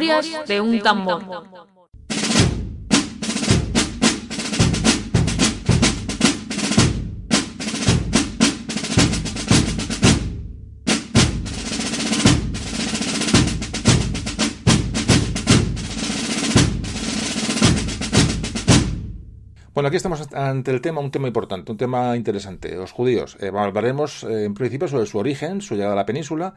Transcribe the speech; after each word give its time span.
De 0.00 0.60
un 0.62 0.80
tambor. 0.80 1.22
Bueno, 19.74 19.88
aquí 19.88 19.96
estamos 19.98 20.32
ante 20.32 20.70
el 20.70 20.80
tema, 20.80 21.02
un 21.02 21.10
tema 21.10 21.26
importante, 21.26 21.72
un 21.72 21.76
tema 21.76 22.16
interesante. 22.16 22.74
Los 22.74 22.92
judíos. 22.92 23.36
Eh, 23.40 23.52
hablaremos 23.54 24.24
eh, 24.24 24.44
en 24.44 24.54
principio 24.54 24.88
sobre 24.88 25.04
su 25.04 25.18
origen, 25.18 25.60
su 25.60 25.74
llegada 25.74 25.92
a 25.92 25.96
la 25.96 26.06
península. 26.06 26.54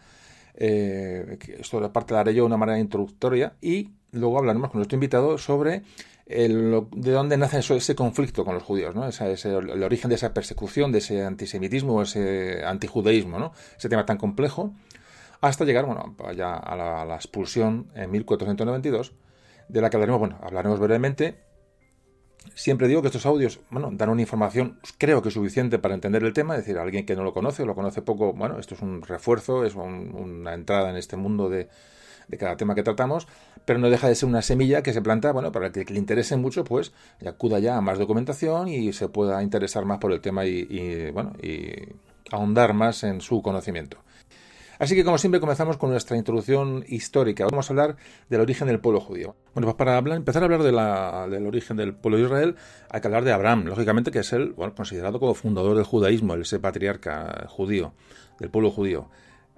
Eh, 0.56 1.38
esto 1.60 1.92
parte 1.92 2.14
la 2.14 2.22
haré 2.22 2.34
yo 2.34 2.44
de 2.44 2.48
una 2.48 2.58
manera 2.58 2.80
introductoria. 2.80 3.54
Y 3.62 3.92
luego 4.12 4.38
hablaremos 4.38 4.70
con 4.70 4.80
nuestro 4.80 4.96
invitado 4.96 5.38
sobre 5.38 5.84
de 6.26 7.12
dónde 7.12 7.38
nace 7.38 7.60
ese 7.60 7.96
conflicto 7.96 8.46
con 8.46 8.54
los 8.54 8.64
judíos, 8.64 8.96
¿no? 8.96 9.06
Ese, 9.08 9.34
el 9.50 9.84
origen 9.84 10.10
de 10.10 10.16
esa 10.16 10.34
persecución, 10.34 10.92
de 10.92 11.00
ese 11.00 11.24
antisemitismo, 11.24 12.02
ese 12.02 12.64
antijudaísmo, 12.66 13.40
¿no? 13.40 13.52
Ese 13.78 13.90
tema 13.90 14.06
tan 14.06 14.18
complejo. 14.18 14.74
Hasta 15.42 15.66
llegar, 15.66 15.86
bueno, 15.86 16.16
ya 16.36 16.56
a 16.56 16.76
la, 16.78 17.02
a 17.02 17.06
la 17.06 17.16
expulsión 17.16 17.88
en 17.96 18.10
1492, 18.12 19.12
de 19.68 19.82
la 19.82 19.90
que 19.90 19.98
hablaremos, 19.98 20.20
bueno, 20.20 20.40
hablaremos 20.42 20.80
brevemente 20.80 21.44
Siempre 22.56 22.88
digo 22.88 23.02
que 23.02 23.08
estos 23.08 23.26
audios, 23.26 23.60
bueno, 23.72 23.90
dan 23.92 24.10
una 24.10 24.22
información, 24.22 24.78
creo 24.98 25.22
que 25.22 25.32
suficiente 25.32 25.80
para 25.80 25.96
entender 25.96 26.24
el 26.24 26.34
tema, 26.34 26.56
es 26.56 26.62
decir, 26.62 26.78
alguien 26.78 27.06
que 27.06 27.16
no 27.16 27.24
lo 27.24 27.34
conoce 27.34 27.64
o 27.64 27.66
lo 27.66 27.74
conoce 27.74 28.02
poco, 28.02 28.34
bueno, 28.34 28.60
esto 28.60 28.76
es 28.76 28.82
un 28.82 29.02
refuerzo, 29.02 29.66
es 29.66 29.74
una 29.76 30.54
entrada 30.54 30.92
en 30.92 30.98
este 30.98 31.18
mundo 31.18 31.50
de, 31.50 31.68
cada 32.38 32.56
tema 32.56 32.76
que 32.76 32.84
tratamos, 32.84 33.28
pero 33.66 33.80
no 33.80 33.90
deja 33.90 34.08
de 34.08 34.16
ser 34.16 34.30
una 34.30 34.42
semilla 34.42 34.84
que 34.84 34.94
se 34.94 35.02
planta, 35.02 35.32
bueno, 35.32 35.52
para 35.52 35.72
que, 35.72 35.84
le 35.86 35.98
interese 35.98 36.36
mucho, 36.36 36.64
pues 36.64 36.94
acuda 37.26 37.60
ya 37.60 37.78
a 37.78 37.82
más 37.82 37.98
documentación 37.98 38.68
y 38.68 38.94
se 38.94 39.10
pueda 39.10 39.42
interesar 39.42 39.86
más 39.86 39.98
por 39.98 40.12
el 40.12 40.22
tema 40.22 40.46
y, 40.46 40.68
y 40.70 41.12
bueno, 41.12 41.34
y 41.42 41.72
ahondar 42.32 42.74
más 42.74 43.04
en 43.04 43.22
su 43.22 43.42
conocimiento. 43.42 43.98
Así 44.84 44.96
que, 44.96 45.06
como 45.06 45.18
siempre, 45.18 45.40
comenzamos 45.40 45.78
con 45.78 45.92
nuestra 45.92 46.18
introducción 46.18 46.84
histórica. 46.90 47.46
Vamos 47.50 47.70
a 47.70 47.72
hablar 47.72 47.96
del 48.28 48.42
origen 48.42 48.68
del 48.68 48.82
pueblo 48.82 49.00
judío. 49.00 49.34
Bueno, 49.54 49.66
pues 49.66 49.76
para 49.76 49.98
empezar 50.14 50.42
a 50.42 50.46
hablar 50.46 50.62
del 50.62 51.48
origen 51.48 51.78
del 51.78 51.96
pueblo 51.96 52.18
de 52.18 52.26
Israel, 52.26 52.56
hay 52.90 53.00
que 53.00 53.08
hablar 53.08 53.24
de 53.24 53.32
Abraham, 53.32 53.64
lógicamente, 53.64 54.12
que 54.12 54.20
es 54.20 54.34
el 54.34 54.54
considerado 54.76 55.22
como 55.22 55.36
fundador 55.36 55.78
del 55.78 55.86
judaísmo, 55.86 56.36
ese 56.36 56.60
patriarca 56.60 57.46
judío, 57.48 57.94
del 58.42 58.50
pueblo 58.50 58.72
judío. 58.72 59.10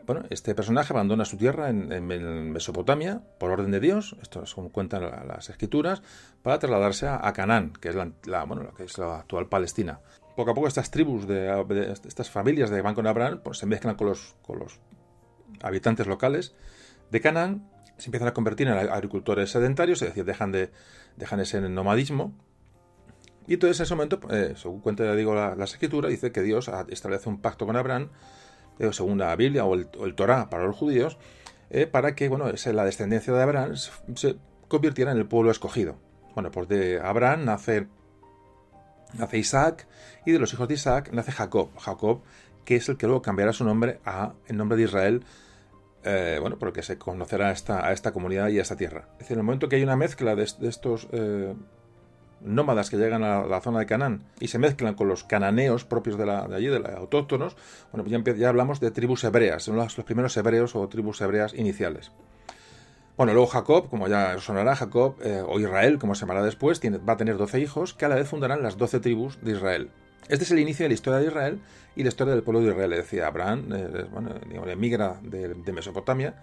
Bueno, 0.05 0.25
este 0.29 0.53
personaje 0.53 0.93
abandona 0.93 1.25
su 1.25 1.37
tierra 1.37 1.71
en, 1.71 2.05
Mesopotamia 2.51 3.23
por 3.39 3.49
orden 3.49 3.71
de 3.71 3.79
Dios, 3.79 4.15
esto 4.21 4.43
es 4.43 4.53
como 4.53 4.71
cuentan 4.71 5.09
las 5.27 5.49
escrituras, 5.49 6.03
para 6.43 6.59
trasladarse 6.59 7.07
a, 7.07 7.33
Canaán, 7.33 7.73
que 7.81 7.89
es 7.89 7.95
la, 7.95 8.43
bueno, 8.43 8.71
que 8.77 8.83
es 8.83 8.95
la 8.99 9.17
actual 9.21 9.47
Palestina 9.47 10.01
poco 10.35 10.51
a 10.51 10.53
poco 10.53 10.67
estas 10.67 10.91
tribus, 10.91 11.25
de, 11.27 11.93
estas 12.05 12.29
familias 12.29 12.69
de 12.69 12.81
van 12.81 12.93
con 12.93 13.07
Abraham, 13.07 13.39
pues 13.43 13.57
se 13.57 13.65
mezclan 13.65 13.95
con 13.95 14.07
los 14.07 14.35
habitantes 15.61 16.07
locales 16.07 16.55
de 17.11 17.21
Canaán 17.21 17.69
se 17.97 18.07
empiezan 18.07 18.27
a 18.27 18.33
convertir 18.33 18.67
en 18.67 18.73
agricultores 18.73 19.51
sedentarios, 19.51 20.01
es 20.01 20.09
decir, 20.09 20.25
dejan, 20.25 20.51
de, 20.51 20.71
dejan 21.15 21.39
ese 21.39 21.61
nomadismo. 21.61 22.33
Y 23.47 23.53
entonces 23.53 23.79
en 23.79 23.83
ese 23.83 23.95
momento, 23.95 24.19
eh, 24.31 24.53
según 24.55 24.81
cuenta, 24.81 25.15
digo, 25.15 25.35
la, 25.35 25.63
escritura, 25.63 26.09
dice 26.09 26.31
que 26.31 26.41
Dios 26.41 26.69
establece 26.89 27.29
un 27.29 27.39
pacto 27.39 27.65
con 27.65 27.75
Abraham, 27.75 28.09
eh, 28.79 28.91
según 28.91 29.19
la 29.19 29.35
Biblia 29.35 29.65
o 29.65 29.75
el, 29.75 30.15
Torah 30.15 30.49
para 30.49 30.65
los 30.65 30.75
judíos, 30.75 31.17
eh, 31.69 31.87
para 31.87 32.15
que 32.15 32.27
bueno, 32.27 32.45
la 32.45 32.85
descendencia 32.85 33.33
de 33.33 33.41
Abraham 33.41 33.75
se, 33.75 34.37
convirtiera 34.67 35.11
en 35.11 35.17
el 35.17 35.27
pueblo 35.27 35.51
escogido. 35.51 35.97
Bueno, 36.33 36.51
pues 36.51 36.67
de 36.67 36.99
Abraham 36.99 37.45
nace, 37.45 37.87
nace 39.13 39.37
Isaac 39.37 39.87
y 40.25 40.31
de 40.31 40.39
los 40.39 40.51
hijos 40.53 40.67
de 40.67 40.73
Isaac 40.73 41.11
nace 41.13 41.31
Jacob. 41.31 41.69
Jacob, 41.79 42.23
que 42.65 42.75
es 42.75 42.89
el 42.89 42.97
que 42.97 43.05
luego 43.05 43.21
cambiará 43.21 43.53
su 43.53 43.63
nombre 43.63 43.99
a 44.05 44.33
el 44.47 44.57
nombre 44.57 44.77
de 44.77 44.83
Israel 44.83 45.23
eh, 46.05 46.37
bueno, 46.39 46.57
porque 46.59 46.83
se 46.83 46.97
conocerá 46.99 47.49
a 47.49 47.51
esta, 47.51 47.85
a 47.85 47.91
esta 47.91 48.13
comunidad 48.13 48.49
y 48.49 48.59
a 48.59 48.61
esta 48.61 48.75
tierra. 48.75 49.07
Es 49.13 49.19
decir, 49.19 49.33
en 49.33 49.39
el 49.39 49.45
momento 49.45 49.67
que 49.67 49.77
hay 49.77 49.83
una 49.83 49.95
mezcla 49.95 50.35
de, 50.35 50.43
estos 50.43 51.07
eh, 51.11 51.53
nómadas 52.41 52.91
que 52.91 52.97
llegan 52.97 53.23
a 53.23 53.45
la 53.45 53.59
zona 53.59 53.79
de 53.79 53.87
Canaán 53.87 54.23
y 54.39 54.47
se 54.47 54.59
mezclan 54.59 54.93
con 54.93 55.07
los 55.07 55.23
cananeos 55.23 55.83
propios 55.83 56.17
de, 56.17 56.27
la, 56.27 56.43
allí, 56.43 56.67
de 56.67 56.79
los 56.79 56.89
autóctonos, 56.91 57.57
bueno, 57.91 58.23
pues 58.23 58.37
ya, 58.37 58.49
hablamos 58.49 58.79
de 58.79 58.91
tribus 58.91 59.23
hebreas, 59.23 59.63
son 59.63 59.77
los, 59.77 59.95
primeros 59.95 60.37
hebreos 60.37 60.75
o 60.75 60.87
tribus 60.87 61.21
hebreas 61.21 61.55
iniciales. 61.55 62.11
Bueno, 63.17 63.33
luego 63.33 63.47
Jacob, 63.47 63.89
como 63.89 64.07
ya 64.07 64.37
sonará, 64.39 64.75
Jacob, 64.75 65.15
eh, 65.23 65.41
o 65.43 65.59
Israel, 65.59 65.97
como 65.97 66.13
se 66.13 66.21
llamará 66.21 66.43
después, 66.43 66.79
tiene, 66.81 66.97
va 66.97 67.13
a 67.13 67.17
tener 67.17 67.37
12 67.37 67.61
hijos 67.61 67.93
que 67.93 68.05
a 68.05 68.09
la 68.09 68.15
vez 68.15 68.27
fundarán 68.27 68.61
las 68.61 68.77
12 68.77 68.99
tribus 68.99 69.39
de 69.41 69.53
Israel. 69.53 69.89
Este 70.27 70.43
es 70.43 70.51
el 70.51 70.57
inicio 70.57 70.85
de 70.85 70.89
la 70.89 70.93
historia 70.95 71.19
de 71.19 71.27
Israel 71.27 71.59
y 71.95 72.01
la 72.01 72.09
historia 72.09 72.33
del 72.33 72.41
pueblo 72.41 72.61
de 72.61 72.69
Israel. 72.69 72.89
Decía 72.89 73.27
Abraham, 73.27 73.69
eh, 73.73 74.05
bueno, 74.11 74.31
emigra 74.67 75.19
de, 75.21 75.53
Mesopotamia 75.71 76.33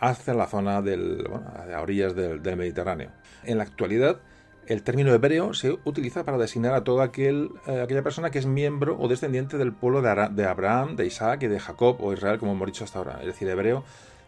hacia 0.00 0.34
la 0.34 0.46
zona 0.46 0.82
del, 0.82 1.24
bueno, 1.28 1.46
a 1.46 1.80
orillas 1.80 2.16
del, 2.16 2.40
Mediterráneo. 2.56 3.10
En 3.44 3.58
la 3.58 3.64
actualidad, 3.64 4.18
el 4.66 4.82
término 4.82 5.14
hebreo 5.14 5.54
se 5.54 5.78
utiliza 5.84 6.24
para 6.24 6.36
designar 6.36 6.74
a 6.74 6.82
toda 6.82 7.04
aquel, 7.04 7.50
eh, 7.68 7.80
aquella 7.80 8.02
persona 8.02 8.30
que 8.30 8.40
es 8.40 8.46
miembro 8.46 8.98
o 8.98 9.06
descendiente 9.06 9.56
del 9.56 9.72
pueblo 9.72 10.02
de, 10.02 10.28
de, 10.32 10.44
Abraham, 10.44 10.96
de 10.96 11.06
Isaac 11.06 11.44
y 11.44 11.46
de 11.46 11.60
Jacob 11.60 11.98
o 12.00 12.12
Israel, 12.12 12.40
como 12.40 12.52
hemos 12.52 12.66
dicho 12.66 12.82
hasta 12.82 12.98
ahora. 12.98 13.18
Es 13.20 13.26
decir, 13.26 13.48
hebreo 13.48 13.84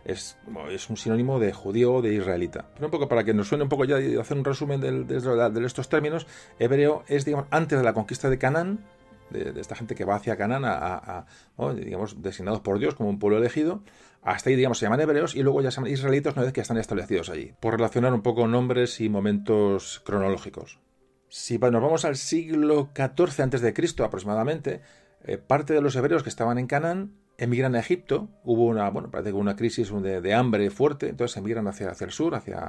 es, 0.09 0.39
es 0.71 0.91
un 0.91 0.97
sinónimo 0.97 1.39
de 1.39 1.53
judío 1.53 1.95
o 1.95 2.03
de 2.03 2.15
israelita. 2.15 2.71
Pero 2.75 2.87
un 2.87 2.91
poco 2.91 3.09
para 3.09 3.25
que 3.25 3.35
nos 3.35 3.49
suene 3.49 3.65
un 3.65 3.69
poco 3.69 3.85
ya 3.85 4.01
y 4.01 4.17
hacer 4.17 4.39
un 4.39 4.45
resumen 4.45 4.81
de, 4.81 5.05
de, 5.05 5.67
estos 5.67 5.89
términos, 5.89 6.27
hebreo 6.59 7.05
es, 7.09 7.25
digamos, 7.25 7.47
antes 7.51 7.79
de 7.79 7.85
la 7.85 7.93
conquista 7.93 8.31
de 8.31 8.39
Canaán, 8.39 8.85
de, 9.31 9.61
esta 9.61 9.77
gente 9.77 9.95
que 9.95 10.07
va 10.07 10.17
hacia 10.17 10.37
Canaán, 10.37 10.65
a, 10.65 11.27
digamos, 11.75 12.23
designados 12.23 12.61
por 12.61 12.79
Dios 12.79 12.95
como 12.95 13.11
un 13.11 13.19
pueblo 13.19 13.39
elegido, 13.39 13.83
hasta 14.23 14.49
ahí, 14.49 14.57
digamos, 14.57 14.79
se 14.79 14.87
llaman 14.87 15.01
hebreos 15.03 15.37
y 15.37 15.43
luego 15.43 15.61
ya 15.61 15.71
se 15.71 15.77
llaman 15.77 15.93
israelitas 15.93 16.35
una 16.35 16.45
vez 16.45 16.55
que 16.55 16.63
están 16.63 16.79
establecidos 16.79 17.29
allí, 17.29 17.53
por 17.61 17.75
relacionar 17.75 18.15
un 18.15 18.23
poco 18.23 18.49
nombres 18.49 19.01
y 19.01 19.11
momentos 19.11 20.01
cronológicos. 20.07 20.81
Si 21.29 21.59
nos 21.59 21.83
vamos 21.83 22.07
al 22.07 22.17
siglo 22.17 22.89
XIV 22.97 23.43
a.C. 23.43 24.03
aproximadamente, 24.03 24.81
eh, 25.25 25.37
parte 25.37 25.75
de 25.75 25.83
los 25.83 25.95
hebreos 25.97 26.23
que 26.23 26.31
estaban 26.31 26.59
en 26.59 26.67
Canaán 26.67 27.13
emigran 27.39 27.77
a 27.77 27.81
Egipto, 27.81 28.29
hubo 28.45 28.67
una, 28.67 28.91
bueno, 28.91 29.11
parece 29.11 29.31
que 29.31 29.37
una 29.37 29.57
crisis 29.57 29.91
de, 30.03 30.35
hambre 30.35 30.69
fuerte, 30.71 31.09
entonces 31.09 31.37
emigran 31.37 31.69
hacia, 31.69 31.91
hacia 31.91 32.05
el 32.05 32.11
sur, 32.11 32.35
hacia, 32.35 32.61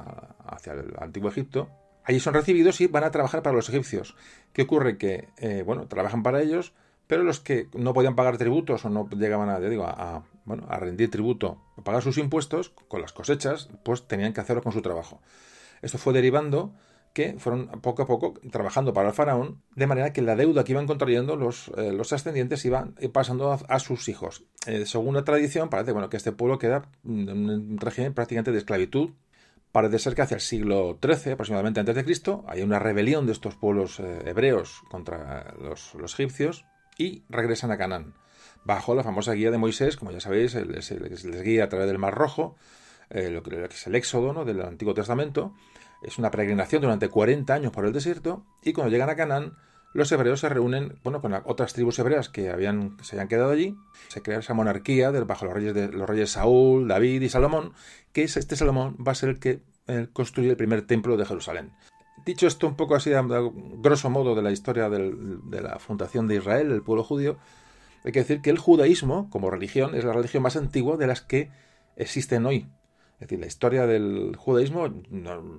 hacia 0.46 0.74
el 0.74 0.94
antiguo 1.00 1.30
Egipto. 1.30 1.70
Allí 2.04 2.20
son 2.20 2.36
recibidos 2.36 2.80
y 2.80 2.88
van 2.88 3.04
a 3.04 3.12
trabajar 3.12 3.42
para 3.42 3.56
los 3.56 3.68
egipcios. 3.70 4.16
¿Qué 4.54 4.62
ocurre? 4.62 4.98
Que, 4.98 5.30
eh, 5.38 5.64
bueno, 5.66 5.88
trabajan 5.88 6.24
para 6.24 6.42
ellos, 6.42 6.74
pero 7.08 7.24
los 7.24 7.40
que 7.40 7.68
no 7.74 7.94
podían 7.94 8.16
pagar 8.16 8.38
tributos 8.38 8.86
o 8.86 8.90
no 8.90 9.10
llegaban 9.10 9.50
a, 9.50 9.56
a, 9.56 10.24
bueno, 10.46 10.66
a 10.70 10.78
rendir 10.78 11.10
tributo, 11.10 11.60
a 11.76 11.84
pagar 11.84 12.04
sus 12.04 12.20
impuestos 12.20 12.70
con 12.70 13.02
las 13.02 13.12
cosechas, 13.12 13.70
pues 13.84 14.08
tenían 14.08 14.34
que 14.34 14.42
hacerlo 14.42 14.62
con 14.62 14.72
su 14.72 14.84
trabajo. 14.84 15.20
Esto 15.82 15.98
fue 15.98 16.14
derivando 16.14 16.74
fueron 17.38 17.68
poco 17.82 18.04
a 18.04 18.08
poco 18.08 18.34
trabajando 18.52 18.94
para 18.94 19.10
el 19.10 19.14
faraón, 19.14 19.62
de 19.76 19.88
manera 19.88 20.14
que 20.14 20.22
la 20.22 20.36
deuda 20.36 20.64
que 20.64 20.72
iban 20.72 20.88
contrayendo 20.88 21.36
los, 21.36 21.72
eh, 21.78 21.92
los 21.92 22.14
ascendientes 22.14 22.64
iba 22.66 22.90
pasando 23.12 23.52
a, 23.52 23.80
sus 23.80 24.10
hijos. 24.10 24.44
Eh, 24.66 24.86
según 24.86 25.16
la 25.16 25.24
tradición, 25.24 25.70
parece 25.70 25.92
bueno, 25.92 26.10
que 26.10 26.18
este 26.18 26.32
pueblo 26.32 26.60
queda 26.60 26.90
en 27.04 27.30
un 27.30 27.78
régimen 27.78 28.14
prácticamente 28.14 28.52
de 28.52 28.60
esclavitud. 28.60 29.12
Parece 29.72 30.00
ser 30.00 30.16
que 30.16 30.24
hacia 30.24 30.36
el 30.36 30.42
siglo 30.42 30.98
XIII, 31.02 31.34
aproximadamente 31.34 31.80
antes 31.80 31.96
de 31.96 32.04
Cristo, 32.04 32.44
hay 32.48 32.64
una 32.64 32.80
rebelión 32.80 33.26
de 33.26 33.34
estos 33.34 33.56
pueblos 33.56 34.00
eh, 34.00 34.22
hebreos 34.26 34.82
contra 34.90 35.54
los, 35.62 35.94
egipcios 36.14 36.66
y 36.98 37.24
regresan 37.30 37.72
a 37.72 37.78
Canaán. 37.78 38.16
Bajo 38.66 38.96
la 38.96 39.04
famosa 39.04 39.34
guía 39.34 39.52
de 39.52 39.58
Moisés, 39.58 39.96
como 39.96 40.12
ya 40.12 40.20
sabéis, 40.20 40.56
les, 40.56 40.92
les 40.92 41.42
guía 41.44 41.66
a 41.66 41.70
través 41.70 41.88
del 41.88 41.98
Mar 41.98 42.16
Rojo, 42.16 42.56
lo 43.10 43.42
que 43.42 43.66
es 43.66 43.88
el 43.88 43.96
Éxodo 43.96 44.34
¿no? 44.34 44.46
del 44.46 44.62
Antiguo 44.62 44.94
Testamento, 44.94 45.54
es 46.02 46.18
una 46.18 46.32
peregrinación 46.32 46.82
durante 46.82 47.10
40 47.10 47.54
años 47.54 47.72
por 47.72 47.86
el 47.86 47.94
desierto 47.94 48.46
y 48.64 48.74
cuando 48.74 48.92
llegan 48.92 49.10
a 49.10 49.16
Canaán, 49.16 49.54
los 49.94 50.12
hebreos 50.12 50.40
se 50.40 50.50
reúnen 50.50 51.00
bueno, 51.04 51.22
con 51.22 51.34
otras 51.46 51.74
tribus 51.74 51.98
hebreas 52.00 52.30
que 52.30 52.52
habían, 52.52 52.98
se 53.02 53.16
habían 53.16 53.28
quedado 53.28 53.50
allí. 53.50 53.76
Se 54.10 54.22
crea 54.22 54.40
esa 54.40 54.54
monarquía 54.54 55.10
bajo 55.12 55.46
los 55.46 55.54
reyes, 55.54 55.74
de, 55.74 55.88
los 55.88 56.08
reyes 56.08 56.32
Saúl, 56.32 56.88
David 56.88 57.22
y 57.24 57.30
Salomón, 57.30 57.74
que 58.14 58.24
es, 58.24 58.38
este 58.38 58.56
Salomón 58.56 58.96
va 59.06 59.14
a 59.14 59.16
ser 59.16 59.30
el 59.30 59.40
que 59.40 59.62
construye 60.14 60.52
el 60.52 60.58
primer 60.58 60.84
templo 60.86 61.18
de 61.18 61.26
Jerusalén. 61.26 61.72
Dicho 62.24 62.46
esto 62.46 62.68
un 62.68 62.76
poco 62.76 62.96
así, 62.96 63.12
a, 63.14 63.24
grosso 63.24 64.10
modo, 64.12 64.36
de 64.36 64.44
la 64.44 64.52
historia 64.52 64.90
de 64.90 65.62
la 65.62 65.80
fundación 65.80 66.28
de 66.28 66.36
Israel, 66.36 66.72
el 66.72 66.84
pueblo 66.84 67.04
judío, 67.04 67.38
hay 68.04 68.12
que 68.12 68.20
decir 68.20 68.42
que 68.42 68.50
el 68.50 68.60
judaísmo, 68.60 69.30
como 69.30 69.50
religión, 69.50 69.96
es 69.96 70.04
la 70.06 70.14
religión 70.14 70.44
más 70.44 70.56
antigua 70.56 70.98
de 70.98 71.08
las 71.08 71.22
que 71.22 71.50
existen 71.96 72.46
hoy. 72.46 72.68
Es 73.20 73.28
decir, 73.28 73.40
la 73.42 73.48
historia 73.48 73.86
del 73.86 74.38
judaísmo 74.38 74.94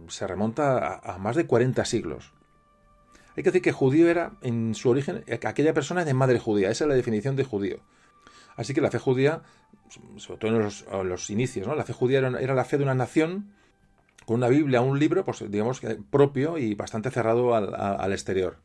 se 0.08 0.26
remonta 0.26 0.96
a, 0.96 1.18
más 1.18 1.36
de 1.36 1.46
40 1.46 1.84
siglos. 1.84 2.32
Hay 3.36 3.42
que 3.42 3.50
decir 3.50 3.60
que 3.60 3.72
judío 3.72 4.08
era, 4.08 4.32
en 4.40 4.74
su 4.74 4.88
origen, 4.88 5.24
aquella 5.46 5.74
persona 5.74 6.06
de 6.06 6.14
madre 6.14 6.38
judía. 6.38 6.70
Esa 6.70 6.84
es 6.84 6.88
la 6.88 6.94
definición 6.94 7.36
de 7.36 7.44
judío. 7.44 7.80
Así 8.56 8.72
que 8.72 8.80
la 8.80 8.90
fe 8.90 8.98
judía, 8.98 9.42
sobre 10.16 10.38
todo 10.38 10.56
en 10.56 11.08
los, 11.08 11.28
inicios, 11.28 11.66
¿no? 11.66 11.74
la 11.74 11.84
fe 11.84 11.92
judía 11.92 12.18
era, 12.20 12.54
la 12.54 12.64
fe 12.64 12.78
de 12.78 12.84
una 12.84 12.94
nación 12.94 13.52
con 14.24 14.36
una 14.36 14.48
Biblia, 14.48 14.80
un 14.80 14.98
libro, 14.98 15.22
pues 15.26 15.44
digamos 15.50 15.82
propio 16.10 16.56
y 16.56 16.74
bastante 16.74 17.10
cerrado 17.10 17.54
al, 17.54 17.74
al 17.74 18.12
exterior. 18.12 18.56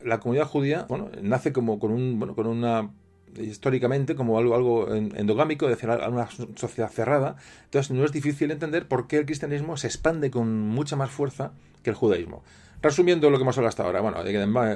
La 0.00 0.18
comunidad 0.18 0.48
judía, 0.48 0.86
bueno, 0.88 1.10
nace 1.22 1.52
como 1.52 1.78
con 1.78 1.92
un, 1.92 2.18
bueno, 2.18 2.34
con 2.34 2.48
una 2.48 2.90
históricamente 3.38 4.14
como 4.14 4.38
algo, 4.38 4.54
algo 4.54 4.94
endogámico, 4.94 5.66
es 5.68 5.76
decir, 5.76 5.88
una 5.88 6.28
sociedad 6.56 6.90
cerrada. 6.90 7.36
Entonces 7.64 7.90
no 7.90 8.04
es 8.04 8.12
difícil 8.12 8.50
entender 8.50 8.88
por 8.88 9.06
qué 9.06 9.18
el 9.18 9.26
cristianismo 9.26 9.76
se 9.76 9.86
expande 9.86 10.30
con 10.30 10.60
mucha 10.60 10.96
más 10.96 11.10
fuerza 11.10 11.52
que 11.82 11.90
el 11.90 11.96
judaísmo. 11.96 12.42
Resumiendo 12.82 13.30
lo 13.30 13.38
que 13.38 13.42
hemos 13.42 13.56
hablado 13.56 13.68
hasta 13.68 13.84
ahora, 13.84 14.00
bueno, 14.00 14.18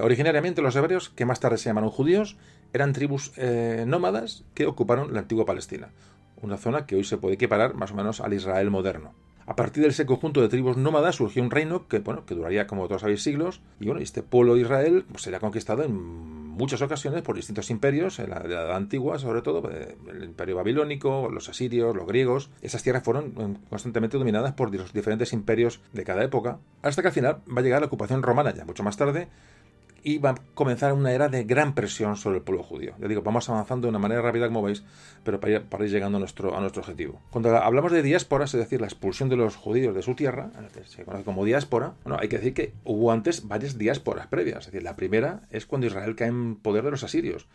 originariamente 0.03 0.63
los 0.63 0.77
hebreos, 0.77 1.09
que 1.09 1.25
más 1.25 1.41
tarde 1.41 1.59
se 1.59 1.69
llamaron 1.69 1.91
judíos, 1.91 2.37
eran 2.73 2.93
tribus 2.93 3.33
eh, 3.37 3.85
nómadas 3.87 4.45
que 4.55 4.67
ocuparon 4.67 5.13
la 5.13 5.21
antigua 5.21 5.45
Palestina, 5.45 5.91
una 6.41 6.57
zona 6.57 6.87
que 6.87 6.95
hoy 6.95 7.03
se 7.03 7.17
puede 7.17 7.35
equiparar 7.35 7.75
más 7.75 7.91
o 7.91 7.95
menos 7.95 8.21
al 8.21 8.33
Israel 8.33 8.71
moderno. 8.71 9.13
A 9.47 9.55
partir 9.55 9.85
de 9.85 9.91
ese 9.91 10.07
conjunto 10.07 10.41
de 10.41 10.49
tribus 10.49 10.77
nómadas 10.77 11.17
surgió 11.17 11.41
un 11.41 11.53
reino 11.53 11.87
que, 11.87 12.01
bueno, 12.01 12.27
que 12.27 12.35
duraría, 12.35 12.67
como 12.67 12.89
todos 12.89 13.03
sabéis, 13.03 13.23
siglos, 13.23 13.61
y 13.79 13.87
bueno, 13.87 14.01
este 14.01 14.25
pueblo 14.25 14.55
de 14.55 14.63
Israel 14.63 15.05
pues, 15.09 15.23
sería 15.23 15.39
conquistado 15.39 15.85
en 15.85 15.95
muchas 15.95 16.83
ocasiones 16.83 17.23
por 17.23 17.37
distintos 17.37 17.71
imperios, 17.71 18.19
en 18.19 18.31
la, 18.31 18.39
edad 18.39 18.75
antigua 18.75 19.21
sobre 19.21 19.43
todo, 19.43 19.71
eh, 19.71 19.97
el 20.09 20.25
imperio 20.25 20.57
babilónico, 20.57 21.29
los 21.31 21.49
asirios, 21.49 21.95
los 21.95 22.09
griegos. 22.09 22.51
Esas 22.61 22.83
tierras 22.83 23.05
fueron 23.05 23.35
eh, 23.39 23.57
constantemente 23.71 24.19
dominadas 24.19 24.55
por 24.55 24.75
los 24.75 24.93
diferentes 24.93 25.33
imperios 25.33 25.81
de 25.93 26.03
cada 26.03 26.25
época, 26.25 26.59
hasta 26.83 27.03
que 27.03 27.09
al 27.09 27.15
final 27.15 27.39
va 27.49 27.61
a 27.61 27.63
llegar 27.63 27.81
la 27.81 27.87
ocupación 27.87 28.25
romana 28.25 28.53
ya 28.53 28.65
mucho 28.65 28.83
más 28.83 28.97
tarde, 28.97 29.29
y 30.03 30.19
va 30.19 30.31
a 30.31 30.35
comenzar 30.55 30.93
una 30.93 31.13
era 31.13 31.29
de 31.29 31.45
gran 31.45 31.75
presión 31.75 32.17
sobre 32.17 32.39
el 32.39 32.43
pueblo 32.43 32.63
judío. 32.63 32.95
Ya 33.01 33.09
digo, 33.09 33.23
vamos 33.23 33.49
avanzando 33.49 33.87
de 33.87 33.91
una 33.91 33.99
manera 33.99 34.23
rápida, 34.23 34.47
como 34.47 34.63
veis, 34.63 34.85
pero 35.25 35.41
para 35.41 35.85
ir, 35.85 35.91
llegando 35.91 36.19
a 36.19 36.21
nuestro, 36.21 36.51
objetivo. 36.51 37.21
Cuando 37.31 37.57
hablamos 37.57 37.93
de 37.93 38.03
diásporas, 38.03 38.55
es 38.55 38.61
decir, 38.61 38.81
la 38.81 38.87
expulsión 38.87 39.29
de 39.29 39.37
los 39.37 39.57
judíos 39.57 39.95
de 39.95 40.03
su 40.03 40.15
tierra, 40.15 40.51
se 40.87 41.05
conoce 41.05 41.25
como 41.25 41.45
diáspora, 41.45 41.95
bueno, 42.05 42.19
hay 42.21 42.29
que 42.29 42.37
decir 42.37 42.55
que 42.55 42.73
hubo 42.85 43.13
antes 43.13 43.49
varias 43.49 43.79
diásporas 43.79 44.27
previas. 44.29 44.61
Es 44.61 44.67
decir, 44.67 44.83
la 44.83 44.97
primera 44.97 45.43
es 45.51 45.67
cuando 45.67 45.87
Israel 45.87 46.15
cae 46.15 46.29
en 46.29 46.57
poder 46.57 46.85
de 46.85 46.93
los 46.93 47.03
asirios. 47.03 47.49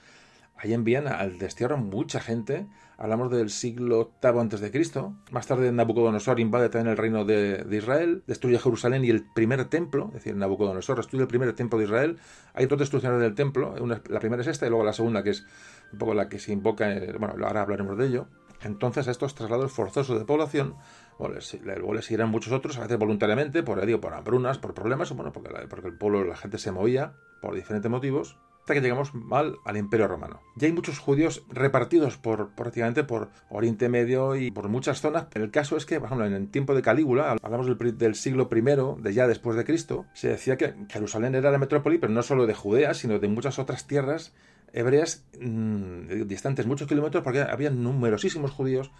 Ahí 0.61 0.73
envían 0.73 1.07
al 1.07 1.39
destierro 1.39 1.77
mucha 1.77 2.19
gente. 2.19 2.67
Hablamos 3.01 3.31
del 3.31 3.49
siglo 3.49 4.11
VIII 4.21 4.69
Cristo. 4.69 5.15
Más 5.31 5.47
tarde 5.47 5.71
Nabucodonosor 5.71 6.39
invade 6.39 6.69
también 6.69 6.91
el 6.91 6.97
reino 6.97 7.25
de, 7.25 7.65
Israel, 7.71 8.21
destruye 8.27 8.59
Jerusalén 8.59 9.03
y 9.03 9.09
el 9.09 9.25
primer 9.33 9.65
templo, 9.65 10.09
es 10.09 10.13
decir, 10.13 10.35
Nabucodonosor 10.35 10.97
destruye 10.97 11.23
el 11.23 11.27
primer 11.27 11.51
templo 11.53 11.79
de 11.79 11.85
Israel. 11.85 12.19
Hay 12.53 12.67
dos 12.67 12.77
destrucciones 12.77 13.19
del 13.19 13.33
templo. 13.33 13.73
la 14.07 14.19
primera 14.19 14.43
es 14.43 14.47
esta 14.49 14.67
y 14.67 14.69
luego 14.69 14.85
la 14.85 14.93
segunda, 14.93 15.23
que 15.23 15.31
es 15.31 15.47
un 15.91 15.97
poco 15.97 16.13
la 16.13 16.29
que 16.29 16.37
se 16.37 16.53
invoca. 16.53 16.93
Eh, 16.93 17.15
bueno, 17.17 17.33
ahora 17.43 17.63
hablaremos 17.63 17.97
de 17.97 18.05
ello. 18.05 18.27
Entonces, 18.61 19.07
a 19.07 19.11
estos 19.11 19.33
traslados 19.33 19.71
forzosos 19.71 20.19
de 20.19 20.25
población, 20.25 20.75
luego 21.17 21.95
les 21.95 22.05
seguirán 22.05 22.29
muchos 22.29 22.53
otros, 22.53 22.77
a 22.77 22.81
veces 22.81 22.99
voluntariamente, 22.99 23.63
por, 23.63 23.83
digo, 23.83 23.99
por 23.99 24.13
hambrunas, 24.13 24.59
por 24.59 24.75
problemas, 24.75 25.11
bueno, 25.11 25.31
porque, 25.31 25.49
porque 25.67 25.87
el 25.87 25.97
pueblo, 25.97 26.23
la 26.23 26.35
gente 26.35 26.59
se 26.59 26.71
movía 26.71 27.13
por 27.41 27.55
diferentes 27.55 27.89
motivos 27.89 28.37
hasta 28.61 28.75
que 28.75 28.81
llegamos 28.81 29.13
mal 29.13 29.57
al 29.65 29.77
Imperio 29.77 30.07
Romano. 30.07 30.39
Ya 30.55 30.67
hay 30.67 30.73
muchos 30.73 30.99
judíos 30.99 31.43
repartidos 31.49 32.17
por 32.17 32.51
prácticamente 32.55 33.03
por 33.03 33.29
Oriente 33.49 33.89
Medio 33.89 34.35
y 34.35 34.51
por 34.51 34.69
muchas 34.69 35.01
zonas. 35.01 35.27
El 35.33 35.49
caso 35.49 35.77
es 35.77 35.85
que, 35.85 35.99
por 35.99 36.07
ejemplo, 36.07 36.27
en 36.27 36.33
el 36.33 36.47
tiempo 36.49 36.75
de 36.75 36.83
Calígula, 36.83 37.35
hablamos 37.41 37.67
del, 37.67 38.15
siglo 38.15 38.47
I, 38.51 39.01
de 39.01 39.13
ya 39.13 39.27
después 39.27 39.57
de 39.57 39.65
Cristo, 39.65 40.05
se 40.13 40.29
decía 40.29 40.57
que 40.57 40.75
Jerusalén 40.89 41.33
era 41.33 41.51
la 41.51 41.57
metrópoli, 41.57 41.97
pero 41.97 42.13
no 42.13 42.21
solo 42.21 42.45
de 42.45 42.53
Judea, 42.53 42.93
sino 42.93 43.17
de 43.17 43.27
muchas 43.27 43.57
otras 43.57 43.87
tierras 43.87 44.33
hebreas 44.73 45.25
mm, 45.39 46.27
distantes 46.27 46.67
muchos 46.67 46.87
kilómetros, 46.87 47.23
porque 47.23 47.41
había 47.41 47.71
numerosísimos 47.71 48.51
judíos 48.51 48.91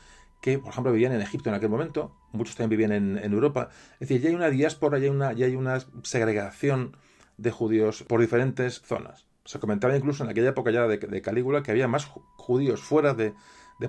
que, 0.42 0.58
por 0.58 0.70
ejemplo, 0.70 0.92
vivían 0.92 1.14
en 1.14 1.22
Egipto 1.22 1.50
en 1.50 1.56
aquel 1.56 1.70
momento, 1.70 2.16
muchos 2.32 2.56
también 2.56 2.80
vivían 2.80 3.18
en, 3.20 3.32
Europa. 3.34 3.70
Es 4.00 4.10
decir, 4.10 4.22
ya 4.22 4.30
hay 4.30 4.36
una 4.36 4.50
diáspora, 4.50 4.98
ya 4.98 5.34
ya 5.34 5.46
hay 5.46 5.56
una 5.56 5.80
segregación 6.02 6.98
de 7.38 7.52
judíos 7.52 8.04
por 8.04 8.22
diferentes 8.22 8.82
zonas. 8.82 9.31
Se 9.46 9.60
comentaba 9.60 9.96
incluso 9.96 10.24
en 10.24 10.30
aquella 10.30 10.50
época 10.50 10.72
ya 10.72 10.88
de, 10.88 11.22
Calígula 11.22 11.64
que 11.64 11.72
había 11.72 11.88
más 11.88 12.06
judíos 12.36 12.82
fuera 12.82 13.14
de, 13.14 13.34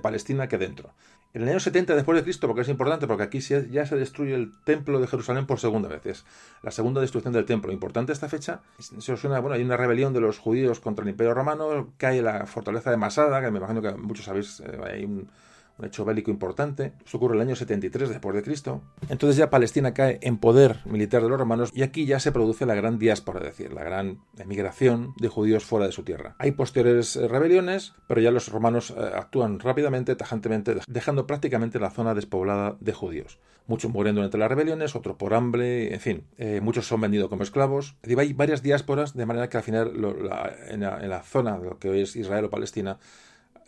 Palestina 0.01 0.49
que 0.49 0.57
dentro. 0.57 0.91
En 1.35 1.43
el 1.43 1.49
año 1.49 1.61
70 1.61 1.95
después 1.95 2.17
de 2.17 2.25
Cristo, 2.25 2.47
porque 2.47 2.63
es 2.63 2.69
importante, 2.69 3.07
porque 3.07 3.23
aquí 3.25 3.41
ya 3.41 3.87
se 3.87 3.97
destruye 3.97 4.35
el 4.35 4.53
templo 4.65 5.01
de 5.01 5.07
Jerusalén 5.07 5.47
por 5.47 5.61
segunda 5.61 5.89
vez, 5.89 6.05
es 6.07 6.25
la 6.63 6.71
segunda 6.71 7.01
destrucción 7.01 7.33
del 7.33 7.45
templo. 7.45 7.73
Importante 7.73 8.13
esta 8.13 8.29
fecha, 8.29 8.61
se 8.79 9.13
os 9.13 9.21
suena, 9.21 9.41
bueno, 9.41 9.57
hay 9.57 9.63
una 9.63 9.77
rebelión 9.77 10.13
de 10.13 10.21
los 10.21 10.39
judíos 10.39 10.81
contra 10.81 11.05
el 11.05 11.11
Imperio 11.11 11.35
Romano, 11.35 11.93
cae 11.99 12.23
la 12.23 12.47
fortaleza 12.47 12.91
de 12.91 12.97
Masada, 12.97 13.41
que 13.41 13.51
me 13.51 13.59
imagino 13.59 13.81
que 13.81 13.93
muchos 13.93 14.25
sabéis, 14.27 14.61
eh, 14.61 14.79
hay 14.85 15.05
un, 15.05 15.31
un 15.79 15.85
hecho 15.85 16.05
bélico 16.05 16.31
importante. 16.31 16.93
Eso 17.05 17.17
ocurre 17.17 17.35
en 17.35 17.43
el 17.43 17.49
año 17.49 17.57
73 17.57 18.09
después 18.09 18.35
de 18.35 18.43
Cristo. 18.43 18.83
Entonces 19.09 19.37
ya 19.37 19.51
Palestina 19.51 19.95
cae 19.95 20.19
en 20.23 20.39
poder 20.39 20.79
militar 20.85 21.23
de 21.23 21.29
los 21.29 21.39
romanos 21.39 21.71
y 21.75 21.83
aquí 21.83 22.07
ya 22.07 22.21
se 22.21 22.33
produce 22.33 22.67
la 22.67 22.75
gran 22.75 22.99
diáspora, 22.99 23.41
es 23.41 23.47
decir, 23.47 23.73
la 23.73 23.85
gran 23.85 24.21
emigración 24.39 25.15
de 25.19 25.29
judíos 25.29 25.65
fuera 25.65 25.87
de 25.87 25.93
su 25.93 26.03
tierra. 26.03 26.37
Hay 26.39 26.53
posteriores 26.53 27.17
eh, 27.17 27.29
rebeliones, 27.29 27.95
pero 28.07 28.21
ya 28.21 28.31
los 28.31 28.49
romanos 28.49 28.93
eh, 28.97 29.01
actúan 29.15 29.61
rápidamente, 29.61 30.15
tajantemente, 30.17 30.77
dejando 30.87 31.27
prácticamente 31.27 31.79
la 31.79 31.91
zona 31.91 32.15
despoblada 32.15 32.77
de 32.81 32.93
judíos. 32.93 33.39
Muchos 33.67 33.93
mueren 33.93 34.17
durante 34.17 34.39
las 34.39 34.49
rebeliones, 34.49 34.97
otros 34.97 35.17
por 35.17 35.35
hambre, 35.35 35.95
en 35.95 36.01
fin, 36.01 36.25
eh, 36.37 36.61
muchos 36.61 36.87
son 36.87 37.01
vendidos 37.01 37.29
como 37.29 37.45
esclavos. 37.45 37.97
hay 38.03 38.33
varias 38.33 38.63
diásporas, 38.63 39.15
de 39.15 39.25
manera 39.25 39.49
que 39.49 39.57
al 39.57 39.63
final 39.63 39.93
en, 40.69 40.81
la, 40.81 40.99
en 41.01 41.09
la 41.09 41.23
zona 41.23 41.59
de 41.59 41.71
lo 41.71 41.79
que 41.79 41.89
hoy 41.89 42.01
es 42.01 42.17
Israel 42.17 42.47
o 42.47 42.51
Palestina, 42.51 42.99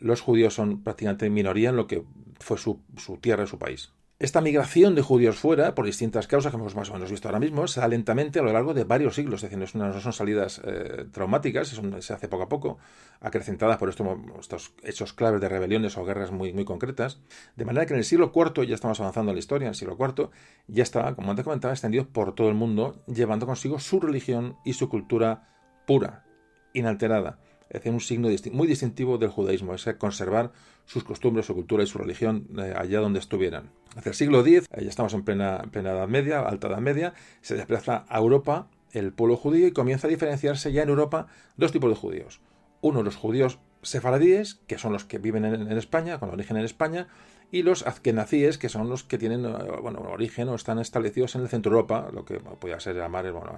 los 0.00 0.20
judíos 0.20 0.54
son 0.54 0.82
prácticamente 0.82 1.30
minoría 1.30 1.70
en 1.70 1.76
lo 1.76 1.86
que 1.86 2.04
fue 2.40 2.58
su, 2.58 2.80
tierra 3.20 3.44
y 3.44 3.46
su 3.46 3.58
país. 3.58 3.92
Esta 4.20 4.40
migración 4.40 4.94
de 4.94 5.02
judíos 5.02 5.36
fuera, 5.36 5.74
por 5.74 5.84
distintas 5.84 6.28
causas 6.28 6.52
que 6.52 6.56
hemos 6.56 6.76
más 6.76 6.88
o 6.88 6.94
menos 6.94 7.10
visto 7.10 7.26
ahora 7.26 7.40
mismo, 7.40 7.66
se 7.66 7.80
da 7.80 7.88
lentamente 7.88 8.38
a 8.38 8.42
lo 8.42 8.52
largo 8.52 8.72
de 8.72 8.84
varios 8.84 9.16
siglos. 9.16 9.42
Es 9.42 9.50
decir, 9.50 9.76
no 9.76 10.00
son 10.00 10.12
salidas 10.12 10.62
eh, 10.64 11.06
traumáticas, 11.10 11.68
se 11.98 12.12
hace 12.12 12.28
poco 12.28 12.44
a 12.44 12.48
poco, 12.48 12.78
acrecentadas 13.20 13.76
por 13.76 13.88
estos, 13.88 14.72
hechos 14.84 15.12
claves 15.12 15.40
de 15.40 15.48
rebeliones 15.48 15.98
o 15.98 16.04
guerras 16.04 16.30
muy, 16.30 16.52
muy 16.52 16.64
concretas. 16.64 17.20
De 17.56 17.64
manera 17.64 17.86
que 17.86 17.94
en 17.94 17.98
el 17.98 18.04
siglo 18.04 18.32
IV, 18.34 18.66
ya 18.66 18.76
estamos 18.76 19.00
avanzando 19.00 19.32
en 19.32 19.36
la 19.36 19.40
historia, 19.40 19.66
en 19.66 19.70
el 19.70 19.74
siglo 19.74 19.96
IV, 19.98 20.30
ya 20.68 20.84
estaba, 20.84 21.14
como 21.16 21.30
antes 21.30 21.44
comentaba, 21.44 21.74
extendido 21.74 22.06
por 22.06 22.36
todo 22.36 22.48
el 22.48 22.54
mundo, 22.54 23.02
llevando 23.06 23.46
consigo 23.46 23.80
su 23.80 23.98
religión 23.98 24.56
y 24.64 24.74
su 24.74 24.88
cultura 24.88 25.48
pura, 25.86 26.24
inalterada 26.72 27.40
es 27.82 27.86
un 27.86 28.00
signo 28.00 28.28
muy 28.52 28.66
distintivo 28.66 29.18
del 29.18 29.30
judaísmo, 29.30 29.74
es 29.74 29.88
conservar 29.98 30.52
sus 30.86 31.04
costumbres, 31.04 31.46
su 31.46 31.54
cultura 31.54 31.82
y 31.82 31.86
su 31.86 31.98
religión 31.98 32.46
eh, 32.58 32.74
allá 32.76 33.00
donde 33.00 33.18
estuvieran. 33.18 33.70
Hacia 33.96 34.10
el 34.10 34.14
siglo 34.14 34.40
X, 34.40 34.68
eh, 34.72 34.82
ya 34.82 34.88
estamos 34.88 35.14
en 35.14 35.24
plena, 35.24 35.64
plena 35.70 35.92
Edad 35.92 36.08
Media, 36.08 36.40
Alta 36.40 36.68
Edad 36.68 36.78
Media, 36.78 37.14
se 37.40 37.54
desplaza 37.54 38.04
a 38.08 38.18
Europa 38.18 38.68
el 38.92 39.12
pueblo 39.12 39.36
judío 39.36 39.66
y 39.66 39.72
comienza 39.72 40.06
a 40.06 40.10
diferenciarse 40.10 40.72
ya 40.72 40.82
en 40.82 40.88
Europa 40.88 41.26
dos 41.56 41.72
tipos 41.72 41.90
de 41.90 41.96
judíos. 41.96 42.40
Uno, 42.80 43.02
los 43.02 43.16
judíos 43.16 43.58
sefaradíes, 43.82 44.60
que 44.66 44.78
son 44.78 44.92
los 44.92 45.04
que 45.04 45.18
viven 45.18 45.44
en, 45.44 45.72
España, 45.72 46.18
con 46.18 46.30
origen 46.30 46.56
en 46.56 46.64
España, 46.64 47.08
y 47.50 47.62
los 47.62 47.86
azkenazíes, 47.86 48.58
que 48.58 48.68
son 48.68 48.88
los 48.88 49.04
que 49.04 49.18
tienen 49.18 49.44
eh, 49.44 49.50
bueno, 49.80 50.00
origen 50.00 50.48
o 50.48 50.54
están 50.54 50.78
establecidos 50.78 51.34
en 51.34 51.42
el 51.42 51.48
centro 51.48 51.72
Europa, 51.72 52.08
lo 52.12 52.24
que 52.24 52.40
podría 52.40 52.78
ser 52.80 52.96
llamar, 52.96 53.30
bueno, 53.32 53.52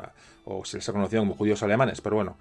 o 0.44 0.64
se 0.64 0.78
les 0.78 0.88
ha 0.88 0.92
conocido 0.92 1.22
como 1.22 1.34
judíos 1.34 1.62
alemanes, 1.62 2.00
pero 2.00 2.16
bueno, 2.16 2.36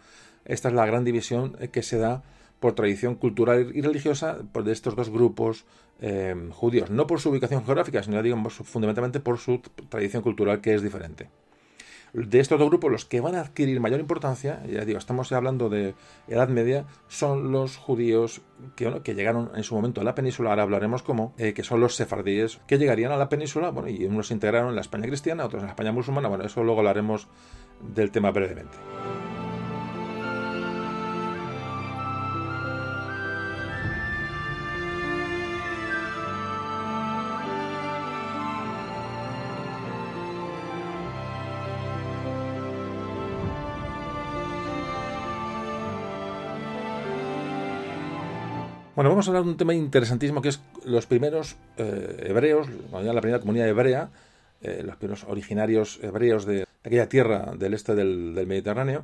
esta 0.45 0.69
es 0.69 0.73
la 0.73 0.85
gran 0.85 1.03
división 1.03 1.57
eh, 1.59 1.69
que 1.69 1.83
se 1.83 1.97
da 1.97 2.23
por 2.59 2.73
tradición 2.73 3.15
cultural 3.15 3.71
y 3.73 3.81
religiosa 3.81 4.37
de 4.53 4.71
estos 4.71 4.95
dos 4.95 5.09
grupos 5.09 5.65
eh, 5.99 6.35
judíos, 6.51 6.89
no 6.89 7.05
por 7.05 7.19
su 7.19 7.29
ubicación 7.29 7.63
geográfica, 7.65 8.01
sino 8.01 8.21
fundamentalmente 8.49 9.19
por 9.19 9.37
su 9.37 9.61
tradición 9.89 10.23
cultural 10.23 10.61
que 10.61 10.73
es 10.73 10.81
diferente. 10.81 11.29
De 12.13 12.39
estos 12.39 12.57
dos 12.57 12.69
grupos, 12.69 12.89
los 12.89 13.03
que 13.03 13.19
van 13.19 13.35
a 13.35 13.41
adquirir 13.41 13.77
mayor 13.81 13.99
importancia, 13.99 14.65
ya 14.67 14.85
digo, 14.85 14.97
estamos 14.97 15.33
hablando 15.33 15.67
de 15.67 15.95
Edad 16.29 16.47
Media, 16.47 16.85
son 17.09 17.51
los 17.51 17.75
judíos 17.75 18.41
que, 18.77 19.01
que 19.03 19.15
llegaron 19.15 19.51
en 19.53 19.63
su 19.63 19.75
momento 19.75 19.99
a 19.99 20.05
la 20.05 20.15
península, 20.15 20.51
ahora 20.51 20.63
hablaremos 20.63 21.03
cómo, 21.03 21.33
eh, 21.37 21.53
que 21.53 21.63
son 21.63 21.81
los 21.81 21.95
sefardíes, 21.95 22.61
que 22.67 22.77
llegarían 22.77 23.11
a 23.11 23.17
la 23.17 23.27
península, 23.27 23.69
bueno, 23.71 23.89
y 23.89 24.05
unos 24.05 24.27
se 24.27 24.33
integraron 24.33 24.69
en 24.69 24.75
la 24.75 24.81
España 24.81 25.07
cristiana, 25.07 25.43
otros 25.43 25.61
en 25.61 25.67
la 25.67 25.73
España 25.73 25.91
musulmana, 25.91 26.29
bueno, 26.29 26.45
eso 26.45 26.63
luego 26.63 26.79
hablaremos 26.79 27.27
del 27.81 28.11
tema 28.11 28.31
brevemente. 28.31 28.77
Bueno, 48.95 49.09
vamos 49.09 49.27
a 49.27 49.31
hablar 49.31 49.43
de 49.43 49.49
un 49.49 49.57
tema 49.57 49.73
interesantísimo 49.73 50.41
que 50.41 50.47
es 50.47 50.61
los 50.85 51.05
primeros 51.05 51.57
eh, 51.75 52.27
hebreos, 52.29 52.69
la 52.93 53.19
primera 53.19 53.41
comunidad 53.41 53.67
hebrea, 53.67 54.09
eh, 54.61 54.83
los 54.85 54.95
primeros 54.95 55.25
originarios 55.25 55.99
hebreos 56.01 56.45
de 56.45 56.65
aquella 56.81 57.09
tierra 57.09 57.55
del 57.57 57.73
este 57.73 57.93
del, 57.93 58.45
Mediterráneo, 58.47 59.03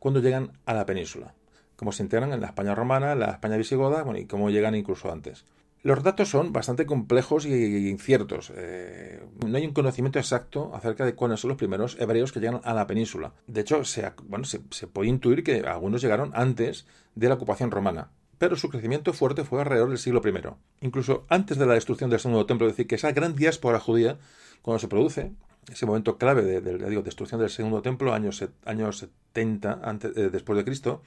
cuando 0.00 0.18
llegan 0.18 0.50
a 0.66 0.74
la 0.74 0.84
península. 0.84 1.32
Cómo 1.76 1.92
se 1.92 2.02
integran 2.02 2.32
en 2.32 2.40
la 2.40 2.48
España 2.48 2.74
romana, 2.74 3.14
la 3.14 3.30
España 3.30 3.56
visigoda, 3.56 4.02
bueno, 4.02 4.18
y 4.18 4.24
cómo 4.24 4.50
llegan 4.50 4.74
incluso 4.74 5.12
antes. 5.12 5.44
Los 5.84 6.02
datos 6.02 6.28
son 6.28 6.52
bastante 6.52 6.84
complejos 6.84 7.46
y 7.46 7.88
inciertos. 7.88 8.52
Eh, 8.56 9.22
no 9.46 9.56
hay 9.56 9.64
un 9.64 9.72
conocimiento 9.72 10.18
exacto 10.18 10.72
acerca 10.74 11.04
de 11.04 11.14
cuáles 11.14 11.38
son 11.38 11.50
los 11.50 11.56
primeros 11.56 11.96
hebreos 12.00 12.32
que 12.32 12.40
llegan 12.40 12.62
a 12.64 12.74
la 12.74 12.88
península. 12.88 13.32
De 13.46 13.60
hecho, 13.60 13.80
bueno, 14.24 14.44
se, 14.44 14.58
puede 14.88 15.08
intuir 15.08 15.44
que 15.44 15.60
algunos 15.60 16.02
llegaron 16.02 16.32
antes 16.34 16.84
de 17.14 17.28
la 17.28 17.34
ocupación 17.34 17.70
romana 17.70 18.10
pero 18.40 18.56
su 18.56 18.70
crecimiento 18.70 19.12
fuerte 19.12 19.44
fue 19.44 19.60
alrededor 19.60 19.90
del 19.90 19.98
siglo 19.98 20.22
I, 20.24 20.32
incluso 20.80 21.26
antes 21.28 21.58
de 21.58 21.66
la 21.66 21.74
destrucción 21.74 22.08
del 22.08 22.20
segundo 22.20 22.46
templo, 22.46 22.66
es 22.66 22.72
decir, 22.72 22.86
que 22.86 22.94
esa 22.94 23.12
gran 23.12 23.36
diáspora 23.36 23.78
judía, 23.78 24.18
cuando 24.62 24.78
se 24.78 24.88
produce, 24.88 25.32
ese 25.70 25.84
momento 25.84 26.16
clave 26.16 26.40
de, 26.42 26.78
la 26.78 26.88
destrucción 27.02 27.38
del 27.38 27.50
segundo 27.50 27.82
templo, 27.82 28.14
años, 28.14 28.42
años 28.64 28.96
70 29.34 29.80
antes, 29.84 30.16
eh, 30.16 30.30
después 30.30 30.56
de 30.56 30.64
Cristo, 30.64 31.02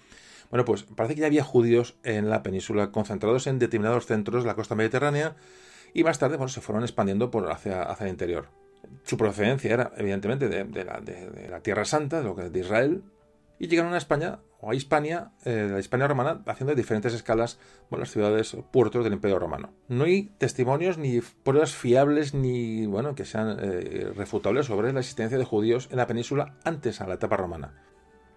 bueno, 0.52 0.64
pues 0.64 0.84
parece 0.84 1.16
que 1.16 1.22
ya 1.22 1.26
había 1.26 1.44
judíos 1.44 1.96
en 2.04 2.30
la 2.30 2.44
península 2.44 2.92
concentrados 2.92 3.48
en 3.48 3.58
determinados 3.58 4.06
centros 4.06 4.44
de 4.44 4.48
la 4.50 4.54
costa 4.54 4.76
mediterránea 4.76 5.36
y 5.96 6.04
más 6.04 6.20
tarde 6.20 6.38
bueno, 6.38 6.50
se 6.50 6.62
fueron 6.62 6.84
expandiendo 6.84 7.32
por 7.32 7.52
hacia, 7.52 7.82
hacia 7.82 8.04
el 8.04 8.12
interior. 8.12 8.50
Su 9.06 9.18
procedencia 9.18 9.74
era 9.74 9.92
evidentemente 9.98 10.50
de, 10.50 10.86
la, 10.86 11.02
de, 11.02 11.60
Tierra 11.64 11.86
Santa, 11.86 12.22
de, 12.22 12.50
de 12.52 12.60
Israel, 12.60 13.02
y 13.60 13.68
llegaron 13.68 13.94
a 13.94 13.98
España 13.98 14.40
o 14.64 14.72
a 14.72 14.76
Hispania, 14.76 15.32
eh, 15.44 15.68
la 15.70 15.80
Hispania 15.80 16.08
romana, 16.08 16.42
haciendo 16.46 16.74
diferentes 16.74 17.14
escalas 17.14 17.60
por 17.90 18.00
las 18.00 18.12
ciudades, 18.12 18.56
puertos 18.72 19.04
del 19.04 19.12
Imperio 19.12 19.38
Romano. 19.38 19.74
No 19.90 20.06
hay 20.06 20.32
testimonios 20.38 20.98
ni 20.98 21.20
pruebas 21.22 21.76
fiables 21.76 22.34
ni 22.34 22.86
bueno 22.86 23.14
que 23.14 23.26
sean 23.26 23.58
eh, 23.60 24.12
refutables 24.16 24.68
sobre 24.68 24.94
la 24.94 25.02
existencia 25.02 25.38
de 25.38 25.44
judíos 25.44 25.90
en 25.92 25.98
la 25.98 26.08
península 26.08 26.56
antes 26.64 27.02
a 27.02 27.08
la 27.08 27.16
etapa 27.16 27.36
romana. 27.36 27.74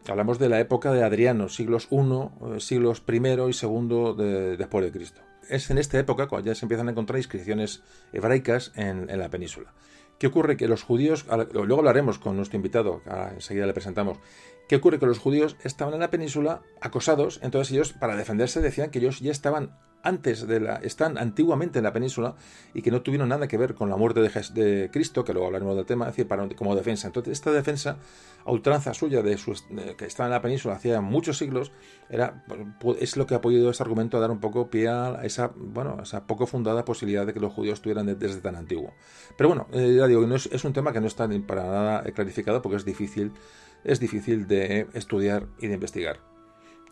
Hablamos 0.09 0.41
de 0.41 0.49
la 0.49 0.59
época 0.59 0.93
de 0.93 1.05
Adriano, 1.05 1.49
siglos 1.49 1.89
I, 1.93 1.97
eh, 1.97 2.61
siglos 2.61 3.05
I 3.07 3.17
y 3.17 3.67
II 3.67 4.57
después 4.57 4.85
de 4.85 4.91
Cristo. 4.91 5.21
Es 5.49 5.71
en 5.71 5.79
esta 5.79 5.99
época 5.99 6.27
cuando 6.27 6.47
ya 6.49 6.57
se 6.57 6.65
empiezan 6.65 6.89
a 6.89 6.91
encontrar 6.91 7.19
inscripciones 7.19 7.85
hebraicas 8.13 8.73
en, 8.75 9.07
la 9.17 9.29
península. 9.31 9.75
¿Qué 10.19 10.27
ocurre? 10.27 10.57
Que 10.57 10.67
los 10.67 10.83
judíos, 10.83 11.27
luego 11.53 11.79
hablaremos 11.79 12.19
con 12.19 12.37
nuestro 12.37 12.57
invitado, 12.57 13.03
enseguida 13.35 13.67
le 13.67 13.75
presentamos, 13.75 14.19
¿qué 14.69 14.77
ocurre? 14.77 14.99
Que 14.99 15.07
los 15.07 15.19
judíos 15.19 15.57
estaban 15.65 15.95
en 15.95 16.01
la 16.01 16.11
península 16.11 16.63
acosados, 16.81 17.41
entonces 17.43 17.73
ellos 17.73 17.93
para 17.93 18.17
defenderse 18.17 18.61
decían 18.61 18.91
que 18.91 18.99
ellos 18.99 19.21
ya 19.21 19.33
estaban 19.33 19.77
antes 20.07 20.47
de 20.47 20.61
la, 20.61 20.77
están 20.77 21.19
antiguamente 21.19 21.81
en 21.81 21.85
la 21.85 21.93
península 21.93 22.37
y 22.73 22.83
que 22.83 22.93
no 22.93 23.03
tuvieron 23.03 23.29
nada 23.29 23.49
que 23.49 23.59
ver 23.59 23.75
con 23.75 23.91
la 23.91 23.97
muerte 23.97 24.21
de, 24.21 24.91
Cristo, 24.93 25.25
que 25.25 25.33
luego 25.33 25.47
hablaremos 25.47 25.75
del 25.75 25.85
tema, 25.85 26.07
decir, 26.07 26.29
como 26.55 26.77
defensa. 26.77 27.09
Entonces, 27.09 27.33
esta 27.33 27.51
defensa 27.51 27.99
a 28.45 28.53
ultranza 28.53 28.95
suya 28.95 29.23
de, 29.23 29.37
su, 29.37 29.53
que 29.99 30.05
estaba 30.05 30.29
en 30.29 30.33
la 30.33 30.41
península 30.41 30.75
hacía 30.77 31.01
muchos 31.01 31.39
siglos, 31.39 31.73
era, 32.09 32.45
es 33.01 33.17
lo 33.17 33.27
que 33.27 33.35
ha 33.35 33.41
podido 33.41 33.71
ese 33.71 33.83
argumento 33.83 34.17
a 34.17 34.21
dar 34.21 34.31
un 34.31 34.39
poco 34.39 34.71
pie 34.71 34.89
a 34.89 35.21
esa, 35.25 35.51
bueno, 35.57 35.99
esa 36.03 36.25
poco 36.27 36.47
fundada 36.47 36.85
posibilidad 36.85 37.27
de 37.27 37.35
que 37.35 37.41
los 37.41 37.53
judíos 37.53 37.79
estuvieran 37.79 38.07
desde 38.07 38.41
tan 38.41 38.55
antiguo. 38.55 38.95
Pero 39.37 39.49
bueno, 39.49 39.67
eh, 39.73 39.97
ya 39.99 40.07
digo, 40.07 40.25
no 40.25 40.37
es, 40.37 40.47
es, 40.47 40.65
un 40.65 40.73
tema 40.73 40.93
que 40.93 41.01
no 41.01 41.09
está 41.09 41.29
para 41.47 41.65
nada 41.65 42.05
clarificado 42.13 42.63
porque 42.63 42.77
es 42.77 42.85
difícil, 42.85 43.33
es 43.87 44.01
difícil 44.01 44.47
de 44.47 44.89
estudiar 44.93 45.47
y 45.61 45.69
de 45.69 45.75
investigar. 45.75 46.19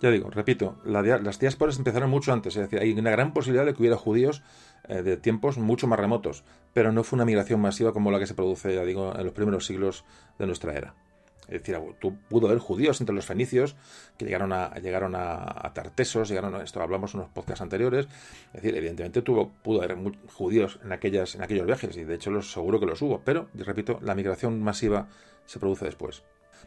Ya 0.00 0.10
digo, 0.10 0.28
repito, 0.30 0.76
las 0.84 1.38
diásporas 1.38 1.78
empezaron 1.78 2.10
mucho 2.10 2.32
antes, 2.32 2.56
es 2.56 2.62
decir, 2.62 2.78
hay 2.80 2.92
una 2.92 3.10
gran 3.10 3.32
posibilidad 3.32 3.64
de 3.64 3.74
que 3.74 3.80
hubiera 3.80 3.96
judíos 3.96 4.42
eh, 4.88 5.02
de 5.02 5.16
tiempos 5.16 5.56
mucho 5.56 5.86
más 5.86 5.98
remotos, 5.98 6.44
pero 6.72 6.92
no 6.92 7.04
fue 7.04 7.16
una 7.16 7.24
migración 7.24 7.60
masiva 7.60 7.92
como 7.92 8.10
la 8.10 8.18
que 8.18 8.26
se 8.26 8.34
produce, 8.34 8.74
ya 8.74 8.84
digo, 8.84 9.14
en 9.16 9.24
los 9.24 9.32
primeros 9.32 9.66
siglos 9.66 10.04
de 10.38 10.46
nuestra 10.46 10.74
era. 10.74 10.94
Es 11.48 11.62
decir, 11.62 11.78
pudo 12.28 12.46
haber 12.46 12.58
judíos 12.58 13.00
entre 13.00 13.14
los 13.14 13.26
fenicios 13.26 13.76
que 14.16 14.24
llegaron 14.24 14.52
a 14.52 14.74
llegaron 14.76 15.14
a, 15.14 15.70
Tartesos, 15.74 16.28
llegaron 16.28 16.54
a 16.54 16.62
esto 16.62 16.80
hablamos 16.80 17.12
en 17.12 17.20
unos 17.20 17.32
podcasts 17.32 17.60
anteriores. 17.60 18.06
Es 18.54 18.62
decir, 18.62 18.74
evidentemente 18.74 19.20
tuvo, 19.20 19.50
pudo 19.62 19.82
haber 19.82 19.98
judíos 20.32 20.80
en 20.82 20.92
aquellas 20.92 21.34
en 21.34 21.42
aquellos 21.42 21.66
viajes 21.66 21.96
y 21.98 22.04
de 22.04 22.14
hecho 22.14 22.30
los, 22.30 22.50
seguro 22.50 22.80
que 22.80 22.86
los 22.86 23.02
hubo, 23.02 23.20
pero 23.24 23.48
repito, 23.54 23.98
la 24.00 24.14
migración 24.14 24.62
masiva 24.62 25.08
se 25.44 25.58
produce 25.58 25.84
después. 25.84 26.22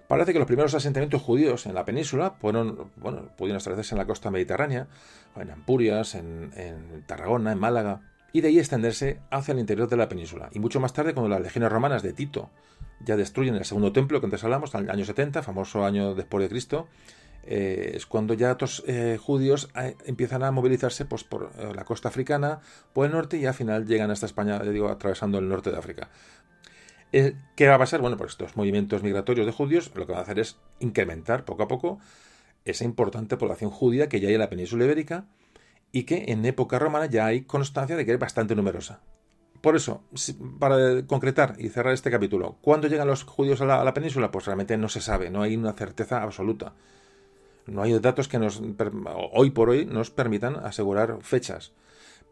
Parece 0.08 0.34
que 0.34 0.40
los 0.40 0.48
primeros 0.48 0.74
asentamientos 0.74 1.22
judíos 1.22 1.66
en 1.66 1.74
la 1.74 1.86
península 1.86 2.32
fueron, 2.40 2.92
bueno, 2.98 3.30
pudieron 3.38 3.58
establecerse 3.58 3.96
en 3.96 4.00
la 4.00 4.06
costa 4.06 4.32
mediterránea, 4.32 4.88
en 5.36 5.52
Ampurias, 5.52 6.16
en, 6.16 6.52
Tarragona, 7.06 7.52
en 7.52 7.60
Málaga, 7.60 8.02
y 8.34 8.42
de 8.42 8.50
ahí 8.50 8.60
extenderse 8.60 9.20
hacia 9.32 9.54
el 9.54 9.60
interior 9.60 9.88
de 9.88 9.98
la 9.98 10.10
península. 10.10 10.50
Y 10.54 10.60
mucho 10.60 10.80
más 10.80 10.94
tarde, 10.94 11.14
cuando 11.14 11.30
las 11.30 11.42
legiones 11.42 11.72
romanas 11.72 12.04
de 12.04 12.14
Tito 12.14 12.50
ya 13.00 13.16
destruyen 13.16 13.56
el 13.56 13.66
segundo 13.66 13.92
templo 13.92 14.20
que 14.20 14.26
antes 14.26 14.44
hablamos, 14.44 14.74
en 14.76 14.82
el 14.82 14.90
año 14.92 15.06
70, 15.06 15.44
famoso 15.44 15.86
año 15.86 16.16
después 16.16 16.44
de 16.44 16.50
Cristo, 16.50 16.88
eh, 17.50 17.94
es 17.96 18.06
cuando 18.06 18.34
ya 18.34 18.52
estos 18.52 18.84
eh, 18.88 19.18
judíos 19.22 19.70
eh, 19.74 19.96
empiezan 20.06 20.44
a 20.44 20.52
movilizarse 20.52 21.06
pues, 21.06 21.24
por 21.24 21.50
la 21.74 21.86
costa 21.86 22.10
africana, 22.10 22.60
por 22.92 23.06
el 23.06 23.14
norte 23.14 23.38
y 23.38 23.46
al 23.46 23.54
final 23.54 23.86
llegan 23.88 24.12
hasta 24.12 24.26
España, 24.26 24.60
digo, 24.60 24.90
atravesando 24.90 25.40
el 25.40 25.48
norte 25.48 25.72
de 25.72 25.78
África. 25.78 26.10
Eh, 27.12 27.36
¿Qué 27.56 27.68
va 27.68 27.76
a 27.76 27.80
pasar? 27.80 28.02
Bueno, 28.02 28.18
pues 28.18 28.32
estos 28.32 28.58
movimientos 28.58 29.04
migratorios 29.04 29.46
de 29.46 29.52
judíos 29.52 29.92
lo 29.96 30.06
que 30.06 30.12
van 30.12 30.20
a 30.20 30.24
hacer 30.24 30.40
es 30.40 30.58
incrementar 30.80 31.46
poco 31.46 31.64
a 31.64 31.68
poco 31.68 32.00
esa 32.66 32.84
importante 32.84 33.38
población 33.38 33.72
judía 33.72 34.10
que 34.10 34.20
ya 34.20 34.28
hay 34.28 34.34
en 34.34 34.42
la 34.42 34.50
península 34.50 34.86
ibérica 34.86 35.26
y 35.92 36.04
que 36.04 36.26
en 36.28 36.46
época 36.46 36.80
romana 36.80 37.06
ya 37.06 37.26
hay 37.26 37.42
constancia 37.42 37.96
de 37.96 38.06
que 38.06 38.14
es 38.14 38.20
bastante 38.20 38.56
numerosa. 38.56 39.02
Por 39.62 39.76
eso, 39.76 40.04
para 40.60 41.06
concretar 41.08 41.56
y 41.58 41.70
cerrar 41.70 41.94
este 41.94 42.12
capítulo, 42.12 42.58
¿cuándo 42.62 42.88
llegan 42.88 43.08
los 43.08 43.24
judíos 43.24 43.62
a 43.62 43.66
la, 43.66 43.94
península? 43.94 44.30
Pues 44.30 44.46
realmente 44.46 44.78
no 44.78 44.88
se 44.88 45.02
sabe, 45.02 45.30
no 45.30 45.42
hay 45.42 45.56
una 45.56 45.74
certeza 45.74 46.22
absoluta. 46.22 46.74
No 47.66 47.82
hay 47.82 47.98
datos 48.00 48.28
que 48.28 48.38
nos, 48.38 48.62
hoy 49.34 49.50
por 49.50 49.70
hoy 49.70 49.86
nos 49.86 50.12
permitan 50.12 50.58
asegurar 50.58 51.18
fechas. 51.22 51.74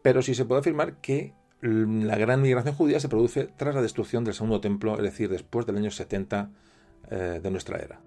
Pero 0.02 0.22
sí 0.22 0.34
se 0.34 0.44
puede 0.44 0.60
afirmar 0.60 1.00
que 1.00 1.34
la 1.60 2.16
gran 2.16 2.42
migración 2.42 2.74
judía 2.74 3.00
se 3.00 3.08
produce 3.08 3.48
tras 3.56 3.74
la 3.74 3.82
destrucción 3.82 4.24
del 4.24 4.34
segundo 4.34 4.60
templo, 4.60 4.96
es 4.96 5.02
decir, 5.02 5.28
después 5.30 5.66
del 5.66 5.76
año 5.78 5.90
70 5.90 6.50
eh, 7.10 7.40
de 7.42 7.50
nuestra 7.50 7.78
era. 7.78 8.00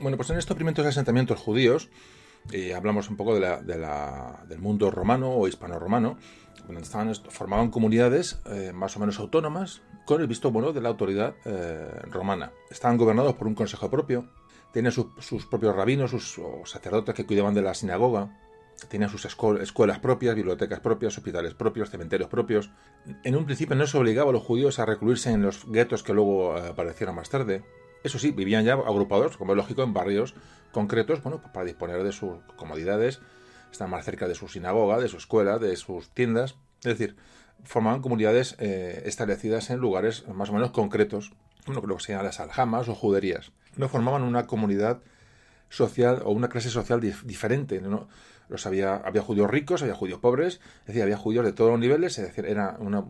Bueno, 0.00 0.16
pues 0.16 0.30
en 0.30 0.38
estos 0.38 0.56
primeros 0.56 0.86
asentamientos 0.86 1.38
judíos, 1.38 1.90
y 2.52 2.72
hablamos 2.72 3.10
un 3.10 3.16
poco 3.16 3.38
del 3.38 4.58
mundo 4.58 4.90
romano 4.90 5.30
o 5.32 5.48
hispano-romano, 5.48 6.16
donde 6.66 6.84
formaban 7.30 7.70
comunidades 7.70 8.40
eh, 8.46 8.72
más 8.74 8.96
o 8.96 9.00
menos 9.00 9.18
autónomas 9.18 9.82
con 10.06 10.20
el 10.20 10.26
visto 10.26 10.50
bueno 10.50 10.72
de 10.72 10.80
la 10.80 10.88
autoridad 10.88 11.34
eh, 11.44 11.88
romana. 12.10 12.52
Estaban 12.70 12.96
gobernados 12.96 13.34
por 13.34 13.46
un 13.46 13.54
consejo 13.54 13.90
propio, 13.90 14.28
tenían 14.72 14.92
sus 14.92 15.46
propios 15.46 15.74
rabinos, 15.74 16.10
sus 16.10 16.40
sacerdotes 16.64 17.14
que 17.14 17.26
cuidaban 17.26 17.54
de 17.54 17.62
la 17.62 17.74
sinagoga, 17.74 18.30
tenían 18.88 19.10
sus 19.10 19.24
escuelas 19.24 19.98
propias, 19.98 20.34
bibliotecas 20.34 20.80
propias, 20.80 21.16
hospitales 21.16 21.54
propios, 21.54 21.90
cementerios 21.90 22.28
propios. 22.28 22.70
En 23.24 23.36
un 23.36 23.44
principio 23.44 23.76
no 23.76 23.86
se 23.86 23.98
obligaba 23.98 24.30
a 24.30 24.32
los 24.32 24.42
judíos 24.42 24.78
a 24.78 24.86
recluirse 24.86 25.30
en 25.30 25.42
los 25.42 25.70
guetos 25.70 26.02
que 26.02 26.14
luego 26.14 26.56
eh, 26.56 26.68
aparecieron 26.68 27.14
más 27.14 27.30
tarde. 27.30 27.62
Eso 28.02 28.18
sí, 28.18 28.30
vivían 28.30 28.64
ya 28.64 28.74
agrupados, 28.74 29.36
como 29.36 29.52
es 29.52 29.56
lógico, 29.56 29.82
en 29.82 29.92
barrios 29.92 30.34
concretos, 30.72 31.22
bueno, 31.22 31.42
para 31.52 31.66
disponer 31.66 32.02
de 32.02 32.12
sus 32.12 32.38
comodidades, 32.56 33.20
están 33.70 33.90
más 33.90 34.04
cerca 34.04 34.28
de 34.28 34.34
su 34.34 34.48
sinagoga, 34.48 34.98
de 34.98 35.08
su 35.08 35.16
escuela, 35.16 35.58
de 35.58 35.76
sus 35.76 36.10
tiendas. 36.10 36.56
Es 36.78 36.98
decir, 36.98 37.16
formaban 37.64 38.00
comunidades 38.00 38.56
eh, 38.58 39.02
establecidas 39.04 39.70
en 39.70 39.78
lugares 39.78 40.26
más 40.28 40.50
o 40.50 40.52
menos 40.52 40.70
concretos, 40.70 41.32
lo 41.66 41.82
que 41.82 42.02
se 42.02 42.12
llama 42.12 42.24
las 42.24 42.40
aljamas 42.40 42.88
o 42.88 42.94
juderías. 42.94 43.52
No 43.76 43.88
formaban 43.88 44.22
una 44.22 44.46
comunidad 44.46 45.02
social 45.68 46.22
o 46.24 46.32
una 46.32 46.48
clase 46.48 46.70
social 46.70 47.00
diferente. 47.00 47.80
¿no? 47.80 48.08
Los 48.48 48.66
había, 48.66 48.96
había 48.96 49.22
judíos 49.22 49.48
ricos, 49.48 49.82
había 49.82 49.94
judíos 49.94 50.18
pobres, 50.18 50.60
es 50.80 50.86
decir, 50.86 51.02
había 51.02 51.16
judíos 51.16 51.44
de 51.44 51.52
todos 51.52 51.70
los 51.70 51.80
niveles, 51.80 52.18
es 52.18 52.26
decir, 52.26 52.46
era 52.46 52.76
una, 52.78 53.04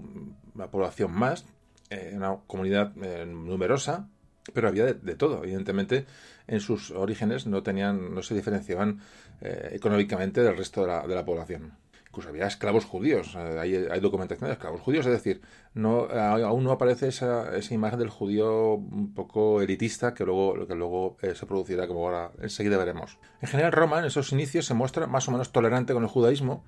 población 0.71 1.13
más, 1.13 1.47
eh, 1.89 2.13
una 2.15 2.37
comunidad 2.47 2.93
eh, 3.03 3.25
numerosa, 3.27 4.09
pero 4.52 4.69
había 4.69 4.85
de, 4.87 5.14
todo. 5.14 5.42
Evidentemente, 5.42 6.07
en 6.47 6.61
sus 6.61 6.90
orígenes 6.90 7.47
no 7.47 7.62
tenían, 7.62 8.14
no 8.14 8.23
se 8.23 8.35
diferenciaban 8.35 9.00
eh, 9.40 9.71
económicamente 9.73 10.42
del 10.42 10.57
resto 10.57 10.83
de 10.83 10.88
la, 10.88 11.07
de 11.07 11.14
la, 11.14 11.25
población. 11.25 11.73
Incluso 12.09 12.28
había 12.28 12.47
esclavos 12.47 12.85
judíos, 12.85 13.37
eh, 13.37 13.59
hay, 13.61 13.75
hay, 13.75 14.00
documentación 14.00 14.49
de 14.49 14.54
esclavos 14.54 14.80
judíos, 14.80 15.07
es 15.07 15.12
decir, 15.12 15.42
no, 15.75 16.09
aún 16.11 16.64
no 16.64 16.73
aparece 16.73 17.07
esa, 17.09 17.57
esa, 17.57 17.73
imagen 17.73 18.00
del 18.00 18.09
judío 18.09 18.75
un 18.75 19.14
poco 19.14 19.62
elitista 19.62 20.12
que 20.12 20.25
luego, 20.25 20.66
que 20.66 20.75
luego 20.75 21.16
eh, 21.23 21.35
se 21.37 21.47
producirá, 21.47 21.87
como 21.87 22.04
ahora 22.04 22.33
enseguida 22.42 22.78
veremos. 22.78 23.19
En 23.40 23.49
general, 23.49 23.71
Roma 23.71 24.00
en 24.00 24.07
esos 24.07 24.33
inicios 24.33 24.66
se 24.66 24.75
muestra 24.75 25.07
más 25.07 25.28
o 25.28 25.30
menos 25.30 25.52
tolerante 25.52 25.92
con 25.92 26.02
el 26.02 26.09
judaísmo, 26.09 26.64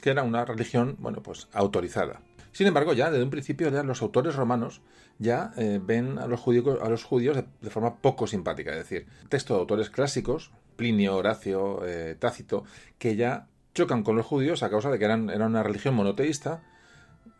que 0.00 0.10
era 0.10 0.24
una 0.24 0.44
religión, 0.44 0.96
bueno, 0.98 1.22
pues 1.22 1.46
autorizada. 1.52 2.20
Sin 2.52 2.66
embargo, 2.66 2.92
ya 2.92 3.10
desde 3.10 3.22
un 3.22 3.30
principio 3.30 3.68
ya 3.70 3.82
los 3.82 4.02
autores 4.02 4.34
romanos 4.34 4.80
ya 5.20 5.52
eh, 5.58 5.78
ven 5.80 6.18
a 6.18 6.26
los 6.26 6.40
judíos, 6.40 6.78
a 6.82 6.88
los 6.88 7.04
judíos 7.04 7.36
de, 7.60 7.70
forma 7.70 7.96
poco 7.96 8.26
simpática. 8.26 8.72
Es 8.72 8.78
decir, 8.78 9.06
texto 9.28 9.54
de 9.54 9.60
autores 9.60 9.90
clásicos, 9.90 10.50
Plinio, 10.76 11.14
Horacio, 11.14 11.86
eh, 11.86 12.16
Tácito, 12.18 12.64
que 12.98 13.16
ya 13.16 13.46
chocan 13.74 14.02
con 14.02 14.16
los 14.16 14.24
judíos 14.24 14.62
a 14.62 14.70
causa 14.70 14.90
de 14.90 14.98
que 14.98 15.04
eran, 15.04 15.28
era 15.28 15.46
una 15.46 15.62
religión 15.62 15.94
monoteísta, 15.94 16.62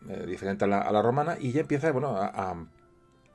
eh, 0.07 0.25
diferente 0.27 0.63
a 0.65 0.67
la, 0.67 1.01
romana, 1.01 1.37
y 1.39 1.51
ya 1.51 1.61
empieza 1.61 1.91
bueno, 1.91 2.15
a, 2.17 2.55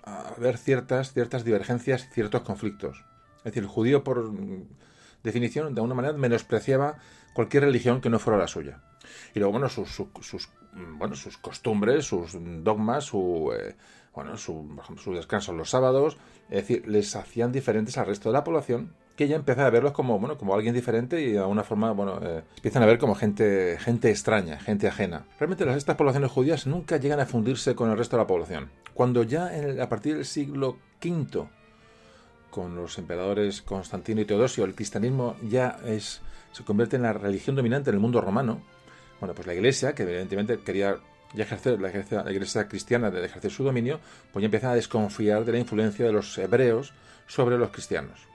a, 0.05 0.29
haber 0.37 0.59
ciertas, 0.59 1.13
ciertas 1.13 1.45
divergencias, 1.45 2.09
ciertos 2.11 2.43
conflictos. 2.43 3.05
Es 3.39 3.45
decir, 3.47 3.65
el 3.65 3.69
judío, 3.69 4.05
por 4.05 4.31
definición, 5.25 5.75
de 5.75 5.81
alguna 5.81 5.95
manera 5.97 6.17
menospreciaba 6.17 6.99
cualquier 7.35 7.65
religión 7.65 8.01
que 8.01 8.11
no 8.11 8.21
fuera 8.21 8.39
la 8.39 8.47
suya. 8.47 8.81
Y 9.35 9.41
luego, 9.41 9.53
bueno, 9.53 9.69
sus, 9.69 9.91
sus, 10.21 10.49
bueno, 10.73 11.17
sus 11.17 11.37
costumbres, 11.37 12.05
sus 12.05 12.37
dogmas, 12.63 13.05
su, 13.05 13.53
bueno, 14.17 14.37
su, 14.39 14.67
su 14.97 15.13
descanso 15.13 15.53
los 15.53 15.71
sábados, 15.71 16.17
es 16.49 16.57
decir, 16.63 16.89
les 16.89 17.15
hacían 17.15 17.53
diferentes 17.53 17.99
al 17.99 18.07
resto 18.07 18.31
de 18.31 18.33
la 18.33 18.45
población 18.45 18.95
que 19.15 19.29
ya 19.29 19.37
empieza 19.37 19.67
a 19.67 19.71
verlos 19.71 19.93
como, 19.93 20.19
bueno, 20.19 20.37
como 20.37 20.55
alguien 20.55 20.75
diferente 20.75 21.21
y 21.21 21.33
de 21.33 21.39
alguna 21.39 21.65
forma, 21.65 21.93
bueno, 21.93 22.19
eh, 22.23 22.43
empiezan 22.57 22.83
a 22.83 22.87
ver 22.87 22.99
como 22.99 23.15
gente, 23.15 23.77
gente 23.79 24.11
extraña, 24.11 24.59
gente 24.59 24.89
ajena. 24.89 25.27
Realmente 25.39 25.65
las, 25.65 25.77
estas 25.77 25.97
poblaciones 25.97 26.31
judías 26.31 26.67
nunca 26.67 26.97
llegan 26.97 27.21
a 27.21 27.27
fundirse 27.27 27.75
con 27.75 27.91
el 27.91 27.97
resto 27.97 28.17
de 28.17 28.23
la 28.23 28.27
población. 28.27 28.71
Cuando 28.95 29.23
ya 29.23 29.51
a 29.81 29.89
partir 29.89 30.17
del 30.17 30.25
siglo 30.25 30.79
V, 31.03 31.49
con 32.51 32.75
los 32.75 32.99
emperadores 32.99 33.63
Constantino 33.63 34.23
y 34.23 34.25
Teodosio, 34.25 34.65
el 34.65 34.75
cristianismo 34.75 35.37
ya 35.47 35.79
es, 35.85 36.23
se 36.53 36.65
convierte 36.65 36.97
en 36.97 37.03
la 37.03 37.13
religión 37.13 37.55
dominante 37.57 37.91
en 37.91 37.97
el 37.97 38.01
mundo 38.01 38.21
romano, 38.21 38.63
bueno, 39.21 39.35
pues 39.35 39.47
la 39.47 39.55
iglesia, 39.55 39.95
que 39.95 40.03
evidentemente 40.03 40.59
quería 40.59 40.99
ya 41.35 41.45
ejercer 41.45 41.81
la, 41.81 41.89
iglesia, 41.89 42.23
la 42.23 42.33
iglesia 42.33 42.69
cristiana 42.69 43.11
de 43.11 43.25
ejercer 43.25 43.51
su 43.51 43.65
dominio, 43.65 44.01
pues 44.33 44.43
ya 44.43 44.47
empieza 44.47 44.71
a 44.71 44.75
desconfiar 44.75 45.45
de 45.45 45.53
la 45.53 45.59
influencia 45.59 46.07
de 46.07 46.13
los 46.13 46.37
hebreos 46.39 46.93
sobre 47.27 47.59
los 47.59 47.71
cristianos. 47.71 48.27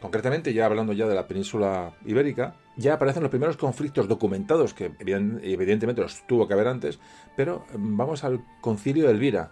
Concretamente, 0.00 0.54
ya 0.54 0.64
hablando 0.64 0.94
ya 0.94 1.06
de 1.06 1.14
la 1.14 1.26
península 1.26 1.92
ibérica, 2.06 2.54
ya 2.76 2.94
aparecen 2.94 3.22
los 3.22 3.30
primeros 3.30 3.58
conflictos 3.58 4.08
documentados, 4.08 4.72
que 4.72 4.92
evidentemente 4.98 6.00
los 6.00 6.26
tuvo 6.26 6.48
que 6.48 6.54
haber 6.54 6.68
antes, 6.68 6.98
pero 7.36 7.66
vamos 7.74 8.24
al 8.24 8.42
concilio 8.62 9.04
de 9.06 9.12
Elvira. 9.12 9.50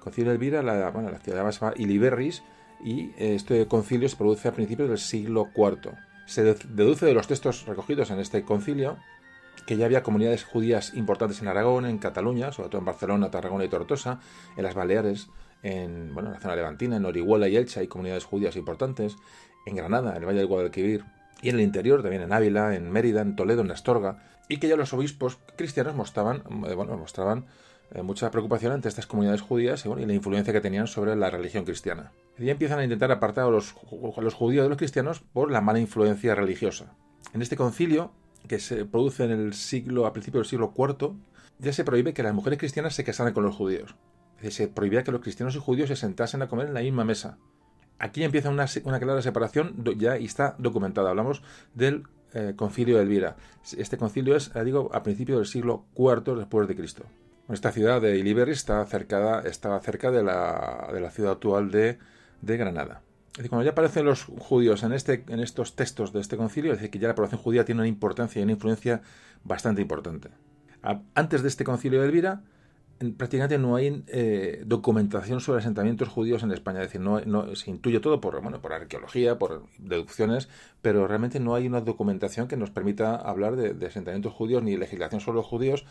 concilio 0.00 0.30
de 0.30 0.34
Elvira, 0.34 0.62
la, 0.62 0.90
la 0.90 1.18
ciudad 1.18 1.50
se 1.50 1.60
llama 1.60 1.74
Iliberris, 1.76 2.42
y 2.84 3.12
este 3.16 3.66
concilio 3.66 4.08
se 4.08 4.16
produce 4.16 4.48
a 4.48 4.52
principios 4.52 4.88
del 4.88 4.98
siglo 4.98 5.48
IV. 5.54 5.92
Se 6.26 6.44
deduce 6.44 7.06
de 7.06 7.14
los 7.14 7.26
textos 7.26 7.66
recogidos 7.66 8.10
en 8.10 8.20
este 8.20 8.42
concilio 8.44 8.98
que 9.66 9.76
ya 9.76 9.86
había 9.86 10.02
comunidades 10.02 10.44
judías 10.44 10.94
importantes 10.94 11.40
en 11.40 11.48
Aragón, 11.48 11.86
en 11.86 11.98
Cataluña, 11.98 12.52
sobre 12.52 12.68
todo 12.68 12.78
en 12.78 12.84
Barcelona, 12.84 13.30
Tarragona 13.30 13.64
y 13.64 13.68
Tortosa, 13.68 14.20
en 14.56 14.64
las 14.64 14.74
Baleares, 14.74 15.28
en, 15.62 16.14
bueno, 16.14 16.30
en 16.30 16.34
la 16.34 16.40
zona 16.40 16.56
levantina, 16.56 16.96
en 16.96 17.04
Orihuela 17.04 17.48
y 17.48 17.56
Elche 17.56 17.80
hay 17.80 17.88
comunidades 17.88 18.24
judías 18.24 18.56
importantes, 18.56 19.16
en 19.66 19.76
Granada, 19.76 20.12
en 20.12 20.22
el 20.22 20.26
Valle 20.26 20.38
del 20.38 20.46
Guadalquivir, 20.46 21.04
y 21.42 21.48
en 21.48 21.56
el 21.56 21.62
interior, 21.62 22.02
también 22.02 22.22
en 22.22 22.32
Ávila, 22.32 22.74
en 22.74 22.90
Mérida, 22.90 23.20
en 23.22 23.36
Toledo, 23.36 23.62
en 23.62 23.70
Astorga, 23.70 24.22
y 24.48 24.58
que 24.58 24.68
ya 24.68 24.76
los 24.76 24.92
obispos 24.92 25.38
cristianos 25.56 25.94
mostraban, 25.94 26.42
eh, 26.66 26.74
bueno, 26.74 26.96
mostraban 26.96 27.46
eh, 27.92 28.02
mucha 28.02 28.30
preocupación 28.30 28.72
ante 28.72 28.88
estas 28.88 29.06
comunidades 29.06 29.40
judías 29.40 29.84
y, 29.86 29.88
la 29.88 30.12
influencia 30.12 30.52
que 30.52 30.60
tenían 30.60 30.86
sobre 30.86 31.16
la 31.16 31.30
religión 31.30 31.64
cristiana. 31.64 32.12
Y 32.38 32.46
ya 32.46 32.52
empiezan 32.52 32.78
a 32.78 32.84
intentar 32.84 33.10
apartar 33.12 33.46
a 33.46 33.50
los 33.50 33.72
judíos 34.34 34.64
de 34.64 34.68
los 34.68 34.78
cristianos 34.78 35.20
por 35.20 35.50
la 35.50 35.60
mala 35.60 35.78
influencia 35.78 36.34
religiosa. 36.34 36.94
En 37.32 37.42
este 37.42 37.56
concilio, 37.56 38.12
que 38.46 38.58
se 38.58 38.84
produce 38.84 39.24
en 39.24 39.30
el 39.30 39.54
siglo, 39.54 40.06
a 40.06 40.12
principios 40.12 40.42
del 40.42 40.50
siglo 40.50 40.74
IV, 40.76 41.14
ya 41.58 41.72
se 41.72 41.84
prohíbe 41.84 42.14
que 42.14 42.22
las 42.22 42.34
mujeres 42.34 42.58
cristianas 42.58 42.94
se 42.94 43.04
casaran 43.04 43.32
con 43.32 43.44
los 43.44 43.54
judíos. 43.54 43.94
Se 44.48 44.68
prohibía 44.68 45.04
que 45.04 45.12
los 45.12 45.20
cristianos 45.20 45.54
y 45.54 45.58
judíos 45.58 45.88
se 45.88 45.96
sentasen 45.96 46.42
a 46.42 46.48
comer 46.48 46.68
en 46.68 46.74
la 46.74 46.80
misma 46.80 47.04
mesa. 47.04 47.38
Aquí 47.98 48.24
empieza 48.24 48.48
una, 48.48 48.66
clara 48.66 49.20
separación 49.20 49.84
ya 49.98 50.16
y 50.18 50.24
está 50.24 50.56
documentada. 50.58 51.10
Hablamos 51.10 51.42
del 51.74 52.04
eh, 52.32 52.54
concilio 52.56 52.96
de 52.96 53.02
Elvira. 53.02 53.36
Este 53.76 53.98
concilio 53.98 54.34
es, 54.36 54.52
digo, 54.64 54.90
a 54.94 55.02
principios 55.02 55.38
del 55.38 55.46
siglo 55.46 55.84
IV 55.94 56.36
después 56.36 56.66
de 56.66 56.76
Cristo. 56.76 57.04
Esta 57.50 57.72
ciudad 57.72 58.00
de 58.00 58.16
Iliberis 58.16 58.58
está 58.58 58.86
estaba 59.44 59.80
cerca 59.80 60.10
de 60.10 60.22
la, 60.22 60.88
de 60.92 61.00
la 61.00 61.10
ciudad 61.10 61.32
actual 61.32 61.70
de, 61.70 61.98
de 62.40 62.56
Granada. 62.56 63.02
Cuando 63.48 63.64
ya 63.64 63.70
aparecen 63.70 64.04
los 64.04 64.24
judíos 64.24 64.82
en, 64.82 64.92
este, 64.92 65.24
en 65.28 65.40
estos 65.40 65.74
textos 65.74 66.12
de 66.12 66.20
este 66.20 66.36
concilio, 66.36 66.72
es 66.72 66.78
decir, 66.78 66.90
que 66.90 66.98
ya 66.98 67.08
la 67.08 67.14
población 67.14 67.40
judía 67.40 67.64
tiene 67.64 67.80
una 67.80 67.88
importancia 67.88 68.40
y 68.40 68.42
una 68.42 68.52
influencia 68.52 69.02
bastante 69.44 69.80
importante. 69.82 70.28
Antes 71.14 71.42
de 71.42 71.48
este 71.48 71.64
concilio 71.64 72.00
de 72.00 72.06
Elvira, 72.06 72.42
prácticamente 73.16 73.58
no 73.58 73.76
hay 73.76 74.04
eh, 74.08 74.62
documentación 74.66 75.40
sobre 75.40 75.60
asentamientos 75.60 76.08
judíos 76.08 76.42
en 76.42 76.52
España. 76.52 76.80
Es 76.80 76.88
decir, 76.88 77.00
no, 77.00 77.20
no, 77.20 77.54
se 77.56 77.70
intuye 77.70 78.00
todo 78.00 78.20
por, 78.20 78.40
bueno, 78.42 78.60
por 78.60 78.74
arqueología, 78.74 79.38
por 79.38 79.64
deducciones, 79.78 80.48
pero 80.82 81.06
realmente 81.06 81.40
no 81.40 81.54
hay 81.54 81.66
una 81.66 81.80
documentación 81.80 82.46
que 82.46 82.56
nos 82.56 82.70
permita 82.70 83.16
hablar 83.16 83.56
de, 83.56 83.86
asentamientos 83.86 84.34
judíos 84.34 84.62
ni 84.62 84.76
legislación 84.76 85.20
sobre 85.20 85.36
los 85.36 85.46
judíos 85.46 85.86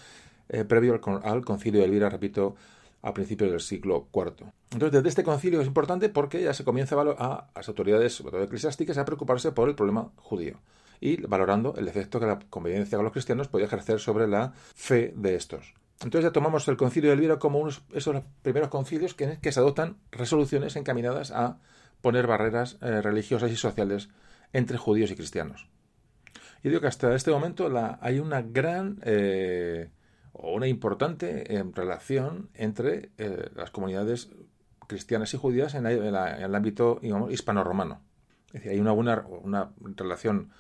eh, 0.50 0.66
previo 0.66 1.00
al, 1.24 1.46
concilio 1.46 1.80
de 1.80 1.88
Elvira, 1.88 2.10
repito, 2.10 2.56
a 3.02 3.14
principios 3.14 3.52
del 3.52 3.62
siglo 3.62 4.08
IV. 4.14 4.52
Entonces, 4.72 4.92
desde 4.92 5.10
este 5.10 5.24
concilio 5.24 5.62
es 5.62 5.68
importante 5.68 6.10
porque 6.10 6.42
ya 6.42 6.54
se 6.54 6.64
comienza 6.64 6.96
a, 7.00 7.50
las 7.56 7.68
autoridades, 7.68 8.14
sobre 8.14 8.32
todo 8.32 8.44
eclesiásticas, 8.44 8.98
a 8.98 9.06
preocuparse 9.06 9.52
por 9.52 9.70
el 9.70 9.76
problema 9.76 10.12
judío 10.18 10.60
y 11.02 11.22
valorando 11.22 11.76
el 11.78 11.88
efecto 11.88 12.20
que 12.20 12.26
la 12.26 12.40
convivencia 12.50 12.98
con 12.98 13.06
los 13.06 13.14
cristianos 13.14 13.48
podía 13.48 13.68
ejercer 13.68 14.00
sobre 14.00 14.28
la 14.28 14.54
fe 14.76 15.14
de 15.16 15.36
estos. 15.36 15.74
Entonces 16.02 16.30
ya 16.30 16.32
tomamos 16.32 16.68
el 16.68 16.78
concilio 16.78 17.10
de 17.10 17.16
Elvira 17.16 17.40
como 17.40 17.60
unos, 17.60 17.84
esos 17.94 18.22
primeros 18.42 18.70
concilios 18.70 19.14
que, 19.14 19.38
que 19.42 19.52
se 19.52 19.60
adoptan 19.60 19.98
resoluciones 20.12 20.76
encaminadas 20.76 21.32
a 21.32 21.60
poner 22.02 22.28
barreras 22.28 22.78
eh, 22.82 23.02
religiosas 23.02 23.52
y 23.52 23.56
sociales 23.56 24.10
entre 24.54 24.78
judíos 24.78 25.12
y 25.12 25.16
cristianos. 25.16 25.68
Y 26.64 26.70
digo 26.70 26.82
que 26.82 26.88
hasta 26.88 27.16
este 27.16 27.32
momento 27.32 27.70
hay 28.02 28.20
una 28.20 28.42
gran 28.42 29.00
eh, 29.04 29.90
una 30.42 30.68
importante 30.68 31.56
eh, 31.56 31.64
relación 31.74 32.50
entre 32.54 33.12
las 33.56 33.72
comunidades 33.72 34.30
cristianas 34.88 35.34
y 35.34 35.38
judías 35.38 35.76
en, 35.76 35.86
el 35.86 36.56
ámbito 36.56 37.00
hispano-romano. 37.30 38.02
Es 38.48 38.54
decir, 38.54 38.72
hay 38.72 38.80
una 38.80 38.92
buena 38.92 39.26
una 39.28 39.72
relación 39.80 40.52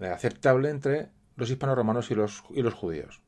aceptable 0.00 0.70
entre 0.70 1.10
los 1.36 1.50
hispano-romanos 1.50 2.10
y 2.10 2.14
los, 2.14 2.44
y 2.50 2.62
los 2.62 2.74
judíos. 2.74 3.22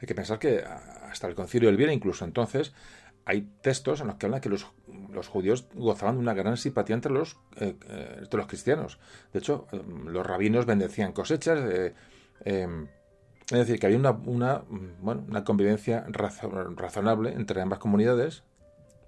Hay 0.00 0.06
que 0.06 0.14
pensar 0.14 0.38
que 0.38 0.62
hasta 0.62 1.26
el 1.26 1.34
concilio 1.34 1.68
del 1.68 1.76
Viera, 1.76 1.92
incluso 1.92 2.24
entonces, 2.24 2.74
hay 3.24 3.42
textos 3.60 4.00
en 4.00 4.06
los 4.06 4.16
que 4.16 4.26
hablan 4.26 4.40
que 4.40 4.48
los, 4.48 4.64
judíos 5.26 5.66
gozaban 5.74 6.14
de 6.14 6.20
una 6.20 6.34
gran 6.34 6.56
simpatía 6.56 6.94
entre 6.94 7.12
los, 7.12 7.36
eh, 7.56 7.74
eh, 7.88 8.26
los 8.30 8.46
cristianos. 8.46 8.98
De 9.32 9.40
hecho, 9.40 9.66
em, 9.72 10.06
los 10.06 10.24
rabinos 10.24 10.64
bendecían 10.64 11.12
cosechas. 11.12 11.58
Em, 12.44 12.86
es 13.50 13.58
decir, 13.58 13.78
que 13.78 13.86
había 13.86 13.98
una, 13.98 14.10
una, 14.10 14.62
una 15.00 15.44
convivencia 15.44 16.04
razonable 16.08 17.32
entre 17.32 17.60
ambas 17.60 17.78
comunidades, 17.78 18.42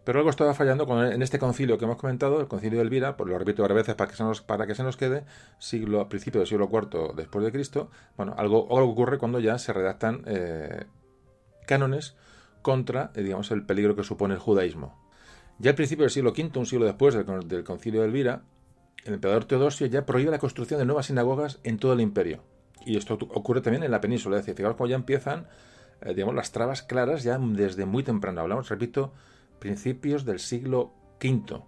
pero 0.09 0.21
algo 0.21 0.31
estaba 0.31 0.55
fallando 0.55 1.05
en 1.05 1.21
este 1.21 1.39
concilio 1.39 1.77
que 1.77 1.85
hemos 1.85 1.99
comentado, 1.99 2.41
el 2.41 2.49
concilio 2.49 2.79
de 2.79 2.85
Elvira, 2.85 3.19
por 3.19 3.29
lo 3.29 3.39
repito 3.39 3.61
varias 3.61 3.77
veces 3.77 3.95
para 3.95 4.11
que 4.11 4.17
se 4.17 4.23
nos, 4.23 4.41
para 4.41 4.67
que 4.67 4.75
se 4.75 4.83
nos 4.83 4.97
quede, 4.97 5.25
siglo, 5.59 6.01
a 6.01 6.09
principios 6.09 6.41
del 6.41 6.49
siglo 6.49 6.71
IV 6.73 7.15
después 7.15 7.45
de 7.45 7.53
Cristo. 7.53 7.91
Bueno, 8.17 8.35
algo, 8.39 8.75
algo 8.75 8.91
ocurre 8.91 9.19
cuando 9.19 9.39
ya 9.39 9.59
se 9.59 9.75
redactan 9.75 10.23
eh, 10.25 10.87
cánones 11.67 12.17
contra, 12.63 13.11
eh, 13.17 13.23
digamos, 13.23 13.51
el 13.51 13.67
peligro 13.67 13.97
que 13.97 14.03
supone 14.03 14.33
el 14.33 14.41
judaísmo. 14.41 14.99
Ya 15.59 15.73
al 15.73 15.77
principio 15.77 16.05
del 16.05 16.11
siglo 16.11 16.31
V, 16.31 16.59
un 16.59 16.65
siglo 16.65 16.87
después 16.87 17.15
del, 17.15 17.65
concilio 17.65 18.01
de 18.01 18.07
Elvira, 18.07 18.45
el 19.05 19.13
emperador 19.13 19.45
Teodosio 19.45 19.87
ya 19.89 20.07
prohíbe 20.07 20.31
la 20.31 20.39
construcción 20.39 20.79
de 20.79 20.87
nuevas 20.87 21.05
sinagogas 21.05 21.59
en 21.65 21.79
todo 21.79 21.93
el 21.93 22.01
imperio. 22.01 22.43
Y 22.85 22.97
esto 22.97 23.15
ocurre 23.15 23.61
también 23.61 23.83
en 23.83 23.91
la 23.91 24.01
península, 24.01 24.37
es 24.37 24.43
decir, 24.43 24.57
fijaos 24.57 24.77
cómo 24.77 24.89
ya 24.89 24.97
empiezan, 24.97 25.47
eh, 26.01 26.15
digamos, 26.15 26.35
las 26.35 26.53
trabas 26.53 26.83
claras 26.83 27.23
ya 27.23 27.39
desde 27.39 27.87
muy 27.87 28.03
temprano. 28.03 28.41
Hablamos, 28.41 28.69
repito, 28.69 29.13
principios 29.59 30.25
del 30.25 30.39
siglo 30.39 30.93
V. 31.23 31.63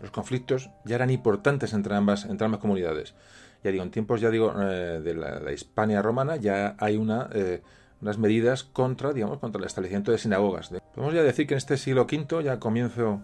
Los 0.00 0.10
conflictos 0.10 0.70
ya 0.84 0.96
eran 0.96 1.10
importantes 1.10 1.72
entre 1.72 1.94
ambas, 1.94 2.24
entre 2.24 2.44
ambas 2.44 2.60
comunidades. 2.60 3.14
Ya 3.62 3.70
digo, 3.70 3.82
en 3.82 3.90
tiempos 3.90 4.20
ya 4.20 4.30
digo 4.30 4.52
eh, 4.60 5.00
de 5.02 5.14
la, 5.14 5.52
Hispania 5.52 6.02
romana 6.02 6.36
ya 6.36 6.76
hay 6.78 6.96
una, 6.96 7.30
eh, 7.32 7.62
unas 8.02 8.18
medidas 8.18 8.64
contra, 8.64 9.12
digamos, 9.12 9.38
contra 9.38 9.58
el 9.58 9.66
establecimiento 9.66 10.12
de 10.12 10.18
sinagogas. 10.18 10.70
Podemos 10.94 11.14
ya 11.14 11.22
decir 11.22 11.46
que 11.46 11.54
en 11.54 11.58
este 11.58 11.76
siglo 11.78 12.02
V, 12.02 12.44
ya 12.44 12.60
comienzo, 12.60 13.22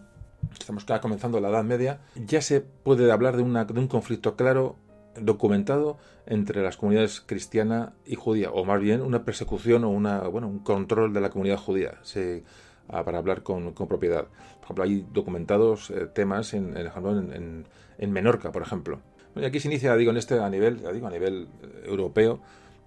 estamos 0.59 0.87
ya 0.87 1.01
comenzando 1.01 1.41
la 1.41 1.51
Edad 1.51 1.65
Media, 1.65 2.01
ya 2.15 2.41
se 2.41 2.61
puede 2.61 3.13
hablar 3.13 3.37
de, 3.37 3.43
un 3.43 3.89
conflicto 3.89 4.37
claro 4.37 4.77
documentado 5.19 5.99
entre 6.27 6.63
las 6.63 6.77
comunidades 6.77 7.21
cristiana 7.21 7.95
y 8.07 8.15
judía, 8.15 8.51
o 8.51 8.65
más 8.65 8.81
bien 8.81 9.03
una 9.03 9.25
persecución 9.25 9.85
o 9.85 9.91
una, 9.91 10.21
bueno, 10.29 10.49
un 10.49 10.61
control 10.61 11.13
de 11.13 11.21
la 11.21 11.31
comunidad 11.31 11.57
judía. 11.57 11.99
Se, 12.03 12.45
para 12.91 13.19
hablar 13.19 13.43
con, 13.43 13.73
propiedad. 13.73 14.27
Por 14.57 14.65
ejemplo, 14.65 14.85
hay 14.85 15.07
documentados 15.13 15.91
eh, 15.91 16.07
temas 16.13 16.55
en, 16.55 16.77
en, 16.77 17.67
en, 17.99 18.13
Menorca, 18.13 18.53
por 18.53 18.63
ejemplo. 18.63 19.01
y 19.37 19.45
aquí 19.45 19.61
se 19.61 19.69
inicia, 19.69 19.95
digo, 19.97 20.11
en 20.11 20.17
este 20.17 20.41
a 20.41 20.51
nivel, 20.51 20.83
digo, 20.93 21.07
a 21.07 21.11
nivel 21.11 21.49
eh, 21.63 21.83
europeo, 21.85 22.41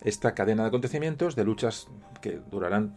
esta 0.03 0.33
cadena 0.33 0.63
de 0.63 0.67
acontecimientos, 0.69 1.35
de 1.35 1.45
luchas 1.45 1.87
que 2.21 2.39
durarán 2.51 2.95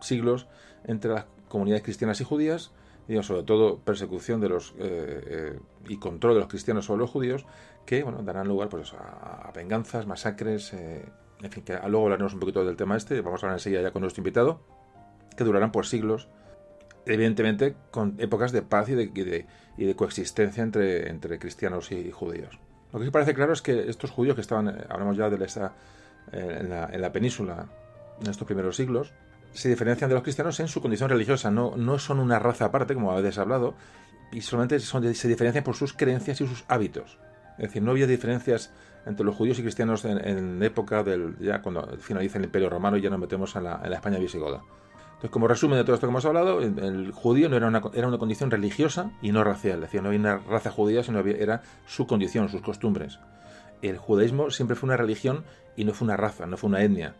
siglos 0.00 0.46
entre 0.84 1.12
las 1.12 1.24
comunidades 1.48 1.82
cristianas 1.82 2.20
y 2.20 2.24
judías, 2.24 2.70
y 3.08 3.20
sobre 3.22 3.42
todo 3.42 3.78
persecución 3.78 4.40
de 4.40 4.48
los 4.48 4.74
y 5.88 5.96
control 5.98 6.34
de 6.34 6.40
los 6.40 6.48
cristianos 6.48 6.86
sobre 6.86 7.00
los 7.00 7.10
judíos, 7.10 7.46
que 7.86 8.02
bueno, 8.02 8.22
darán 8.22 8.48
lugar 8.48 8.68
pues, 8.68 8.92
a, 8.92 9.50
venganzas, 9.54 10.06
masacres, 10.06 10.74
en 10.74 11.50
fin, 11.50 11.62
que 11.64 11.78
luego 11.88 12.04
hablaremos 12.04 12.34
un 12.34 12.40
poquito 12.40 12.64
del 12.64 12.76
tema 12.76 12.96
este, 12.96 13.20
vamos 13.20 13.42
a 13.42 13.46
hablar 13.46 13.58
enseguida 13.58 13.82
ya 13.82 13.90
con 13.92 14.02
nuestro 14.02 14.20
invitado, 14.20 14.60
que 15.36 15.44
durarán 15.44 15.72
por 15.72 15.86
siglos, 15.86 16.28
evidentemente 17.06 17.76
con 17.90 18.16
épocas 18.18 18.52
de 18.52 18.62
paz 18.62 18.88
y 18.88 18.94
de, 18.94 19.46
y 19.76 19.84
de, 19.84 19.96
coexistencia 19.96 20.62
entre, 20.62 21.08
entre 21.08 21.38
cristianos 21.38 21.92
y 21.92 22.10
judíos. 22.10 22.58
Lo 22.92 22.98
que 22.98 23.06
sí 23.06 23.10
parece 23.10 23.34
claro 23.34 23.52
es 23.52 23.62
que 23.62 23.88
estos 23.88 24.10
judíos 24.10 24.34
que 24.34 24.40
estaban, 24.40 24.68
eh, 24.68 24.84
hablamos 24.88 25.16
ya 25.16 25.28
de 25.28 25.44
esta, 25.44 25.72
eh, 26.32 26.58
en, 26.60 26.70
la, 26.70 26.88
en, 26.92 27.00
la, 27.00 27.12
península 27.12 27.66
en 28.20 28.30
estos 28.30 28.46
primeros 28.46 28.76
siglos, 28.76 29.12
se 29.52 29.68
diferencian 29.68 30.08
de 30.08 30.14
los 30.14 30.22
cristianos 30.22 30.58
en 30.60 30.68
su 30.68 30.80
condición 30.80 31.08
religiosa, 31.08 31.50
no, 31.50 31.76
no 31.76 31.98
son 31.98 32.18
una 32.18 32.38
raza 32.38 32.66
aparte, 32.66 32.94
como 32.94 33.14
veces 33.14 33.38
hablado, 33.38 33.74
y 34.32 34.40
solamente 34.40 34.80
se 34.80 35.28
diferencian 35.28 35.64
por 35.64 35.76
sus 35.76 35.92
creencias 35.92 36.40
y 36.40 36.46
sus 36.46 36.64
hábitos. 36.68 37.18
Es 37.58 37.68
decir, 37.68 37.82
no 37.82 37.92
había 37.92 38.06
diferencias 38.06 38.72
entre 39.06 39.24
los 39.24 39.34
judíos 39.34 39.58
y 39.58 39.62
cristianos 39.62 40.04
en, 40.04 40.62
época 40.62 41.02
del 41.02 41.38
ya 41.38 41.62
cuando 41.62 41.86
finaliza 41.98 42.38
el 42.38 42.44
Imperio 42.44 42.68
Romano 42.68 42.96
y 42.96 43.00
ya 43.00 43.10
nos 43.10 43.20
metemos 43.20 43.54
en 43.56 43.64
la, 43.64 43.80
España 43.92 44.18
visigoda. 44.18 44.62
Entonces, 45.06 45.30
como 45.30 45.48
resumen 45.48 45.78
de 45.78 45.84
todo 45.84 45.94
esto 45.94 46.06
que 46.06 46.10
hemos 46.10 46.24
hablado, 46.26 46.60
el, 46.60 47.12
judío 47.12 47.48
no 47.48 47.56
era 47.56 47.68
una, 47.68 47.80
era 47.94 48.08
una 48.08 48.18
condición 48.18 48.50
religiosa 48.50 49.12
y 49.22 49.32
no 49.32 49.44
racial. 49.44 49.76
Es 49.76 49.82
decir, 49.82 50.02
no 50.02 50.08
había 50.08 50.20
una 50.20 50.38
raza 50.38 50.70
judía, 50.70 51.02
sino 51.02 51.20
había, 51.20 51.36
era 51.36 51.62
su 51.86 52.06
condición, 52.06 52.48
sus 52.48 52.60
costumbres. 52.60 53.18
El 53.80 53.96
judaísmo 53.96 54.50
siempre 54.50 54.76
fue 54.76 54.88
una 54.88 54.96
religión 54.96 55.44
y 55.76 55.84
no 55.84 55.94
fue 55.94 56.06
una 56.06 56.16
raza, 56.16 56.46
no 56.46 56.56
fue 56.56 56.68
una 56.68 56.82
etnia. 56.82 57.14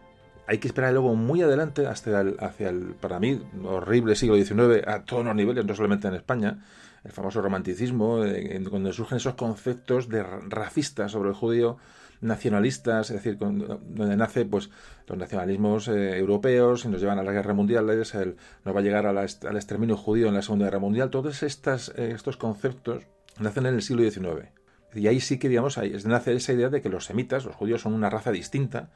Hay 0.48 0.58
que 0.58 0.68
esperar 0.68 0.92
luego 0.92 1.14
muy 1.14 1.42
adelante, 1.42 1.86
hasta 1.86 2.20
hacia 2.40 2.68
el, 2.68 2.94
para 3.00 3.18
mí, 3.18 3.40
horrible 3.64 4.14
siglo 4.14 4.36
XIX, 4.36 4.86
a 4.86 5.02
todos 5.02 5.24
los 5.24 5.34
niveles, 5.34 5.64
no 5.64 5.74
solamente 5.74 6.06
en 6.06 6.14
España, 6.14 6.58
el 7.06 7.12
famoso 7.12 7.40
romanticismo, 7.40 8.24
eh, 8.24 8.58
donde 8.58 8.92
surgen 8.92 9.18
esos 9.18 9.34
conceptos 9.34 10.08
de 10.08 10.22
racistas 10.22 11.12
sobre 11.12 11.28
el 11.28 11.34
judío, 11.34 11.76
nacionalistas, 12.20 13.10
es 13.10 13.16
decir, 13.16 13.38
donde 13.38 14.16
nace 14.16 14.44
pues 14.44 14.70
los 15.06 15.16
nacionalismos 15.16 15.86
eh, 15.88 16.18
europeos 16.18 16.84
y 16.84 16.88
nos 16.88 17.00
llevan 17.00 17.18
a 17.18 17.22
las 17.22 17.32
guerras 17.32 17.54
mundiales, 17.54 18.14
el, 18.14 18.36
nos 18.64 18.74
va 18.74 18.80
a 18.80 18.82
llegar 18.82 19.06
al 19.06 19.18
exterminio 19.56 19.96
judío 19.96 20.28
en 20.28 20.34
la 20.34 20.42
Segunda 20.42 20.64
Guerra 20.64 20.78
Mundial, 20.80 21.10
todos 21.10 21.42
eh, 21.42 22.12
estos 22.12 22.36
conceptos 22.36 23.04
nacen 23.38 23.66
en 23.66 23.74
el 23.74 23.82
siglo 23.82 24.02
XIX. 24.02 24.48
Y 24.94 25.06
ahí 25.06 25.20
sí 25.20 25.38
que, 25.38 25.48
digamos, 25.48 25.78
nace 26.06 26.34
esa 26.34 26.52
idea 26.54 26.70
de 26.70 26.80
que 26.80 26.88
los 26.88 27.04
semitas, 27.04 27.44
los 27.44 27.54
judíos, 27.54 27.82
son 27.82 27.92
una 27.92 28.08
raza 28.08 28.32
distinta, 28.32 28.90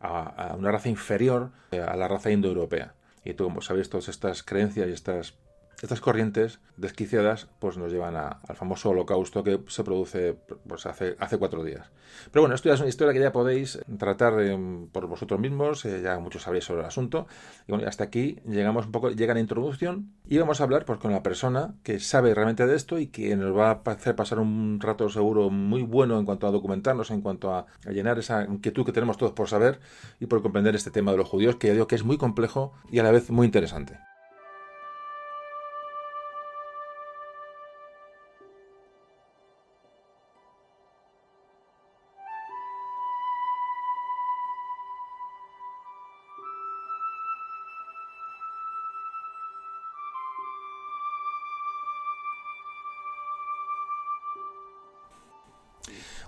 a, 0.00 0.54
una 0.56 0.70
raza 0.70 0.88
inferior 0.88 1.50
a 1.72 1.96
la 1.96 2.08
raza 2.08 2.30
indoeuropea. 2.30 2.94
Y 3.24 3.34
tú, 3.34 3.44
como 3.44 3.60
sabéis, 3.60 3.90
todas 3.90 4.08
estas 4.08 4.42
creencias 4.42 4.88
y 4.88 4.92
estas 4.92 5.34
estas 5.80 6.00
corrientes 6.00 6.60
desquiciadas 6.76 7.48
pues 7.58 7.76
nos 7.76 7.92
llevan 7.92 8.16
al 8.16 8.56
famoso 8.56 8.90
holocausto 8.90 9.42
que 9.42 9.60
se 9.66 9.84
produce 9.84 10.36
pues, 10.66 10.86
hace, 10.86 11.16
hace 11.18 11.38
cuatro 11.38 11.64
días. 11.64 11.90
Pero 12.30 12.42
bueno, 12.42 12.54
esto 12.54 12.68
ya 12.68 12.74
es 12.74 12.80
una 12.80 12.88
historia 12.88 13.12
que 13.12 13.20
ya 13.20 13.32
podéis 13.32 13.80
tratar 13.98 14.40
em, 14.40 14.88
por 14.88 15.06
vosotros 15.06 15.40
mismos, 15.40 15.84
eh, 15.84 16.00
ya 16.02 16.18
muchos 16.18 16.42
sabéis 16.42 16.64
sobre 16.64 16.80
el 16.80 16.86
asunto. 16.86 17.26
Y 17.66 17.72
bueno, 17.72 17.88
hasta 17.88 18.04
aquí 18.04 18.38
llegamos 18.46 18.86
un 18.86 18.92
poco, 18.92 19.10
llega 19.10 19.34
la 19.34 19.40
introducción 19.40 20.12
y 20.26 20.38
vamos 20.38 20.60
a 20.60 20.64
hablar 20.64 20.84
pues, 20.84 20.98
con 20.98 21.12
la 21.12 21.22
persona 21.22 21.74
que 21.82 21.98
sabe 22.00 22.34
realmente 22.34 22.66
de 22.66 22.76
esto 22.76 22.98
y 22.98 23.08
que 23.08 23.34
nos 23.36 23.56
va 23.56 23.70
a 23.70 23.90
hacer 23.90 24.14
pasar 24.14 24.38
un 24.38 24.78
rato 24.80 25.08
seguro 25.08 25.50
muy 25.50 25.82
bueno 25.82 26.18
en 26.18 26.24
cuanto 26.24 26.46
a 26.46 26.50
documentarnos, 26.50 27.10
en 27.10 27.22
cuanto 27.22 27.54
a, 27.54 27.66
a 27.86 27.90
llenar 27.90 28.18
esa 28.18 28.44
inquietud 28.44 28.84
que 28.84 28.92
tenemos 28.92 29.16
todos 29.16 29.32
por 29.32 29.48
saber 29.48 29.80
y 30.20 30.26
por 30.26 30.42
comprender 30.42 30.74
este 30.74 30.90
tema 30.90 31.12
de 31.12 31.18
los 31.18 31.28
judíos, 31.28 31.56
que 31.56 31.68
ya 31.68 31.72
digo 31.72 31.86
que 31.86 31.96
es 31.96 32.04
muy 32.04 32.18
complejo 32.18 32.72
y 32.90 32.98
a 32.98 33.02
la 33.02 33.10
vez 33.10 33.30
muy 33.30 33.46
interesante. 33.46 34.11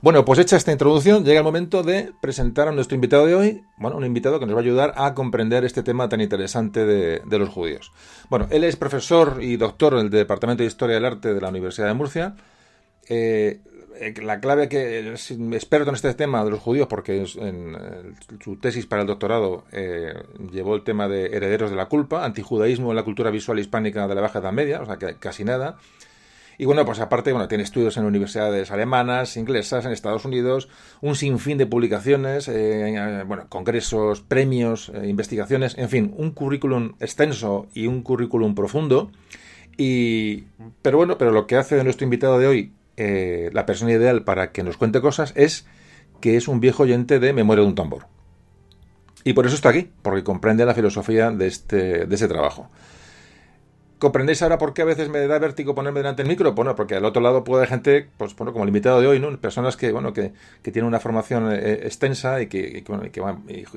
Bueno, 0.05 0.23
pues 0.27 0.39
hecha 0.39 0.59
esta 0.59 0.71
introducción, 0.71 1.25
llega 1.25 1.39
el 1.39 1.45
momento 1.45 1.83
de 1.83 2.13
presentar 2.21 2.69
a 2.69 2.73
nuestro 2.73 2.95
invitado 2.95 3.25
de 3.25 3.35
hoy, 3.35 3.65
bueno, 3.79 3.97
un 3.97 4.05
invitado 4.05 4.39
que 4.39 4.45
nos 4.45 4.55
va 4.55 4.59
a 4.59 4.63
ayudar 4.63 4.93
a 4.99 5.15
comprender 5.15 5.65
este 5.65 5.83
tema 5.83 6.11
tan 6.11 6.21
interesante 6.21 6.85
de, 6.85 7.39
los 7.39 7.49
judíos. 7.49 7.91
Bueno, 8.29 8.47
él 8.51 8.65
es 8.65 8.77
profesor 8.77 9.39
y 9.41 9.57
doctor 9.57 9.97
del 9.97 10.11
Departamento 10.11 10.63
de 10.63 10.67
Historia 10.67 10.97
del 10.97 11.07
Arte 11.07 11.33
de 11.33 11.41
la 11.41 11.49
Universidad 11.49 11.87
de 11.87 11.95
Murcia. 11.95 12.37
Eh, 13.09 13.63
eh, 13.99 14.15
la 14.23 14.41
clave 14.41 14.69
que 14.69 15.15
es 15.15 15.31
experto 15.31 15.89
en 15.89 15.95
este 15.95 16.13
tema 16.13 16.45
de 16.45 16.51
los 16.51 16.61
judíos, 16.61 16.87
porque 16.87 17.25
en, 17.37 18.15
su 18.45 18.57
tesis 18.57 18.85
para 18.85 19.01
el 19.01 19.09
doctorado 19.09 19.65
eh, 19.73 20.13
llevó 20.53 20.75
el 20.75 20.85
tema 20.85 21.09
de 21.09 21.35
herederos 21.35 21.71
de 21.71 21.77
la 21.77 21.87
culpa, 21.87 22.27
antijudaísmo 22.27 22.91
en 22.91 22.97
la 22.97 23.05
cultura 23.05 23.31
visual 23.31 23.59
hispánica 23.59 24.07
de 24.07 24.15
la 24.15 24.21
Baja 24.21 24.41
Edad 24.41 24.53
Media, 24.53 24.83
o 24.83 24.85
sea 24.85 24.99
que 24.99 25.17
casi 25.17 25.45
nada. 25.45 25.79
Y 26.59 26.67
bueno, 26.67 26.85
pues 26.85 27.01
aparte, 27.01 27.33
bueno, 27.33 27.49
tiene 27.49 27.65
estudios 27.65 27.97
en 27.97 28.05
universidades 28.05 28.71
alemanas, 28.71 29.37
inglesas, 29.37 29.85
en 29.85 29.93
Estados 29.93 30.25
Unidos, 30.25 30.69
un 31.01 31.17
sinfín 31.17 31.59
de 31.59 31.67
publicaciones, 31.67 32.49
eh, 32.49 33.25
bueno, 33.27 33.47
congresos, 33.49 34.21
premios, 34.21 34.91
eh, 34.95 35.09
investigaciones, 35.09 35.77
en 35.79 35.89
fin, 35.89 36.15
un 36.17 36.31
currículum 36.31 36.95
extenso 37.01 37.67
y 37.75 37.87
un 37.87 38.03
currículum 38.03 38.55
profundo. 38.55 39.11
Y, 39.77 40.45
pero 40.83 40.99
bueno, 40.99 41.19
pero 41.19 41.33
lo 41.33 41.47
que 41.47 41.57
hace 41.57 41.75
de 41.77 41.85
nuestro 41.85 42.05
invitado 42.05 42.39
de 42.39 42.47
hoy 42.47 42.73
eh, 42.97 43.51
la 43.53 43.67
persona 43.67 43.93
ideal 43.93 44.23
para 44.23 44.53
que 44.53 44.63
nos 44.63 44.77
cuente 44.77 45.01
cosas 45.01 45.33
es 45.37 45.67
que 46.21 46.37
es 46.37 46.47
un 46.47 46.61
viejo 46.61 46.85
oyente 46.85 47.19
de 47.19 47.33
Memoria 47.33 47.63
de 47.63 47.69
un 47.69 47.75
tambor. 47.75 48.07
Y 49.25 49.33
por 49.33 49.47
eso 49.47 49.57
está 49.57 49.71
aquí, 49.71 49.91
porque 50.03 50.23
comprende 50.23 50.67
la 50.67 50.75
filosofía 50.75 51.31
de 51.31 51.47
este, 51.47 52.07
de 52.07 52.15
ese 52.15 52.29
trabajo. 52.29 52.71
¿Comprendéis 53.99 54.43
ahora 54.43 54.59
por 54.59 54.75
qué 54.75 54.83
a 54.83 54.85
veces 54.85 55.09
me 55.09 55.27
da 55.27 55.39
vértigo 55.39 55.75
ponerme 55.75 56.01
delante 56.01 56.23
del 56.23 56.29
micro? 56.31 56.53
Bueno, 56.53 56.75
porque 56.75 56.97
al 56.97 57.05
otro 57.05 57.23
lado 57.23 57.45
puede 57.45 57.61
haber 57.61 57.71
gente, 57.71 58.11
pues 58.17 58.35
bueno, 58.37 58.53
como 58.53 58.65
el 58.65 58.69
invitado 58.69 59.01
de 59.01 59.07
hoy, 59.07 59.21
¿no? 59.21 59.37
Personas 59.39 59.77
que, 59.77 59.93
bueno, 59.93 60.13
que, 60.13 60.33
que 60.63 60.73
tienen 60.73 60.89
una 60.89 61.01
formación 61.01 61.53
eh, 61.53 61.81
extensa 61.85 62.43
y 62.43 62.49
que, 62.49 62.85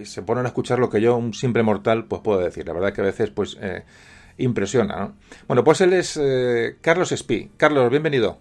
se 0.04 0.22
ponen 0.24 0.46
a 0.46 0.48
escuchar 0.48 0.80
lo 0.80 0.90
que 0.90 1.02
yo, 1.02 1.16
un 1.16 1.34
simple 1.34 1.62
mortal, 1.64 2.06
pues 2.06 2.22
puedo 2.22 2.40
decir. 2.40 2.66
La 2.68 2.74
verdad 2.74 2.94
que 2.94 3.02
a 3.02 3.06
veces, 3.06 3.30
pues, 3.30 3.58
eh, 3.62 3.84
impresiona, 4.40 4.98
¿no? 4.98 5.14
Bueno, 5.48 5.64
pues 5.64 5.82
él 5.82 5.94
es 5.94 6.20
eh, 6.22 6.78
Carlos 6.82 7.12
Espí. 7.12 7.52
Carlos, 7.56 7.90
bienvenido. 7.90 8.40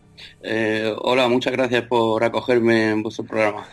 hola, 1.03 1.29
muchas 1.29 1.53
gracias 1.53 1.85
por 1.85 2.25
acogerme 2.25 2.91
en 2.91 3.03
vuestro 3.03 3.25
programa. 3.25 3.67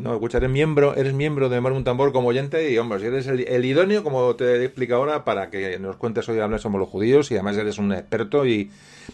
No, 0.00 0.14
escucha, 0.14 0.38
eres 0.38 0.50
miembro, 0.50 0.94
eres 0.96 1.12
miembro 1.12 1.48
de 1.48 1.60
Mar 1.60 1.72
un 1.72 1.84
Tambor 1.84 2.12
como 2.12 2.28
oyente 2.28 2.70
y, 2.70 2.78
hombre, 2.78 3.00
si 3.00 3.06
eres 3.06 3.26
el, 3.26 3.64
idóneo, 3.64 4.02
como 4.02 4.34
te 4.36 4.64
explico 4.64 4.94
ahora, 4.94 5.24
para 5.24 5.50
que 5.50 5.78
nos 5.78 5.96
cuentes 5.96 6.28
hoy 6.28 6.40
hablar 6.40 6.60
somos 6.60 6.80
los 6.80 6.88
judíos 6.88 7.30
y 7.30 7.34
además 7.34 7.56
eres 7.56 7.78
un 7.78 7.92
experto 7.92 8.46
y, 8.46 8.70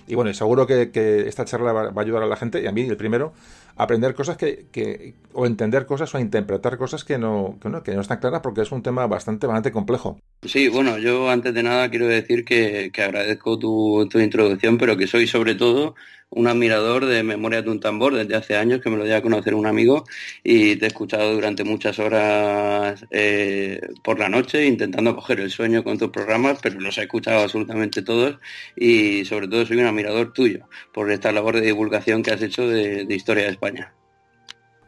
y 0.07 0.15
bueno, 0.15 0.33
seguro 0.35 0.67
que, 0.67 0.91
esta 1.27 1.45
charla 1.45 1.73
va, 1.73 1.93
a 1.95 2.01
ayudar 2.01 2.23
a 2.23 2.27
la 2.27 2.37
gente 2.37 2.63
y 2.63 2.67
a 2.67 2.73
mí, 2.73 2.83
el 2.83 2.97
primero, 2.97 3.33
a 3.77 3.85
aprender 3.85 4.15
cosas 4.15 4.37
que, 4.37 4.67
que 4.71 5.15
o 5.33 5.47
entender 5.47 5.87
cosas 5.87 6.15
o 6.15 6.19
a 6.19 6.21
interpretar 6.21 6.79
cosas 6.79 7.05
que 7.05 7.19
no, 7.19 7.59
que 7.61 7.69
no, 7.69 7.83
que 7.83 7.95
no 7.95 8.01
están 8.01 8.19
claras 8.19 8.41
porque 8.41 8.63
es 8.63 8.73
un 8.73 8.83
tema 8.83 9.07
bastante, 9.07 9.47
bastante 9.47 9.73
complejo. 9.73 10.19
Sí, 10.43 10.69
bueno, 10.69 10.99
yo 10.99 11.31
antes 11.31 11.55
de 11.55 11.63
nada 11.63 11.91
quiero 11.91 12.07
decir 12.07 12.45
que, 12.45 12.91
que 12.93 13.03
agradezco 13.03 13.59
tu, 13.59 14.09
tu 14.11 14.19
introducción, 14.19 14.79
pero 14.79 14.97
que 14.97 15.07
soy 15.07 15.27
sobre 15.27 15.55
todo 15.55 15.95
un 16.31 16.47
admirador 16.47 17.07
de 17.07 17.23
Memoria 17.23 17.63
de 17.63 17.71
un 17.71 17.81
tambor 17.81 18.15
desde 18.15 18.37
hace 18.37 18.57
años, 18.57 18.81
que 18.81 18.91
me 18.91 18.97
lo 18.97 19.05
dio 19.05 19.17
a 19.17 19.23
conocer 19.23 19.55
un 19.55 19.67
amigo, 19.67 20.05
y 20.45 20.77
te 20.77 20.85
he 20.87 20.89
escuchado 20.89 21.35
durante 21.35 21.65
muchas 21.65 21.99
horas 21.99 23.05
eh, 23.11 23.81
por 24.03 24.19
la 24.19 24.29
noche 24.29 24.67
intentando 24.67 25.15
coger 25.15 25.41
el 25.41 25.51
sueño 25.51 25.85
con 25.85 25.99
tus 25.99 26.11
programas, 26.11 26.59
pero 26.63 26.81
los 26.81 26.99
he 26.99 27.03
escuchado 27.03 27.43
absolutamente 27.43 28.03
todos 28.03 28.39
y 28.77 29.25
sobre 29.25 29.49
todo 29.49 29.67
soy 29.67 29.79
un 29.79 29.87
admirador 29.87 30.33
tuyo 30.33 30.69
por 30.93 31.11
esta 31.11 31.33
labor 31.33 31.57
de 31.57 31.63
divulgación 31.63 32.23
que 32.23 32.33
has 32.33 32.43
hecho 32.43 32.69
de 32.69 33.07
Historia 33.11 33.45
de 33.45 33.51
España. 33.51 33.98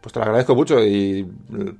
Pues 0.00 0.14
te 0.14 0.18
lo 0.18 0.24
agradezco 0.24 0.54
mucho 0.54 0.82
y 0.82 1.30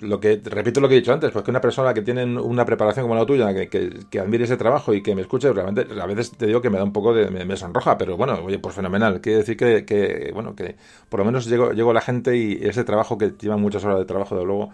lo 0.00 0.20
que 0.20 0.42
repito 0.44 0.80
lo 0.80 0.88
que 0.88 0.96
he 0.96 0.98
dicho 0.98 1.12
antes, 1.12 1.30
pues 1.30 1.42
que 1.42 1.50
una 1.50 1.60
persona 1.62 1.94
que 1.94 2.02
tiene 2.02 2.24
una 2.38 2.66
preparación 2.66 3.04
como 3.04 3.14
la 3.14 3.24
tuya, 3.24 3.54
que, 3.54 3.68
que, 4.10 4.20
admire 4.20 4.44
ese 4.44 4.58
trabajo 4.58 4.92
y 4.92 5.02
que 5.02 5.14
me 5.14 5.22
escuche, 5.22 5.50
realmente 5.54 5.86
a 5.98 6.06
veces 6.06 6.32
te 6.32 6.46
digo 6.46 6.60
que 6.60 6.68
me 6.68 6.76
da 6.76 6.84
un 6.84 6.92
poco 6.92 7.14
de 7.14 7.30
me, 7.30 7.56
sonroja, 7.56 7.96
pero 7.96 8.18
bueno, 8.18 8.34
oye, 8.44 8.58
pues 8.58 8.74
fenomenal. 8.74 9.22
Quiere 9.22 9.38
decir 9.38 9.56
que, 9.56 9.86
que 9.86 10.32
bueno, 10.34 10.54
que 10.54 10.76
por 11.08 11.20
lo 11.20 11.24
menos 11.24 11.46
llego, 11.46 11.72
llego 11.72 11.94
la 11.94 12.02
gente 12.02 12.36
y 12.36 12.58
ese 12.62 12.84
trabajo 12.84 13.16
que 13.16 13.32
lleva 13.40 13.56
muchas 13.56 13.84
horas 13.84 13.98
de 13.98 14.04
trabajo 14.04 14.36
de 14.36 14.44
luego, 14.44 14.70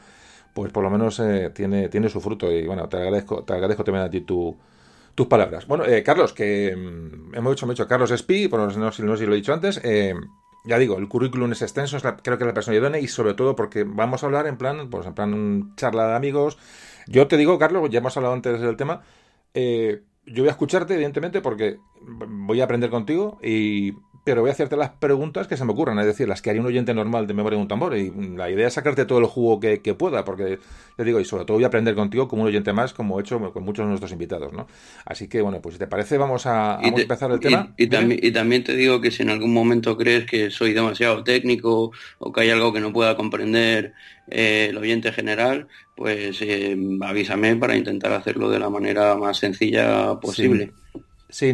pues 0.53 0.73
por 0.73 0.83
lo 0.83 0.91
menos 0.91 1.21
eh, 1.21 1.51
tiene, 1.55 1.89
tiene 1.89 2.09
su 2.09 2.21
fruto 2.21 2.51
y 2.51 2.67
bueno, 2.67 2.89
te 2.89 2.97
agradezco, 2.97 3.45
te 3.45 3.53
agradezco 3.53 3.85
también 3.85 4.07
a 4.07 4.11
ti 4.11 4.23
tu, 4.23 4.57
tus 5.15 5.27
palabras. 5.29 5.67
Bueno, 5.69 5.85
eh, 5.85 6.03
Carlos, 6.03 6.33
que 6.33 6.75
mm, 6.77 7.35
hemos 7.35 7.53
dicho 7.53 7.67
mucho 7.67 7.87
Carlos 7.87 8.11
Espi, 8.11 8.49
por 8.49 8.59
no, 8.59 8.67
no, 8.67 8.91
sé 8.91 9.03
si 9.03 9.27
lo 9.27 9.33
he 9.35 9.37
dicho 9.37 9.53
antes, 9.53 9.81
eh, 9.85 10.15
ya 10.67 10.79
digo, 10.79 10.99
el 10.99 11.09
currículum 11.09 11.53
es 11.53 11.63
extenso, 11.63 11.99
creo 12.23 12.39
que 12.39 12.45
la 12.45 12.55
persona 12.55 12.77
idónea 12.77 13.01
y 13.01 13.09
sobre 13.09 13.35
todo 13.35 13.55
porque 13.57 13.85
vamos 13.85 14.23
a 14.23 14.27
hablar 14.27 14.47
en 14.47 14.57
plan, 14.57 14.91
pues 14.91 15.07
en 15.07 15.15
plan 15.15 15.75
charla 15.77 16.09
de 16.09 16.17
amigos. 16.17 16.59
Yo 17.07 17.29
te 17.29 17.37
digo, 17.37 17.59
Carlos, 17.59 17.89
ya 17.89 18.01
hemos 18.01 18.17
hablado 18.17 18.35
antes 18.35 18.61
del 18.61 18.77
tema, 18.77 19.03
eh, 19.55 20.03
yo 20.27 20.43
voy 20.43 20.49
a 20.49 20.53
escucharte, 20.53 20.95
evidentemente, 20.95 21.41
porque 21.41 21.79
voy 22.03 22.61
a 22.61 22.65
aprender 22.65 22.91
contigo 22.91 23.39
y 23.43 23.93
pero 24.27 24.41
voy 24.41 24.51
a 24.51 24.55
hacerte 24.55 24.77
las 24.77 24.91
preguntas 24.91 25.47
que 25.47 25.57
se 25.57 25.65
me 25.65 25.71
ocurran, 25.71 25.97
es 26.01 26.07
decir, 26.07 26.27
las 26.27 26.43
que 26.43 26.51
haría 26.51 26.61
un 26.61 26.67
oyente 26.67 26.93
normal 26.93 27.29
de 27.29 27.33
memoria 27.33 27.59
de 27.59 27.63
un 27.63 27.69
tambor. 27.69 27.97
Y 27.97 28.11
la 28.35 28.51
idea 28.51 28.67
es 28.67 28.75
sacarte 28.75 29.05
todo 29.05 29.21
el 29.21 29.27
jugo 29.27 29.61
que, 29.61 29.79
pueda, 29.95 30.25
porque 30.25 30.59
te 30.97 31.05
digo, 31.05 31.21
y 31.21 31.25
sobre 31.25 31.45
todo 31.45 31.59
voy 31.59 31.63
a 31.63 31.69
aprender 31.69 31.95
contigo 31.95 32.27
como 32.27 32.43
un 32.43 32.49
oyente 32.49 32.73
más, 32.73 32.93
como 32.93 33.21
he 33.21 33.23
hecho 33.23 33.39
con 33.53 33.63
muchos 33.63 33.85
de 33.85 33.91
nuestros 33.91 34.11
invitados, 34.11 34.53
¿no? 34.53 34.67
Así 35.05 35.29
que, 35.29 35.43
bueno, 35.43 35.63
pues 35.63 35.77
si 35.77 35.79
te 35.79 35.87
parece, 35.87 36.19
vamos 36.19 36.45
a, 36.47 36.81
empezar 36.83 37.31
el 37.31 37.39
tema. 37.39 37.73
Y, 37.77 37.87
también, 37.87 38.19
y 38.21 38.33
también 38.33 38.65
te 38.65 38.75
digo 38.75 39.01
que 39.01 39.13
si 39.13 39.23
en 39.23 39.31
algún 39.31 39.55
momento 39.55 39.97
crees 39.97 40.27
que 40.27 40.51
soy 40.51 40.73
demasiado 40.73 41.23
técnico 41.23 41.93
o 42.19 42.33
que 42.33 42.41
hay 42.41 42.51
algo 42.51 42.73
que 42.73 42.81
no 42.81 42.93
pueda 42.93 43.17
comprender 43.17 43.95
eh, 44.29 44.67
el 44.71 44.77
oyente 44.77 45.13
general, 45.13 45.69
pues 45.95 46.43
eh, 46.43 46.77
avísame 47.01 47.55
para 47.55 47.77
intentar 47.77 48.13
hacerlo 48.13 48.51
de 48.51 48.59
la 48.59 48.71
manera 48.71 49.15
más 49.15 49.37
sencilla 49.37 50.19
posible. 50.19 50.73
Sí, 50.93 51.01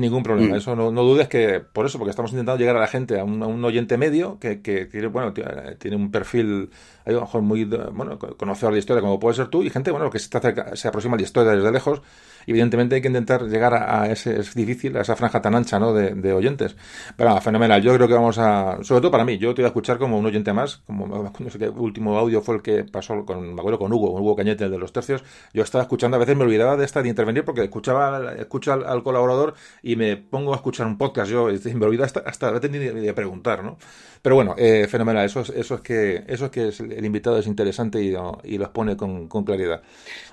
ningún 0.00 0.22
problema. 0.22 0.54
Mm. 0.54 0.58
Eso 0.58 0.76
no, 0.76 0.90
dudes 0.90 1.28
que 1.28 1.60
por 1.60 1.86
eso, 1.86 1.98
porque 1.98 2.10
estamos 2.10 2.32
intentando 2.32 2.58
llegar 2.58 2.76
a 2.76 2.80
la 2.80 2.86
gente, 2.86 3.18
a 3.18 3.24
un, 3.24 3.64
oyente 3.64 3.96
medio 3.96 4.38
que, 4.38 4.60
que, 4.60 4.86
tiene, 4.86 5.06
bueno, 5.08 5.32
tiene 5.32 5.96
un 5.96 6.10
perfil 6.10 6.70
hay 7.04 7.14
un 7.14 7.44
muy 7.44 7.64
bueno, 7.64 8.18
conocedor 8.18 8.74
de 8.74 8.78
historia 8.78 9.00
como 9.00 9.18
puede 9.18 9.34
ser 9.34 9.48
tú 9.48 9.62
y 9.62 9.70
gente 9.70 9.90
bueno 9.90 10.10
que 10.10 10.18
se, 10.18 10.26
está 10.26 10.76
se 10.76 10.88
aproxima 10.88 11.14
a 11.14 11.18
la 11.18 11.22
historia 11.22 11.52
desde 11.52 11.72
lejos 11.72 12.00
evidentemente 12.46 12.94
hay 12.94 13.02
que 13.02 13.08
intentar 13.08 13.44
llegar 13.44 13.74
a, 13.74 14.10
ese, 14.10 14.40
es 14.40 14.54
difícil, 14.54 14.96
a 14.96 15.02
esa 15.02 15.16
franja 15.16 15.40
tan 15.40 15.54
ancha 15.54 15.78
¿no? 15.78 15.92
de, 15.92 16.32
oyentes. 16.32 16.76
Pero 17.16 17.40
fenomenal, 17.40 17.82
yo 17.82 17.94
creo 17.94 18.08
que 18.08 18.14
vamos 18.14 18.38
a, 18.38 18.78
sobre 18.82 19.00
todo 19.00 19.10
para 19.10 19.24
mí, 19.24 19.38
yo 19.38 19.54
te 19.54 19.62
voy 19.62 19.66
a 19.66 19.68
escuchar 19.68 19.98
como 19.98 20.18
un 20.18 20.26
oyente 20.26 20.52
más, 20.52 20.78
como 20.86 21.06
no 21.38 21.50
sé 21.50 21.58
qué 21.58 21.68
último 21.68 22.18
audio 22.18 22.42
fue 22.42 22.56
el 22.56 22.62
que 22.62 22.84
pasó 22.84 23.24
con, 23.24 23.54
me 23.54 23.60
acuerdo 23.60 23.78
con 23.78 23.92
Hugo, 23.92 24.12
Hugo 24.12 24.36
Cañete, 24.36 24.64
el 24.64 24.70
de 24.70 24.78
los 24.78 24.92
tercios, 24.92 25.22
yo 25.52 25.62
estaba 25.62 25.82
escuchando, 25.82 26.16
a 26.16 26.20
veces 26.20 26.36
me 26.36 26.44
olvidaba 26.44 26.76
de 26.76 26.84
esta 26.84 27.02
de 27.02 27.08
intervenir 27.08 27.44
porque 27.44 27.62
escuchaba, 27.62 28.34
escucho 28.34 28.72
al, 28.72 29.02
colaborador 29.02 29.54
y 29.82 29.96
me 29.96 30.16
pongo 30.16 30.52
a 30.52 30.56
escuchar 30.56 30.86
un 30.86 30.96
podcast, 30.96 31.30
yo 31.30 31.46
me 31.46 31.86
olvidaba 31.86 32.06
hasta, 32.06 32.20
hasta 32.20 32.58
de, 32.60 33.14
preguntar, 33.14 33.64
¿no? 33.64 33.78
Pero 34.22 34.36
bueno, 34.36 34.54
eh, 34.56 34.86
fenomenal, 34.88 35.26
eso 35.26 35.40
es, 35.40 35.50
eso 35.50 35.74
es 35.74 35.80
que, 35.80 36.22
eso 36.28 36.44
es 36.44 36.50
que 36.52 36.68
el 36.94 37.04
invitado 37.04 37.40
es 37.40 37.48
interesante 37.48 38.00
y, 38.00 38.14
y 38.44 38.56
los 38.56 38.68
pone 38.68 38.96
con, 38.96 39.26
con 39.26 39.42
claridad. 39.42 39.82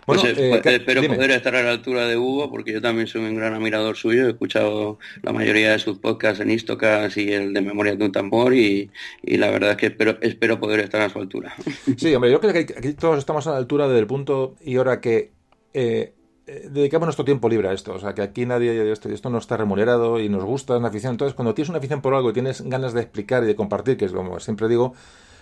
Bueno, 0.05 0.21
pues, 0.21 0.37
eh, 0.37 0.59
pues, 0.61 0.75
espero 0.75 1.01
poder 1.03 1.31
estar 1.31 1.55
a 1.55 1.63
la 1.63 1.71
altura 1.71 2.05
de 2.05 2.15
Hugo, 2.15 2.51
porque 2.51 2.71
yo 2.71 2.81
también 2.81 3.07
soy 3.07 3.23
un 3.23 3.35
gran 3.35 3.55
admirador 3.55 3.97
suyo. 3.97 4.27
He 4.27 4.29
escuchado 4.29 4.99
la 5.23 5.33
mayoría 5.33 5.71
de 5.71 5.79
sus 5.79 5.97
podcasts 5.97 6.39
en 6.39 6.51
Istocas 6.51 7.17
y 7.17 7.33
el 7.33 7.51
de 7.51 7.61
Memoria 7.61 7.95
de 7.95 8.05
un 8.05 8.11
Tambor, 8.11 8.53
y, 8.53 8.91
la 9.23 9.49
verdad 9.49 9.71
es 9.71 9.77
que 9.77 9.87
espero, 9.87 10.19
espero 10.21 10.59
poder 10.59 10.81
estar 10.81 11.01
a 11.01 11.09
su 11.09 11.17
altura. 11.17 11.55
Sí, 11.97 12.13
hombre, 12.13 12.31
yo 12.31 12.39
creo 12.39 12.53
que 12.53 12.59
aquí 12.59 12.93
todos 12.93 13.17
estamos 13.17 13.47
a 13.47 13.51
la 13.51 13.57
altura 13.57 13.87
del 13.87 14.05
punto 14.05 14.55
y 14.63 14.77
hora 14.77 15.01
que 15.01 15.31
eh, 15.73 16.13
dedicamos 16.69 17.07
nuestro 17.07 17.25
tiempo 17.25 17.49
libre 17.49 17.69
a 17.69 17.73
esto. 17.73 17.93
O 17.93 17.99
sea, 17.99 18.13
que 18.13 18.21
aquí 18.21 18.45
nadie, 18.45 18.91
esto, 18.91 19.09
esto 19.09 19.29
no 19.29 19.37
está 19.37 19.57
remunerado 19.57 20.19
y 20.19 20.29
nos 20.29 20.43
gusta, 20.43 20.73
es 20.73 20.79
una 20.79 20.89
afición. 20.89 21.11
Entonces, 21.11 21.35
cuando 21.35 21.53
tienes 21.53 21.69
una 21.69 21.79
afición 21.79 22.01
por 22.01 22.13
algo 22.13 22.29
y 22.29 22.33
tienes 22.33 22.61
ganas 22.61 22.93
de 22.93 23.01
explicar 23.01 23.43
y 23.43 23.47
de 23.47 23.55
compartir, 23.55 23.97
que 23.97 24.05
es 24.05 24.11
como 24.11 24.39
siempre 24.39 24.67
digo, 24.67 24.93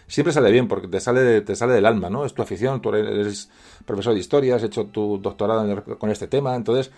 siempre 0.08 0.34
sale 0.34 0.52
bien 0.52 0.68
porque 0.68 0.88
te 0.88 1.00
sale, 1.00 1.42
te 1.42 1.56
sale 1.56 1.74
del 1.74 1.86
alma, 1.86 2.10
¿no? 2.10 2.26
Es 2.26 2.34
tu 2.34 2.42
afición, 2.42 2.82
tú 2.82 2.94
eres 2.94 3.50
profesor 3.86 4.14
de 4.14 4.20
historia, 4.20 4.56
has 4.56 4.64
hecho 4.64 4.86
tu 4.86 5.20
doctorado 5.20 5.84
con 5.98 6.10
este 6.10 6.28
tema, 6.28 6.56
entonces, 6.56 6.92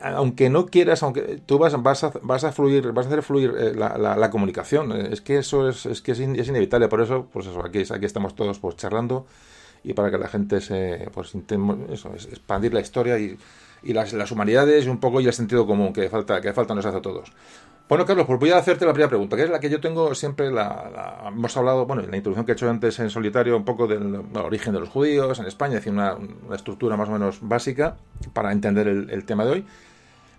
aunque 0.00 0.48
no 0.48 0.66
quieras, 0.66 1.02
aunque 1.02 1.40
tú 1.44 1.58
vas, 1.58 1.80
vas, 1.82 2.04
a, 2.04 2.12
vas 2.22 2.44
a 2.44 2.52
fluir, 2.52 2.92
vas 2.92 3.06
a 3.06 3.08
hacer 3.10 3.22
fluir 3.22 3.54
eh, 3.58 3.74
la, 3.74 3.96
la, 4.16 4.30
comunicación, 4.30 4.92
es 4.92 5.20
que 5.20 5.38
eso 5.38 5.68
es, 5.68 5.86
es 5.86 6.00
que 6.00 6.12
es, 6.12 6.20
inevitable, 6.20 6.88
por 6.88 7.02
eso, 7.02 7.26
pues 7.30 7.46
eso, 7.46 7.64
aquí, 7.64 7.82
aquí 7.90 8.06
estamos 8.06 8.34
todos 8.34 8.58
pues 8.58 8.76
charlando 8.76 9.26
y 9.82 9.94
para 9.94 10.10
que 10.10 10.18
la 10.18 10.28
gente 10.28 10.60
se, 10.60 11.08
pues 11.12 11.34
eso, 11.90 12.12
expandir 12.14 12.74
la 12.74 12.80
historia 12.80 13.18
y, 13.18 13.38
y 13.82 13.92
las, 13.92 14.12
las, 14.12 14.30
humanidades 14.30 14.86
y 14.86 14.88
un 14.88 14.98
poco 14.98 15.20
y 15.20 15.26
el 15.26 15.32
sentido 15.32 15.66
común 15.66 15.92
que 15.92 16.08
falta, 16.08 16.40
que 16.40 16.52
falta 16.52 16.74
nos 16.74 16.84
hace 16.84 16.98
a 16.98 17.02
todos. 17.02 17.32
Bueno, 17.90 18.06
Carlos, 18.06 18.24
pues 18.24 18.38
voy 18.38 18.50
a 18.50 18.58
hacerte 18.58 18.86
la 18.86 18.92
primera 18.92 19.08
pregunta, 19.08 19.34
que 19.34 19.42
es 19.42 19.50
la 19.50 19.58
que 19.58 19.68
yo 19.68 19.80
tengo 19.80 20.14
siempre, 20.14 20.52
la, 20.52 21.24
hemos 21.26 21.56
hablado, 21.56 21.86
bueno, 21.86 22.04
en 22.04 22.10
la 22.12 22.16
introducción 22.18 22.46
que 22.46 22.52
he 22.52 22.54
hecho 22.54 22.70
antes 22.70 23.00
en 23.00 23.10
solitario, 23.10 23.56
un 23.56 23.64
poco 23.64 23.88
del 23.88 24.22
origen 24.34 24.72
de 24.72 24.78
los 24.78 24.88
judíos 24.88 25.40
en 25.40 25.46
España, 25.46 25.78
es 25.78 25.84
decir, 25.84 25.92
una, 25.92 26.16
estructura 26.54 26.96
más 26.96 27.08
o 27.08 27.12
menos 27.12 27.40
básica 27.40 27.96
para 28.32 28.52
entender 28.52 28.86
el, 28.86 29.24
tema 29.24 29.44
de 29.44 29.50
hoy, 29.50 29.64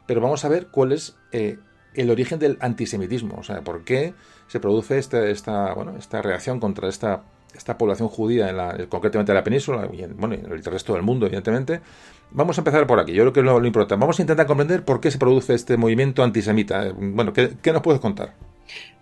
pero 0.07 0.21
vamos 0.21 0.45
a 0.45 0.47
ver 0.47 0.67
cuál 0.67 0.93
es 0.93 1.17
eh, 1.33 1.59
el 1.93 2.09
origen 2.09 2.39
del 2.39 2.57
antisemitismo, 2.61 3.39
o 3.39 3.43
sea, 3.43 3.59
por 3.59 3.83
qué 3.83 4.13
se 4.47 4.61
produce 4.61 4.97
esta, 4.97 5.27
esta, 5.27 5.73
bueno, 5.73 5.97
esta 5.97 6.21
reacción 6.21 6.61
contra 6.61 6.87
esta, 6.87 7.23
esta 7.55 7.77
población 7.77 8.09
judía, 8.09 8.49
en 8.49 8.57
la, 8.57 8.77
concretamente 8.89 9.31
en 9.31 9.35
la 9.35 9.43
península 9.43 9.89
y 9.91 10.03
en, 10.03 10.17
bueno, 10.17 10.35
en 10.35 10.51
el 10.51 10.63
resto 10.63 10.93
del 10.93 11.03
mundo, 11.03 11.25
evidentemente, 11.25 11.81
Vamos 12.33 12.57
a 12.57 12.61
empezar 12.61 12.87
por 12.87 12.97
aquí, 12.97 13.11
yo 13.11 13.23
creo 13.23 13.33
que 13.33 13.39
es 13.41 13.45
lo, 13.45 13.65
importante. 13.65 13.99
Vamos 13.99 14.17
a 14.17 14.21
intentar 14.21 14.47
comprender 14.47 14.85
por 14.85 15.01
qué 15.01 15.11
se 15.11 15.17
produce 15.17 15.53
este 15.53 15.75
movimiento 15.75 16.23
antisemita. 16.23 16.93
Bueno, 16.93 17.33
¿qué, 17.33 17.57
qué 17.61 17.73
nos 17.73 17.81
puedes 17.81 17.99
contar? 17.99 18.33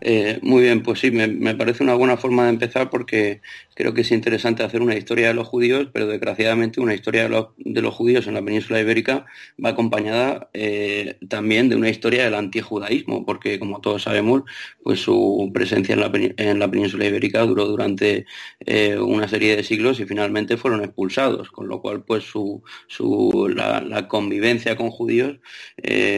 Eh, 0.02 0.40
muy 0.42 0.64
bien, 0.64 0.82
pues 0.82 1.00
sí, 1.00 1.12
me, 1.12 1.56
parece 1.56 1.84
una 1.84 1.94
buena 1.94 2.18
forma 2.18 2.44
de 2.46 2.52
empezar 2.52 2.90
porque 2.90 3.42
creo 3.76 3.94
que 3.94 4.02
es 4.02 4.12
interesante 4.12 4.64
hacer 4.64 4.82
una 4.82 4.96
historia 4.96 5.28
de 5.28 5.34
los 5.34 5.48
judíos, 5.48 5.90
pero 5.92 6.08
desgraciadamente 6.08 6.80
una 6.82 6.94
historia 6.94 7.24
de 7.24 7.82
los, 7.82 7.94
judíos 7.94 8.28
en 8.28 8.34
la 8.36 8.42
península 8.42 8.80
ibérica 8.80 9.26
va 9.64 9.70
acompañada 9.70 10.50
eh, 10.54 11.18
también 11.28 11.70
de 11.70 11.76
una 11.76 11.90
historia 11.90 12.24
del 12.24 12.36
antijudaísmo, 12.36 13.26
porque 13.26 13.60
como 13.60 13.82
todos 13.82 14.04
sabemos, 14.04 14.44
pues 14.84 15.02
su 15.02 15.50
presencia 15.54 15.94
en 15.94 16.60
la, 16.60 16.72
península 16.72 17.06
ibérica 17.06 17.46
duró 17.46 17.66
durante 17.66 18.26
eh, 18.66 18.98
una 18.98 19.28
serie 19.28 19.56
de 19.56 19.64
siglos 19.64 20.00
y 20.00 20.06
finalmente 20.06 20.58
fueron 20.58 20.84
expulsados, 20.84 21.52
con 21.52 21.68
lo 21.68 21.82
cual 21.82 22.04
pues 22.04 22.24
su, 22.24 22.64
la, 23.56 24.08
convivencia 24.08 24.76
con 24.76 24.92
judíos 24.92 25.40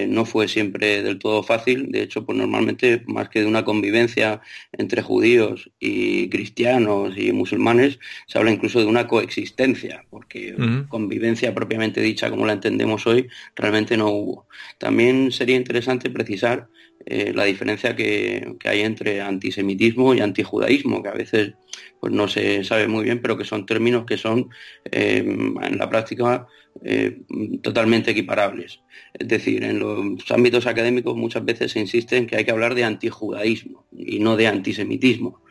no 0.08 0.26
fue 0.26 0.48
siempre 0.48 1.04
del 1.04 1.20
todo 1.20 1.44
fácil, 1.44 1.92
de 1.92 2.04
hecho 2.04 2.26
pues 2.26 2.38
normalmente 2.38 3.04
más 3.08 3.30
que 3.30 3.42
de 3.42 3.46
una 3.46 3.64
convivencia 3.72 4.42
entre 4.74 5.02
judíos 5.02 5.72
y 5.80 6.28
cristianos 6.30 7.18
y 7.18 7.32
musulmanes, 7.32 8.00
se 8.28 8.38
habla 8.38 8.52
incluso 8.52 8.80
de 8.80 8.86
una 8.86 9.08
coexistencia, 9.08 10.04
porque 10.10 10.56
convivencia 10.90 11.54
propiamente 11.54 12.02
dicha 12.02 12.30
como 12.30 12.46
la 12.46 12.54
entendemos 12.54 13.08
hoy 13.08 13.30
realmente 13.56 13.96
no 13.96 14.10
hubo. 14.10 14.48
También 14.78 15.32
sería 15.32 15.56
interesante 15.56 16.10
precisar 16.10 16.68
eh, 17.06 17.32
la 17.34 17.46
diferencia 17.46 17.96
que, 17.96 18.58
hay 18.66 18.82
entre 18.82 19.22
antisemitismo 19.22 20.14
y 20.14 20.20
antijudaísmo, 20.20 21.02
que 21.02 21.10
a 21.10 21.14
veces 21.14 21.54
pues 22.02 22.12
no 22.12 22.28
se 22.28 22.66
sabe 22.66 22.90
muy 22.90 23.06
bien, 23.06 23.22
pero 23.22 23.38
que 23.38 23.46
son 23.46 23.66
términos 23.66 24.06
que 24.06 24.18
son 24.18 24.50
eh, 24.92 25.24
en 25.24 25.78
la 25.78 25.90
práctica 25.90 26.48
eh, 26.84 27.22
totalmente 27.62 28.12
equiparables. 28.12 28.82
Es 29.14 29.28
decir, 29.28 29.64
en 29.64 29.80
los 29.80 30.30
ámbitos 30.32 30.68
académicos 30.68 31.16
muchas 31.16 31.46
veces 31.46 31.72
se 31.72 31.80
insiste 31.80 32.18
en 32.18 32.28
que 32.28 32.36
hay 32.36 32.44
que 32.44 32.52
hablar 32.52 32.76
de 32.76 32.84
antijudaísmo 32.84 33.86
y 33.96 34.20
no 34.20 34.36
de 34.36 34.48
antisemitismo. 34.48 35.42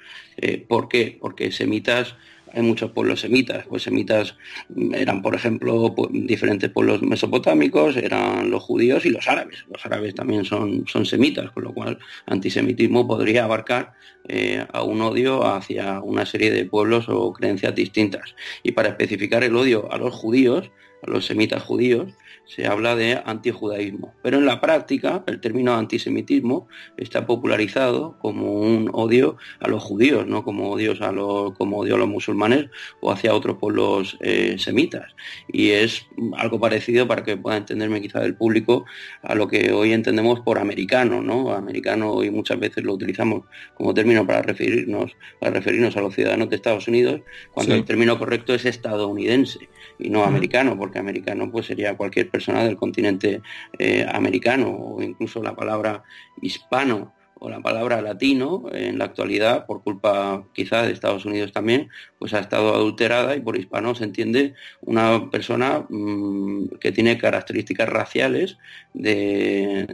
¿Por 0.69 0.89
qué? 0.89 1.19
Porque 1.21 1.53
semitas 1.53 2.17
hay 2.53 2.63
muchos 2.63 2.91
pueblos 2.93 3.21
semitas. 3.21 3.67
Pues 3.67 3.83
semitas 3.83 4.37
eran, 4.93 5.23
por 5.23 5.35
ejemplo, 5.35 5.95
diferentes 6.11 6.71
pueblos 6.71 7.03
mesopotámicos, 7.03 7.97
eran 7.97 8.51
los 8.51 8.63
judíos 8.63 9.05
y 9.07 9.11
los 9.11 9.29
árabes. 9.29 9.65
Los 9.73 9.85
árabes 9.87 10.15
también 10.15 10.45
son, 10.45 10.87
son 10.87 11.07
semitas, 11.07 11.51
con 11.51 11.65
lo 11.65 11.73
cual 11.73 11.99
antisemitismo 12.27 13.07
podría 13.07 13.45
abarcar 13.45 13.93
eh, 14.29 14.65
a 14.73 14.83
un 14.83 15.01
odio 15.01 15.45
hacia 15.45 16.01
una 16.01 16.27
serie 16.27 16.51
de 16.51 16.65
pueblos 16.65 17.09
o 17.09 17.33
creencias 17.33 17.75
distintas. 17.75 18.35
Y 18.63 18.73
para 18.73 18.91
especificar 18.91 19.45
el 19.45 19.57
odio 19.57 19.91
a 19.93 19.99
los 19.99 20.15
judíos, 20.15 20.71
a 21.03 21.11
los 21.11 21.27
semitas 21.27 21.63
judíos, 21.63 22.13
se 22.55 22.67
habla 22.67 22.97
de 22.97 23.21
antijudaísmo. 23.25 24.13
Pero 24.23 24.39
en 24.39 24.45
la 24.45 24.61
práctica, 24.61 25.23
el 25.29 25.41
término 25.41 25.75
antisemitismo 25.77 26.67
está 26.97 27.25
popularizado 27.25 28.19
como 28.19 28.55
un 28.55 28.91
odio 28.93 29.37
a 29.61 29.69
los 29.69 29.83
judíos, 29.83 30.27
no 30.27 30.43
como, 30.43 30.71
odios 30.71 31.01
a 31.01 31.13
los, 31.13 31.57
como 31.57 31.79
odio 31.79 31.95
a 31.95 31.99
los 31.99 32.09
musulmanes 32.09 32.67
o 33.01 33.13
hacia 33.13 33.35
otros 33.35 33.59
pueblos 33.59 34.19
eh, 34.21 34.57
semitas. 34.59 35.15
Y 35.47 35.71
es 35.71 36.07
algo 36.37 36.59
parecido, 36.59 37.07
para 37.07 37.23
que 37.23 37.37
pueda 37.37 37.57
entenderme 37.57 38.01
quizá 38.01 38.19
del 38.19 38.35
público, 38.35 38.85
a 39.23 39.37
lo 39.37 39.47
que 39.47 39.71
hoy 39.73 39.93
entendemos 39.93 40.41
por 40.41 40.59
americano. 40.59 41.23
¿no? 41.23 41.53
Americano 41.53 42.11
hoy 42.11 42.31
muchas 42.31 42.59
veces 42.59 42.83
lo 42.83 42.95
utilizamos 42.95 43.45
como 43.75 43.95
término 43.95 44.27
para 44.27 44.43
referirnos, 44.43 45.13
para 45.39 45.53
referirnos 45.53 45.97
a 45.97 46.01
los 46.01 46.17
ciudadanos 46.17 46.51
de 46.51 46.57
Estados 46.57 46.89
Unidos, 46.89 47.21
cuando 47.55 47.77
el 47.77 47.85
término 47.85 48.19
correcto 48.19 48.55
es 48.55 48.65
estadounidense 48.65 49.69
y 50.01 50.11
no 50.11 50.25
americano, 50.25 50.77
porque 50.77 50.99
americano 50.99 51.49
pues 51.51 51.67
sería 51.67 51.97
cualquier 51.97 52.29
persona 52.29 52.40
del 52.49 52.77
continente 52.77 53.43
eh, 53.79 54.07
americano 54.11 54.69
o 54.69 55.03
incluso 55.03 55.43
la 55.43 55.55
palabra 55.55 56.03
hispano 56.41 57.15
o 57.41 57.49
la 57.49 57.61
palabra 57.61 58.03
latino 58.03 58.65
en 58.73 58.99
la 58.99 59.07
actualidad, 59.07 59.65
por 59.67 59.83
culpa 59.83 60.45
quizá 60.53 60.83
de 60.83 60.93
Estados 60.93 61.25
Unidos 61.25 61.53
también, 61.53 61.89
pues 62.19 62.35
ha 62.35 62.39
estado 62.39 62.75
adulterada 62.75 63.35
y 63.35 63.41
por 63.41 63.57
hispano 63.57 63.95
se 63.95 64.05
entiende 64.05 64.53
una 64.83 65.31
persona 65.31 65.87
mm, 65.89 66.77
que 66.79 66.93
tiene 66.93 67.17
características 67.17 67.89
raciales 67.89 68.59
de, 68.93 69.87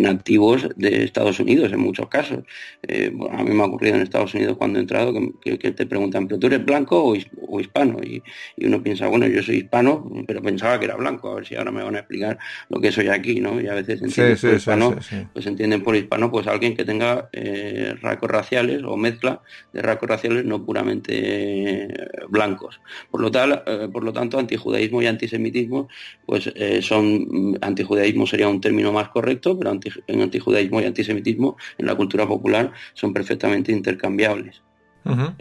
nativos 0.00 0.68
de 0.76 1.02
Estados 1.02 1.40
Unidos 1.40 1.72
en 1.72 1.80
muchos 1.80 2.08
casos. 2.08 2.44
Eh, 2.86 3.12
a 3.32 3.42
mí 3.42 3.50
me 3.50 3.62
ha 3.62 3.66
ocurrido 3.66 3.96
en 3.96 4.02
Estados 4.02 4.32
Unidos 4.34 4.56
cuando 4.56 4.78
he 4.78 4.82
entrado 4.82 5.12
que, 5.42 5.56
te 5.56 5.86
preguntan, 5.86 6.28
¿pero 6.28 6.38
tú 6.38 6.46
eres 6.46 6.64
blanco 6.64 7.02
o, 7.02 7.60
hispano? 7.60 7.98
Y, 8.00 8.22
uno 8.64 8.80
piensa, 8.80 9.08
bueno, 9.08 9.26
yo 9.26 9.42
soy 9.42 9.56
hispano, 9.56 10.08
pero 10.26 10.40
pensaba 10.40 10.78
que 10.78 10.84
era 10.84 10.94
blanco, 10.94 11.32
a 11.32 11.34
ver 11.36 11.46
si 11.46 11.56
ahora 11.56 11.72
me 11.72 11.82
van 11.82 11.96
a 11.96 11.98
explicar 11.98 12.38
lo 12.68 12.80
que 12.80 12.92
soy 12.92 13.08
aquí, 13.08 13.40
¿no? 13.40 13.60
Y 13.60 13.66
a 13.66 13.74
veces 13.74 14.00
entienden 14.02 14.38
por 14.38 14.54
hispano, 14.54 14.96
pues 15.32 15.46
entienden 15.46 15.82
por 15.82 15.96
hispano 15.96 16.30
pues 16.30 16.43
alguien 16.46 16.76
que 16.76 16.84
tenga 16.84 17.28
eh, 17.32 17.94
rasgos 18.00 18.30
raciales 18.30 18.82
o 18.84 18.96
mezcla 18.96 19.40
de 19.72 19.82
rasgos 19.82 20.08
raciales 20.08 20.44
no 20.44 20.64
puramente 20.64 21.88
blancos. 22.28 22.80
Por 23.10 23.20
lo, 23.20 23.30
tal, 23.30 23.62
eh, 23.66 23.88
por 23.92 24.04
lo 24.04 24.12
tanto, 24.12 24.38
antijudaísmo 24.38 25.02
y 25.02 25.06
antisemitismo 25.06 25.88
pues 26.26 26.50
eh, 26.54 26.82
son, 26.82 27.56
antijudaísmo 27.60 28.26
sería 28.26 28.48
un 28.48 28.60
término 28.60 28.92
más 28.92 29.08
correcto, 29.08 29.58
pero 29.58 29.72
en 30.06 30.20
antijudaísmo 30.20 30.80
y 30.80 30.84
antisemitismo 30.84 31.56
en 31.78 31.86
la 31.86 31.94
cultura 31.94 32.26
popular 32.26 32.72
son 32.94 33.12
perfectamente 33.12 33.72
intercambiables. 33.72 34.62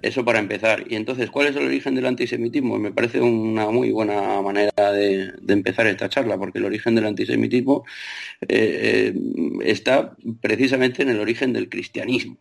Eso 0.01 0.25
para 0.25 0.39
empezar. 0.39 0.83
Y 0.89 0.95
entonces, 0.95 1.29
¿cuál 1.29 1.47
es 1.47 1.55
el 1.55 1.65
origen 1.65 1.95
del 1.95 2.05
antisemitismo? 2.05 2.77
Me 2.77 2.91
parece 2.91 3.21
una 3.21 3.69
muy 3.69 3.91
buena 3.91 4.41
manera 4.41 4.91
de, 4.91 5.33
empezar 5.47 5.87
esta 5.87 6.09
charla, 6.09 6.37
porque 6.37 6.59
el 6.59 6.65
origen 6.65 6.95
del 6.95 7.05
antisemitismo 7.05 7.85
eh, 8.47 9.13
está 9.63 10.15
precisamente 10.41 11.03
en 11.03 11.09
el 11.09 11.19
origen 11.19 11.53
del 11.53 11.69
cristianismo. 11.69 12.37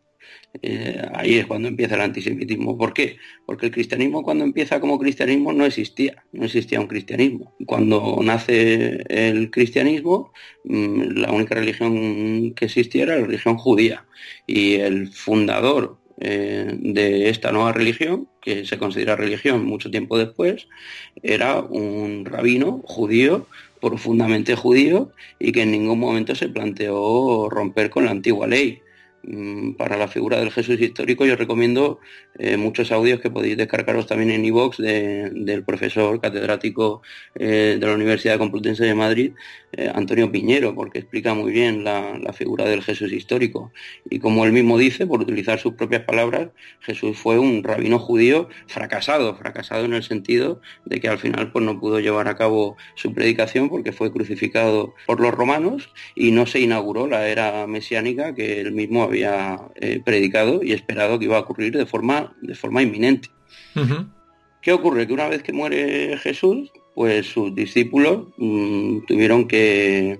Eh, 0.60 1.00
ahí 1.14 1.36
es 1.36 1.46
cuando 1.46 1.68
empieza 1.68 1.94
el 1.94 2.02
antisemitismo. 2.02 2.76
¿Por 2.76 2.92
qué? 2.92 3.16
Porque 3.46 3.66
el 3.66 3.72
cristianismo 3.72 4.22
cuando 4.22 4.44
empieza 4.44 4.80
como 4.80 4.98
cristianismo 4.98 5.52
no 5.52 5.64
existía, 5.64 6.24
no 6.32 6.44
existía 6.44 6.80
un 6.80 6.88
cristianismo. 6.88 7.54
Cuando 7.66 8.18
nace 8.22 9.02
el 9.08 9.50
cristianismo, 9.50 10.32
mm, 10.64 11.18
la 11.18 11.32
única 11.32 11.54
religión 11.54 12.52
que 12.54 12.66
existía 12.66 13.04
era 13.04 13.16
la 13.16 13.26
religión 13.26 13.56
judía. 13.56 14.06
Y 14.46 14.74
el 14.74 15.08
fundador 15.08 15.98
eh, 16.24 16.76
de 16.78 17.30
esta 17.30 17.50
nueva 17.50 17.72
religión, 17.72 18.28
que 18.40 18.64
se 18.64 18.78
considera 18.78 19.16
religión 19.16 19.64
mucho 19.64 19.90
tiempo 19.90 20.16
después, 20.16 20.68
era 21.20 21.60
un 21.60 22.24
rabino 22.24 22.80
judío, 22.84 23.48
profundamente 23.80 24.54
judío, 24.54 25.10
y 25.40 25.50
que 25.50 25.62
en 25.62 25.72
ningún 25.72 25.98
momento 25.98 26.36
se 26.36 26.48
planteó 26.48 27.50
romper 27.50 27.90
con 27.90 28.04
la 28.04 28.12
antigua 28.12 28.46
ley. 28.46 28.80
Mm, 29.24 29.74
para 29.74 29.96
la 29.96 30.08
figura 30.08 30.40
del 30.40 30.50
Jesús 30.50 30.80
histórico 30.80 31.24
yo 31.24 31.36
recomiendo 31.36 32.00
eh, 32.40 32.56
muchos 32.56 32.90
audios 32.90 33.20
que 33.20 33.30
podéis 33.30 33.56
descargaros 33.56 34.08
también 34.08 34.32
en 34.32 34.44
iVox 34.44 34.78
del 34.78 35.62
profesor 35.64 36.20
catedrático 36.20 37.02
eh, 37.36 37.76
de 37.78 37.86
la 37.86 37.94
Universidad 37.94 38.38
Complutense 38.38 38.84
de 38.84 38.94
Madrid, 38.96 39.32
eh, 39.72 39.90
Antonio 39.94 40.32
Piñero, 40.32 40.74
porque 40.74 40.98
explica 40.98 41.34
muy 41.34 41.52
bien 41.52 41.84
la, 41.84 42.32
figura 42.32 42.64
del 42.64 42.82
Jesús 42.82 43.12
histórico. 43.12 43.72
Y 44.08 44.18
como 44.18 44.44
él 44.44 44.52
mismo 44.52 44.78
dice, 44.78 45.06
por 45.06 45.20
utilizar 45.20 45.58
sus 45.58 45.74
propias 45.74 46.02
palabras, 46.02 46.48
Jesús 46.80 47.16
fue 47.18 47.38
un 47.38 47.62
rabino 47.62 47.98
judío 47.98 48.48
fracasado, 48.66 49.36
fracasado 49.36 49.84
en 49.84 49.92
el 49.92 50.02
sentido 50.02 50.60
de 50.86 50.98
que 51.00 51.08
al 51.08 51.18
final 51.18 51.52
pues, 51.52 51.64
no 51.64 51.78
pudo 51.78 52.00
llevar 52.00 52.26
a 52.28 52.36
cabo 52.36 52.76
su 52.94 53.12
predicación 53.12 53.68
porque 53.68 53.92
fue 53.92 54.10
crucificado 54.10 54.94
por 55.06 55.20
los 55.20 55.32
romanos 55.32 55.90
y 56.14 56.32
no 56.32 56.46
se 56.46 56.60
inauguró 56.60 57.06
la 57.06 57.28
era 57.28 57.66
mesiánica 57.66 58.34
que 58.34 58.60
él 58.60 58.72
mismo 58.72 59.02
había 59.02 59.11
predicado 60.04 60.62
y 60.62 60.72
esperado 60.72 61.18
que 61.18 61.26
iba 61.26 61.36
a 61.36 61.40
ocurrir 61.40 61.76
de 61.76 61.86
forma 61.86 62.34
de 62.40 62.54
forma 62.54 62.82
inminente. 62.82 63.28
¿Qué 64.62 64.72
ocurre? 64.72 65.06
Que 65.06 65.12
una 65.12 65.28
vez 65.28 65.42
que 65.42 65.52
muere 65.52 66.16
Jesús, 66.18 66.70
pues 66.94 67.26
sus 67.26 67.54
discípulos 67.54 68.28
mm, 68.36 69.06
tuvieron 69.06 69.48
que 69.48 70.18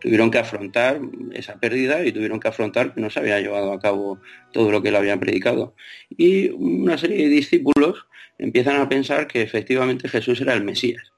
tuvieron 0.00 0.30
que 0.30 0.38
afrontar 0.38 1.00
esa 1.32 1.58
pérdida 1.58 2.04
y 2.04 2.12
tuvieron 2.12 2.40
que 2.40 2.48
afrontar 2.48 2.94
que 2.94 3.00
no 3.00 3.10
se 3.10 3.20
había 3.20 3.40
llevado 3.40 3.72
a 3.72 3.80
cabo 3.80 4.18
todo 4.52 4.70
lo 4.70 4.82
que 4.82 4.88
él 4.88 4.96
había 4.96 5.18
predicado. 5.18 5.74
Y 6.10 6.50
una 6.50 6.98
serie 6.98 7.24
de 7.24 7.28
discípulos 7.28 8.06
empiezan 8.38 8.80
a 8.80 8.88
pensar 8.88 9.26
que 9.26 9.42
efectivamente 9.42 10.08
Jesús 10.08 10.40
era 10.40 10.54
el 10.54 10.64
Mesías, 10.64 11.12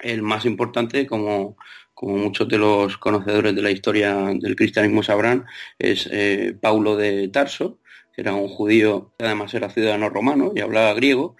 el 0.00 0.22
más 0.22 0.44
importante 0.44 1.06
como, 1.06 1.56
como 2.04 2.18
muchos 2.18 2.46
de 2.48 2.58
los 2.58 2.98
conocedores 2.98 3.54
de 3.54 3.62
la 3.62 3.70
historia 3.70 4.14
del 4.38 4.56
cristianismo 4.56 5.02
sabrán, 5.02 5.46
es 5.78 6.06
eh, 6.12 6.54
Paulo 6.60 6.96
de 6.96 7.28
Tarso, 7.28 7.78
era 8.14 8.34
un 8.34 8.48
judío 8.48 9.12
que 9.18 9.24
además 9.24 9.54
era 9.54 9.70
ciudadano 9.70 10.10
romano 10.10 10.52
y 10.54 10.60
hablaba 10.60 10.92
griego, 10.92 11.36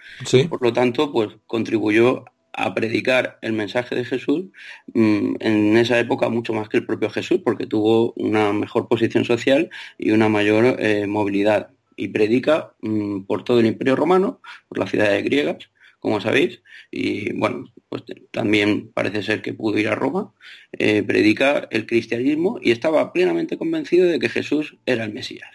por 0.49 0.63
lo 0.63 0.73
tanto, 0.73 1.11
pues 1.11 1.29
contribuyó 1.45 2.25
a 2.51 2.73
predicar 2.73 3.37
el 3.43 3.53
mensaje 3.53 3.93
de 3.93 4.05
Jesús 4.05 4.45
mm, 4.93 5.35
en 5.39 5.77
esa 5.77 5.99
época 5.99 6.29
mucho 6.29 6.53
más 6.53 6.67
que 6.67 6.77
el 6.77 6.85
propio 6.85 7.11
Jesús, 7.11 7.41
porque 7.45 7.67
tuvo 7.67 8.13
una 8.13 8.51
mejor 8.51 8.87
posición 8.87 9.23
social 9.23 9.69
y 9.99 10.11
una 10.11 10.29
mayor 10.29 10.77
eh, 10.79 11.05
movilidad. 11.05 11.69
Y 11.95 12.07
predica 12.07 12.73
mm, 12.81 13.21
por 13.21 13.43
todo 13.43 13.59
el 13.59 13.67
imperio 13.67 13.95
romano, 13.95 14.41
por 14.67 14.79
las 14.79 14.89
ciudades 14.89 15.23
griegas, 15.23 15.69
como 16.05 16.21
sabéis, 16.21 16.61
y 16.91 17.33
bueno, 17.33 17.73
pues 17.89 18.03
también 18.29 18.91
parece 18.93 19.23
ser 19.23 19.41
que 19.41 19.55
pudo 19.55 19.79
ir 19.79 19.87
a 19.87 19.95
Roma, 19.95 20.35
eh, 20.71 21.01
predica 21.01 21.67
el 21.71 21.87
cristianismo 21.87 22.59
y 22.61 22.69
estaba 22.69 23.11
plenamente 23.11 23.57
convencido 23.57 24.05
de 24.07 24.19
que 24.19 24.29
Jesús 24.29 24.77
era 24.85 25.03
el 25.03 25.13
Mesías. 25.13 25.49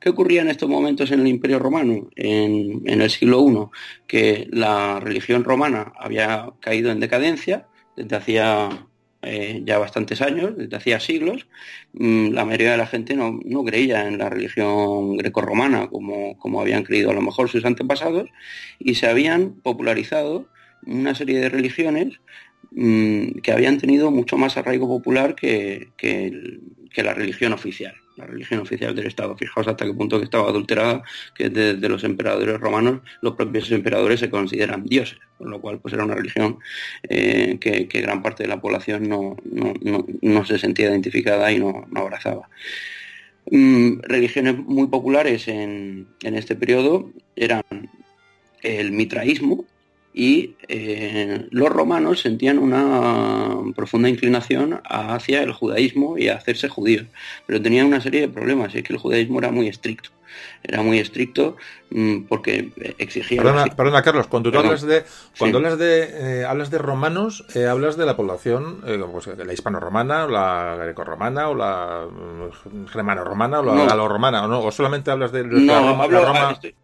¿Qué 0.00 0.08
ocurría 0.08 0.40
en 0.40 0.48
estos 0.48 0.70
momentos 0.70 1.10
en 1.10 1.20
el 1.20 1.26
Imperio 1.26 1.58
Romano, 1.58 2.08
en, 2.16 2.80
el 2.86 3.10
siglo 3.10 3.46
I? 3.46 3.68
Que 4.06 4.48
la 4.50 5.00
religión 5.00 5.44
romana 5.44 5.92
había 5.98 6.48
caído 6.60 6.90
en 6.90 7.00
decadencia 7.00 7.68
desde 7.94 8.16
hacía 8.16 8.86
eh, 9.22 9.62
ya 9.64 9.78
bastantes 9.78 10.22
años, 10.22 10.56
desde 10.56 10.76
hacía 10.76 11.00
siglos, 11.00 11.46
mm, 11.92 12.30
la 12.30 12.44
mayoría 12.44 12.72
de 12.72 12.78
la 12.78 12.86
gente 12.86 13.14
no, 13.16 13.40
creía 13.64 14.06
en 14.08 14.18
la 14.18 14.30
religión 14.30 15.16
grecorromana 15.16 15.88
como, 15.88 16.38
como 16.38 16.60
habían 16.60 16.84
creído 16.84 17.10
a 17.10 17.14
lo 17.14 17.20
mejor 17.20 17.48
sus 17.48 17.64
antepasados 17.64 18.30
y 18.78 18.94
se 18.94 19.06
habían 19.08 19.52
popularizado 19.62 20.48
una 20.86 21.14
serie 21.14 21.38
de 21.40 21.50
religiones 21.50 22.20
mm, 22.70 23.40
que 23.42 23.52
habían 23.52 23.78
tenido 23.78 24.10
mucho 24.10 24.38
más 24.38 24.56
arraigo 24.56 24.88
popular 24.88 25.34
que 25.34 25.90
la 26.96 27.14
religión 27.14 27.52
oficial 27.52 27.99
la 28.20 28.26
religión 28.26 28.60
oficial 28.60 28.94
del 28.94 29.06
Estado. 29.06 29.36
Fijaos 29.36 29.66
hasta 29.66 29.84
qué 29.84 29.94
punto 29.94 30.18
que 30.18 30.24
estaba 30.24 30.48
adulterada, 30.48 31.02
que 31.34 31.48
desde 31.48 31.88
los 31.88 32.04
emperadores 32.04 32.60
romanos 32.60 33.00
los 33.20 33.34
propios 33.34 33.70
emperadores 33.72 34.20
se 34.20 34.30
consideran 34.30 34.84
dioses, 34.84 35.18
con 35.38 35.50
lo 35.50 35.60
cual 35.60 35.78
pues 35.80 35.94
era 35.94 36.04
una 36.04 36.14
religión 36.14 36.58
eh, 37.08 37.58
que, 37.60 38.00
gran 38.00 38.22
parte 38.22 38.42
de 38.42 38.48
la 38.48 38.60
población 38.60 39.08
no, 39.08 40.44
se 40.44 40.58
sentía 40.58 40.90
identificada 40.90 41.50
y 41.52 41.58
no, 41.58 41.86
abrazaba. 41.94 42.48
Mm, 43.50 44.00
religiones 44.02 44.58
muy 44.58 44.86
populares 44.86 45.48
en, 45.48 46.08
en 46.22 46.34
este 46.34 46.54
periodo 46.54 47.10
eran 47.36 47.62
el 48.62 48.92
mitraísmo, 48.92 49.64
y 50.20 50.54
eh, 50.68 51.46
los 51.50 51.70
romanos 51.70 52.20
sentían 52.20 52.58
una 52.58 53.56
profunda 53.74 54.06
inclinación 54.06 54.82
hacia 54.84 55.42
el 55.42 55.54
judaísmo 55.54 56.18
y 56.18 56.28
a 56.28 56.36
hacerse 56.36 56.68
judíos, 56.68 57.06
pero 57.46 57.62
tenían 57.62 57.86
una 57.86 58.02
serie 58.02 58.20
de 58.20 58.28
problemas, 58.28 58.74
y 58.74 58.78
es 58.78 58.84
que 58.84 58.92
el 58.92 58.98
judaísmo 58.98 59.38
era 59.38 59.50
muy 59.50 59.68
estricto. 59.68 60.10
Era 60.62 60.82
muy 60.82 60.98
estricto 60.98 61.56
mm, 61.88 62.24
porque 62.28 62.70
exigía... 62.98 63.42
Perdona, 63.74 64.02
Carlos, 64.02 64.26
cuando 64.26 64.52
tú 64.52 64.58
hablas 64.58 64.82
de, 64.82 65.04
cuando 65.38 65.56
hablas 65.56 65.78
de, 65.78 66.42
eh, 66.42 66.44
hablas 66.44 66.70
de 66.70 66.76
romanos, 66.76 67.46
eh, 67.54 67.64
hablas 67.64 67.96
de 67.96 68.04
la 68.04 68.14
población, 68.14 68.82
pues, 69.10 69.26
la 69.26 69.52
hispano-romana, 69.54 70.26
o 70.26 70.28
la 70.28 70.76
greco-romana, 70.80 71.48
o 71.48 71.54
la 71.54 72.06
mm, 72.10 72.88
germano-romana, 72.88 73.60
o 73.60 73.62
la 73.62 73.86
galo-romana, 73.86 74.44
¿o 74.44 74.48
no? 74.48 74.60
¿O 74.60 74.70
solamente 74.70 75.10
hablas 75.10 75.32
de, 75.32 75.44
la, 75.44 75.80
Roma? 75.80 76.50
Estoy 76.52 76.74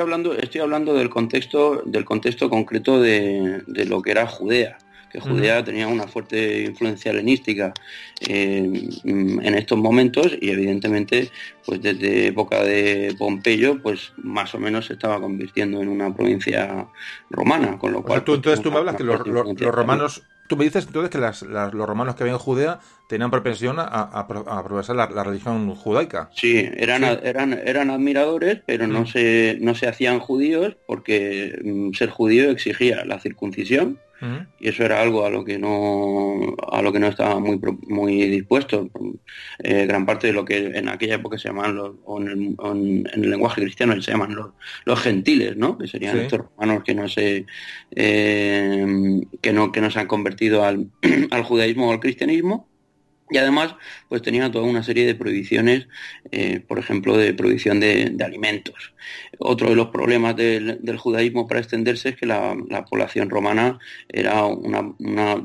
hablando, 0.00 0.34
estoy 0.34 0.60
hablando 0.60 0.94
del 0.94 1.10
contexto, 1.10 1.82
del 1.84 2.04
contexto 2.04 2.50
concreto 2.50 3.00
de, 3.00 3.62
lo 3.86 4.02
que 4.02 4.10
era 4.10 4.26
Judea, 4.26 4.78
que 5.10 5.20
Judea 5.20 5.64
tenía 5.64 5.88
una 5.88 6.06
fuerte 6.06 6.62
influencia 6.62 7.10
helenística 7.10 7.74
eh, 8.20 8.88
en 9.04 9.54
estos 9.54 9.76
momentos 9.78 10.36
y 10.40 10.50
evidentemente 10.50 11.30
pues 11.66 11.82
desde 11.82 12.28
época 12.28 12.62
de 12.62 13.14
Pompeyo 13.18 13.82
pues 13.82 14.12
más 14.18 14.54
o 14.54 14.58
menos 14.58 14.86
se 14.86 14.92
estaba 14.92 15.20
convirtiendo 15.20 15.82
en 15.82 15.88
una 15.88 16.14
provincia 16.14 16.86
romana 17.28 17.76
con 17.76 17.92
lo 17.92 18.02
cual 18.02 18.22
tú, 18.22 18.34
entonces 18.34 18.62
tú 18.62 18.70
me 18.70 18.78
hablas 18.78 18.94
que 18.94 19.02
los, 19.02 19.18
romanos 19.20 20.22
Tú 20.50 20.56
me 20.56 20.64
dices 20.64 20.84
entonces 20.84 21.10
que 21.10 21.18
los 21.76 21.86
romanos 21.88 22.16
que 22.16 22.24
habían 22.24 22.34
en 22.34 22.40
Judea 22.40 22.80
tenían 23.08 23.30
propensión 23.30 23.76
a, 23.78 23.84
aprovechar 23.86 24.96
la, 24.96 25.22
religión 25.22 25.72
judaica. 25.76 26.28
Sí, 26.34 26.68
eran, 26.76 27.04
eran, 27.04 27.52
eran 27.52 27.88
admiradores, 27.88 28.58
pero 28.66 28.88
no, 28.88 29.02
mm. 29.02 29.06
se, 29.06 29.58
no 29.60 29.76
se 29.76 29.86
hacían 29.86 30.18
judíos 30.18 30.76
porque 30.88 31.56
mm, 31.62 31.92
ser 31.92 32.10
judío 32.10 32.50
exigía 32.50 33.04
la 33.04 33.20
circuncisión 33.20 34.00
y 34.58 34.68
eso 34.68 34.84
era 34.84 35.00
algo 35.00 35.24
a 35.24 35.30
lo 35.30 35.44
que 35.44 35.58
no 35.58 36.54
a 36.70 36.82
lo 36.82 36.92
que 36.92 37.00
no 37.00 37.06
estaba 37.06 37.40
muy 37.40 37.58
muy 37.88 38.28
dispuesto. 38.28 38.90
Eh, 39.58 39.86
gran 39.86 40.04
parte 40.04 40.26
de 40.26 40.32
lo 40.32 40.44
que 40.44 40.66
en 40.66 40.88
aquella 40.88 41.14
época 41.14 41.38
se 41.38 41.48
llamaban 41.48 41.76
los, 41.76 41.94
o 42.04 42.20
en, 42.20 42.56
el, 43.14 43.30
lenguaje 43.30 43.62
cristiano 43.62 44.00
se 44.00 44.12
llaman 44.12 44.36
los, 44.84 45.00
gentiles 45.00 45.56
no 45.56 45.78
que 45.78 45.86
serían 45.86 46.18
estos 46.18 46.40
romanos 46.40 46.82
que 46.84 46.94
no 46.94 47.08
se 47.08 47.46
eh, 47.92 49.20
que 49.40 49.52
no 49.52 49.72
que 49.72 49.80
no 49.80 49.90
se 49.90 50.00
han 50.00 50.06
convertido 50.06 50.64
al, 50.64 50.90
al 51.30 51.42
judaísmo 51.44 51.88
o 51.88 51.92
al 51.92 52.00
cristianismo 52.00 52.68
y 53.30 53.38
además, 53.38 53.76
pues 54.08 54.22
tenía 54.22 54.50
toda 54.50 54.64
una 54.64 54.82
serie 54.82 55.06
de 55.06 55.14
prohibiciones, 55.14 55.86
eh, 56.32 56.60
por 56.60 56.78
ejemplo, 56.78 57.16
de 57.16 57.32
prohibición 57.32 57.78
de, 57.80 58.16
alimentos. 58.24 58.92
Otro 59.38 59.70
de 59.70 59.76
los 59.76 59.88
problemas 59.88 60.36
del, 60.36 60.96
judaísmo 60.98 61.46
para 61.46 61.60
extenderse 61.60 62.10
es 62.10 62.16
que 62.16 62.26
la, 62.26 62.56
población 62.88 63.30
romana 63.30 63.78
era 64.08 64.44
una, 64.44 64.94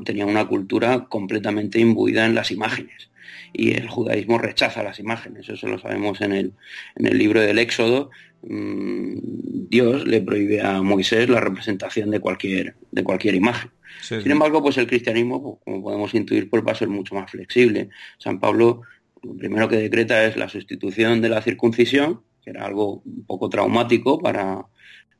tenía 0.04 0.26
una 0.26 0.46
cultura 0.46 1.06
completamente 1.08 1.78
imbuida 1.78 2.26
en 2.26 2.34
las 2.34 2.50
imágenes. 2.50 3.08
Y 3.52 3.72
el 3.72 3.88
judaísmo 3.88 4.38
rechaza 4.38 4.82
las 4.82 4.98
imágenes, 4.98 5.48
eso 5.48 5.66
lo 5.68 5.78
sabemos 5.78 6.20
en 6.20 6.32
el, 6.32 6.52
en 6.96 7.06
el 7.06 7.16
libro 7.16 7.40
del 7.40 7.58
Éxodo. 7.58 8.10
Mm, 8.42 9.68
Dios 9.68 10.06
le 10.06 10.22
prohíbe 10.22 10.62
a 10.62 10.82
Moisés 10.82 11.28
la 11.28 11.40
representación 11.40 12.10
de 12.10 12.20
cualquier, 12.20 12.76
de 12.90 13.04
cualquier 13.04 13.34
imagen. 13.34 13.70
Sin 14.02 14.30
embargo, 14.30 14.62
pues 14.62 14.76
el 14.78 14.86
cristianismo, 14.86 15.42
pues, 15.42 15.56
como 15.64 15.82
podemos 15.82 16.14
intuir, 16.14 16.48
pues 16.48 16.62
va 16.64 16.72
a 16.72 16.76
ser 16.76 16.88
mucho 16.88 17.14
más 17.14 17.30
flexible. 17.30 17.88
San 18.18 18.38
Pablo 18.38 18.82
lo 19.26 19.36
primero 19.36 19.68
que 19.68 19.76
decreta 19.76 20.24
es 20.24 20.36
la 20.36 20.48
sustitución 20.48 21.20
de 21.20 21.28
la 21.28 21.42
circuncisión, 21.42 22.22
que 22.42 22.50
era 22.50 22.64
algo 22.64 23.02
un 23.04 23.24
poco 23.26 23.48
traumático 23.48 24.18
para 24.18 24.66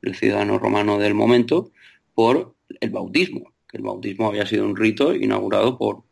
el 0.02 0.14
ciudadano 0.14 0.58
romano 0.58 0.98
del 0.98 1.14
momento, 1.14 1.72
por 2.14 2.54
el 2.80 2.90
bautismo, 2.90 3.52
que 3.68 3.78
el 3.78 3.82
bautismo 3.82 4.28
había 4.28 4.46
sido 4.46 4.64
un 4.64 4.76
rito 4.76 5.14
inaugurado 5.14 5.76
por, 5.76 6.04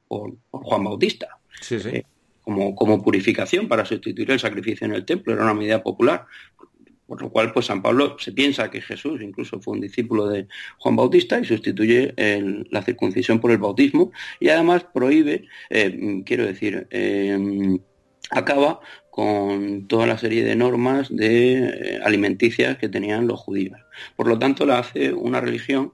Juan 0.51 0.85
Bautista. 0.85 1.39
Eh, 1.71 2.05
como, 2.43 2.75
como 2.75 3.03
purificación 3.03 3.69
para 3.69 3.85
sustituir 3.85 4.31
el 4.31 4.39
sacrificio 4.39 4.87
en 4.87 4.95
el 4.95 5.05
templo, 5.05 5.33
era 5.33 5.45
una 5.45 5.55
medida 5.55 5.83
popular. 5.83 6.27
Por 7.07 7.21
lo 7.21 7.31
cual, 7.31 7.53
pues 7.53 7.67
San 7.67 7.83
Pablo 7.83 8.17
se 8.19 8.33
piensa 8.33 8.71
que 8.71 8.81
Jesús 8.81 9.21
incluso 9.21 9.61
fue 9.61 9.75
un 9.75 9.81
discípulo 9.81 10.27
de 10.27 10.47
Juan 10.79 10.97
Bautista 10.97 11.39
y 11.39 11.45
sustituye 11.45 12.15
la 12.71 12.83
circuncisión 12.83 13.41
por 13.41 13.51
el 13.51 13.59
bautismo 13.59 14.13
y 14.41 14.49
además 14.49 14.87
prohíbe, 14.93 15.47
eh, 15.71 16.23
quiero 16.25 16.47
decir, 16.47 16.87
eh, 16.91 17.79
acaba 18.31 18.81
con 19.11 19.87
toda 19.87 20.07
la 20.07 20.19
serie 20.19 20.45
de 20.45 20.57
normas 20.57 21.15
de 21.15 21.69
eh, 21.69 22.01
alimenticias 22.03 22.79
que 22.79 22.89
tenían 22.89 23.27
los 23.29 23.39
judíos. 23.39 23.79
Por 24.17 24.27
lo 24.27 24.39
tanto, 24.39 24.67
la 24.67 24.79
hace 24.79 25.13
una 25.13 25.41
religión 25.41 25.93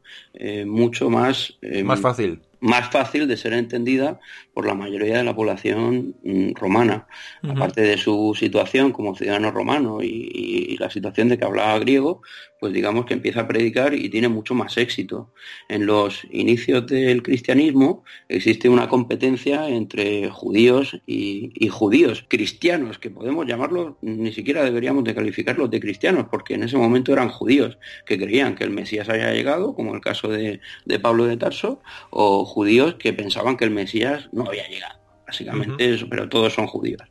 mucho 0.65 1.11
más... 1.11 1.59
más 1.85 2.01
fácil 2.01 2.41
más 2.61 2.91
fácil 2.91 3.27
de 3.27 3.37
ser 3.37 3.55
entendida 3.55 4.21
por 4.61 4.67
la 4.67 4.75
mayoría 4.75 5.17
de 5.17 5.25
la 5.25 5.35
población 5.35 6.17
mm, 6.23 6.53
romana, 6.53 7.07
aparte 7.49 7.81
de 7.81 7.97
su 7.97 8.37
situación 8.39 8.93
como 8.93 9.17
ciudadano 9.17 9.51
romano 9.51 10.03
y, 10.03 10.77
la 10.79 10.91
situación 10.91 11.29
de 11.29 11.39
que 11.39 11.45
hablaba 11.45 11.79
griego, 11.79 12.23
pues 12.59 12.73
digamos 12.73 13.07
que 13.07 13.15
empieza 13.15 13.41
a 13.41 13.49
predicar 13.49 13.95
y 13.95 14.09
tiene 14.09 14.29
mucho 14.29 14.55
más 14.55 14.77
éxito. 14.77 15.33
En 15.69 15.85
los 15.87 16.27
inicios 16.31 16.87
del 16.87 17.23
cristianismo 17.23 18.05
existe 18.29 18.69
una 18.69 18.89
competencia 18.89 19.69
entre 19.69 20.29
judíos 20.29 21.01
y, 21.07 21.69
judíos 21.69 22.25
cristianos, 22.29 22.99
que 22.99 23.11
podemos 23.11 23.47
llamarlos, 23.47 23.95
ni 24.03 24.33
siquiera 24.33 24.63
deberíamos 24.63 25.05
de 25.05 25.15
calificarlos 25.15 25.71
de 25.71 25.81
cristianos, 25.81 26.27
porque 26.31 26.55
en 26.55 26.65
ese 26.65 26.77
momento 26.77 27.13
eran 27.13 27.31
judíos 27.31 27.79
que 28.05 28.19
creían 28.19 28.55
que 28.55 28.65
el 28.65 28.71
Mesías 28.71 29.09
había 29.09 29.33
llegado, 29.33 29.75
como 29.75 29.95
el 29.95 30.03
caso 30.03 30.29
de, 30.29 30.61
de 30.85 30.99
Pablo 30.99 31.25
de 31.25 31.39
Tarso, 31.39 31.81
o 32.11 32.45
judíos 32.45 32.97
que 32.97 33.13
pensaban 33.15 33.57
que 33.57 33.65
el 33.65 33.71
Mesías 33.71 34.29
no 34.33 34.50
había 34.51 34.69
llegado. 34.69 35.01
Básicamente 35.27 35.95
eso, 35.95 36.09
pero 36.11 36.29
todos 36.29 36.53
son 36.53 36.67
judíos. 36.67 37.03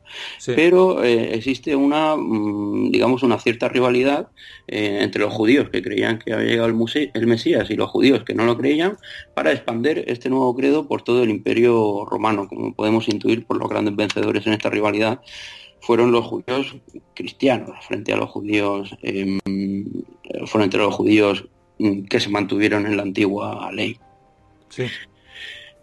Pero 0.44 1.02
eh, 1.02 1.34
existe 1.34 1.74
una, 1.74 2.16
mm, 2.16 2.90
digamos, 2.90 3.22
una 3.22 3.38
cierta 3.38 3.70
rivalidad 3.70 4.28
eh, 4.68 4.98
entre 5.00 5.22
los 5.22 5.32
judíos 5.32 5.70
que 5.70 5.80
creían 5.80 6.18
que 6.18 6.34
había 6.34 6.50
llegado 6.50 6.68
el, 6.68 7.10
el, 7.14 7.26
Mesías 7.26 7.70
y 7.70 7.76
los 7.76 7.88
judíos 7.88 8.22
que 8.24 8.34
no 8.34 8.44
lo 8.44 8.58
creían 8.58 8.98
para 9.32 9.52
expander 9.52 10.04
este 10.06 10.28
nuevo 10.28 10.54
credo 10.54 10.86
por 10.86 11.00
todo 11.00 11.22
el 11.22 11.30
imperio 11.30 12.04
romano, 12.04 12.46
como 12.46 12.74
podemos 12.74 13.08
intuir 13.08 13.46
por 13.46 13.56
los 13.56 13.70
grandes 13.70 13.96
vencedores 13.96 14.46
en 14.46 14.52
esta 14.52 14.68
rivalidad 14.68 15.20
fueron 15.80 16.12
los 16.12 16.26
judíos 16.26 16.76
cristianos 17.14 17.84
frente 17.86 18.12
a 18.12 18.16
los 18.16 18.30
judíos, 18.30 18.94
em, 19.02 19.40
fueron 20.46 20.64
entre 20.64 20.80
los 20.80 20.94
judíos 20.94 21.48
mm, 21.78 22.02
que 22.02 22.20
se 22.20 22.28
mantuvieron 22.28 22.86
en 22.86 22.96
la 22.96 23.02
antigua 23.02 23.70
ley. 23.72 23.98
Sí. 24.68 24.84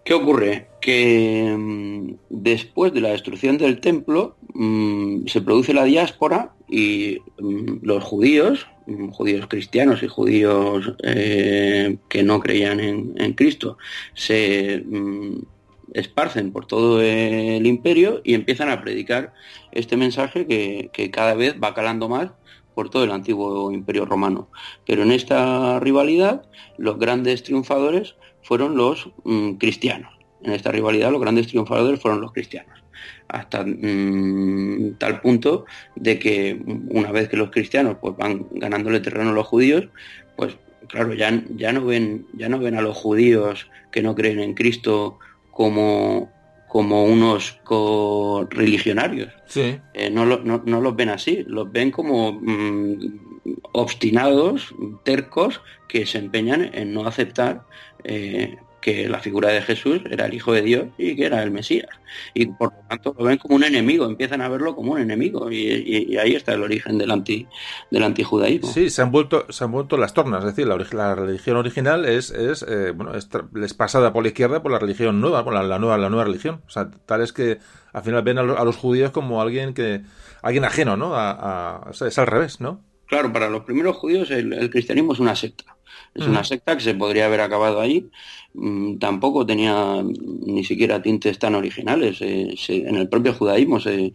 ¿Qué 0.08 0.14
ocurre? 0.14 0.70
Que 0.80 1.54
mm, 1.54 2.14
después 2.30 2.94
de 2.94 3.02
la 3.02 3.10
destrucción 3.10 3.58
del 3.58 3.82
templo 3.82 4.38
mm, 4.54 5.28
se 5.28 5.42
produce 5.42 5.74
la 5.74 5.84
diáspora 5.84 6.54
y 6.70 7.18
mm, 7.38 7.80
los 7.82 8.06
judíos, 8.06 8.68
judíos 9.12 9.48
cristianos 9.48 10.04
y 10.04 10.08
judíos 10.08 10.94
eh, 11.04 11.98
que 12.08 12.24
no 12.24 12.40
creían 12.40 12.80
en, 12.80 13.34
Cristo, 13.34 13.78
se 14.14 14.86
esparcen 15.94 16.54
por 16.54 16.68
todo 16.68 17.02
el 17.02 17.68
imperio 17.68 18.22
y 18.24 18.34
empiezan 18.34 18.70
a 18.70 18.82
predicar 18.82 19.34
este 19.74 19.98
mensaje 19.98 20.48
que, 20.48 20.90
que 20.94 21.12
cada 21.12 21.34
vez 21.34 21.58
va 21.62 21.74
calando 21.74 22.08
más 22.08 22.32
por 22.76 22.90
todo 22.90 23.04
el 23.04 23.12
antiguo 23.12 23.74
imperio 23.74 24.06
romano. 24.06 24.48
Pero 24.86 25.04
en 25.04 25.12
esta 25.12 25.82
rivalidad, 25.82 26.44
los 26.78 26.98
grandes 26.98 27.44
triunfadores 27.44 28.16
fueron 28.48 28.78
los 28.78 29.10
mm, 29.26 29.56
cristianos. 29.56 30.14
En 30.42 30.54
esta 30.54 30.72
rivalidad 30.72 31.12
los 31.12 31.20
grandes 31.20 31.48
triunfadores 31.48 32.00
fueron 32.00 32.22
los 32.22 32.32
cristianos. 32.32 32.82
Hasta 33.28 33.66
mm, 33.66 34.96
tal 34.98 35.20
punto 35.20 35.66
de 35.98 36.18
que 36.18 36.58
una 36.90 37.12
vez 37.12 37.28
que 37.28 37.36
los 37.36 37.52
cristianos 37.52 37.98
pues, 38.00 38.16
van 38.16 38.48
ganándole 38.52 39.02
terreno 39.02 39.32
a 39.32 39.34
los 39.34 39.48
judíos, 39.48 39.90
pues 40.38 40.56
claro, 40.88 41.14
ya, 41.14 41.44
ya, 41.58 41.74
no 41.74 41.86
ven, 41.86 42.26
ya 42.34 42.48
no 42.48 42.58
ven 42.58 42.76
a 42.76 42.82
los 42.82 42.96
judíos 42.96 43.70
que 43.92 44.02
no 44.02 44.16
creen 44.16 44.40
en 44.40 44.54
Cristo 44.54 45.20
como, 45.52 46.32
como 46.70 47.04
unos 47.04 47.60
religionarios. 48.50 49.34
Eh, 49.94 50.10
no, 50.10 50.26
no, 50.26 50.82
los 50.82 50.96
ven 50.96 51.10
así, 51.10 51.44
los 51.48 51.70
ven 51.70 51.92
como 51.92 52.32
mm, 52.32 52.96
obstinados, 53.74 54.74
tercos, 55.04 55.62
que 55.88 56.06
se 56.06 56.18
empeñan 56.18 56.70
en 56.74 56.94
no 56.94 57.08
aceptar 57.08 57.64
eh, 58.04 58.58
que 58.82 59.10
la 59.10 59.20
figura 59.20 59.50
de 59.50 59.62
Jesús 59.62 60.02
era 60.10 60.28
el 60.28 60.34
Hijo 60.34 60.54
de 60.54 60.62
Dios 60.62 60.88
y 60.98 61.16
que 61.16 61.26
era 61.26 61.44
el 61.44 61.52
Mesías. 61.52 61.90
Y 62.34 62.46
por 62.46 62.72
lo 62.74 62.80
tanto 62.88 63.16
lo 63.18 63.26
ven 63.26 63.38
como 63.38 63.56
un 63.56 63.64
enemigo, 63.64 64.06
empiezan 64.06 64.42
a 64.42 64.50
verlo 64.50 64.76
como 64.76 64.94
un 64.94 65.00
enemigo. 65.00 65.52
Y, 65.52 66.16
ahí 66.18 66.36
está 66.36 66.54
el 66.54 66.64
origen 66.64 66.98
del, 66.98 67.12
anti, 67.12 67.48
del 67.92 68.04
antijudaísmo. 68.04 68.72
Sí, 68.72 68.90
se 68.90 69.02
han 69.02 69.12
vuelto, 69.12 69.52
se 69.52 69.64
han 69.64 69.72
vuelto 69.72 69.98
las 69.98 70.14
tornas, 70.14 70.44
es 70.44 70.56
decir, 70.56 70.68
la, 70.68 71.16
religión 71.16 71.58
original 71.58 72.06
es, 72.06 72.32
es, 72.32 72.64
eh, 72.64 72.92
bueno, 72.92 73.14
es, 73.14 73.74
pasada 73.74 74.14
por 74.14 74.24
la 74.24 74.30
izquierda 74.30 74.62
por 74.62 74.72
la 74.72 74.80
religión 74.80 75.20
nueva, 75.20 75.44
por 75.44 75.54
la, 75.54 75.80
nueva, 75.80 75.98
la 75.98 76.10
nueva 76.10 76.26
religión. 76.26 76.62
O 76.68 76.70
sea, 76.70 76.90
tal 77.06 77.22
es 77.22 77.34
que 77.34 77.60
al 77.94 78.04
final 78.04 78.22
ven 78.22 78.38
a, 78.38 78.44
los, 78.44 78.76
judíos 78.76 79.12
como 79.12 79.42
alguien 79.42 79.74
que 79.74 80.02
alguien 80.42 80.66
ajeno, 80.66 80.98
¿no? 80.98 81.12
A, 81.16 81.90
es 81.92 82.18
al 82.18 82.28
revés, 82.28 82.62
¿no? 82.62 82.84
Claro, 83.08 83.32
para 83.32 83.50
los 83.50 83.64
primeros 83.64 83.96
judíos 83.96 84.30
el, 84.32 84.70
cristianismo 84.70 85.14
es 85.14 85.20
una 85.20 85.36
secta. 85.36 85.77
Es 86.18 86.26
una 86.26 86.44
secta 86.44 86.76
que 86.76 86.84
se 86.84 86.96
podría 86.96 87.26
haber 87.26 87.42
acabado 87.42 87.80
ahí. 87.80 88.10
Mm, 88.54 88.98
tampoco 88.98 89.46
tenía 89.46 90.04
ni 90.04 90.64
siquiera 90.64 91.02
tintes 91.02 91.38
tan 91.38 91.56
originales. 91.56 92.22
en 92.22 92.96
el 92.96 93.08
propio 93.08 93.34
judaísmo 93.34 93.80
se, 93.80 94.14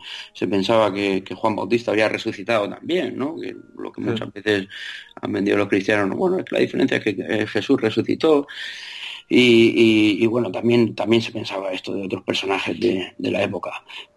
pensaba 0.49 0.93
que, 0.93 1.23
Juan 1.35 1.55
Bautista 1.57 1.93
había 1.93 2.09
resucitado 2.09 2.69
también, 2.69 3.17
¿no? 3.17 3.37
Que 3.37 3.55
lo 3.77 3.93
que 3.93 4.01
muchas 4.01 4.33
veces 4.33 4.67
han 5.21 5.33
vendido 5.33 5.57
los 5.57 5.69
cristianos. 5.69 6.17
Bueno, 6.17 6.39
es 6.39 6.45
que 6.45 6.55
la 6.57 6.61
diferencia 6.61 6.97
es 6.97 7.05
que 7.05 7.17
eh, 7.19 7.47
Jesús 7.47 7.81
resucitó. 7.81 8.47
Y, 9.29 10.27
bueno, 10.27 10.51
también, 10.53 10.95
también 10.95 11.23
se 11.23 11.33
pensaba 11.33 11.73
esto 11.73 11.95
de 11.95 12.03
otros 12.05 12.23
personajes 12.23 12.79
de, 12.79 13.15
de 13.17 13.31
la 13.31 13.43
época 13.43 13.73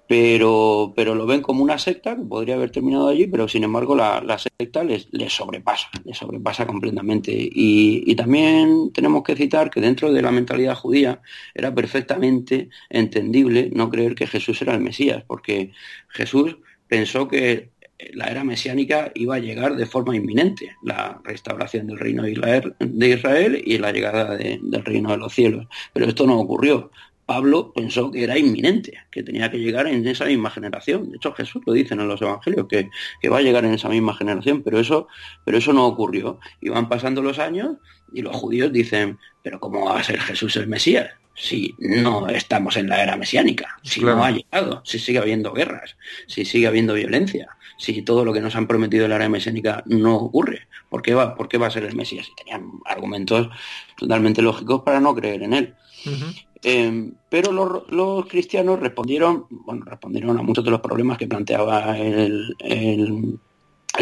pero, 0.07 0.93
pero 0.95 1.15
lo 1.15 1.25
ven 1.25 1.41
como 1.41 1.63
una 1.63 1.79
secta 1.79 2.15
que 2.15 2.21
podría 2.23 2.55
haber 2.55 2.69
terminado 2.69 3.07
allí, 3.07 3.25
pero 3.27 3.47
sin 3.47 3.63
embargo 3.63 3.95
la, 3.95 4.37
secta 4.37 4.83
les, 4.83 5.07
les, 5.11 5.33
sobrepasa, 5.33 5.89
les 6.03 6.17
sobrepasa 6.17 6.67
completamente. 6.67 7.31
Y, 7.35 8.15
también 8.15 8.91
tenemos 8.93 9.23
que 9.23 9.35
citar 9.35 9.69
que 9.69 9.81
dentro 9.81 10.13
de 10.13 10.21
la 10.21 10.31
mentalidad 10.31 10.75
judía 10.75 11.21
era 11.53 11.73
perfectamente 11.73 12.69
entendible 12.89 13.69
no 13.73 13.89
creer 13.89 14.15
que 14.15 14.27
Jesús 14.27 14.61
era 14.61 14.73
el 14.73 14.81
Mesías, 14.81 15.23
porque 15.27 15.71
Jesús 16.09 16.57
pensó 16.87 17.27
que 17.27 17.71
la 18.13 18.25
era 18.27 18.43
mesiánica 18.43 19.11
iba 19.15 19.35
a 19.35 19.39
llegar 19.39 19.75
de 19.75 19.85
forma 19.85 20.15
inminente, 20.15 20.75
la 20.83 21.19
restauración 21.23 21.87
del 21.87 21.97
reino 21.97 22.23
de 22.23 23.09
Israel, 23.09 23.61
y 23.65 23.77
la 23.77 23.91
llegada 23.91 24.35
del 24.35 24.83
reino 24.83 25.11
de 25.11 25.17
los 25.17 25.33
cielos. 25.33 25.67
Pero 25.93 26.05
esto 26.05 26.27
no 26.27 26.39
ocurrió 26.39 26.91
Pablo 27.25 27.73
pensó 27.73 28.11
que 28.11 28.23
era 28.23 28.37
inminente, 28.37 28.99
que 29.11 29.23
tenía 29.23 29.49
que 29.49 29.57
llegar 29.57 29.87
en 29.87 30.07
esa 30.07 30.25
misma 30.25 30.51
generación. 30.51 31.09
De 31.09 31.17
hecho, 31.17 31.33
Jesús 31.33 31.61
lo 31.65 31.73
dice 31.73 31.93
en 31.95 32.07
los 32.07 32.21
evangelios, 32.21 32.67
que, 32.67 32.89
que, 33.21 33.29
va 33.29 33.39
a 33.39 33.41
llegar 33.41 33.65
en 33.65 33.73
esa 33.73 33.89
misma 33.89 34.15
generación, 34.15 34.61
pero 34.63 34.79
eso, 34.79 35.07
pero 35.43 35.57
eso 35.57 35.73
no 35.73 35.85
ocurrió. 35.87 36.39
Y 36.61 36.69
van 36.69 36.87
pasando 36.87 37.21
los 37.21 37.39
años 37.39 37.77
y 38.13 38.21
los 38.21 38.35
judíos 38.35 38.71
dicen, 38.71 39.17
pero 39.41 39.59
¿cómo 39.59 39.85
va 39.85 39.99
a 39.99 40.03
ser 40.03 40.19
Jesús 40.19 40.55
el 40.55 40.67
Mesías? 40.67 41.11
Si 41.37 41.75
no 41.79 42.29
estamos 42.29 42.77
en 42.77 42.87
la 42.87 43.03
era 43.03 43.17
mesiánica, 43.17 43.77
si 43.83 43.99
no 43.99 44.23
ha 44.23 44.31
llegado, 44.31 44.81
si 44.85 44.99
sigue 44.99 45.19
habiendo 45.19 45.51
guerras, 45.51 45.97
si 46.27 46.45
sigue 46.45 46.67
habiendo 46.67 46.93
violencia, 46.93 47.49
si 47.77 48.01
todo 48.03 48.23
lo 48.23 48.31
que 48.31 48.39
nos 48.39 48.55
han 48.55 48.67
prometido 48.67 49.03
en 49.03 49.09
la 49.09 49.17
era 49.17 49.27
mesiánica 49.27 49.83
no 49.85 50.15
ocurre. 50.15 50.67
¿Por 50.89 51.01
qué 51.01 51.13
va, 51.13 51.35
por 51.35 51.49
qué 51.49 51.57
va 51.57 51.67
a 51.67 51.71
ser 51.71 51.83
el 51.83 51.95
Mesías? 51.95 52.27
Y 52.29 52.35
tenían 52.35 52.71
argumentos 52.85 53.49
totalmente 53.97 54.41
lógicos 54.41 54.83
para 54.83 55.01
no 55.01 55.13
creer 55.13 55.43
en 55.43 55.53
él. 55.53 55.75
Eh, 56.67 57.11
pero 57.29 57.51
los, 57.51 58.25
cristianos 58.25 58.79
respondieron, 58.79 59.45
bueno, 59.51 59.85
respondieron 59.85 60.39
a 60.39 60.41
muchos 60.41 60.65
de 60.65 60.71
los 60.71 60.81
problemas 60.81 61.19
que 61.19 61.27
planteaba 61.27 61.95
el, 61.95 62.55
el, 62.57 63.39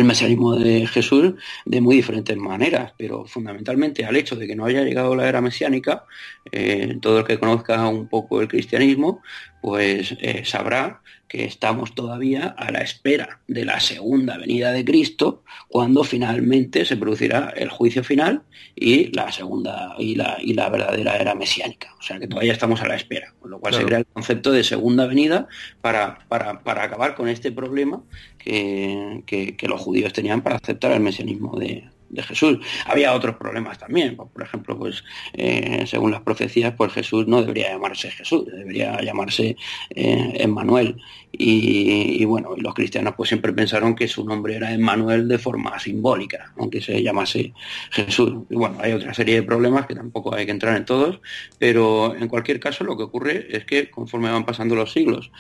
mesianismo 0.06 0.56
de 0.56 0.88
Jesús 0.88 1.34
de 1.66 1.82
muy 1.82 1.98
diferentes 1.98 2.38
maneras, 2.38 2.94
pero 2.98 3.26
fundamentalmente 3.26 4.06
al 4.06 4.16
hecho 4.16 4.38
de 4.38 4.48
que 4.48 4.56
no 4.56 4.64
haya 4.64 4.82
llegado 4.82 5.14
la 5.14 5.28
era 5.28 5.42
mesiánica, 5.42 6.06
eh, 6.54 6.98
todo 7.02 7.20
el 7.20 7.26
que 7.26 7.38
conozca 7.38 7.86
un 7.90 8.08
poco 8.08 8.40
el 8.40 8.48
cristianismo, 8.48 9.22
pues 9.64 10.18
eh, 10.20 10.44
sabrá 10.44 11.02
que 11.30 11.46
estamos 11.46 11.96
todavía 11.96 12.48
a 12.58 12.70
la 12.70 12.82
espera 12.82 13.40
de 13.48 13.64
la 13.64 13.80
segunda 13.80 14.38
venida 14.38 14.74
de 14.74 14.84
Cristo, 14.84 15.42
cuando 15.70 16.04
finalmente 16.04 16.84
se 16.84 16.98
producirá 16.98 17.54
el 17.56 17.70
juicio 17.70 18.04
final 18.04 18.42
y 18.76 19.10
la 19.16 19.32
segunda 19.32 19.96
y 19.98 20.16
la, 20.16 20.36
y 20.42 20.54
la 20.54 20.68
verdadera 20.68 21.16
era 21.16 21.34
mesiánica. 21.34 21.96
O 21.98 22.02
sea 22.02 22.20
que 22.20 22.28
todavía 22.28 22.52
estamos 22.52 22.82
a 22.82 22.88
la 22.88 22.98
espera, 22.98 23.34
con 23.40 23.52
lo 23.52 23.60
cual 23.62 23.74
se 23.74 23.86
crea 23.86 24.00
el 24.00 24.06
concepto 24.06 24.52
de 24.52 24.66
segunda 24.66 25.06
venida 25.06 25.48
para, 25.80 26.20
para, 26.28 26.62
para 26.62 26.84
acabar 26.84 27.16
con 27.16 27.30
este 27.30 27.54
problema 27.54 28.04
que, 28.38 29.24
que, 29.26 29.68
los 29.70 29.80
judíos 29.80 30.12
tenían 30.12 30.42
para 30.42 30.58
aceptar 30.58 30.92
el 30.92 31.00
mesianismo 31.00 31.58
de, 31.58 31.86
de 32.14 32.24
Jesús. 32.24 32.60
Había 32.86 33.14
otros 33.14 33.36
problemas 33.36 33.78
también, 33.78 34.16
por 34.16 34.42
ejemplo, 34.42 34.78
pues 34.78 35.04
eh, 35.34 35.86
según 35.88 36.12
las 36.12 36.22
profecías, 36.22 36.74
pues 36.78 36.94
Jesús 36.94 37.28
no 37.28 37.42
debería 37.42 37.72
llamarse 37.72 38.12
Jesús, 38.12 38.46
debería 38.46 39.02
llamarse 39.02 39.56
eh, 39.90 40.34
Emmanuel. 40.36 40.98
Y, 41.36 42.24
bueno, 42.26 42.52
los 42.56 42.76
cristianos 42.76 43.16
pues 43.18 43.30
siempre 43.30 43.52
pensaron 43.54 43.96
que 43.96 44.08
su 44.08 44.24
nombre 44.24 44.56
era 44.56 44.72
Emmanuel 44.72 45.28
de 45.28 45.40
forma 45.40 45.80
simbólica, 45.80 46.54
aunque 46.58 46.80
se 46.80 47.02
llamase 47.02 47.54
Jesús. 47.90 48.44
Y 48.52 48.56
bueno, 48.56 48.78
hay 48.80 48.94
otra 48.94 49.16
serie 49.16 49.36
de 49.36 49.44
problemas 49.44 49.88
que 49.88 49.96
tampoco 49.96 50.36
hay 50.36 50.46
que 50.46 50.52
entrar 50.52 50.78
en 50.78 50.86
todos, 50.86 51.22
pero 51.58 52.16
en 52.16 52.28
cualquier 52.28 52.60
caso 52.60 52.84
lo 52.84 52.96
que 52.96 53.04
ocurre 53.04 53.48
es 53.50 53.66
que 53.66 53.90
conforme 53.90 54.30
van 54.30 54.46
pasando 54.46 54.76
los 54.76 54.92
siglos, 54.92 55.32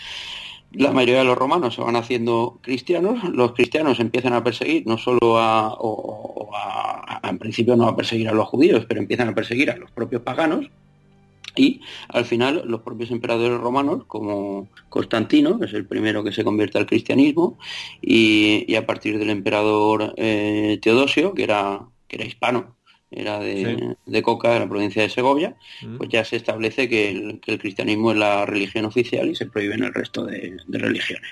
la 0.74 0.92
mayoría 0.92 1.20
de 1.20 1.26
los 1.26 1.38
romanos 1.38 1.76
se 1.76 1.82
van 1.82 1.96
haciendo 1.96 2.60
cristianos, 2.62 3.24
los 3.30 3.54
cristianos 3.54 4.00
empiezan 4.00 4.34
a 4.34 4.44
perseguir 4.44 4.86
no 4.88 4.98
solo 4.98 5.38
a, 5.38 5.74
o, 5.80 6.50
en 7.24 7.38
principio 7.38 7.76
no 7.76 7.88
a 7.88 7.96
perseguir 7.96 8.30
a 8.30 8.34
los 8.34 8.48
judíos, 8.48 8.86
pero 8.88 9.00
empiezan 9.00 9.30
a 9.30 9.36
perseguir 9.36 9.72
a 9.72 9.78
los 9.78 9.92
propios 9.92 10.22
paganos, 10.22 10.70
y 11.56 11.82
al 12.10 12.26
final 12.26 12.64
los 12.66 12.82
propios 12.82 13.12
emperadores 13.12 13.60
romanos, 13.60 14.06
como 14.08 14.68
Constantino, 14.90 15.60
que 15.60 15.66
es 15.66 15.74
el 15.74 15.86
primero 15.86 16.24
que 16.24 16.32
se 16.32 16.44
convierte 16.44 16.80
al 16.80 16.88
cristianismo, 16.88 17.60
y, 18.02 18.74
a 18.76 18.86
partir 18.88 19.20
del 19.20 19.30
emperador 19.30 20.14
eh, 20.18 20.80
Teodosio, 20.82 21.34
que 21.34 21.44
era, 21.44 21.82
que 22.08 22.16
era 22.16 22.26
hispano, 22.26 22.76
era 23.16 23.40
de, 23.40 24.22
Coca, 24.22 24.54
de 24.54 24.60
la 24.60 24.70
provincia 24.70 25.02
de 25.02 25.10
Segovia, 25.10 25.56
mm. 25.82 25.98
pues 25.98 26.10
ya 26.10 26.24
se 26.24 26.36
establece 26.36 26.90
que 26.90 27.10
el, 27.10 27.60
cristianismo 27.60 28.12
es 28.12 28.18
la 28.18 28.46
religión 28.46 28.86
oficial 28.86 29.30
y 29.30 29.36
se 29.36 29.46
prohíben 29.46 29.84
el 29.84 29.94
resto 29.94 30.26
de, 30.26 30.58
religiones. 30.68 31.30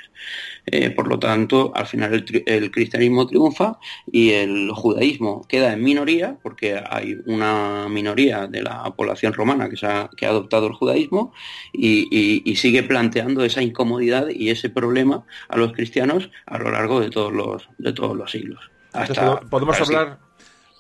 Eh, 0.68 0.92
por 0.92 1.08
lo 1.08 1.18
tanto, 1.18 1.72
al 1.76 1.88
final 1.88 2.26
el, 2.46 2.72
cristianismo 2.72 3.26
triunfa 3.28 3.80
y 4.12 4.32
el 4.32 4.72
judaísmo 4.72 5.46
queda 5.48 5.74
en 5.74 5.84
minoría, 5.84 6.38
porque 6.44 6.82
hay 6.90 7.18
una 7.26 7.88
minoría 7.90 8.48
de 8.48 8.62
la 8.62 8.84
población 8.96 9.34
romana 9.34 9.70
que, 9.70 9.86
ha, 9.86 10.10
que 10.16 10.26
ha 10.26 10.30
adoptado 10.30 10.68
el 10.68 10.74
judaísmo 10.74 11.34
y, 11.74 12.56
sigue 12.62 12.84
planteando 12.84 13.44
esa 13.44 13.64
incomodidad 13.64 14.28
y 14.30 14.52
ese 14.52 14.70
problema 14.70 15.26
a 15.50 15.58
los 15.58 15.74
cristianos 15.74 16.30
a 16.46 16.60
lo 16.60 16.70
largo 16.70 17.00
de 17.00 17.10
todos 17.10 17.34
los, 17.34 17.68
de 17.80 17.92
todos 17.92 18.16
los 18.16 18.30
siglos. 18.30 18.70
podemos 19.50 19.82
hablar 19.82 20.20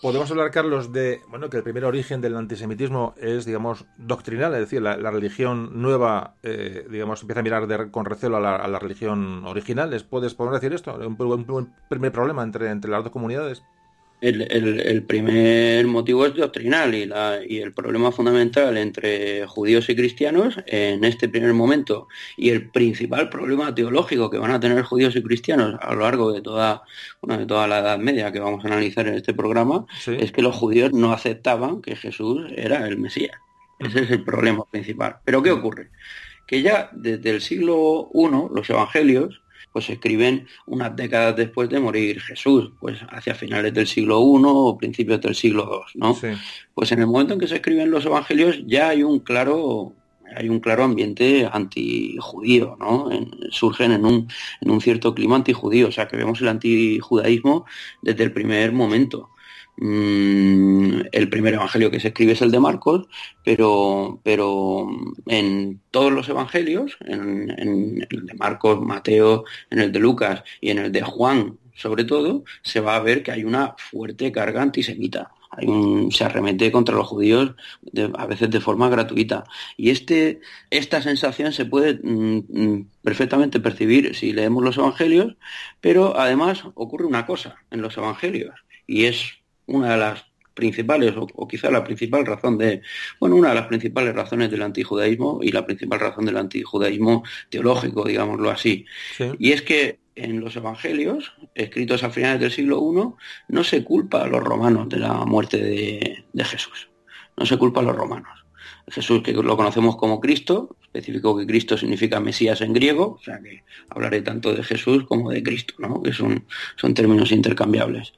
Podemos 0.01 0.31
hablar, 0.31 0.49
Carlos, 0.49 0.91
de 0.91 1.21
bueno 1.29 1.51
que 1.51 1.57
el 1.57 1.63
primer 1.63 1.85
origen 1.85 2.21
del 2.21 2.35
antisemitismo 2.35 3.13
es, 3.17 3.45
digamos, 3.45 3.85
doctrinal, 3.97 4.51
es 4.55 4.61
decir, 4.61 4.81
la, 4.81 4.95
religión 5.11 5.79
nueva, 5.79 6.37
eh, 6.41 6.87
digamos, 6.89 7.21
empieza 7.21 7.41
a 7.41 7.43
mirar 7.43 7.91
con 7.91 8.05
recelo 8.05 8.37
a 8.37 8.39
la, 8.39 8.79
religión 8.79 9.45
original. 9.45 9.95
¿Puedes, 10.09 10.33
poder 10.33 10.53
decir 10.53 10.73
esto? 10.73 10.95
¿Un, 10.95 11.15
un, 11.51 11.73
primer 11.87 12.11
problema 12.11 12.41
entre, 12.41 12.71
entre 12.71 12.89
las 12.89 13.03
dos 13.03 13.11
comunidades? 13.11 13.61
El, 14.21 15.03
primer 15.03 15.85
motivo 15.87 16.25
es 16.27 16.35
doctrinal 16.35 16.93
y, 16.93 17.05
la, 17.05 17.39
y 17.47 17.57
el 17.57 17.73
problema 17.73 18.11
fundamental 18.11 18.77
entre 18.77 19.47
judíos 19.47 19.89
y 19.89 19.95
cristianos 19.95 20.57
en 20.67 21.03
este 21.03 21.27
primer 21.27 21.53
momento 21.53 22.07
y 22.37 22.49
el 22.49 22.69
principal 22.69 23.29
problema 23.29 23.73
teológico 23.73 24.29
que 24.29 24.37
van 24.37 24.51
a 24.51 24.59
tener 24.59 24.83
judíos 24.83 25.15
y 25.15 25.23
cristianos 25.23 25.75
a 25.81 25.93
lo 25.95 26.01
largo 26.01 26.31
de 26.31 26.41
toda, 26.41 26.83
de 27.23 27.45
toda 27.47 27.67
la 27.67 27.79
Edad 27.79 27.97
Media 27.97 28.31
que 28.31 28.39
vamos 28.39 28.63
a 28.63 28.67
analizar 28.67 29.07
en 29.07 29.15
este 29.15 29.33
programa 29.33 29.85
es 30.05 30.31
que 30.31 30.43
los 30.43 30.55
judíos 30.55 30.93
no 30.93 31.13
aceptaban 31.13 31.81
que 31.81 31.95
Jesús 31.95 32.45
era 32.55 32.87
el 32.87 32.97
Mesías. 32.97 33.37
Ese 33.79 34.01
es 34.01 34.11
el 34.11 34.23
problema 34.23 34.65
principal. 34.69 35.17
Pero 35.25 35.41
¿qué 35.41 35.51
ocurre? 35.51 35.89
Que 36.45 36.61
ya 36.61 36.91
desde 36.93 37.31
el 37.31 37.41
siglo 37.41 38.11
I 38.13 38.27
los 38.53 38.69
evangelios 38.69 39.40
pues 39.71 39.85
se 39.85 39.93
escriben 39.93 40.47
unas 40.65 40.95
décadas 40.95 41.35
después 41.35 41.69
de 41.69 41.79
morir 41.79 42.21
Jesús, 42.21 42.71
pues 42.79 42.99
hacia 43.09 43.35
finales 43.35 43.73
del 43.73 43.87
siglo 43.87 44.19
I 44.19 44.41
o 44.45 44.77
principios 44.77 45.21
del 45.21 45.35
siglo 45.35 45.83
II, 45.93 45.99
¿no? 46.01 46.17
Pues 46.73 46.91
en 46.91 46.99
el 46.99 47.07
momento 47.07 47.33
en 47.33 47.39
que 47.39 47.47
se 47.47 47.55
escriben 47.55 47.91
los 47.91 48.05
evangelios 48.05 48.61
ya 48.65 48.89
hay 48.89 49.03
un 49.03 49.19
claro 49.19 49.95
hay 50.35 50.49
un 50.49 50.59
claro 50.59 50.83
ambiente 50.85 51.49
antijudío, 51.51 52.77
¿no? 52.79 53.09
surgen 53.49 53.91
en 53.91 54.05
un, 54.05 54.27
en 54.61 54.71
un 54.71 54.79
cierto 54.79 55.13
clima 55.13 55.35
antijudío, 55.35 55.89
o 55.89 55.91
sea 55.91 56.07
que 56.07 56.15
vemos 56.15 56.39
el 56.41 56.47
antijudaísmo 56.47 57.65
desde 58.01 58.23
el 58.23 58.31
primer 58.31 58.71
momento. 58.71 59.30
Mm, 59.77 61.01
el 61.11 61.29
primer 61.29 61.55
evangelio 61.55 61.89
que 61.89 61.99
se 61.99 62.09
escribe 62.09 62.33
es 62.33 62.41
el 62.41 62.51
de 62.51 62.59
Marcos, 62.59 63.07
pero, 63.43 64.19
pero 64.23 64.87
en 65.25 65.81
todos 65.91 66.11
los 66.11 66.29
evangelios, 66.29 66.97
en, 67.01 67.49
el 68.09 68.25
de 68.25 68.33
Marcos, 68.35 68.79
Mateo, 68.81 69.45
en 69.69 69.79
el 69.79 69.91
de 69.91 69.99
Lucas 69.99 70.43
y 70.59 70.69
en 70.69 70.79
el 70.79 70.91
de 70.91 71.01
Juan, 71.01 71.57
sobre 71.73 72.03
todo, 72.03 72.43
se 72.61 72.79
va 72.79 72.95
a 72.95 72.99
ver 73.01 73.23
que 73.23 73.31
hay 73.31 73.43
una 73.43 73.75
fuerte 73.77 74.31
carga 74.31 74.61
antisemita. 74.61 75.31
Hay 75.49 75.67
se 76.11 76.23
arremete 76.23 76.71
contra 76.71 76.95
los 76.95 77.07
judíos 77.07 77.55
a 78.17 78.25
veces 78.25 78.49
de 78.49 78.61
forma 78.61 78.87
gratuita. 78.87 79.43
Y 79.75 79.89
este, 79.89 80.39
esta 80.69 81.01
sensación 81.01 81.51
se 81.51 81.65
puede 81.65 81.99
mm, 82.01 82.43
mm, 82.47 82.87
perfectamente 83.01 83.59
percibir 83.59 84.15
si 84.15 84.31
leemos 84.31 84.63
los 84.63 84.77
evangelios, 84.77 85.35
pero 85.81 86.17
además 86.17 86.63
ocurre 86.75 87.05
una 87.05 87.25
cosa 87.25 87.57
en 87.69 87.81
los 87.81 87.97
evangelios, 87.97 88.55
y 88.87 89.05
es 89.05 89.40
una 89.71 89.91
de 89.91 89.97
las 89.97 90.25
principales, 90.53 91.13
o, 91.15 91.47
quizá 91.47 91.71
la 91.71 91.83
principal 91.83 92.25
razón 92.25 92.57
de, 92.57 92.81
bueno, 93.19 93.35
una 93.35 93.49
de 93.49 93.55
las 93.55 93.67
principales 93.67 94.13
razones 94.13 94.51
del 94.51 94.61
antijudaísmo 94.61 95.39
y 95.41 95.51
la 95.51 95.65
principal 95.65 95.99
razón 95.99 96.25
del 96.25 96.37
antijudaísmo 96.37 97.23
teológico, 97.49 98.05
digámoslo 98.05 98.49
así. 98.49 98.85
Y 99.39 99.51
es 99.51 99.61
que 99.61 99.99
en 100.15 100.41
los 100.41 100.55
evangelios, 100.55 101.33
escritos 101.55 102.03
a 102.03 102.09
finales 102.09 102.41
del 102.41 102.51
siglo 102.51 102.79
I, 102.79 103.53
no 103.53 103.63
se 103.63 103.83
culpa 103.83 104.23
a 104.23 104.27
los 104.27 104.43
romanos 104.43 104.89
de 104.89 104.99
la 104.99 105.13
muerte 105.25 105.57
de, 105.57 106.25
de 106.31 106.43
Jesús. 106.43 106.89
No 107.37 107.45
se 107.45 107.57
culpa 107.57 107.79
a 107.79 107.83
los 107.83 107.95
romanos. 107.95 108.41
Jesús, 108.87 109.21
que 109.23 109.31
lo 109.33 109.55
conocemos 109.55 109.95
como 109.95 110.19
Cristo, 110.19 110.75
especificó 110.81 111.37
que 111.37 111.45
Cristo 111.45 111.77
significa 111.77 112.19
Mesías 112.19 112.61
en 112.61 112.73
griego, 112.73 113.17
o 113.19 113.23
sea 113.23 113.39
que 113.39 113.63
hablaré 113.89 114.21
tanto 114.21 114.53
de 114.53 114.63
Jesús 114.63 115.05
como 115.05 115.31
de 115.31 115.41
Cristo, 115.41 115.75
¿no? 115.77 116.01
que 116.01 116.11
son, 116.11 116.45
son 116.75 116.93
términos 116.93 117.31
intercambiables. 117.31 118.13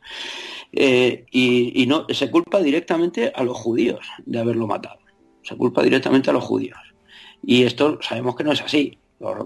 Eh, 0.76 1.26
y, 1.32 1.86
no 1.86 2.07
se 2.09 2.32
culpa 2.32 2.59
directamente 2.59 3.32
a 3.36 3.43
los 3.43 3.57
judíos 3.57 3.99
de 4.26 4.39
haberlo 4.39 4.67
matado. 4.67 4.99
Se 5.43 5.55
culpa 5.55 5.84
directamente 5.84 6.30
a 6.30 6.34
los 6.34 6.43
judíos. 6.43 6.80
Y 7.43 7.63
esto 7.63 7.99
sabemos 8.01 8.36
que 8.36 8.43
no 8.43 8.51
es 8.51 8.61
así. 8.61 8.97
Los, 9.19 9.38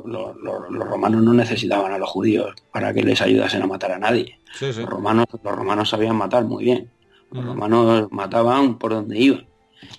romanos 0.41 1.21
no 1.21 1.33
necesitaban 1.33 1.91
a 1.91 1.97
los 1.97 2.09
judíos 2.09 2.55
para 2.71 2.93
que 2.93 3.03
les 3.03 3.21
ayudasen 3.21 3.61
a 3.61 3.67
matar 3.67 3.91
a 3.91 3.99
nadie. 3.99 4.39
Los, 4.61 4.77
romanos, 4.85 5.25
los 5.43 5.55
romanos 5.55 5.89
sabían 5.89 6.15
matar 6.15 6.45
muy 6.45 6.63
bien. 6.63 6.89
Los 7.31 7.45
romanos 7.45 8.07
mataban 8.11 8.77
por 8.77 8.93
donde 8.93 9.19
iban 9.19 9.45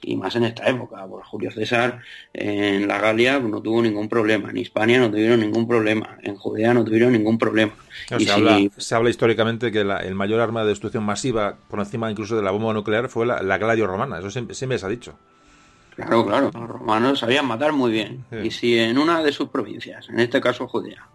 y 0.02 0.16
más 0.16 0.36
en 0.36 0.44
esta 0.44 0.68
época. 0.68 1.06
Pues 1.06 1.26
Julio 1.26 1.50
César 1.50 2.00
en 2.32 2.88
la 2.88 2.98
Galia 2.98 3.38
no 3.38 3.60
tuvo 3.62 3.82
ningún 3.82 4.08
problema, 4.08 4.50
en 4.50 4.58
Hispania 4.58 4.98
no 4.98 5.10
tuvieron 5.10 5.40
ningún 5.40 5.66
problema, 5.66 6.18
en 6.22 6.36
Judea 6.36 6.74
no 6.74 6.84
tuvieron 6.84 7.12
ningún 7.12 7.38
problema. 7.38 7.72
se, 8.06 8.94
habla, 8.94 9.10
históricamente 9.10 9.72
que 9.72 9.80
el 9.80 10.14
mayor 10.14 10.40
arma 10.40 10.62
de 10.62 10.70
destrucción 10.70 11.04
masiva, 11.04 11.56
por 11.68 11.78
encima 11.80 12.10
incluso 12.10 12.36
de 12.36 12.42
la 12.42 12.50
bomba 12.50 12.72
nuclear, 12.72 13.08
fue 13.08 13.26
la, 13.26 13.58
Gladio 13.58 13.86
romana, 13.86 14.18
eso 14.18 14.30
siempre, 14.30 14.54
se 14.54 14.86
ha 14.86 14.88
dicho. 14.88 15.14
Claro, 15.96 16.24
claro. 16.24 16.50
Los 16.54 16.68
romanos 16.68 17.18
sabían 17.18 17.46
matar 17.46 17.72
muy 17.72 17.90
bien. 17.90 18.24
Y 18.44 18.52
si 18.52 18.78
en 18.78 18.98
una 18.98 19.20
de 19.20 19.32
sus 19.32 19.48
provincias, 19.48 20.08
en 20.08 20.20
este 20.20 20.40
caso 20.40 20.68
Judea, 20.68 21.08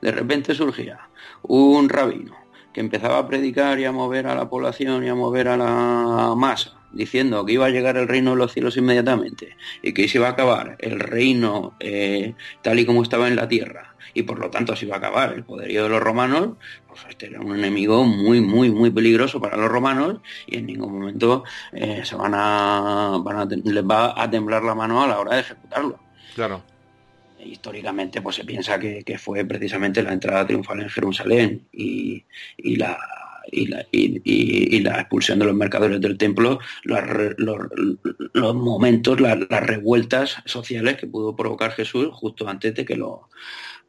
de 0.00 0.12
repente 0.12 0.54
surgía 0.54 1.10
un 1.42 1.90
rabino 1.90 2.34
que 2.72 2.80
empezaba 2.80 3.18
a 3.18 3.26
predicar 3.26 3.78
y 3.80 3.84
a 3.84 3.92
mover 3.92 4.26
a 4.26 4.34
la 4.34 4.48
población 4.48 5.04
y 5.04 5.08
a 5.08 5.14
mover 5.14 5.48
a 5.48 5.56
la 5.58 6.34
masa, 6.36 6.79
diciendo 6.92 7.44
que 7.44 7.52
iba 7.52 7.66
a 7.66 7.70
llegar 7.70 7.96
el 7.96 8.08
reino 8.08 8.30
de 8.30 8.36
los 8.36 8.52
cielos 8.52 8.76
inmediatamente 8.76 9.56
y 9.82 9.92
que 9.92 10.08
se 10.08 10.18
iba 10.18 10.28
a 10.28 10.32
acabar 10.32 10.76
el 10.80 11.00
reino 11.00 11.74
eh, 11.80 12.34
tal 12.62 12.78
y 12.78 12.86
como 12.86 13.02
estaba 13.02 13.28
en 13.28 13.36
la 13.36 13.48
tierra 13.48 13.94
y 14.14 14.22
por 14.22 14.38
lo 14.38 14.50
tanto 14.50 14.74
se 14.74 14.86
iba 14.86 14.96
a 14.96 14.98
acabar 14.98 15.32
el 15.32 15.44
poderío 15.44 15.84
de 15.84 15.88
los 15.88 16.02
romanos, 16.02 16.56
pues 16.88 17.00
este 17.08 17.26
era 17.26 17.40
un 17.40 17.56
enemigo 17.56 18.04
muy, 18.04 18.40
muy, 18.40 18.70
muy 18.70 18.90
peligroso 18.90 19.40
para 19.40 19.56
los 19.56 19.70
romanos 19.70 20.18
y 20.46 20.58
en 20.58 20.66
ningún 20.66 20.92
momento 20.92 21.44
eh, 21.72 22.02
se 22.04 22.16
van 22.16 22.32
a, 22.34 23.22
les 23.64 23.84
va 23.84 24.20
a 24.20 24.28
temblar 24.28 24.64
la 24.64 24.74
mano 24.74 25.02
a 25.02 25.06
la 25.06 25.20
hora 25.20 25.36
de 25.36 25.40
ejecutarlo. 25.42 26.00
Claro 26.34 26.62
históricamente 27.44 28.20
pues 28.20 28.36
se 28.36 28.44
piensa 28.44 28.78
que, 28.78 29.18
fue 29.18 29.44
precisamente 29.44 30.02
la 30.02 30.12
entrada 30.12 30.46
triunfal 30.46 30.80
en 30.80 30.88
Jerusalén 30.88 31.66
y, 31.72 32.24
la 32.76 32.98
y 33.52 33.66
la, 34.80 35.00
expulsión 35.00 35.38
de 35.38 35.46
los 35.46 35.54
mercaderes 35.54 36.00
del 36.00 36.18
templo, 36.18 36.58
los, 36.84 38.54
momentos, 38.54 39.20
las 39.20 39.38
revueltas 39.48 40.36
sociales 40.44 40.96
que 40.96 41.06
pudo 41.06 41.36
provocar 41.36 41.72
Jesús 41.72 42.08
justo 42.12 42.48
antes 42.48 42.74
de 42.74 42.84
que 42.84 42.96
lo, 42.96 43.28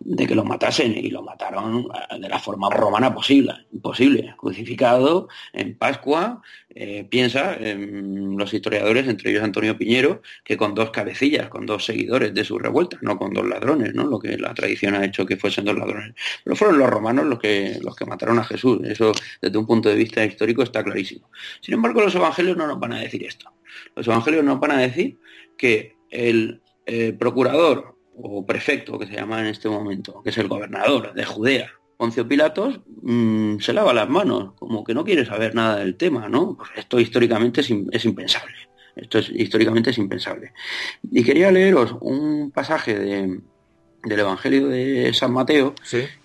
de 0.03 0.27
que 0.27 0.35
lo 0.35 0.43
matasen 0.43 0.97
y 0.97 1.09
lo 1.09 1.21
mataron 1.21 1.87
eh, 2.11 2.19
de 2.19 2.29
la 2.29 2.39
forma 2.39 2.69
romana 2.69 3.13
posible, 3.13 3.53
imposible, 3.71 4.33
crucificado 4.37 5.27
en 5.53 5.77
Pascua, 5.77 6.41
eh, 6.69 7.05
piensa 7.09 7.55
en 7.55 8.37
los 8.37 8.53
historiadores, 8.53 9.07
entre 9.07 9.31
ellos 9.31 9.43
Antonio 9.43 9.77
Piñero, 9.77 10.21
que 10.43 10.57
con 10.57 10.73
dos 10.73 10.91
cabecillas, 10.91 11.49
con 11.49 11.65
dos 11.65 11.85
seguidores 11.85 12.33
de 12.33 12.43
su 12.43 12.57
revuelta, 12.57 12.97
no 13.01 13.17
con 13.17 13.33
dos 13.33 13.47
ladrones, 13.47 13.93
¿no? 13.93 14.05
lo 14.05 14.19
que 14.19 14.37
la 14.37 14.53
tradición 14.53 14.95
ha 14.95 15.05
hecho 15.05 15.25
que 15.25 15.37
fuesen 15.37 15.65
dos 15.65 15.77
ladrones. 15.77 16.13
Pero 16.43 16.55
fueron 16.55 16.79
los 16.79 16.89
romanos 16.89 17.25
los 17.25 17.39
que, 17.39 17.79
los 17.81 17.95
que 17.95 18.05
mataron 18.05 18.39
a 18.39 18.43
Jesús, 18.43 18.79
eso 18.85 19.11
desde 19.41 19.57
un 19.57 19.67
punto 19.67 19.89
de 19.89 19.95
vista 19.95 20.25
histórico 20.25 20.63
está 20.63 20.83
clarísimo. 20.83 21.29
Sin 21.61 21.75
embargo, 21.75 22.01
los 22.01 22.15
evangelios 22.15 22.57
no 22.57 22.67
nos 22.67 22.79
van 22.79 22.93
a 22.93 22.99
decir 22.99 23.23
esto. 23.23 23.51
Los 23.95 24.07
evangelios 24.07 24.43
nos 24.43 24.59
van 24.59 24.71
a 24.71 24.77
decir 24.77 25.17
que 25.57 25.95
el 26.09 26.61
eh, 26.85 27.13
procurador 27.13 27.95
o 28.24 28.45
prefecto 28.45 28.97
que 28.97 29.07
se 29.07 29.13
llama 29.13 29.41
en 29.41 29.47
este 29.47 29.69
momento, 29.69 30.22
que 30.24 30.30
es 30.30 30.38
el 30.38 30.47
gobernador 30.47 31.13
de 31.13 31.26
Judea, 31.26 31.72
Poncio 31.97 32.28
Pilatos, 32.28 32.80
mm, 33.03 33.59
se 33.59 33.74
lava 33.74 33.93
las 33.93 34.09
manos, 34.09 34.53
como 34.57 34.84
que 34.84 34.93
no 34.93 35.03
quiere 35.03 35.24
saber 35.24 35.53
nada 35.53 35.78
del 35.78 35.95
tema, 35.95 36.28
¿no? 36.30 36.57
Pues 36.57 36.72
esto 36.76 36.99
históricamente 36.99 37.61
es, 37.61 37.69
impensable. 38.05 38.55
Esto 38.95 39.19
es 39.19 39.30
históricamente 39.30 39.91
es 39.91 39.97
impensable. 39.99 40.51
Y 41.03 41.24
quería 41.24 41.51
leeros 41.51 41.95
un 42.01 42.49
pasaje 42.49 42.97
del 42.97 44.19
Evangelio 44.19 44.67
de 44.67 45.13
San 45.13 45.32
Mateo, 45.32 45.76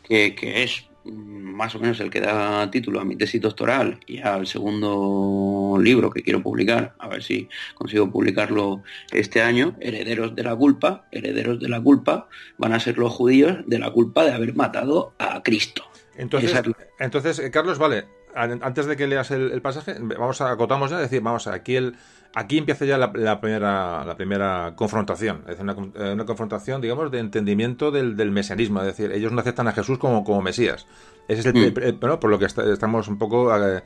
que, 0.02 0.34
que 0.34 0.62
es 0.62 0.86
más 1.12 1.74
o 1.74 1.78
menos 1.78 1.98
el 2.00 2.10
que 2.10 2.20
da 2.20 2.70
título 2.70 3.00
a 3.00 3.04
mi 3.04 3.16
tesis 3.16 3.40
doctoral 3.40 3.98
y 4.06 4.20
al 4.20 4.46
segundo 4.46 5.78
libro 5.80 6.10
que 6.10 6.22
quiero 6.22 6.42
publicar, 6.42 6.94
a 6.98 7.08
ver 7.08 7.22
si 7.22 7.48
consigo 7.74 8.10
publicarlo 8.10 8.82
este 9.10 9.40
año, 9.42 9.76
Herederos 9.80 10.34
de 10.34 10.42
la 10.42 10.54
culpa, 10.54 11.06
herederos 11.10 11.58
de 11.60 11.68
la 11.68 11.80
culpa 11.80 12.28
van 12.58 12.72
a 12.72 12.80
ser 12.80 12.98
los 12.98 13.12
judíos 13.12 13.58
de 13.66 13.78
la 13.78 13.90
culpa 13.90 14.24
de 14.24 14.32
haber 14.32 14.54
matado 14.54 15.14
a 15.18 15.42
Cristo. 15.42 15.84
Entonces, 16.16 16.54
entonces 16.98 17.38
eh, 17.38 17.50
Carlos, 17.50 17.78
vale, 17.78 18.06
antes 18.34 18.86
de 18.86 18.96
que 18.96 19.06
leas 19.06 19.30
el, 19.30 19.60
pasaje, 19.62 19.96
vamos 19.98 20.40
a 20.40 20.50
acotamos 20.50 20.90
ya, 20.90 20.98
decir, 20.98 21.22
vamos 21.22 21.46
a, 21.46 21.54
aquí 21.54 21.76
el 21.76 21.96
aquí 22.36 22.58
empieza 22.58 22.84
ya 22.84 22.98
la, 22.98 23.10
primera 23.40 24.04
la 24.04 24.14
primera 24.14 24.74
confrontación, 24.76 25.42
es 25.48 25.58
una, 25.58 25.72
eh, 25.72 26.12
una 26.12 26.26
confrontación, 26.26 26.82
digamos, 26.82 27.10
de 27.10 27.18
entendimiento 27.18 27.90
del, 27.90 28.14
del, 28.14 28.30
mesianismo, 28.30 28.80
es 28.80 28.86
decir, 28.88 29.10
ellos 29.10 29.32
no 29.32 29.40
aceptan 29.40 29.66
a 29.68 29.72
Jesús 29.72 29.98
como, 29.98 30.22
como 30.22 30.42
Mesías. 30.42 30.86
Ese 31.28 31.40
es 31.40 31.46
el, 31.46 31.72
mm. 31.72 31.98
bueno, 31.98 32.20
por 32.20 32.30
lo 32.30 32.38
que 32.38 32.44
estamos 32.44 33.08
un 33.08 33.16
poco 33.16 33.56
eh, 33.56 33.82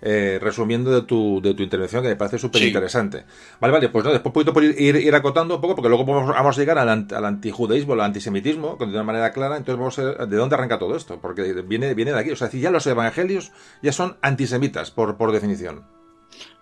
eh, 0.00 0.38
resumiendo 0.40 0.90
de 0.90 1.02
tu, 1.02 1.42
de 1.42 1.52
tu 1.52 1.62
intervención, 1.62 2.02
que 2.02 2.08
me 2.08 2.16
parece 2.16 2.38
súper 2.38 2.62
interesante. 2.62 3.24
Vale, 3.60 3.70
vale, 3.70 3.90
pues 3.90 4.02
no, 4.02 4.12
después 4.12 4.32
puedo 4.32 4.62
ir, 4.62 4.96
ir, 4.96 5.14
acotando 5.14 5.56
un 5.56 5.60
poco, 5.60 5.74
porque 5.74 5.90
luego 5.90 6.06
vamos, 6.06 6.56
a 6.56 6.58
llegar 6.58 6.78
al, 6.78 6.88
al 6.88 7.24
antijudaísmo, 7.26 7.92
al 7.92 8.00
antisemitismo, 8.00 8.78
de 8.80 8.86
una 8.86 9.04
manera 9.04 9.30
clara, 9.30 9.58
entonces 9.58 9.78
vamos 9.78 9.98
a 9.98 10.04
ver 10.04 10.26
de 10.26 10.36
dónde 10.38 10.54
arranca 10.54 10.78
todo 10.78 10.96
esto, 10.96 11.20
porque 11.20 11.52
viene, 11.64 11.92
viene 11.92 12.12
de 12.12 12.18
aquí. 12.18 12.30
O 12.30 12.36
sea, 12.36 12.48
ya 12.50 12.70
los 12.70 12.86
evangelios 12.86 13.52
ya 13.82 13.92
son 13.92 14.16
antisemitas, 14.22 14.90
por, 14.90 15.18
por 15.18 15.32
definición 15.32 15.99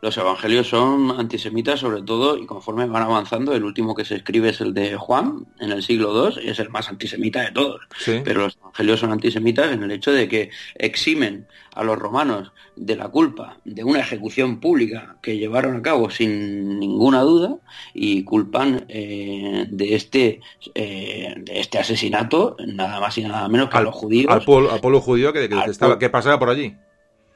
los 0.01 0.17
evangelios 0.17 0.69
son 0.69 1.11
antisemitas 1.19 1.81
sobre 1.81 2.03
todo 2.03 2.39
y 2.39 2.47
conforme 2.47 2.87
van 2.87 3.03
avanzando, 3.03 3.55
el 3.55 3.65
último 3.65 3.95
que 3.95 4.05
se 4.05 4.17
escribe 4.17 4.51
es 4.51 4.61
el 4.61 4.73
de 4.73 4.97
Juan 4.97 5.47
en 5.59 5.73
el 5.73 5.83
siglo 5.83 6.31
II 6.31 6.41
y 6.45 6.51
es 6.51 6.59
el 6.61 6.71
más 6.71 6.89
antisemita 6.89 7.43
de 7.43 7.51
todos. 7.51 7.81
Pero 8.05 8.43
los 8.43 8.57
evangelios 8.57 9.01
son 9.01 9.13
antisemitas 9.13 9.73
en 9.73 9.83
el 9.83 9.91
hecho 9.91 10.13
de 10.13 10.29
que 10.29 10.51
eximen 10.77 11.47
a 11.75 11.83
los 11.83 11.99
romanos 11.99 12.53
de 12.77 12.97
la 12.97 13.09
culpa 13.09 13.59
de 13.65 13.83
una 13.85 14.01
ejecución 14.01 14.61
pública 14.61 15.17
que 15.21 15.37
llevaron 15.37 15.77
a 15.77 15.83
cabo 15.83 16.11
sin 16.11 16.79
ninguna 16.79 17.23
duda 17.23 17.57
y 17.93 18.23
culpan 18.25 18.85
eh, 18.89 19.67
de 19.69 19.95
este 19.95 20.41
eh, 20.75 21.35
de 21.39 21.61
este 21.61 21.79
asesinato 21.79 22.57
nada 22.67 23.01
más 23.01 23.19
y 23.19 23.23
nada 23.23 23.49
menos 23.49 23.69
que 23.69 23.79
a 23.79 23.81
los 23.83 23.95
judíos. 23.95 24.33
Al 24.33 24.45
pueblo, 24.45 25.01
judío 25.01 25.33
que, 25.33 25.49
estaba, 25.67 25.99
que 25.99 26.09
pasaba 26.09 26.39
por 26.39 26.51
allí 26.51 26.75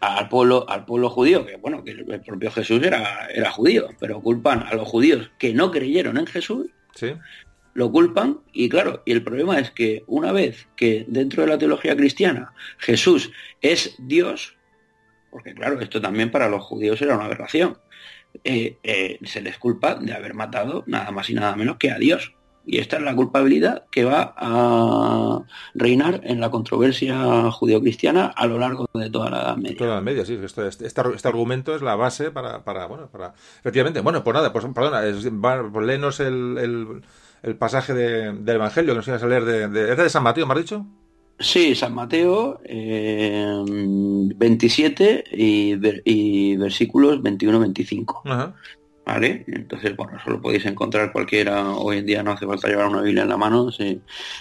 al 0.03 0.29
pueblo, 0.29 0.69
al 0.69 0.85
pueblo 0.85 1.09
judío, 1.09 1.47
que 1.47 1.57
bueno, 1.57 1.85
que 1.85 1.93
el 1.93 2.21
propio 2.23 2.51
Jesús 2.51 2.83
era, 2.83 3.29
era 3.33 3.53
judío, 3.53 3.89
pero 4.01 4.21
culpan 4.21 4.65
a 4.65 4.75
los 4.75 4.89
judíos 4.89 5.31
que 5.39 5.55
no 5.55 5.71
creyeron 5.71 6.19
en 6.19 6.27
Jesús, 6.27 6.67
¿Sí? 6.97 7.13
lo 7.75 7.93
culpan, 7.93 8.41
y 8.53 8.69
claro, 8.69 9.03
y 9.07 9.13
el 9.13 9.23
problema 9.23 9.61
es 9.61 9.71
que 9.71 10.03
una 10.09 10.33
vez 10.33 10.67
que 10.75 11.05
dentro 11.07 11.43
de 11.43 11.49
la 11.49 11.59
teología 11.59 11.97
cristiana 11.97 12.53
Jesús 12.79 13.31
es 13.61 13.95
Dios, 13.99 14.57
porque 15.31 15.55
claro, 15.55 15.81
esto 15.81 16.01
también 16.01 16.33
para 16.33 16.49
los 16.49 16.65
judíos 16.65 17.01
era 17.01 17.15
una 17.15 17.27
aberración, 17.27 17.79
eh, 18.43 18.79
eh, 18.83 19.21
se 19.23 19.41
les 19.41 19.57
culpa 19.57 19.95
de 19.95 20.15
haber 20.15 20.35
matado 20.35 20.83
nada 20.89 21.13
más 21.13 21.31
y 21.31 21.35
nada 21.35 21.55
menos 21.55 21.77
que 21.77 21.93
a 21.93 21.99
Dios. 21.99 22.35
Y 22.65 22.79
esta 22.79 22.97
es 22.97 23.03
la 23.03 23.15
culpabilidad 23.15 23.85
que 23.91 24.05
va 24.05 24.35
a 24.37 25.43
reinar 25.75 26.21
en 26.25 26.41
la 26.41 26.51
controversia 26.51 27.51
judeocristiana 27.51 28.27
a 28.27 28.47
lo 28.47 28.59
largo 28.59 28.89
de 28.95 29.11
toda 29.11 29.31
la 29.31 29.43
Edad 29.43 29.57
Media. 29.57 29.77
Toda 29.77 29.95
la 29.97 30.01
Media, 30.01 30.25
sí. 30.25 30.39
Este, 30.43 30.69
este, 30.69 30.87
este, 30.87 31.29
argumento 31.29 31.75
es 31.75 31.83
la 31.83 31.97
base 31.97 32.31
para, 32.31 32.65
para, 32.65 32.87
bueno, 32.87 33.09
para... 33.11 33.35
Efectivamente, 33.61 34.01
bueno, 34.01 34.23
pues 34.23 34.35
nada, 34.35 34.53
pues 34.53 34.65
perdona, 34.75 35.05
es, 35.07 35.29
pues 35.73 35.87
léenos 35.87 36.21
el, 36.21 37.03
el, 37.43 37.57
pasaje 37.57 37.93
del 37.95 38.49
Evangelio 38.49 38.93
que 38.93 38.97
nos 38.97 39.09
ibas 39.09 39.23
a 39.23 39.27
leer 39.27 39.45
de, 39.45 39.69
de... 39.69 39.93
¿Es 39.93 39.99
de 39.99 40.09
San 40.09 40.23
Mateo, 40.23 40.47
me 40.47 40.55
has 40.55 40.61
dicho? 40.61 40.87
Sí, 41.39 41.75
San 41.75 41.95
Mateo 41.95 42.61
eh, 42.65 43.65
27 43.67 45.25
y, 45.33 45.75
y 46.05 46.57
versículos 46.57 47.21
21-25. 47.21 48.53
¿Vale? 49.05 49.45
Entonces, 49.49 49.97
bueno, 49.97 50.17
eso 50.17 50.31
lo 50.31 50.41
podéis 50.41 50.65
encontrar 50.65 51.11
cualquiera. 51.11 51.71
Hoy 51.71 51.99
en 51.99 52.07
día 52.07 52.23
no 52.23 52.33
hace 52.33 52.47
falta 52.47 52.69
llevar 52.69 52.87
una 52.87 53.03
Biblia 53.03 53.25
en 53.25 53.29
la 53.31 53.37
mano, 53.37 53.73
se, 53.73 53.99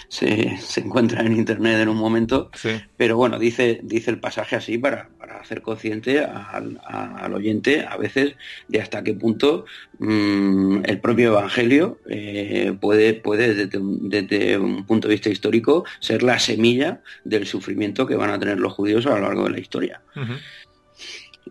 se, 0.08 0.60
encuentra 0.76 1.22
en 1.22 1.32
internet 1.32 1.80
en 1.80 1.88
un 1.88 1.96
momento. 1.96 2.50
Pero 2.96 3.16
bueno, 3.16 3.40
dice, 3.40 3.80
dice 3.82 4.12
el 4.12 4.20
pasaje 4.20 4.54
así 4.54 4.78
para, 4.78 5.08
para 5.18 5.40
hacer 5.40 5.62
consciente 5.62 6.20
al, 6.20 6.80
al, 6.84 7.34
oyente 7.34 7.84
a 7.86 7.96
veces 7.96 8.36
de 8.68 8.80
hasta 8.80 9.02
qué 9.02 9.14
punto 9.14 9.64
mm, 9.98 10.82
el 10.84 11.00
propio 11.00 11.28
Evangelio 11.30 11.98
eh, 12.08 12.76
puede, 12.80 13.14
puede 13.14 13.54
desde, 13.54 13.78
desde, 13.80 14.58
un 14.58 14.86
punto 14.86 15.08
de 15.08 15.14
vista 15.14 15.28
histórico 15.28 15.84
ser 15.98 16.22
la 16.22 16.38
semilla 16.38 17.02
del 17.24 17.46
sufrimiento 17.46 18.06
que 18.06 18.14
van 18.14 18.30
a 18.30 18.38
tener 18.38 18.60
los 18.60 18.72
judíos 18.72 19.06
a 19.06 19.10
lo 19.10 19.20
largo 19.20 19.44
de 19.44 19.50
la 19.50 19.60
historia. 19.60 20.02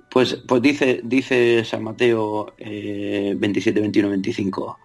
Pues, 0.10 0.36
pues 0.48 0.62
dice, 0.62 1.02
dice 1.04 1.64
San 1.66 1.84
Mateo 1.84 2.54
27, 2.58 3.80
21, 3.80 4.10
25. 4.10 4.80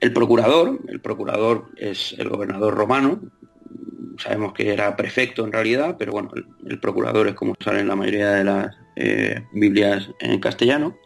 El 0.00 0.12
procurador, 0.12 0.78
el 0.88 1.00
procurador 1.00 1.70
es 1.76 2.14
el 2.18 2.28
gobernador 2.28 2.74
romano, 2.74 3.20
sabemos 4.20 4.52
que 4.52 4.72
era 4.72 4.96
prefecto 4.96 5.44
en 5.44 5.52
realidad, 5.52 5.96
pero 5.98 6.12
bueno, 6.12 6.30
el, 6.66 6.80
procurador 6.80 7.28
es 7.28 7.34
como 7.34 7.54
sale 7.60 7.80
en 7.80 7.88
la 7.88 7.96
mayoría 7.96 8.30
de 8.30 8.44
las 8.44 8.76
eh, 8.96 9.44
Biblias 9.52 10.10
en 10.20 10.38
castellano. 10.40 10.96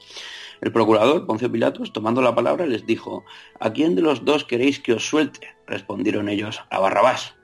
El 0.60 0.72
procurador, 0.72 1.26
Poncio 1.26 1.50
Pilatos, 1.50 1.92
tomando 1.92 2.22
la 2.22 2.34
palabra, 2.34 2.66
les 2.66 2.86
dijo, 2.86 3.24
¿a 3.60 3.72
quién 3.72 3.94
de 3.94 4.02
los 4.02 4.24
dos 4.24 4.44
queréis 4.44 4.80
que 4.80 4.94
os 4.94 5.06
suelte? 5.06 5.48
Respondieron 5.66 6.28
ellos, 6.28 6.62
a 6.70 6.78
Barrabás. 6.78 7.34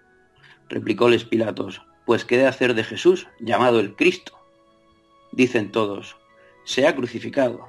Replicóles 0.68 1.24
Pilatos, 1.24 1.82
pues 2.06 2.24
qué 2.24 2.38
de 2.38 2.46
hacer 2.46 2.74
de 2.74 2.84
Jesús, 2.84 3.26
llamado 3.40 3.80
el 3.80 3.94
Cristo. 3.94 4.39
Dicen 5.32 5.70
todos, 5.72 6.16
se 6.64 6.86
ha 6.86 6.94
crucificado. 6.94 7.68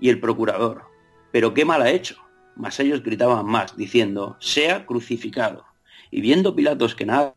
Y 0.00 0.10
el 0.10 0.20
procurador, 0.20 0.84
pero 1.32 1.54
qué 1.54 1.64
mal 1.64 1.82
ha 1.82 1.90
hecho. 1.90 2.16
Mas 2.54 2.80
ellos 2.80 3.02
gritaban 3.02 3.46
más, 3.46 3.76
diciendo, 3.76 4.36
sea 4.40 4.86
crucificado. 4.86 5.64
Y 6.10 6.20
viendo 6.20 6.54
Pilatos 6.54 6.94
que 6.94 7.06
nada 7.06 7.34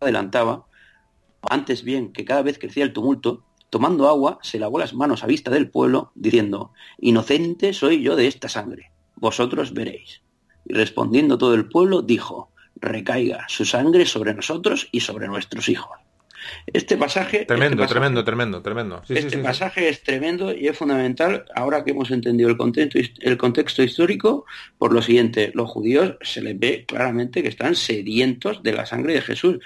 adelantaba, 0.00 0.66
antes 1.42 1.82
bien 1.82 2.12
que 2.12 2.24
cada 2.24 2.42
vez 2.42 2.58
crecía 2.58 2.84
el 2.84 2.92
tumulto, 2.92 3.44
tomando 3.70 4.08
agua, 4.08 4.38
se 4.42 4.58
lavó 4.58 4.78
las 4.78 4.94
manos 4.94 5.22
a 5.22 5.26
vista 5.26 5.50
del 5.50 5.70
pueblo, 5.70 6.12
diciendo, 6.14 6.72
inocente 6.98 7.72
soy 7.72 8.02
yo 8.02 8.16
de 8.16 8.26
esta 8.26 8.48
sangre. 8.48 8.92
vosotros 9.16 9.74
veréis. 9.74 10.22
Y 10.64 10.72
respondiendo 10.72 11.36
todo 11.36 11.54
el 11.54 11.68
pueblo, 11.68 12.02
dijo, 12.02 12.50
recaiga 12.76 13.44
su 13.48 13.64
sangre 13.64 14.06
sobre 14.06 14.34
nosotros 14.34 14.88
y 14.92 15.00
sobre 15.00 15.28
nuestros 15.28 15.68
hijos. 15.68 15.99
Este 16.66 16.96
pasaje... 16.96 17.44
Tremendo, 17.44 17.82
este 17.82 17.94
tremendo, 17.94 18.24
tremendo, 18.24 18.62
tremendo. 18.62 19.02
este 19.08 19.38
pasaje 19.38 19.88
es 19.88 20.02
tremendo 20.02 20.54
y 20.54 20.68
es 20.68 20.76
fundamental 20.76 21.44
ahora 21.54 21.84
que 21.84 21.92
hemos 21.92 22.10
entendido 22.10 22.48
el 22.48 22.56
contexto, 22.56 22.98
el 23.20 23.36
contexto 23.36 23.82
histórico 23.82 24.46
por 24.78 24.92
lo 24.92 25.02
siguiente, 25.02 25.50
los 25.54 25.70
judíos 25.70 26.16
se 26.22 26.42
les 26.42 26.58
ve 26.58 26.84
claramente 26.86 27.42
que 27.42 27.48
están 27.48 27.74
sedientos 27.74 28.62
de 28.62 28.72
la 28.72 28.86
sangre 28.86 29.14
de 29.14 29.22
Jesús. 29.22 29.58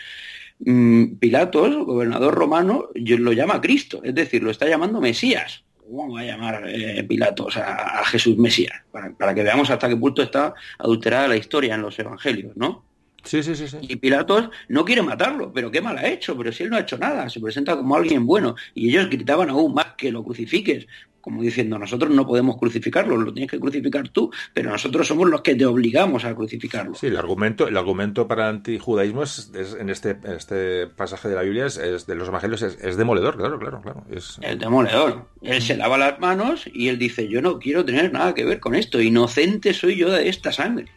Mm, 0.61 1.17
Pilatos, 1.17 1.75
gobernador 1.85 2.35
romano, 2.35 2.89
lo 2.95 3.33
llama 3.33 3.61
Cristo, 3.61 4.01
es 4.05 4.15
decir, 4.15 4.43
lo 4.43 4.51
está 4.51 4.67
llamando 4.67 5.01
Mesías. 5.01 5.65
¿Cómo 5.87 6.15
va 6.15 6.21
a 6.21 6.25
llamar 6.25 6.65
eh, 6.67 7.05
Pilatos 7.05 7.57
a, 7.57 8.05
Jesús 8.07 8.37
Mesías? 8.39 8.83
Para, 8.91 9.35
que 9.35 9.43
veamos 9.43 9.69
hasta 9.71 9.89
qué 9.89 9.97
punto 9.97 10.23
está 10.23 10.55
adulterada 10.79 11.29
la 11.29 11.37
historia 11.37 11.75
en 11.75 11.83
los 11.83 11.99
evangelios, 11.99 12.57
¿no? 12.57 12.85
Sí, 13.25 13.43
sí, 13.43 13.55
sí, 13.57 13.69
sí. 13.69 13.79
Y 13.83 13.97
Pilatos 13.97 14.51
no 14.69 14.85
quiere 14.85 15.03
matarlo, 15.03 15.53
pero 15.53 15.71
qué 15.71 15.81
mal 15.81 15.99
ha 15.99 16.07
hecho, 16.07 16.37
pero 16.37 16.53
si 16.53 16.63
él 16.63 16.71
no 16.71 16.77
ha 16.77 16.81
hecho 16.81 16.99
nada, 16.99 17.29
se 17.29 17.41
presenta 17.41 17.77
como 17.77 17.97
alguien 17.97 18.27
bueno. 18.27 18.55
Y 18.75 18.91
ellos 18.91 19.09
gritaban 19.09 19.51
aún 19.51 19.75
más 19.75 19.95
que 19.97 20.13
lo 20.13 20.23
crucifiques, 20.23 20.87
como 21.25 21.41
diciendo, 21.41 21.79
nosotros 21.79 22.15
no 22.15 22.27
podemos 22.27 22.59
crucificarlo, 22.59 23.17
lo 23.17 23.33
tienes 23.33 23.51
que 23.51 23.59
crucificar 23.59 24.11
tú, 24.11 24.31
pero 24.53 24.71
nosotros 24.71 25.09
somos 25.09 25.31
los 25.31 25.41
que 25.41 25.55
te 25.55 25.65
obligamos 25.65 26.27
a 26.27 26.35
crucificarlo. 26.35 26.95
Sí, 26.95 27.07
el 27.07 27.17
argumento, 27.17 27.67
el 27.67 27.79
argumento 27.79 28.29
para 28.29 28.51
el 28.51 28.57
antijudaísmo 28.57 29.23
es, 29.23 29.51
en, 29.55 29.89
este, 29.89 30.19
este 30.37 30.87
pasaje 30.87 31.31
de 31.31 31.35
la 31.35 31.41
Biblia, 31.41 31.65
es, 31.65 32.07
de 32.07 32.15
los 32.15 32.29
evangelios, 32.29 32.61
es, 32.61 32.97
demoledor, 32.99 33.39
claro, 33.39 33.59
claro, 33.59 33.81
claro. 33.81 34.05
Es 34.11 34.39
demoledor. 34.59 35.31
Él 35.41 35.63
se 35.63 35.79
lava 35.79 35.97
las 35.97 36.21
manos 36.21 36.69
y 36.71 36.89
él 36.89 36.99
dice, 36.99 37.27
yo 37.27 37.41
no 37.41 37.59
quiero 37.59 37.87
tener 37.87 38.13
nada 38.13 38.35
que 38.35 38.45
ver 38.45 38.61
con 38.61 38.75
esto, 38.75 39.01
inocente 39.01 39.73
soy 39.73 39.97
yo 39.97 40.13
de 40.13 40.29
esta 40.29 40.53
sangre. 40.53 40.89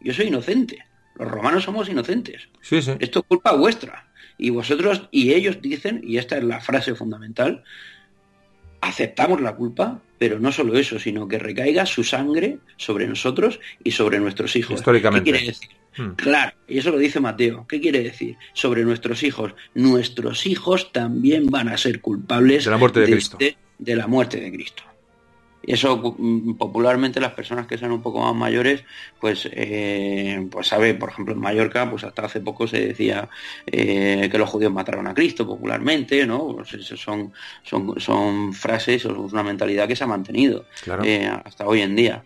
Yo 0.00 0.12
soy 0.12 0.26
inocente. 0.26 0.84
Los 1.18 1.30
romanos 1.30 1.64
somos 1.64 1.88
inocentes. 1.88 2.48
Sí, 2.60 2.82
sí. 2.82 2.92
Esto 2.98 3.20
es 3.20 3.24
culpa 3.26 3.52
vuestra. 3.52 4.06
Y 4.38 4.50
vosotros 4.50 5.08
y 5.10 5.32
ellos 5.32 5.60
dicen, 5.62 6.02
y 6.04 6.18
esta 6.18 6.36
es 6.36 6.44
la 6.44 6.60
frase 6.60 6.94
fundamental, 6.94 7.64
aceptamos 8.80 9.40
la 9.40 9.56
culpa, 9.56 10.00
pero 10.18 10.38
no 10.38 10.52
solo 10.52 10.76
eso, 10.76 10.98
sino 10.98 11.26
que 11.26 11.38
recaiga 11.38 11.86
su 11.86 12.04
sangre 12.04 12.58
sobre 12.76 13.06
nosotros 13.06 13.60
y 13.82 13.92
sobre 13.92 14.20
nuestros 14.20 14.54
hijos. 14.56 14.76
Históricamente. 14.76 15.24
¿Qué 15.24 15.38
quiere 15.38 15.46
decir? 15.46 15.70
Hmm. 15.96 16.10
Claro, 16.16 16.52
y 16.68 16.78
eso 16.78 16.90
lo 16.90 16.98
dice 16.98 17.20
Mateo. 17.20 17.66
¿Qué 17.66 17.80
quiere 17.80 18.02
decir? 18.02 18.36
Sobre 18.52 18.84
nuestros 18.84 19.22
hijos. 19.22 19.54
Nuestros 19.74 20.46
hijos 20.46 20.92
también 20.92 21.46
van 21.46 21.68
a 21.68 21.78
ser 21.78 22.00
culpables 22.02 22.66
de 22.66 22.70
la 22.70 22.76
muerte 22.76 23.00
de, 23.00 23.06
Cristo. 23.06 23.38
de 23.78 23.96
la 23.96 24.06
muerte 24.06 24.38
de 24.38 24.52
Cristo 24.52 24.82
eso 25.66 26.14
mm, 26.16 26.54
popularmente 26.54 27.20
las 27.20 27.32
personas 27.32 27.66
que 27.66 27.76
sean 27.76 27.92
un 27.92 28.02
poco 28.02 28.20
más 28.20 28.34
mayores, 28.34 28.84
pues, 29.20 29.48
eh, 29.52 30.46
pues 30.50 30.68
sabe, 30.68 30.94
por 30.94 31.10
ejemplo 31.10 31.34
en 31.34 31.40
Mallorca, 31.40 31.90
pues 31.90 32.04
hasta 32.04 32.26
hace 32.26 32.40
poco 32.40 32.66
se 32.66 32.86
decía 32.86 33.28
eh, 33.66 34.28
que 34.30 34.38
los 34.38 34.48
judíos 34.48 34.72
mataron 34.72 35.06
a 35.06 35.14
Cristo 35.14 35.46
popularmente, 35.46 36.26
¿no? 36.26 36.54
Pues 36.54 36.68
son, 36.96 37.32
son, 37.62 38.00
son 38.00 38.52
frases, 38.52 39.04
o 39.06 39.20
una 39.22 39.42
mentalidad 39.42 39.88
que 39.88 39.96
se 39.96 40.04
ha 40.04 40.06
mantenido 40.06 40.66
eh, 41.04 41.28
hasta 41.44 41.66
hoy 41.66 41.82
en 41.82 41.96
día, 41.96 42.22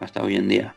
hasta 0.00 0.22
hoy 0.22 0.36
en 0.36 0.48
día. 0.48 0.74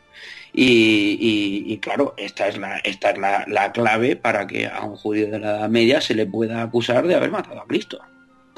Y, 0.52 1.78
claro, 1.78 2.14
esta 2.16 2.48
es, 2.48 2.58
la, 2.58 2.78
esta 2.78 3.10
es 3.10 3.18
la, 3.18 3.44
la 3.46 3.70
clave 3.70 4.16
para 4.16 4.46
que 4.46 4.66
a 4.66 4.82
un 4.82 4.96
judío 4.96 5.30
de 5.30 5.38
la 5.38 5.58
Edad 5.58 5.68
Media 5.68 6.00
se 6.00 6.14
le 6.14 6.26
pueda 6.26 6.62
acusar 6.62 7.06
de 7.06 7.14
haber 7.14 7.30
matado 7.30 7.60
a 7.60 7.66
Cristo 7.66 8.00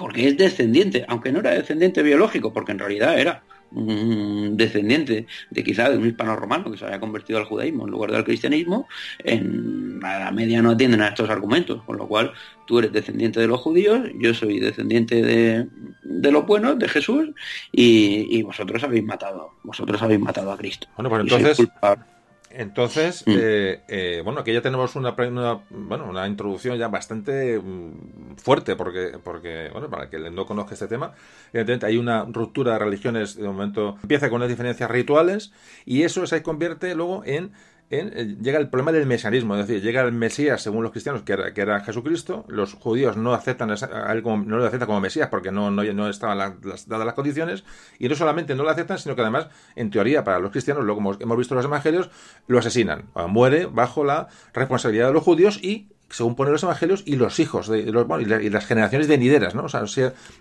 porque 0.01 0.29
es 0.29 0.37
descendiente, 0.39 1.05
aunque 1.09 1.31
no 1.31 1.41
era 1.41 1.51
descendiente 1.51 2.03
biológico, 2.03 2.55
porque 2.55 2.73
en 2.73 2.79
realidad 2.79 3.21
era 3.21 3.43
un 3.73 4.57
descendiente 4.57 5.27
de 5.51 5.65
quizá 5.65 5.91
de 5.91 5.99
un 5.99 6.07
hispano 6.07 6.37
romano 6.37 6.71
que 6.71 6.79
se 6.79 6.85
había 6.85 7.01
convertido 7.01 7.39
al 7.39 7.45
judaísmo 7.45 7.85
en 7.85 7.91
lugar 7.91 8.13
del 8.13 8.25
cristianismo, 8.25 8.89
en 9.19 10.01
la 10.01 10.31
media 10.33 10.63
no 10.63 10.71
atienden 10.71 11.03
a 11.03 11.09
estos 11.09 11.31
argumentos, 11.31 11.83
con 11.85 11.97
lo 11.97 12.07
cual 12.07 12.33
tú 12.67 12.79
eres 12.79 12.93
descendiente 12.93 13.41
de 13.41 13.47
los 13.47 13.61
judíos, 13.61 14.09
yo 14.19 14.35
soy 14.35 14.61
descendiente 14.61 15.23
de, 15.23 15.67
de 16.03 16.33
los 16.33 16.47
buenos, 16.47 16.79
de 16.79 16.89
Jesús, 16.89 17.31
y, 17.73 18.43
vosotros 18.43 18.83
habéis 18.83 19.05
matado, 19.05 19.55
vosotros 19.63 20.01
habéis 20.03 20.21
matado 20.21 20.53
a 20.53 20.57
Cristo. 20.57 20.89
Bueno, 20.97 21.11
pues 21.11 21.23
entonces... 21.23 21.69
Entonces, 22.51 23.25
mm. 23.27 23.31
eh, 23.37 23.81
eh, 23.87 24.23
bueno, 24.25 24.41
aquí 24.41 24.53
ya 24.53 24.61
tenemos 24.61 24.97
una, 24.97 25.13
bueno, 25.13 26.07
una 26.09 26.27
introducción 26.27 26.77
ya 26.77 26.89
bastante 26.89 27.59
mm, 27.59 28.37
fuerte, 28.37 28.75
porque, 28.75 29.19
porque, 29.23 29.69
bueno, 29.73 29.89
para 29.89 30.11
que 30.11 30.19
no 30.19 30.47
conozca 30.47 30.75
este 30.75 30.89
tema, 30.89 31.13
evidentemente 31.53 31.87
hay 31.87 31.97
una 31.97 32.25
ruptura 32.25 32.73
de 32.73 32.81
religiones, 32.81 33.37
de 33.37 33.47
momento 33.47 33.97
empieza 34.03 34.31
con 34.31 34.41
las 34.41 34.49
diferencias 34.49 34.91
rituales, 34.91 35.53
y 35.85 36.03
eso 36.03 36.27
se 36.27 36.43
convierte 36.43 36.95
luego 36.97 37.23
en 37.25 37.53
eh, 37.91 38.37
llega 38.41 38.59
el 38.59 38.69
problema 38.69 38.93
del 38.93 39.05
mesianismo, 39.05 39.57
es 39.57 39.67
decir, 39.67 39.83
llega 39.83 40.03
el 40.03 40.13
Mesías 40.13 40.63
según 40.63 40.85
los 40.85 40.93
cristianos, 40.93 41.23
que 41.23 41.33
era, 41.33 41.53
que 41.53 41.61
era 41.61 41.81
Jesucristo, 41.81 42.45
los 42.47 42.75
judíos 42.75 43.17
no 43.17 43.35
aceptan 43.35 43.73
a 43.73 44.13
él 44.13 44.23
como, 44.23 44.45
no 44.45 44.59
lo 44.59 44.67
aceptan 44.67 44.87
como 44.87 45.01
Mesías 45.01 45.29
porque 45.29 45.51
no, 45.51 45.73
no, 45.73 45.83
no 45.83 46.09
estaban 46.09 46.61
dadas 46.87 47.07
las 47.07 47.15
condiciones, 47.15 47.65
y 47.99 48.09
no 48.09 48.15
solamente 48.15 48.55
no 48.55 48.63
lo 48.63 48.71
aceptan, 48.71 48.99
sino 48.99 49.17
que 49.17 49.23
además, 49.23 49.49
en 49.75 49.91
teoría, 49.91 50.23
para 50.23 50.39
los 50.39 50.53
cristianos, 50.53 50.85
luego 50.85 51.01
hemos, 51.01 51.21
hemos 51.21 51.37
visto 51.37 51.57
los 51.57 51.65
evangelios, 51.65 52.11
lo 52.47 52.61
asesinan, 52.61 53.07
muere 53.29 53.67
bajo 53.67 54.05
la 54.05 54.29
responsabilidad 54.55 55.09
de 55.09 55.13
los 55.13 55.25
judíos 55.25 55.59
y 55.61 55.89
según 56.11 56.35
ponen 56.35 56.53
los 56.53 56.63
evangelios, 56.63 57.03
y 57.07 57.17
los 57.17 57.39
hijos 57.39 57.69
de, 57.69 57.85
los, 57.85 58.07
y, 58.21 58.51
las 58.51 58.67
generaciones 58.67 59.07
venideras, 59.07 59.55
¿no? 59.55 59.65
O 59.65 59.69
sea, 59.69 59.85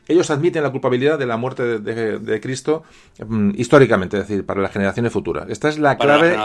ellos 0.07 0.29
admiten 0.31 0.63
la 0.63 0.71
culpabilidad 0.71 1.19
de 1.19 1.25
la 1.25 1.37
muerte 1.37 1.79
de, 1.79 2.41
Cristo 2.41 2.83
mm, 3.25 3.51
históricamente, 3.55 4.17
es 4.17 4.27
decir, 4.27 4.45
para 4.45 4.61
las 4.61 4.71
generaciones 4.71 5.13
futuras. 5.13 5.45
Esta 5.49 5.69
es 5.69 5.77
la 5.77 5.97
clave, 5.97 6.37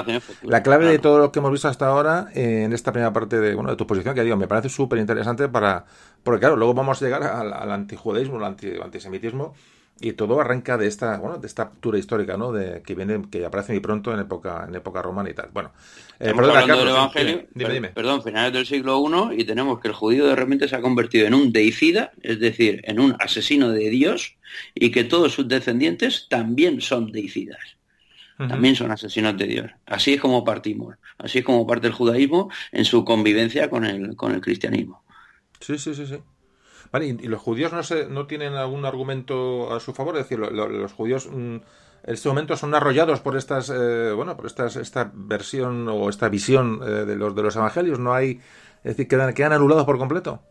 la 0.42 0.62
clave 0.62 0.86
de 0.86 0.98
todo 0.98 1.18
lo 1.18 1.32
que 1.32 1.38
hemos 1.38 1.50
visto 1.50 1.68
hasta 1.68 1.86
ahora 1.86 2.28
en 2.34 2.72
esta 2.72 2.92
primera 2.92 3.12
parte 3.12 3.40
de, 3.40 3.54
bueno, 3.54 3.70
de 3.70 3.76
tu 3.76 3.86
posición, 3.86 4.14
que 4.14 4.22
digo, 4.22 4.36
me 4.36 4.46
parece 4.46 4.68
súper 4.68 4.98
interesante 4.98 5.48
para, 5.48 5.86
porque 6.22 6.40
claro, 6.40 6.56
luego 6.56 6.74
vamos 6.74 7.00
a 7.00 7.04
llegar 7.04 7.22
al, 7.22 7.52
al 7.52 7.72
antijudaísmo, 7.72 8.36
al 8.36 8.56
antisemitismo, 8.82 9.54
y 10.00 10.12
todo 10.14 10.40
arranca 10.40 10.76
de 10.76 10.86
esta 10.86 11.18
bueno 11.18 11.38
de 11.38 11.46
esta 11.46 11.68
cultura 11.68 11.98
histórica 11.98 12.36
no 12.36 12.52
de 12.52 12.82
que 12.82 12.94
viene 12.94 13.22
que 13.30 13.44
aparece 13.44 13.72
muy 13.72 13.80
pronto 13.80 14.12
en 14.12 14.20
época 14.20 14.66
en 14.68 14.74
época 14.74 15.02
romana 15.02 15.30
y 15.30 15.34
tal. 15.34 15.50
Bueno 15.52 15.72
eh, 16.18 16.32
perdón, 16.34 16.56
hablando 16.56 16.84
del 16.84 16.94
Evangelio 16.94 17.46
dime, 17.54 17.72
dime. 17.72 17.88
perdón 17.90 18.22
finales 18.22 18.52
del 18.52 18.66
siglo 18.66 19.02
I 19.30 19.40
y 19.40 19.44
tenemos 19.44 19.80
que 19.80 19.88
el 19.88 19.94
judío 19.94 20.26
de 20.26 20.34
repente 20.34 20.68
se 20.68 20.76
ha 20.76 20.80
convertido 20.80 21.26
en 21.26 21.34
un 21.34 21.52
deicida 21.52 22.12
es 22.22 22.40
decir 22.40 22.80
en 22.84 22.98
un 22.98 23.14
asesino 23.20 23.70
de 23.70 23.88
Dios 23.88 24.36
y 24.74 24.90
que 24.90 25.04
todos 25.04 25.32
sus 25.32 25.48
descendientes 25.48 26.26
también 26.28 26.80
son 26.80 27.10
deicidas. 27.10 27.58
También 28.36 28.74
son 28.74 28.90
asesinos 28.90 29.36
de 29.36 29.46
Dios. 29.46 29.70
Así 29.86 30.14
es 30.14 30.20
como 30.20 30.42
partimos 30.42 30.96
así 31.18 31.38
es 31.38 31.44
como 31.44 31.66
parte 31.66 31.86
el 31.86 31.92
judaísmo 31.92 32.50
en 32.72 32.84
su 32.84 33.04
convivencia 33.04 33.70
con 33.70 33.84
el 33.84 34.16
con 34.16 34.32
el 34.32 34.40
cristianismo. 34.40 35.04
Sí 35.60 35.78
sí 35.78 35.94
sí 35.94 36.04
sí 36.04 36.16
¿y, 37.02 37.12
los 37.26 37.40
judíos 37.40 37.72
no, 37.72 37.82
se, 37.82 38.06
no 38.06 38.26
tienen 38.26 38.54
algún 38.54 38.84
argumento 38.84 39.74
a 39.74 39.80
su 39.80 39.92
favor? 39.92 40.16
Es 40.16 40.28
decir, 40.28 40.38
los 40.38 40.92
judíos 40.92 41.28
mm, 41.30 41.56
en 42.06 42.14
este 42.14 42.28
momento 42.28 42.56
son 42.56 42.74
arrollados 42.74 43.20
por 43.20 43.36
estas, 43.36 43.70
eh, 43.70 44.12
bueno, 44.12 44.36
por 44.36 44.46
estas, 44.46 44.76
esta 44.76 45.10
versión 45.14 45.88
o 45.88 46.10
esta 46.10 46.28
visión 46.28 46.80
eh, 46.82 46.90
de, 47.06 47.16
los, 47.16 47.34
de 47.34 47.42
los 47.42 47.56
evangelios. 47.56 47.98
No 47.98 48.12
hay, 48.12 48.40
es 48.84 48.96
decir, 48.96 49.08
quedan, 49.08 49.32
quedan 49.32 49.54
anulados 49.54 49.84
por 49.84 49.98
completo. 49.98 50.42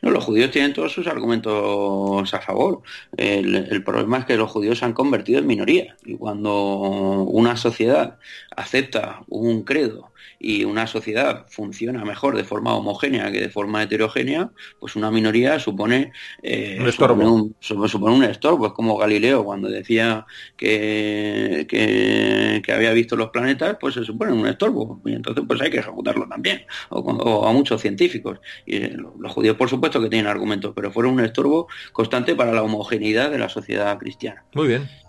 No, 0.00 0.10
los 0.10 0.24
judíos 0.24 0.50
tienen 0.50 0.72
todos 0.72 0.92
sus 0.92 1.06
argumentos 1.06 2.32
a 2.34 2.40
favor. 2.40 2.82
El, 3.16 3.82
problema 3.84 4.18
es 4.18 4.24
que 4.26 4.36
los 4.36 4.50
judíos 4.50 4.78
se 4.78 4.84
han 4.84 4.92
convertido 4.92 5.38
en 5.38 5.46
minoría. 5.46 5.96
Y 6.04 6.16
cuando 6.16 7.22
una 7.24 7.56
sociedad 7.56 8.18
acepta 8.56 9.22
un 9.28 9.62
credo 9.62 10.11
y 10.38 10.64
una 10.64 10.86
sociedad 10.86 11.46
funciona 11.48 12.04
mejor 12.04 12.36
de 12.36 12.44
forma 12.44 12.74
homogénea 12.74 13.30
que 13.30 13.40
de 13.40 13.48
forma 13.48 13.82
heterogénea, 13.82 14.50
pues 14.80 14.96
una 14.96 15.10
minoría 15.10 15.58
supone, 15.58 16.12
eh, 16.42 16.78
un 16.80 16.88
estorbo. 16.88 17.50
Supone 17.60 18.14
un, 18.16 18.24
estorbo. 18.24 18.66
Es 18.66 18.72
como 18.72 18.96
Galileo 18.96 19.44
cuando 19.44 19.68
decía 19.68 20.26
que, 20.56 21.66
que, 21.68 22.72
había 22.72 22.92
visto 22.92 23.16
los 23.16 23.30
planetas, 23.30 23.76
pues 23.80 23.94
se 23.94 24.04
supone 24.04 24.32
un 24.32 24.46
estorbo. 24.46 25.00
Y 25.04 25.14
entonces 25.14 25.44
pues 25.46 25.60
hay 25.60 25.70
que 25.70 25.78
ejecutarlo 25.78 26.26
también. 26.28 26.62
O, 26.90 27.46
a 27.46 27.52
muchos 27.52 27.80
científicos. 27.80 28.40
Y 28.66 28.76
eh, 28.76 28.96
los 29.18 29.32
judíos 29.32 29.56
por 29.56 29.68
supuesto 29.68 30.00
que 30.00 30.08
tienen 30.08 30.26
argumentos, 30.26 30.72
pero 30.74 30.90
fueron 30.90 31.14
un 31.14 31.20
estorbo 31.20 31.68
constante 31.92 32.34
para 32.34 32.52
la 32.52 32.62
homogeneidad 32.62 33.30
de 33.30 33.38
la 33.38 33.48
sociedad 33.48 33.98
cristiana. 33.98 34.44
Muy 34.54 34.68
bien. 34.68 35.01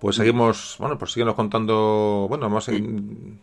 Pues 0.00 0.16
seguimos, 0.16 0.76
bueno, 0.78 0.96
pues 0.96 1.12
síguenos 1.12 1.34
contando, 1.34 2.26
bueno, 2.26 2.48
más, 2.48 2.70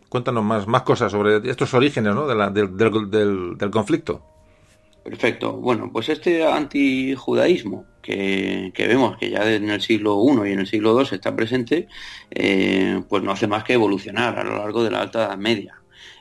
cuéntanos 0.08 0.44
más, 0.44 0.66
más 0.66 0.82
cosas 0.82 1.12
sobre 1.12 1.48
estos 1.48 1.72
orígenes 1.72 2.12
¿no? 2.16 2.26
del, 2.26 3.70
conflicto. 3.70 4.20
Perfecto. 5.04 5.52
Bueno, 5.52 5.88
pues 5.92 6.08
este 6.08 6.44
antijudaísmo 6.44 7.86
que, 8.02 8.72
que, 8.74 8.88
vemos 8.88 9.16
que 9.18 9.30
ya 9.30 9.48
en 9.54 9.70
el 9.70 9.80
siglo 9.80 10.20
I 10.20 10.48
y 10.48 10.52
en 10.52 10.58
el 10.58 10.66
siglo 10.66 11.00
II 11.00 11.08
está 11.12 11.34
presente, 11.36 11.86
eh, 12.32 13.02
pues 13.08 13.22
no 13.22 13.30
hace 13.30 13.46
más 13.46 13.62
que 13.62 13.74
evolucionar 13.74 14.36
a 14.36 14.42
lo 14.42 14.58
largo 14.58 14.82
de 14.82 14.90
la 14.90 15.02
Alta 15.02 15.26
Edad 15.26 15.38
Media. 15.38 15.77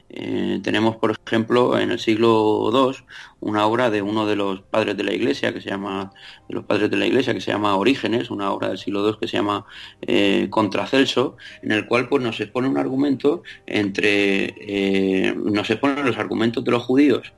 Eh, 0.09 0.61
tenemos, 0.63 0.95
por 0.95 1.17
ejemplo, 1.25 1.77
en 1.77 1.91
el 1.91 1.99
siglo 1.99 2.69
II 2.71 3.03
una 3.41 3.65
obra 3.65 3.89
de 3.89 4.01
uno 4.01 4.25
de 4.25 4.37
los 4.37 4.61
padres 4.61 4.95
de 4.95 5.03
la 5.03 5.13
Iglesia 5.13 5.53
que 5.53 5.59
se 5.59 5.69
llama 5.69 6.11
de 6.47 6.55
los 6.55 6.63
padres 6.63 6.89
de 6.89 6.97
la 6.97 7.05
Iglesia 7.05 7.33
que 7.33 7.41
se 7.41 7.51
llama 7.51 7.75
Orígenes, 7.75 8.31
una 8.31 8.51
obra 8.51 8.69
del 8.69 8.77
siglo 8.77 9.05
II 9.07 9.17
que 9.19 9.27
se 9.27 9.37
llama 9.37 9.65
eh, 10.01 10.47
Contracelso, 10.49 11.35
en 11.61 11.73
el 11.73 11.87
cual 11.87 12.07
pues 12.07 12.23
nos 12.23 12.39
expone 12.39 12.69
un 12.69 12.77
argumento 12.77 13.43
entre 13.65 14.55
eh, 14.59 15.35
nos 15.35 15.69
expone 15.69 16.03
los 16.03 16.17
argumentos 16.17 16.63
de 16.63 16.71
los 16.71 16.83
judíos 16.83 17.33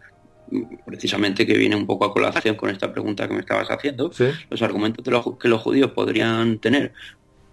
precisamente 0.85 1.45
que 1.45 1.55
viene 1.55 1.75
un 1.75 1.85
poco 1.85 2.05
a 2.05 2.13
colación 2.13 2.55
con 2.55 2.71
esta 2.71 2.91
pregunta 2.91 3.27
que 3.27 3.35
me 3.35 3.41
estabas 3.41 3.69
haciendo, 3.69 4.11
los 4.49 4.61
argumentos 4.63 5.05
que 5.39 5.47
los 5.47 5.61
judíos 5.61 5.91
podrían 5.91 6.57
tener 6.57 6.93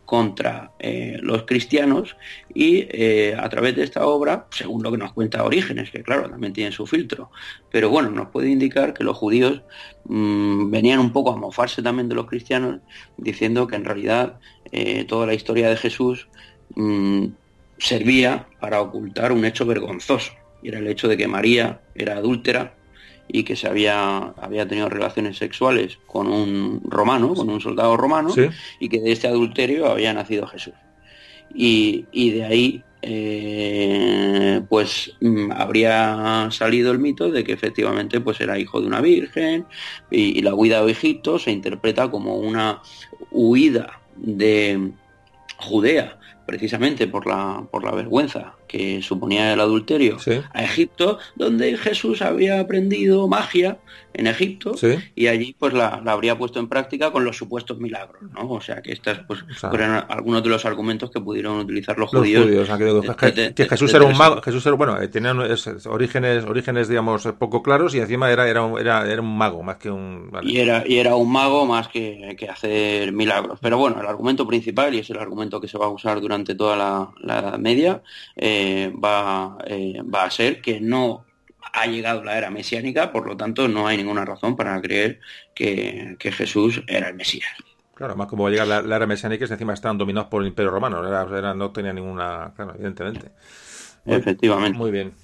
contra 0.06 0.72
eh, 0.78 1.18
los 1.20 1.42
cristianos 1.42 2.16
y 2.54 2.86
eh, 2.88 3.36
a 3.36 3.48
través 3.48 3.74
de 3.74 3.82
esta 3.82 4.06
obra, 4.06 4.46
según 4.50 4.82
lo 4.82 4.92
que 4.92 4.98
nos 4.98 5.12
cuenta 5.12 5.44
Orígenes, 5.44 5.90
que 5.90 6.02
claro, 6.02 6.30
también 6.30 6.52
tiene 6.52 6.72
su 6.72 6.86
filtro, 6.86 7.30
pero 7.70 7.90
bueno, 7.90 8.10
nos 8.10 8.28
puede 8.28 8.48
indicar 8.48 8.94
que 8.94 9.04
los 9.04 9.16
judíos 9.16 9.62
mm, 10.04 10.70
venían 10.70 11.00
un 11.00 11.12
poco 11.12 11.32
a 11.32 11.36
mofarse 11.36 11.82
también 11.82 12.08
de 12.08 12.14
los 12.14 12.26
cristianos, 12.26 12.80
diciendo 13.18 13.66
que 13.66 13.76
en 13.76 13.84
realidad 13.84 14.38
eh, 14.70 15.04
toda 15.04 15.26
la 15.26 15.34
historia 15.34 15.68
de 15.68 15.76
Jesús 15.76 16.28
mm, 16.76 17.26
servía 17.76 18.46
para 18.60 18.80
ocultar 18.80 19.32
un 19.32 19.44
hecho 19.44 19.66
vergonzoso, 19.66 20.32
y 20.62 20.68
era 20.68 20.78
el 20.78 20.86
hecho 20.86 21.08
de 21.08 21.16
que 21.16 21.26
María 21.26 21.80
era 21.96 22.16
adúltera 22.16 22.74
y 23.28 23.44
que 23.44 23.56
se 23.56 23.68
había, 23.68 24.34
había 24.40 24.66
tenido 24.66 24.88
relaciones 24.88 25.38
sexuales 25.38 25.98
con 26.06 26.28
un 26.28 26.80
romano, 26.84 27.34
con 27.34 27.48
un 27.50 27.60
soldado 27.60 27.96
romano, 27.96 28.34
y 28.78 28.88
que 28.88 29.00
de 29.00 29.12
este 29.12 29.28
adulterio 29.28 29.90
había 29.90 30.12
nacido 30.12 30.46
Jesús. 30.46 30.74
Y, 31.54 32.04
de 32.12 32.44
ahí 32.44 32.82
eh, 33.02 34.60
pues 34.68 35.16
mm, 35.20 35.52
habría 35.52 36.48
salido 36.50 36.92
el 36.92 36.98
mito 36.98 37.30
de 37.30 37.44
que 37.44 37.52
efectivamente 37.52 38.20
pues 38.20 38.40
era 38.40 38.58
hijo 38.58 38.80
de 38.80 38.86
una 38.88 39.00
virgen 39.00 39.64
y, 40.10 40.38
y, 40.38 40.42
la 40.42 40.54
huida 40.54 40.84
de 40.84 40.90
Egipto 40.90 41.38
se 41.38 41.52
interpreta 41.52 42.10
como 42.10 42.36
una 42.36 42.82
huida 43.30 44.00
de 44.16 44.90
Judea 45.58 46.18
precisamente 46.46 47.08
por 47.08 47.26
la, 47.26 47.66
por 47.70 47.84
la 47.84 47.90
vergüenza 47.90 48.54
que 48.66 49.02
suponía 49.02 49.52
el 49.52 49.60
adulterio 49.60 50.16
a 50.52 50.64
Egipto, 50.64 51.18
donde 51.34 51.76
Jesús 51.76 52.22
había 52.22 52.60
aprendido 52.60 53.28
magia 53.28 53.78
en 54.16 54.26
Egipto 54.26 54.74
y 55.14 55.26
allí 55.26 55.54
pues 55.58 55.74
la, 55.74 56.02
habría 56.06 56.38
puesto 56.38 56.58
en 56.58 56.68
práctica 56.68 57.10
con 57.10 57.24
los 57.24 57.36
supuestos 57.36 57.78
milagros, 57.78 58.22
¿no? 58.32 58.50
O 58.50 58.60
sea 58.60 58.80
que 58.80 58.92
estas 58.92 59.20
pues 59.26 59.44
fueron 59.60 60.04
algunos 60.08 60.42
de 60.42 60.48
los 60.48 60.64
argumentos 60.64 61.10
que 61.10 61.20
pudieron 61.20 61.58
utilizar 61.58 61.98
los, 61.98 62.10
judíos. 62.10 62.46
que, 63.54 63.66
Jesús 63.68 63.92
era 63.92 64.04
un 64.04 64.16
mago, 64.16 64.40
Jesús 64.40 64.64
era, 64.64 64.74
bueno, 64.74 65.00
eh, 65.00 65.08
tenía 65.08 65.34
orígenes, 65.86 66.44
orígenes 66.44 66.88
digamos 66.88 67.26
poco 67.38 67.62
claros 67.62 67.94
y 67.94 68.00
encima 68.00 68.30
era, 68.30 68.48
era, 68.48 68.62
un, 68.62 68.80
era, 68.80 69.10
era 69.10 69.20
un 69.20 69.36
mago 69.36 69.62
más 69.62 69.76
que 69.76 69.90
un... 69.90 70.30
Y, 70.42 70.58
era, 70.58 70.82
y 70.86 70.98
era 70.98 71.14
un 71.16 71.30
mago 71.30 71.66
más 71.66 71.88
que, 71.88 72.34
que 72.38 72.48
hacer 72.48 73.12
milagros. 73.12 73.58
Pero 73.60 73.78
bueno, 73.78 74.00
el 74.00 74.06
argumento 74.06 74.46
principal, 74.46 74.94
y 74.94 74.98
es 75.00 75.10
el 75.10 75.18
argumento 75.18 75.60
que 75.60 75.68
se 75.68 75.78
va 75.78 75.86
a 75.86 75.90
usar 75.90 76.20
durante 76.20 76.54
toda 76.54 76.76
la, 76.76 77.10
la 77.20 77.38
Edad 77.40 77.58
Media, 77.58 78.02
eh, 78.34 78.55
va, 78.92 79.58
eh, 79.66 80.02
va 80.02 80.24
a 80.24 80.30
ser 80.30 80.60
que 80.60 80.80
no 80.80 81.24
ha 81.72 81.86
llegado 81.86 82.22
la 82.24 82.38
era 82.38 82.50
mesiánica, 82.50 83.12
por 83.12 83.26
lo 83.26 83.36
tanto 83.36 83.68
no 83.68 83.86
hay 83.86 83.96
ninguna 83.96 84.24
razón 84.24 84.56
para 84.56 84.80
creer 84.80 85.20
que, 85.54 86.16
Jesús 86.20 86.82
era 86.86 87.08
el 87.08 87.14
Mesías. 87.14 87.50
Claro, 87.94 88.16
más 88.16 88.28
como 88.28 88.44
va 88.44 88.50
a 88.50 88.52
llegar 88.52 88.66
la, 88.66 88.96
era 88.96 89.06
mesiánica, 89.06 89.44
es 89.44 89.50
encima 89.50 89.74
estaban 89.74 89.98
dominados 89.98 90.28
por 90.28 90.42
el 90.42 90.48
Imperio 90.48 90.70
Romano, 90.70 91.02
no 91.54 91.70
tenía 91.72 91.92
ninguna, 91.92 92.52
claro, 92.54 92.74
evidentemente. 92.74 93.30
Efectivamente. 94.04 94.78
Muy 94.78 94.90
bien. 94.90 95.14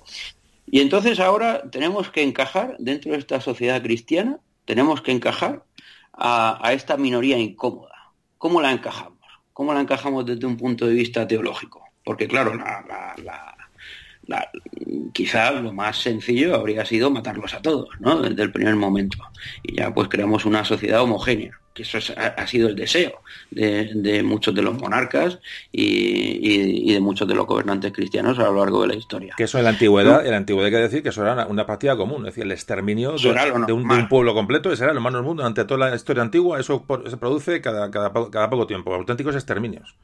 Y 0.66 0.80
entonces 0.80 1.20
ahora 1.20 1.62
tenemos 1.70 2.10
que 2.10 2.22
encajar 2.22 2.76
dentro 2.78 3.12
de 3.12 3.18
esta 3.18 3.40
sociedad 3.40 3.82
cristiana, 3.82 4.38
tenemos 4.64 5.02
que 5.02 5.12
encajar 5.12 5.64
a, 6.12 6.72
esta 6.72 6.96
minoría 6.96 7.38
incómoda. 7.38 8.12
¿Cómo 8.38 8.60
la 8.60 8.72
encajamos? 8.72 9.18
¿Cómo 9.52 9.74
la 9.74 9.80
encajamos 9.80 10.24
desde 10.24 10.46
un 10.46 10.56
punto 10.56 10.86
de 10.86 10.94
vista 10.94 11.26
teológico? 11.26 11.84
Porque 12.04 12.26
claro, 12.26 12.54
la, 12.54 14.50
quizá 15.12 15.50
lo 15.52 15.72
más 15.72 15.98
sencillo 15.98 16.54
habría 16.54 16.84
sido 16.84 17.10
matarlos 17.10 17.54
a 17.54 17.62
todos, 17.62 17.88
¿no? 18.00 18.20
Desde 18.20 18.42
el 18.42 18.52
primer 18.52 18.76
momento. 18.76 19.18
Y 19.62 19.76
ya 19.76 19.92
pues 19.92 20.08
creamos 20.08 20.44
una 20.44 20.64
sociedad 20.64 21.02
homogénea, 21.02 21.58
que 21.74 21.82
eso 21.82 21.98
ha, 22.16 22.46
sido 22.46 22.68
el 22.68 22.76
deseo 22.76 23.20
de, 23.50 24.22
muchos 24.22 24.54
de 24.54 24.62
los 24.62 24.78
monarcas 24.78 25.38
y, 25.70 26.92
de 26.92 27.00
muchos 27.00 27.26
de 27.26 27.34
los 27.34 27.46
gobernantes 27.46 27.92
cristianos 27.92 28.38
a 28.38 28.44
lo 28.44 28.56
largo 28.56 28.82
de 28.82 28.88
la 28.88 28.94
historia. 28.94 29.34
Que 29.36 29.44
eso 29.44 29.58
en 29.58 29.64
la 29.64 29.70
antigüedad, 29.70 30.24
en 30.24 30.30
la 30.30 30.36
antigüedad 30.36 30.66
hay 30.66 30.72
que 30.72 30.78
decir 30.78 31.02
que 31.02 31.08
eso 31.08 31.22
era 31.22 31.46
una, 31.46 31.66
partida 31.66 31.96
común, 31.96 32.18
es 32.20 32.34
decir, 32.34 32.44
el 32.44 32.52
exterminio 32.52 33.16
de, 33.16 33.72
un, 33.72 34.08
pueblo 34.08 34.34
completo, 34.34 34.72
ese 34.72 34.84
era 34.84 34.94
lo 34.94 35.00
más 35.00 35.12
del 35.12 35.22
mundo. 35.22 35.44
Ante 35.44 35.64
toda 35.64 35.90
la 35.90 35.96
historia 35.96 36.22
antigua, 36.22 36.60
eso 36.60 36.84
se 37.08 37.16
produce 37.16 37.60
cada, 37.60 37.90
cada, 37.90 38.12
cada 38.12 38.50
poco 38.50 38.66
tiempo, 38.66 38.94
auténticos 38.94 39.34
exterminios 39.34 39.96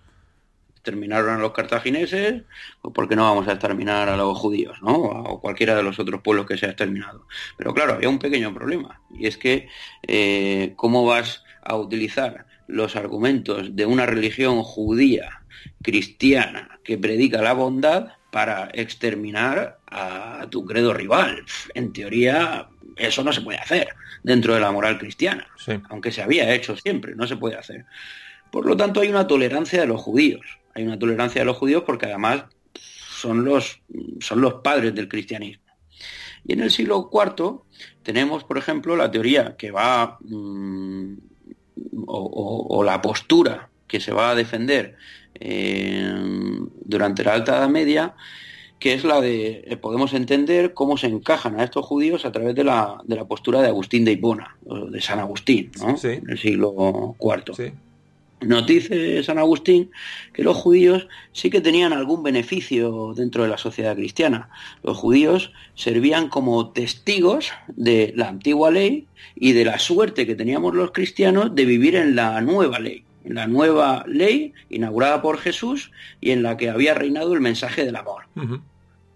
terminaron 0.82 1.34
a 1.34 1.38
los 1.38 1.52
cartagineses, 1.52 2.42
pues 2.80 2.94
¿por 2.94 3.08
qué 3.08 3.16
no 3.16 3.24
vamos 3.24 3.48
a 3.48 3.52
exterminar 3.52 4.08
a 4.08 4.16
los 4.16 4.36
judíos, 4.38 4.78
¿no? 4.82 4.94
O 4.94 5.40
cualquiera 5.40 5.74
de 5.74 5.82
los 5.82 5.98
otros 5.98 6.22
pueblos 6.22 6.46
que 6.46 6.56
se 6.56 6.66
ha 6.66 6.70
exterminado. 6.70 7.26
Pero 7.56 7.74
claro, 7.74 7.94
había 7.94 8.08
un 8.08 8.18
pequeño 8.18 8.54
problema, 8.54 9.00
y 9.14 9.26
es 9.26 9.36
que 9.38 9.68
eh, 10.06 10.72
¿cómo 10.76 11.04
vas 11.04 11.44
a 11.62 11.76
utilizar 11.76 12.46
los 12.66 12.96
argumentos 12.96 13.74
de 13.74 13.86
una 13.86 14.06
religión 14.06 14.62
judía, 14.62 15.42
cristiana, 15.82 16.78
que 16.84 16.98
predica 16.98 17.42
la 17.42 17.52
bondad 17.52 18.12
para 18.30 18.68
exterminar 18.72 19.78
a 19.86 20.46
tu 20.50 20.64
credo 20.64 20.94
rival? 20.94 21.44
En 21.74 21.92
teoría, 21.92 22.68
eso 22.96 23.24
no 23.24 23.32
se 23.32 23.40
puede 23.40 23.58
hacer 23.58 23.88
dentro 24.22 24.54
de 24.54 24.60
la 24.60 24.72
moral 24.72 24.98
cristiana, 24.98 25.46
aunque 25.88 26.12
se 26.12 26.22
había 26.22 26.52
hecho 26.54 26.76
siempre, 26.76 27.14
no 27.14 27.26
se 27.26 27.36
puede 27.36 27.56
hacer. 27.56 27.86
Por 28.50 28.66
lo 28.66 28.76
tanto, 28.76 29.00
hay 29.00 29.08
una 29.08 29.26
tolerancia 29.26 29.80
de 29.80 29.86
los 29.86 30.00
judíos 30.00 30.58
hay 30.78 30.86
una 30.86 30.98
tolerancia 30.98 31.40
de 31.40 31.44
los 31.44 31.56
judíos 31.56 31.82
porque 31.84 32.06
además 32.06 32.44
son 32.74 33.44
los, 33.44 33.80
son 34.20 34.40
los 34.40 34.54
padres 34.54 34.94
del 34.94 35.08
cristianismo. 35.08 35.64
Y 36.46 36.52
en 36.52 36.60
el 36.60 36.70
siglo 36.70 37.10
IV 37.12 37.62
tenemos, 38.04 38.44
por 38.44 38.58
ejemplo, 38.58 38.94
la 38.94 39.10
teoría 39.10 39.56
que 39.56 39.72
va, 39.72 40.18
mm, 40.20 41.14
o, 42.06 42.82
la 42.84 43.02
postura 43.02 43.68
que 43.88 43.98
se 43.98 44.12
va 44.12 44.30
a 44.30 44.34
defender 44.36 44.96
eh, 45.34 46.14
durante 46.84 47.24
la 47.24 47.34
Alta 47.34 47.58
Edad 47.58 47.68
Media, 47.68 48.14
que 48.78 48.94
es 48.94 49.02
la 49.02 49.20
de, 49.20 49.64
eh, 49.66 49.76
podemos 49.76 50.14
entender 50.14 50.74
cómo 50.74 50.96
se 50.96 51.08
encajan 51.08 51.58
a 51.58 51.64
estos 51.64 51.84
judíos 51.84 52.24
a 52.24 52.30
través 52.30 52.54
de 52.54 52.62
la, 52.62 52.98
de 53.04 53.16
la 53.16 53.24
postura 53.24 53.60
de 53.60 53.68
Agustín 53.68 54.04
de 54.04 54.12
Hipona, 54.12 54.56
de 54.62 55.00
San 55.00 55.18
Agustín, 55.18 55.72
¿no? 55.80 55.96
en 56.04 56.30
el 56.30 56.38
siglo 56.38 57.16
IV. 57.18 57.72
Nos 58.40 58.66
dice 58.66 59.22
San 59.24 59.38
Agustín 59.38 59.90
que 60.32 60.44
los 60.44 60.56
judíos 60.56 61.08
sí 61.32 61.50
que 61.50 61.60
tenían 61.60 61.92
algún 61.92 62.22
beneficio 62.22 63.12
dentro 63.16 63.42
de 63.42 63.48
la 63.48 63.58
sociedad 63.58 63.96
cristiana. 63.96 64.48
Los 64.84 64.96
judíos 64.96 65.52
servían 65.74 66.28
como 66.28 66.70
testigos 66.70 67.50
de 67.68 68.12
la 68.16 68.28
antigua 68.28 68.70
ley 68.70 69.06
y 69.34 69.52
de 69.52 69.64
la 69.64 69.78
suerte 69.80 70.26
que 70.26 70.36
teníamos 70.36 70.74
los 70.74 70.92
cristianos 70.92 71.54
de 71.54 71.64
vivir 71.64 71.96
en 71.96 72.14
la 72.14 72.40
nueva 72.40 72.78
ley, 72.78 73.02
en 73.24 73.34
la 73.34 73.48
nueva 73.48 74.04
ley 74.06 74.52
inaugurada 74.70 75.20
por 75.20 75.38
Jesús 75.38 75.90
y 76.20 76.30
en 76.30 76.44
la 76.44 76.56
que 76.56 76.70
había 76.70 76.94
reinado 76.94 77.34
el 77.34 77.40
mensaje 77.40 77.84
del 77.84 77.96
amor. 77.96 78.24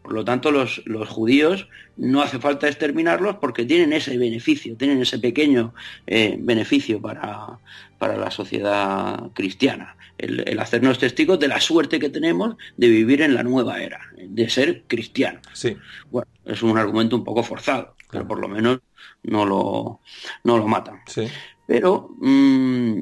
Por 0.02 0.14
lo 0.14 0.24
tanto, 0.24 0.50
los, 0.50 0.82
los, 0.84 1.08
judíos 1.08 1.68
no 1.96 2.22
hace 2.22 2.40
falta 2.40 2.66
exterminarlos 2.66 3.36
porque 3.36 3.64
tienen 3.64 3.92
ese 3.92 4.18
beneficio, 4.18 4.76
tienen 4.76 5.00
ese 5.00 5.20
pequeño 5.20 5.74
eh, 6.08 6.36
beneficio 6.40 7.00
para, 7.00 7.60
para, 8.02 8.16
la 8.16 8.30
sociedad 8.32 9.30
cristiana. 9.32 9.96
El, 10.18 10.58
hacernos 10.58 10.98
testigos 10.98 11.38
de 11.38 11.48
la 11.48 11.60
suerte 11.60 12.00
que 12.00 12.10
tenemos 12.10 12.56
de 12.76 12.88
vivir 12.88 13.22
en 13.22 13.34
la 13.34 13.44
nueva 13.44 13.80
era, 13.80 14.00
de 14.16 14.48
ser 14.48 14.82
cristianos. 14.88 15.42
Sí. 15.52 15.76
Bueno, 16.10 16.28
es 16.44 16.62
un 16.62 16.76
argumento 16.76 17.14
un 17.14 17.24
poco 17.24 17.44
forzado, 17.44 17.94
pero 18.10 18.26
por 18.26 18.40
lo 18.40 18.48
menos 18.48 18.80
no 19.22 19.46
lo, 19.46 20.00
no 20.42 20.58
lo 20.58 20.66
matan. 20.66 21.00
Sí. 21.06 21.28
Pero 21.66 22.10
mm, 22.20 23.00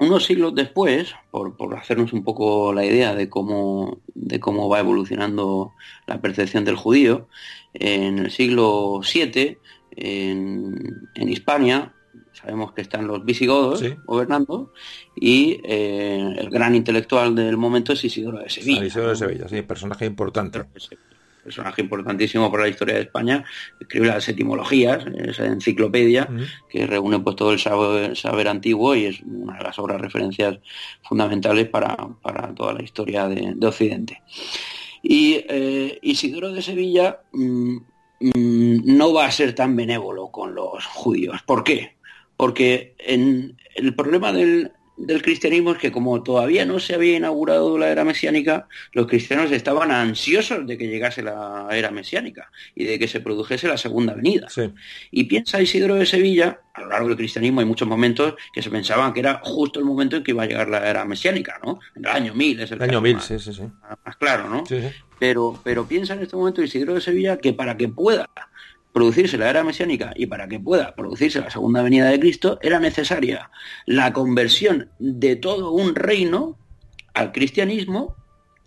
unos 0.00 0.24
siglos 0.24 0.54
después, 0.54 1.14
por, 1.30 1.56
hacernos 1.76 2.12
un 2.12 2.22
poco 2.22 2.72
la 2.72 2.84
idea 2.84 3.14
de 3.14 3.28
cómo, 3.28 4.00
de 4.14 4.40
cómo 4.40 4.68
va 4.68 4.80
evolucionando 4.80 5.72
la 6.06 6.20
percepción 6.20 6.64
del 6.64 6.76
judío, 6.76 7.28
en 7.74 8.18
el 8.18 8.30
siglo 8.30 9.00
VII, 9.00 9.58
en, 9.96 11.08
en 11.14 11.28
Hispania, 11.28 11.94
sabemos 12.40 12.72
que 12.72 12.82
están 12.82 13.06
los 13.06 13.24
visigodos 13.24 13.82
gobernando, 14.04 14.72
y 15.14 15.60
eh, 15.64 16.34
el 16.38 16.50
gran 16.50 16.74
intelectual 16.74 17.34
del 17.34 17.56
momento 17.56 17.92
es 17.92 18.04
Isidoro 18.04 18.38
de 18.38 18.50
Sevilla. 18.50 18.84
Isidoro 18.84 19.10
de 19.10 19.16
Sevilla, 19.16 19.48
sí, 19.48 19.62
personaje 19.62 20.06
importante 20.06 20.64
personaje 21.48 21.80
importantísimo 21.80 22.50
para 22.50 22.64
la 22.64 22.68
historia 22.68 22.96
de 22.96 23.02
España, 23.02 23.44
escribe 23.80 24.08
las 24.08 24.28
etimologías, 24.28 25.04
esa 25.06 25.46
enciclopedia 25.46 26.28
que 26.68 26.86
reúne 26.86 27.20
pues 27.20 27.36
todo 27.36 27.52
el 27.52 27.58
saber, 27.58 28.48
antiguo 28.48 28.94
y 28.94 29.06
es 29.06 29.22
una 29.22 29.56
de 29.56 29.64
las 29.64 29.78
obras 29.78 29.98
referencias 29.98 30.58
fundamentales 31.02 31.68
para, 31.68 31.96
toda 32.54 32.74
la 32.74 32.82
historia 32.82 33.28
de, 33.28 33.66
Occidente. 33.66 34.22
Y 35.02 35.44
eh, 35.48 35.98
Isidoro 36.02 36.52
de 36.52 36.60
Sevilla 36.60 37.20
mm, 37.32 37.76
mm, 38.20 38.96
no 38.96 39.14
va 39.14 39.26
a 39.26 39.30
ser 39.30 39.54
tan 39.54 39.74
benévolo 39.74 40.28
con 40.30 40.54
los 40.54 40.84
judíos. 40.84 41.40
¿Por 41.46 41.64
qué? 41.64 41.97
Porque 42.38 42.94
en 42.98 43.58
el 43.74 43.94
problema 43.94 44.32
del, 44.32 44.70
del 44.96 45.22
cristianismo 45.22 45.72
es 45.72 45.78
que 45.78 45.92
como 45.92 46.22
todavía 46.22 46.64
no 46.64 46.78
se 46.80 46.94
había 46.94 47.16
inaugurado 47.16 47.78
la 47.78 47.88
era 47.88 48.04
mesiánica, 48.04 48.68
los 48.92 49.06
cristianos 49.06 49.50
estaban 49.52 49.90
ansiosos 49.90 50.66
de 50.66 50.78
que 50.78 50.88
llegase 50.88 51.22
la 51.22 51.68
era 51.72 51.90
mesiánica 51.90 52.50
y 52.76 52.84
de 52.84 52.98
que 52.98 53.06
se 53.06 53.20
produjese 53.20 53.68
la 53.68 53.76
segunda 53.76 54.14
venida. 54.14 54.48
Y 55.10 55.24
piensa 55.24 55.60
Isidro 55.60 55.94
de 55.94 56.06
Sevilla, 56.06 56.60
a 56.74 56.82
lo 56.82 56.88
largo 56.88 57.08
del 57.08 57.16
cristianismo 57.16 57.60
hay 57.60 57.66
muchos 57.66 57.86
momentos 57.86 58.34
que 58.52 58.62
se 58.62 58.70
pensaban 58.70 59.12
que 59.12 59.20
era 59.20 59.40
justo 59.42 59.78
el 59.78 59.84
momento 59.84 60.16
en 60.16 60.24
que 60.24 60.32
iba 60.32 60.42
a 60.42 60.46
llegar 60.46 60.68
la 60.68 60.88
era 60.88 61.04
mesiánica, 61.04 61.60
¿no? 61.64 61.80
En 61.94 62.04
el 62.04 62.10
año 62.10 62.34
1000 62.34 62.60
es 62.60 62.70
el, 62.72 62.82
año 62.82 63.00
1000, 63.00 63.20
sí, 63.20 63.38
sí, 63.38 63.52
sí. 63.52 63.62
Más 64.04 64.16
claro, 64.16 64.48
¿no? 64.48 64.64
Pero, 65.18 65.60
pero 65.64 65.86
piensa 65.86 66.14
en 66.14 66.22
este 66.22 66.36
momento 66.36 66.62
Isidro 66.62 66.94
de 66.94 67.00
Sevilla 67.00 67.38
que 67.38 67.52
para 67.52 67.76
que 67.76 67.88
pueda 67.88 68.28
producirse 68.98 69.38
la 69.38 69.48
era 69.48 69.62
mesiánica 69.62 70.12
y 70.16 70.26
para 70.26 70.48
que 70.48 70.58
pueda 70.58 70.96
producirse 70.96 71.40
la 71.40 71.50
segunda 71.50 71.82
venida 71.82 72.08
de 72.08 72.18
Cristo, 72.18 72.58
era 72.62 72.80
necesaria 72.80 73.48
la 73.86 74.12
conversión 74.12 74.90
de 74.98 75.36
todo 75.36 75.70
un 75.70 75.94
reino 75.94 76.58
al 77.14 77.30
cristianismo 77.30 78.16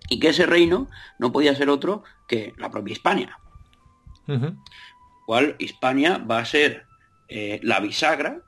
y 0.07 0.21
que 0.21 0.29
ese 0.29 0.45
reino 0.45 0.87
no 1.19 1.33
podía 1.33 1.53
ser 1.53 1.69
otro 1.69 2.05
que 2.29 2.53
la 2.57 2.71
propia 2.71 2.93
Hispania. 2.93 3.37
Cual 5.25 5.57
Hispania 5.59 6.17
va 6.19 6.39
a 6.39 6.45
ser 6.45 6.85
eh, 7.27 7.59
la 7.61 7.81
bisagra 7.81 8.39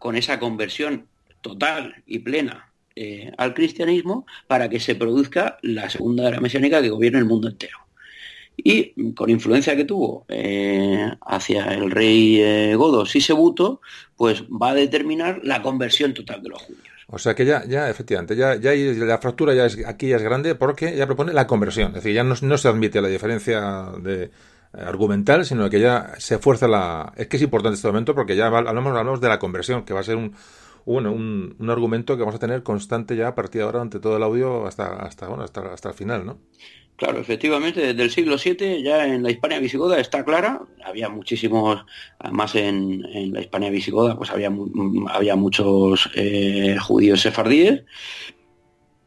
con 0.00 0.16
esa 0.16 0.40
conversión 0.40 1.06
total 1.42 2.02
y 2.06 2.18
plena 2.18 2.72
eh, 2.96 3.30
al 3.38 3.54
cristianismo 3.54 4.26
para 4.48 4.68
que 4.68 4.80
se 4.80 4.96
produzca 4.96 5.58
la 5.62 5.90
segunda 5.90 6.26
era 6.26 6.40
mesiánica 6.40 6.82
que 6.82 6.90
gobierne 6.90 7.20
el 7.20 7.24
mundo 7.24 7.46
entero 7.46 7.78
y 8.64 9.12
con 9.14 9.30
influencia 9.30 9.76
que 9.76 9.84
tuvo 9.84 10.24
eh, 10.28 11.10
hacia 11.26 11.72
el 11.74 11.90
rey 11.90 12.40
eh, 12.40 12.74
Godo 12.76 13.06
Sisebuto, 13.06 13.80
pues 14.16 14.44
va 14.44 14.70
a 14.70 14.74
determinar 14.74 15.40
la 15.42 15.62
conversión 15.62 16.14
total 16.14 16.42
de 16.42 16.48
los 16.50 16.62
judíos. 16.62 16.90
O 17.12 17.18
sea 17.18 17.34
que 17.34 17.44
ya, 17.44 17.64
ya 17.66 17.90
efectivamente, 17.90 18.36
ya, 18.36 18.54
ya 18.54 18.72
la 18.72 19.18
fractura 19.18 19.52
ya 19.52 19.66
es, 19.66 19.84
aquí 19.84 20.08
ya 20.08 20.16
es 20.16 20.22
grande 20.22 20.54
porque 20.54 20.96
ya 20.96 21.06
propone 21.06 21.32
la 21.32 21.46
conversión. 21.48 21.88
Es 21.88 21.94
decir, 21.94 22.14
ya 22.14 22.22
no, 22.22 22.36
se 22.36 22.68
admite 22.68 23.00
la 23.00 23.08
diferencia 23.08 23.86
de, 24.00 24.24
eh, 24.24 24.30
argumental, 24.72 25.44
sino 25.44 25.68
que 25.68 25.80
ya 25.80 26.12
se 26.18 26.38
fuerza 26.38 26.68
la... 26.68 27.12
Es 27.16 27.26
que 27.26 27.36
es 27.36 27.42
importante 27.42 27.74
este 27.74 27.88
momento 27.88 28.14
porque 28.14 28.36
ya 28.36 28.46
hablamos, 28.46 28.96
hablamos 28.96 29.20
de 29.20 29.28
la 29.28 29.40
conversión, 29.40 29.84
que 29.84 29.92
va 29.92 30.00
a 30.00 30.04
ser 30.04 30.14
un, 30.14 30.36
bueno, 30.86 31.10
un, 31.12 31.56
un, 31.58 31.70
argumento 31.70 32.16
que 32.16 32.20
vamos 32.20 32.36
a 32.36 32.38
tener 32.38 32.62
constante 32.62 33.16
ya 33.16 33.28
a 33.28 33.34
partir 33.34 33.60
de 33.60 33.64
ahora 33.64 33.80
ante 33.80 33.98
todo 33.98 34.16
el 34.16 34.22
audio 34.22 34.68
hasta, 34.68 34.94
hasta, 35.02 35.26
bueno, 35.26 35.42
hasta, 35.42 35.72
hasta 35.72 35.88
el 35.88 35.94
final, 35.96 36.24
¿no? 36.24 36.38
Claro, 37.00 37.18
efectivamente, 37.18 37.80
desde 37.80 38.02
el 38.02 38.10
siglo 38.10 38.36
VII 38.36 38.82
ya 38.82 39.06
en 39.06 39.22
la 39.22 39.30
Hispania 39.30 39.58
visigoda 39.58 39.98
está 39.98 40.22
clara, 40.22 40.60
había 40.84 41.08
muchísimos, 41.08 41.82
además 42.18 42.54
en, 42.56 43.32
la 43.32 43.40
Hispania 43.40 43.70
visigoda 43.70 44.18
pues 44.18 44.28
había, 44.30 44.52
había 45.08 45.34
muchos 45.34 46.10
eh, 46.14 46.76
judíos 46.78 47.22
sefardíes, 47.22 47.84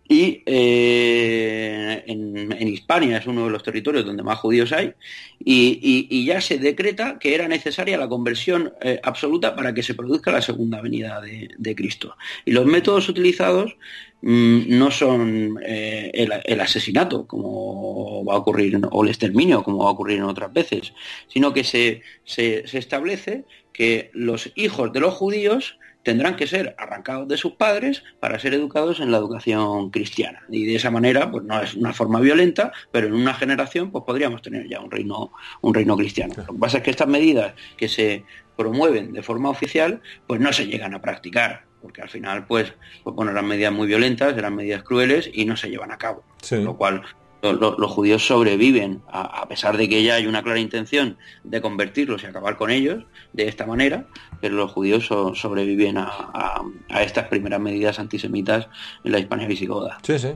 y 0.09 0.41
eh, 0.47 2.03
en, 2.07 2.67
Hispania 2.67 3.19
es 3.19 3.27
uno 3.27 3.45
de 3.45 3.51
los 3.51 3.61
territorios 3.61 4.03
donde 4.03 4.23
más 4.23 4.39
judíos 4.39 4.71
hay, 4.71 4.93
y, 5.37 6.25
ya 6.25 6.41
se 6.41 6.57
decreta 6.57 7.19
que 7.19 7.35
era 7.35 7.47
necesaria 7.47 7.99
la 7.99 8.09
conversión 8.09 8.73
eh, 8.81 8.99
absoluta 9.03 9.55
para 9.55 9.71
que 9.71 9.83
se 9.83 9.93
produzca 9.93 10.31
la 10.31 10.41
segunda 10.41 10.81
venida 10.81 11.21
de 11.21 11.75
Cristo. 11.75 12.17
Y 12.43 12.53
los 12.53 12.65
métodos 12.65 13.07
utilizados 13.07 13.75
no 14.24 14.89
son 14.89 15.59
eh, 15.65 16.09
el, 16.13 16.61
asesinato, 16.61 17.28
como 17.28 18.24
va 18.24 18.36
a 18.36 18.38
ocurrir, 18.38 18.80
o 18.89 19.03
el 19.03 19.09
exterminio, 19.09 19.63
como 19.63 19.80
va 19.84 19.89
a 19.89 19.91
ocurrir 19.91 20.19
en 20.19 20.24
otras 20.24 20.53
veces, 20.53 20.93
sino 21.28 21.53
que 21.53 21.65
se, 21.65 22.01
se, 22.24 22.63
establece 22.71 23.43
que 23.74 24.11
los 24.13 24.51
hijos 24.55 24.93
de 24.93 25.01
los 25.01 25.13
judíos 25.13 25.78
tendrán 26.03 26.38
que 26.38 26.47
ser 26.47 26.74
arrancados 26.78 27.28
de 27.28 27.36
sus 27.36 27.53
padres 27.53 28.03
para 28.21 28.39
ser 28.39 28.53
educados 28.53 29.01
en 29.01 29.11
la 29.11 29.17
educación 29.17 29.89
cristiana. 29.89 30.43
Y 30.49 30.65
de 30.65 30.76
esa 30.76 30.89
manera, 30.89 31.30
pues 31.30 31.43
no 31.43 31.61
es 31.61 31.74
una 31.74 31.91
forma 31.91 32.21
violenta, 32.21 32.71
pero 32.91 33.07
en 33.07 33.13
una 33.13 33.34
generación 33.34 33.91
pues 33.91 34.05
podríamos 34.05 34.41
tener 34.41 34.69
ya 34.69 34.80
un 34.80 34.91
reino, 34.91 35.34
un 35.61 35.74
reino 35.74 35.97
cristiano. 35.97 36.34
Lo 36.38 36.53
que 36.53 36.59
pasa 36.59 36.78
es 36.78 36.84
que 36.84 36.91
estas 36.91 37.07
medidas 37.09 37.55
que 37.76 37.89
se 37.89 38.24
promueven 38.55 39.11
de 39.11 39.24
forma 39.24 39.49
oficial, 39.49 40.01
pues 40.28 40.39
no 40.39 40.53
se 40.53 40.67
llegan 40.67 40.93
a 40.93 41.01
practicar 41.01 41.72
porque 41.84 42.01
al 42.01 42.09
final, 42.09 42.47
pues, 42.47 42.73
pues, 43.03 43.13
bueno, 43.13 43.31
eran 43.31 43.45
medidas 43.45 43.73
muy 43.73 43.88
violentas, 43.88 44.36
eran 44.38 44.55
medidas 44.55 44.84
crueles 44.84 45.29
y 45.31 45.43
no 45.43 45.57
se 45.57 45.69
llevan 45.69 45.91
a 45.91 45.97
cabo. 45.97 46.23
Lo 46.49 46.77
cual 46.77 47.03
los 47.41 47.91
judíos 47.91 48.25
sobreviven, 48.25 49.01
a, 49.09 49.45
pesar 49.49 49.75
de 49.75 49.89
que 49.89 50.01
ya 50.01 50.15
hay 50.15 50.25
una 50.25 50.41
clara 50.41 50.61
intención 50.61 51.17
de 51.43 51.59
convertirlos 51.59 52.23
y 52.23 52.25
acabar 52.25 52.55
con 52.55 52.71
ellos 52.71 53.03
de 53.34 53.49
esta 53.49 53.65
manera, 53.65 54.05
pero 54.39 54.55
los 54.55 54.71
judíos 54.71 55.07
sobreviven 55.07 55.97
a, 55.97 56.61
estas 57.01 57.27
primeras 57.27 57.59
medidas 57.59 57.99
antisemitas 57.99 58.69
en 59.03 59.11
la 59.11 59.19
Hispania 59.19 59.45
visigoda. 59.45 59.97
Sí, 60.03 60.17
sí. 60.17 60.29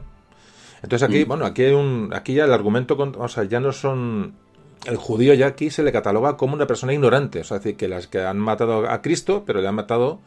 Entonces 0.83 1.07
aquí, 1.07 1.23
mm. 1.23 1.27
bueno, 1.29 1.45
aquí 1.45 1.63
hay 1.63 1.73
un, 1.73 2.09
aquí 2.13 2.33
ya 2.33 2.43
el 2.43 2.51
argumento, 2.51 2.97
o 2.97 3.27
sea, 3.29 3.45
ya 3.45 3.61
no 3.61 3.71
son 3.71 4.35
el 4.85 4.97
judío 4.97 5.33
ya 5.33 5.47
aquí 5.47 5.69
se 5.69 5.81
le 5.81 5.91
cataloga 5.91 6.37
como 6.37 6.53
una 6.53 6.67
persona 6.67 6.93
ignorante, 6.93 7.39
o 7.39 7.43
sea, 7.45 7.57
es 7.57 7.63
decir, 7.63 7.77
que 7.77 7.87
las 7.87 8.07
que 8.07 8.19
han 8.19 8.37
matado 8.37 8.89
a 8.89 9.01
Cristo, 9.01 9.43
pero 9.45 9.61
le 9.61 9.67
han 9.67 9.75
matado 9.75 10.19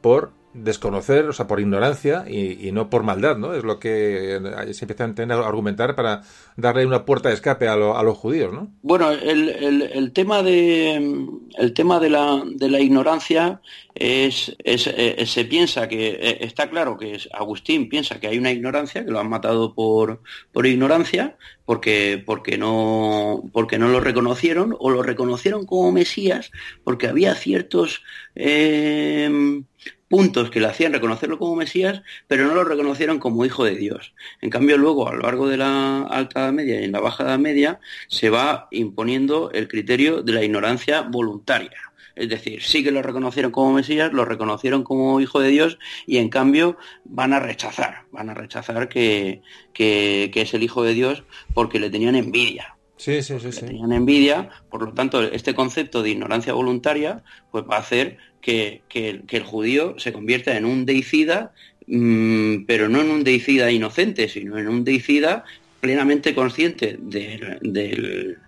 por 0.00 0.32
desconocer, 0.54 1.24
o 1.26 1.32
sea, 1.32 1.46
por 1.46 1.60
ignorancia 1.60 2.24
y, 2.28 2.70
no 2.72 2.88
por 2.88 3.02
maldad, 3.02 3.36
¿no? 3.36 3.54
Es 3.54 3.64
lo 3.64 3.78
que 3.78 4.40
se 4.72 4.84
empieza 4.84 5.04
a 5.04 5.46
argumentar 5.46 5.94
para 5.94 6.22
darle 6.56 6.86
una 6.86 7.04
puerta 7.04 7.28
de 7.28 7.34
escape 7.34 7.68
a, 7.68 7.76
los 7.76 8.16
judíos, 8.16 8.52
¿no? 8.52 8.72
Bueno, 8.82 9.10
el, 9.10 10.12
tema 10.12 10.42
de 10.42 11.28
el 11.58 11.74
tema 11.74 11.98
de 11.98 12.10
la, 12.10 12.42
de 12.46 12.70
la 12.70 12.80
ignorancia 12.80 13.60
es, 13.94 14.54
eh, 14.64 15.24
se 15.26 15.44
piensa 15.44 15.88
que 15.88 16.08
eh, 16.08 16.38
está 16.40 16.70
claro 16.70 16.96
que 16.96 17.14
es, 17.14 17.28
Agustín 17.32 17.88
piensa 17.88 18.18
que 18.18 18.28
hay 18.28 18.38
una 18.38 18.50
ignorancia 18.50 19.04
que 19.04 19.10
lo 19.10 19.20
han 19.20 19.28
matado 19.28 19.74
por, 19.74 20.20
por 20.52 20.66
ignorancia 20.66 21.36
porque 21.64 22.22
porque 22.24 22.58
no 22.58 23.44
porque 23.52 23.78
no 23.78 23.88
lo 23.88 24.00
reconocieron 24.00 24.76
o 24.78 24.90
lo 24.90 25.02
reconocieron 25.02 25.64
como 25.64 25.92
Mesías 25.92 26.50
porque 26.82 27.06
había 27.06 27.34
ciertos 27.34 28.02
eh, 28.34 29.62
puntos 30.08 30.50
que 30.50 30.60
le 30.60 30.66
hacían 30.66 30.92
reconocerlo 30.92 31.38
como 31.38 31.56
Mesías, 31.56 32.02
pero 32.28 32.46
no 32.46 32.54
lo 32.54 32.64
reconocieron 32.64 33.18
como 33.18 33.44
hijo 33.44 33.64
de 33.64 33.76
Dios. 33.76 34.14
En 34.40 34.50
cambio, 34.50 34.76
luego, 34.78 35.08
a 35.08 35.14
lo 35.14 35.22
largo 35.22 35.48
de 35.48 35.56
la 35.56 36.02
Alta 36.02 36.40
Edad 36.40 36.52
Media 36.52 36.80
y 36.80 36.84
en 36.84 36.92
la 36.92 37.00
Baja 37.00 37.24
Edad 37.24 37.38
Media, 37.38 37.80
se 38.08 38.30
va 38.30 38.68
imponiendo 38.70 39.50
el 39.52 39.68
criterio 39.68 40.22
de 40.22 40.32
la 40.32 40.44
ignorancia 40.44 41.02
voluntaria. 41.02 41.72
Es 42.16 42.28
decir, 42.28 42.62
sí 42.62 42.84
que 42.84 42.92
lo 42.92 43.02
reconocieron 43.02 43.50
como 43.50 43.72
Mesías, 43.72 44.12
lo 44.12 44.24
reconocieron 44.24 44.84
como 44.84 45.20
hijo 45.20 45.40
de 45.40 45.48
Dios 45.48 45.78
y 46.06 46.18
en 46.18 46.28
cambio 46.28 46.76
van 47.04 47.32
a 47.32 47.40
rechazar, 47.40 48.04
van 48.12 48.30
a 48.30 48.34
rechazar 48.34 48.88
que, 48.88 49.42
que, 49.72 50.30
es 50.32 50.54
el 50.54 50.62
hijo 50.62 50.84
de 50.84 50.94
Dios 50.94 51.24
porque 51.54 51.80
le 51.80 51.90
tenían 51.90 52.14
envidia. 52.14 52.73
Sí, 52.96 53.22
sí, 53.22 53.38
sí, 53.40 53.46
Le 53.46 53.52
tenían 53.52 53.92
envidia, 53.92 54.50
por 54.70 54.82
lo 54.82 54.92
tanto, 54.92 55.22
este 55.22 55.54
concepto 55.54 56.02
de 56.02 56.10
ignorancia 56.10 56.52
voluntaria 56.52 57.22
pues 57.50 57.64
va 57.64 57.76
a 57.76 57.80
hacer 57.80 58.18
que, 58.40 58.82
el 58.92 59.42
judío 59.42 59.98
se 59.98 60.12
convierta 60.12 60.56
en 60.56 60.64
un 60.64 60.86
deicida, 60.86 61.52
mm, 61.86 62.64
pero 62.66 62.88
no 62.88 63.00
en 63.00 63.10
un 63.10 63.24
deicida 63.24 63.70
inocente, 63.70 64.28
sino 64.28 64.58
en 64.58 64.68
un 64.68 64.84
deicida 64.84 65.44
plenamente 65.80 66.34
consciente 66.34 66.96
del, 67.00 67.58
del 67.62 68.38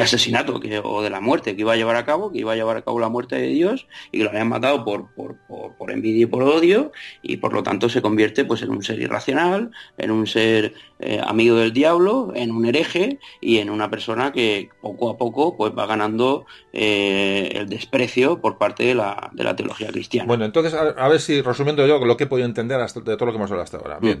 asesinato 0.00 0.60
que, 0.60 0.80
o 0.82 1.02
de 1.02 1.10
la 1.10 1.20
muerte 1.20 1.54
que 1.54 1.62
iba 1.62 1.72
a 1.72 1.76
llevar 1.76 1.96
a 1.96 2.04
cabo, 2.04 2.30
que 2.30 2.38
iba 2.38 2.52
a 2.52 2.56
llevar 2.56 2.76
a 2.76 2.82
cabo 2.82 3.00
la 3.00 3.08
muerte 3.08 3.36
de 3.36 3.48
Dios 3.48 3.86
y 4.10 4.18
que 4.18 4.24
lo 4.24 4.30
habían 4.30 4.48
matado 4.48 4.84
por, 4.84 5.08
por, 5.14 5.90
envidia 5.90 6.22
y 6.22 6.26
por 6.26 6.42
odio 6.42 6.92
y 7.22 7.38
por 7.38 7.52
lo 7.52 7.62
tanto 7.62 7.88
se 7.88 8.00
convierte 8.00 8.44
pues 8.44 8.62
en 8.62 8.70
un 8.70 8.82
ser 8.82 9.00
irracional, 9.00 9.70
en 9.98 10.10
un 10.10 10.26
ser 10.26 10.74
eh, 11.00 11.20
amigo 11.24 11.56
del 11.56 11.72
diablo, 11.72 12.32
en 12.34 12.50
un 12.50 12.66
hereje 12.66 13.18
y 13.40 13.58
en 13.58 13.70
una 13.70 13.90
persona 13.90 14.32
que 14.32 14.70
poco 14.80 15.10
a 15.10 15.18
poco 15.18 15.56
pues 15.56 15.72
va 15.76 15.86
ganando 15.86 16.46
eh, 16.72 17.50
el 17.54 17.68
desprecio 17.68 18.40
por 18.40 18.58
parte 18.58 18.84
de 18.84 18.94
la, 18.94 19.30
de 19.32 19.44
la 19.44 19.56
teología 19.56 19.88
cristiana. 19.88 20.26
Bueno, 20.26 20.44
entonces 20.44 20.74
a, 20.74 21.08
ver 21.08 21.20
si 21.20 21.42
resumiendo 21.42 21.86
yo 21.86 21.98
lo 21.98 22.16
que 22.16 22.24
he 22.24 22.28
podido 22.28 22.46
entender 22.46 22.80
hasta, 22.80 23.00
de 23.00 23.16
todo 23.16 23.26
lo 23.26 23.32
que 23.32 23.36
hemos 23.36 23.50
hablado 23.50 23.64
hasta 23.64 23.78
ahora. 23.78 23.98
Bien. 24.00 24.20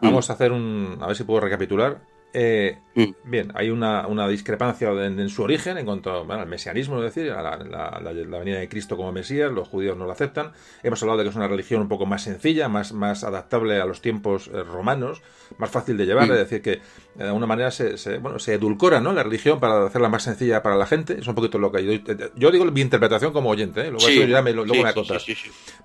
Mm. 0.00 0.06
Vamos 0.06 0.28
a 0.28 0.34
hacer 0.34 0.52
un. 0.52 0.98
A 1.00 1.06
ver 1.06 1.16
si 1.16 1.24
puedo 1.24 1.40
recapitular. 1.40 2.00
Eh, 2.38 2.76
mm. 2.94 3.04
Bien, 3.24 3.50
hay 3.54 3.70
una, 3.70 4.06
una 4.06 4.28
discrepancia 4.28 4.90
en, 4.90 5.26
su 5.30 5.42
origen 5.42 5.78
en 5.78 5.86
cuanto 5.86 6.30
al 6.30 6.46
mesianismo, 6.46 7.02
es 7.02 7.14
decir, 7.14 7.32
a 7.32 7.40
la, 7.40 8.12
venida 8.38 8.58
de 8.58 8.68
Cristo 8.68 8.98
como 8.98 9.10
Mesías, 9.10 9.50
los 9.50 9.68
judíos 9.68 9.96
no 9.96 10.04
lo 10.04 10.12
aceptan. 10.12 10.52
Hemos 10.82 11.02
hablado 11.02 11.16
de 11.16 11.24
que 11.24 11.30
es 11.30 11.36
una 11.36 11.48
religión 11.48 11.80
un 11.80 11.88
poco 11.88 12.04
más 12.04 12.24
sencilla, 12.24 12.68
más, 12.68 12.92
más 12.92 13.24
adaptable 13.24 13.80
a 13.80 13.86
los 13.86 14.02
tiempos 14.02 14.48
eh, 14.48 14.62
romanos, 14.64 15.22
más 15.56 15.70
fácil 15.70 15.96
de 15.96 16.04
llevar, 16.04 16.28
mm. 16.28 16.32
es 16.32 16.38
decir, 16.38 16.60
que 16.60 16.80
de 17.16 17.24
alguna 17.24 17.46
manera 17.46 17.70
se, 17.70 18.18
bueno, 18.18 18.38
se 18.38 18.54
edulcora 18.54 19.00
¿no? 19.00 19.12
la 19.12 19.22
religión 19.22 19.58
para 19.58 19.86
hacerla 19.86 20.08
más 20.08 20.22
sencilla 20.22 20.62
para 20.62 20.76
la 20.76 20.86
gente. 20.86 21.18
Es 21.18 21.26
un 21.26 21.34
poquito 21.34 21.58
lo 21.58 21.72
que 21.72 21.84
yo, 21.84 22.14
yo 22.34 22.50
digo 22.50 22.64
mi 22.66 22.80
interpretación 22.80 23.32
como 23.32 23.50
oyente, 23.50 23.90
luego, 23.90 24.06
ya 24.08 24.42
me, 24.42 24.52
luego 24.52 24.74
me 24.74 24.88
acotas. 24.88 25.24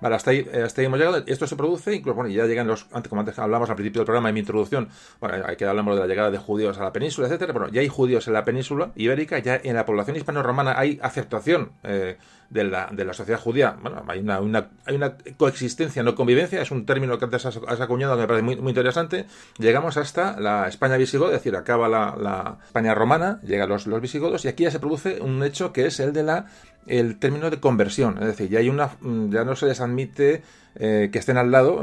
Vale, 0.00 0.14
hasta 0.14 0.30
ahí, 0.30 0.46
hasta 0.64 0.80
ahí 0.80 0.86
hemos 0.86 0.98
llegado. 0.98 1.22
Esto 1.26 1.46
se 1.46 1.56
produce, 1.56 1.94
incluso, 1.94 2.14
bueno, 2.14 2.30
ya 2.30 2.46
llegan 2.46 2.66
los, 2.66 2.86
antes, 2.92 3.08
como 3.08 3.20
antes 3.20 3.38
hablamos 3.38 3.70
al 3.70 3.76
principio 3.76 4.00
del 4.00 4.06
programa, 4.06 4.28
en 4.28 4.34
mi 4.34 4.40
introducción, 4.40 4.88
bueno, 5.20 5.44
hay 5.46 5.56
que 5.56 5.64
hablamos 5.64 5.94
de 5.94 6.00
la 6.02 6.06
llegada 6.06 6.30
de 6.30 6.38
judíos 6.38 6.78
a 6.78 6.84
la 6.84 6.92
península, 6.92 7.28
etcétera. 7.28 7.52
Bueno, 7.52 7.68
ya 7.70 7.80
hay 7.80 7.88
judíos 7.88 8.26
en 8.26 8.34
la 8.34 8.44
península 8.44 8.92
ibérica, 8.96 9.38
ya 9.38 9.60
en 9.62 9.74
la 9.74 9.86
población 9.86 10.16
hispano-romana 10.16 10.74
hay 10.76 10.98
aceptación 11.02 11.72
eh, 11.82 12.16
de, 12.52 12.64
la, 12.64 12.88
de 12.92 13.04
la 13.04 13.14
sociedad 13.14 13.40
judía. 13.40 13.76
Bueno, 13.80 14.04
hay 14.06 14.20
una, 14.20 14.40
una, 14.40 14.68
hay 14.84 14.94
una 14.94 15.16
coexistencia, 15.36 16.02
no 16.02 16.14
convivencia, 16.14 16.60
es 16.60 16.70
un 16.70 16.84
término 16.84 17.18
que 17.18 17.24
antes 17.24 17.46
has, 17.46 17.80
acuñado 17.80 18.14
que 18.14 18.22
me 18.22 18.26
parece 18.28 18.44
muy, 18.44 18.56
muy, 18.56 18.70
interesante. 18.70 19.26
Llegamos 19.58 19.96
hasta 19.96 20.38
la 20.38 20.68
España 20.68 20.96
visigoda, 20.96 21.30
es 21.30 21.40
decir, 21.40 21.56
acaba 21.56 21.88
la, 21.88 22.14
la 22.20 22.58
España 22.64 22.94
romana, 22.94 23.40
llegan 23.42 23.68
los, 23.68 23.86
los 23.86 24.00
visigodos, 24.00 24.44
y 24.44 24.48
aquí 24.48 24.64
ya 24.64 24.70
se 24.70 24.80
produce 24.80 25.20
un 25.20 25.42
hecho 25.42 25.72
que 25.72 25.86
es 25.86 25.98
el 26.00 26.12
de 26.12 26.22
la 26.22 26.46
el 26.86 27.18
término 27.18 27.50
de 27.50 27.60
conversión, 27.60 28.18
es 28.20 28.26
decir, 28.26 28.48
ya 28.48 28.58
hay 28.58 28.68
una 28.68 28.90
ya 29.30 29.44
no 29.44 29.56
se 29.56 29.66
les 29.66 29.80
admite 29.80 30.42
eh, 30.74 31.10
que 31.12 31.18
estén 31.18 31.36
al 31.36 31.50
lado, 31.50 31.82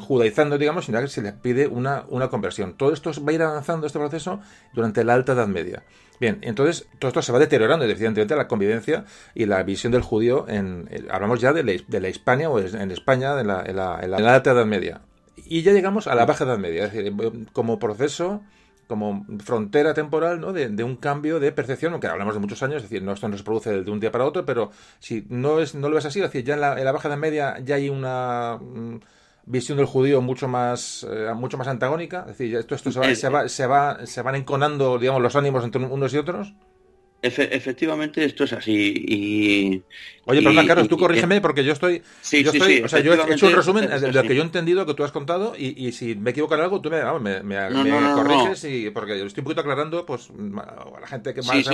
judaizando, 0.00 0.58
digamos, 0.58 0.84
sino 0.84 1.00
que 1.00 1.08
se 1.08 1.22
les 1.22 1.32
pide 1.32 1.66
una, 1.66 2.04
una 2.08 2.28
conversión. 2.28 2.74
Todo 2.74 2.92
esto 2.92 3.10
va 3.24 3.32
a 3.32 3.34
ir 3.34 3.42
avanzando, 3.42 3.86
este 3.86 3.98
proceso, 3.98 4.40
durante 4.72 5.04
la 5.04 5.14
Alta 5.14 5.32
Edad 5.32 5.48
Media. 5.48 5.82
Bien, 6.20 6.38
entonces 6.42 6.88
todo 6.98 7.08
esto 7.08 7.22
se 7.22 7.32
va 7.32 7.38
deteriorando, 7.38 7.84
evidentemente, 7.84 8.34
la 8.36 8.48
convivencia 8.48 9.04
y 9.34 9.46
la 9.46 9.62
visión 9.62 9.92
del 9.92 10.02
judío 10.02 10.46
en. 10.48 10.88
hablamos 11.10 11.40
ya 11.40 11.52
de 11.52 11.62
la, 11.62 11.72
de 11.86 12.00
la 12.00 12.08
Hispania 12.08 12.50
o 12.50 12.58
en 12.58 12.90
España, 12.90 13.40
en 13.40 13.46
la, 13.46 13.62
en 13.64 13.76
la, 13.76 14.00
en 14.02 14.10
la 14.10 14.34
Alta 14.34 14.52
Edad 14.52 14.66
Media. 14.66 15.00
Y 15.36 15.62
ya 15.62 15.72
llegamos 15.72 16.06
a 16.06 16.14
la 16.14 16.26
Baja 16.26 16.44
Edad 16.44 16.58
Media, 16.58 16.86
es 16.86 16.92
decir, 16.92 17.14
como 17.52 17.78
proceso 17.78 18.42
como 18.88 19.26
frontera 19.44 19.94
temporal 19.94 20.40
¿no? 20.40 20.52
de, 20.52 20.82
un 20.82 20.96
cambio 20.96 21.38
de 21.38 21.52
percepción, 21.52 21.92
aunque 21.92 22.08
hablamos 22.08 22.34
de 22.34 22.40
muchos 22.40 22.62
años, 22.62 22.78
es 22.78 22.90
decir, 22.90 23.02
no, 23.02 23.12
esto 23.12 23.28
no 23.28 23.36
se 23.36 23.44
produce 23.44 23.82
de 23.82 23.90
un 23.90 24.00
día 24.00 24.10
para 24.10 24.24
otro, 24.24 24.44
pero 24.44 24.70
si 24.98 25.26
no, 25.28 25.60
es, 25.60 25.74
no 25.74 25.88
lo 25.88 25.94
ves 25.94 26.06
así, 26.06 26.20
es 26.20 26.24
decir, 26.24 26.44
ya 26.44 26.54
en 26.54 26.60
la, 26.62 26.78
en 26.78 26.84
la 26.84 26.92
baja 26.92 27.08
edad 27.08 27.18
media 27.18 27.58
ya 27.60 27.76
hay 27.76 27.90
una 27.90 28.58
mm, 28.60 29.00
visión 29.44 29.76
del 29.76 29.86
judío 29.86 30.22
mucho 30.22 30.48
más 30.48 31.06
eh, 31.08 31.32
mucho 31.34 31.58
más 31.58 31.68
antagónica, 31.68 32.20
es 32.22 32.38
decir, 32.38 32.56
esto, 32.56 32.74
esto 32.74 32.90
se, 32.90 32.98
va, 32.98 33.14
se, 33.14 33.28
va, 33.28 33.48
se, 33.48 33.66
va, 33.66 34.06
se 34.06 34.22
van 34.22 34.34
enconando, 34.34 34.98
digamos, 34.98 35.22
los 35.22 35.36
ánimos 35.36 35.62
entre 35.64 35.84
unos 35.84 36.12
y 36.14 36.16
otros 36.16 36.54
efectivamente, 37.22 38.24
esto 38.24 38.44
es 38.44 38.52
así. 38.52 38.94
Y, 38.96 39.82
Oye, 40.24 40.42
perdón, 40.42 40.66
Carlos, 40.66 40.88
tú 40.88 40.96
corrígeme 40.96 41.40
porque 41.40 41.64
yo 41.64 41.72
estoy. 41.72 42.02
Sí, 42.20 42.44
yo 42.44 42.52
estoy, 42.52 42.80
o 42.80 42.88
sea, 42.88 43.00
yo 43.00 43.14
he 43.14 43.32
hecho 43.32 43.46
un 43.46 43.54
resumen 43.54 43.88
de 43.88 44.12
lo 44.12 44.22
que 44.22 44.34
yo 44.34 44.42
he 44.42 44.44
entendido 44.44 44.86
que 44.86 44.94
tú 44.94 45.04
has 45.04 45.12
contado 45.12 45.54
y, 45.56 45.92
si 45.92 46.14
me 46.14 46.30
equivoco 46.30 46.54
en 46.54 46.60
algo, 46.60 46.80
tú 46.80 46.90
me, 46.90 47.02
me, 47.20 47.42
me, 47.42 48.14
corriges 48.14 48.64
y 48.64 48.90
porque 48.90 49.24
estoy 49.24 49.40
un 49.40 49.44
poquito 49.44 49.62
aclarando 49.62 50.04
pues 50.06 50.30
a 50.30 51.00
la 51.00 51.06
gente 51.06 51.34
que 51.34 51.42
más. 51.42 51.68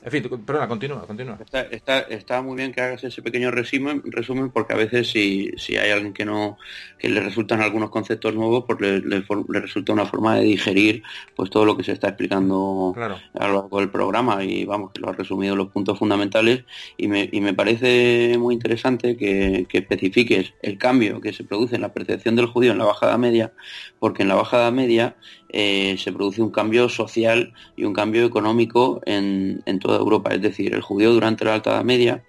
En 0.00 0.12
fin, 0.12 0.22
perdona, 0.46 0.68
continúa, 0.68 1.06
continúa. 1.06 1.38
Está, 1.40 1.62
está, 1.62 1.98
está, 2.02 2.40
muy 2.40 2.56
bien 2.56 2.72
que 2.72 2.80
hagas 2.80 3.02
ese 3.02 3.20
pequeño 3.20 3.50
resumen, 3.50 4.00
resumen 4.06 4.50
porque 4.50 4.72
a 4.72 4.76
veces 4.76 5.10
si, 5.10 5.50
si 5.56 5.76
hay 5.76 5.90
alguien 5.90 6.12
que 6.12 6.24
no 6.24 6.56
que 6.98 7.08
le 7.08 7.20
resultan 7.20 7.60
algunos 7.60 7.90
conceptos 7.90 8.32
nuevos, 8.34 8.64
pues 8.64 8.80
le, 8.80 9.00
le, 9.00 9.24
resulta 9.60 9.92
una 9.92 10.06
forma 10.06 10.36
de 10.36 10.42
digerir 10.42 11.02
pues 11.34 11.50
todo 11.50 11.64
lo 11.64 11.76
que 11.76 11.82
se 11.82 11.92
está 11.92 12.08
explicando 12.08 12.94
a 12.96 13.48
lo 13.48 13.54
largo 13.54 13.80
del 13.80 13.90
programa. 13.90 14.44
Y 14.44 14.64
vamos, 14.64 14.92
que 14.92 15.00
lo 15.00 15.10
has 15.10 15.16
resumido 15.16 15.56
los 15.56 15.68
puntos 15.68 15.98
fundamentales. 15.98 16.64
Y 16.96 17.08
me, 17.08 17.28
y 17.32 17.40
me 17.40 17.54
parece 17.54 18.36
muy 18.38 18.54
interesante 18.54 19.16
que, 19.16 19.66
que 19.68 19.78
especifiques 19.78 20.54
el 20.62 20.78
cambio 20.78 21.20
que 21.20 21.32
se 21.32 21.42
produce 21.42 21.74
en 21.74 21.82
la 21.82 21.92
percepción 21.92 22.36
del 22.36 22.46
judío 22.46 22.70
en 22.70 22.78
la 22.78 22.84
bajada 22.84 23.18
media, 23.18 23.52
porque 23.98 24.22
en 24.22 24.28
la 24.28 24.36
bajada 24.36 24.70
media 24.70 25.16
eh, 25.48 25.96
se 25.98 26.12
produce 26.12 26.42
un 26.42 26.50
cambio 26.50 26.88
social 26.88 27.52
y 27.76 27.84
un 27.84 27.94
cambio 27.94 28.24
económico 28.24 29.00
en, 29.06 29.62
toda 29.80 29.98
Europa. 29.98 30.34
Es 30.34 30.42
decir, 30.42 30.74
el 30.74 30.82
judío 30.82 31.12
durante 31.12 31.44
la 31.44 31.54
Alta 31.54 31.70
Edad 31.70 31.84
Media 31.84 32.24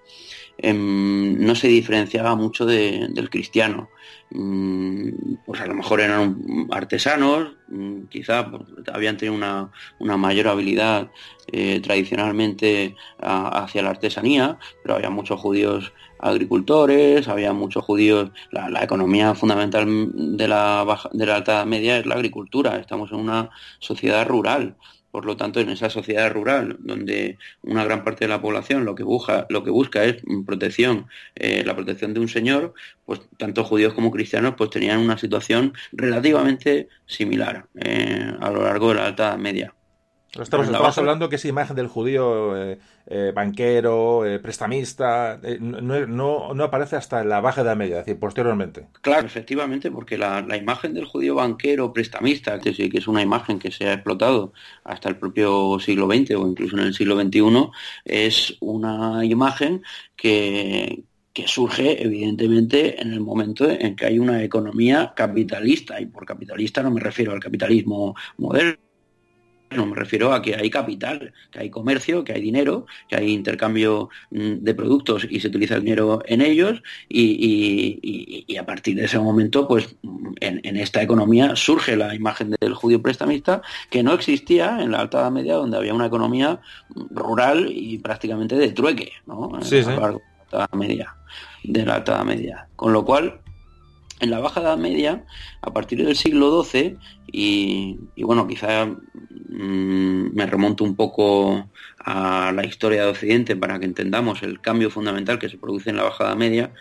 em, 0.62 1.38
no 1.39 1.55
se 1.55 1.68
diferenciaba 1.68 2.36
mucho 2.36 2.66
del 2.66 3.30
cristiano. 3.30 3.89
Mm, 4.32 5.38
pues 5.45 5.60
a 5.62 5.66
lo 5.66 5.74
mejor 5.74 6.01
eran 6.01 6.68
artesanos, 6.72 7.53
mm, 7.68 8.03
quizá 8.10 8.49
pues, 8.51 8.64
habían 8.93 9.18
tenido 9.18 9.36
una, 9.36 10.18
mayor 10.18 10.47
habilidad 10.49 11.10
eh, 11.51 11.80
tradicionalmente 11.82 12.95
hacia 13.20 13.82
la 13.82 13.89
artesanía, 13.89 14.60
pero 14.84 14.95
había 14.95 15.10
muchos 15.10 15.39
judíos 15.39 15.93
agricultores, 16.20 17.28
había 17.28 17.53
muchos 17.53 17.84
judíos, 17.86 18.32
la, 18.51 18.84
economía 18.84 19.34
fundamental 19.36 19.88
de 20.38 20.47
la, 20.47 20.86
de 21.14 21.26
la 21.26 21.36
alta 21.38 21.66
media 21.66 21.97
es 21.97 22.05
la 22.05 22.16
agricultura, 22.16 22.78
estamos 22.78 23.12
en 23.12 23.20
una 23.20 23.49
sociedad 23.80 24.28
rural, 24.28 24.76
por 25.12 25.26
lo 25.26 25.38
tanto, 25.38 25.60
en 25.60 25.70
esa 25.70 25.89
sociedad 25.89 26.32
rural, 26.32 26.78
donde 26.80 27.38
una 27.64 27.84
gran 27.84 28.03
parte 28.03 28.26
de 28.26 28.30
la 28.30 28.41
población 28.41 28.86
lo 28.86 28.95
que 28.95 29.03
busca, 29.03 29.45
lo 29.49 29.64
que 29.64 29.72
busca 29.72 30.03
es 30.03 30.18
protección, 30.45 31.07
eh, 31.36 31.64
la 31.66 31.76
protección 31.76 32.14
de 32.14 32.20
un 32.20 32.28
señor, 32.28 32.74
pues 33.05 33.22
tanto 33.38 33.64
judíos 33.64 33.93
como 33.93 34.12
cristianos 34.12 34.55
pues 34.57 34.70
tenían 34.70 34.99
una 34.99 35.18
situación 35.18 35.74
relativamente 35.91 36.89
similar 37.05 37.66
eh, 37.76 38.34
a 38.39 38.49
lo 38.51 38.64
largo 38.64 38.89
de 38.89 38.95
la 38.95 39.07
alta 39.07 39.38
media. 39.38 39.74
Estamos, 40.38 40.98
hablando 40.98 41.28
que 41.28 41.38
esa 41.38 41.48
imagen 41.48 41.76
del 41.76 41.88
judío 41.88 42.56
eh, 42.56 42.80
eh, 43.08 43.32
banquero, 43.34 44.26
eh, 44.26 44.38
prestamista, 44.38 45.40
no, 45.60 46.54
no, 46.54 46.64
aparece 46.64 46.98
hasta 46.98 47.24
la 47.24 47.42
baja 47.42 47.62
edad 47.62 47.76
media, 47.76 48.00
es 48.00 48.06
decir, 48.06 48.20
posteriormente. 48.20 48.88
Claro, 49.02 49.26
efectivamente, 49.26 49.90
porque 49.90 50.20
la, 50.20 50.46
imagen 50.56 50.94
del 50.94 51.06
judío 51.06 51.36
banquero, 51.36 51.92
prestamista, 51.92 52.60
que, 52.60 52.74
que 52.74 52.98
es 52.98 53.08
una 53.08 53.24
imagen 53.24 53.58
que 53.58 53.72
se 53.72 53.88
ha 53.88 53.94
explotado 53.94 54.54
hasta 54.84 55.10
el 55.10 55.18
propio 55.18 55.80
siglo 55.80 56.06
XX 56.06 56.36
o 56.36 56.48
incluso 56.48 56.78
en 56.78 56.84
el 56.84 56.94
siglo 56.94 57.20
XXI, 57.20 57.72
es 58.06 58.56
una 58.60 59.26
imagen 59.26 59.82
que, 60.16 61.06
que 61.34 61.48
surge 61.48 62.04
evidentemente 62.04 63.02
en 63.02 63.14
el 63.14 63.22
momento 63.22 63.68
en 63.68 63.96
que 63.96 64.06
hay 64.06 64.20
una 64.20 64.44
economía 64.44 65.14
capitalista, 65.16 66.00
y 66.00 66.06
por 66.06 66.26
capitalista 66.26 66.84
no 66.84 66.92
me 66.92 67.00
refiero 67.00 67.32
al 67.32 67.40
capitalismo 67.40 68.16
moderno, 68.38 68.89
no 69.72 69.86
me 69.86 69.96
refiero 69.96 70.34
a 70.34 70.42
que 70.42 70.56
hay 70.56 70.70
capital, 70.70 71.34
que 71.52 71.60
hay 71.60 71.70
comercio, 71.70 72.24
que 72.24 72.34
hay 72.34 72.42
dinero, 72.42 72.86
que 73.08 73.16
hay 73.16 73.32
intercambio 73.32 74.10
mm, 74.32 74.56
de 74.62 74.74
productos 74.74 75.28
y 75.30 75.40
se 75.40 75.48
utiliza 75.48 75.76
el 75.76 75.84
dinero 75.84 76.22
en 76.26 76.42
ellos 76.42 76.82
y, 77.08 78.58
a 78.58 78.66
partir 78.66 78.96
de 78.96 79.06
ese 79.06 79.20
momento, 79.20 79.68
pues 79.68 79.96
en, 80.42 80.78
esta 80.78 81.02
economía 81.02 81.56
surge 81.56 81.96
la 81.96 82.14
imagen 82.14 82.56
del 82.60 82.74
judío 82.74 83.02
prestamista 83.02 83.62
que 83.90 84.04
no 84.04 84.14
existía 84.14 84.82
en 84.82 84.92
la 84.92 85.00
Alta 85.00 85.22
Edad 85.22 85.32
Media 85.32 85.56
donde 85.56 85.78
había 85.78 85.94
una 85.94 86.08
economía 86.08 86.60
rural 87.12 87.68
y 87.72 87.98
prácticamente 88.00 88.56
de 88.56 88.72
trueque, 88.72 89.12
¿no? 89.26 89.52
Sí, 89.62 89.84
sí. 89.84 89.90
la 90.52 90.70
Media, 90.74 91.16
de 91.64 91.86
la 91.86 91.96
Alta 91.96 92.16
Edad 92.16 92.26
Media. 92.26 92.68
Con 92.76 92.92
lo 92.92 93.06
cual, 93.06 93.40
en 94.20 94.30
la 94.30 94.40
Baja 94.40 94.62
Edad 94.62 94.78
Media, 94.78 95.26
a 95.62 95.72
partir 95.74 96.06
del 96.06 96.16
siglo 96.16 96.64
XII, 96.64 96.98
y, 97.32 97.98
bueno, 98.24 98.48
quizá 98.48 98.86
mm, 98.86 100.34
me 100.34 100.46
remonto 100.46 100.84
un 100.84 100.96
poco 100.96 101.70
a 102.12 102.51
la 102.51 102.66
historia 102.66 103.03
de 103.03 103.12
Occidente 103.12 103.55
para 103.55 103.78
que 103.80 103.86
entendamos 103.86 104.41
el 104.41 104.60
cambio 104.60 104.89
fundamental 104.89 105.38
que 105.38 105.47
se 105.47 105.60
produce 105.60 105.91
en 105.91 105.95
la 105.95 106.03
Baja 106.03 106.24
Edad 106.24 106.36
Media, 106.36 106.72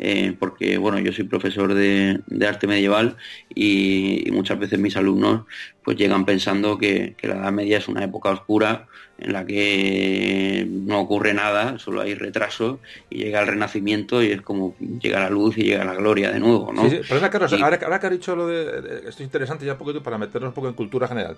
eh, 0.00 0.34
porque 0.36 0.76
bueno, 0.76 0.98
yo 0.98 1.12
soy 1.12 1.22
profesor 1.22 1.72
de, 1.72 2.20
arte 2.44 2.66
medieval 2.66 3.16
y, 3.54 4.28
muchas 4.32 4.58
veces 4.58 4.80
mis 4.80 4.96
alumnos 4.96 5.44
pues 5.84 5.96
llegan 5.96 6.24
pensando 6.24 6.78
que, 6.78 7.14
que 7.16 7.28
la 7.28 7.34
Edad 7.36 7.52
Media 7.52 7.78
es 7.78 7.86
una 7.86 8.02
época 8.02 8.30
oscura 8.30 8.88
en 9.18 9.32
la 9.32 9.46
que 9.46 10.66
no 10.68 10.98
ocurre 10.98 11.32
nada, 11.32 11.78
solo 11.78 12.00
hay 12.00 12.14
retraso 12.14 12.80
y 13.08 13.18
llega 13.18 13.40
el 13.40 13.46
renacimiento 13.46 14.20
y 14.20 14.32
es 14.32 14.42
como 14.42 14.74
llega 15.00 15.20
la 15.20 15.30
luz 15.30 15.58
y 15.58 15.62
llega 15.62 15.84
la 15.84 15.94
gloria 15.94 16.32
de 16.32 16.40
nuevo, 16.40 16.72
¿no? 16.72 16.90
Sí, 16.90 16.96
sí. 16.96 17.02
Pero 17.08 17.30
Carlos, 17.30 17.52
ahora, 17.52 17.78
que 17.78 18.06
has 18.06 18.10
dicho 18.10 18.34
lo 18.34 18.48
de, 18.48 18.98
esto 19.06 19.10
es 19.10 19.20
interesante 19.20 19.64
ya 19.64 19.72
un 19.72 19.78
poquito 19.78 20.02
para 20.02 20.18
meternos 20.18 20.48
un 20.48 20.54
poco 20.54 20.66
en 20.66 20.74
cultura 20.74 21.06
general. 21.06 21.36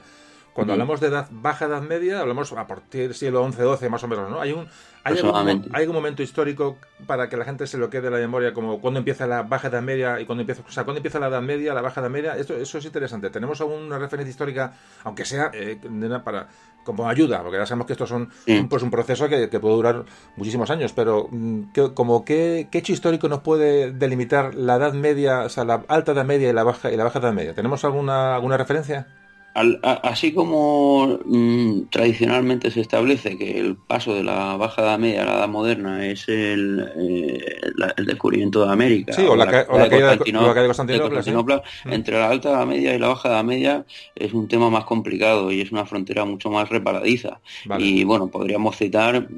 Cuando 0.54 0.72
hablamos 0.72 1.00
de 1.00 1.08
edad, 1.08 1.26
baja 1.32 1.64
edad 1.64 1.82
media, 1.82 2.20
hablamos 2.20 2.52
a 2.52 2.64
partir 2.68 3.08
del 3.08 3.14
siglo 3.14 3.44
XI, 3.50 3.76
XII 3.76 3.88
más 3.88 4.04
o 4.04 4.08
menos, 4.08 4.30
¿no? 4.30 4.40
Hay 4.40 4.52
un, 4.52 4.68
hay 5.02 5.18
algún, 5.18 5.68
hay 5.72 5.86
un 5.88 5.92
momento 5.92 6.22
histórico 6.22 6.78
para 7.08 7.28
que 7.28 7.36
la 7.36 7.44
gente 7.44 7.66
se 7.66 7.76
lo 7.76 7.90
quede 7.90 8.06
en 8.06 8.12
la 8.12 8.20
memoria, 8.20 8.54
como 8.54 8.80
cuando 8.80 8.98
empieza 8.98 9.26
la 9.26 9.42
baja 9.42 9.66
edad 9.66 9.82
media 9.82 10.20
y 10.20 10.26
cuando 10.26 10.42
empieza, 10.42 10.62
o 10.66 10.70
sea, 10.70 10.84
cuando 10.84 10.98
empieza 10.98 11.18
la 11.18 11.26
edad 11.26 11.42
media, 11.42 11.74
la 11.74 11.82
baja 11.82 12.00
edad 12.00 12.08
media, 12.08 12.36
esto, 12.36 12.56
eso 12.56 12.78
es 12.78 12.84
interesante. 12.84 13.30
Tenemos 13.30 13.60
alguna 13.60 13.98
referencia 13.98 14.30
histórica, 14.30 14.74
aunque 15.02 15.24
sea 15.24 15.50
eh, 15.52 15.76
para 16.24 16.46
como 16.84 17.08
ayuda, 17.08 17.42
porque 17.42 17.58
ya 17.58 17.66
sabemos 17.66 17.88
que 17.88 17.94
esto 17.94 18.06
son 18.06 18.30
pues 18.68 18.82
un 18.84 18.92
proceso 18.92 19.28
que, 19.28 19.48
puede 19.48 19.74
durar 19.74 20.04
muchísimos 20.36 20.70
años, 20.70 20.92
pero 20.92 21.26
mm, 21.32 21.62
como 21.94 22.24
qué, 22.24 22.68
qué, 22.70 22.78
hecho 22.78 22.92
histórico 22.92 23.28
nos 23.28 23.40
puede 23.40 23.90
delimitar 23.90 24.54
la 24.54 24.76
edad 24.76 24.92
media, 24.92 25.40
o 25.40 25.48
sea, 25.48 25.64
la 25.64 25.82
alta 25.88 26.12
edad 26.12 26.24
media 26.24 26.48
y 26.50 26.52
la 26.52 26.62
baja 26.62 26.92
y 26.92 26.96
la 26.96 27.02
baja 27.02 27.18
edad 27.18 27.32
media. 27.32 27.54
¿Tenemos 27.54 27.84
alguna 27.84 28.36
alguna 28.36 28.56
referencia? 28.56 29.08
Así 29.54 30.32
como 30.32 31.20
mm, 31.24 31.82
tradicionalmente 31.90 32.70
se 32.72 32.80
establece 32.80 33.38
que 33.38 33.60
el 33.60 33.76
paso 33.76 34.14
de 34.14 34.24
la 34.24 34.56
baja 34.56 34.82
edad 34.82 34.98
media 34.98 35.22
a 35.22 35.26
la 35.26 35.34
edad 35.34 35.48
moderna 35.48 36.06
es 36.06 36.28
el, 36.28 36.84
eh, 36.96 37.60
el 37.96 38.04
descubrimiento 38.04 38.66
de 38.66 38.72
América 38.72 39.14
o, 39.28 39.36
la, 39.36 39.46
caída 39.46 40.10
de 40.10 40.16
Constantinopla, 40.16 41.62
mm. 41.84 41.92
entre 41.92 42.18
la 42.18 42.28
alta 42.30 42.50
edad 42.50 42.66
media 42.66 42.94
y 42.94 42.98
la 42.98 43.08
baja 43.08 43.28
edad 43.28 43.44
media 43.44 43.86
es 44.16 44.32
un 44.32 44.48
tema 44.48 44.70
más 44.70 44.84
complicado 44.84 45.52
y 45.52 45.60
es 45.60 45.70
una 45.70 45.86
frontera 45.86 46.24
mucho 46.24 46.50
más 46.50 46.68
reparadiza. 46.68 47.40
Y 47.78 48.02
bueno 48.02 48.28
podríamos 48.28 48.76
citar 48.76 49.28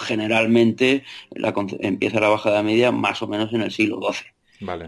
generalmente 0.00 1.04
la, 1.30 1.54
empieza 1.80 2.18
la 2.18 2.28
baja 2.28 2.50
edad 2.50 2.64
media 2.64 2.90
más 2.90 3.22
o 3.22 3.28
menos 3.28 3.52
en 3.52 3.62
el 3.62 3.70
siglo 3.70 4.00
XII 4.00 4.32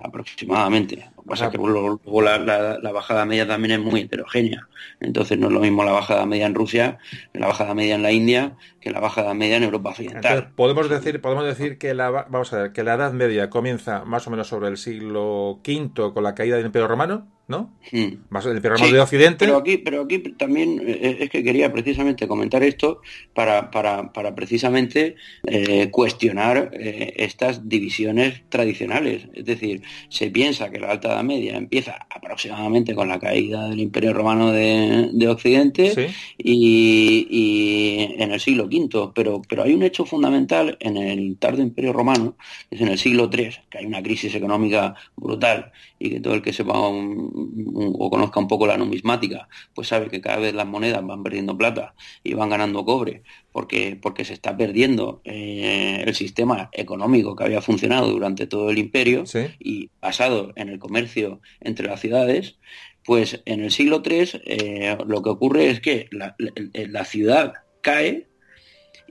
aproximadamente. 0.03 1.11
Que 1.25 1.31
pasa 1.31 1.51
que 1.51 1.57
luego 1.57 2.23
la, 2.23 2.93
bajada 2.93 3.25
media 3.25 3.47
también 3.47 3.81
es 3.81 3.81
muy 3.81 4.03
heterogénea. 4.03 4.69
Entonces 5.01 5.39
no 5.39 5.47
es 5.47 5.53
lo 5.55 5.61
mismo 5.61 5.83
la 5.83 5.93
bajada 5.93 6.27
media 6.27 6.45
en 6.45 6.55
Rusia, 6.55 6.99
que 7.33 7.39
la 7.39 7.47
bajada 7.47 7.75
media 7.75 7.95
en 7.95 8.03
la 8.03 8.13
India, 8.13 8.57
que 8.81 8.91
la 8.91 9.01
bajada 9.01 9.33
media 9.33 9.57
en 9.57 9.63
Europa 9.63 9.91
Occidental. 9.91 10.53
podemos 10.55 10.91
decir, 10.91 11.23
podemos 11.23 11.47
decir 11.47 11.79
que 11.79 11.95
la 11.95 12.11
vamos 12.11 12.53
a 12.53 12.63
ver, 12.63 12.73
que 12.73 12.85
la 12.85 12.95
Edad 12.95 13.13
Media 13.15 13.49
comienza 13.49 14.05
más 14.05 14.27
o 14.27 14.31
menos 14.31 14.49
sobre 14.49 14.69
el 14.69 14.77
siglo 14.77 15.61
V 15.67 16.13
con 16.13 16.23
la 16.23 16.35
caída 16.35 16.57
del 16.57 16.67
Imperio 16.67 16.89
Romano 16.89 17.27
¿no? 17.47 17.75
Hmm. 17.93 18.25
Más 18.31 18.47
el 18.47 18.61
programa 18.61 18.87
de 18.87 19.01
Occidente. 19.01 19.45
Pero 19.45 19.59
aquí, 19.59 19.79
pero 19.79 20.03
aquí 20.03 20.19
también 20.19 20.81
eh, 20.81 21.19
es 21.21 21.31
que 21.31 21.45
quería 21.45 21.71
precisamente 21.73 22.27
comentar 22.27 22.63
esto 22.63 23.01
para, 23.35 23.71
para, 23.71 24.13
para 24.13 24.35
precisamente 24.35 25.17
eh, 25.47 25.91
cuestionar 25.91 26.71
eh, 26.73 27.13
estas 27.17 27.69
divisiones 27.69 28.43
tradicionales. 28.49 29.29
Es 29.35 29.45
decir, 29.45 29.83
se 30.09 30.31
piensa 30.31 30.71
que 30.71 30.81
la 30.81 30.91
Alta 30.91 31.14
Edad 31.15 31.25
Media 31.25 31.57
empieza 31.57 32.07
aproximadamente 32.11 32.95
con 32.95 33.09
la 33.09 33.19
caída 33.19 33.69
del 33.69 33.81
Imperio 33.81 34.13
Romano 34.13 34.53
de, 34.53 35.29
Occidente 35.29 36.13
y, 36.39 37.27
y, 37.31 38.23
en 38.23 38.33
el 38.33 38.41
siglo 38.41 38.65
V, 38.65 39.13
pero, 39.15 39.41
pero 39.49 39.63
hay 39.63 39.73
un 39.73 39.83
hecho 39.83 40.05
fundamental 40.05 40.77
en 40.81 40.97
el 40.97 41.37
tardo 41.39 41.63
Imperio 41.63 41.93
Romano, 41.93 42.37
es 42.71 42.81
en 42.81 42.89
el 42.89 42.99
siglo 42.99 43.31
III, 43.33 43.51
que 43.71 43.79
hay 43.79 43.87
una 43.87 44.03
crisis 44.03 44.35
económica 44.35 44.95
brutal 45.17 45.73
y 46.05 46.11
que 46.11 46.21
todo 46.21 46.35
el 46.35 46.43
que 46.43 46.53
sepa 46.53 46.75
o 46.77 48.11
conozca 48.11 48.39
un 48.39 48.47
poco 48.47 48.67
la 48.67 48.77
numismática, 48.77 49.49
pues 49.75 49.89
sabe 49.89 50.09
que 50.09 50.21
cada 50.21 50.37
vez 50.37 50.53
las 50.53 50.67
monedas 50.67 51.05
van 51.07 51.23
perdiendo 51.23 51.57
plata 51.57 51.95
y 52.23 52.35
van 52.35 52.51
ganando 52.51 52.85
cobre, 52.85 53.23
porque, 53.53 53.99
porque 54.01 54.27
se 54.27 54.35
está 54.35 54.55
perdiendo 54.55 55.23
eh, 55.25 56.05
el 56.07 56.15
sistema 56.15 56.69
económico 56.73 57.35
que 57.35 57.45
había 57.45 57.63
funcionado 57.63 58.11
durante 58.11 58.47
todo 58.47 58.69
el 58.69 58.77
imperio 58.77 59.25
y 59.59 59.89
basado 60.03 60.53
en 60.57 60.69
el 60.69 60.79
comercio 60.79 61.41
entre 61.61 61.87
las 61.87 62.01
ciudades, 62.01 62.59
pues 63.03 63.41
en 63.47 63.63
el 63.63 63.71
siglo 63.71 64.03
III 64.05 64.29
eh, 64.45 64.99
lo 65.07 65.23
que 65.23 65.31
ocurre 65.31 65.71
es 65.71 65.81
que 65.81 66.11
la 66.11 67.05
ciudad 67.07 67.55
cae 67.81 68.29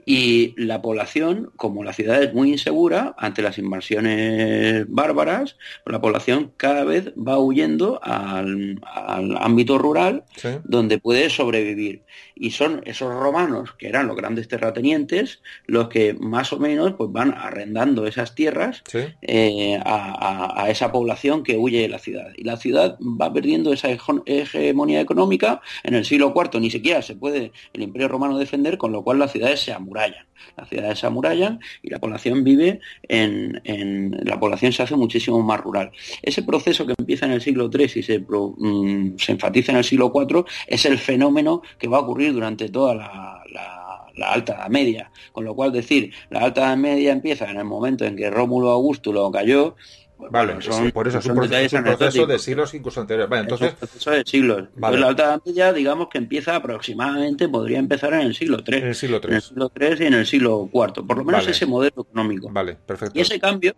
y 0.06 0.54
la 0.56 0.82
población, 0.82 1.50
como 1.56 1.82
la 1.82 1.92
ciudad 1.92 2.22
es 2.22 2.34
muy 2.34 2.50
insegura 2.50 3.14
ante 3.18 3.42
las 3.42 3.58
invasiones 3.58 4.84
bárbaras, 4.88 5.56
la 5.86 6.00
población 6.00 6.52
cada 6.56 6.84
vez 6.84 7.12
va 7.16 7.38
huyendo 7.38 8.00
al, 8.02 8.80
ámbito 9.38 9.78
rural 9.78 10.24
donde 10.64 10.98
puede 10.98 11.30
sobrevivir. 11.30 12.02
Y 12.34 12.50
son 12.50 12.82
esos 12.84 13.12
romanos, 13.14 13.74
que 13.78 13.88
eran 13.88 14.06
los 14.06 14.16
grandes 14.16 14.48
terratenientes, 14.48 15.40
los 15.66 15.88
que 15.88 16.14
más 16.14 16.52
o 16.52 16.58
menos 16.58 16.94
pues, 16.94 17.12
van 17.12 17.34
arrendando 17.34 18.06
esas 18.06 18.34
tierras 18.34 18.82
eh, 19.22 19.80
a, 19.84 20.66
esa 20.68 20.90
población 20.90 21.42
que 21.42 21.56
huye 21.56 21.82
de 21.82 21.88
la 21.88 21.98
ciudad. 21.98 22.32
Y 22.36 22.44
la 22.44 22.56
ciudad 22.56 22.98
va 23.00 23.32
perdiendo 23.32 23.72
esa 23.72 23.88
hegemonía 24.26 25.00
económica. 25.00 25.60
En 25.82 25.94
el 25.94 26.04
siglo 26.04 26.32
IV 26.34 26.60
ni 26.60 26.70
siquiera 26.70 27.02
se 27.02 27.14
puede 27.14 27.52
el 27.72 27.82
imperio 27.82 28.08
romano 28.08 28.38
defender, 28.38 28.78
con 28.78 28.92
lo 28.92 29.02
cual 29.02 29.18
las 29.18 29.32
ciudades 29.32 29.60
se 29.60 29.72
las 30.56 30.68
ciudades 30.68 30.98
se 30.98 31.06
amurallan 31.06 31.60
y 31.82 31.90
la 31.90 31.98
población 31.98 32.44
vive 32.44 32.80
en, 33.08 33.60
la 34.24 34.38
población 34.38 34.72
se 34.72 34.82
hace 34.82 34.96
muchísimo 34.96 35.42
más 35.42 35.60
rural. 35.60 35.90
Ese 36.22 36.42
proceso 36.42 36.86
que 36.86 36.94
empieza 36.96 37.26
en 37.26 37.32
el 37.32 37.40
siglo 37.40 37.70
III 37.72 37.84
y 37.96 38.02
se, 38.02 38.18
mm, 38.18 39.18
se 39.18 39.32
enfatiza 39.32 39.72
en 39.72 39.78
el 39.78 39.84
siglo 39.84 40.12
IV 40.14 40.44
es 40.66 40.84
el 40.86 40.98
fenómeno 40.98 41.62
que 41.78 41.88
va 41.88 41.98
a 41.98 42.00
ocurrir 42.00 42.23
durante 42.32 42.68
toda 42.68 42.94
la, 42.94 43.42
la 44.16 44.32
Alta 44.32 44.54
Edad 44.54 44.68
Media. 44.68 45.10
Con 45.32 45.44
lo 45.44 45.54
cual 45.54 45.72
decir, 45.72 46.12
la 46.30 46.40
Alta 46.40 46.62
Edad 46.62 46.76
Media 46.76 47.12
empieza 47.12 47.50
en 47.50 47.58
el 47.58 47.64
momento 47.64 48.04
en 48.04 48.16
que 48.16 48.30
Rómulo 48.30 48.70
Augusto 48.70 49.12
lo 49.12 49.30
cayó, 49.30 49.76
Vale, 50.30 50.54
por 50.54 50.62
eso 51.08 51.18
es 51.18 51.26
un, 51.26 51.34
proceso, 51.34 52.26
de 52.26 52.38
siglos 52.38 52.72
incluso 52.72 53.00
anteriores. 53.00 53.28
Vale, 53.28 53.42
entonces, 53.42 53.66
es 53.66 53.72
un 53.72 53.78
proceso 53.78 54.10
de 54.12 54.24
siglos. 54.24 54.68
Vale. 54.76 54.98
la 54.98 55.08
Alta 55.08 55.24
Edad 55.24 55.42
Media, 55.44 55.72
digamos 55.72 56.08
que 56.08 56.18
empieza 56.18 56.54
aproximadamente, 56.54 57.48
podría 57.48 57.78
empezar 57.78 58.14
en 58.14 58.20
el 58.20 58.34
siglo 58.34 58.62
III. 58.66 58.78
En 58.78 58.86
el 58.86 58.94
siglo 58.94 59.20
III. 59.22 59.28
En 59.28 59.34
el 59.34 59.42
siglo 59.42 59.72
III 59.78 59.96
y 59.98 60.06
en 60.06 60.14
el 60.14 60.26
siglo 60.26 60.70
IV. 60.72 61.06
Por 61.06 61.18
lo 61.18 61.24
menos 61.24 61.46
ese 61.48 61.66
modelo 61.66 62.02
económico. 62.02 62.48
Vale, 62.50 62.76
perfecto. 62.76 63.18
Y 63.18 63.22
ese 63.22 63.40
cambio, 63.40 63.74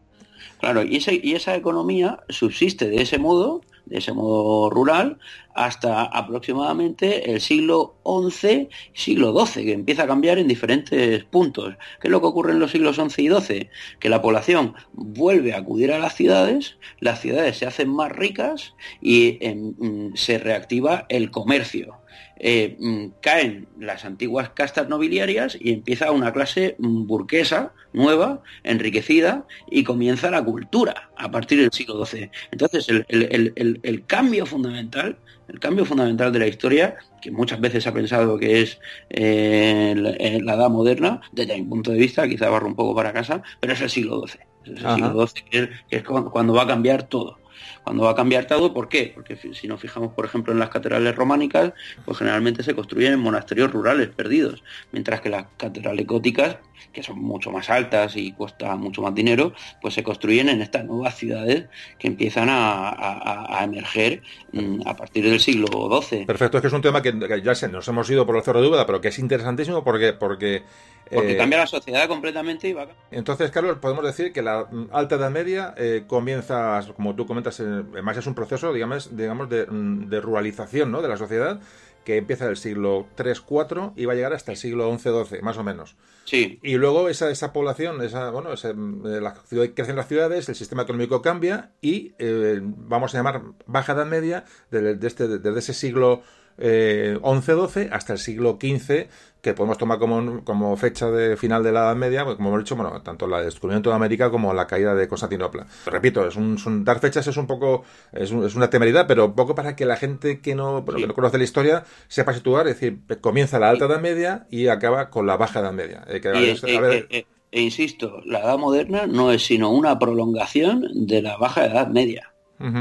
claro, 0.60 0.82
y, 0.82 0.96
esa 1.34 1.56
economía 1.56 2.20
subsiste 2.28 2.88
de 2.88 3.02
ese 3.02 3.18
modo 3.18 3.62
de 3.86 3.98
ese 3.98 4.12
modo 4.12 4.68
rural, 4.68 5.18
hasta 5.54 6.02
aproximadamente 6.02 7.30
el 7.30 7.40
siglo 7.40 7.94
XI, 8.04 8.68
siglo 8.92 9.46
XII, 9.46 9.64
que 9.64 9.72
empieza 9.72 10.02
a 10.02 10.06
cambiar 10.06 10.38
en 10.38 10.48
diferentes 10.48 11.24
puntos. 11.24 11.76
¿Qué 12.00 12.08
es 12.08 12.10
lo 12.10 12.20
que 12.20 12.26
ocurre 12.26 12.52
en 12.52 12.58
los 12.58 12.72
siglos 12.72 12.96
XI 12.96 13.22
y 13.22 13.30
XII? 13.30 13.70
Que 13.98 14.08
la 14.08 14.20
población 14.20 14.74
vuelve 14.92 15.54
a 15.54 15.58
acudir 15.58 15.92
a 15.92 15.98
las 15.98 16.14
ciudades, 16.14 16.76
las 17.00 17.20
ciudades 17.20 17.56
se 17.56 17.66
hacen 17.66 17.88
más 17.88 18.12
ricas 18.12 18.74
y 19.00 19.38
em, 19.40 20.14
se 20.14 20.38
reactiva 20.38 21.06
el 21.08 21.30
comercio. 21.30 21.98
Eh, 22.38 22.76
mm, 22.78 23.20
caen 23.22 23.66
las 23.78 24.04
antiguas 24.04 24.50
castas 24.50 24.88
nobiliarias 24.88 25.56
y 25.58 25.72
empieza 25.72 26.10
una 26.10 26.32
clase 26.32 26.76
mm, 26.78 27.06
burguesa, 27.06 27.72
nueva, 27.92 28.42
enriquecida, 28.62 29.46
y 29.70 29.84
comienza 29.84 30.30
la 30.30 30.44
cultura 30.44 31.10
a 31.16 31.30
partir 31.30 31.60
del 31.60 31.72
siglo 31.72 32.04
XII. 32.04 32.30
Entonces, 32.50 32.88
el, 32.88 34.04
cambio 34.06 34.44
fundamental, 34.44 35.16
el 35.48 35.58
cambio 35.60 35.86
fundamental 35.86 36.30
de 36.30 36.38
la 36.38 36.46
historia, 36.46 36.96
que 37.22 37.30
muchas 37.30 37.60
veces 37.60 37.84
se 37.84 37.88
ha 37.88 37.94
pensado 37.94 38.38
que 38.38 38.60
es 38.60 38.78
eh, 39.08 39.94
la, 39.96 40.54
edad 40.54 40.68
moderna, 40.68 41.22
desde 41.32 41.56
mi 41.56 41.64
punto 41.64 41.90
de 41.90 41.98
vista, 41.98 42.28
quizá 42.28 42.50
barro 42.50 42.66
un 42.66 42.76
poco 42.76 42.94
para 42.94 43.14
casa, 43.14 43.42
pero 43.60 43.72
es 43.72 43.80
el 43.80 43.88
siglo 43.88 44.26
XII. 44.26 44.40
Es 44.64 44.84
el 44.84 44.94
siglo 44.94 45.26
XII 45.26 45.44
que 45.88 45.96
es 45.96 46.02
cuando 46.02 46.52
va 46.52 46.64
a 46.64 46.66
cambiar 46.66 47.04
todo 47.04 47.38
cuando 47.86 48.02
va 48.02 48.10
a 48.10 48.14
cambiar 48.16 48.48
todo, 48.48 48.74
¿por 48.74 48.88
qué? 48.88 49.12
Porque 49.14 49.36
si 49.36 49.68
nos 49.68 49.80
fijamos, 49.80 50.12
por 50.12 50.24
ejemplo, 50.24 50.52
en 50.52 50.58
las 50.58 50.70
catedrales 50.70 51.14
románicas, 51.14 51.72
pues 52.04 52.18
generalmente 52.18 52.64
se 52.64 52.74
construyen 52.74 53.12
en 53.12 53.20
monasterios 53.20 53.70
rurales 53.70 54.08
perdidos, 54.08 54.64
mientras 54.90 55.20
que 55.20 55.28
las 55.28 55.44
catedrales 55.56 56.04
góticas, 56.04 56.56
que 56.92 57.04
son 57.04 57.20
mucho 57.20 57.52
más 57.52 57.70
altas 57.70 58.16
y 58.16 58.32
cuesta 58.32 58.74
mucho 58.74 59.02
más 59.02 59.14
dinero, 59.14 59.52
pues 59.80 59.94
se 59.94 60.02
construyen 60.02 60.48
en 60.48 60.62
estas 60.62 60.84
nuevas 60.84 61.14
ciudades 61.14 61.66
que 61.96 62.08
empiezan 62.08 62.48
a, 62.50 63.60
emerger 63.62 64.20
mm, 64.50 64.80
a 64.84 64.96
partir 64.96 65.22
del 65.22 65.38
siglo 65.38 65.68
XII. 66.02 66.26
Perfecto, 66.26 66.58
es 66.58 66.62
que 66.62 66.66
es 66.66 66.74
un 66.74 66.82
tema 66.82 67.02
que, 67.02 67.14
ya 67.40 67.54
se, 67.54 67.68
nos 67.68 67.86
hemos 67.86 68.10
ido 68.10 68.26
por 68.26 68.36
el 68.36 68.42
cerro 68.42 68.62
de 68.62 68.66
duda, 68.66 68.84
pero 68.84 69.00
que 69.00 69.08
es 69.08 69.18
interesantísimo 69.20 69.84
porque... 69.84 70.12
porque 70.12 70.64
porque 71.10 71.34
eh, 71.34 71.36
cambia 71.36 71.58
la 71.58 71.66
sociedad 71.66 72.08
completamente 72.08 72.68
y 72.68 72.72
va 72.72 72.88
Entonces, 73.10 73.50
Carlos, 73.50 73.78
podemos 73.78 74.04
decir 74.04 74.32
que 74.32 74.42
la 74.42 74.66
Alta 74.90 75.14
Edad 75.16 75.30
Media 75.30 75.74
eh, 75.76 76.04
comienza, 76.06 76.80
como 76.96 77.14
tú 77.14 77.26
comentas, 77.26 77.60
eh, 77.60 77.75
además 77.92 78.16
es 78.16 78.26
un 78.26 78.34
proceso, 78.34 78.72
digamos, 78.72 79.16
digamos 79.16 79.48
de, 79.48 79.66
mm, 79.66 80.08
de, 80.08 80.20
ruralización 80.20 80.90
¿no? 80.90 81.02
de 81.02 81.08
la 81.08 81.16
sociedad 81.16 81.60
que 82.04 82.16
empieza 82.18 82.44
en 82.44 82.50
el 82.50 82.56
siglo 82.56 83.08
3-4 83.16 83.92
y 83.96 84.04
va 84.04 84.12
a 84.12 84.16
llegar 84.16 84.32
hasta 84.32 84.52
el 84.52 84.56
siglo 84.56 84.88
11-12, 84.92 85.42
más 85.42 85.58
o 85.58 85.64
menos. 85.64 85.96
Sí. 86.24 86.60
Y 86.62 86.76
luego 86.76 87.08
esa, 87.08 87.30
esa 87.30 87.52
población, 87.52 88.00
esa, 88.00 88.30
bueno, 88.30 88.50
la 88.50 89.34
ciudad, 89.34 89.70
crecen 89.74 89.96
las 89.96 90.06
ciudades, 90.06 90.48
el 90.48 90.54
sistema 90.54 90.82
económico 90.82 91.20
cambia 91.20 91.72
y 91.80 92.14
vamos 92.62 93.12
a 93.12 93.18
llamar 93.18 93.42
baja 93.66 93.94
edad 93.94 94.06
media 94.06 94.44
desde, 94.70 95.04
este, 95.04 95.26
desde 95.26 95.58
ese 95.58 95.74
siglo 95.74 96.22
eh, 96.58 97.18
11-12 97.20 97.90
hasta 97.92 98.12
el 98.12 98.18
siglo 98.18 98.58
XV, 98.60 99.08
que 99.46 99.54
podemos 99.54 99.78
tomar 99.78 100.00
como, 100.00 100.42
como 100.42 100.76
fecha 100.76 101.08
de 101.08 101.36
final 101.36 101.62
de 101.62 101.70
la 101.70 101.84
Edad 101.84 101.94
Media, 101.94 102.24
pues, 102.24 102.34
como 102.36 102.48
hemos 102.48 102.64
dicho, 102.64 102.74
bueno, 102.74 103.00
tanto 103.02 103.26
el 103.26 103.44
descubrimiento 103.44 103.90
de 103.90 103.96
América 103.96 104.28
como 104.28 104.52
la 104.52 104.66
caída 104.66 104.92
de 104.96 105.06
Constantinopla. 105.06 105.68
Repito, 105.86 106.26
es 106.26 106.34
un, 106.34 106.84
dar 106.84 106.98
fechas 106.98 107.28
es 107.28 107.36
un 107.36 107.46
poco, 107.46 107.84
es, 108.10 108.32
una 108.32 108.68
temeridad, 108.70 109.06
pero 109.06 109.26
un 109.26 109.36
poco 109.36 109.54
para 109.54 109.76
que 109.76 109.86
la 109.86 109.94
gente 109.94 110.40
que 110.40 110.56
no, 110.56 110.80
no 110.80 111.14
conoce 111.14 111.38
la 111.38 111.44
historia 111.44 111.84
sepa 112.08 112.32
situar, 112.34 112.66
es 112.66 112.80
decir, 112.80 112.98
comienza 113.20 113.60
la 113.60 113.70
Alta 113.70 113.84
Edad 113.84 114.00
Media 114.00 114.48
y 114.50 114.66
acaba 114.66 115.10
con 115.10 115.28
la 115.28 115.36
Baja 115.36 115.60
Edad 115.60 115.72
Media. 115.72 116.04
Eh, 116.08 116.20
eh, 116.24 117.06
eh, 117.08 117.26
e 117.52 117.62
insisto, 117.62 118.20
la 118.24 118.40
Edad 118.40 118.58
Moderna 118.58 119.06
no 119.06 119.30
es 119.30 119.46
sino 119.46 119.70
una 119.70 119.96
prolongación 120.00 121.06
de 121.06 121.22
la 121.22 121.36
Baja 121.36 121.66
Edad 121.66 121.86
Media. 121.86 122.32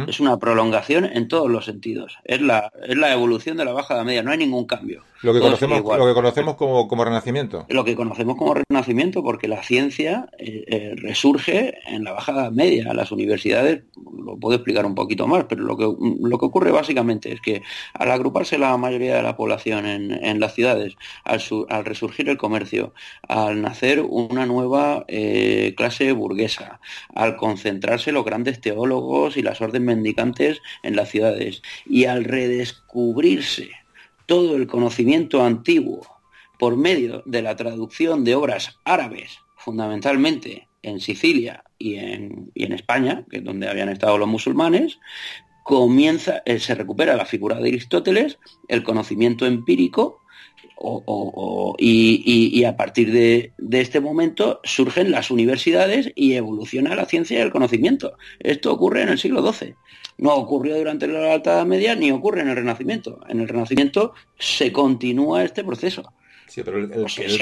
Es 0.07 0.19
una 0.19 0.38
prolongación 0.38 1.06
en 1.06 1.27
todos 1.27 1.49
los 1.49 1.65
sentidos. 1.65 2.18
Es 2.23 2.41
la, 2.41 2.72
es 2.88 2.97
la 2.97 3.11
evolución 3.11 3.57
de 3.57 3.65
la 3.65 3.73
baja 3.73 4.03
media, 4.03 4.23
no 4.23 4.31
hay 4.31 4.38
ningún 4.38 4.65
cambio. 4.65 5.03
Lo 5.22 5.34
que 5.34 5.39
conocemos, 5.39 5.81
lo 5.97 6.06
que 6.06 6.14
conocemos 6.14 6.56
como, 6.56 6.88
como, 6.88 7.03
renacimiento. 7.03 7.65
Lo 7.69 7.84
que 7.84 7.95
conocemos 7.95 8.35
como 8.35 8.53
renacimiento, 8.53 9.23
porque 9.23 9.47
la 9.47 9.64
ciencia 9.64 10.27
eh, 10.38 10.65
eh, 10.68 10.95
resurge 10.97 11.80
en 11.88 12.03
la 12.03 12.11
baja 12.11 12.52
media. 12.52 12.93
Las 12.93 13.11
universidades, 13.11 13.84
lo 14.23 14.38
puedo 14.38 14.56
explicar 14.56 14.85
un 14.85 14.93
poquito 14.93 15.26
más, 15.26 15.45
pero 15.45 15.64
lo 15.64 15.77
que, 15.77 15.85
lo 16.22 16.38
que 16.38 16.45
ocurre 16.45 16.72
básicamente 16.72 17.34
es 17.34 17.41
que 17.41 17.64
al 17.93 18.11
agruparse 18.11 18.60
la 18.60 18.77
mayoría 18.77 19.15
de 19.15 19.23
la 19.23 19.35
población 19.35 19.88
en, 19.88 20.11
en 20.11 20.39
las 20.39 20.53
ciudades, 20.53 20.95
al, 21.23 21.41
al, 21.69 21.85
resurgir 21.85 22.30
el 22.30 22.38
comercio, 22.38 22.93
al 23.27 23.61
nacer 23.61 24.06
una 24.07 24.45
nueva 24.45 25.06
eh, 25.07 25.73
clase 25.76 26.11
burguesa, 26.11 26.80
al 27.15 27.35
concentrarse 27.35 28.11
los 28.11 28.26
grandes 28.26 28.61
teólogos 28.61 29.38
y 29.38 29.41
las 29.41 29.60
órdenes 29.66 29.96
mendicantes 29.96 30.62
en 30.84 30.96
las 30.96 31.10
ciudades, 31.10 31.62
y 31.86 32.06
al 32.06 32.24
redescubrirse 32.24 33.70
todo 34.26 34.56
el 34.56 34.68
conocimiento 34.68 35.44
antiguo 35.44 36.08
por 36.58 36.78
medio 36.78 37.22
de 37.26 37.42
la 37.42 37.56
traducción 37.56 38.24
de 38.24 38.36
obras 38.36 38.80
árabes, 38.86 39.40
fundamentalmente 39.58 40.68
en 40.82 41.00
Sicilia 41.00 41.64
y 41.78 41.96
en, 41.96 42.52
y 42.54 42.64
en 42.64 42.74
España, 42.74 43.26
que 43.30 43.38
es 43.38 43.44
donde 43.44 43.68
habían 43.68 43.90
estado 43.90 44.18
los 44.18 44.28
musulmanes, 44.28 45.00
comienza, 45.64 46.44
eh, 46.46 46.60
se 46.60 46.76
recupera 46.76 47.16
la 47.16 47.26
figura 47.26 47.56
de 47.56 47.70
Aristóteles, 47.70 48.38
el 48.68 48.84
conocimiento 48.84 49.48
empírico, 49.48 50.22
y, 51.77 52.64
a 52.64 52.77
partir 52.77 53.11
de, 53.11 53.53
este 53.72 53.99
momento 53.99 54.60
surgen 54.64 55.11
las 55.11 55.31
universidades 55.31 56.11
y 56.15 56.34
evoluciona 56.34 56.95
la 56.95 57.06
ciencia 57.06 57.39
y 57.39 57.41
el 57.41 57.52
conocimiento. 57.52 58.18
Esto 58.39 58.73
ocurre 58.73 59.03
en 59.03 59.10
el 59.10 59.18
siglo 59.18 59.52
XII. 59.52 59.76
No 60.18 60.34
ocurrió 60.34 60.77
durante 60.77 61.07
la 61.07 61.34
Alta 61.34 61.53
Edad 61.53 61.65
Media 61.65 61.95
ni 61.95 62.11
ocurre 62.11 62.41
en 62.41 62.49
el 62.49 62.56
Renacimiento. 62.56 63.19
En 63.27 63.41
el 63.41 63.47
Renacimiento 63.47 64.14
se 64.38 64.72
continúa 64.72 65.43
este 65.43 65.64
proceso. 65.64 66.14
Sí, 66.48 66.62
pero 66.64 66.78
el, 66.78 66.90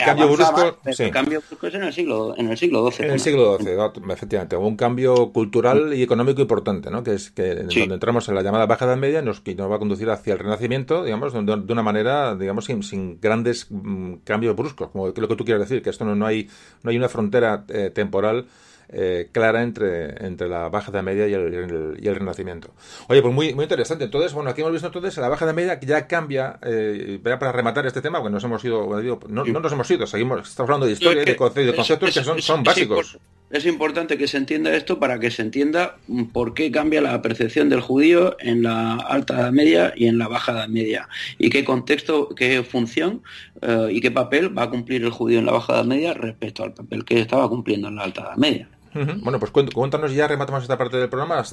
cambio 0.04 0.28
brusco. 0.30 0.80
El 0.86 1.12
cambio 1.12 1.42
brusco 1.48 1.68
es 1.68 1.74
en 1.76 1.84
el 1.84 1.94
siglo, 1.94 2.34
en 2.38 2.50
el 2.50 2.58
siglo 2.58 2.90
XII. 2.90 3.06
En 3.06 3.12
el 3.12 3.20
siglo 3.20 3.58
XII, 3.58 3.74
efectivamente. 4.10 4.56
Hubo 4.56 4.68
un 4.68 4.78
cambio 4.78 5.32
cultural 5.32 5.94
y 5.94 6.02
económico 6.04 6.42
importante, 6.42 6.90
¿no? 6.90 7.04
Que 7.04 7.14
es 7.14 7.30
que 7.32 7.56
donde 7.56 7.94
entramos 7.94 8.28
en 8.30 8.36
la 8.36 8.42
llamada 8.42 8.66
Baja 8.66 8.86
Edad 8.86 8.98
Media 8.98 9.22
nos, 9.22 9.46
nos 9.46 9.72
va 9.72 9.76
a 9.76 9.80
conducir 9.80 10.10
hacia 10.10 10.34
el 10.34 10.40
Renacimiento, 10.40 11.04
digamos, 11.04 11.34
de, 11.34 11.74
una 11.74 11.84
manera, 11.84 12.36
digamos, 12.36 12.66
sin, 12.66 13.20
grandes 13.20 13.68
mm, 13.70 14.16
cambios 14.24 14.56
bruscos, 14.56 14.90
como 14.90 15.08
lo 15.08 15.28
que 15.28 15.36
tú 15.36 15.46
quieres 15.46 15.68
decir, 15.68 15.84
que 15.84 15.90
esto 15.90 16.06
no, 16.06 16.16
no 16.16 16.26
hay, 16.26 16.50
no 16.82 16.90
hay 16.90 16.98
una 16.98 17.10
frontera 17.10 17.66
eh, 17.68 17.92
temporal 17.94 18.46
eh, 18.94 19.30
clara 19.32 19.64
entre, 19.64 20.26
entre 20.26 20.48
la 20.48 20.70
Baja 20.70 20.92
de 20.92 21.02
Media 21.02 21.28
y 21.28 21.34
el, 21.34 21.98
y 22.00 22.08
el, 22.08 22.16
Renacimiento. 22.16 22.74
Oye, 23.08 23.22
pues 23.22 23.34
muy, 23.34 23.54
muy 23.54 23.64
interesante. 23.64 24.06
Entonces, 24.06 24.34
bueno, 24.34 24.52
aquí 24.52 24.62
hemos 24.62 24.72
visto 24.72 24.88
entonces 24.88 25.18
la 25.18 25.30
Baja 25.30 25.46
de 25.46 25.54
Media 25.54 25.80
ya 25.80 26.08
cambia, 26.08 26.60
eh, 26.64 27.20
para 27.24 27.52
rematar 27.52 27.86
este 27.88 28.02
tema, 28.02 28.20
porque 28.20 28.34
nos 28.34 28.44
hemos 28.44 28.64
ido, 28.64 28.88
no, 29.28 29.46
no, 29.46 29.60
nos 29.60 29.72
hemos 29.72 29.90
ido, 29.90 30.06
seguimos, 30.06 30.48
estamos 30.48 30.70
hablando 30.70 30.86
de 30.86 30.94
historia 30.94 31.24
y 31.24 31.26
de, 31.26 31.36
conceptos 31.36 32.14
que 32.14 32.24
son, 32.24 32.42
son 32.42 32.64
básicos. 32.64 33.18
Es 33.54 33.68
importante 33.68 34.18
que 34.18 34.28
se 34.28 34.38
entienda 34.38 34.76
esto 34.76 35.00
para 35.00 35.20
que 35.20 35.30
se 35.30 35.44
entienda 35.44 35.98
por 36.32 36.56
qué 36.56 36.72
cambia 36.72 37.02
la 37.02 37.22
percepción 37.22 37.70
del 37.70 37.82
judío 37.82 38.36
en 38.40 38.64
la 38.64 38.96
alta 38.96 39.36
edad 39.36 39.52
media 39.52 39.94
y 39.96 40.08
en 40.08 40.18
la 40.18 40.28
baja 40.28 40.54
edad 40.54 40.68
media 40.68 41.08
y 41.38 41.52
qué 41.52 41.64
contexto, 41.64 42.30
qué 42.30 42.64
función 42.64 43.22
eh, 43.62 43.90
y 43.92 44.02
qué 44.02 44.10
papel 44.10 44.58
va 44.58 44.64
a 44.64 44.70
cumplir 44.72 45.04
el 45.04 45.12
judío 45.12 45.38
en 45.38 45.46
la 45.46 45.52
baja 45.52 45.74
edad 45.74 45.86
media 45.86 46.16
respecto 46.16 46.64
al 46.64 46.74
papel 46.74 47.06
que 47.06 47.20
estaba 47.20 47.48
cumpliendo 47.48 47.90
en 47.90 47.98
la 47.98 48.06
alta 48.06 48.22
edad 48.22 48.38
media. 48.38 48.68
Bueno, 48.94 49.40
pues 49.40 49.52
cuéntanos 49.52 50.14
ya, 50.14 50.28
rematamos 50.28 50.64
esta 50.64 50.78
parte 50.78 50.98
del 50.98 51.10
programa. 51.10 51.44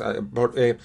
Eh, 0.56 0.76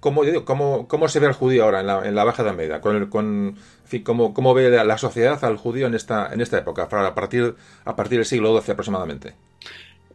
¿cómo, 0.00 0.86
cómo, 0.86 1.08
se 1.08 1.20
ve 1.20 1.26
el 1.26 1.32
judío 1.32 1.64
ahora 1.64 1.80
en 1.80 1.86
la, 1.86 2.10
la 2.10 2.24
Baja 2.24 2.42
Edad 2.42 2.54
Media? 2.54 2.80
Con, 2.80 3.06
con, 3.06 3.56
¿cómo, 4.04 4.34
¿Cómo 4.34 4.54
ve 4.54 4.70
la, 4.70 4.98
sociedad 4.98 5.42
al 5.44 5.56
judío 5.56 5.86
en 5.86 5.94
esta, 5.94 6.32
en 6.32 6.40
esta 6.40 6.58
época, 6.58 6.88
a 6.90 7.14
partir, 7.14 7.54
a 7.84 7.96
partir 7.96 8.18
del 8.18 8.26
siglo 8.26 8.60
XII 8.60 8.72
aproximadamente? 8.72 9.34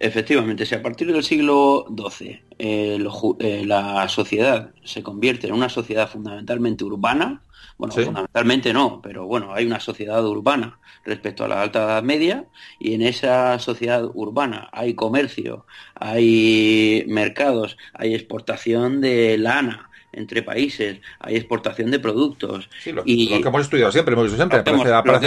Efectivamente, 0.03 0.65
si 0.65 0.73
a 0.73 0.81
partir 0.81 1.13
del 1.13 1.23
siglo 1.23 1.85
XII 1.95 2.41
eh, 2.57 3.07
eh, 3.39 3.63
la 3.67 4.09
sociedad 4.09 4.71
se 4.83 5.03
convierte 5.03 5.45
en 5.45 5.53
una 5.53 5.69
sociedad 5.69 6.09
fundamentalmente 6.09 6.83
urbana, 6.83 7.43
bueno, 7.77 7.93
fundamentalmente 7.93 8.73
no, 8.73 8.99
pero 9.03 9.27
bueno, 9.27 9.53
hay 9.53 9.67
una 9.67 9.79
sociedad 9.79 10.25
urbana 10.25 10.79
respecto 11.05 11.45
a 11.45 11.47
la 11.47 11.61
Alta 11.61 11.83
Edad 11.83 12.01
Media 12.01 12.45
y 12.79 12.95
en 12.95 13.03
esa 13.03 13.59
sociedad 13.59 14.09
urbana 14.15 14.69
hay 14.71 14.95
comercio, 14.95 15.67
hay 15.93 17.03
mercados, 17.07 17.77
hay 17.93 18.15
exportación 18.15 19.01
de 19.01 19.37
lana, 19.37 19.91
entre 20.13 20.41
países, 20.41 20.99
hay 21.19 21.35
exportación 21.35 21.91
de 21.91 21.99
productos. 21.99 22.69
lo, 22.87 23.03
y, 23.05 23.29
lo 23.29 23.41
que 23.41 23.47
hemos 23.47 23.61
estudiado 23.61 23.91
siempre, 23.91 24.13
hemos 24.13 24.31
visto 24.31 24.37
siempre. 24.37 24.63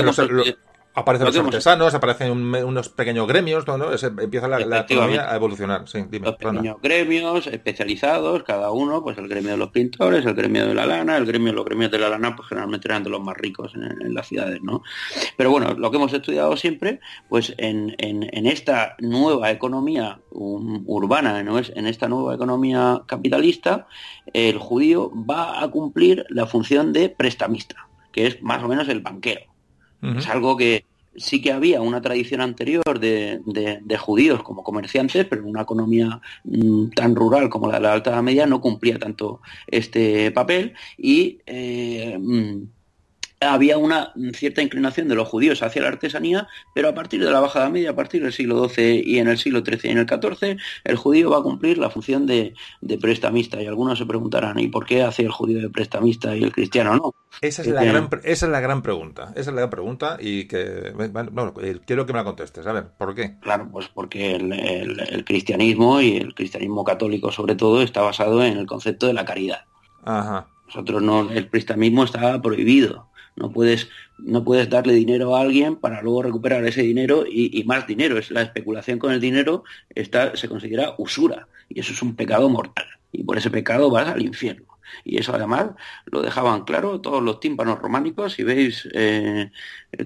los, 0.02 0.56
Aparecen 0.96 1.26
los 1.26 1.36
artesanos, 1.36 1.92
aparecen 1.92 2.30
unos 2.30 2.88
pequeños 2.88 3.26
gremios, 3.26 3.66
¿no? 3.66 3.90
empieza 3.92 4.46
la, 4.46 4.80
economía 4.80 5.28
a 5.28 5.34
evolucionar. 5.34 5.88
Sí, 5.88 6.04
los 6.20 6.36
pequeños 6.36 6.76
gremios 6.80 7.48
especializados, 7.48 8.44
cada 8.44 8.70
uno, 8.70 9.02
pues 9.02 9.18
el 9.18 9.26
gremio 9.26 9.50
de 9.50 9.56
los 9.56 9.70
pintores, 9.70 10.24
el 10.24 10.34
gremio 10.34 10.68
de 10.68 10.74
la 10.74 10.86
lana, 10.86 11.16
el 11.16 11.26
gremio, 11.26 11.52
los 11.52 11.64
gremios 11.64 11.90
de 11.90 11.98
la 11.98 12.10
lana, 12.10 12.36
pues 12.36 12.48
generalmente 12.48 12.86
eran 12.86 13.02
de 13.02 13.10
los 13.10 13.20
más 13.20 13.36
ricos 13.36 13.72
en, 13.74 14.14
las 14.14 14.28
ciudades, 14.28 14.62
¿no? 14.62 14.84
Pero 15.36 15.50
bueno, 15.50 15.74
lo 15.74 15.90
que 15.90 15.96
hemos 15.96 16.12
estudiado 16.12 16.56
siempre, 16.56 17.00
pues 17.28 17.54
en, 17.58 17.96
esta 18.46 18.94
nueva 19.00 19.50
economía 19.50 20.20
urbana, 20.30 21.42
¿no? 21.42 21.58
en 21.58 21.86
esta 21.88 22.06
nueva 22.06 22.36
economía 22.36 23.02
capitalista, 23.06 23.88
el 24.32 24.58
judío 24.58 25.10
va 25.28 25.60
a 25.60 25.68
cumplir 25.68 26.24
la 26.28 26.46
función 26.46 26.92
de 26.92 27.08
prestamista, 27.08 27.88
que 28.12 28.28
es 28.28 28.42
más 28.42 28.62
o 28.62 28.68
menos 28.68 28.88
el 28.88 29.00
banquero 29.00 29.53
es 30.02 30.28
algo 30.28 30.56
que 30.56 30.84
sí 31.16 31.40
que 31.40 31.52
había 31.52 31.80
una 31.80 32.00
tradición 32.00 32.40
anterior 32.40 32.98
de, 32.98 33.98
judíos 33.98 34.42
como 34.42 34.62
comerciantes, 34.62 35.24
pero 35.26 35.42
en 35.42 35.48
una 35.48 35.62
economía 35.62 36.20
mm, 36.44 36.88
tan 36.88 37.14
rural 37.14 37.48
como 37.48 37.68
la 37.68 37.74
de 37.74 37.80
la 37.80 37.92
Alta 37.92 38.20
Media 38.22 38.46
no 38.46 38.60
cumplía 38.60 38.98
tanto 38.98 39.40
este 39.66 40.30
papel 40.32 40.74
y 40.98 41.38
eh, 41.46 42.18
mm, 42.20 42.62
había 43.52 43.78
una 43.78 44.12
cierta 44.34 44.62
inclinación 44.62 45.08
de 45.08 45.14
los 45.14 45.28
judíos 45.28 45.62
hacia 45.62 45.82
la 45.82 45.88
artesanía, 45.88 46.48
pero 46.74 46.88
a 46.88 46.94
partir 46.94 47.24
de 47.24 47.30
la 47.30 47.40
bajada 47.40 47.68
media, 47.68 47.90
a 47.90 47.96
partir 47.96 48.22
del 48.22 48.32
siglo 48.32 48.68
XII 48.68 49.02
y 49.04 49.18
en 49.18 49.28
el 49.28 49.38
siglo 49.38 49.62
XIII 49.64 49.80
y 49.84 49.88
en 49.90 49.98
el 49.98 50.06
XIV, 50.08 50.56
el 50.84 50.96
judío 50.96 51.30
va 51.30 51.38
a 51.38 51.42
cumplir 51.42 51.78
la 51.78 51.90
función 51.90 52.26
de, 52.26 52.54
prestamista. 53.00 53.60
Y 53.60 53.66
algunos 53.66 53.98
se 53.98 54.06
preguntarán, 54.06 54.58
¿y 54.58 54.68
por 54.68 54.86
qué 54.86 55.02
hace 55.02 55.22
el 55.22 55.30
judío 55.30 55.60
de 55.60 55.70
prestamista 55.70 56.36
y 56.36 56.44
el 56.44 56.52
cristiano 56.52 56.94
no? 56.96 57.14
Esa 57.40 57.62
es, 57.62 57.68
la, 57.68 57.84
gran, 57.84 58.08
esa 58.22 58.46
es 58.46 58.52
la 58.52 58.60
gran 58.60 58.82
pregunta. 58.82 59.32
Esa 59.32 59.50
es 59.50 59.54
la 59.54 59.62
gran 59.62 59.70
pregunta 59.70 60.16
y 60.20 60.44
que, 60.44 60.92
bueno, 60.94 61.54
quiero 61.86 62.06
que 62.06 62.12
me 62.12 62.18
la 62.18 62.24
contestes. 62.24 62.66
A 62.66 62.72
ver, 62.72 62.88
¿por 62.96 63.14
qué? 63.14 63.38
Claro, 63.40 63.68
pues 63.72 63.88
porque 63.88 64.36
el, 64.36 65.24
cristianismo 65.24 66.00
y 66.00 66.16
el 66.16 66.34
cristianismo 66.34 66.84
católico 66.84 67.32
sobre 67.32 67.56
todo 67.56 67.82
está 67.82 68.02
basado 68.02 68.44
en 68.44 68.58
el 68.58 68.66
concepto 68.66 69.06
de 69.06 69.14
la 69.14 69.24
caridad. 69.24 69.64
Ajá. 70.04 70.48
Nosotros 70.66 71.02
no, 71.02 71.30
el 71.30 71.48
prestamismo 71.48 72.04
estaba 72.04 72.40
prohibido. 72.40 73.08
No 73.36 73.50
puedes, 73.52 73.88
no 74.18 74.44
puedes 74.44 74.70
darle 74.70 74.94
dinero 74.94 75.36
a 75.36 75.40
alguien 75.40 75.76
para 75.76 76.02
luego 76.02 76.22
recuperar 76.22 76.64
ese 76.66 76.82
dinero 76.82 77.24
y, 77.28 77.62
más 77.64 77.86
dinero. 77.86 78.18
Es 78.18 78.30
la 78.30 78.42
especulación 78.42 78.98
con 78.98 79.12
el 79.12 79.20
dinero 79.20 79.64
está, 79.94 80.36
se 80.36 80.48
considera 80.48 80.94
usura 80.98 81.48
y 81.68 81.80
eso 81.80 81.92
es 81.92 82.02
un 82.02 82.14
pecado 82.14 82.48
mortal. 82.48 82.86
Y 83.12 83.24
por 83.24 83.38
ese 83.38 83.50
pecado 83.50 83.90
vas 83.90 84.08
al 84.08 84.22
infierno. 84.22 84.74
Y 85.04 85.18
eso 85.18 85.34
además 85.34 85.70
lo 86.06 86.22
dejaban 86.22 86.64
claro 86.64 87.00
todos 87.00 87.22
los 87.22 87.40
tímpanos 87.40 87.78
románicos. 87.78 88.34
Si 88.34 88.44
veis 88.44 88.88
eh, 88.92 89.50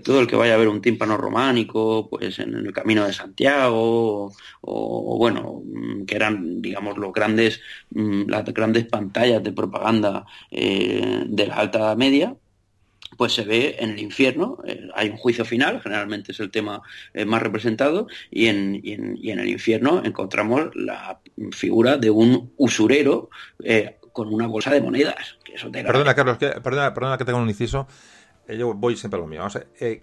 todo 0.04 0.20
el 0.20 0.26
que 0.26 0.36
vaya 0.36 0.54
a 0.54 0.58
ver 0.58 0.68
un 0.68 0.80
tímpano 0.80 1.16
románico, 1.16 2.08
pues 2.08 2.38
en 2.38 2.54
el 2.54 2.72
Camino 2.72 3.04
de 3.04 3.12
Santiago, 3.12 4.32
o, 4.60 5.18
bueno, 5.18 5.62
mm, 5.64 6.04
que 6.04 6.16
eran, 6.16 6.62
digamos, 6.62 6.96
los 6.96 7.12
grandes, 7.12 7.60
mm, 7.90 8.28
las 8.28 8.44
grandes 8.44 8.86
pantallas 8.86 9.42
de 9.42 9.52
propaganda 9.52 10.24
eh, 10.50 11.24
de 11.26 11.46
la 11.46 11.56
Alta 11.56 11.94
Media, 11.96 12.36
pues 13.18 13.34
se 13.34 13.42
ve 13.42 13.76
en 13.80 13.90
el 13.90 13.98
infierno, 13.98 14.58
eh, 14.64 14.88
hay 14.94 15.10
un 15.10 15.16
juicio 15.16 15.44
final, 15.44 15.82
generalmente 15.82 16.30
es 16.30 16.38
el 16.38 16.52
tema 16.52 16.80
eh, 17.12 17.24
más 17.24 17.42
representado, 17.42 18.06
y 18.30 18.46
en, 18.46 18.80
el 18.84 19.48
infierno 19.48 20.02
encontramos 20.04 20.70
la 20.76 21.18
figura 21.50 21.98
de 21.98 22.10
un 22.10 22.52
usurero 22.56 23.28
eh, 23.64 23.96
con 24.12 24.32
una 24.32 24.46
bolsa 24.46 24.70
de 24.70 24.80
monedas. 24.80 25.36
perdona, 25.72 26.14
Carlos, 26.14 26.38
que, 26.38 26.48
perdona, 26.62 26.94
perdona 26.94 27.18
que 27.18 27.24
tenga 27.24 27.40
un 27.40 27.48
inciso. 27.48 27.88
Yo 28.48 28.72
voy 28.72 28.96
siempre 28.96 29.18
a 29.18 29.20
lo 29.20 29.26
mío. 29.26 29.46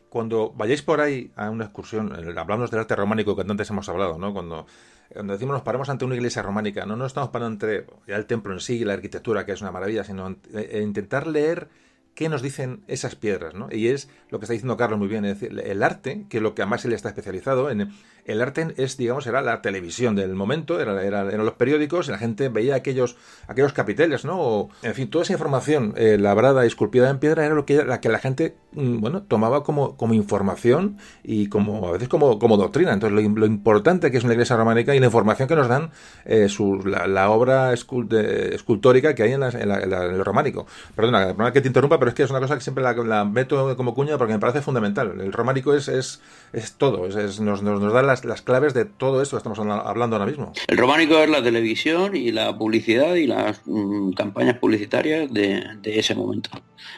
cuando 0.09 0.51
vayáis 0.51 0.81
por 0.83 0.99
ahí 0.99 1.31
a 1.35 1.49
una 1.49 1.65
excursión, 1.65 2.13
hablamos 2.37 2.69
del 2.69 2.81
arte 2.81 2.95
románico 2.95 3.35
que 3.35 3.41
antes 3.41 3.69
hemos 3.69 3.87
hablado, 3.89 4.19
¿no? 4.19 4.33
Cuando, 4.33 4.67
cuando 5.11 5.33
decimos 5.33 5.53
nos 5.53 5.63
paramos 5.63 5.89
ante 5.89 6.05
una 6.05 6.15
iglesia 6.15 6.43
románica, 6.43 6.85
no 6.85 6.97
nos 6.97 7.07
estamos 7.07 7.29
parando 7.29 7.53
entre 7.53 7.87
ya 8.07 8.17
el 8.17 8.25
templo 8.25 8.53
en 8.53 8.59
sí 8.59 8.75
y 8.75 8.85
la 8.85 8.93
arquitectura, 8.93 9.45
que 9.45 9.53
es 9.53 9.61
una 9.61 9.71
maravilla, 9.71 10.03
sino 10.03 10.35
intentar 10.73 11.25
leer 11.25 11.69
qué 12.15 12.29
nos 12.29 12.41
dicen 12.41 12.83
esas 12.87 13.15
piedras, 13.15 13.53
¿no? 13.53 13.67
Y 13.71 13.89
es 13.89 14.09
lo 14.29 14.39
que 14.39 14.45
está 14.45 14.53
diciendo 14.53 14.77
Carlos 14.77 14.97
muy 14.97 15.07
bien, 15.07 15.25
es 15.25 15.39
decir, 15.39 15.59
el 15.59 15.83
arte, 15.83 16.25
que 16.29 16.37
es 16.37 16.43
lo 16.43 16.55
que 16.55 16.63
además 16.63 16.83
él 16.85 16.93
está 16.93 17.09
especializado 17.09 17.69
en, 17.69 17.91
el 18.25 18.41
arte 18.41 18.73
es, 18.77 18.97
digamos, 18.97 19.27
era 19.27 19.41
la 19.41 19.61
televisión 19.61 20.15
del 20.15 20.33
momento, 20.33 20.79
era, 20.79 21.03
eran 21.03 21.45
los 21.45 21.53
periódicos, 21.53 22.07
y 22.07 22.11
la 22.11 22.17
gente 22.17 22.49
veía 22.49 22.75
aquellos, 22.75 23.15
aquellos 23.47 23.73
capiteles, 23.73 24.25
¿no? 24.25 24.69
en 24.81 24.93
fin, 24.93 25.09
toda 25.09 25.23
esa 25.23 25.33
información 25.33 25.93
eh, 25.95 26.17
labrada 26.19 26.63
y 26.63 26.67
esculpida 26.67 27.09
en 27.09 27.19
piedra 27.19 27.45
era 27.45 27.55
lo 27.55 27.65
que 27.65 27.83
la 27.83 28.01
que 28.01 28.09
la 28.09 28.19
gente, 28.19 28.55
mm, 28.71 28.99
bueno, 28.99 29.23
tomaba 29.23 29.63
como, 29.63 29.95
como 29.97 30.13
información 30.13 30.97
y 31.23 31.47
como 31.49 31.87
a 31.87 31.91
veces 31.91 32.07
como, 32.07 32.39
como 32.39 32.57
doctrina. 32.57 32.93
Entonces, 32.93 33.15
lo, 33.35 33.45
importante 33.45 34.11
que 34.11 34.17
es 34.17 34.23
una 34.23 34.33
iglesia 34.33 34.57
románica 34.57 34.95
y 34.95 34.99
la 34.99 35.05
información 35.05 35.47
que 35.47 35.55
nos 35.55 35.67
dan 35.67 35.91
eh, 36.25 36.47
la, 36.85 37.29
obra 37.29 37.73
escultórica 37.73 39.13
que 39.15 39.23
hay 39.23 39.33
en, 39.33 39.43
el 39.43 40.25
románico. 40.25 40.65
Perdona, 40.95 41.27
perdona 41.27 41.51
que 41.51 41.61
te 41.61 41.67
interrumpa, 41.67 41.99
pero 41.99 42.09
es 42.09 42.15
que 42.15 42.23
es 42.23 42.29
una 42.29 42.39
cosa 42.39 42.55
que 42.55 42.61
siempre 42.61 42.83
la, 42.83 43.25
meto 43.25 43.75
como 43.77 43.93
cuña 43.93 44.17
porque 44.17 44.33
me 44.33 44.39
parece 44.39 44.61
fundamental. 44.61 45.19
El 45.19 45.31
románico 45.31 45.73
es, 45.73 45.87
es, 45.87 46.21
es 46.53 46.73
todo, 46.73 47.05
es, 47.07 47.39
nos, 47.39 47.61
nos, 47.61 47.79
nos 47.79 47.93
da 47.93 48.01
la 48.01 48.14
las, 48.23 48.41
claves 48.41 48.73
de 48.73 48.85
todo 48.85 49.21
esto 49.21 49.35
que 49.35 49.39
estamos 49.39 49.59
hablando 49.59 50.15
ahora 50.15 50.29
mismo. 50.29 50.53
El 50.67 50.77
románico 50.77 51.17
es 51.17 51.29
la 51.29 51.43
televisión 51.43 52.15
y 52.15 52.31
la 52.31 52.57
publicidad 52.57 53.15
y 53.15 53.27
las 53.27 53.61
mm, 53.65 54.11
campañas 54.13 54.57
publicitarias 54.57 55.31
de, 55.33 55.79
ese 55.83 56.15
momento. 56.15 56.49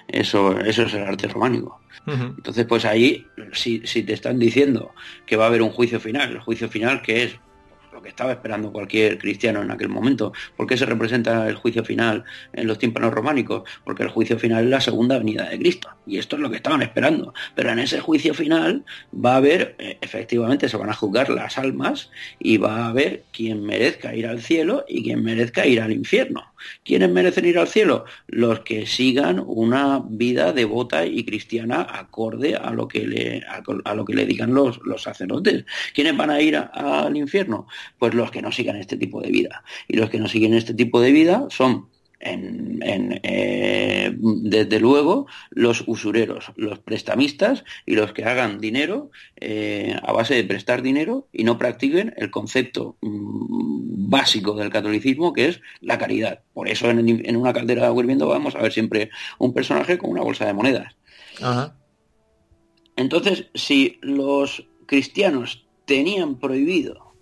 Eso, 0.08 0.60
eso 0.60 0.84
es 0.84 0.94
el 0.94 1.04
arte 1.04 1.28
románico. 1.28 1.80
Entonces, 2.06 2.66
pues 2.66 2.86
ahí, 2.86 3.26
si, 3.52 3.86
si 3.86 4.02
te 4.04 4.14
están 4.14 4.40
diciendo 4.40 4.94
que 5.26 5.36
va 5.36 5.44
a 5.44 5.48
haber 5.48 5.62
un 5.62 5.72
juicio 5.72 6.00
final, 6.00 6.32
el 6.32 6.40
juicio 6.40 6.70
final 6.70 7.02
que 7.02 7.24
es 7.24 7.40
lo 7.98 8.04
que 8.04 8.10
estaba 8.10 8.32
esperando 8.32 8.72
cualquier 8.72 9.18
cristiano 9.18 9.64
en 9.64 9.72
aquel 9.72 9.90
momento. 9.90 10.32
¿Por 10.56 10.68
qué 10.68 10.78
se 10.78 10.86
representa 10.86 11.50
el 11.50 11.56
juicio 11.56 11.84
final 11.84 12.26
en 12.54 12.68
los 12.68 12.78
tímpanos 12.78 13.12
románicos? 13.12 13.64
Porque 13.84 14.04
el 14.04 14.10
juicio 14.10 14.38
final 14.38 14.66
es 14.66 14.70
la 14.70 14.82
segunda 14.82 15.18
venida 15.18 15.50
de 15.50 15.58
Cristo. 15.58 15.90
Y 16.06 16.20
esto 16.20 16.36
es 16.36 16.44
lo 16.44 16.52
que 16.52 16.58
estaban 16.58 16.84
esperando. 16.84 17.34
Pero 17.56 17.72
en 17.72 17.80
ese 17.80 18.00
juicio 18.00 18.36
final 18.36 18.86
va 19.14 19.34
a 19.34 19.38
haber, 19.38 19.76
eh, 19.80 19.98
efectivamente, 20.00 20.70
se 20.70 20.78
van 20.78 20.92
a 20.92 20.94
juzgar 20.94 21.32
las 21.32 21.58
almas 21.58 22.12
y 22.38 22.58
va 22.58 22.84
a 22.84 22.90
haber 22.90 23.24
quien 23.32 23.64
merezca 23.64 24.14
ir 24.14 24.28
al 24.28 24.44
cielo 24.44 24.86
y 24.88 25.02
quien 25.02 25.24
merezca 25.24 25.66
ir 25.66 25.82
al 25.82 25.92
infierno. 25.92 26.44
¿Quiénes 26.84 27.10
merecen 27.10 27.46
ir 27.46 27.58
al 27.58 27.68
cielo? 27.68 28.06
Los 28.28 28.62
que 28.62 28.86
sigan 28.86 29.44
una 29.46 30.04
vida 30.08 30.54
devota 30.54 31.06
y 31.06 31.24
cristiana 31.24 31.88
acorde 31.90 32.56
a 32.56 32.72
lo 32.72 32.88
que 32.88 33.08
le, 33.08 33.44
a, 33.46 33.94
lo 33.94 34.06
que 34.06 34.14
le 34.14 34.26
digan 34.26 34.54
los, 34.54 34.80
los 34.84 35.04
sacerdotes. 35.04 35.66
¿Quiénes 35.94 36.16
van 36.18 36.30
a 36.30 36.42
ir 36.42 36.58
al 36.58 37.16
infierno? 37.16 37.68
Pues 37.98 38.14
los 38.14 38.32
que 38.32 38.42
no 38.42 38.52
sigan 38.52 38.78
este 38.78 38.98
tipo 38.98 39.22
de 39.22 39.32
vida. 39.32 39.64
Y 39.88 39.98
los 39.98 40.10
que 40.10 40.20
no 40.20 40.28
siguen 40.28 40.54
este 40.54 40.74
tipo 40.74 41.02
de 41.02 41.12
vida 41.12 41.48
son 41.50 41.88
en, 42.20 43.20
eh, 43.24 44.16
desde 44.18 44.80
luego 44.80 45.28
los 45.50 45.84
usureros, 45.88 46.52
los 46.56 46.80
prestamistas 46.80 47.64
y 47.86 47.96
los 47.96 48.14
que 48.14 48.26
hagan 48.26 48.60
dinero 48.60 49.12
eh, 49.36 49.96
a 50.02 50.12
base 50.12 50.36
de 50.36 50.44
prestar 50.44 50.82
dinero 50.82 51.28
y 51.32 51.44
no 51.44 51.58
practiquen 51.58 52.14
el 52.18 52.32
concepto 52.32 52.98
mm, 53.02 54.10
básico 54.10 54.56
del 54.56 54.70
catolicismo 54.70 55.34
que 55.34 55.50
es 55.50 55.62
la 55.82 55.98
caridad. 55.98 56.42
Por 56.54 56.70
eso 56.70 56.90
en, 56.90 57.36
una 57.36 57.54
caldera 57.54 57.92
hirviendo 57.94 58.28
vamos 58.28 58.56
a 58.56 58.62
ver 58.62 58.72
siempre 58.72 59.10
un 59.38 59.54
personaje 59.54 59.98
con 59.98 60.10
una 60.10 60.24
bolsa 60.24 60.46
de 60.46 60.54
monedas. 60.54 60.96
Entonces, 62.96 63.46
si 63.54 64.00
los 64.02 64.68
cristianos 64.88 65.68
tenían 65.86 66.40
prohibido 66.40 67.14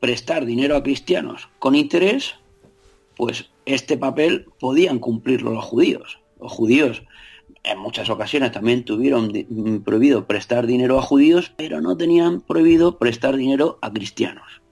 prestar 0.00 0.46
dinero 0.46 0.76
a 0.76 0.82
cristianos 0.82 1.48
con 1.58 1.74
interés, 1.74 2.36
pues 3.16 3.50
este 3.68 3.98
papel 3.98 4.46
podían 4.58 4.98
cumplirlo 4.98 5.52
los 5.52 5.64
judíos. 5.64 6.20
Los 6.40 6.52
judíos 6.52 7.02
en 7.64 7.78
muchas 7.78 8.08
ocasiones 8.08 8.52
también 8.52 8.84
tuvieron 8.84 9.32
mm, 9.48 9.78
prohibido 9.78 10.26
prestar 10.26 10.66
dinero 10.66 10.98
a 10.98 11.02
judíos, 11.02 11.52
pero 11.56 11.80
no 11.80 11.96
tenían 11.96 12.40
prohibido 12.40 12.98
prestar 12.98 13.36
dinero 13.36 13.78
a 13.82 13.92
cristianos. 13.92 14.62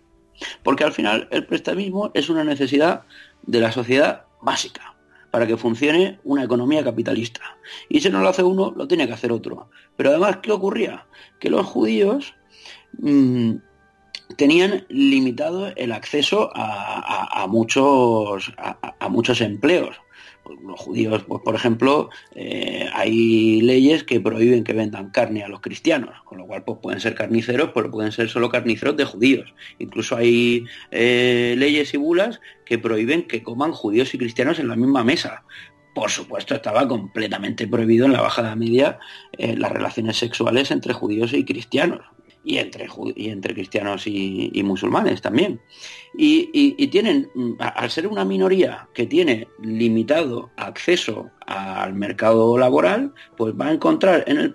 Porque 0.63 0.85
al 0.85 0.93
final 0.93 1.29
el 1.31 1.47
prestamismo 1.47 2.11
es 2.15 2.29
una 2.29 2.45
necesidad 2.45 3.03
de 3.43 3.61
la 3.61 3.73
sociedad 3.73 4.25
básica 4.41 4.97
para 5.31 5.47
que 5.47 5.57
funcione 5.57 6.19
una 6.25 6.45
economía 6.45 6.83
capitalista. 6.83 7.43
Y 7.89 8.01
si 8.01 8.09
no 8.09 8.21
lo 8.21 8.29
hace 8.29 8.43
uno, 8.43 8.73
lo 8.75 8.89
tiene 8.89 9.07
que 9.07 9.13
hacer 9.13 9.33
otro. 9.33 9.69
Pero 9.97 10.11
además, 10.11 10.39
¿qué 10.39 10.53
ocurría? 10.53 11.07
Que 11.39 11.51
los 11.51 11.67
judíos 11.67 12.35
mm, 12.99 13.57
tenían 14.35 14.85
limitado 14.89 15.73
el 15.77 15.93
acceso 15.93 16.51
a, 16.55 17.47
muchos, 17.49 18.53
a, 18.57 19.09
muchos 19.09 19.41
empleos. 19.41 19.97
Los 20.65 20.79
judíos, 20.79 21.25
pues, 21.27 21.43
por 21.43 21.57
ejemplo, 21.57 22.09
eh, 22.35 22.89
hay 22.93 23.61
leyes 23.63 24.05
que 24.05 24.21
prohíben 24.21 24.63
que 24.63 24.73
vendan 24.73 25.11
carne 25.11 25.43
a 25.43 25.49
los 25.49 25.61
cristianos, 25.61 26.15
con 26.25 26.39
lo 26.39 26.47
cual 26.47 26.63
pues, 26.65 26.79
pueden 26.81 27.01
ser 27.01 27.17
carniceros, 27.17 27.71
pero 27.75 27.91
pueden 27.91 28.13
ser 28.13 28.29
solo 28.29 28.49
carniceros 28.49 28.97
de 28.97 29.05
judíos. 29.05 29.53
Incluso 29.81 30.17
hay 30.17 30.65
eh, 30.93 31.57
leyes 31.59 31.93
y 31.95 31.97
bulas 31.97 32.41
que 32.65 32.79
prohíben 32.79 33.27
que 33.27 33.43
coman 33.43 33.73
judíos 33.73 34.15
y 34.15 34.19
cristianos 34.19 34.61
en 34.61 34.69
la 34.69 34.77
misma 34.77 35.03
mesa. 35.03 35.43
Por 35.95 36.11
supuesto, 36.11 36.55
estaba 36.55 36.87
completamente 36.87 37.67
prohibido 37.67 38.07
en 38.07 38.13
la 38.13 38.21
Baja 38.21 38.43
Edad 38.43 38.57
Media 38.57 38.99
eh, 39.33 39.57
las 39.57 39.73
relaciones 39.73 40.17
sexuales 40.17 40.71
entre 40.71 40.93
judíos 40.93 41.33
y 41.33 41.45
cristianos 41.45 42.03
y 42.47 42.59
entre, 42.59 42.87
y 43.17 43.29
entre 43.29 43.55
cristianos 43.55 44.07
y, 44.07 44.63
musulmanes 44.65 45.21
también. 45.21 45.61
Y, 46.17 46.87
tienen, 46.87 47.29
mm, 47.35 47.55
al 47.59 47.91
ser 47.91 48.07
una 48.07 48.25
minoría 48.25 48.89
que 48.95 49.07
tiene 49.07 49.49
limitado 49.61 50.51
acceso 50.57 51.31
al 51.47 51.95
mercado 51.95 52.57
laboral, 52.57 53.13
pues 53.37 53.55
va 53.55 53.67
a 53.67 53.73
encontrar 53.73 54.25
en 54.29 54.39
el, 54.39 54.53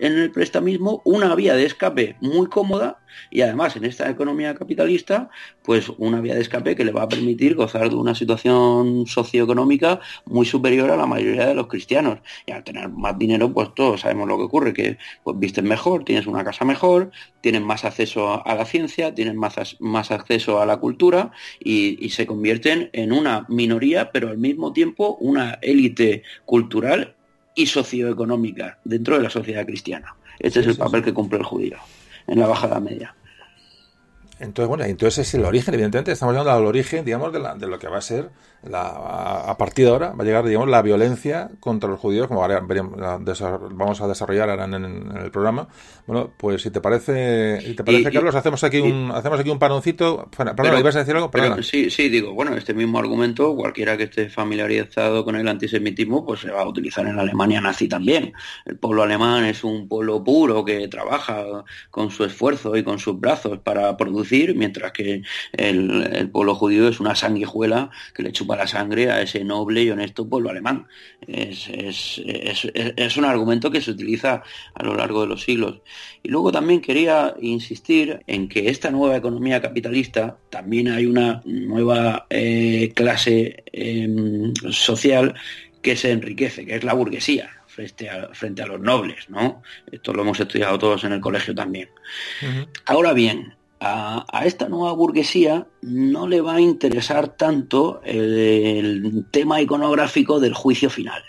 en 0.00 0.18
el 0.18 0.30
prestamismo 0.30 1.02
una 1.04 1.34
vía 1.34 1.54
de 1.54 1.66
escape 1.66 2.16
muy 2.20 2.46
cómoda 2.46 3.01
y 3.30 3.42
además 3.42 3.76
en 3.76 3.84
esta 3.84 4.08
economía 4.10 4.54
capitalista, 4.54 5.30
pues 5.62 5.88
una 5.98 6.20
vía 6.20 6.34
de 6.34 6.42
escape 6.42 6.76
que 6.76 6.84
le 6.84 6.92
va 6.92 7.02
a 7.02 7.08
permitir 7.08 7.54
gozar 7.54 7.88
de 7.88 7.96
una 7.96 8.14
situación 8.14 9.06
socioeconómica 9.06 10.00
muy 10.26 10.46
superior 10.46 10.90
a 10.90 10.96
la 10.96 11.06
mayoría 11.06 11.46
de 11.46 11.54
los 11.54 11.66
cristianos. 11.66 12.18
Y 12.46 12.52
al 12.52 12.64
tener 12.64 12.88
más 12.88 13.18
dinero, 13.18 13.52
pues 13.52 13.74
todos 13.74 14.02
sabemos 14.02 14.28
lo 14.28 14.36
que 14.36 14.44
ocurre, 14.44 14.72
que 14.72 14.98
pues 15.24 15.38
vistes 15.38 15.64
mejor, 15.64 16.04
tienes 16.04 16.26
una 16.26 16.44
casa 16.44 16.64
mejor, 16.64 17.10
tienes 17.40 17.62
más 17.62 17.84
acceso 17.84 18.46
a 18.46 18.54
la 18.54 18.64
ciencia, 18.64 19.14
tienes 19.14 19.34
más, 19.34 19.76
más 19.80 20.10
acceso 20.10 20.60
a 20.60 20.66
la 20.66 20.78
cultura 20.78 21.32
y, 21.60 22.04
y 22.04 22.10
se 22.10 22.26
convierten 22.26 22.90
en 22.92 23.12
una 23.12 23.46
minoría, 23.48 24.10
pero 24.12 24.28
al 24.28 24.38
mismo 24.38 24.72
tiempo 24.72 25.16
una 25.20 25.58
élite 25.62 26.22
cultural 26.44 27.14
y 27.54 27.66
socioeconómica 27.66 28.78
dentro 28.84 29.16
de 29.16 29.22
la 29.22 29.30
sociedad 29.30 29.66
cristiana. 29.66 30.16
Este 30.38 30.60
es 30.60 30.66
el 30.66 30.76
papel 30.76 31.02
que 31.02 31.12
cumple 31.12 31.38
el 31.38 31.44
judío 31.44 31.78
en 32.26 32.38
la 32.38 32.46
bajada 32.46 32.80
media. 32.80 33.14
Entonces, 34.38 34.68
bueno, 34.68 34.84
entonces 34.84 35.28
es 35.28 35.34
el 35.34 35.44
origen, 35.44 35.74
evidentemente, 35.74 36.12
estamos 36.12 36.36
hablando 36.36 36.58
del 36.58 36.66
origen, 36.66 37.04
digamos, 37.04 37.32
de, 37.32 37.38
la, 37.38 37.54
de 37.54 37.66
lo 37.68 37.78
que 37.78 37.88
va 37.88 37.98
a 37.98 38.02
ser 38.02 38.30
a, 38.72 39.56
partir 39.58 39.86
de 39.86 39.90
ahora 39.90 40.10
va 40.10 40.22
a 40.22 40.24
llegar, 40.24 40.44
digamos, 40.44 40.68
la 40.68 40.82
violencia 40.82 41.50
contra 41.58 41.88
los 41.88 41.98
judíos, 41.98 42.28
como 42.28 42.40
vamos 42.40 44.00
a 44.00 44.08
desarrollar 44.08 44.50
ahora 44.50 44.64
en, 44.64 45.16
el 45.16 45.30
programa. 45.30 45.68
Bueno, 46.06 46.30
pues 46.36 46.62
si 46.62 46.70
te 46.70 46.80
parece, 46.80 47.60
si 47.60 47.74
te 47.74 47.82
parece, 47.82 48.12
Carlos, 48.12 48.34
hacemos 48.34 48.62
aquí 48.62 48.78
un, 48.78 49.10
hacemos 49.12 49.40
aquí 49.40 49.50
un 49.50 49.58
panoncito. 49.58 50.28
Perdón, 50.36 50.78
¿ibas 50.78 50.96
a 50.96 51.00
decir 51.00 51.16
algo? 51.16 51.30
sí, 51.62 51.90
sí, 51.90 52.08
digo, 52.08 52.34
bueno, 52.34 52.56
este 52.56 52.72
mismo 52.74 52.98
argumento, 52.98 53.54
cualquiera 53.56 53.96
que 53.96 54.04
esté 54.04 54.28
familiarizado 54.28 55.24
con 55.24 55.34
el 55.34 55.48
antisemitismo, 55.48 56.24
pues 56.24 56.40
se 56.40 56.50
va 56.50 56.62
a 56.62 56.68
utilizar 56.68 57.06
en 57.06 57.16
la 57.16 57.22
Alemania 57.22 57.60
nazi 57.60 57.88
también. 57.88 58.32
El 58.64 58.76
pueblo 58.76 59.02
alemán 59.02 59.44
es 59.44 59.64
un 59.64 59.88
pueblo 59.88 60.22
puro 60.22 60.64
que 60.64 60.86
trabaja 60.86 61.64
con 61.90 62.10
su 62.10 62.24
esfuerzo 62.24 62.76
y 62.76 62.84
con 62.84 62.98
sus 63.00 63.18
brazos 63.18 63.58
para 63.58 63.96
producir, 63.96 64.54
mientras 64.54 64.92
que 64.92 65.22
el, 65.52 66.14
el 66.14 66.30
pueblo 66.30 66.54
judío 66.54 66.86
es 66.88 67.00
una 67.00 67.16
sanguijuela 67.16 67.90
que 68.14 68.22
le 68.22 68.32
chupa 68.32 68.51
la 68.56 68.66
sangre 68.66 69.10
a 69.10 69.20
ese 69.22 69.44
noble 69.44 69.82
y 69.82 69.90
honesto 69.90 70.28
pueblo 70.28 70.50
alemán. 70.50 70.86
Es, 71.26 71.68
es, 71.68 73.16
un 73.16 73.24
argumento 73.24 73.70
que 73.70 73.80
se 73.80 73.90
utiliza 73.90 74.42
a 74.74 74.82
lo 74.82 74.94
largo 74.94 75.22
de 75.22 75.28
los 75.28 75.42
siglos. 75.42 75.80
Y 76.22 76.28
luego 76.28 76.52
también 76.52 76.80
quería 76.80 77.34
insistir 77.40 78.20
en 78.26 78.48
que 78.48 78.68
esta 78.68 78.90
nueva 78.90 79.16
economía 79.16 79.60
capitalista 79.60 80.36
también 80.50 80.88
hay 80.88 81.06
una 81.06 81.42
nueva 81.44 82.26
eh, 82.30 82.92
clase 82.94 83.64
em, 83.72 84.52
social 84.70 85.34
que 85.80 85.96
se 85.96 86.12
enriquece, 86.12 86.64
que 86.64 86.76
es 86.76 86.84
la 86.84 86.94
burguesía. 86.94 87.50
Frente 87.66 88.10
a, 88.10 88.28
frente 88.34 88.60
a, 88.60 88.66
los 88.66 88.80
nobles, 88.80 89.30
¿no? 89.30 89.62
Esto 89.90 90.12
lo 90.12 90.20
hemos 90.20 90.38
estudiado 90.38 90.78
todos 90.78 91.04
en 91.04 91.12
el 91.12 91.22
colegio 91.22 91.54
también. 91.54 91.88
Ahora 92.84 93.14
bien, 93.14 93.54
a, 93.84 94.44
esta 94.44 94.68
nueva 94.68 94.92
burguesía 94.92 95.66
no 95.82 96.28
le 96.28 96.40
va 96.40 96.54
a 96.54 96.60
interesar 96.60 97.36
tanto 97.36 98.00
el, 98.04 99.26
tema 99.32 99.60
iconográfico 99.60 100.38
del 100.38 100.54
juicio 100.54 100.88
final. 100.88 101.22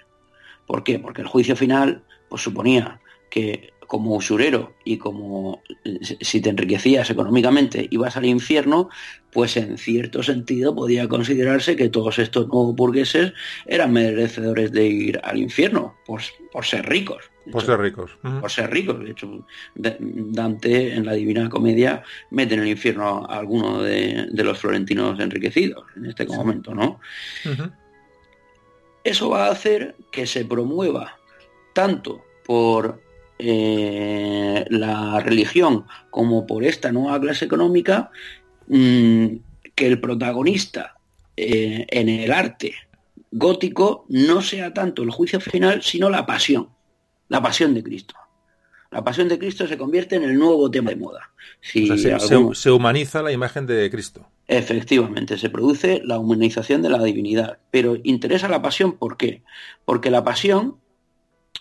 ¿Por 0.68 0.84
qué? 0.84 1.00
Porque 1.00 1.22
el 1.22 1.28
juicio 1.28 1.56
final 1.56 2.04
pues, 2.30 2.44
suponía 2.44 3.02
que 3.32 3.72
como 3.88 4.16
usurero 4.16 4.76
y 4.86 4.98
como 4.98 5.62
si 6.22 6.42
te 6.42 6.50
enriquecías 6.50 7.10
económicamente 7.10 7.88
ibas 7.92 8.18
al 8.18 8.26
infierno, 8.26 8.90
pues 9.32 9.58
en 9.58 9.78
cierto 9.78 10.24
sentido 10.24 10.74
podía 10.74 11.08
considerarse 11.08 11.76
que 11.76 11.90
todos 11.90 12.18
estos 12.20 12.48
nuevos 12.48 12.76
burgueses 12.76 13.34
eran 13.66 13.94
merecedores 13.94 14.72
de 14.72 14.88
ir 14.88 15.20
al 15.24 15.38
infierno 15.38 15.96
por, 16.06 16.22
por 16.52 16.66
ser 16.66 16.88
ricos. 16.88 17.33
Por 17.52 17.66
ser 17.66 17.80
ricos. 17.80 18.12
Por 18.22 18.50
ser 18.50 18.72
ricos. 18.72 19.00
De 19.00 19.12
hecho, 19.12 19.46
Dante 19.76 20.94
en 20.94 21.06
la 21.06 21.14
Divina 21.14 21.50
Comedia 21.50 22.04
mete 22.32 22.54
en 22.54 22.62
el 22.62 22.70
infierno 22.70 23.26
a 23.26 23.40
alguno 23.40 23.82
de, 23.82 24.30
los 24.32 24.60
florentinos 24.60 25.20
enriquecidos 25.20 25.86
en 25.96 26.06
este 26.06 26.26
momento, 26.26 26.74
¿no? 26.74 27.00
Eso 29.04 29.30
va 29.30 29.48
a 29.48 29.52
hacer 29.52 29.96
que 30.12 30.26
se 30.26 30.46
promueva 30.46 31.18
tanto 31.74 32.24
por 32.46 33.02
eh, 33.40 34.66
la 34.70 35.20
religión 35.20 35.86
como 36.10 36.46
por 36.46 36.64
esta 36.64 36.92
nueva 36.92 37.20
clase 37.20 37.46
económica 37.46 38.12
mm, 38.68 39.28
que 39.76 39.88
el 39.88 40.00
protagonista 40.00 40.96
eh, 41.36 41.86
en 41.90 42.08
el 42.08 42.32
arte 42.32 42.76
gótico 43.32 44.06
no 44.08 44.42
sea 44.42 44.74
tanto 44.74 45.04
el 45.04 45.10
juicio 45.10 45.42
final, 45.42 45.82
sino 45.82 46.10
la 46.10 46.26
pasión 46.26 46.70
la 47.34 47.42
pasión 47.42 47.74
de 47.74 47.82
Cristo. 47.82 48.14
La 48.92 49.04
pasión 49.04 49.28
de 49.28 49.40
Cristo 49.40 49.68
se 49.68 49.76
convierte 49.76 50.18
en 50.18 50.24
el 50.24 50.38
nuevo 50.38 50.70
tema 50.70 50.92
de 50.92 50.98
moda. 50.98 51.32
se, 51.64 52.70
humaniza 52.70 53.24
la 53.24 53.32
imagen 53.32 53.66
de 53.66 53.90
Cristo. 53.90 54.30
Efectivamente, 54.48 55.40
se 55.40 55.50
produce 55.50 56.00
la 56.06 56.20
humanización 56.20 56.84
de 56.84 56.92
la 56.92 57.02
divinidad. 57.02 57.58
Pero 57.72 57.98
interesa 58.04 58.48
la 58.50 58.62
pasión, 58.62 59.00
¿por 59.00 59.18
qué? 59.18 59.42
Porque 59.84 60.12
la 60.12 60.24
pasión, 60.24 60.78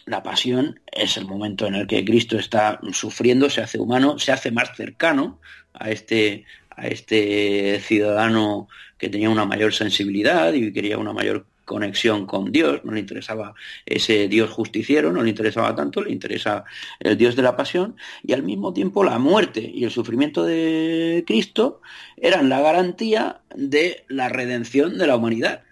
la 0.05 0.23
pasión 0.23 0.79
es 0.93 1.17
el 1.17 1.25
momento 1.25 1.67
en 1.67 1.75
el 1.75 1.87
que 1.87 2.05
Cristo 2.05 2.37
está 2.37 2.79
sufriendo, 2.93 3.49
se 3.49 3.63
hace 3.63 3.79
humano, 3.79 4.19
se 4.19 4.31
hace 4.31 4.51
más 4.51 4.77
cercano 4.77 5.41
a 5.73 5.91
este, 5.91 6.45
a 6.69 6.87
este 6.87 7.81
ciudadano 7.81 8.69
que 8.99 9.09
tenía 9.09 9.31
una 9.31 9.47
mayor 9.47 9.73
sensibilidad 9.73 10.53
y 10.53 10.71
quería 10.71 10.99
una 10.99 11.15
mayor 11.15 11.47
conexión 11.73 12.27
con 12.27 12.53
Dios, 12.53 12.85
no 12.85 12.93
le 12.93 13.01
interesaba 13.01 13.55
ese 13.87 14.29
Dios 14.29 14.51
justiciero, 14.51 15.11
no 15.11 15.23
le 15.23 15.31
interesaba 15.31 15.75
tanto, 15.75 16.03
le 16.03 16.13
interesa 16.13 16.65
el 17.01 17.17
Dios 17.17 17.35
de 17.35 17.43
la 17.43 17.57
pasión, 17.57 17.97
y 18.23 18.35
al 18.35 18.43
mismo 18.43 18.75
tiempo 18.75 19.03
la 19.05 19.19
muerte 19.19 19.61
y 19.73 19.85
el 19.85 19.91
sufrimiento 19.91 20.45
de 20.45 21.25
Cristo 21.27 21.81
eran 22.19 22.51
la 22.51 22.61
garantía 22.61 23.41
de 23.57 24.05
la 24.09 24.29
redención 24.29 24.99
de 24.99 25.07
la 25.07 25.17
humanidad. 25.17 25.63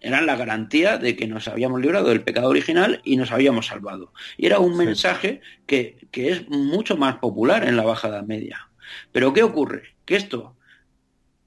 Eran 0.00 0.26
la 0.26 0.34
garantía 0.34 0.96
de 0.96 1.14
que 1.14 1.28
nos 1.28 1.46
habíamos 1.46 1.80
librado 1.80 2.08
del 2.08 2.22
pecado 2.22 2.48
original 2.48 3.00
y 3.04 3.16
nos 3.16 3.30
habíamos 3.30 3.66
salvado. 3.66 4.12
Y 4.36 4.46
era 4.46 4.58
un 4.58 4.76
mensaje 4.76 5.42
que, 5.66 6.08
que 6.10 6.30
es 6.32 6.48
mucho 6.48 6.96
más 6.96 7.16
popular 7.16 7.68
en 7.68 7.76
la 7.76 7.84
Baja 7.84 8.08
Edad 8.08 8.24
Media. 8.24 8.70
Pero 9.12 9.32
¿qué 9.32 9.42
ocurre? 9.42 9.94
Que 10.06 10.16
esto 10.16 10.56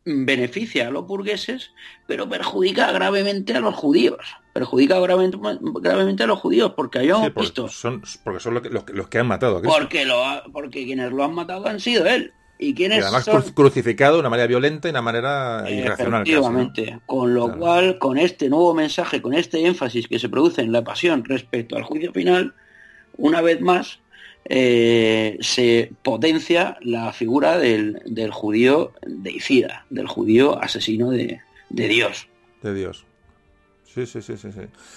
beneficia 0.06 0.88
a 0.88 0.92
los 0.92 1.08
burgueses, 1.08 1.72
pero 2.08 2.28
perjudica 2.28 2.92
gravemente 2.92 3.56
a 3.56 3.60
los 3.60 3.76
judíos. 3.76 4.20
Perjudica 4.54 5.00
gravemente, 5.00 5.38
gravemente 5.82 6.24
a 6.24 6.28
los 6.28 6.40
judíos, 6.40 6.74
porque 6.76 7.00
habíamos 7.00 7.34
visto. 7.34 7.68
Son, 7.70 8.04
porque 8.24 8.40
son 8.40 8.54
los 8.54 9.10
que, 9.10 9.18
han 9.18 9.28
matado 9.28 9.58
a 9.58 9.62
Porque, 9.62 10.06
lo 10.06 10.22
porque 10.52 10.86
quienes 10.86 11.12
lo 11.12 11.24
han 11.24 11.34
matado 11.34 11.68
han 11.68 11.80
sido 11.80 12.06
él. 12.06 12.34
Y, 12.60 12.76
quienes 12.76 13.04
además 13.04 13.52
crucificado 13.54 14.14
de 14.14 14.20
una 14.22 14.30
manera 14.30 14.48
violenta 14.48 14.88
y 14.88 14.92
de 14.92 14.94
una 14.94 15.02
manera 15.02 15.66
irracional. 15.70 16.22
Efectivamente. 16.22 17.00
Con 17.06 17.34
lo 17.34 17.58
cual, 17.58 17.98
con 17.98 18.18
este 18.18 18.48
nuevo 18.48 18.74
mensaje, 18.74 19.22
con 19.22 19.34
este 19.34 19.66
énfasis 19.66 20.08
que 20.08 20.20
se 20.20 20.30
produce 20.30 20.62
en 20.62 20.72
la 20.72 20.84
pasión 20.84 21.26
respecto 21.26 21.76
al 21.76 21.84
juicio 21.84 22.14
final, 22.14 22.54
una 23.18 23.42
vez 23.42 23.60
más 23.60 24.00
eh, 24.46 25.38
se 25.42 25.92
potencia 26.02 26.78
la 26.82 27.14
figura 27.14 27.58
del, 27.58 28.02
del, 28.06 28.32
judío 28.32 28.92
deicida, 29.06 29.86
del 29.90 30.08
judío 30.08 30.62
asesino 30.62 31.12
de, 31.12 31.42
Dios. 31.70 32.28
De 32.62 32.74
Dios. 32.74 33.06
Sí, 33.86 34.06
sí, 34.08 34.22
sí, 34.22 34.38
sí, 34.38 34.50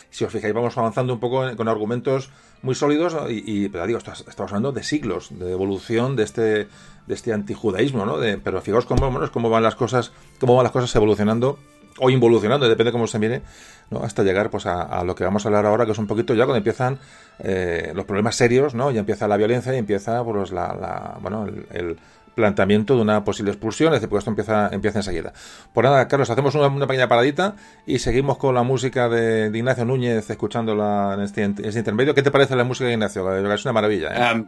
Si 0.08 0.24
os 0.24 0.32
fijáis, 0.32 0.54
vamos 0.54 0.76
avanzando 0.78 1.12
un 1.12 1.20
poco 1.20 1.54
con 1.54 1.68
argumentos 1.68 2.30
muy 2.62 2.74
sólidos 2.74 3.14
y, 3.30 3.68
pero 3.68 3.86
digo, 3.86 3.98
estamos 3.98 4.52
hablando 4.52 4.72
de 4.72 4.82
siglos 4.82 5.28
de 5.38 5.52
evolución 5.52 6.16
de 6.16 6.22
este 6.24 6.68
de 7.06 7.14
este 7.14 7.32
antijudaísmo, 7.32 8.04
¿no? 8.04 8.16
pero 8.42 8.60
fijaos 8.62 8.86
cómo, 8.86 9.30
cómo 9.30 9.50
van 9.50 9.62
las 9.62 9.76
cosas, 9.76 10.12
cómo 10.40 10.56
van 10.56 10.64
las 10.64 10.72
cosas 10.72 10.94
evolucionando 10.96 11.58
o 11.98 12.10
involucionando, 12.10 12.68
depende 12.68 12.88
de 12.90 12.92
cómo 12.92 13.06
se 13.06 13.18
mire, 13.18 13.42
¿no? 13.90 14.02
hasta 14.02 14.22
llegar 14.22 14.50
pues 14.50 14.66
a, 14.66 15.02
lo 15.04 15.14
que 15.14 15.24
vamos 15.24 15.44
a 15.44 15.48
hablar 15.48 15.66
ahora, 15.66 15.86
que 15.86 15.92
es 15.92 15.98
un 15.98 16.06
poquito 16.06 16.34
ya 16.34 16.44
cuando 16.44 16.58
empiezan 16.58 16.98
eh, 17.38 17.92
los 17.94 18.04
problemas 18.04 18.36
serios, 18.36 18.74
¿no? 18.74 18.90
ya 18.90 19.00
empieza 19.00 19.28
la 19.28 19.36
violencia 19.36 19.74
y 19.74 19.78
empieza 19.78 20.22
pues, 20.24 20.52
la, 20.52 21.18
bueno, 21.20 21.46
el, 21.70 21.96
planteamiento 22.34 22.96
de 22.96 23.00
una 23.00 23.24
posible 23.24 23.50
expulsión, 23.50 23.94
es 23.94 24.00
decir, 24.00 24.10
porque 24.10 24.18
esto 24.18 24.30
empieza, 24.30 24.68
empieza 24.70 24.98
enseguida. 24.98 25.32
Por 25.72 25.84
nada, 25.84 26.06
Carlos, 26.06 26.28
hacemos 26.28 26.54
una, 26.54 26.86
pequeña 26.86 27.08
paradita 27.08 27.56
y 27.86 27.98
seguimos 27.98 28.36
con 28.36 28.54
la 28.54 28.62
música 28.62 29.08
de, 29.08 29.50
Ignacio 29.54 29.86
Núñez, 29.86 30.28
escuchándola 30.28 31.14
en 31.14 31.22
este, 31.22 31.44
este, 31.66 31.78
intermedio. 31.78 32.14
¿Qué 32.14 32.22
te 32.22 32.30
parece 32.30 32.54
la 32.54 32.64
música 32.64 32.88
de 32.88 32.92
Ignacio? 32.92 33.52
Es 33.54 33.64
una 33.64 33.72
maravilla. 33.72 34.08
¿eh? 34.08 34.18
Ah, 34.18 34.44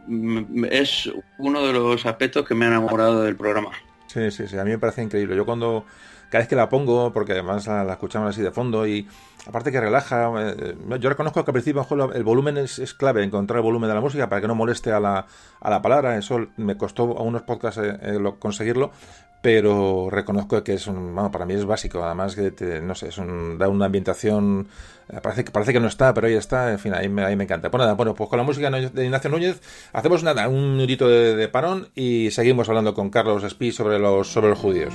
es 0.69 1.09
uno 1.39 1.65
de 1.65 1.73
los 1.73 2.05
aspectos 2.05 2.47
que 2.47 2.53
me 2.53 2.65
ha 2.65 2.67
enamorado 2.67 3.23
del 3.23 3.35
programa. 3.35 3.71
Sí, 4.05 4.29
sí, 4.29 4.47
sí, 4.47 4.55
a 4.57 4.63
mí 4.63 4.69
me 4.69 4.77
parece 4.77 5.01
increíble. 5.01 5.35
Yo 5.35 5.45
cuando 5.45 5.85
cada 6.29 6.41
vez 6.41 6.47
que 6.47 6.55
la 6.55 6.69
pongo, 6.69 7.11
porque 7.11 7.33
además 7.33 7.67
la, 7.67 7.91
escuchamos 7.91 8.29
así 8.29 8.41
de 8.41 8.51
fondo 8.51 8.87
y 8.87 9.07
aparte 9.47 9.71
que 9.71 9.79
relaja, 9.79 10.31
eh, 10.37 10.75
yo 10.99 11.09
reconozco 11.09 11.43
que 11.43 11.51
al 11.51 11.53
principio 11.53 11.85
el 12.13 12.23
volumen 12.23 12.57
es, 12.57 12.93
clave, 12.93 13.23
encontrar 13.23 13.57
el 13.57 13.63
volumen 13.63 13.89
de 13.89 13.95
la 13.95 14.01
música 14.01 14.29
para 14.29 14.41
que 14.41 14.47
no 14.47 14.55
moleste 14.55 14.91
a 14.91 14.99
la, 14.99 15.25
a 15.59 15.69
la 15.69 15.81
palabra, 15.81 16.17
eso 16.17 16.47
me 16.57 16.77
costó 16.77 17.17
a 17.17 17.23
unos 17.23 17.41
podcasts 17.43 17.81
eh, 17.83 17.97
eh, 18.01 18.33
conseguirlo, 18.39 18.91
pero 19.41 20.09
reconozco 20.11 20.63
que 20.63 20.73
es 20.73 20.87
un, 20.87 21.15
bueno, 21.15 21.31
para 21.31 21.45
mí 21.45 21.53
es 21.53 21.65
básico, 21.65 22.03
además 22.03 22.35
que 22.35 22.81
no 22.81 22.93
sé, 22.93 23.07
es 23.07 23.17
un, 23.17 23.57
da 23.57 23.69
una 23.69 23.85
ambientación, 23.85 24.67
parece 25.23 25.45
que 25.45 25.51
parece 25.51 25.71
que 25.71 25.79
no 25.79 25.87
está, 25.87 26.13
pero 26.13 26.27
ahí 26.27 26.33
está, 26.33 26.71
en 26.71 26.79
fin, 26.79 26.93
ahí 26.93 27.07
me, 27.07 27.23
ahí 27.23 27.35
me 27.35 27.45
encanta. 27.45 27.71
Pues 27.71 27.79
nada, 27.79 27.93
bueno, 27.93 28.13
pues 28.13 28.29
con 28.29 28.37
la 28.37 28.43
música 28.43 28.69
de 28.69 29.05
Ignacio 29.05 29.29
Núñez 29.29 29.61
hacemos 29.93 30.23
nada, 30.23 30.49
un 30.49 30.73
minutito 30.73 31.07
de, 31.07 31.35
de 31.35 31.47
parón 31.47 31.87
y 31.95 32.31
seguimos 32.31 32.67
hablando 32.67 32.93
con 32.93 33.09
Carlos 33.09 33.43
Espí 33.43 33.71
sobre 33.71 33.97
los 33.97 34.27
sobre 34.27 34.49
los 34.49 34.59
judíos. 34.59 34.93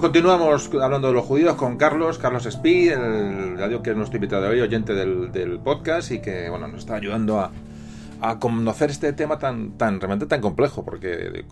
Pues 0.00 0.12
continuamos 0.12 0.70
hablando 0.80 1.08
de 1.08 1.14
los 1.14 1.24
judíos 1.24 1.56
con 1.56 1.76
Carlos, 1.76 2.18
Carlos 2.18 2.46
Speed, 2.46 2.92
el 2.92 3.58
radio 3.58 3.82
que 3.82 3.90
es 3.90 3.96
nuestro 3.96 4.18
invitado 4.18 4.42
de 4.42 4.48
hoy, 4.50 4.60
oyente 4.60 4.94
del, 4.94 5.58
podcast 5.58 6.12
y 6.12 6.20
que 6.20 6.48
bueno 6.48 6.68
nos 6.68 6.80
está 6.80 6.94
ayudando 6.94 7.40
a, 7.40 7.50
conocer 8.38 8.90
este 8.90 9.12
tema 9.12 9.38
tan, 9.40 9.72
tan 9.72 10.00
realmente 10.00 10.26
tan 10.26 10.40
complejo, 10.40 10.84
porque 10.84 11.44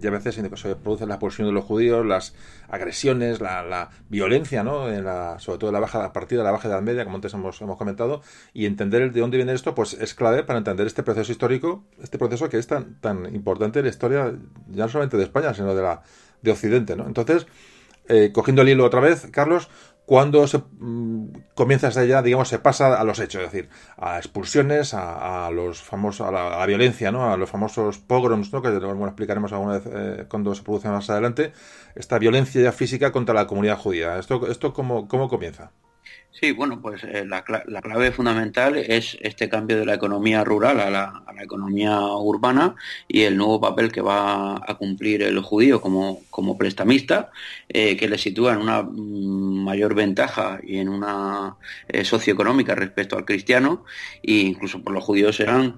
ya 0.00 0.08
a 0.08 0.12
veces 0.12 0.34
se 0.34 0.76
produce 0.76 1.06
la 1.06 1.14
expulsión 1.14 1.48
de 1.48 1.52
los 1.52 1.64
judíos, 1.64 2.04
las 2.06 2.34
agresiones, 2.68 3.40
la, 3.40 3.90
violencia, 4.08 4.62
¿no? 4.62 4.88
En 4.88 5.04
la, 5.04 5.38
sobre 5.38 5.58
todo 5.58 5.72
la 5.72 5.80
baja, 5.80 6.04
a 6.04 6.12
partir 6.12 6.38
de 6.38 6.44
la 6.44 6.52
baja 6.52 6.68
edad 6.68 6.80
media, 6.82 7.04
como 7.04 7.16
antes 7.16 7.32
hemos, 7.34 7.60
hemos 7.60 7.76
comentado, 7.76 8.22
y 8.54 8.66
entender 8.66 9.12
de 9.12 9.20
dónde 9.20 9.36
viene 9.38 9.52
esto, 9.52 9.74
pues 9.74 9.94
es 9.94 10.14
clave 10.14 10.44
para 10.44 10.58
entender 10.58 10.86
este 10.86 11.02
proceso 11.02 11.32
histórico, 11.32 11.84
este 12.02 12.18
proceso 12.18 12.48
que 12.48 12.58
es 12.58 12.66
tan, 12.66 13.00
tan 13.00 13.34
importante 13.34 13.78
en 13.78 13.86
la 13.86 13.90
historia, 13.90 14.34
ya 14.68 14.84
no 14.84 14.88
solamente 14.90 15.16
de 15.16 15.24
España, 15.24 15.54
sino 15.54 15.74
de 15.74 15.82
la 15.82 16.02
de 16.42 16.50
Occidente, 16.50 16.96
¿no? 16.96 17.06
Entonces, 17.06 17.46
eh, 18.08 18.30
cogiendo 18.32 18.62
el 18.62 18.68
hilo 18.68 18.84
otra 18.84 19.00
vez, 19.00 19.28
Carlos, 19.30 19.68
cuando 20.06 20.46
se 20.46 20.58
mm, 20.58 21.26
comienza 21.54 21.88
desde 21.88 22.06
ya, 22.06 22.22
digamos, 22.22 22.48
se 22.48 22.60
pasa 22.60 22.94
a 22.94 23.04
los 23.04 23.18
hechos, 23.18 23.42
es 23.42 23.52
decir, 23.52 23.68
a 23.96 24.18
expulsiones, 24.18 24.94
a, 24.94 25.50
los 25.50 25.82
famosos, 25.82 26.26
a 26.28 26.30
la, 26.30 26.66
violencia, 26.66 27.10
¿no? 27.10 27.32
A 27.32 27.36
los 27.36 27.50
famosos 27.50 27.98
pogroms, 27.98 28.52
¿no? 28.52 28.62
Que 28.62 28.70
bueno, 28.70 29.04
explicaremos 29.06 29.52
alguna 29.52 29.78
vez 29.78 29.82
eh, 29.92 30.24
cuando 30.28 30.54
se 30.54 30.62
produce 30.62 30.88
más 30.88 31.10
adelante, 31.10 31.52
esta 31.96 32.18
violencia 32.18 32.70
física 32.70 33.10
contra 33.10 33.34
la 33.34 33.48
comunidad 33.48 33.78
judía. 33.78 34.18
¿Esto, 34.18 34.46
esto 34.48 34.72
cómo, 34.72 35.08
cómo 35.08 35.28
comienza? 35.28 35.72
Sí, 36.38 36.52
bueno, 36.52 36.82
pues 36.82 37.02
eh, 37.04 37.24
la, 37.24 37.42
clave 37.42 38.12
fundamental 38.12 38.76
es 38.76 39.16
este 39.22 39.48
cambio 39.48 39.78
de 39.78 39.86
la 39.86 39.94
economía 39.94 40.44
rural 40.44 40.80
a 40.80 40.90
la, 40.90 41.22
economía 41.42 42.00
urbana 42.00 42.76
y 43.08 43.22
el 43.22 43.36
nuevo 43.36 43.60
papel 43.60 43.92
que 43.92 44.00
va 44.00 44.56
a 44.56 44.74
cumplir 44.76 45.22
el 45.22 45.38
judío 45.40 45.82
como, 45.82 46.22
como 46.30 46.56
prestamista, 46.56 47.30
eh, 47.68 47.96
que 47.96 48.08
le 48.08 48.16
sitúa 48.16 48.54
en 48.54 48.60
una 48.60 48.82
mm, 48.82 49.64
mayor 49.64 49.94
ventaja 49.94 50.58
y 50.62 50.78
en 50.78 50.88
una 50.88 51.56
eh, 51.88 52.04
socioeconómica 52.04 52.74
respecto 52.74 53.16
al 53.16 53.26
cristiano, 53.26 53.84
e 54.22 54.32
incluso 54.32 54.82
por 54.82 54.94
los 54.94 55.04
judíos 55.04 55.36
serán 55.36 55.76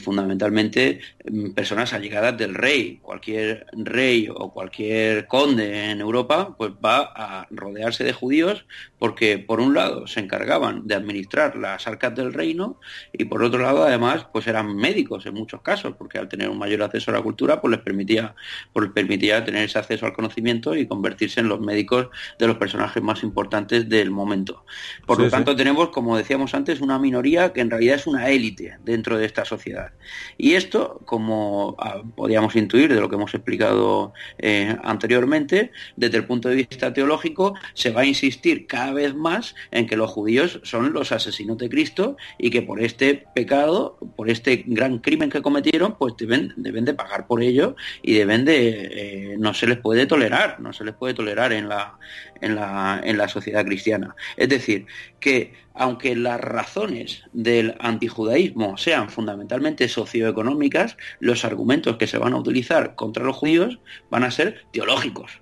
fundamentalmente 0.00 1.00
mm, 1.28 1.50
personas 1.50 1.92
allegadas 1.92 2.36
del 2.36 2.54
rey. 2.54 2.98
Cualquier 3.02 3.66
rey 3.72 4.28
o 4.32 4.52
cualquier 4.52 5.26
conde 5.26 5.90
en 5.90 6.00
Europa 6.00 6.54
pues 6.56 6.72
va 6.72 7.12
a 7.14 7.46
rodearse 7.50 8.04
de 8.04 8.12
judíos 8.12 8.64
porque 8.98 9.38
por 9.38 9.60
un 9.60 9.67
lado 9.74 10.06
se 10.06 10.20
encargaban 10.20 10.86
de 10.86 10.94
administrar 10.94 11.56
las 11.56 11.86
arcas 11.86 12.14
del 12.14 12.32
reino 12.32 12.80
y 13.12 13.24
por 13.24 13.42
otro 13.42 13.60
lado 13.60 13.84
además 13.84 14.26
pues 14.32 14.46
eran 14.46 14.76
médicos 14.76 15.26
en 15.26 15.34
muchos 15.34 15.62
casos 15.62 15.94
porque 15.96 16.18
al 16.18 16.28
tener 16.28 16.48
un 16.48 16.58
mayor 16.58 16.82
acceso 16.82 17.10
a 17.10 17.14
la 17.14 17.22
cultura 17.22 17.60
pues 17.60 17.70
les 17.72 17.80
permitía 17.80 18.34
pues 18.72 18.90
permitía 18.90 19.44
tener 19.44 19.64
ese 19.64 19.78
acceso 19.78 20.06
al 20.06 20.12
conocimiento 20.12 20.74
y 20.74 20.86
convertirse 20.86 21.40
en 21.40 21.48
los 21.48 21.60
médicos 21.60 22.08
de 22.38 22.46
los 22.46 22.56
personajes 22.56 23.02
más 23.02 23.22
importantes 23.22 23.88
del 23.88 24.10
momento. 24.10 24.64
Por 25.06 25.20
lo 25.20 25.28
tanto 25.28 25.56
tenemos 25.56 25.90
como 25.90 26.16
decíamos 26.16 26.54
antes 26.54 26.80
una 26.80 26.98
minoría 26.98 27.52
que 27.52 27.60
en 27.60 27.70
realidad 27.70 27.96
es 27.96 28.06
una 28.06 28.28
élite 28.28 28.78
dentro 28.84 29.18
de 29.18 29.26
esta 29.26 29.44
sociedad 29.44 29.92
y 30.36 30.52
esto 30.52 31.00
como 31.04 31.76
ah, 31.78 32.02
podíamos 32.16 32.56
intuir 32.56 32.92
de 32.92 33.00
lo 33.00 33.08
que 33.08 33.16
hemos 33.16 33.34
explicado 33.34 34.12
eh, 34.38 34.76
anteriormente 34.82 35.72
desde 35.96 36.18
el 36.18 36.24
punto 36.24 36.48
de 36.48 36.56
vista 36.56 36.92
teológico 36.92 37.54
se 37.74 37.90
va 37.90 38.02
a 38.02 38.04
insistir 38.04 38.66
cada 38.66 38.92
vez 38.92 39.14
más 39.14 39.54
en 39.70 39.86
que 39.86 39.96
los 39.96 40.10
judíos 40.10 40.60
son 40.62 40.92
los 40.92 41.12
asesinos 41.12 41.58
de 41.58 41.68
Cristo 41.68 42.16
y 42.38 42.50
que 42.50 42.62
por 42.62 42.80
este 42.80 43.26
pecado, 43.34 43.98
por 44.16 44.30
este 44.30 44.64
gran 44.66 44.98
crimen 44.98 45.30
que 45.30 45.42
cometieron, 45.42 45.96
pues 45.96 46.14
deben, 46.18 46.52
deben 46.56 46.84
de 46.84 46.94
pagar 46.94 47.26
por 47.26 47.42
ello 47.42 47.76
y 48.02 48.14
deben 48.14 48.44
de, 48.44 49.32
eh, 49.32 49.36
no 49.38 49.54
se 49.54 49.66
les 49.66 49.78
puede 49.78 50.06
tolerar, 50.06 50.60
no 50.60 50.72
se 50.72 50.84
les 50.84 50.94
puede 50.94 51.14
tolerar 51.14 51.52
en 51.52 51.68
la, 51.68 51.98
en 52.40 52.54
la, 52.54 53.00
en 53.02 53.18
la 53.18 53.28
sociedad 53.28 53.64
cristiana. 53.64 54.14
Es 54.36 54.48
decir, 54.48 54.86
que 55.20 55.52
aunque 55.74 56.16
las 56.16 56.40
razones 56.40 57.22
del 57.32 57.76
antijudaísmo 57.78 58.76
sean 58.76 59.10
fundamentalmente 59.10 59.88
socioeconómicas, 59.88 60.96
los 61.20 61.44
argumentos 61.44 61.96
que 61.96 62.08
se 62.08 62.18
van 62.18 62.32
a 62.32 62.38
utilizar 62.38 62.96
contra 62.96 63.24
los 63.24 63.36
judíos 63.36 63.78
van 64.10 64.24
a 64.24 64.30
ser 64.30 64.64
teológicos 64.72 65.40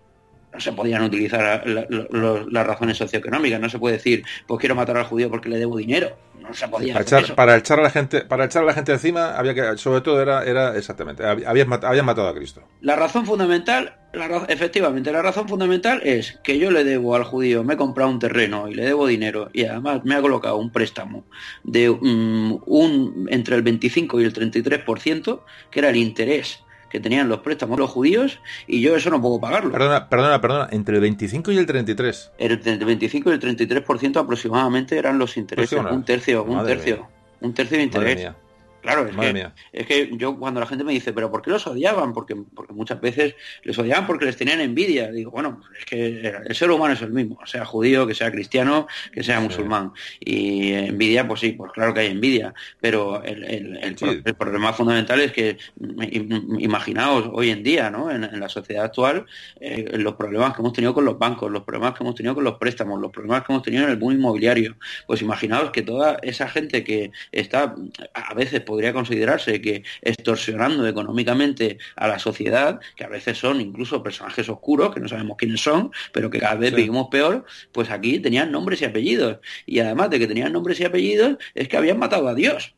no 0.57 0.61
se 0.61 0.73
podían 0.73 1.03
utilizar 1.03 1.65
las 1.67 2.67
razones 2.67 2.97
socioeconómicas. 2.97 3.61
No 3.61 3.69
se 3.69 3.79
puede 3.79 3.97
decir, 3.97 4.25
pues 4.47 4.59
quiero 4.59 4.75
matar 4.75 4.97
al 4.97 5.05
judío 5.05 5.29
porque 5.29 5.51
le 5.51 5.59
debo 5.59 5.77
dinero. 5.77 6.17
No 6.41 6.55
se 6.55 6.67
podía 6.67 6.95
para, 6.95 7.03
echar, 7.03 7.35
para 7.35 7.57
echar 7.57 7.79
a 7.79 7.83
la 7.83 7.91
gente, 7.91 8.23
para 8.23 8.47
echar 8.47 8.63
a 8.63 8.67
la 8.67 8.73
gente 8.73 8.93
encima, 8.93 9.37
había 9.37 9.53
que, 9.53 9.77
sobre 9.77 10.01
todo 10.01 10.23
era, 10.23 10.45
era 10.45 10.77
exactamente, 10.77 11.25
habían, 11.27 11.69
matado 11.69 12.29
a 12.29 12.35
Cristo. 12.35 12.63
La 12.81 12.97
razón 12.97 13.27
fundamental, 13.27 13.97
efectivamente, 14.49 15.13
la 15.13 15.23
razón 15.23 15.49
fundamental 15.49 16.01
es 16.05 16.39
que 16.45 16.59
yo 16.59 16.71
le 16.71 16.85
debo 16.85 17.17
al 17.17 17.25
judío, 17.25 17.65
me 17.65 17.75
he 17.75 17.77
comprado 17.77 18.11
un 18.11 18.19
terreno 18.19 18.69
y 18.69 18.75
le 18.75 18.85
debo 18.85 19.07
dinero 19.09 19.51
y 19.53 19.65
además 19.65 20.05
me 20.05 20.15
ha 20.15 20.23
colocado 20.23 20.57
un 20.57 20.71
préstamo 20.71 21.25
de 21.65 21.91
mm, 21.91 22.63
un 22.65 23.27
entre 23.31 23.57
el 23.57 23.63
25 23.63 24.21
y 24.21 24.25
el 24.25 24.33
33%, 24.33 25.41
que 25.71 25.81
era 25.81 25.91
el 25.91 25.97
interés 25.97 26.61
que 26.97 27.01
tenían 27.01 27.29
los 27.29 27.41
préstamos 27.41 27.79
los 27.79 27.91
judíos 27.91 28.41
y 28.67 28.81
yo 28.81 28.97
eso 28.97 29.11
no 29.11 29.21
puedo 29.21 29.39
pagarlo. 29.39 29.71
Perdona, 29.71 30.09
perdona, 30.09 30.41
perdona, 30.41 30.69
entre 30.73 30.95
el 30.95 31.03
25 31.03 31.53
y 31.53 31.59
el 31.59 31.67
33. 31.67 32.33
El, 32.39 32.57
25 32.57 33.31
y 33.31 33.33
el 33.35 33.41
33% 33.41 34.17
aproximadamente 34.17 34.97
eran 34.97 35.19
los 35.19 35.37
intereses, 35.37 35.79
un 35.79 36.05
tercio, 36.05 36.45
un 36.45 36.65
tercio, 36.65 37.07
un 37.43 37.53
tercio 37.53 37.77
de 37.77 37.83
interés. 37.85 38.29
Claro, 38.87 39.09
es 39.09 39.17
que, 39.17 39.51
es 39.73 39.87
que, 39.89 40.11
yo 40.13 40.39
cuando 40.39 40.61
la 40.61 40.67
gente 40.67 40.85
me 40.85 40.93
dice, 40.93 41.13
pero 41.13 41.29
¿por 41.29 41.43
qué 41.43 41.51
los 41.51 41.67
odiaban? 41.67 42.13
Porque, 42.13 42.37
porque 42.37 42.73
muchas 42.73 43.01
veces 43.01 43.35
les 43.65 43.77
odiaban 43.77 44.07
porque 44.07 44.27
les 44.27 44.37
tenían 44.37 44.61
envidia. 44.61 45.11
Digo, 45.11 45.33
bueno, 45.33 45.61
es 45.77 45.85
que 45.85 46.21
el 46.47 46.55
ser 46.55 46.71
humano 46.71 46.95
es 46.95 47.03
el 47.03 47.11
mismo, 47.11 47.37
sea 47.47 47.65
judío, 47.65 48.07
que 48.07 48.15
sea 48.15 48.31
cristiano, 48.31 48.87
que 49.11 49.25
sea 49.25 49.41
musulmán. 49.41 49.91
Y 50.21 50.73
envidia, 50.73 51.27
pues 51.27 51.41
sí, 51.41 51.51
pues 51.51 51.73
claro 51.73 51.95
que 51.95 52.01
hay 52.01 52.13
envidia, 52.13 52.55
pero 52.81 53.25
el, 53.25 53.97
problema 54.39 54.73
fundamental 54.73 55.21
es 55.21 55.33
que, 55.33 55.57
imaginaos 56.61 57.29
hoy 57.33 57.51
en 57.51 57.65
día, 57.65 57.91
¿no? 57.91 58.09
En, 58.09 58.39
la 58.39 58.49
sociedad 58.49 58.85
actual, 58.85 59.27
eh, 59.61 59.99
los 59.99 60.15
problemas 60.15 60.55
que 60.55 60.63
hemos 60.63 60.73
tenido 60.75 60.95
con 60.95 61.05
los 61.05 61.19
bancos, 61.19 61.51
los 61.51 61.65
problemas 61.65 61.95
que 61.95 62.05
hemos 62.05 62.15
tenido 62.15 62.37
con 62.37 62.45
los 62.45 62.59
préstamos, 62.59 63.01
los 63.01 63.11
problemas 63.11 63.43
que 63.43 63.53
hemos 63.53 63.65
tenido 63.65 63.83
en 63.83 63.91
el 63.91 63.99
mundo 63.99 64.15
inmobiliario, 64.15 64.77
pues 65.09 65.23
imaginaos 65.23 65.73
que 65.73 65.83
toda 65.83 66.19
esa 66.23 66.47
gente 66.49 66.85
que 66.85 67.11
está 67.33 67.75
a 68.15 68.35
veces 68.35 68.61
podría 68.77 68.93
considerarse 68.93 69.63
que 69.63 69.85
extorsionando 70.03 70.87
económicamente 70.87 71.79
a 71.97 72.09
la 72.09 72.19
sociedad, 72.19 72.79
que 72.95 73.05
a 73.05 73.09
veces 73.09 73.39
son 73.39 73.59
incluso 73.59 74.03
personajes 74.03 74.51
oscuros, 74.51 74.93
que 74.93 75.01
no 75.01 75.09
sabemos 75.09 75.39
quiénes 75.39 75.63
son, 75.63 75.91
pero 76.13 76.29
que 76.29 76.39
cada 76.39 76.57
vez 76.57 76.75
vivimos 76.75 77.09
peor, 77.11 77.47
pues 77.73 77.89
aquí 77.89 78.19
tenían 78.19 78.53
nombres 78.53 78.83
y 78.83 78.85
apellidos. 78.85 79.39
Y 79.65 79.79
además 79.79 80.11
de 80.11 80.19
que 80.19 80.27
tenían 80.27 80.53
nombres 80.53 80.79
y 80.81 80.85
apellidos, 80.85 81.39
es 81.55 81.69
que 81.69 81.79
habían 81.79 81.99
matado 81.99 82.29
a 82.29 82.35
Dios. 82.35 82.75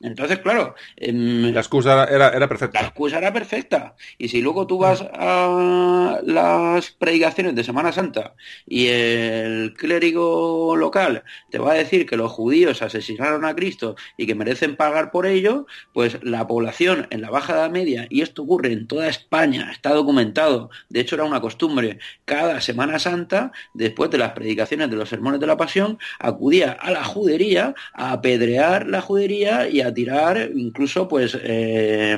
Entonces, 0.00 0.40
claro. 0.40 0.74
Em, 0.96 1.52
la 1.52 1.60
excusa 1.60 2.04
era, 2.04 2.30
era, 2.30 2.48
perfecta. 2.48 2.80
La 2.80 2.88
excusa 2.88 3.18
era 3.18 3.32
perfecta. 3.32 3.94
Y 4.18 4.28
si 4.28 4.42
luego 4.42 4.66
tú 4.66 4.78
vas 4.78 5.02
a 5.12 6.20
las 6.24 6.90
predicaciones 6.90 7.54
de 7.54 7.64
Semana 7.64 7.92
Santa 7.92 8.34
y 8.66 8.88
el 8.88 9.74
clérigo 9.74 10.76
local 10.76 11.22
te 11.50 11.58
va 11.58 11.72
a 11.72 11.74
decir 11.74 12.06
que 12.06 12.16
los 12.16 12.32
judíos 12.32 12.82
asesinaron 12.82 13.44
a 13.44 13.54
Cristo 13.54 13.96
y 14.16 14.26
que 14.26 14.34
merecen 14.34 14.76
pagar 14.76 15.10
por 15.10 15.26
ello, 15.26 15.66
pues 15.92 16.18
la 16.22 16.46
población 16.46 17.06
en 17.10 17.20
la 17.20 17.30
Baja 17.30 17.54
Edad 17.54 17.70
Media, 17.70 18.06
y 18.10 18.22
esto 18.22 18.42
ocurre 18.42 18.72
en 18.72 18.86
toda 18.86 19.08
España, 19.08 19.70
está 19.70 19.90
documentado, 19.90 20.70
de 20.88 21.00
hecho 21.00 21.14
era 21.14 21.24
una 21.24 21.40
costumbre, 21.40 21.98
cada 22.24 22.60
Semana 22.60 22.98
Santa, 22.98 23.52
después 23.74 24.10
de 24.10 24.18
las 24.18 24.32
predicaciones 24.32 24.90
de 24.90 24.96
los 24.96 25.08
sermones 25.08 25.40
de 25.40 25.46
la 25.46 25.56
Pasión, 25.56 25.98
acudía 26.18 26.72
a 26.72 26.90
la 26.90 27.04
judería 27.04 27.74
a 27.94 28.12
apedrear 28.12 28.86
la 28.86 29.00
judería 29.00 29.68
y 29.72 29.80
a 29.80 29.92
tirar 29.92 30.50
incluso 30.54 31.08
pues 31.08 31.36
eh, 31.40 32.16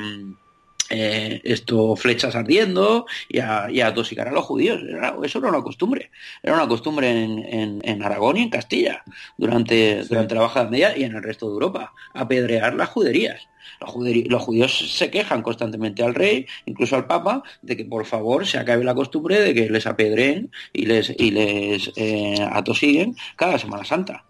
eh, 0.90 1.40
esto 1.44 1.97
flechas 1.97 2.35
ardiendo 2.36 3.06
y 3.28 3.39
a, 3.39 3.68
y 3.70 3.81
a, 3.81 3.94
tosicar 3.94 4.28
a 4.28 4.32
los 4.32 4.44
judíos. 4.44 4.81
eso 5.22 5.39
era 5.39 5.48
una 5.48 5.62
costumbre. 5.62 6.10
Era 6.43 6.55
una 6.55 6.68
costumbre 6.68 7.10
en, 7.10 8.02
Aragón 8.02 8.36
y 8.36 8.43
en 8.43 8.51
Castilla 8.51 9.02
durante, 9.39 10.05
durante 10.05 10.35
la 10.35 10.43
Baja 10.43 10.64
Media 10.64 10.97
y 10.97 11.05
en 11.05 11.16
el 11.16 11.22
resto 11.22 11.47
de 11.47 11.55
Europa. 11.55 11.94
Apedrear 12.12 12.74
las 12.74 12.90
juderías. 12.90 13.48
Los, 13.81 13.94
los, 14.28 14.43
judíos 14.43 14.93
se 14.93 15.10
quejan 15.10 15.43
constantemente 15.43 16.02
al 16.02 16.14
rey, 16.14 16.47
incluso 16.66 16.97
al 16.97 17.06
papa, 17.06 17.43
de 17.62 17.76
que 17.76 17.85
por 17.86 18.05
favor 18.05 18.47
se 18.47 18.59
acabe 18.59 18.85
la 18.85 18.94
costumbre 18.94 19.40
de 19.40 19.55
que 19.55 19.70
les 19.70 19.86
apedreen 19.86 20.51
y 20.72 20.86
les, 20.86 21.14
y 21.18 21.31
les 21.31 21.93
eh, 21.97 22.36
atosiguen 22.52 23.16
cada 23.36 23.59
Semana 23.59 23.85
Santa. 23.85 24.24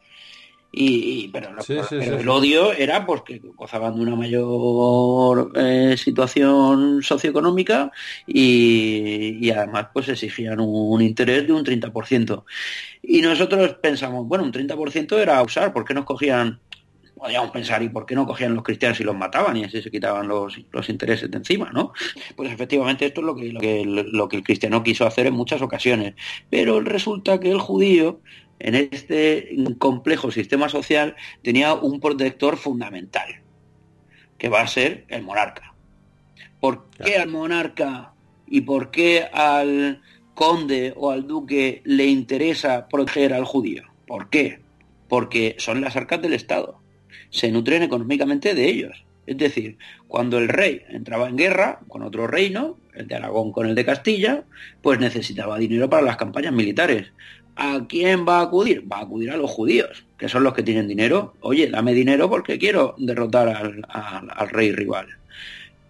Y, 0.76 1.28
pero, 1.28 1.51
el 1.90 2.28
odio 2.28 2.72
era 2.72 3.06
porque 3.06 3.40
gozaban 3.55 3.94
de 3.94 4.01
una 4.01 4.16
mayor 4.16 5.52
eh, 5.55 5.94
situación 5.96 7.01
socioeconómica 7.01 7.92
y, 8.26 9.48
además 9.51 9.88
pues 9.92 10.09
exigían 10.09 10.59
un, 10.59 11.01
interés 11.01 11.46
de 11.46 11.52
un 11.52 11.64
30%. 11.64 12.42
Y 13.02 13.20
nosotros 13.20 13.74
pensamos, 13.74 14.26
bueno, 14.26 14.42
un 14.42 14.52
30% 14.52 15.16
era 15.18 15.40
usar, 15.42 15.72
¿por 15.72 15.84
qué 15.84 15.94
nos 15.94 16.05
cogían? 16.05 16.59
Podríamos 17.14 17.52
pensar, 17.52 17.80
¿y 17.84 17.88
por 17.88 18.05
qué 18.05 18.16
no 18.16 18.26
cogían 18.26 18.55
los 18.55 18.64
cristianos 18.64 18.98
y 18.98 19.05
los 19.05 19.16
mataban 19.16 19.56
y 19.56 19.64
así 19.64 19.80
se 19.80 19.92
quitaban 19.92 20.26
los, 20.26 20.59
los 20.72 20.88
intereses 20.88 21.30
de 21.30 21.38
encima, 21.38 21.70
¿no? 21.72 21.92
Pues 22.34 22.51
efectivamente 22.51 23.06
esto 23.06 23.20
es 23.20 23.26
lo 23.26 23.36
que, 23.36 23.52
lo 23.52 23.60
que, 23.60 23.84
lo 23.84 24.28
que 24.28 24.36
el 24.38 24.42
cristiano 24.42 24.82
quiso 24.82 25.06
hacer 25.06 25.28
en 25.28 25.34
muchas 25.34 25.62
ocasiones. 25.62 26.14
Pero 26.51 26.80
resulta 26.80 27.38
que 27.38 27.52
el 27.52 27.60
judío 27.60 28.20
en 28.59 28.74
este 28.74 29.56
complejo 29.78 30.31
sistema 30.31 30.68
social 30.68 31.16
tenía 31.43 31.74
un 31.74 32.01
protector 32.01 32.56
fundamental, 32.56 33.40
que 34.39 34.48
va 34.48 34.62
a 34.62 34.66
ser 34.66 35.05
el 35.09 35.22
monarca. 35.22 35.74
¿Por 36.60 36.89
qué 36.90 37.16
al 37.18 37.28
monarca 37.28 38.12
y 38.47 38.62
por 38.62 38.90
qué 38.90 39.24
al 39.32 40.01
conde 40.35 40.94
o 40.97 41.10
al 41.10 41.26
duque 41.26 41.82
le 41.85 42.06
interesa 42.06 42.89
proteger 42.89 43.35
al 43.35 43.44
judío? 43.44 43.82
¿Por 44.06 44.31
qué? 44.31 44.60
Porque 45.09 45.56
son 45.59 45.81
las 45.81 45.97
arcas 45.97 46.22
del 46.22 46.32
Estado. 46.32 46.81
Se 47.31 47.51
nutren 47.51 47.82
económicamente 47.82 48.55
de 48.55 48.66
ellos. 48.66 49.05
Es 49.26 49.39
decir, 49.39 49.78
cuando 50.09 50.39
el 50.39 50.48
rey 50.48 50.82
entraba 50.89 51.28
en 51.28 51.36
guerra 51.36 51.81
con 51.89 52.02
otro 52.02 52.26
reino, 52.26 52.78
el 52.93 53.09
de 53.09 53.14
Aragón 53.14 53.52
con 53.52 53.66
el 53.66 53.74
de 53.74 53.85
Castilla, 53.85 54.44
pues 54.82 54.98
necesitaba 54.98 55.59
dinero 55.59 55.89
para 55.89 56.02
las 56.02 56.16
campañas 56.16 56.52
militares. 56.52 57.12
¿A 57.56 57.86
quién 57.89 58.26
va 58.26 58.39
a 58.39 58.43
acudir? 58.43 58.85
Va 58.90 58.98
a 58.98 59.02
acudir 59.02 59.31
a 59.31 59.36
los 59.36 59.51
judíos, 59.51 60.05
que 60.18 60.28
son 60.28 60.43
los 60.43 60.55
que 60.55 60.62
tienen 60.62 60.89
dinero. 60.89 61.35
Oye, 61.40 61.70
dame 61.70 61.94
dinero 61.94 62.28
porque 62.28 62.59
quiero 62.59 62.94
derrotar 62.98 63.48
al, 63.48 64.48
rey 64.51 64.72
rival. 64.72 65.06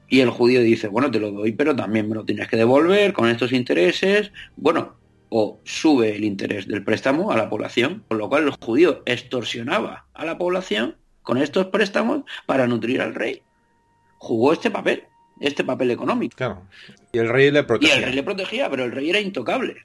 Y 0.09 0.20
el 0.20 0.31
judío 0.31 0.61
dice, 0.61 0.89
bueno, 0.89 1.11
te 1.11 1.20
lo 1.20 1.31
doy, 1.31 1.53
pero 1.53 1.74
también 1.74 2.09
me 2.09 2.15
lo 2.15 2.24
tienes 2.24 2.49
que 2.49 2.57
devolver 2.57 3.12
con 3.15 3.28
estos 3.28 3.53
intereses. 3.53 4.31
Bueno, 4.57 4.95
o 5.31 5.59
sube 5.65 6.15
el 6.15 6.24
interés 6.24 6.69
del 6.69 6.85
préstamo 6.85 7.32
a 7.32 7.36
la 7.36 7.49
población, 7.49 8.05
con 8.09 8.19
lo 8.19 8.28
cual 8.28 8.45
el 8.45 8.51
judío 8.51 9.03
extorsionaba 9.07 10.07
a 10.12 10.24
la 10.27 10.36
población 10.36 10.97
con 11.23 11.39
estos 11.39 11.66
préstamos 11.66 12.24
para 12.47 12.66
nutrir 12.66 13.01
al 13.01 13.15
rey. 13.15 13.43
Jugó 14.19 14.53
este 14.53 14.70
papel, 14.70 15.05
este 15.41 15.65
papel 15.65 15.91
económico. 15.91 16.36
Claro. 16.36 16.62
Y 17.12 17.19
el 17.19 17.28
rey 17.31 17.51
le 17.51 17.65
protegía. 17.65 17.95
Y 17.95 17.99
el 17.99 18.05
rey 18.05 18.15
le 18.15 18.23
protegía, 18.23 18.70
pero 18.70 18.85
el 18.85 18.93
rey 18.93 19.09
era 19.09 19.20
intocable. 19.20 19.77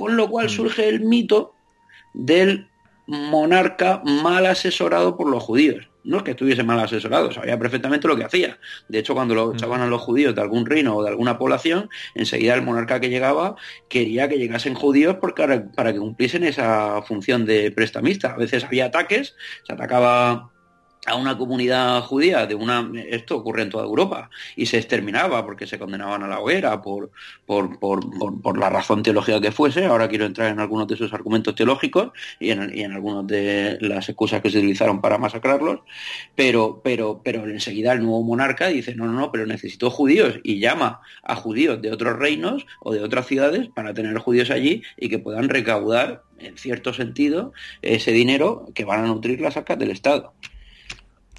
Con 0.00 0.16
lo 0.16 0.30
cual 0.30 0.46
mm. 0.46 0.48
surge 0.48 0.88
el 0.88 1.00
mito 1.00 1.52
del 2.14 2.68
monarca 3.06 4.00
mal 4.02 4.46
asesorado 4.46 5.14
por 5.14 5.28
los 5.28 5.42
judíos. 5.42 5.90
No 6.04 6.16
es 6.16 6.22
que 6.22 6.30
estuviese 6.30 6.62
mal 6.62 6.80
asesorado, 6.80 7.30
sabía 7.30 7.58
perfectamente 7.58 8.08
lo 8.08 8.16
que 8.16 8.24
hacía. 8.24 8.58
De 8.88 8.98
hecho, 8.98 9.12
cuando 9.12 9.34
lo 9.34 9.48
mm. 9.48 9.56
echaban 9.56 9.82
a 9.82 9.86
los 9.86 10.00
judíos 10.00 10.34
de 10.34 10.40
algún 10.40 10.64
reino 10.64 10.96
o 10.96 11.02
de 11.02 11.10
alguna 11.10 11.36
población, 11.36 11.90
enseguida 12.14 12.54
el 12.54 12.62
monarca 12.62 12.98
que 12.98 13.10
llegaba 13.10 13.56
quería 13.90 14.26
que 14.26 14.38
llegasen 14.38 14.72
judíos 14.72 15.16
para, 15.16 15.70
para 15.70 15.92
que 15.92 15.98
cumpliesen 15.98 16.44
esa 16.44 17.02
función 17.02 17.44
de 17.44 17.70
prestamista. 17.70 18.32
A 18.32 18.38
veces 18.38 18.64
había 18.64 18.86
ataques, 18.86 19.36
se 19.66 19.74
atacaba 19.74 20.50
a 21.06 21.16
una 21.16 21.36
comunidad 21.38 22.02
judía 22.02 22.46
de 22.46 22.54
una 22.54 22.90
esto 23.08 23.36
ocurre 23.36 23.62
en 23.62 23.70
toda 23.70 23.84
Europa 23.84 24.28
y 24.54 24.66
se 24.66 24.76
exterminaba 24.76 25.44
porque 25.44 25.66
se 25.66 25.78
condenaban 25.78 26.22
a 26.22 26.28
la 26.28 26.40
hoguera 26.40 26.82
por 26.82 27.10
por, 27.46 27.78
por, 27.78 28.00
por, 28.42 28.58
la 28.58 28.68
razón 28.68 29.02
teológica 29.02 29.40
que 29.40 29.50
fuese. 29.50 29.86
Ahora 29.86 30.08
quiero 30.08 30.26
entrar 30.26 30.52
en 30.52 30.60
algunos 30.60 30.86
de 30.86 30.94
esos 30.94 31.12
argumentos 31.12 31.54
teológicos 31.54 32.10
y 32.38 32.50
en, 32.50 32.78
en 32.78 32.92
algunas 32.92 33.26
de 33.26 33.78
las 33.80 34.08
excusas 34.08 34.42
que 34.42 34.50
se 34.50 34.58
utilizaron 34.58 35.00
para 35.00 35.18
masacrarlos 35.18 35.80
pero 36.34 36.80
pero 36.84 37.22
pero 37.24 37.48
enseguida 37.48 37.92
el 37.92 38.02
nuevo 38.02 38.22
monarca 38.22 38.68
dice 38.68 38.94
no 38.94 39.06
no 39.06 39.12
no 39.12 39.32
pero 39.32 39.46
necesito 39.46 39.90
judíos 39.90 40.38
y 40.42 40.60
llama 40.60 41.00
a 41.22 41.34
judíos 41.34 41.80
de 41.80 41.92
otros 41.92 42.18
reinos 42.18 42.66
o 42.80 42.92
de 42.92 43.02
otras 43.02 43.26
ciudades 43.26 43.68
para 43.68 43.94
tener 43.94 44.16
judíos 44.18 44.50
allí 44.50 44.82
y 44.96 45.08
que 45.08 45.18
puedan 45.18 45.48
recaudar 45.48 46.22
en 46.38 46.56
cierto 46.56 46.92
sentido 46.92 47.52
ese 47.82 48.12
dinero 48.12 48.66
que 48.74 48.84
van 48.84 49.04
a 49.04 49.06
nutrir 49.06 49.40
las 49.40 49.56
arcas 49.56 49.78
del 49.78 49.90
Estado 49.90 50.34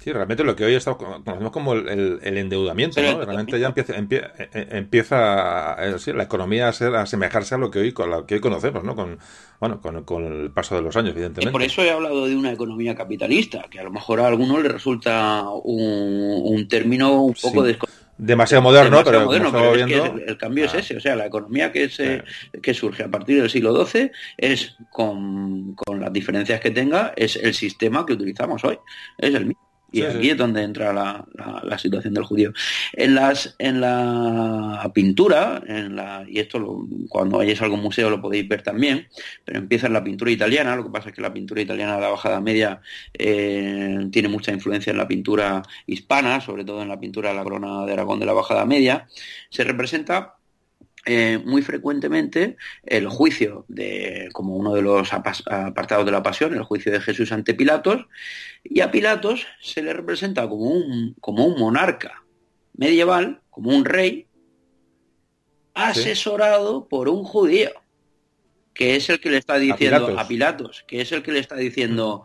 Sí, 0.02 0.10
realmente 0.10 0.42
lo 0.42 0.56
que 0.56 0.64
hoy 0.64 0.74
está, 0.74 0.94
conocemos 0.94 1.52
como 1.52 1.74
el, 1.74 2.20
endeudamiento, 2.24 3.00
¿no? 3.00 3.24
Realmente 3.24 3.60
ya 3.60 3.68
empieza, 3.68 3.94
eh, 3.96 4.06
eh, 4.10 4.66
empieza, 4.72 5.76
la 5.76 6.22
economía 6.24 6.66
a, 6.66 6.72
ser, 6.72 6.96
a 6.96 7.02
asemejarse 7.02 7.54
a 7.54 7.58
lo 7.58 7.70
que 7.70 7.78
hoy, 7.78 7.92
con 7.92 8.10
lo 8.10 8.26
que 8.26 8.34
hoy 8.34 8.40
conocemos, 8.40 8.82
¿no? 8.82 8.96
Con, 8.96 9.20
bueno, 9.60 9.80
con, 10.04 10.24
el 10.24 10.50
paso 10.50 10.74
de 10.74 10.82
los 10.82 10.96
años, 10.96 11.12
evidentemente. 11.12 11.50
Y 11.50 11.52
por 11.52 11.62
eso 11.62 11.84
he 11.84 11.92
hablado 11.92 12.26
de 12.26 12.34
una 12.34 12.50
economía 12.50 12.96
capitalista, 12.96 13.62
que 13.70 13.78
a 13.78 13.84
lo 13.84 13.92
mejor 13.92 14.18
a 14.18 14.26
algunos 14.26 14.60
le 14.60 14.70
resulta 14.70 15.44
un, 15.62 16.66
término 16.68 17.22
un 17.22 17.34
poco 17.34 17.64
demasiado 18.18 18.60
moderno, 18.62 19.02
pero, 19.04 19.32
el, 19.32 20.36
cambio 20.36 20.64
es 20.64 20.74
ese. 20.74 20.96
O 20.96 21.00
sea, 21.00 21.14
la 21.14 21.26
economía 21.26 21.70
que, 21.70 21.88
se, 21.88 22.24
que 22.60 22.74
surge 22.74 23.04
a 23.04 23.08
partir 23.08 23.40
del 23.40 23.50
siglo 23.50 23.86
XII 23.86 24.10
es, 24.36 24.74
con, 24.90 25.74
con, 25.76 26.00
las 26.00 26.12
diferencias 26.12 26.58
que 26.58 26.72
tenga, 26.72 27.12
es 27.14 27.36
el 27.36 27.54
sistema 27.54 28.04
que 28.04 28.14
utilizamos 28.14 28.64
hoy. 28.64 28.80
Es 29.16 29.32
el 29.32 29.46
mismo. 29.46 29.71
Y 29.92 30.02
aquí 30.02 30.30
es 30.30 30.36
donde 30.36 30.62
entra 30.62 30.92
la, 30.92 31.78
situación 31.78 32.14
del 32.14 32.24
judío. 32.24 32.52
En 32.92 33.14
las 33.14 33.54
en 33.58 33.80
la 33.80 34.90
pintura, 34.94 35.62
en 35.66 35.96
la, 35.96 36.24
y 36.26 36.38
esto 36.38 36.86
cuando 37.08 37.38
vayáis 37.38 37.60
a 37.60 37.64
algún 37.64 37.80
museo 37.80 38.08
lo 38.08 38.20
podéis 38.20 38.48
ver 38.48 38.62
también, 38.62 39.08
pero 39.44 39.58
empieza 39.58 39.86
en 39.86 39.92
la 39.92 40.02
pintura 40.04 40.30
italiana, 40.30 40.76
lo 40.76 40.84
que 40.84 40.90
pasa 40.90 41.10
es 41.10 41.14
que 41.14 41.22
la 41.22 41.32
pintura 41.32 41.60
italiana 41.60 41.96
de 41.96 42.00
la 42.00 42.08
bajada 42.08 42.40
media 42.40 42.80
eh, 43.14 44.08
tiene 44.10 44.28
mucha 44.28 44.52
influencia 44.52 44.90
en 44.90 44.96
la 44.96 45.08
pintura 45.08 45.62
hispana, 45.86 46.40
sobre 46.40 46.64
todo 46.64 46.82
en 46.82 46.88
la 46.88 46.98
pintura 46.98 47.30
de 47.30 47.36
la 47.36 47.42
corona 47.42 47.84
de 47.84 47.92
Aragón 47.92 48.20
de 48.20 48.26
la 48.26 48.32
bajada 48.32 48.64
media, 48.64 49.08
se 49.50 49.64
representa 49.64 50.36
eh, 51.04 51.40
muy 51.44 51.62
frecuentemente 51.62 52.56
el 52.84 53.08
juicio 53.08 53.64
de, 53.68 54.28
como 54.32 54.54
uno 54.54 54.74
de 54.74 54.82
los 54.82 55.12
apartados 55.12 56.06
de 56.06 56.12
la 56.12 56.22
pasión, 56.22 56.54
el 56.54 56.62
juicio 56.62 56.92
de 56.92 57.00
Jesús 57.00 57.32
ante 57.32 57.54
Pilatos, 57.54 58.06
y 58.62 58.80
a 58.80 58.90
Pilatos 58.90 59.46
se 59.60 59.82
le 59.82 59.92
representa 59.92 60.48
como 60.48 60.70
un, 60.70 61.16
como 61.20 61.44
un 61.44 61.58
monarca 61.58 62.22
medieval, 62.74 63.40
como 63.50 63.70
un 63.76 63.84
rey, 63.84 64.26
asesorado 65.74 66.86
por 66.88 67.08
un 67.08 67.24
judío, 67.24 67.70
que 68.72 68.96
es 68.96 69.10
el 69.10 69.20
que 69.20 69.30
le 69.30 69.38
está 69.38 69.56
diciendo 69.58 70.18
a 70.18 70.28
Pilatos, 70.28 70.84
que 70.86 71.00
es 71.00 71.10
el 71.12 71.22
que 71.22 71.32
le 71.32 71.40
está 71.40 71.56
diciendo 71.56 72.22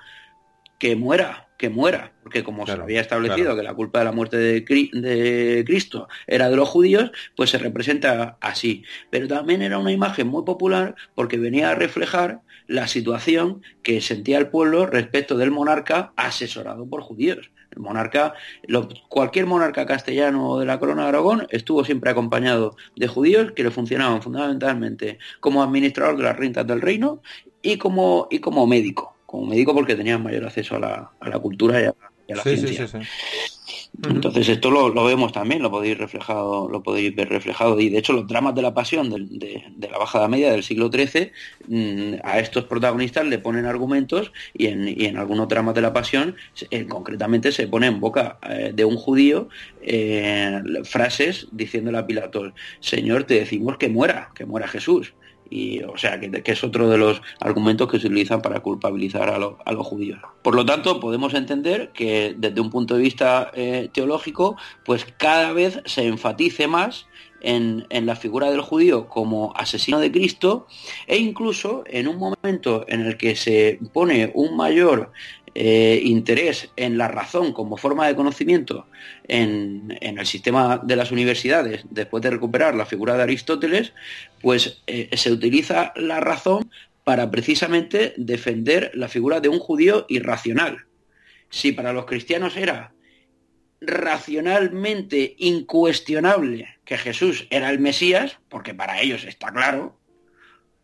que 0.79 0.95
muera, 0.95 1.47
que 1.57 1.69
muera, 1.69 2.13
porque 2.21 2.43
como 2.43 2.65
se 2.65 2.73
había 2.73 3.01
establecido 3.01 3.55
que 3.55 3.63
la 3.63 3.73
culpa 3.73 3.99
de 3.99 4.05
la 4.05 4.11
muerte 4.11 4.37
de, 4.37 4.61
de, 4.61 5.63
Cristo 5.65 6.07
era 6.27 6.49
de 6.49 6.55
los 6.55 6.69
judíos, 6.69 7.11
pues 7.35 7.49
se 7.49 7.57
representa 7.57 8.37
así. 8.41 8.83
Pero 9.09 9.27
también 9.27 9.61
era 9.61 9.79
una 9.79 9.91
imagen 9.91 10.27
muy 10.27 10.43
popular 10.43 10.95
porque 11.15 11.37
venía 11.37 11.71
a 11.71 11.75
reflejar 11.75 12.41
la 12.67 12.87
situación 12.87 13.61
que 13.81 14.01
sentía 14.01 14.37
el 14.37 14.49
pueblo 14.49 14.85
respecto 14.85 15.37
del 15.37 15.51
monarca 15.51 16.13
asesorado 16.15 16.85
por 16.87 17.01
judíos. 17.01 17.49
El 17.71 17.81
monarca, 17.81 18.33
cualquier 19.09 19.45
monarca 19.45 19.85
castellano 19.85 20.59
de 20.59 20.65
la 20.65 20.79
corona 20.79 21.03
de 21.03 21.09
Aragón 21.09 21.47
estuvo 21.49 21.83
siempre 21.83 22.11
acompañado 22.11 22.75
de 22.95 23.07
judíos 23.07 23.51
que 23.53 23.63
le 23.63 23.71
funcionaban 23.71 24.21
fundamentalmente 24.21 25.17
como 25.39 25.63
administrador 25.63 26.17
de 26.17 26.23
las 26.23 26.37
rentas 26.37 26.67
del 26.67 26.81
reino 26.81 27.21
y 27.61 27.77
como, 27.77 28.27
y 28.29 28.39
como 28.39 28.67
médico 28.67 29.16
como 29.27 29.45
médico 29.45 29.75
porque 29.75 29.93
tenían 29.93 30.23
mayor 30.23 30.45
acceso 30.45 30.77
a 30.77 30.79
la, 30.79 31.11
a 31.19 31.29
la 31.29 31.37
cultura 31.37 31.79
y 31.79 31.85
a, 31.85 31.93
la 32.35 32.41
ciencia. 32.41 32.87
Entonces 34.03 34.47
esto 34.47 34.69
lo, 34.69 35.03
vemos 35.03 35.31
también, 35.31 35.61
lo 35.61 35.71
podéis 35.71 35.97
reflejado, 35.97 36.69
lo 36.69 36.83
podéis 36.83 37.15
ver 37.15 37.29
reflejado. 37.29 37.79
Y 37.79 37.89
de 37.89 37.97
hecho 37.97 38.13
los 38.13 38.27
dramas 38.27 38.55
de 38.55 38.61
la 38.61 38.73
pasión 38.73 39.09
de, 39.09 39.63
la 39.91 39.97
bajada 39.97 40.27
media 40.27 40.51
del 40.51 40.63
siglo 40.63 40.89
XIII 40.91 41.31
mm, 41.67 42.19
a 42.23 42.39
estos 42.39 42.65
protagonistas 42.65 43.25
le 43.25 43.39
ponen 43.39 43.65
argumentos 43.65 44.31
y 44.53 44.67
en, 44.67 44.87
y 44.87 45.05
en 45.05 45.17
algunos 45.17 45.47
dramas 45.47 45.75
de 45.75 45.81
la 45.81 45.93
pasión 45.93 46.35
eh, 46.69 46.85
concretamente 46.85 47.51
se 47.51 47.67
pone 47.67 47.87
en 47.87 47.99
boca 47.99 48.37
eh, 48.47 48.71
de 48.73 48.85
un 48.85 48.97
judío 48.97 49.49
eh, 49.81 50.61
frases 50.83 51.47
diciéndole 51.51 51.97
a 51.97 52.07
Pilatos, 52.07 52.53
Señor, 52.79 53.23
te 53.23 53.33
decimos 53.33 53.77
que 53.77 53.89
muera, 53.89 54.29
que 54.35 54.45
muera 54.45 54.67
Jesús 54.67 55.13
y 55.49 55.81
o 55.83 55.97
sea 55.97 56.19
que, 56.19 56.41
es 56.45 56.63
otro 56.63 56.89
de 56.89 56.97
los 56.97 57.21
argumentos 57.39 57.89
que 57.89 57.99
se 57.99 58.07
utilizan 58.07 58.41
para 58.41 58.59
culpabilizar 58.59 59.29
a, 59.29 59.37
los 59.37 59.87
judíos. 59.87 60.19
Por 60.41 60.55
lo 60.55 60.65
tanto, 60.65 60.99
podemos 60.99 61.33
entender 61.33 61.91
que 61.93 62.35
desde 62.37 62.61
un 62.61 62.69
punto 62.69 62.95
de 62.95 63.01
vista 63.01 63.51
eh, 63.53 63.89
teológico, 63.93 64.57
pues 64.85 65.05
cada 65.17 65.53
vez 65.53 65.81
se 65.85 66.05
enfatice 66.07 66.67
más 66.67 67.07
en, 67.41 67.85
la 67.89 68.15
figura 68.15 68.49
del 68.49 68.61
judío 68.61 69.07
como 69.07 69.53
asesino 69.55 69.99
de 69.99 70.11
Cristo 70.11 70.67
e 71.05 71.17
incluso 71.17 71.83
en 71.85 72.07
un 72.07 72.17
momento 72.17 72.85
en 72.87 73.01
el 73.01 73.17
que 73.17 73.35
se 73.35 73.79
pone 73.93 74.31
un 74.33 74.55
mayor 74.55 75.11
eh, 75.55 76.01
interés 76.03 76.69
en 76.75 76.97
la 76.97 77.07
razón 77.07 77.53
como 77.53 77.77
forma 77.77 78.07
de 78.07 78.15
conocimiento 78.15 78.87
en, 79.27 79.97
el 80.01 80.25
sistema 80.25 80.79
de 80.83 80.95
las 80.95 81.11
universidades, 81.11 81.85
después 81.89 82.21
de 82.23 82.29
recuperar 82.29 82.75
la 82.75 82.85
figura 82.85 83.15
de 83.15 83.23
Aristóteles, 83.23 83.93
pues 84.41 84.81
eh, 84.87 85.09
se 85.15 85.31
utiliza 85.31 85.93
la 85.95 86.19
razón 86.19 86.69
para 87.03 87.31
precisamente 87.31 88.13
defender 88.17 88.91
la 88.93 89.07
figura 89.07 89.39
de 89.39 89.49
un 89.49 89.59
judío 89.59 90.05
irracional. 90.09 90.85
Si 91.49 91.71
para 91.71 91.93
los 91.93 92.05
cristianos 92.05 92.57
era 92.57 92.93
racionalmente 93.79 95.35
incuestionable 95.37 96.77
que 96.83 96.97
Jesús 96.97 97.47
era 97.49 97.69
el 97.69 97.79
Mesías, 97.79 98.39
porque 98.49 98.73
para 98.73 99.01
ellos 99.01 99.23
está 99.23 99.51
claro, 99.51 99.97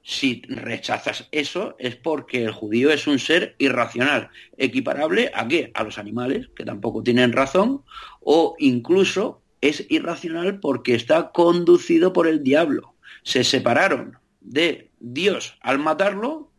si 0.04 0.42
rechazas 0.48 1.30
eso 1.32 1.76
es 1.80 1.96
porque 1.96 2.44
el 2.44 2.52
judío 2.52 2.92
es 2.92 3.08
un 3.08 3.20
ser 3.20 3.56
irracional, 3.58 4.30
equiparable 4.58 5.32
a 5.34 5.48
qué? 5.48 5.72
A 5.74 5.84
los 5.84 5.98
animales, 5.98 6.50
que 6.56 6.66
tampoco 6.66 7.02
tienen 7.02 7.32
razón, 7.32 7.84
o 8.20 8.56
incluso 8.60 9.42
es 9.62 9.86
irracional 9.90 10.60
porque 10.60 10.94
está 10.94 11.32
conducido 11.32 12.12
por 12.12 12.28
el 12.28 12.44
diablo. 12.44 12.94
Se 13.24 13.46
separaron 13.46 14.18
de 14.42 14.90
Dios 15.00 15.58
al 15.62 15.80
matarlo, 15.80 16.52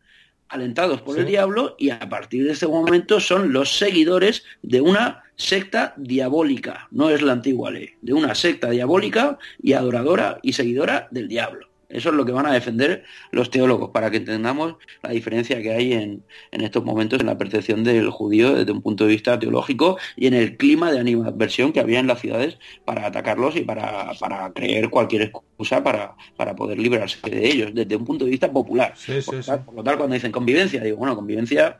alentados 0.49 1.01
por 1.01 1.19
el 1.19 1.27
diablo, 1.27 1.75
y 1.77 1.91
a 1.91 2.09
partir 2.09 2.45
de 2.45 2.53
ese 2.53 2.67
momento 2.67 3.19
son 3.19 3.53
los 3.53 3.77
seguidores 3.77 4.43
de 4.63 4.81
una 4.81 5.23
secta 5.35 5.93
diabólica, 5.97 6.87
no 6.89 7.11
es 7.11 7.21
la 7.21 7.33
antigua 7.33 7.69
ley, 7.69 7.91
de 8.01 8.13
una 8.13 8.33
secta 8.33 8.71
diabólica 8.71 9.37
y 9.61 9.73
adoradora 9.73 10.39
y 10.41 10.53
seguidora 10.53 11.07
del 11.11 11.27
diablo. 11.27 11.64
Eso 11.89 12.09
es 12.09 12.15
lo 12.15 12.25
que 12.25 12.31
van 12.31 12.45
a 12.45 12.53
defender 12.53 13.03
los 13.31 13.49
teólogos, 13.49 13.91
para 13.91 14.09
que 14.11 14.17
entendamos 14.17 14.75
la 15.03 15.11
diferencia 15.11 15.61
que 15.61 15.71
hay 15.71 15.93
en, 15.93 16.23
estos 16.51 16.83
momentos 16.83 17.19
en 17.19 17.27
la 17.27 17.37
percepción 17.37 17.83
del 17.83 18.09
judío 18.09 18.55
desde 18.55 18.71
un 18.71 18.81
punto 18.81 19.05
de 19.05 19.11
vista 19.11 19.37
teológico 19.39 19.97
y 20.15 20.27
en 20.27 20.33
el 20.33 20.57
clima 20.57 20.91
de 20.91 20.99
animadversión 20.99 21.73
que 21.73 21.79
había 21.79 21.99
en 21.99 22.07
las 22.07 22.21
ciudades 22.21 22.57
para 22.85 23.05
atacarlos 23.05 23.55
y 23.55 23.61
para, 23.61 24.11
creer 24.53 24.89
cualquier 24.89 25.23
excusa 25.23 25.54
para, 25.83 26.15
para 26.35 26.55
poder 26.55 26.77
librarse 26.77 27.17
de 27.29 27.47
ellos, 27.47 27.71
desde 27.73 27.95
un 27.95 28.05
punto 28.05 28.25
de 28.25 28.31
vista 28.31 28.51
popular. 28.51 28.93
por, 29.25 29.75
lo 29.75 29.83
tal, 29.83 29.97
cuando 29.97 30.13
dicen 30.13 30.31
convivencia, 30.31 30.81
digo, 30.81 30.97
bueno, 30.97 31.15
convivencia 31.15 31.77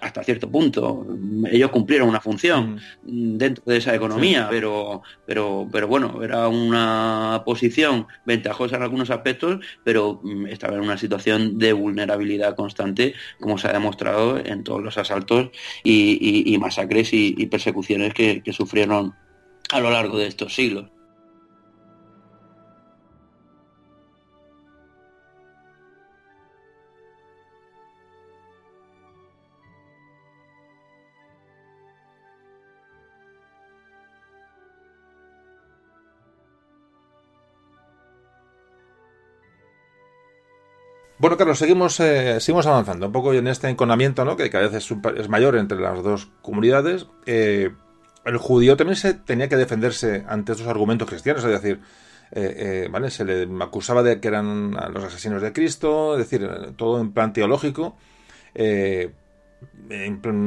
hasta 0.00 0.22
cierto 0.22 0.50
punto. 0.50 1.06
Ellos 1.50 1.70
cumplieron 1.70 2.08
una 2.08 2.20
función 2.20 2.80
mm. 3.04 3.36
dentro 3.36 3.64
de 3.66 3.76
esa 3.76 3.94
economía, 3.94 4.48
pero, 4.50 5.02
pero, 5.26 5.68
pero 5.70 5.88
bueno, 5.88 6.22
era 6.22 6.48
una 6.48 7.42
posición 7.44 8.06
ventajosa 8.24 8.76
en 8.76 8.82
algunos 8.82 9.10
aspectos, 9.10 9.64
pero 9.84 10.20
mm, 10.22 10.46
estaba 10.46 10.74
en 10.74 10.82
una 10.82 10.98
situación 10.98 11.58
de 11.58 11.72
vulnerabilidad 11.72 12.54
constante, 12.54 13.14
como 13.40 13.58
se 13.58 13.68
ha 13.68 13.72
demostrado 13.72 14.38
en 14.38 14.64
todos 14.64 14.82
los 14.82 14.98
asaltos 14.98 15.50
y, 15.84 16.56
masacres 16.60 17.10
y, 17.12 17.46
persecuciones 17.46 18.14
que 18.14 18.42
sufrieron 18.52 19.14
a 19.72 19.80
lo 19.80 19.90
largo 19.90 20.18
de 20.18 20.26
estos 20.26 20.54
siglos. 20.54 20.90
Bueno, 41.22 41.36
Carlos, 41.36 41.56
seguimos, 41.56 42.00
eh, 42.00 42.40
seguimos 42.40 42.66
avanzando 42.66 43.06
un 43.06 43.12
poco 43.12 43.32
en 43.32 43.46
este 43.46 43.68
enconamiento, 43.68 44.24
¿no? 44.24 44.36
que 44.36 44.50
cada 44.50 44.66
vez 44.66 44.90
es, 44.90 45.28
mayor 45.28 45.54
entre 45.54 45.78
las 45.78 46.02
dos 46.02 46.28
comunidades. 46.42 47.06
Eh, 47.26 47.70
el 48.24 48.36
judío 48.38 48.76
también 48.76 48.96
se 48.96 49.14
tenía 49.14 49.48
que 49.48 49.54
defenderse 49.54 50.24
ante 50.26 50.50
estos 50.50 50.66
argumentos 50.66 51.08
cristianos, 51.08 51.44
es 51.44 51.50
decir, 51.52 51.78
eh, 52.32 52.88
¿vale? 52.90 53.08
se 53.08 53.24
le 53.24 53.48
acusaba 53.62 54.02
de 54.02 54.18
que 54.18 54.26
eran 54.26 54.72
los 54.92 55.04
asesinos 55.04 55.40
de 55.42 55.52
Cristo, 55.52 56.18
es 56.18 56.28
decir, 56.28 56.50
todo 56.74 57.00
en 57.00 57.12
plan 57.12 57.32
teológico. 57.32 57.96
en 58.56 59.04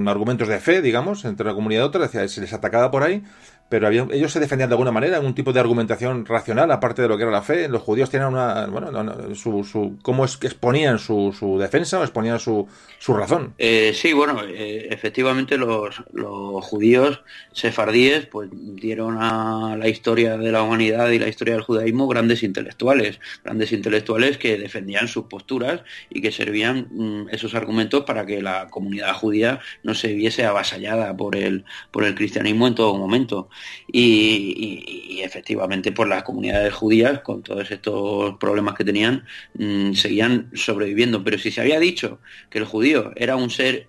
argumentos 0.10 0.50
de 0.50 0.60
fe, 0.60 0.82
digamos, 0.82 1.24
entre 1.24 1.46
una 1.46 1.56
comunidad 1.56 1.84
y 1.84 1.86
otra, 1.86 2.02
decía, 2.02 2.28
se 2.28 2.42
les 2.42 2.52
atacaba 2.52 2.92
por 2.92 3.04
ahí, 3.04 3.24
pero 3.68 3.90
ellos 3.90 4.32
se 4.32 4.40
defendían 4.40 4.70
de 4.70 4.76
alguna 4.76 4.92
manera, 4.92 5.20
un 5.20 5.34
tipo 5.34 5.52
de 5.52 5.60
argumentación 5.60 6.26
racional, 6.26 6.72
aparte 6.72 7.02
de 7.02 7.08
lo 7.08 7.18
que 7.18 7.24
era 7.24 7.32
la 7.32 7.42
fe. 7.42 7.68
Los 7.68 7.82
judíos 7.82 8.10
tenían 8.10 8.34
una, 8.34 8.68
bueno, 8.68 9.36
su, 9.36 9.64
su, 9.64 9.98
¿cómo 10.04 10.24
es 10.24 10.38
que 10.38 10.48
exponían 10.48 11.00
su, 11.00 11.36
su 11.38 11.58
defensa 11.58 12.00
o 12.00 12.04
exponían 12.04 12.40
su, 12.40 12.68
su 13.00 13.14
razón? 13.14 13.54
Eh, 13.58 13.94
sí, 13.96 14.14
bueno, 14.14 14.42
eh, 14.48 14.88
efectivamente 14.92 15.58
los, 15.58 16.04
los 16.14 16.64
judíos 16.64 17.24
sefardíes 17.54 18.28
pues 18.28 18.50
dieron 18.52 19.18
a 19.20 19.76
la 19.78 19.88
historia 19.88 20.38
de 20.38 20.52
la 20.52 20.62
humanidad 20.62 21.10
y 21.10 21.20
la 21.20 21.28
historia 21.28 21.56
del 21.56 21.64
judaísmo 21.64 22.08
grandes 22.08 22.44
intelectuales, 22.44 23.20
grandes 23.44 23.72
intelectuales 23.72 24.38
que 24.38 24.58
defendían 24.58 25.08
sus 25.08 25.26
posturas 25.26 25.82
y 26.10 26.22
que 26.22 26.32
servían 26.32 26.88
mm, 26.92 27.30
esos 27.32 27.56
argumentos 27.56 28.04
para 28.04 28.26
que 28.28 28.42
la 28.44 28.68
comunidad 28.70 29.14
judía 29.14 29.60
no 29.84 29.96
se 29.96 30.14
viese 30.14 30.46
avasallada 30.46 31.18
por 31.18 31.36
el, 31.36 31.66
por 31.92 32.04
el 32.04 32.14
cristianismo 32.14 32.68
en 32.68 32.76
todo 32.76 32.96
momento. 32.96 33.50
Y, 33.92 35.20
efectivamente, 35.22 35.92
por 35.92 36.08
las 36.08 36.24
comunidades 36.24 36.74
judías, 36.74 37.22
con 37.22 37.44
todos 37.44 37.70
estos 37.72 38.38
problemas 38.38 38.76
que 38.76 38.84
tenían, 38.84 39.26
mm, 39.54 39.94
seguían 39.94 40.52
sobreviviendo. 40.54 41.24
Pero 41.24 41.38
si 41.38 41.52
se 41.52 41.62
había 41.62 41.80
dicho 41.80 42.20
que 42.50 42.60
el 42.60 42.66
judío 42.66 43.12
era 43.16 43.36
un 43.36 43.50
ser 43.50 43.88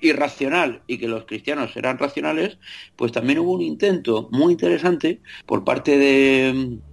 irracional 0.00 0.82
y 0.86 0.98
que 0.98 1.08
los 1.08 1.24
cristianos 1.24 1.76
eran 1.76 1.98
racionales, 1.98 2.58
pues 2.96 3.12
también 3.12 3.38
hubo 3.38 3.52
un 3.52 3.62
intento 3.62 4.28
muy 4.32 4.52
interesante 4.52 5.20
por 5.46 5.64
parte 5.64 5.96
de 5.96 6.52
mm, 6.52 6.92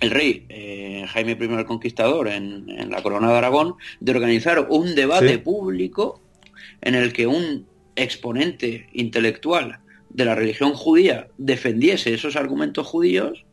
el 0.00 0.10
rey 0.10 0.46
eh, 0.48 1.04
Jaime 1.08 1.36
I 1.40 1.44
el 1.44 1.64
Conquistador 1.64 2.28
en, 2.28 2.90
la 2.90 3.02
corona 3.02 3.30
de 3.30 3.38
Aragón 3.38 3.74
de 4.00 4.12
organizar 4.12 4.66
un 4.68 4.94
debate 4.94 5.38
público 5.38 6.22
en 6.80 6.94
el 6.94 7.12
que 7.12 7.26
un 7.26 7.66
exponente 7.96 8.88
intelectual 8.92 9.80
de 10.10 10.24
la 10.24 10.34
religión 10.34 10.74
judía 10.74 11.28
defendiese 11.38 12.14
esos 12.14 12.36
argumentos 12.36 12.86
judíos 12.86 13.45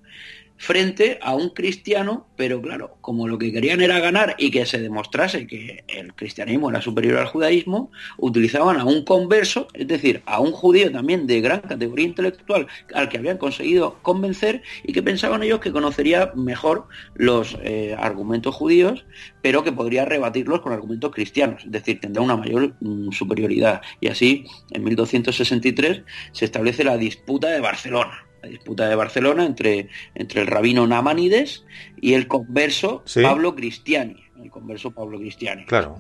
frente 0.58 1.20
a 1.22 1.36
un 1.36 1.50
cristiano, 1.50 2.28
pero 2.36 2.62
claro, 2.62 2.98
como 3.02 3.28
lo 3.28 3.38
que 3.38 3.52
querían 3.52 3.82
era 3.82 4.00
ganar 4.00 4.36
y 4.38 4.52
que 4.52 4.66
se 4.66 4.80
demostrase 4.80 5.48
que 5.48 5.84
el 5.88 6.14
cristianismo 6.14 6.70
era 6.70 6.82
superior 6.82 7.18
al 7.18 7.28
judaísmo, 7.28 7.92
utilizaban 8.18 8.80
a 8.80 8.86
un 8.86 9.04
converso, 9.04 9.68
es 9.74 9.88
decir, 9.88 10.22
a 10.26 10.40
un 10.40 10.52
judío 10.52 10.92
también 10.92 11.28
de 11.28 11.42
gran 11.42 11.62
categoría 11.62 12.06
intelectual 12.06 12.68
al 12.94 13.10
que 13.10 13.18
habían 13.18 13.38
conseguido 13.38 13.98
convencer 14.02 14.62
y 14.84 14.94
que 14.94 15.04
pensaban 15.04 15.44
ellos 15.44 15.60
que 15.60 15.72
conocería 15.72 16.32
mejor 16.36 16.88
los 17.16 17.58
eh, 17.62 17.96
argumentos 17.98 18.56
judíos, 18.56 19.06
pero 19.42 19.64
que 19.64 19.72
podría 19.72 20.06
rebatirlos 20.06 20.62
con 20.62 20.72
argumentos 20.72 21.12
cristianos, 21.12 21.66
es 21.66 21.72
decir, 21.72 22.00
tendrá 22.00 22.22
una 22.22 22.38
mayor 22.38 22.74
mm, 22.80 23.12
superioridad. 23.12 23.82
Y 24.00 24.08
así, 24.08 24.46
en 24.72 24.84
1263 24.84 26.04
se 26.32 26.46
establece 26.46 26.84
la 26.84 26.98
disputa 26.98 27.50
de 27.50 27.60
Barcelona 27.60 28.24
la 28.44 28.50
disputa 28.50 28.90
de 28.90 28.96
Barcelona 28.96 29.46
entre, 29.46 29.88
entre 30.14 30.42
el 30.42 30.48
rabino 30.48 30.86
Namanides 30.86 31.66
y 32.00 32.14
el 32.14 32.28
converso 32.28 33.04
Pablo 33.22 33.56
Cristiani. 33.56 34.22
El 34.42 34.52
converso 34.52 34.92
Pablo 34.92 35.18
Cristiani. 35.18 35.66
Claro. 35.66 35.96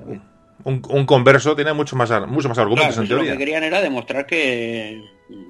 Un, 0.65 1.05
converso 1.05 1.55
tiene 1.55 1.73
mucho 1.73 1.95
más, 1.95 2.11
mucho 2.27 2.49
más 2.49 2.57
argumentos 2.57 2.97
en 2.97 3.07
teoría. 3.07 3.31
Lo 3.31 3.37
que 3.37 3.37
querían 3.37 3.63
era 3.63 3.81
demostrar 3.81 4.25
que 4.25 5.01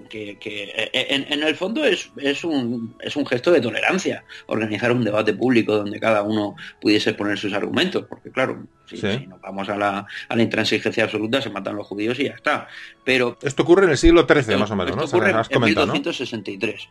que, 0.10 0.38
eh, 0.41 1.08
en, 1.10 1.44
el 1.44 1.56
fondo 1.56 1.84
es, 1.84 2.12
es, 2.18 2.44
un, 2.44 2.95
es 3.00 3.16
un 3.16 3.26
gesto 3.26 3.52
de 3.52 3.62
tolerancia 3.62 4.24
organizar 4.48 4.91
un 4.91 5.04
debate 5.04 5.34
público 5.34 5.76
donde 5.76 6.00
cada 6.00 6.24
uno 6.24 6.56
pudiese 6.80 7.14
poner 7.14 7.38
sus 7.38 7.54
argumentos, 7.54 8.06
porque 8.08 8.32
claro, 8.32 8.66
si, 8.86 9.02
nos 9.28 9.41
vamos 9.41 9.70
a 9.70 9.78
la, 9.78 10.06
a 10.30 10.36
la, 10.36 10.44
intransigencia 10.44 11.06
absoluta 11.06 11.41
se 11.41 11.50
matan 11.50 11.76
los 11.76 11.88
judíos 11.88 12.20
y 12.20 12.26
ya 12.26 12.34
está. 12.34 12.68
Pero 13.04 13.38
esto 13.41 13.64
ocurre 13.64 13.86
en 13.86 13.91
el 13.91 13.98
siglo 13.98 14.28
XIII 14.28 14.58
más 14.58 14.72
o 14.72 14.76
menos, 14.76 14.95
¿no? 14.95 15.04
Ocurre 15.04 15.32
en 15.32 15.62
1263. 15.62 16.90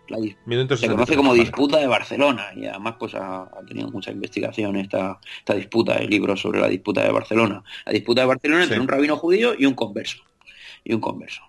se 0.77 0.89
conoce 0.89 1.17
como 1.17 1.35
disputa 1.35 1.79
de 1.79 1.87
Barcelona 1.87 2.49
y 2.57 2.67
además 2.67 2.97
pues 2.99 3.15
ha, 3.15 3.49
tenido 3.69 3.89
mucha 3.91 4.11
investigación 4.11 4.77
esta, 4.77 5.19
esta 5.39 5.55
disputa, 5.55 5.97
el 5.97 6.11
libro 6.11 6.37
sobre 6.37 6.61
la 6.61 6.69
disputa 6.69 7.03
de 7.03 7.13
Barcelona. 7.13 7.63
La 7.87 7.93
disputa 7.93 8.23
de 8.23 8.27
Barcelona 8.27 8.65
entre 8.65 8.81
un 8.81 8.89
rabino 8.89 9.17
judío 9.17 9.55
y 9.57 9.67
un 9.67 9.75
converso. 9.75 10.23
Y 10.85 10.95
un 10.95 11.01
converso. 11.01 11.43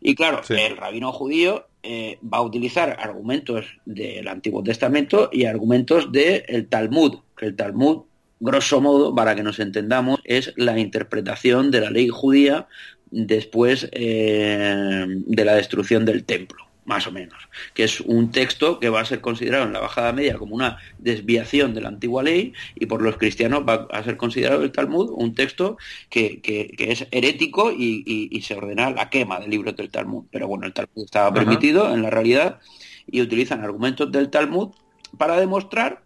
Y 0.00 0.14
claro, 0.14 0.40
el 0.48 0.76
rabino 0.76 1.12
judío 1.12 1.66
eh, 1.82 2.18
va 2.22 2.38
a 2.38 2.42
utilizar 2.42 2.96
argumentos 3.00 3.66
del 3.84 4.28
Antiguo 4.28 4.62
Testamento 4.62 5.28
y 5.32 5.44
argumentos 5.44 6.10
del 6.10 6.66
Talmud, 6.68 7.18
que 7.36 7.46
el 7.46 7.56
Talmud, 7.56 8.02
grosso 8.38 8.80
modo, 8.80 9.14
para 9.14 9.34
que 9.34 9.42
nos 9.42 9.58
entendamos, 9.58 10.20
es 10.24 10.54
la 10.56 10.78
interpretación 10.78 11.70
de 11.70 11.80
la 11.80 11.90
ley 11.90 12.08
judía 12.08 12.66
después 13.10 13.88
eh, 13.92 15.06
de 15.08 15.44
la 15.44 15.54
destrucción 15.54 16.04
del 16.04 16.24
templo 16.24 16.69
más 16.90 17.06
o 17.06 17.12
menos, 17.12 17.48
que 17.72 17.84
es 17.84 18.00
un 18.00 18.32
texto 18.32 18.80
que 18.80 18.88
va 18.88 19.00
a 19.00 19.04
ser 19.04 19.20
considerado 19.20 19.64
en 19.64 19.72
la 19.72 19.78
bajada 19.78 20.12
media 20.12 20.36
como 20.38 20.56
una 20.56 20.78
desviación 20.98 21.72
de 21.72 21.80
la 21.80 21.88
antigua 21.88 22.24
ley 22.24 22.52
y 22.74 22.86
por 22.86 23.00
los 23.00 23.16
cristianos 23.16 23.62
va 23.62 23.86
a 23.92 24.02
ser 24.02 24.16
considerado 24.16 24.64
el 24.64 24.72
Talmud 24.72 25.08
un 25.14 25.36
texto 25.36 25.78
que, 26.08 26.40
es 26.76 27.06
herético 27.12 27.70
y, 27.70 28.42
se 28.42 28.54
ordena 28.56 28.90
la 28.90 29.08
quema 29.08 29.38
del 29.38 29.50
libro 29.50 29.72
del 29.72 29.88
Talmud. 29.88 30.24
Pero 30.32 30.48
bueno, 30.48 30.66
el 30.66 30.72
Talmud 30.72 31.04
estaba 31.04 31.32
permitido 31.32 31.94
en 31.94 32.02
la 32.02 32.10
realidad 32.10 32.58
y 33.06 33.22
utilizan 33.22 33.62
argumentos 33.62 34.10
del 34.10 34.28
Talmud 34.28 34.70
para 35.16 35.38
demostrar 35.38 36.02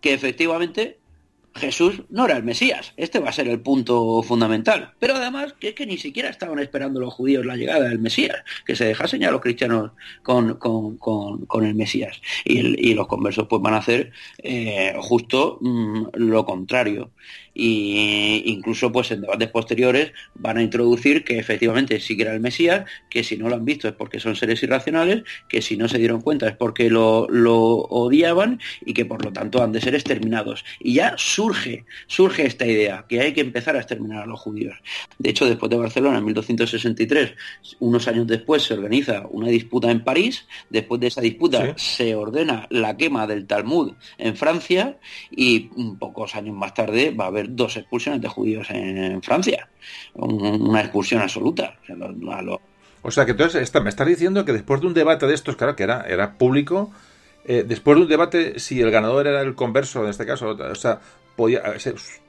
que 0.00 0.12
efectivamente 0.12 0.98
Jesús 1.54 2.02
no 2.10 2.26
era 2.26 2.36
el 2.36 2.42
Mesías. 2.42 2.92
Este 2.96 3.20
va 3.20 3.28
a 3.28 3.32
ser 3.32 3.48
el 3.48 3.60
punto 3.60 4.22
fundamental. 4.22 4.92
Pero 4.98 5.14
además, 5.14 5.54
que 5.58 5.68
es 5.68 5.74
que 5.74 5.86
ni 5.86 5.98
siquiera 5.98 6.28
estaban 6.28 6.58
esperando 6.58 7.00
los 7.00 7.14
judíos 7.14 7.46
la 7.46 7.56
llegada 7.56 7.88
del 7.88 7.98
Mesías, 7.98 8.44
que 8.66 8.74
se 8.74 8.86
dejasen 8.86 9.20
ya 9.20 9.30
los 9.30 9.40
cristianos 9.40 9.92
con, 10.22 10.54
con, 10.56 11.64
el 11.64 11.74
Mesías. 11.74 12.20
Y, 12.44 12.94
los 12.94 13.06
conversos 13.08 13.46
pues 13.48 13.60
van 13.60 13.74
a 13.74 13.78
hacer 13.78 14.12
eh, 14.38 14.94
justo 14.98 15.58
mm, 15.60 16.06
lo 16.14 16.44
contrario 16.44 17.10
y 17.54 18.42
incluso 18.46 18.90
pues 18.90 19.12
en 19.12 19.20
debates 19.20 19.48
posteriores 19.48 20.12
van 20.34 20.58
a 20.58 20.62
introducir 20.62 21.24
que 21.24 21.38
efectivamente 21.38 22.00
sí 22.00 22.16
que 22.16 22.24
era 22.24 22.34
el 22.34 22.40
Mesías, 22.40 22.84
que 23.08 23.22
si 23.22 23.36
no 23.36 23.48
lo 23.48 23.54
han 23.54 23.64
visto 23.64 23.86
es 23.86 23.94
porque 23.94 24.18
son 24.18 24.34
seres 24.34 24.62
irracionales, 24.62 25.22
que 25.48 25.62
si 25.62 25.76
no 25.76 25.88
se 25.88 25.98
dieron 25.98 26.20
cuenta 26.20 26.48
es 26.48 26.56
porque 26.56 26.90
lo, 26.90 27.20
odiaban 27.24 28.60
y 28.84 28.92
que 28.92 29.04
por 29.04 29.24
lo 29.24 29.32
tanto 29.32 29.62
han 29.62 29.72
de 29.72 29.80
ser 29.80 29.94
exterminados. 29.94 30.64
Y 30.80 30.94
ya 30.94 31.14
surge, 31.16 31.84
surge 32.06 32.46
esta 32.46 32.66
idea, 32.66 33.06
que 33.08 33.20
hay 33.20 33.32
que 33.32 33.42
empezar 33.42 33.76
a 33.76 33.78
exterminar 33.78 34.24
a 34.24 34.26
los 34.26 34.40
judíos. 34.40 34.76
De 35.18 35.30
hecho, 35.30 35.46
después 35.46 35.70
de 35.70 35.76
Barcelona, 35.76 36.18
en 36.18 36.24
1263, 36.24 37.34
unos 37.78 38.08
años 38.08 38.26
después 38.26 38.62
se 38.62 38.74
organiza 38.74 39.26
una 39.30 39.48
disputa 39.48 39.90
en 39.90 40.02
París, 40.02 40.46
después 40.70 41.00
de 41.00 41.06
esa 41.06 41.20
disputa 41.20 41.74
se 41.76 42.14
ordena 42.14 42.66
la 42.70 42.96
quema 42.96 43.26
del 43.26 43.46
Talmud 43.46 43.92
en 44.18 44.36
Francia 44.36 44.98
y 45.30 45.70
pocos 45.98 46.34
años 46.34 46.56
más 46.56 46.74
tarde 46.74 47.10
va 47.10 47.24
a 47.24 47.28
haber 47.28 47.43
dos 47.48 47.76
expulsiones 47.76 48.20
de 48.20 48.28
judíos 48.28 48.68
en, 48.70 49.22
Francia. 49.22 49.68
una 50.14 50.80
expulsión 50.80 51.22
absoluta. 51.22 51.78
O 53.02 53.10
sea, 53.10 53.24
que 53.24 53.32
entonces 53.32 53.72
me 53.82 53.90
estás 53.90 54.06
diciendo 54.06 54.44
que 54.44 54.52
después 54.52 54.80
de 54.80 54.86
un 54.86 54.94
debate 54.94 55.26
de 55.26 55.34
estos, 55.34 55.56
claro, 55.56 55.76
que 55.76 55.82
era, 55.82 56.02
era 56.08 56.38
público, 56.38 56.90
eh, 57.44 57.64
después 57.66 57.96
de 57.96 58.02
un 58.02 58.08
debate, 58.08 58.58
si 58.58 58.80
el 58.80 58.90
ganador 58.90 59.26
era 59.26 59.42
el 59.42 59.54
converso, 59.54 60.02
en 60.04 60.10
este 60.10 60.24
caso, 60.24 60.50
o 60.50 60.74
sea, 60.74 61.00
podía, 61.36 61.62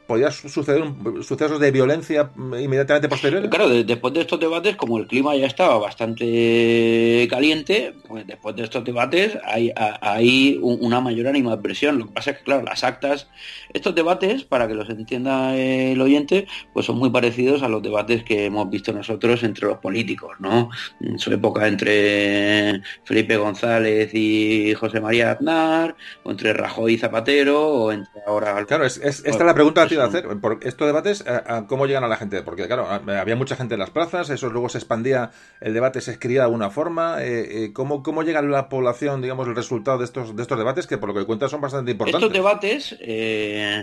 podía 0.08 0.32
suceder 0.32 0.84
sucesos 1.22 1.60
de 1.60 1.72
violencia 1.72 2.30
inmediatamente 2.36 3.10
posteriores. 3.10 3.50
Claro, 3.50 3.70
después 3.70 4.14
de 4.14 4.22
estos 4.22 4.40
debates, 4.40 4.76
como 4.76 4.98
el 4.98 5.08
clima 5.08 5.36
ya 5.36 5.48
estaba 5.48 5.78
bastante 5.78 7.28
caliente, 7.30 7.94
pues 8.08 8.26
después 8.28 8.56
de 8.56 8.64
estos 8.64 8.84
debates 8.84 9.38
hay, 9.44 9.72
hay 9.76 10.60
una 10.62 11.02
mayor 11.02 11.28
animadversión. 11.28 11.98
Lo 11.98 12.08
que 12.08 12.14
pasa 12.14 12.32
es 12.32 12.38
que, 12.38 12.44
claro, 12.44 12.64
las 12.64 12.84
actas, 12.84 13.28
estos 13.74 13.96
debates, 13.96 14.44
para 14.44 14.68
que 14.68 14.76
los 14.76 14.90
entienda 14.90 15.56
el 15.56 16.00
oyente, 16.00 16.48
pues 16.74 16.86
son 16.86 16.98
muy 16.98 17.10
parecidos 17.10 17.64
a 17.64 17.70
los 17.70 17.82
debates 17.82 18.24
que 18.24 18.46
hemos 18.46 18.70
visto 18.70 18.94
nosotros 18.94 19.44
entre 19.44 19.68
los 19.68 19.78
políticos, 19.80 20.36
¿no? 20.40 20.70
En 21.02 21.20
su 21.20 21.32
época 21.34 21.68
entre 21.68 22.82
Felipe 23.04 23.38
González 23.38 24.14
y 24.14 24.74
José 24.76 25.02
María 25.02 25.32
Aznar, 25.32 25.96
o 26.24 26.32
entre 26.32 26.54
Rajoy 26.54 26.94
y 26.94 26.98
Zapatero, 26.98 27.68
o 27.68 27.92
entre 27.92 28.22
ahora... 28.28 28.64
Claro, 28.66 28.86
es, 28.86 28.98
esta 28.98 29.30
es 29.30 29.40
la 29.40 29.54
pregunta 29.54 29.88
hacer. 30.04 30.28
Por 30.40 30.60
estos 30.64 30.88
debates, 30.88 31.24
eh, 31.28 31.42
¿cómo 31.68 31.86
llegan 31.86 32.04
a 32.04 32.08
la 32.08 32.18
gente? 32.18 32.42
Porque, 32.42 32.68
claro, 32.68 32.88
había 32.88 33.36
mucha 33.36 33.56
gente 33.56 33.76
en 33.76 33.80
las 33.80 33.90
plazas, 33.90 34.30
eso 34.30 34.50
luego 34.50 34.70
se 34.70 34.78
expandía, 34.78 35.32
el 35.62 35.74
debate 35.74 36.02
se 36.02 36.12
escribía 36.12 36.42
de 36.42 36.46
alguna 36.46 36.70
forma. 36.70 37.24
Eh, 37.24 37.66
eh, 37.66 37.74
¿cómo, 37.74 38.04
¿Cómo 38.04 38.24
llega 38.24 38.40
a 38.40 38.44
la 38.44 38.70
población, 38.70 39.22
digamos, 39.22 39.48
el 39.48 39.56
resultado 39.56 39.98
de 39.98 40.06
estos, 40.06 40.36
de 40.36 40.42
estos 40.42 40.58
debates, 40.58 40.88
que 40.88 40.98
por 40.98 41.10
lo 41.10 41.16
que 41.16 41.26
cuentas 41.26 41.52
son 41.52 41.62
bastante 41.62 41.92
importantes? 41.92 42.22
Estos 42.22 42.34
debates 42.34 42.98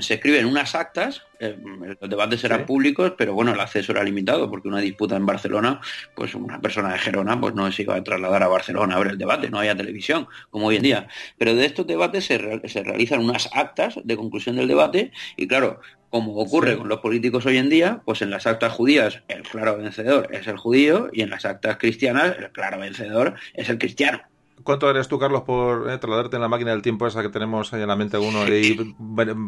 se 0.06 0.14
escriben 0.14 0.46
unas 0.46 0.74
actas, 0.74 1.22
los 2.00 2.10
debates 2.10 2.44
eran 2.44 2.66
públicos, 2.66 3.14
pero 3.16 3.34
bueno, 3.34 3.52
el 3.52 3.60
acceso 3.60 3.92
era 3.92 4.02
limitado, 4.04 4.50
porque 4.50 4.68
una 4.68 4.80
disputa 4.80 5.16
en 5.16 5.26
Barcelona, 5.26 5.80
pues 6.14 6.34
una 6.34 6.60
persona 6.60 6.92
de 6.92 6.98
Gerona 6.98 7.40
pues 7.40 7.54
no 7.54 7.70
se 7.72 7.82
iba 7.82 7.96
a 7.96 8.04
trasladar 8.04 8.42
a 8.42 8.48
Barcelona 8.48 8.96
a 8.96 8.98
ver 8.98 9.08
el 9.08 9.18
debate, 9.18 9.50
no 9.50 9.58
había 9.58 9.76
televisión, 9.76 10.28
como 10.50 10.66
hoy 10.66 10.76
en 10.76 10.82
día. 10.82 11.08
Pero 11.38 11.54
de 11.54 11.66
estos 11.66 11.86
debates 11.86 12.24
se, 12.24 12.68
se 12.68 12.82
realizan 12.82 13.20
unas 13.20 13.50
actas 13.52 13.98
de 14.02 14.16
conclusión 14.16 14.56
del 14.56 14.68
debate, 14.68 15.12
y 15.36 15.46
claro, 15.48 15.80
como 16.12 16.36
ocurre 16.36 16.76
con 16.76 16.88
los 16.88 17.00
políticos 17.00 17.46
hoy 17.46 17.56
en 17.56 17.70
día, 17.70 18.02
pues 18.04 18.20
en 18.20 18.28
las 18.28 18.46
actas 18.46 18.72
judías 18.72 19.22
el 19.28 19.42
claro 19.44 19.78
vencedor 19.78 20.28
es 20.30 20.46
el 20.46 20.58
judío 20.58 21.08
y 21.10 21.22
en 21.22 21.30
las 21.30 21.46
actas 21.46 21.78
cristianas 21.78 22.36
el 22.38 22.52
claro 22.52 22.78
vencedor 22.78 23.34
es 23.54 23.70
el 23.70 23.78
cristiano. 23.78 24.20
¿Cuánto 24.62 24.88
eres 24.88 25.08
tú, 25.08 25.18
Carlos, 25.18 25.42
por 25.42 25.90
eh, 25.90 25.98
trasladarte 25.98 26.36
en 26.36 26.42
la 26.42 26.48
máquina 26.48 26.70
del 26.70 26.82
tiempo 26.82 27.06
esa 27.06 27.22
que 27.22 27.28
tenemos 27.28 27.72
ahí 27.72 27.82
en 27.82 27.88
la 27.88 27.96
mente 27.96 28.18
uno 28.18 28.46
y 28.46 28.94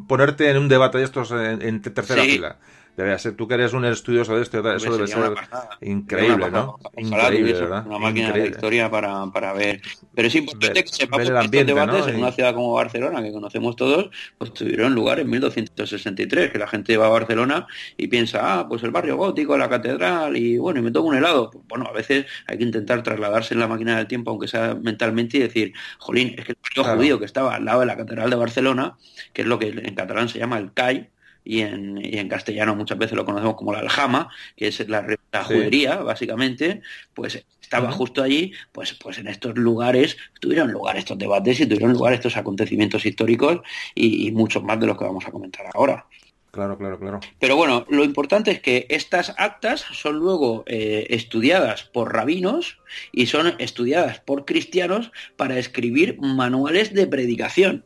ponerte 0.09 0.51
en 0.51 0.57
un 0.57 0.69
debate 0.69 0.99
de 0.99 1.05
estos 1.05 1.31
en, 1.31 1.81
tercera 1.83 2.23
fila? 2.23 2.59
Debe 2.97 3.19
ser, 3.19 3.35
tú 3.35 3.49
que 3.49 3.55
eres 3.55 3.73
un 3.73 3.85
estudioso 3.85 4.37
de 4.37 4.43
esto, 4.43 4.59
eso 4.73 4.93
debe 4.93 5.09
ser 5.09 5.35
increíble, 5.81 6.49
¿no? 6.51 6.79
Increíble, 6.97 7.53
¿verdad? 7.55 7.85
Una 7.87 7.99
máquina 7.99 8.31
de 8.31 8.47
historia 8.47 8.89
para, 8.89 9.27
para 9.33 9.53
ver. 9.53 9.81
Pero 10.15 10.29
es 10.29 10.35
importante 10.37 10.85
que 10.85 10.89
sepamos 10.91 11.29
que 11.29 11.41
estos 11.41 11.67
debates 11.67 12.07
en 12.07 12.17
una 12.17 12.31
ciudad 12.31 12.55
como 12.55 12.73
Barcelona, 12.73 13.21
que 13.21 13.33
conocemos 13.33 13.75
todos, 13.75 14.11
pues 14.39 14.55
tuvieron 14.55 14.95
lugar 14.95 15.19
en 15.19 15.29
1263, 15.29 16.53
que 16.53 16.59
la 16.59 16.69
gente 16.69 16.97
va 16.97 17.07
a 17.07 17.09
Barcelona 17.11 17.67
y 17.97 18.07
piensa, 18.07 18.61
ah, 18.61 18.69
pues 18.69 18.85
el 18.85 18.93
barrio 18.93 19.17
gótico, 19.17 19.59
la 19.59 19.69
catedral, 19.69 20.37
y 20.37 20.59
bueno, 20.59 20.79
y 20.79 20.83
me 20.83 20.93
tomo 20.93 21.09
un 21.09 21.17
helado. 21.17 21.51
Pues, 21.51 21.65
bueno, 21.67 21.87
a 21.89 21.93
veces 21.93 22.27
hay 22.47 22.59
que 22.59 22.65
intentar 22.65 23.03
trasladarse 23.03 23.55
en 23.55 23.61
la 23.61 23.67
máquina 23.67 23.97
del 23.97 24.07
tiempo, 24.07 24.31
aunque 24.31 24.47
sea 24.47 24.77
mentalmente, 24.81 25.39
y 25.39 25.41
decir, 25.41 25.73
jolín, 25.99 26.35
es 26.39 26.45
que 26.45 26.53
el 26.53 26.59
barrio 26.63 26.97
judío 26.97 27.19
que 27.19 27.25
estaba 27.25 27.57
al 27.57 27.65
lado 27.65 27.81
de 27.81 27.87
la 27.87 27.97
catedral 27.97 28.31
de 28.31 28.37
Barcelona, 28.37 28.97
que 29.33 29.43
es 29.43 29.49
lo 29.49 29.59
que 29.59 29.69
en 29.69 29.95
catalán 29.97 30.29
se 30.29 30.39
llama 30.39 30.59
el 30.59 30.73
CAI, 30.73 31.11
y 31.45 31.61
en, 31.61 31.99
y 32.03 32.19
en, 32.19 32.29
castellano 32.29 32.75
muchas 32.75 32.99
veces 32.99 33.17
lo 33.17 33.25
conocemos 33.25 33.55
como 33.55 33.73
la 33.73 33.81
aljama, 33.81 34.31
que 34.57 34.69
es 34.69 34.89
la, 34.89 35.05
judería, 35.45 35.97
básicamente, 35.97 36.81
pues 37.13 37.45
estaba 37.61 37.93
justo 37.93 38.23
allí, 38.23 38.53
pues, 38.73 38.95
pues 38.95 39.19
en 39.19 39.29
estos 39.29 39.57
lugares 39.57 40.17
tuvieron 40.41 40.71
lugar 40.71 40.97
estos 40.97 41.19
debates 41.19 41.61
y 41.61 41.67
tuvieron 41.67 41.93
lugar 41.93 42.13
estos 42.13 42.37
acontecimientos 42.37 43.05
históricos 43.05 43.61
y, 43.95 44.31
muchos 44.33 44.63
más 44.63 44.81
de 44.81 44.87
los 44.87 44.97
que 44.99 45.05
vamos 45.05 45.27
a 45.27 45.31
comentar 45.31 45.67
ahora. 45.75 46.07
Claro, 46.51 46.79
claro, 46.79 47.01
claro. 47.01 47.21
Pero 47.41 47.57
bueno, 47.57 47.85
lo 47.89 48.05
importante 48.05 48.53
es 48.53 48.61
que 48.61 48.87
estas 48.89 49.35
actas 49.39 49.81
son 49.93 50.17
luego 50.17 50.63
eh, 50.67 51.07
estudiadas 51.11 51.83
por 51.83 52.13
rabinos 52.13 52.79
y 53.11 53.27
son 53.27 53.55
estudiadas 53.59 54.21
por 54.21 54.45
cristianos 54.45 55.11
para 55.37 55.59
escribir 55.59 56.17
manuales 56.21 56.95
de 56.95 57.09
predicación. 57.09 57.85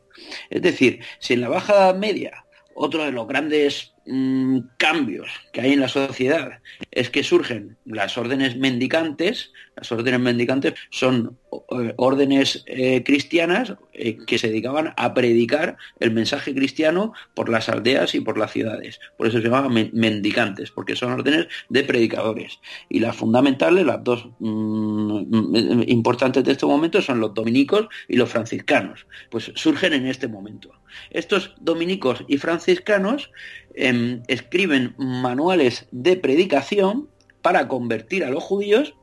Es 0.51 0.61
decir, 0.61 0.99
si 1.17 1.33
en 1.33 1.41
la 1.41 1.49
Baja 1.49 1.93
Media 1.93 2.45
otro 2.81 3.03
de 3.03 3.11
los 3.11 3.27
grandes 3.27 3.91
mm, 4.09 4.59
cambios 4.77 5.29
que 5.53 5.61
hay 5.61 5.73
en 5.73 5.79
la 5.79 5.87
sociedad 5.87 6.59
es 6.91 7.09
que 7.09 7.23
surgen 7.23 7.77
las 7.85 8.17
órdenes 8.17 8.57
mendicantes. 8.57 9.51
Las 9.75 9.91
órdenes 9.91 10.19
mendicantes 10.19 10.73
son 10.89 11.37
eh, 11.51 11.93
órdenes 11.97 12.63
eh, 12.65 13.03
cristianas 13.03 13.75
eh, 13.93 14.17
que 14.25 14.37
se 14.37 14.47
dedicaban 14.47 14.93
a 14.97 15.13
predicar 15.13 15.77
el 15.99 16.11
mensaje 16.11 16.53
cristiano 16.53 17.13
por 17.33 17.49
las 17.49 17.69
aldeas 17.69 18.15
y 18.15 18.21
por 18.21 18.37
las 18.37 18.51
ciudades. 18.51 18.99
Por 19.17 19.27
eso 19.27 19.37
se 19.37 19.43
llamaban 19.43 19.89
mendicantes, 19.93 20.71
porque 20.71 20.95
son 20.95 21.13
órdenes 21.13 21.47
de 21.69 21.83
predicadores. 21.83 22.59
Y 22.89 22.99
las 22.99 23.15
fundamentales, 23.15 23.85
las 23.85 24.03
dos 24.03 24.27
mm, 24.39 25.83
importantes 25.87 26.43
de 26.43 26.51
este 26.51 26.65
momento, 26.65 27.01
son 27.01 27.19
los 27.19 27.33
dominicos 27.33 27.87
y 28.07 28.17
los 28.17 28.29
franciscanos. 28.29 29.07
Pues 29.29 29.51
surgen 29.55 29.93
en 29.93 30.07
este 30.07 30.27
momento. 30.27 30.71
Estos 31.11 31.53
dominicos 31.59 32.23
y 32.27 32.37
franciscanos 32.37 33.31
em, 33.79 34.21
escriben 34.27 34.93
manuales 34.97 35.87
de 35.91 36.17
predicación 36.17 37.09
para 37.41 37.67
convertir 37.67 38.23
a 38.23 38.29
los 38.29 38.43
judíos 38.43 38.95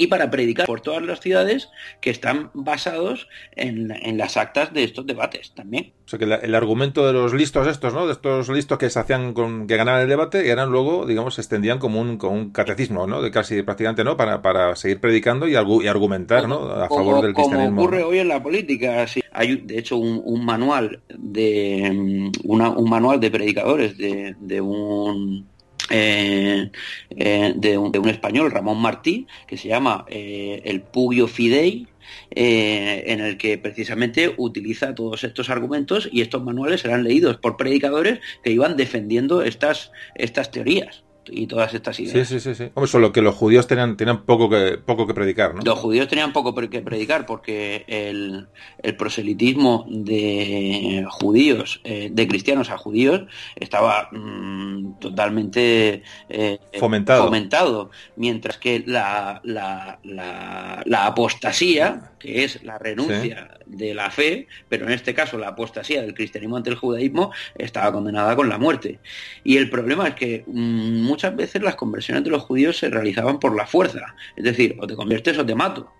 y 0.00 0.06
para 0.06 0.30
predicar 0.30 0.66
por 0.66 0.80
todas 0.80 1.02
las 1.02 1.20
ciudades 1.20 1.68
que 2.00 2.08
están 2.08 2.50
basados 2.54 3.28
en, 3.54 4.16
las 4.16 4.38
actas 4.38 4.72
de 4.72 4.82
estos 4.82 5.06
debates 5.06 5.52
también. 5.54 5.92
O 6.06 6.08
sea 6.08 6.18
que 6.18 6.24
el 6.24 6.54
argumento 6.54 7.06
de 7.06 7.12
los 7.12 7.34
listos 7.34 7.66
estos, 7.66 7.92
¿no? 7.92 8.06
De 8.06 8.14
estos 8.14 8.48
listos 8.48 8.78
que 8.78 8.88
se 8.88 8.98
hacían 8.98 9.34
con, 9.34 9.66
que 9.66 9.76
ganaban 9.76 10.00
el 10.00 10.08
debate, 10.08 10.48
eran 10.48 10.70
luego, 10.70 11.04
digamos, 11.04 11.34
se 11.34 11.42
extendían 11.42 11.78
como 11.78 12.00
un, 12.00 12.16
como 12.16 12.32
un 12.32 12.50
catecismo, 12.50 13.06
¿no? 13.06 13.20
De 13.20 13.30
casi 13.30 13.62
prácticamente, 13.62 14.02
¿no? 14.02 14.16
Para, 14.16 14.40
para 14.40 14.74
seguir 14.74 15.00
predicando 15.00 15.46
y, 15.46 15.52
y 15.52 15.86
argumentar, 15.86 16.48
¿no? 16.48 16.62
A 16.70 16.88
favor 16.88 17.22
del 17.22 17.34
cristianismo. 17.34 17.76
Como 17.76 17.82
ocurre 17.82 18.02
hoy 18.02 18.18
en 18.20 18.28
la 18.28 18.42
política. 18.42 19.04
Hay, 19.32 19.56
de 19.56 19.78
hecho, 19.78 19.98
un, 19.98 20.42
manual 20.42 21.00
de 21.10 22.30
un 22.42 22.90
manual 22.90 23.20
de 23.20 23.30
predicadores 23.30 23.98
de, 23.98 24.34
de 24.40 24.60
un 24.62 25.49
eh, 25.90 26.70
eh, 27.10 27.52
de, 27.56 27.78
un, 27.78 28.08
español, 28.08 28.50
Ramón 28.50 28.78
Martí, 28.78 29.26
que 29.46 29.56
se 29.56 29.68
llama 29.68 30.04
eh, 30.08 30.62
El 30.64 30.82
Pugio 30.82 31.26
Fidei, 31.26 31.86
en 32.30 33.20
el 33.20 33.36
que 33.36 33.56
precisamente 33.58 34.34
utiliza 34.36 34.94
todos 34.94 35.22
estos 35.22 35.48
argumentos 35.48 36.08
y 36.10 36.22
estos 36.22 36.42
manuales 36.42 36.80
serán 36.80 37.04
leídos 37.04 37.36
por 37.36 37.56
predicadores 37.56 38.20
que 38.42 38.50
iban 38.50 38.76
defendiendo 38.76 39.42
estas, 39.42 39.92
estas 40.16 40.50
teorías 40.50 41.04
y 41.30 41.46
todas 41.46 41.74
estas 41.74 41.98
ideas. 42.00 42.28
Sí, 42.28 42.38
sí, 42.38 42.40
sí. 42.40 42.54
sí. 42.54 42.70
Hombre, 42.74 42.90
solo 42.90 43.12
que 43.12 43.22
los 43.22 43.34
judíos 43.34 43.66
tenían, 43.66 43.96
tenían 43.96 44.24
poco, 44.24 44.48
que, 44.48 44.78
poco 44.78 45.06
que 45.06 45.14
predicar, 45.14 45.54
¿no? 45.54 45.62
Los 45.62 45.78
judíos 45.78 46.08
tenían 46.08 46.32
poco 46.32 46.54
que 46.54 46.80
predicar 46.80 47.26
porque 47.26 47.84
el, 47.86 48.48
proselitismo 48.96 49.86
de 49.88 51.06
judíos, 51.10 51.80
eh, 51.84 52.10
de 52.12 52.28
cristianos 52.28 52.70
a 52.70 52.78
judíos, 52.78 53.22
estaba 53.56 54.08
mm, 54.12 54.98
totalmente 54.98 56.02
eh, 56.28 56.58
fomentado. 56.78 57.24
fomentado. 57.24 57.90
Mientras 58.16 58.58
que 58.58 58.82
la, 58.86 59.40
la, 59.44 59.98
la, 60.04 61.06
apostasía, 61.06 62.12
que 62.20 62.44
es 62.44 62.62
la 62.62 62.78
renuncia 62.78 63.58
de 63.66 63.94
la 63.94 64.10
fe, 64.10 64.46
pero 64.68 64.86
en 64.86 64.92
este 64.92 65.14
caso 65.14 65.38
la 65.38 65.48
apostasía 65.48 66.02
del 66.02 66.14
cristianismo 66.14 66.56
ante 66.56 66.70
el 66.70 66.76
judaísmo, 66.76 67.32
estaba 67.56 67.90
condenada 67.90 68.36
con 68.36 68.48
la 68.48 68.58
muerte. 68.58 69.00
Y 69.42 69.56
el 69.56 69.68
problema 69.68 70.08
es 70.08 70.14
que 70.14 70.44
mm, 70.46 71.02
muchas 71.02 71.34
veces 71.34 71.62
las 71.62 71.74
conversiones 71.74 72.22
de 72.22 72.30
los 72.30 72.42
judíos 72.42 72.78
se 72.78 72.90
realizaban 72.90 73.40
por 73.40 73.56
la 73.56 73.66
fuerza, 73.66 74.14
es 74.36 74.44
decir, 74.44 74.76
o 74.78 74.86
te 74.86 74.94
conviertes 74.94 75.38
o 75.38 75.46
te 75.46 75.54
mato. 75.56 75.92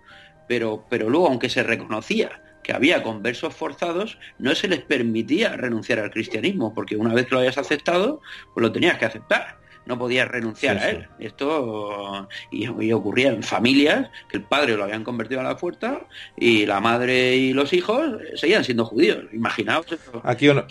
Pero, 0.47 0.85
pero 0.89 1.09
luego, 1.09 1.27
aunque 1.27 1.49
se 1.49 1.63
reconocía 1.63 2.41
que 2.63 2.73
había 2.73 3.01
conversos 3.01 3.55
forzados, 3.55 4.19
no 4.37 4.53
se 4.53 4.67
les 4.67 4.81
permitía 4.81 5.57
renunciar 5.57 5.99
al 5.99 6.11
cristianismo, 6.11 6.73
porque 6.73 6.95
una 6.95 7.13
vez 7.13 7.25
que 7.25 7.35
lo 7.35 7.41
hayas 7.41 7.57
aceptado, 7.57 8.21
pues 8.53 8.61
lo 8.61 8.71
tenías 8.71 8.97
que 8.99 9.05
aceptar 9.05 9.60
no 9.85 9.97
podías 9.97 10.27
renunciar 10.27 10.77
a 10.77 10.89
él. 10.89 11.07
Esto 11.19 12.27
y, 12.51 12.91
ocurría 12.91 13.29
en 13.29 13.43
familias 13.43 14.09
que 14.29 14.37
el 14.37 14.43
padre 14.43 14.77
lo 14.77 14.83
habían 14.83 15.03
convertido 15.03 15.41
a 15.41 15.43
la 15.43 15.55
fuerza 15.55 16.01
y 16.37 16.65
la 16.65 16.79
madre 16.79 17.35
y 17.35 17.53
los 17.53 17.73
hijos 17.73 18.17
seguían 18.35 18.63
siendo 18.63 18.85
judíos. 18.85 19.25
Imaginaos, 19.33 19.85
Aquí 20.23 20.47
el 20.47 20.63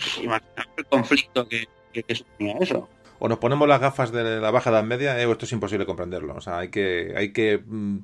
conflicto 0.89 1.47
que, 1.47 1.67
suponía 2.15 2.57
eso. 2.59 2.89
O 3.19 3.27
nos 3.27 3.37
ponemos 3.37 3.67
las 3.67 3.79
gafas 3.79 4.11
de 4.11 4.39
la 4.39 4.49
baja 4.49 4.71
edad 4.71 4.83
media, 4.83 5.19
eh, 5.21 5.29
esto 5.29 5.45
es 5.45 5.51
imposible 5.51 5.85
comprenderlo. 5.85 6.35
O 6.35 6.41
sea, 6.41 6.59
hay 6.59 6.69
que, 6.69 7.13
hay 7.15 7.31
que 7.31 7.61
mm, 7.63 7.99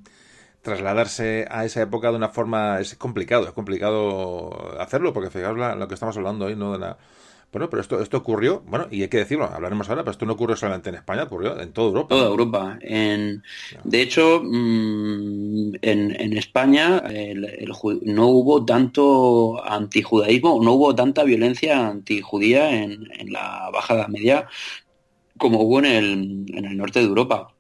trasladarse 0.62 1.48
a 1.50 1.66
esa 1.66 1.82
época 1.82 2.12
de 2.12 2.18
una 2.18 2.30
forma 2.30 2.80
es 2.80 2.94
complicado, 2.96 3.48
es 3.48 3.54
complicado 3.54 4.80
hacerlo, 4.80 5.14
porque 5.14 5.32
fijaos 5.32 5.58
lo 5.58 5.88
que 5.88 5.94
estamos 5.96 6.16
hablando 6.18 6.46
hoy, 6.46 6.56
¿no? 6.56 6.74
De 6.74 6.80
la, 6.80 6.98
bueno, 7.52 7.70
pero 7.70 7.82
esto, 7.82 8.02
esto 8.02 8.18
ocurrió, 8.18 8.62
bueno, 8.68 8.88
y 8.92 9.02
hay 9.02 9.08
que 9.08 9.18
decirlo, 9.18 9.46
hablaremos 9.46 9.90
ahora, 9.90 10.04
pero 10.04 10.12
esto 10.12 10.26
no 10.26 10.34
ocurrió 10.34 10.56
solamente 10.56 10.90
en 10.90 10.96
España, 10.96 11.24
ocurrió 11.24 11.60
en 11.60 11.72
toda 11.72 11.88
Europa. 11.88 12.10
Toda 12.10 12.28
Europa. 12.28 12.78
En, 12.82 13.44
De 13.84 14.02
hecho, 14.02 14.42
mm, 14.44 15.76
en, 15.82 16.38
España 16.38 17.04
no 18.04 18.28
hubo 18.28 18.64
tanto 18.66 19.64
antijudaísmo, 19.66 20.62
no 20.62 20.74
hubo 20.74 20.94
tanta 20.94 21.24
violencia 21.24 21.88
antijudía 21.88 22.84
en, 22.84 23.08
en 23.18 23.32
la 23.32 23.70
Baja 23.72 23.96
Edad 23.96 24.08
Media 24.10 24.48
como 25.38 25.62
hubo 25.62 25.80
en 25.80 25.86
el, 25.86 26.46
en 26.54 26.66
el 26.66 26.78
norte 26.78 27.00
de 27.00 27.06
Europa 27.06 27.57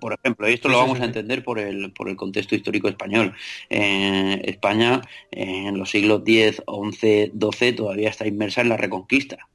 por 0.00 0.12
ejemplo, 0.14 0.48
y 0.48 0.54
esto 0.54 0.68
lo 0.68 0.78
vamos 0.78 1.00
a 1.00 1.04
entender 1.04 1.42
por 1.42 1.58
el, 1.58 1.92
por 1.92 2.08
el 2.08 2.16
contexto 2.16 2.54
histórico 2.54 2.88
español. 2.88 3.34
España 3.68 5.02
en 5.30 5.78
los 5.78 5.90
siglos 5.90 6.22
X, 6.26 6.62
XI, 6.66 7.32
XII 7.38 7.72
todavía 7.72 8.10
está 8.10 8.26
inmersa 8.26 8.60
en 8.60 8.68
la 8.68 8.76
reconquista. 8.76 9.48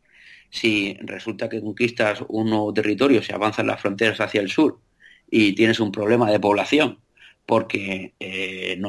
Si 0.49 0.97
resulta 1.01 1.49
que 1.49 1.61
conquistas 1.61 2.23
un 2.27 2.49
nuevo 2.49 2.73
territorio, 2.73 3.23
si 3.23 3.33
avanzan 3.33 3.67
las 3.67 3.81
fronteras 3.81 4.19
hacia 4.19 4.41
el 4.41 4.49
sur 4.49 4.79
y 5.29 5.53
tienes 5.53 5.79
un 5.79 5.91
problema 5.91 6.29
de 6.29 6.39
población 6.39 6.99
porque 7.51 8.13
eh, 8.17 8.79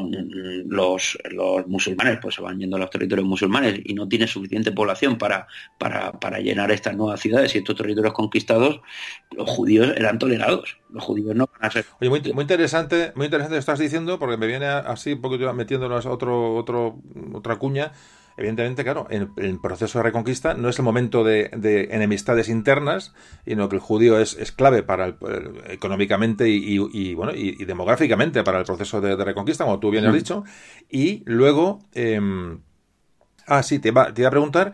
los, 0.68 1.18
musulmanes 1.66 2.20
pues 2.22 2.36
se 2.36 2.42
van 2.42 2.60
yendo 2.60 2.76
a 2.76 2.78
los 2.78 2.90
territorios 2.90 3.26
musulmanes 3.26 3.80
y 3.84 3.92
no 3.92 4.06
tiene 4.06 4.28
suficiente 4.28 4.70
población 4.70 5.18
para, 5.18 5.48
para, 5.80 6.38
llenar 6.38 6.70
estas 6.70 6.94
nuevas 6.94 7.18
ciudades 7.18 7.52
y 7.56 7.58
estos 7.58 7.74
territorios 7.74 8.12
conquistados, 8.12 8.80
los 9.32 9.50
judíos 9.50 9.92
eran 9.96 10.16
tolerados. 10.16 10.78
Los 10.90 11.02
judíos 11.02 11.34
no 11.34 11.48
van 11.52 11.68
a 11.68 11.72
ser. 11.72 11.86
Oye, 12.00 12.08
muy, 12.08 12.20
muy 12.32 12.42
interesante, 12.42 13.10
muy 13.16 13.24
interesante 13.24 13.54
lo 13.54 13.56
que 13.56 13.60
estás 13.60 13.80
diciendo, 13.80 14.20
porque 14.20 14.36
me 14.36 14.46
viene 14.46 14.66
así 14.66 15.14
un 15.14 15.22
poco 15.22 15.38
metiéndonos 15.52 16.06
otro, 16.06 16.54
otro, 16.54 17.00
otra 17.32 17.56
cuña 17.56 17.90
Evidentemente, 18.36 18.84
claro, 18.84 19.06
en 19.10 19.30
el 19.36 19.60
proceso 19.60 19.98
de 19.98 20.04
reconquista 20.04 20.54
no 20.54 20.68
es 20.68 20.78
el 20.78 20.84
momento 20.84 21.24
de, 21.24 21.50
enemistades 21.90 22.48
internas, 22.48 23.14
sino 23.44 23.68
que 23.68 23.76
el 23.76 23.80
judío 23.80 24.18
es, 24.18 24.52
clave 24.52 24.82
para 24.82 25.06
el, 25.06 25.16
económicamente 25.68 26.48
y, 26.48 27.14
bueno 27.14 27.32
y, 27.34 27.64
demográficamente 27.64 28.42
para 28.42 28.58
el 28.58 28.64
proceso 28.64 29.00
de, 29.00 29.16
reconquista, 29.16 29.64
como 29.64 29.80
tú 29.80 29.90
bien 29.90 30.06
has 30.06 30.14
dicho. 30.14 30.44
Y 30.90 31.22
luego, 31.26 31.80
eh, 31.92 32.20
ah, 33.46 33.62
sí, 33.62 33.78
te, 33.78 33.92
te 33.92 34.22
iba 34.22 34.28
a 34.28 34.30
preguntar 34.30 34.72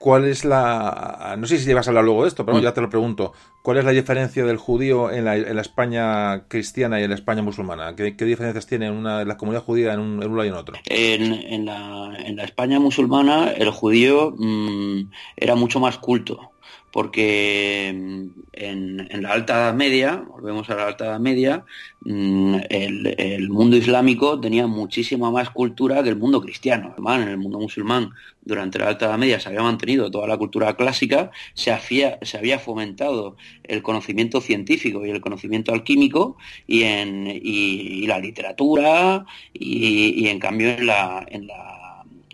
¿Cuál 0.00 0.24
es 0.24 0.46
la... 0.46 1.36
No 1.38 1.46
sé 1.46 1.58
si 1.58 1.66
llevas 1.66 1.86
a 1.86 1.90
hablar 1.90 2.04
luego 2.04 2.22
de 2.22 2.28
esto, 2.28 2.46
pero 2.46 2.56
mm. 2.56 2.62
ya 2.62 2.72
te 2.72 2.80
lo 2.80 2.88
pregunto. 2.88 3.34
¿Cuál 3.60 3.76
es 3.76 3.84
la 3.84 3.90
diferencia 3.90 4.46
del 4.46 4.56
judío 4.56 5.10
en 5.10 5.26
la, 5.26 5.36
España 5.60 6.48
cristiana 6.48 6.98
y 6.98 7.02
en 7.04 7.10
la 7.10 7.16
España 7.16 7.42
musulmana? 7.42 7.94
¿Qué, 7.94 8.12
diferencias 8.12 8.66
tiene 8.66 8.86
en 8.86 8.94
una, 8.94 9.26
la 9.26 9.36
comunidad 9.36 9.62
judía 9.62 9.92
en 9.92 10.00
un, 10.00 10.20
lugar 10.20 10.46
y 10.46 10.48
en 10.48 10.54
otro? 10.54 10.76
En, 10.86 11.66
la, 11.66 12.16
España 12.42 12.80
musulmana 12.80 13.52
el 13.52 13.68
judío 13.68 14.34
mm, 14.38 15.10
era 15.36 15.54
mucho 15.54 15.80
más 15.80 15.98
culto 15.98 16.50
porque 16.92 17.92
mm, 17.94 18.40
en, 18.52 19.22
la 19.22 19.32
Alta 19.32 19.54
Edad 19.54 19.74
Media, 19.74 20.24
volvemos 20.28 20.68
a 20.70 20.74
la 20.74 20.86
Alta 20.86 21.06
Edad 21.06 21.20
Media, 21.20 21.64
mm, 22.00 22.56
el, 22.68 23.48
mundo 23.50 23.76
islámico 23.76 24.40
tenía 24.40 24.66
muchísima 24.66 25.30
más 25.30 25.50
cultura 25.50 26.02
que 26.02 26.08
el 26.08 26.16
mundo 26.16 26.40
cristiano. 26.40 26.90
Además, 26.92 27.22
en 27.22 27.28
el 27.28 27.38
mundo 27.38 27.58
musulmán, 27.58 28.10
durante 28.42 28.78
la 28.78 28.88
Alta 28.88 29.06
Edad 29.06 29.18
Media 29.18 29.38
se 29.38 29.48
había 29.48 29.62
mantenido 29.62 30.10
toda 30.10 30.26
la 30.26 30.36
cultura 30.36 30.74
clásica, 30.76 31.30
se, 31.54 31.76
se 32.22 32.38
había 32.38 32.58
fomentado 32.58 33.36
el 33.64 33.82
conocimiento 33.82 34.40
científico 34.40 35.04
y 35.04 35.10
el 35.10 35.20
conocimiento 35.20 35.72
alquímico 35.72 36.36
y, 36.66 36.82
en, 36.82 37.26
y, 37.28 38.06
la 38.06 38.18
literatura 38.18 39.26
y, 39.52 40.26
en 40.28 40.38
cambio 40.40 40.70
en 40.70 40.86
la 40.86 41.26
en, 41.28 41.46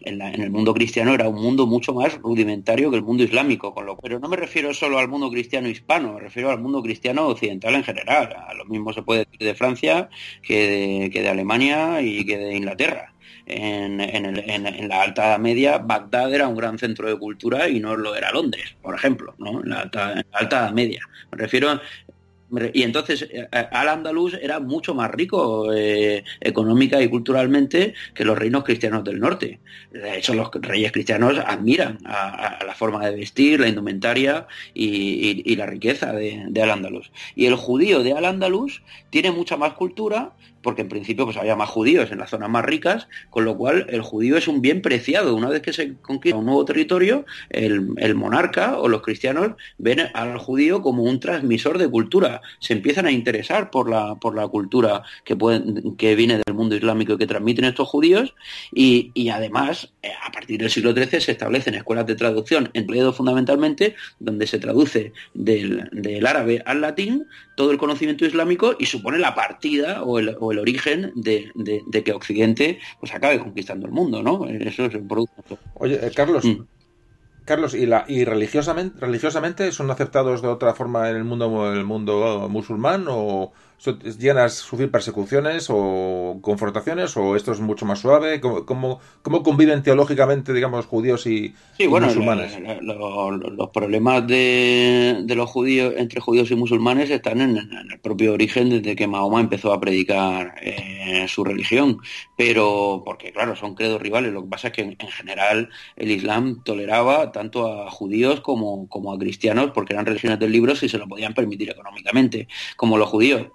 el 0.06 0.50
mundo 0.50 0.72
cristiano 0.72 1.14
era 1.14 1.28
un 1.28 1.42
mundo 1.42 1.66
mucho 1.66 1.92
más 1.92 2.16
rudimentario 2.18 2.90
que 2.90 2.96
el 2.96 3.02
mundo 3.02 3.24
islámico, 3.24 3.74
con 3.74 3.86
lo, 3.86 3.96
pero 3.96 4.18
no 4.18 4.28
me 4.28 4.36
refiero 4.36 4.72
solo 4.72 4.98
al 4.98 5.08
mundo 5.08 5.30
cristiano 5.30 5.68
hispano, 5.68 6.14
me 6.14 6.20
refiero 6.20 6.50
al 6.50 6.60
mundo 6.60 6.82
cristiano 6.82 7.26
occidental 7.26 7.74
en 7.74 7.84
general. 7.84 8.34
A 8.46 8.54
lo 8.54 8.64
mismo 8.66 8.92
se 8.92 9.02
puede 9.02 9.24
decir 9.24 9.46
de 9.46 9.54
Francia 9.54 10.08
que 10.42 11.10
de, 11.12 11.28
Alemania 11.28 12.00
y 12.02 12.24
que 12.24 12.38
de 12.38 12.54
Inglaterra. 12.54 13.12
En, 13.48 14.88
la 14.88 15.02
Alta 15.02 15.38
Media, 15.38 15.78
Bagdad 15.78 16.34
era 16.34 16.48
un 16.48 16.56
gran 16.56 16.78
centro 16.78 17.08
de 17.08 17.16
cultura 17.16 17.68
y 17.68 17.78
no 17.78 17.96
lo 17.96 18.16
era 18.16 18.32
Londres, 18.32 18.76
por 18.82 18.94
ejemplo, 18.94 19.34
¿no? 19.38 19.62
en, 19.62 19.70
la 19.70 19.80
alta, 19.82 20.12
en 20.12 20.26
la 20.32 20.38
Alta 20.38 20.72
Media. 20.72 21.00
Me 21.30 21.38
refiero 21.38 21.80
y 22.72 22.82
entonces 22.82 23.28
eh, 23.30 23.48
al 23.50 23.88
andaluz 23.88 24.34
era 24.40 24.60
mucho 24.60 24.94
más 24.94 25.10
rico 25.10 25.72
eh, 25.72 26.24
económica 26.40 27.02
y 27.02 27.08
culturalmente 27.08 27.94
que 28.14 28.24
los 28.24 28.38
reinos 28.38 28.64
cristianos 28.64 29.04
del 29.04 29.18
norte. 29.18 29.60
De 29.92 30.18
hecho, 30.18 30.34
los 30.34 30.50
reyes 30.52 30.92
cristianos 30.92 31.38
admiran 31.44 31.98
a, 32.04 32.58
la 32.64 32.74
forma 32.74 33.04
de 33.06 33.16
vestir, 33.16 33.60
la 33.60 33.68
indumentaria 33.68 34.46
y, 34.74 35.56
la 35.56 35.66
riqueza 35.66 36.12
de, 36.12 36.44
de 36.48 36.62
al 36.62 36.70
andaluz. 36.70 37.10
Y 37.34 37.46
el 37.46 37.56
judío 37.56 38.02
de 38.02 38.12
al 38.12 38.24
andaluz 38.24 38.82
tiene 39.10 39.32
mucha 39.32 39.56
más 39.56 39.72
cultura 39.72 40.32
porque 40.66 40.82
en 40.82 40.88
principio 40.88 41.24
pues 41.24 41.36
había 41.36 41.54
más 41.54 41.68
judíos 41.68 42.10
en 42.10 42.18
las 42.18 42.30
zonas 42.30 42.50
más 42.50 42.64
ricas, 42.64 43.06
con 43.30 43.44
lo 43.44 43.56
cual 43.56 43.86
el 43.88 44.02
judío 44.02 44.36
es 44.36 44.48
un 44.48 44.60
bien 44.60 44.82
preciado. 44.82 45.36
Una 45.36 45.48
vez 45.48 45.62
que 45.62 45.72
se 45.72 45.94
conquista 46.02 46.36
un 46.36 46.46
nuevo 46.46 46.64
territorio, 46.64 47.24
el, 47.50 48.16
monarca 48.16 48.76
o 48.76 48.88
los 48.88 49.00
cristianos 49.02 49.52
ven 49.78 50.00
al 50.12 50.38
judío 50.38 50.82
como 50.82 51.04
un 51.04 51.20
transmisor 51.20 51.78
de 51.78 51.88
cultura, 51.88 52.40
se 52.58 52.72
empiezan 52.72 53.06
a 53.06 53.12
interesar 53.12 53.70
por 53.70 53.88
la, 53.88 54.16
por 54.16 54.34
la 54.34 54.48
cultura 54.48 55.04
que, 55.24 55.36
pueden, 55.36 55.94
que 55.96 56.16
viene 56.16 56.40
del 56.44 56.45
mundo 56.56 56.74
islámico 56.74 57.12
y 57.12 57.18
que 57.18 57.26
transmiten 57.26 57.64
estos 57.64 57.88
judíos, 57.88 58.34
y, 58.72 59.28
además, 59.28 59.92
eh, 60.02 60.10
a 60.26 60.32
partir 60.32 60.60
del 60.60 60.70
siglo 60.70 60.92
XIII 60.92 61.20
se 61.20 61.32
establecen 61.32 61.74
escuelas 61.74 62.06
de 62.06 62.14
traducción 62.14 62.70
en 62.74 62.86
Toledo 62.86 63.12
fundamentalmente, 63.12 63.94
donde 64.18 64.46
se 64.46 64.58
traduce 64.58 65.12
del, 65.34 65.88
del 65.92 66.26
árabe 66.26 66.62
al 66.64 66.80
latín 66.80 67.26
todo 67.56 67.70
el 67.70 67.78
conocimiento 67.78 68.24
islámico 68.24 68.76
y 68.78 68.86
supone 68.86 69.18
la 69.18 69.34
partida 69.34 70.02
o 70.02 70.18
el, 70.18 70.36
o 70.38 70.52
el 70.52 70.58
origen 70.58 71.12
de, 71.14 71.52
que 72.04 72.12
Occidente 72.12 72.78
pues 73.00 73.14
acabe 73.14 73.38
conquistando 73.38 73.86
el 73.86 73.92
mundo, 73.92 74.22
¿no? 74.22 74.46
Eso 74.46 74.84
es 74.84 74.94
un 74.94 75.08
producto. 75.08 75.58
Oye, 75.74 75.98
eh, 76.00 76.10
Carlos, 76.14 76.44
mm. 76.44 76.62
Carlos, 77.46 77.74
¿y, 77.74 77.86
la, 77.86 78.04
y 78.08 78.24
religiosamente, 78.24 78.98
religiosamente 79.00 79.70
son 79.70 79.90
aceptados 79.90 80.42
de 80.42 80.48
otra 80.48 80.74
forma 80.74 81.08
en 81.10 81.16
el 81.16 81.24
mundo, 81.24 81.72
en 81.72 81.78
el 81.78 81.84
mundo 81.84 82.48
musulmán 82.50 83.06
o 83.08 83.52
llegan 84.18 84.38
a 84.38 84.48
sufrir 84.48 84.90
persecuciones 84.90 85.66
o 85.68 86.38
confrontaciones 86.40 87.16
o 87.16 87.36
esto 87.36 87.52
es 87.52 87.60
mucho 87.60 87.86
más 87.86 88.00
suave? 88.00 88.40
¿Cómo, 88.40 89.00
cómo, 89.22 89.42
conviven 89.42 89.82
teológicamente, 89.82 90.52
digamos, 90.52 90.86
judíos 90.86 91.26
y, 91.26 91.54
sí, 91.76 91.86
bueno, 91.86 92.06
musulmanes? 92.06 92.56
los 92.82 93.70
problemas 93.70 94.26
de, 94.26 95.22
de, 95.24 95.34
los 95.34 95.50
judíos 95.50 95.94
entre 95.96 96.20
judíos 96.20 96.50
y 96.50 96.56
musulmanes 96.56 97.10
están 97.10 97.40
en, 97.40 97.56
el 97.56 97.98
propio 98.00 98.32
origen 98.32 98.70
desde 98.70 98.96
que 98.96 99.06
Mahoma 99.06 99.40
empezó 99.40 99.72
a 99.72 99.80
predicar 99.80 100.54
eh, 100.62 101.26
su 101.28 101.44
religión, 101.44 101.98
pero 102.36 103.02
porque 103.04 103.32
claro, 103.32 103.56
son 103.56 103.74
credos 103.74 104.00
rivales. 104.00 104.32
Lo 104.32 104.42
que 104.42 104.50
pasa 104.50 104.68
es 104.68 104.74
que 104.74 104.82
en, 104.82 104.96
general 104.96 105.70
el 105.96 106.10
Islam 106.10 106.62
toleraba 106.64 107.32
tanto 107.32 107.82
a 107.82 107.90
judíos 107.90 108.40
como, 108.40 108.88
como 108.88 109.12
a 109.12 109.18
cristianos 109.18 109.70
porque 109.72 109.92
eran 109.92 110.06
religiones 110.06 110.38
del 110.38 110.52
libro 110.52 110.74
si 110.74 110.88
se 110.88 110.98
lo 110.98 111.06
podían 111.06 111.34
permitir 111.34 111.70
económicamente. 111.70 112.48
Como 112.76 112.98
los 112.98 113.08
judíos 113.08 113.48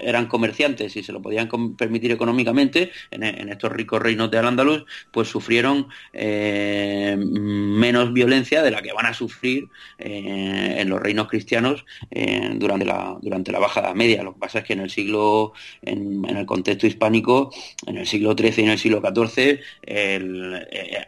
eran 0.00 0.26
comerciantes 0.26 0.96
y 0.96 1.02
se 1.02 1.12
lo 1.12 1.22
podían 1.22 1.48
permitir 1.76 2.10
económicamente 2.12 2.90
en, 3.10 3.48
estos 3.48 3.72
ricos 3.72 4.02
reinos 4.02 4.30
de 4.30 4.38
Al-Ándalus, 4.38 4.84
pues 5.10 5.28
sufrieron 5.28 5.88
eh, 6.12 7.16
menos 7.18 8.12
violencia 8.12 8.62
de 8.62 8.70
la 8.70 8.82
que 8.82 8.92
van 8.92 9.06
a 9.06 9.14
sufrir 9.14 9.68
eh, 9.98 10.76
en 10.78 10.88
los 10.88 11.00
reinos 11.00 11.28
cristianos 11.28 11.84
eh, 12.10 12.50
durante, 12.56 12.84
la, 12.84 13.16
durante 13.20 13.52
la 13.52 13.58
Baja 13.58 13.92
Media. 13.94 14.22
Lo 14.22 14.34
que 14.34 14.40
pasa 14.40 14.58
es 14.60 14.64
que 14.64 14.72
en 14.72 14.80
el 14.80 14.90
siglo, 14.90 15.52
en, 15.82 16.24
el 16.24 16.46
contexto 16.46 16.86
hispánico, 16.86 17.52
en 17.86 17.98
el 17.98 18.06
siglo 18.06 18.34
XIII 18.36 18.54
y 18.56 18.62
en 18.62 18.70
el 18.70 18.78
siglo 18.78 19.02
XIV, 19.02 19.60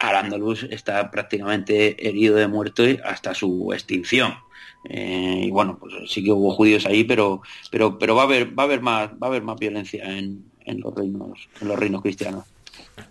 Al-Ándalus 0.01 0.65
está 0.65 1.11
prácticamente 1.11 2.09
herido 2.09 2.37
de 2.37 2.47
muerte 2.47 3.01
hasta 3.05 3.35
su 3.35 3.73
extinción. 3.73 4.44
Eh, 4.89 5.44
y 5.44 5.51
bueno, 5.51 5.78
pues 5.78 5.94
sí 6.09 6.23
que 6.23 6.32
hubo 6.32 6.52
judíos 6.55 6.86
ahí, 6.86 7.05
pero, 7.05 7.43
pero, 7.70 7.98
pero 7.98 8.15
va 8.15 8.23
a 8.23 8.24
haber, 8.27 8.59
va 8.59 8.65
a 8.65 8.66
haber 8.66 8.81
más, 8.81 9.11
va 9.11 9.27
a 9.27 9.27
haber 9.27 9.43
más 9.43 9.59
violencia 9.59 10.05
en, 10.05 10.44
en 10.65 10.81
los 10.81 10.94
reinos, 10.94 11.48
en 11.61 11.69
los 11.69 11.78
reinos 11.78 12.02
cristianos. 12.02 12.44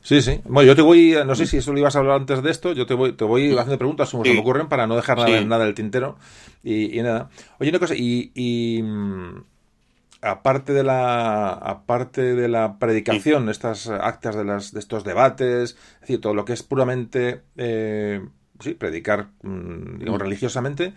Sí, 0.01 0.21
sí. 0.21 0.39
Bueno, 0.45 0.67
yo 0.67 0.75
te 0.75 0.81
voy, 0.81 1.15
no 1.25 1.35
sé 1.35 1.45
si 1.45 1.57
eso 1.57 1.73
lo 1.73 1.79
ibas 1.79 1.95
a 1.95 1.99
hablar 1.99 2.17
antes 2.17 2.41
de 2.41 2.51
esto, 2.51 2.73
yo 2.73 2.85
te 2.85 2.93
voy, 2.93 3.13
te 3.13 3.23
voy 3.23 3.51
haciendo 3.51 3.77
preguntas 3.77 4.09
como 4.11 4.23
se 4.23 4.33
me 4.33 4.39
ocurren 4.39 4.67
para 4.67 4.87
no 4.87 4.95
dejar 4.95 5.17
nada, 5.17 5.41
nada 5.41 5.65
del 5.65 5.73
tintero 5.73 6.17
y, 6.63 7.01
nada. 7.01 7.29
Oye, 7.59 7.69
una 7.69 7.79
cosa, 7.79 7.95
y, 7.95 8.31
y 8.33 8.81
mm, 8.81 9.43
aparte 10.21 10.73
de 10.73 10.83
la 10.83 11.51
aparte 11.51 12.35
de 12.35 12.47
la 12.47 12.79
predicación, 12.79 13.49
estas 13.49 13.87
actas 13.87 14.35
de 14.35 14.45
las 14.45 14.71
de 14.73 14.79
estos 14.79 15.03
debates, 15.03 15.71
es 15.95 16.01
decir, 16.01 16.21
todo 16.21 16.33
lo 16.33 16.45
que 16.45 16.53
es 16.53 16.63
puramente 16.63 17.41
eh, 17.57 18.21
sí, 18.59 18.73
predicar 18.73 19.27
mm, 19.41 19.99
digamos, 19.99 20.21
religiosamente, 20.21 20.93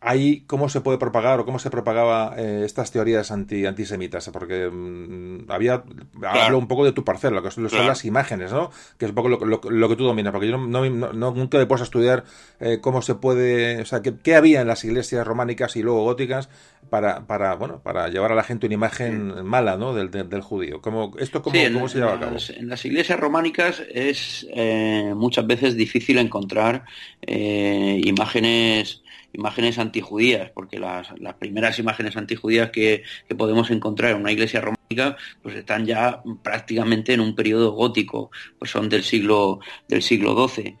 ahí 0.00 0.44
cómo 0.46 0.68
se 0.68 0.82
puede 0.82 0.98
propagar 0.98 1.40
o 1.40 1.44
cómo 1.44 1.58
se 1.58 1.70
propagaba 1.70 2.34
eh, 2.36 2.62
estas 2.64 2.92
teorías 2.92 3.30
anti 3.30 3.64
antisemitas 3.64 4.28
porque 4.30 4.68
mm, 4.70 5.50
había 5.50 5.84
hablo 6.22 6.58
un 6.58 6.68
poco 6.68 6.84
de 6.84 6.92
tu 6.92 7.02
parcela 7.02 7.36
lo 7.36 7.42
que 7.42 7.50
son, 7.50 7.64
las 7.64 8.04
imágenes 8.04 8.52
no 8.52 8.70
que 8.98 9.06
es 9.06 9.10
un 9.10 9.14
poco 9.14 9.28
lo, 9.28 9.88
que 9.88 9.96
tú 9.96 10.04
dominas 10.04 10.32
porque 10.32 10.48
yo 10.48 10.58
no, 10.58 10.84
nunca 11.12 11.58
me 11.58 11.66
puedo 11.66 11.82
estudiar 11.82 12.24
eh, 12.60 12.78
cómo 12.80 13.00
se 13.00 13.14
puede 13.14 13.80
o 13.80 13.86
sea 13.86 14.02
qué, 14.02 14.34
había 14.34 14.60
en 14.60 14.68
las 14.68 14.84
iglesias 14.84 15.26
románicas 15.26 15.76
y 15.76 15.82
luego 15.82 16.04
góticas 16.04 16.50
para 16.90 17.26
para 17.26 17.54
bueno 17.54 17.80
para 17.82 18.08
llevar 18.08 18.32
a 18.32 18.34
la 18.34 18.44
gente 18.44 18.66
una 18.66 18.74
imagen 18.74 19.44
mala 19.46 19.76
no 19.76 19.94
del, 19.94 20.10
del, 20.10 20.40
judío. 20.40 20.80
¿Cómo, 20.80 21.12
esto 21.18 21.42
cómo, 21.42 21.58
cómo 21.72 21.88
se 21.88 21.98
lleva 21.98 22.14
a 22.14 22.20
cabo 22.20 22.36
en 22.54 22.68
las 22.68 22.84
iglesias 22.84 23.18
románicas 23.18 23.82
es 23.92 24.46
eh, 24.50 25.12
muchas 25.16 25.46
veces 25.46 25.74
difícil 25.74 26.18
encontrar 26.18 26.84
imágenes 27.26 29.02
imágenes 29.32 29.78
antijudías, 29.78 30.50
porque 30.50 30.78
las, 30.78 31.08
las 31.18 31.34
primeras 31.34 31.78
imágenes 31.78 32.16
antijudías 32.16 32.70
que, 32.70 33.02
que 33.28 33.34
podemos 33.34 33.70
encontrar 33.70 34.12
en 34.12 34.18
una 34.18 34.32
iglesia 34.32 34.60
románica 34.60 35.16
pues 35.42 35.56
están 35.56 35.84
ya 35.86 36.22
prácticamente 36.42 37.12
en 37.12 37.20
un 37.20 37.34
periodo 37.34 37.72
gótico, 37.72 38.30
pues 38.58 38.70
son 38.70 38.88
del 38.88 39.02
siglo 39.02 39.60
del 39.88 40.02
siglo 40.02 40.48
XII. 40.48 40.76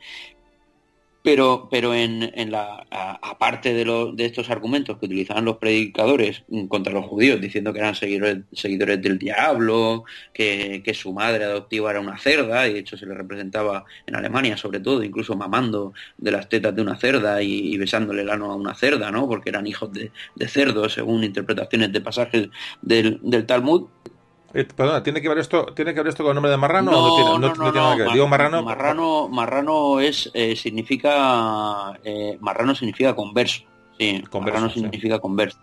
Pero, 1.26 1.66
pero 1.72 1.92
en, 1.92 2.30
en 2.36 2.52
la, 2.52 2.86
aparte 2.88 3.74
de, 3.74 3.84
de 4.14 4.24
estos 4.24 4.48
argumentos 4.48 4.96
que 4.96 5.06
utilizaban 5.06 5.44
los 5.44 5.56
predicadores 5.56 6.44
contra 6.68 6.92
los 6.92 7.04
judíos, 7.04 7.40
diciendo 7.40 7.72
que 7.72 7.80
eran 7.80 7.96
seguidores, 7.96 8.44
seguidores 8.52 9.02
del 9.02 9.18
diablo, 9.18 10.04
que, 10.32 10.84
su 10.94 11.12
madre 11.12 11.42
adoptiva 11.42 11.90
era 11.90 11.98
una 11.98 12.16
cerda, 12.16 12.68
y 12.68 12.74
de 12.74 12.78
hecho 12.78 12.96
se 12.96 13.06
le 13.06 13.14
representaba 13.14 13.84
en 14.06 14.14
Alemania 14.14 14.56
sobre 14.56 14.78
todo, 14.78 15.02
incluso 15.02 15.34
mamando 15.34 15.94
de 16.16 16.30
las 16.30 16.48
tetas 16.48 16.76
de 16.76 16.82
una 16.82 16.94
cerda 16.96 17.42
y, 17.42 17.76
besándole 17.76 18.22
el 18.22 18.30
ano 18.30 18.52
a 18.52 18.54
una 18.54 18.76
cerda, 18.76 19.10
¿no? 19.10 19.26
porque 19.26 19.48
eran 19.50 19.66
hijos 19.66 19.90
de, 19.92 20.12
cerdos, 20.46 20.92
según 20.92 21.24
interpretaciones 21.24 21.90
de 21.92 22.00
pasajes 22.00 22.48
del, 22.82 23.18
del 23.24 23.46
Talmud, 23.46 23.88
eh, 24.54 24.64
perdona, 24.64 25.02
¿tiene 25.02 25.20
que 25.20 25.28
ver 25.28 25.38
esto, 25.38 25.66
tiene 25.74 25.92
que 25.92 26.00
ver 26.00 26.08
esto 26.08 26.22
con 26.22 26.30
el 26.30 26.34
nombre 26.36 26.50
de 26.50 26.56
marrano 26.56 26.90
no, 26.90 26.98
o 26.98 27.08
no 27.08 27.14
tiene, 27.16 27.30
no, 27.38 27.52
tiene 27.52 27.72
nada 27.72 27.96
que 27.96 28.02
ver? 28.02 28.12
Digo 28.12 28.28
marrano. 28.28 28.62
Marrano, 28.62 29.28
marrano 29.28 30.00
es 30.00 30.30
eh, 30.34 30.56
significa 30.56 31.98
eh, 32.04 32.38
marrano 32.40 32.74
significa 32.74 33.14
converso. 33.14 33.62
Sí, 33.98 34.22
converso, 34.30 34.40
marrano 34.40 34.70
significa 34.70 35.18
converso. 35.18 35.58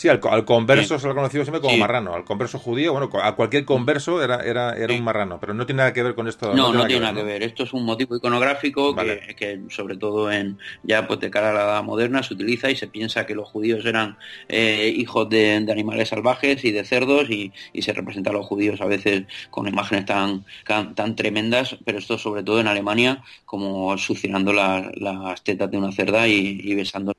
Sí, 0.00 0.08
al, 0.08 0.18
converso 0.46 0.98
se 0.98 1.04
lo 1.06 1.12
ha 1.12 1.14
conocido 1.14 1.44
siempre 1.44 1.60
como 1.60 1.76
marrano. 1.76 2.14
Al 2.14 2.24
converso 2.24 2.58
judío, 2.58 2.92
bueno, 2.92 3.10
a 3.22 3.36
cualquier 3.36 3.66
converso 3.66 4.24
era, 4.24 4.36
era, 4.36 4.74
era 4.74 4.94
un 4.94 5.04
marrano, 5.04 5.38
pero 5.38 5.52
no 5.52 5.66
tiene 5.66 5.80
nada 5.80 5.92
que 5.92 6.02
ver 6.02 6.14
con 6.14 6.26
esto. 6.26 6.54
No, 6.54 6.72
no, 6.72 6.86
tiene 6.86 7.02
nada 7.02 7.12
que 7.12 7.22
ver. 7.22 7.42
Esto 7.42 7.64
es 7.64 7.74
un 7.74 7.84
motivo 7.84 8.16
iconográfico 8.16 8.96
que, 8.96 9.60
sobre 9.68 9.98
todo 9.98 10.32
en 10.32 10.56
ya 10.84 11.06
pues 11.06 11.20
de 11.20 11.30
cara 11.30 11.50
a 11.50 11.52
la 11.52 11.64
edad 11.64 11.82
moderna 11.82 12.22
se 12.22 12.32
utiliza 12.32 12.70
y 12.70 12.76
se 12.76 12.86
piensa 12.86 13.26
que 13.26 13.34
los 13.34 13.46
judíos 13.50 13.84
eran 13.84 14.16
eh, 14.48 14.90
hijos 14.96 15.28
de, 15.28 15.56
animales 15.70 16.08
salvajes 16.08 16.64
y 16.64 16.70
de 16.70 16.82
cerdos 16.86 17.28
y, 17.28 17.52
se 17.82 17.92
representa 17.92 18.30
a 18.30 18.32
los 18.32 18.46
judíos 18.46 18.80
a 18.80 18.86
veces 18.86 19.24
con 19.50 19.68
imágenes 19.68 20.06
tan, 20.06 20.46
tan, 20.94 21.14
tremendas, 21.14 21.76
pero 21.84 21.98
esto 21.98 22.16
sobre 22.16 22.42
todo 22.42 22.58
en 22.58 22.68
Alemania 22.68 23.22
como 23.44 23.98
succionando 23.98 24.54
las 24.54 25.44
tetas 25.44 25.70
de 25.70 25.76
una 25.76 25.92
cerda 25.92 26.26
y, 26.26 26.58
y 26.62 26.74
besando 26.74 27.12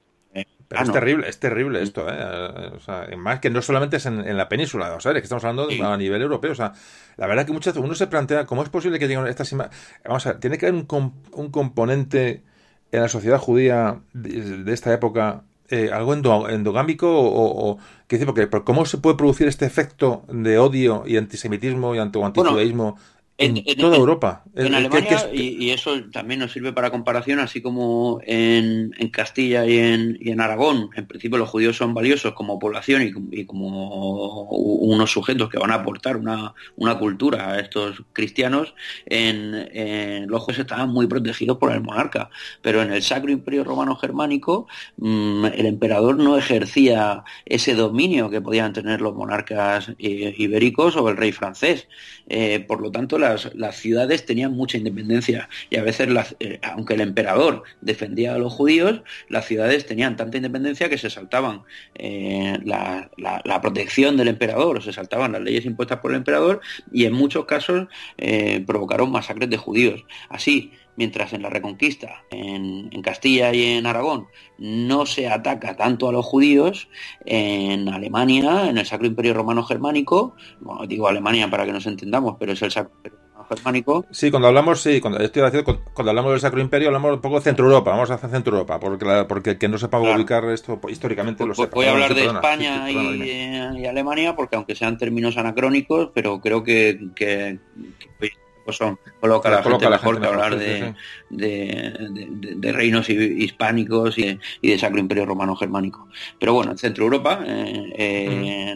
es 0.80 0.91
terrible, 0.91 1.30
es 1.30 1.39
terrible 1.39 1.81
esto, 1.81 2.07
¿eh? 2.07 2.72
O 2.76 2.80
sea, 2.80 3.07
más 3.18 3.39
que 3.39 3.49
no 3.49 3.61
solamente 3.61 3.98
es 3.98 4.06
en, 4.06 4.38
la 4.38 4.49
península, 4.49 4.93
o 4.95 4.99
sea, 4.99 5.11
es 5.11 5.18
que 5.18 5.23
estamos 5.23 5.43
hablando 5.43 5.68
a 5.85 5.98
nivel 5.98 6.22
europeo. 6.22 6.52
O 6.52 6.56
sea, 6.56 6.73
la 7.18 7.27
verdad 7.27 7.45
que 7.45 7.52
muchas 7.52 7.73
veces 7.73 7.85
uno 7.85 7.95
se 7.95 8.07
plantea 8.07 8.45
cómo 8.45 8.64
es 8.64 8.69
posible 8.69 8.99
que 8.99 9.07
lleguen 9.07 9.27
estas 9.27 9.52
imágenes. 9.52 9.77
Vamos 10.06 10.26
a 10.26 10.31
ver, 10.31 10.39
tiene 10.39 10.57
que 10.57 10.68
haber 10.68 10.85
un, 10.89 11.14
un 11.34 11.52
componente 11.52 12.43
en 12.91 13.02
la 13.02 13.07
sociedad 13.07 13.38
judía 13.38 14.02
de, 14.14 14.72
esta 14.73 14.93
época, 14.93 15.43
eh, 15.69 15.89
algo 15.93 16.14
endogámico 16.14 17.07
o, 17.10 17.72
o 17.72 17.77
que 18.07 18.18
dice, 18.18 18.26
porque, 18.26 18.49
¿cómo 18.64 18.85
se 18.85 18.98
puede 18.98 19.15
producir 19.15 19.48
este 19.48 19.65
efecto 19.65 20.23
de 20.27 20.57
odio 20.57 21.03
y 21.06 21.18
antisemitismo 21.18 21.95
y 21.95 21.99
antijudaísmo 21.99 22.98
en, 23.41 23.63
toda 23.77 23.97
Europa. 23.97 24.43
En 24.55 24.73
Alemania, 24.73 25.30
y, 25.34 25.69
eso 25.72 26.01
también 26.11 26.39
nos 26.39 26.51
sirve 26.51 26.73
para 26.73 26.91
comparación, 26.91 27.39
así 27.39 27.61
como 27.61 28.19
en, 28.26 28.91
Castilla 29.11 29.65
y 29.65 29.77
en, 29.77 30.41
Aragón, 30.41 30.89
en 30.95 31.05
principio 31.05 31.38
los 31.38 31.49
judíos 31.49 31.76
son 31.76 31.93
valiosos 31.93 32.34
como 32.34 32.59
población 32.59 33.01
y, 33.31 33.45
como 33.45 34.49
unos 34.49 35.11
sujetos 35.11 35.49
que 35.49 35.57
van 35.57 35.72
a 35.72 35.76
aportar 35.76 36.18
una, 36.18 36.53
cultura 36.99 37.51
a 37.51 37.59
estos 37.59 38.03
cristianos, 38.13 38.73
en, 39.05 40.27
los 40.27 40.41
jueces 40.43 40.61
estaban 40.61 40.89
muy 40.89 41.07
protegidos 41.07 41.57
por 41.57 41.72
el 41.72 41.81
monarca, 41.81 42.30
pero 42.61 42.81
en 42.81 42.91
el 42.91 43.01
Sacro 43.01 43.31
Imperio 43.31 43.63
Romano 43.63 43.95
Germánico 43.95 44.68
mm, 44.97 45.45
el 45.45 45.65
emperador 45.65 46.18
no 46.18 46.38
ejercía 46.38 47.23
ese 47.45 47.76
dominio 47.76 48.30
que 48.30 48.41
podían 48.41 48.73
tener 48.73 49.01
los 49.01 49.15
monarcas 49.15 49.89
eh, 49.99 50.34
ibéricos 50.38 50.95
o 50.95 51.09
el 51.09 51.18
rey 51.18 51.31
francés. 51.31 51.88
Eh, 52.27 52.63
por 52.65 52.81
lo 52.81 52.91
tanto, 52.91 53.18
las, 53.53 53.76
ciudades 53.76 54.26
tenían 54.26 54.53
mucha 54.53 54.78
independencia 54.78 55.49
y 55.70 55.78
a 55.78 55.84
veces, 55.84 56.08
eh, 56.40 56.60
aunque 56.64 56.94
el 56.94 57.02
emperador 57.02 57.64
defendía 57.82 58.36
a 58.36 58.38
los 58.38 58.53
judíos, 58.53 59.02
las 59.30 59.45
ciudades 59.45 59.86
tenían 59.86 60.16
tanta 60.16 60.38
independencia 60.38 60.90
que 60.90 60.98
se 60.98 61.10
saltaban 61.10 61.64
eh, 61.95 62.60
la, 62.64 63.10
protección 63.62 64.18
del 64.18 64.28
emperador, 64.28 64.84
se 64.84 64.94
saltaban 64.94 65.34
las 65.34 65.41
leyes 65.41 65.66
impuestas 65.66 65.99
por 65.99 66.12
el 66.12 66.18
emperador 66.18 66.62
y 66.91 67.06
en 67.06 67.14
muchos 67.14 67.45
casos 67.45 67.88
provocaron 68.66 69.12
masacres 69.12 69.49
de 69.49 69.58
judíos. 69.58 70.06
Así, 70.30 70.72
mientras 70.95 71.34
en 71.34 71.41
la 71.41 71.49
Reconquista, 71.49 72.24
en, 72.30 72.90
Castilla 73.02 73.53
y 73.53 73.64
en 73.64 73.88
Aragón, 73.88 74.28
no 74.60 75.06
se 75.06 75.28
ataca 75.28 75.76
tanto 75.76 76.08
a 76.08 76.12
los 76.12 76.26
judíos, 76.26 76.90
en 77.26 77.90
Alemania, 77.90 78.70
en 78.70 78.78
el 78.78 78.86
Sacro 78.86 79.08
Imperio 79.08 79.34
Romano 79.34 79.64
Germánico, 79.64 80.36
bueno, 80.60 80.86
digo 80.86 81.08
Alemania 81.08 81.49
para 81.49 81.66
que 81.66 81.74
nos 81.74 81.88
entendamos, 81.88 82.36
pero 82.40 82.53
es 82.53 82.62
el 82.62 82.72
Sacro 82.72 82.91
Germánico. 83.56 84.06
Sí, 84.11 84.32
cuando 84.32 84.48
hablamos, 84.48 84.82
sí, 84.82 85.02
cuando, 85.02 85.19
estoy 85.19 85.64
cuando, 85.64 86.10
hablamos 86.10 86.32
del 86.32 86.40
Sacro 86.41 86.61
Imperio 86.61 86.88
hablamos 86.88 87.15
un 87.15 87.22
poco 87.22 87.36
de 87.36 87.41
Centro 87.41 87.65
Europa, 87.65 87.91
vamos 87.91 88.10
a 88.11 88.15
hacer 88.15 88.30
Centro 88.30 88.53
Europa, 88.53 88.80
porque, 88.80 89.26
porque 89.28 89.57
que 89.57 89.68
no 89.68 89.78
sepa 89.78 89.99
ubicar 89.99 90.45
esto 90.45 90.80
históricamente 90.90 91.45
lo 91.45 91.53
Voy 91.53 91.86
a 91.86 91.91
hablar 91.91 92.14
de 92.14 92.26
España 92.26 92.90
y, 92.90 93.86
Alemania, 93.86 94.36
porque 94.36 94.56
aunque 94.56 94.76
sean 94.76 94.98
términos 94.98 95.38
anacrónicos, 95.38 96.10
pero 96.14 96.40
creo 96.40 96.64
que 96.64 96.99
pues 98.72 98.77
son, 98.77 98.98
coloca 99.19 99.49
la, 99.49 99.64
gente 99.64 99.89
mejor 99.89 100.22
que 100.22 100.27
hablar 100.27 100.57
de, 100.57 100.93
de, 101.30 102.72
reinos 102.72 103.10
hispánicos 103.10 104.18
y, 104.18 104.39
de 104.61 104.80
Sacro 104.80 104.99
Imperio 104.99 105.26
Romano 105.26 105.56
Germánico. 105.56 106.07
Pero 106.39 106.53
bueno, 106.53 106.72
en 106.72 106.77
Centro 106.77 107.03
Europa 107.03 107.43
eh, 107.45 108.76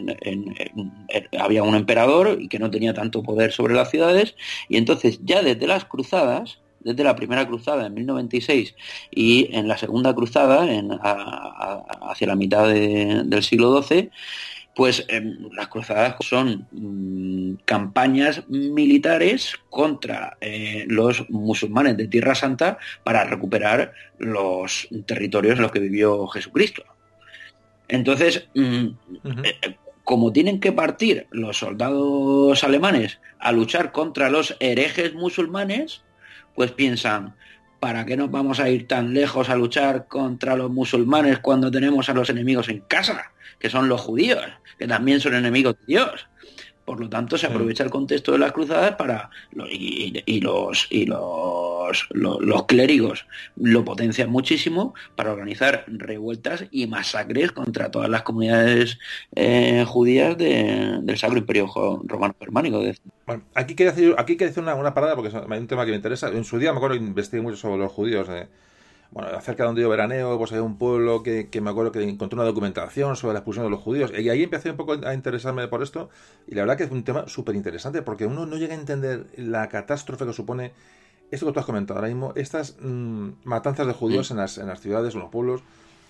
había 1.38 1.62
un 1.62 1.74
emperador 1.74 2.36
y 2.40 2.48
que 2.48 2.58
no 2.58 2.70
tenía 2.70 2.92
tanto 2.92 3.22
poder 3.22 3.52
sobre 3.52 3.74
las 3.74 3.90
ciudades 3.90 4.34
y 4.68 4.76
entonces 4.76 5.20
ya 5.22 5.42
desde 5.42 5.66
las 5.66 5.86
cruzadas, 5.86 6.58
desde 6.80 7.02
la 7.02 7.16
primera 7.16 7.46
cruzada 7.46 7.86
en 7.86 7.94
1096 7.94 8.74
y 9.10 9.48
en 9.56 9.66
la 9.68 9.78
segunda 9.78 10.14
cruzada 10.14 10.70
en, 10.70 10.90
hacia 10.92 12.26
la 12.26 12.36
mitad 12.36 12.68
del 12.68 13.42
siglo 13.42 13.82
XII, 13.82 14.10
pues 14.76 15.06
em, 15.08 15.38
las 15.52 15.68
cruzadas 15.68 16.16
son 16.20 16.68
mm, 16.70 17.62
campañas 17.64 18.46
militares 18.46 19.54
contra 19.70 20.36
eh, 20.42 20.84
los 20.86 21.30
musulmanes 21.30 21.96
de 21.96 22.08
Tierra 22.08 22.34
Santa 22.34 22.76
para 23.02 23.24
recuperar 23.24 23.94
los 24.18 24.86
territorios 25.06 25.56
en 25.56 25.62
los 25.62 25.72
que 25.72 25.80
vivió 25.80 26.26
Jesucristo. 26.26 26.84
Entonces, 27.88 28.48
mm, 28.54 28.86
eh, 29.44 29.76
como 30.04 30.30
tienen 30.30 30.60
que 30.60 30.72
partir 30.72 31.26
los 31.30 31.56
soldados 31.56 32.62
alemanes 32.62 33.18
a 33.38 33.52
luchar 33.52 33.92
contra 33.92 34.28
los 34.28 34.58
herejes 34.60 35.14
musulmanes, 35.14 36.02
pues 36.54 36.72
piensan, 36.72 37.34
¿para 37.80 38.04
qué 38.04 38.18
nos 38.18 38.30
vamos 38.30 38.60
a 38.60 38.68
ir 38.68 38.86
tan 38.86 39.14
lejos 39.14 39.48
a 39.48 39.56
luchar 39.56 40.06
contra 40.06 40.54
los 40.54 40.70
musulmanes 40.70 41.38
cuando 41.38 41.70
tenemos 41.70 42.10
a 42.10 42.12
los 42.12 42.28
enemigos 42.28 42.68
en 42.68 42.80
casa? 42.80 43.32
Que 43.58 43.70
son 43.70 43.88
los 43.88 44.00
judíos, 44.00 44.44
que 44.78 44.86
también 44.86 45.20
son 45.20 45.34
enemigos 45.34 45.76
de 45.80 45.86
Dios. 45.86 46.26
Por 46.86 47.00
lo 47.00 47.08
tanto, 47.08 47.36
se 47.36 47.48
aprovecha 47.48 47.82
el 47.82 47.90
contexto 47.90 48.30
de 48.30 48.38
las 48.38 48.52
cruzadas 48.52 48.94
para 48.94 49.28
y, 49.68 50.40
los 50.40 50.86
y 50.88 51.04
los, 51.04 52.06
los, 52.10 52.66
clérigos 52.66 53.26
lo 53.56 53.84
potencian 53.84 54.30
muchísimo 54.30 54.94
para 55.16 55.32
organizar 55.32 55.84
revueltas 55.88 56.66
y 56.70 56.86
masacres 56.86 57.50
contra 57.50 57.90
todas 57.90 58.08
las 58.08 58.22
comunidades 58.22 59.00
eh, 59.34 59.84
judías 59.84 60.38
del 60.38 61.18
Sacro 61.18 61.38
Imperio 61.38 61.68
Romano 62.04 62.36
Germánico. 62.38 62.80
Bueno, 63.26 63.42
aquí 63.54 63.74
quería 63.74 63.90
hacer, 63.90 64.14
aquí 64.16 64.36
hacer 64.44 64.62
una, 64.62 64.76
una, 64.76 64.94
parada 64.94 65.16
porque 65.16 65.30
es 65.30 65.34
un 65.34 65.66
tema 65.66 65.84
que 65.84 65.90
me 65.90 65.96
interesa. 65.96 66.28
En 66.28 66.44
su 66.44 66.56
día 66.60 66.70
me 66.70 66.76
acuerdo 66.76 66.96
que 66.96 67.02
investigué 67.02 67.42
mucho 67.42 67.56
sobre 67.56 67.78
los 67.78 67.90
judíos. 67.90 68.28
Eh, 68.30 68.46
bueno, 69.16 69.34
acerca 69.34 69.62
de 69.62 69.68
donde 69.68 69.80
yo 69.80 69.88
veraneo, 69.88 70.36
pues 70.36 70.52
hay 70.52 70.58
un 70.58 70.76
pueblo 70.76 71.22
que, 71.22 71.48
me 71.62 71.70
acuerdo 71.70 71.90
que 71.90 72.02
encontró 72.02 72.36
una 72.36 72.44
documentación 72.44 73.16
sobre 73.16 73.32
la 73.32 73.38
expulsión 73.38 73.64
de 73.64 73.70
los 73.70 73.80
judíos. 73.80 74.12
Y 74.14 74.28
ahí 74.28 74.42
empecé 74.42 74.72
un 74.72 74.76
poco 74.76 74.92
a 74.92 75.14
interesarme 75.14 75.66
por 75.68 75.82
esto. 75.82 76.10
Y 76.46 76.54
la 76.54 76.60
verdad 76.60 76.76
que 76.76 76.84
es 76.84 76.90
un 76.90 77.02
tema 77.02 77.26
súper 77.26 77.56
interesante 77.56 78.02
porque 78.02 78.26
uno 78.26 78.44
no 78.44 78.58
llega 78.58 78.74
a 78.74 78.78
entender 78.78 79.28
la 79.38 79.70
catástrofe 79.70 80.26
que 80.26 80.34
supone 80.34 80.74
esto 81.30 81.46
que 81.46 81.52
tú 81.52 81.60
has 81.60 81.64
comentado 81.64 81.98
ahora 81.98 82.08
mismo, 82.08 82.34
estas 82.36 82.76
mm, 82.78 83.28
matanzas 83.44 83.86
de 83.86 83.94
judíos 83.94 84.30
en, 84.32 84.36
las, 84.36 84.58
en 84.58 84.66
las 84.66 84.82
ciudades 84.82 85.14
o 85.14 85.16
en 85.16 85.22
los 85.22 85.30
pueblos 85.30 85.62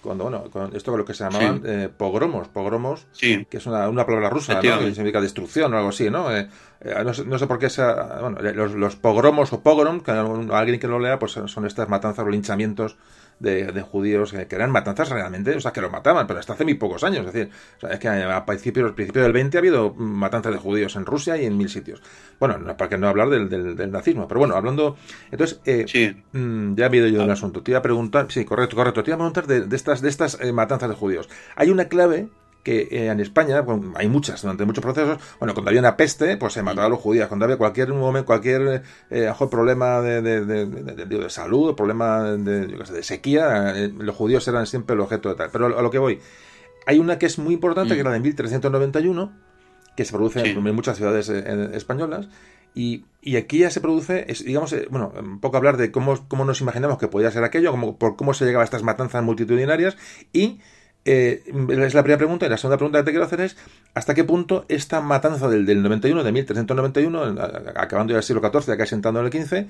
cuando, 0.02 0.24
bueno, 0.24 0.44
con 0.50 0.74
esto 0.76 0.92
con 0.92 0.98
lo 0.98 1.04
que 1.04 1.14
se 1.14 1.24
llamaban 1.24 1.62
eh, 1.64 1.88
pogromos, 1.94 2.48
pogromos, 2.48 3.06
que 3.18 3.46
es 3.50 3.66
una, 3.66 3.88
una 3.88 4.06
palabra 4.06 4.30
rusa, 4.30 4.60
que 4.60 4.94
significa 4.94 5.20
destrucción 5.20 5.72
o 5.74 5.76
algo 5.76 5.88
así, 5.88 6.10
¿no? 6.10 6.34
Eh, 6.34 6.48
eh, 6.80 6.94
no, 7.04 7.12
sé, 7.12 7.24
no, 7.24 7.38
sé, 7.38 7.46
por 7.46 7.58
qué 7.58 7.68
sea, 7.68 8.18
bueno, 8.20 8.38
los, 8.40 8.74
los 8.74 8.96
pogromos 8.96 9.52
o 9.52 9.60
pogrom, 9.60 10.00
que 10.00 10.10
alguien 10.10 10.78
que 10.78 10.88
lo 10.88 10.98
lea, 10.98 11.18
pues 11.18 11.32
son 11.32 11.66
estas 11.66 11.88
matanzas 11.88 12.24
o 12.24 12.28
linchamientos 12.28 12.96
de, 13.38 13.82
judíos 13.82 14.32
que, 14.32 14.46
eran 14.50 14.70
matanzas 14.70 15.10
realmente, 15.10 15.54
o 15.54 15.60
sea, 15.60 15.72
que 15.72 15.80
los 15.80 15.90
mataban, 15.90 16.26
pero 16.26 16.40
hasta 16.40 16.54
hace 16.54 16.64
muy 16.64 16.74
pocos 16.74 17.04
años. 17.04 17.26
Es 17.26 17.32
decir, 17.32 17.50
es 17.90 17.98
que 17.98 18.08
a 18.08 18.44
principios, 18.46 18.92
principio 18.92 19.22
del 19.22 19.32
20 19.32 19.56
ha 19.56 19.60
habido 19.60 19.94
matanzas 19.94 20.52
de 20.52 20.58
judíos 20.58 20.96
en 20.96 21.06
Rusia 21.06 21.36
y 21.36 21.46
en 21.46 21.56
mil 21.56 21.68
sitios. 21.68 22.02
Bueno, 22.38 22.58
para 22.76 22.88
que 22.88 22.98
no 22.98 23.08
hablar 23.08 23.28
del, 23.28 23.48
del, 23.48 23.90
nazismo, 23.90 24.26
pero 24.28 24.40
bueno, 24.40 24.56
hablando. 24.56 24.96
Entonces, 25.30 25.60
eh, 25.64 26.16
mm, 26.32 26.74
ya 26.74 26.86
he 26.86 26.96
ido 26.96 27.08
yo 27.08 27.20
del 27.20 27.30
asunto. 27.30 27.62
Te 27.62 27.72
iba 27.72 27.78
a 27.78 27.82
preguntar, 27.82 28.26
sí, 28.30 28.44
correcto, 28.44 28.76
correcto. 28.76 29.02
Te 29.02 29.10
iba 29.10 29.16
a 29.16 29.18
preguntar 29.18 29.46
de, 29.46 29.76
estas, 29.76 30.00
de 30.00 30.08
estas 30.08 30.40
eh, 30.40 30.52
matanzas 30.52 30.88
de 30.88 30.94
judíos. 30.94 31.28
Hay 31.56 31.70
una 31.70 31.86
clave 31.86 32.28
que 32.66 32.88
eh, 32.90 33.06
en 33.06 33.20
España 33.20 33.64
hay 33.94 34.08
muchas, 34.08 34.42
durante 34.42 34.64
muchos 34.64 34.82
procesos, 34.82 35.18
bueno, 35.38 35.54
cuando 35.54 35.68
había 35.68 35.78
una 35.78 35.96
peste, 35.96 36.36
pues 36.36 36.52
se 36.52 36.64
mataba 36.64 36.88
a 36.88 36.90
los 36.90 36.98
judíos, 36.98 37.28
cuando 37.28 37.44
había 37.44 37.56
cualquier 37.56 37.94
momento, 37.94 38.26
cualquier 38.26 38.82
eh, 39.08 39.32
problema 39.48 40.00
de, 40.00 40.20
de, 40.20 40.44
de, 40.44 40.66
de, 40.66 41.30
salud, 41.30 41.76
problema 41.76 42.24
de, 42.24 42.66
de 42.66 43.02
sequía, 43.04 43.72
eh, 43.76 43.92
los 43.96 44.16
judíos 44.16 44.48
eran 44.48 44.66
siempre 44.66 44.94
el 44.94 45.00
objeto 45.00 45.28
de 45.28 45.36
tal. 45.36 45.50
Pero 45.52 45.78
a 45.78 45.80
lo 45.80 45.90
que 45.92 46.00
voy, 46.00 46.18
hay 46.86 46.98
una 46.98 47.20
que 47.20 47.26
es 47.26 47.38
muy 47.38 47.54
importante, 47.54 47.94
que 47.94 48.00
era 48.00 48.10
de 48.10 48.18
1391, 48.18 49.32
que 49.96 50.04
se 50.04 50.12
produce 50.12 50.40
en 50.40 50.74
muchas 50.74 50.96
ciudades 50.96 51.28
españolas, 51.28 52.28
y, 52.74 53.04
y, 53.22 53.36
aquí 53.36 53.58
ya 53.58 53.70
se 53.70 53.80
produce, 53.80 54.24
es, 54.28 54.44
digamos, 54.44 54.74
bueno, 54.90 55.12
un 55.16 55.38
poco 55.38 55.56
hablar 55.56 55.76
de 55.76 55.92
cómo, 55.92 56.26
cómo 56.26 56.44
nos 56.44 56.60
imaginamos 56.60 56.98
que 56.98 57.06
podía 57.06 57.30
ser 57.30 57.44
aquello, 57.44 57.70
cómo, 57.70 57.96
por 57.96 58.16
cómo 58.16 58.34
se 58.34 58.44
llegaba 58.44 58.62
a 58.62 58.64
estas 58.64 58.82
matanzas 58.82 59.22
multitudinarias 59.22 59.96
y 60.32 60.58
eh, 61.06 61.44
es 61.46 61.94
la 61.94 62.02
primera 62.02 62.18
pregunta. 62.18 62.46
Y 62.46 62.48
la 62.48 62.56
segunda 62.56 62.76
pregunta 62.76 62.98
que 62.98 63.04
te 63.04 63.10
quiero 63.12 63.24
hacer 63.24 63.40
es: 63.40 63.56
¿hasta 63.94 64.12
qué 64.12 64.24
punto 64.24 64.66
esta 64.68 65.00
matanza 65.00 65.48
del, 65.48 65.64
del 65.64 65.82
91, 65.82 66.24
de 66.24 66.32
1391, 66.32 67.36
acabando 67.76 68.12
ya 68.12 68.18
el 68.18 68.24
siglo 68.24 68.42
XIV, 68.42 68.72
acá 68.72 68.86
sentando 68.86 69.20
en 69.20 69.26
el 69.26 69.32
XV, 69.32 69.66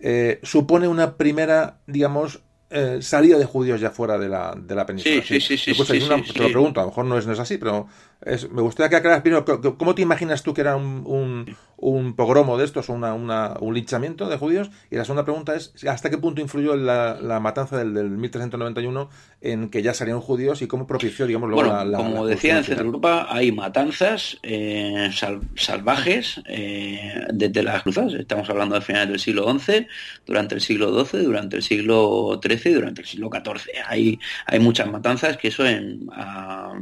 eh, 0.00 0.40
supone 0.42 0.88
una 0.88 1.16
primera, 1.16 1.76
digamos, 1.86 2.40
eh, 2.70 2.98
salida 3.00 3.38
de 3.38 3.44
judíos 3.44 3.80
ya 3.80 3.90
fuera 3.90 4.18
de 4.18 4.28
la, 4.28 4.54
de 4.56 4.74
la 4.74 4.86
península. 4.86 5.22
Sí, 5.22 5.40
sí, 5.40 5.56
sí. 5.56 5.72
te 5.74 6.42
lo 6.42 6.48
pregunto, 6.50 6.80
a 6.80 6.84
lo 6.84 6.88
mejor 6.88 7.04
no 7.04 7.18
es, 7.18 7.26
no 7.26 7.34
es 7.34 7.38
así, 7.38 7.58
pero 7.58 7.86
me 8.26 8.62
gustaría 8.62 8.90
que 8.90 8.96
aclaras 8.96 9.22
primero, 9.22 9.44
¿cómo 9.78 9.94
te 9.94 10.02
imaginas 10.02 10.42
tú 10.42 10.52
que 10.52 10.62
era 10.62 10.74
un, 10.74 11.56
un, 11.76 12.16
pogromo 12.16 12.58
de 12.58 12.64
estos, 12.64 12.88
una, 12.88 13.14
un 13.14 13.74
linchamiento 13.74 14.28
de 14.28 14.36
judíos? 14.36 14.70
Y 14.90 14.96
la 14.96 15.04
segunda 15.04 15.24
pregunta 15.24 15.54
es, 15.54 15.72
¿hasta 15.86 16.10
qué 16.10 16.18
punto 16.18 16.40
influyó 16.40 16.74
la, 16.74 17.18
la 17.20 17.38
matanza 17.38 17.78
del, 17.78 17.94
del, 17.94 18.10
1391 18.10 19.08
en 19.40 19.70
que 19.70 19.82
ya 19.82 19.94
salieron 19.94 20.20
judíos 20.20 20.62
y 20.62 20.66
cómo 20.66 20.86
propició, 20.86 21.26
digamos, 21.26 21.48
luego 21.48 21.62
la, 21.62 21.96
Como 21.96 22.26
decía, 22.26 22.58
en 22.58 22.64
Centro 22.64 22.86
Europa 22.86 23.28
hay 23.30 23.52
matanzas 23.52 24.38
eh, 24.42 25.10
salvajes 25.54 26.42
eh, 26.46 27.24
desde 27.32 27.62
las 27.62 27.84
cruzadas. 27.84 28.14
Estamos 28.14 28.50
hablando 28.50 28.74
de 28.74 28.80
finales 28.80 29.10
del 29.10 29.20
siglo 29.20 29.58
XI, 29.58 29.86
durante 30.26 30.56
el 30.56 30.60
siglo 30.60 31.04
XII, 31.04 31.22
durante 31.22 31.56
el 31.56 31.62
siglo 31.62 32.40
XIII 32.42 32.72
y 32.72 32.74
durante 32.74 33.00
el 33.02 33.06
siglo 33.06 33.30
XIV. 33.30 33.84
Hay, 33.86 34.18
hay 34.46 34.58
muchas 34.58 34.90
matanzas 34.90 35.36
que 35.36 35.48
eso 35.48 35.64
en, 35.64 36.08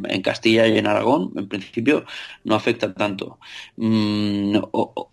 en 0.09 0.23
Castilla 0.23 0.67
y 0.67 0.79
en 0.79 0.87
Aragón, 0.87 1.26
en 1.35 1.49
principio, 1.49 2.05
no 2.45 2.55
afecta 2.55 2.93
tanto. 2.95 3.39
Mm, 3.77 4.57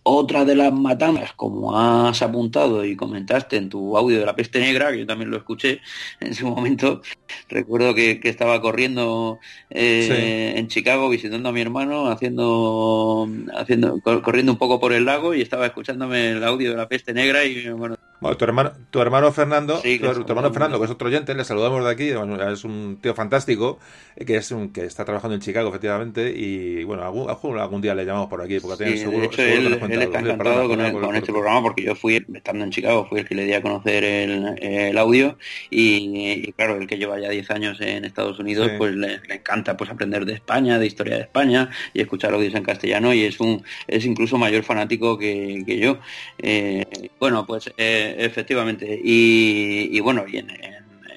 otra 0.03 0.45
de 0.45 0.55
las 0.55 0.73
matanzas, 0.73 1.33
como 1.33 1.77
has 1.77 2.21
apuntado 2.21 2.85
y 2.85 2.95
comentaste 2.95 3.57
en 3.57 3.69
tu 3.69 3.97
audio 3.97 4.19
de 4.19 4.25
la 4.25 4.35
peste 4.35 4.59
negra, 4.59 4.91
que 4.91 4.99
yo 4.99 5.07
también 5.07 5.31
lo 5.31 5.37
escuché 5.37 5.81
en 6.19 6.33
su 6.33 6.47
momento, 6.47 7.01
recuerdo 7.49 7.93
que, 7.93 8.21
estaba 8.23 8.61
corriendo 8.61 9.39
eh, 9.69 10.53
en 10.55 10.67
Chicago 10.67 11.09
visitando 11.09 11.49
a 11.49 11.51
mi 11.51 11.61
hermano, 11.61 12.07
haciendo, 12.07 13.27
haciendo, 13.55 13.99
corriendo 14.01 14.51
un 14.53 14.57
poco 14.57 14.79
por 14.79 14.93
el 14.93 15.05
lago 15.05 15.33
y 15.35 15.41
estaba 15.41 15.65
escuchándome 15.67 16.31
el 16.31 16.43
audio 16.43 16.71
de 16.71 16.77
la 16.77 16.87
peste 16.87 17.13
negra 17.13 17.45
y 17.45 17.69
bueno, 17.69 17.95
tu 18.37 18.45
hermano, 18.45 18.71
tu 18.89 19.01
hermano 19.01 19.31
Fernando, 19.31 19.81
tu, 19.81 19.87
hermano 19.87 20.51
Fernando, 20.51 20.79
que 20.79 20.85
es 20.85 20.91
otro 20.91 21.07
oyente, 21.07 21.33
le 21.35 21.43
saludamos 21.43 21.83
de 21.83 21.91
aquí, 21.91 22.09
es 22.09 22.63
un 22.63 22.99
tío 23.01 23.13
fantástico, 23.13 23.79
eh, 24.15 24.25
que 24.25 24.37
es 24.37 24.51
un 24.51 24.71
que 24.71 24.85
está 24.85 25.03
trabajando 25.03 25.35
en 25.35 25.41
Chicago, 25.41 25.69
efectivamente, 25.69 26.33
y 26.35 26.83
bueno, 26.83 27.03
algún, 27.03 27.29
algún 27.59 27.81
día 27.81 27.93
le 27.93 28.05
llamamos 28.05 28.29
por 28.29 28.41
aquí, 28.41 28.59
porque 28.59 28.83
tiene 28.83 28.97
seguro, 28.97 29.29
de 29.29 29.55
él, 29.55 29.73
está 29.73 30.19
encantado 30.19 30.69
con, 30.69 31.15
este 31.15 31.31
programa, 31.31 31.61
porque 31.61 31.83
yo 31.83 31.95
fui, 31.95 32.25
estando 32.33 32.63
en 32.63 32.71
Chicago, 32.71 33.05
fui 33.09 33.19
el 33.19 33.27
que 33.27 33.35
le 33.35 33.45
di 33.45 33.53
a 33.53 33.61
conocer 33.61 34.03
el, 34.03 34.97
audio, 34.97 35.37
y, 35.69 36.51
claro, 36.53 36.77
el 36.77 36.87
que 36.87 36.97
lleva 36.97 37.19
ya 37.19 37.29
10 37.29 37.51
años 37.51 37.81
en 37.81 38.05
Estados 38.05 38.39
Unidos, 38.39 38.71
pues 38.77 38.95
le, 38.95 39.19
encanta 39.29 39.75
pues 39.75 39.89
aprender 39.89 40.25
de 40.25 40.33
España, 40.33 40.79
de 40.79 40.85
historia 40.85 41.15
de 41.15 41.21
España, 41.21 41.69
y 41.93 42.01
escuchar 42.01 42.33
audios 42.33 42.55
en 42.55 42.63
castellano, 42.63 43.13
y 43.13 43.23
es 43.23 43.39
un 43.39 43.63
es 43.87 44.05
incluso 44.05 44.37
mayor 44.37 44.63
fanático 44.63 45.17
que, 45.17 45.63
yo. 45.67 45.97
Eh, 46.37 46.85
bueno, 47.19 47.45
pues... 47.45 47.71
Eh, 47.77 48.12
efectivamente. 48.17 48.99
Y, 49.03 49.99
bueno, 49.99 50.25
y 50.27 50.37
en, 50.37 50.47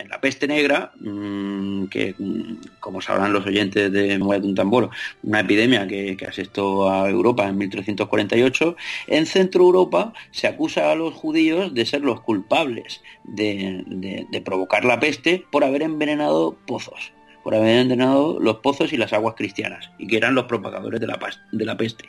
la 0.09 0.21
peste 0.21 0.47
negra, 0.47 0.93
mm, 1.01 1.87
que 1.87 2.15
mm, 2.17 2.79
como 2.81 3.01
sabrán 3.01 3.33
los 3.33 3.45
oyentes 3.45 3.91
de 3.91 4.19
de 4.19 4.23
un 4.23 4.55
tambor, 4.55 4.91
una 5.23 5.41
epidemia 5.41 5.87
que, 5.87 6.17
que, 6.17 6.27
asestó 6.27 6.89
a 6.91 7.09
Europa 7.11 7.47
en 7.47 7.59
1348, 7.59 8.77
en 9.09 9.27
Centro 9.27 9.65
Europa 9.65 10.13
se 10.31 10.47
acusa 10.47 10.93
a 10.93 10.95
los 10.95 11.13
judíos 11.13 11.75
de 11.75 11.87
ser 11.87 12.03
los 12.03 12.21
culpables 12.21 13.03
de 13.25 14.43
provocar 14.45 14.85
la 14.85 15.01
peste 15.01 15.45
por 15.51 15.65
haber 15.65 15.83
envenenado 15.83 16.57
pozos 16.67 17.13
por 17.47 17.55
haber 17.55 17.79
envenenado 17.79 18.41
los 18.41 18.57
pozos 18.57 18.93
y 18.93 18.97
las 18.97 19.13
aguas 19.13 19.37
cristianas, 19.37 19.93
y 19.99 20.09
que 20.09 20.17
eran 20.17 20.35
los 20.35 20.47
propagadores 20.47 20.99
de 20.99 21.07
la, 21.07 21.17
de 21.53 21.65
la 21.65 21.77
peste. 21.77 22.05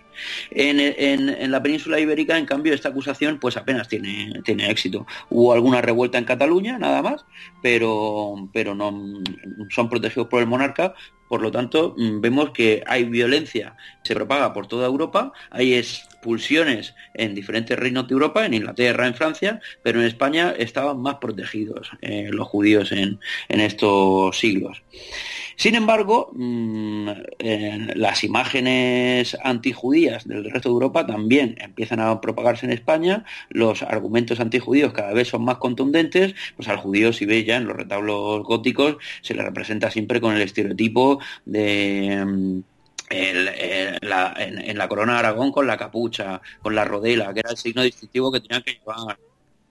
En, 0.51 1.51
la 1.51 1.61
península 1.61 1.99
ibérica, 1.99 2.37
en 2.37 2.45
cambio, 2.45 2.73
esta 2.73 2.89
acusación 2.89 3.39
pues 3.39 3.57
apenas 3.57 3.87
tiene, 3.87 4.41
tiene 4.43 4.69
éxito. 4.69 5.05
Hubo 5.29 5.53
alguna 5.53 5.81
revuelta 5.81 6.17
en 6.17 6.25
Cataluña, 6.25 6.77
nada 6.77 7.01
más, 7.01 7.25
pero, 7.61 8.49
pero 8.53 8.75
no 8.75 9.21
son 9.69 9.89
protegidos 9.89 10.27
por 10.27 10.41
el 10.41 10.47
monarca, 10.47 10.93
por 11.27 11.41
lo 11.41 11.51
tanto, 11.51 11.93
vemos 11.97 12.51
que 12.51 12.83
hay 12.87 13.03
violencia, 13.03 13.75
se 14.03 14.15
propaga 14.15 14.53
por 14.53 14.67
toda 14.67 14.87
Europa, 14.87 15.33
hay 15.49 15.73
expulsiones 15.73 16.95
en 17.13 17.35
diferentes 17.35 17.77
reinos 17.77 18.07
de 18.07 18.13
Europa, 18.13 18.45
en 18.45 18.53
Inglaterra, 18.53 19.07
en 19.07 19.13
Francia, 19.13 19.59
pero 19.83 19.99
en 19.99 20.07
España 20.07 20.53
estaban 20.57 21.01
más 21.01 21.15
protegidos 21.15 21.91
eh, 22.01 22.29
los 22.31 22.47
judíos 22.47 22.93
en 22.93 23.19
estos 23.49 24.39
siglos. 24.39 24.81
Sin 25.57 25.73
embargo, 25.73 26.29
mm, 26.33 27.09
las 27.95 28.23
imágenes 28.23 29.35
antijudías 29.43 30.27
del 30.27 30.51
resto 30.51 30.69
de 30.69 30.73
Europa 30.73 31.07
también 31.07 31.55
empiezan 31.59 31.99
a 31.99 32.21
propagarse 32.21 32.67
en 32.67 32.71
España, 32.73 33.25
los 33.49 33.81
argumentos 33.81 34.39
antijudíos 34.39 34.93
cada 34.93 35.13
vez 35.13 35.29
son 35.29 35.43
más 35.43 35.57
contundentes, 35.57 36.35
pues 36.55 36.67
al 36.69 36.77
judío 36.77 37.11
si 37.11 37.25
ve 37.25 37.43
ya 37.43 37.57
en 37.57 37.65
los 37.65 37.75
retablos 37.75 38.43
góticos 38.43 38.97
se 39.21 39.33
le 39.33 39.41
representa 39.41 39.89
siempre 39.89 40.21
con 40.21 40.35
el 40.35 40.43
estereotipo 40.43 41.19
de... 41.45 42.23
Mm, 42.23 42.59
en, 43.09 44.77
la 44.77 44.87
corona 44.87 45.13
de 45.13 45.19
Aragón 45.19 45.51
con 45.51 45.65
la 45.65 45.77
capucha, 45.77 46.41
con 46.61 46.75
la 46.75 46.85
rodela, 46.85 47.33
que 47.33 47.39
era 47.39 47.51
el 47.51 47.57
signo 47.57 47.81
distintivo 47.81 48.31
que 48.31 48.41
tenían 48.41 48.63
que 48.63 48.73
llevar 48.73 49.17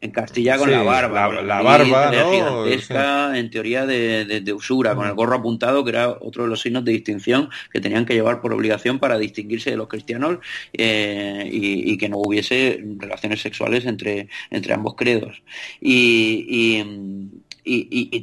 en 0.00 0.10
Castilla 0.10 0.58
con 0.58 0.70
la 0.70 0.82
barba. 0.82 1.42
La, 1.42 1.62
barba, 1.62 2.12
gigantesca, 2.12 3.38
en 3.38 3.50
teoría 3.50 3.86
de, 3.86 4.52
usura, 4.52 4.94
con 4.94 5.06
el 5.06 5.14
gorro 5.14 5.36
apuntado, 5.36 5.84
que 5.84 5.90
era 5.90 6.10
otro 6.20 6.44
de 6.44 6.50
los 6.50 6.60
signos 6.60 6.84
de 6.84 6.92
distinción 6.92 7.48
que 7.72 7.80
tenían 7.80 8.04
que 8.04 8.14
llevar 8.14 8.40
por 8.40 8.52
obligación 8.52 8.98
para 8.98 9.18
distinguirse 9.18 9.70
de 9.70 9.76
los 9.76 9.88
cristianos 9.88 10.38
eh, 10.72 11.48
y, 11.50 11.96
que 11.96 12.08
no 12.08 12.18
hubiese 12.18 12.84
relaciones 12.98 13.40
sexuales 13.40 13.86
entre, 13.86 14.28
entre 14.50 14.74
ambos 14.74 14.94
credos. 14.94 15.42
y 15.80 16.36
y, 16.48 16.84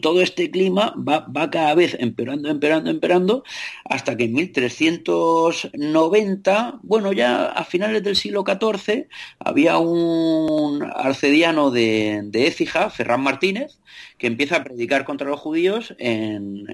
todo 0.02 0.22
este 0.22 0.50
clima 0.50 0.96
va, 0.98 1.52
cada 1.52 1.76
vez 1.76 1.98
empeorando, 2.00 2.50
empeorando, 2.50 2.90
empeorando, 2.90 3.44
hasta 3.86 4.16
que 4.16 4.24
en 4.26 4.34
1390, 4.34 6.80
bueno, 6.84 7.14
ya 7.14 7.46
a 7.46 7.64
finales 7.66 8.04
del 8.04 8.16
siglo 8.16 8.44
XIV, 8.46 9.08
había 9.40 9.78
un 9.78 10.84
arcediano 10.96 11.72
de, 11.72 12.22
de 12.24 12.48
Écija, 12.48 12.90
Ferran 12.90 13.22
Martínez, 13.22 13.80
que 14.18 14.28
empieza 14.28 14.58
a 14.58 14.64
predicar 14.64 15.06
contra 15.06 15.28
los 15.28 15.40
judíos 15.40 15.96
en, 15.98 16.68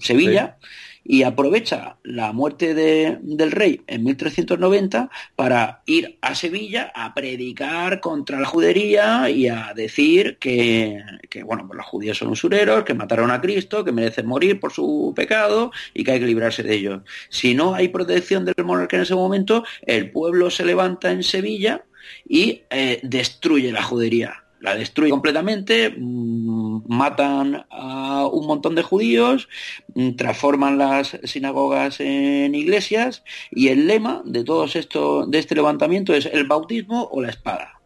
Sevilla 0.00 0.58
y 1.04 1.22
aprovecha 1.22 1.96
la 2.02 2.32
muerte 2.32 2.74
del 2.74 3.50
rey 3.50 3.82
en 3.86 4.04
1390 4.04 5.10
para 5.36 5.82
ir 5.86 6.18
a 6.20 6.34
Sevilla 6.34 6.92
a 6.94 7.14
predicar 7.14 8.00
contra 8.00 8.40
la 8.40 8.46
judería 8.46 9.28
y 9.30 9.48
a 9.48 9.72
decir 9.74 10.38
que, 10.38 11.02
bueno, 11.44 11.66
pues 11.66 11.76
los 11.76 11.86
judíos 11.86 12.18
son 12.18 12.28
usureros, 12.28 12.84
que 12.84 12.94
mataron 12.94 13.30
a 13.30 13.40
Cristo, 13.40 13.84
que 13.84 13.92
merecen 13.92 14.26
morir 14.26 14.60
por 14.60 14.72
su 14.72 15.12
pecado 15.16 15.72
y 15.94 16.04
que 16.04 16.12
hay 16.12 16.20
que 16.20 16.26
librarse 16.26 16.62
de 16.62 16.74
ellos. 16.74 17.02
Si 17.28 17.54
no 17.54 17.74
hay 17.74 17.88
protección 17.88 18.44
del 18.44 18.54
monarca 18.64 18.96
en 18.96 19.02
ese 19.02 19.14
momento, 19.14 19.64
el 19.82 20.10
pueblo 20.10 20.50
se 20.50 20.64
levanta 20.64 21.10
en 21.10 21.22
Sevilla 21.22 21.84
y 22.28 22.62
eh, 22.70 23.00
destruye 23.02 23.72
la 23.72 23.82
judería 23.82 24.41
la 24.62 24.76
destruye 24.76 25.10
completamente, 25.10 25.94
mm, 25.96 26.84
matan 26.86 27.66
a 27.70 28.26
un 28.26 28.46
montón 28.46 28.74
de 28.74 28.82
judíos, 28.82 29.48
mm, 29.94 30.12
transforman 30.12 30.78
las 30.78 31.18
sinagogas 31.24 32.00
en 32.00 32.54
iglesias 32.54 33.24
y 33.50 33.68
el 33.68 33.86
lema 33.86 34.22
de 34.24 34.44
todos 34.44 34.76
esto, 34.76 35.26
de 35.26 35.38
este 35.38 35.56
levantamiento 35.56 36.14
es 36.14 36.26
el 36.26 36.46
bautismo 36.46 37.08
o 37.10 37.20
la 37.20 37.30
espada. 37.30 37.80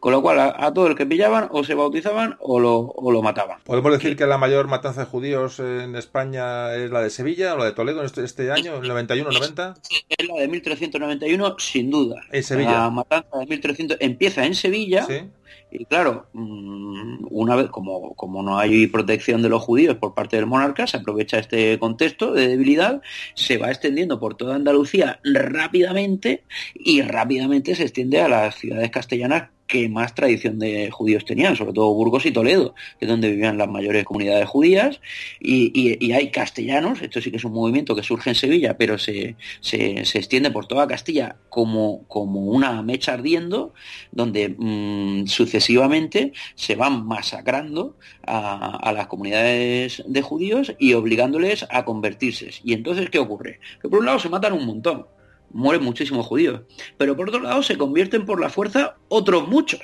Con 0.00 0.12
lo 0.12 0.22
cual 0.22 0.38
a, 0.40 0.72
todo 0.74 0.88
el 0.88 0.96
que 0.96 1.06
pillaban 1.06 1.48
o 1.50 1.64
se 1.64 1.74
bautizaban 1.74 2.36
o 2.40 2.60
lo, 2.60 2.78
o 2.78 3.10
lo 3.10 3.22
mataban. 3.22 3.60
¿Podemos 3.64 3.92
decir 3.92 4.16
que 4.16 4.26
la 4.26 4.36
mayor 4.36 4.66
matanza 4.66 5.00
de 5.00 5.06
judíos 5.06 5.60
en 5.60 5.96
España 5.96 6.74
es 6.74 6.90
la 6.90 7.00
de 7.00 7.10
Sevilla 7.10 7.54
o 7.54 7.58
la 7.58 7.64
de 7.64 7.72
Toledo 7.72 8.04
este, 8.04 8.24
este 8.24 8.50
año, 8.50 8.76
el 8.76 8.90
91-90? 8.90 9.76
Es 10.08 10.28
la 10.28 10.40
de 10.40 10.48
1391, 10.48 11.56
sin 11.58 11.90
duda. 11.90 12.22
En 12.30 12.42
Sevilla. 12.42 12.72
La 12.72 12.90
matanza 12.90 13.38
de 13.38 13.46
1300 13.46 13.96
empieza 14.00 14.44
en 14.44 14.54
Sevilla. 14.54 15.06
¿Sí? 15.06 15.22
Y 15.70 15.84
claro, 15.84 16.26
mm, 16.32 17.26
una 17.30 17.56
vez, 17.56 17.68
como, 17.68 18.14
como 18.14 18.42
no 18.42 18.58
hay 18.58 18.86
protección 18.86 19.42
de 19.42 19.48
los 19.48 19.62
judíos 19.62 19.96
por 19.96 20.14
parte 20.14 20.36
del 20.36 20.46
monarca, 20.46 20.86
se 20.86 20.96
aprovecha 20.96 21.38
este 21.38 21.78
contexto 21.78 22.32
de 22.32 22.48
debilidad, 22.48 23.02
se 23.34 23.58
va 23.58 23.70
extendiendo 23.70 24.18
por 24.18 24.36
toda 24.36 24.56
Andalucía 24.56 25.20
rápidamente 25.24 26.44
y 26.74 27.02
rápidamente 27.02 27.74
se 27.74 27.84
extiende 27.84 28.20
a 28.20 28.28
las 28.28 28.54
ciudades 28.56 28.90
castellanas 28.90 29.50
que 29.68 29.88
más 29.88 30.14
tradición 30.14 30.58
de 30.58 30.90
judíos 30.90 31.24
tenían, 31.24 31.54
sobre 31.54 31.74
todo 31.74 31.92
Burgos 31.92 32.26
y 32.26 32.32
Toledo, 32.32 32.74
que 32.98 33.04
es 33.04 33.08
donde 33.08 33.28
vivían 33.28 33.58
las 33.58 33.68
mayores 33.68 34.04
comunidades 34.04 34.48
judías, 34.48 35.00
y, 35.38 36.10
hay 36.12 36.30
castellanos, 36.30 37.02
esto 37.02 37.20
sí 37.20 37.30
que 37.30 37.36
es 37.36 37.44
un 37.44 37.52
movimiento 37.52 37.94
que 37.94 38.02
surge 38.02 38.30
en 38.30 38.34
Sevilla, 38.34 38.78
pero 38.78 38.98
se, 38.98 39.36
se, 39.60 40.00
extiende 40.00 40.50
por 40.50 40.66
toda 40.66 40.88
Castilla 40.88 41.36
como, 41.50 42.04
como 42.08 42.40
una 42.46 42.82
mecha 42.82 43.12
ardiendo, 43.12 43.74
donde 44.10 44.54
mm, 44.56 45.26
sucesivamente 45.26 46.32
se 46.54 46.74
van 46.74 47.06
masacrando 47.06 47.96
a, 48.26 48.76
a, 48.76 48.92
las 48.92 49.06
comunidades 49.06 50.02
de 50.06 50.22
judíos 50.22 50.74
y 50.78 50.94
obligándoles 50.94 51.66
a 51.70 51.84
convertirse. 51.84 52.50
Y 52.64 52.72
entonces, 52.72 53.10
¿qué 53.10 53.18
ocurre? 53.18 53.60
Que 53.82 53.88
por 53.88 54.00
un 54.00 54.06
lado 54.06 54.18
se 54.18 54.30
matan 54.30 54.54
un 54.54 54.64
montón, 54.64 55.06
mueren 55.50 55.84
muchísimos 55.84 56.26
judíos. 56.26 56.62
Pero 56.96 57.16
por 57.16 57.28
otro 57.28 57.40
lado 57.40 57.62
se 57.62 57.76
convierten 57.76 58.26
por 58.26 58.40
la 58.40 58.50
fuerza 58.50 58.96
otros 59.08 59.48
muchos. 59.48 59.80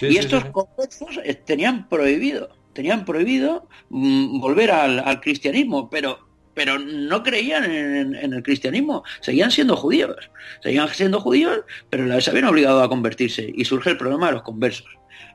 y 0.00 0.16
estos 0.16 0.44
conversos 0.46 1.18
tenían 1.44 1.88
prohibido 1.88 2.58
tenían 2.78 3.04
prohibido 3.04 3.68
mm, 3.88 4.38
volver 4.38 4.70
al, 4.70 5.20
cristianismo, 5.20 5.90
pero 5.90 6.28
pero 6.54 6.78
no 6.78 7.24
creían 7.24 7.64
en, 7.64 8.32
el 8.32 8.42
cristianismo, 8.44 9.02
seguían 9.20 9.50
siendo 9.50 9.74
judíos, 9.76 10.30
seguían 10.60 10.88
siendo 10.88 11.20
judíos, 11.20 11.60
pero 11.90 12.04
les 12.06 12.28
habían 12.28 12.46
obligado 12.46 12.80
a 12.80 12.88
convertirse 12.88 13.52
y 13.52 13.64
surge 13.64 13.90
el 13.90 13.96
problema 13.96 14.26
de 14.26 14.34
los 14.34 14.42
conversos. 14.42 14.86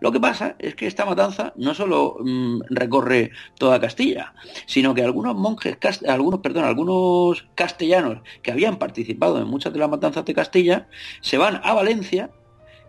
Lo 0.03 0.11
que 0.11 0.19
pasa 0.19 0.57
es 0.59 0.75
que 0.75 0.85
esta 0.85 1.05
matanza 1.05 1.53
no 1.55 1.73
solo 1.73 2.17
mm, 2.19 2.63
recorre 2.71 3.31
toda 3.57 3.79
Castilla, 3.79 4.33
sino 4.65 4.93
que 4.93 5.01
algunos 5.01 5.33
monjes, 5.33 5.77
algunos, 6.05 6.41
perdón, 6.41 6.65
algunos 6.65 7.47
castellanos 7.55 8.17
que 8.41 8.51
habían 8.51 8.79
participado 8.79 9.39
en 9.39 9.47
muchas 9.47 9.71
de 9.71 9.79
las 9.79 9.89
matanzas 9.89 10.25
de 10.25 10.33
Castilla, 10.33 10.89
se 11.21 11.37
van 11.37 11.61
a 11.63 11.71
Valencia 11.71 12.31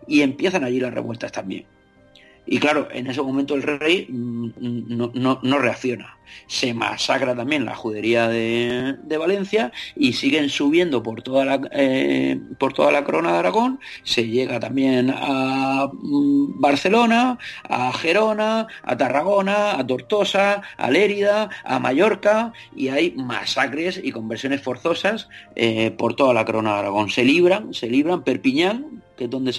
y 0.09 0.23
empiezan 0.23 0.65
allí 0.65 0.81
las 0.81 0.93
revueltas 0.93 1.31
también. 1.31 1.74
Y 2.45 2.59
claro, 2.59 2.87
en 2.91 3.07
ese 3.07 3.21
momento 3.21 3.55
el 3.55 3.63
rey 3.63 4.07
mm, 4.09 4.51
no, 4.59 5.39
no, 5.41 5.57
reacciona. 5.57 6.17
Se 6.47 6.73
masacra 6.73 7.35
también 7.35 7.65
la 7.65 7.75
judería 7.75 8.27
de, 8.27 9.17
Valencia 9.17 9.71
y 9.95 10.13
siguen 10.13 10.49
subiendo 10.49 11.01
por 11.01 11.21
toda, 11.21 11.45
la, 11.45 11.61
eh, 11.71 12.39
por 12.59 12.73
toda 12.73 12.91
la 12.91 13.03
corona 13.03 13.31
de 13.33 13.39
Aragón. 13.39 13.79
Se 14.03 14.27
llega 14.27 14.59
también 14.59 15.11
a 15.15 15.89
mm, 15.91 16.59
Barcelona, 16.59 17.39
a 17.63 17.93
Gerona, 17.93 18.67
a 18.83 18.97
Tarragona, 18.97 19.79
a 19.79 19.87
Tortosa, 19.87 20.61
a 20.77 20.91
Lérida, 20.91 21.49
a 21.63 21.79
Mallorca 21.79 22.53
y 22.75 22.89
hay 22.89 23.11
masacres 23.11 23.99
y 24.03 24.11
conversiones 24.11 24.61
forzosas 24.61 25.29
eh, 25.55 25.91
por 25.91 26.15
toda 26.15 26.33
la 26.33 26.45
corona 26.45 26.73
de 26.73 26.79
Aragón. 26.79 27.09
Se 27.09 27.23
libran, 27.23 27.73
se 27.73 27.89
libran 27.89 28.23
Perpiñán, 28.23 29.03
que 29.15 29.25
es 29.25 29.29
donde 29.29 29.51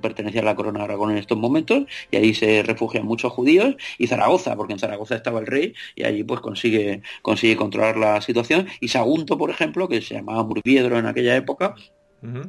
pertenecía 0.00 0.42
la 0.42 0.54
corona 0.54 0.80
de 0.80 0.84
Aragón 0.84 1.10
en 1.12 1.18
estos 1.18 1.38
momentos, 1.38 1.84
y 2.10 2.16
ahí 2.16 2.34
se 2.34 2.62
refugian 2.62 3.06
muchos 3.06 3.32
judíos, 3.32 3.76
y 3.98 4.06
Zaragoza, 4.06 4.56
porque 4.56 4.74
en 4.74 4.78
Zaragoza 4.78 5.16
estaba 5.16 5.40
el 5.40 5.46
rey, 5.46 5.74
y 5.94 6.04
allí 6.04 6.24
pues 6.24 6.40
consigue, 6.40 7.02
consigue 7.22 7.56
controlar 7.56 7.96
la 7.96 8.20
situación, 8.20 8.68
y 8.80 8.88
Sagunto, 8.88 9.38
por 9.38 9.50
ejemplo, 9.50 9.88
que 9.88 10.02
se 10.02 10.14
llamaba 10.14 10.44
Murviedro 10.44 10.98
en 10.98 11.06
aquella 11.06 11.36
época, 11.36 11.74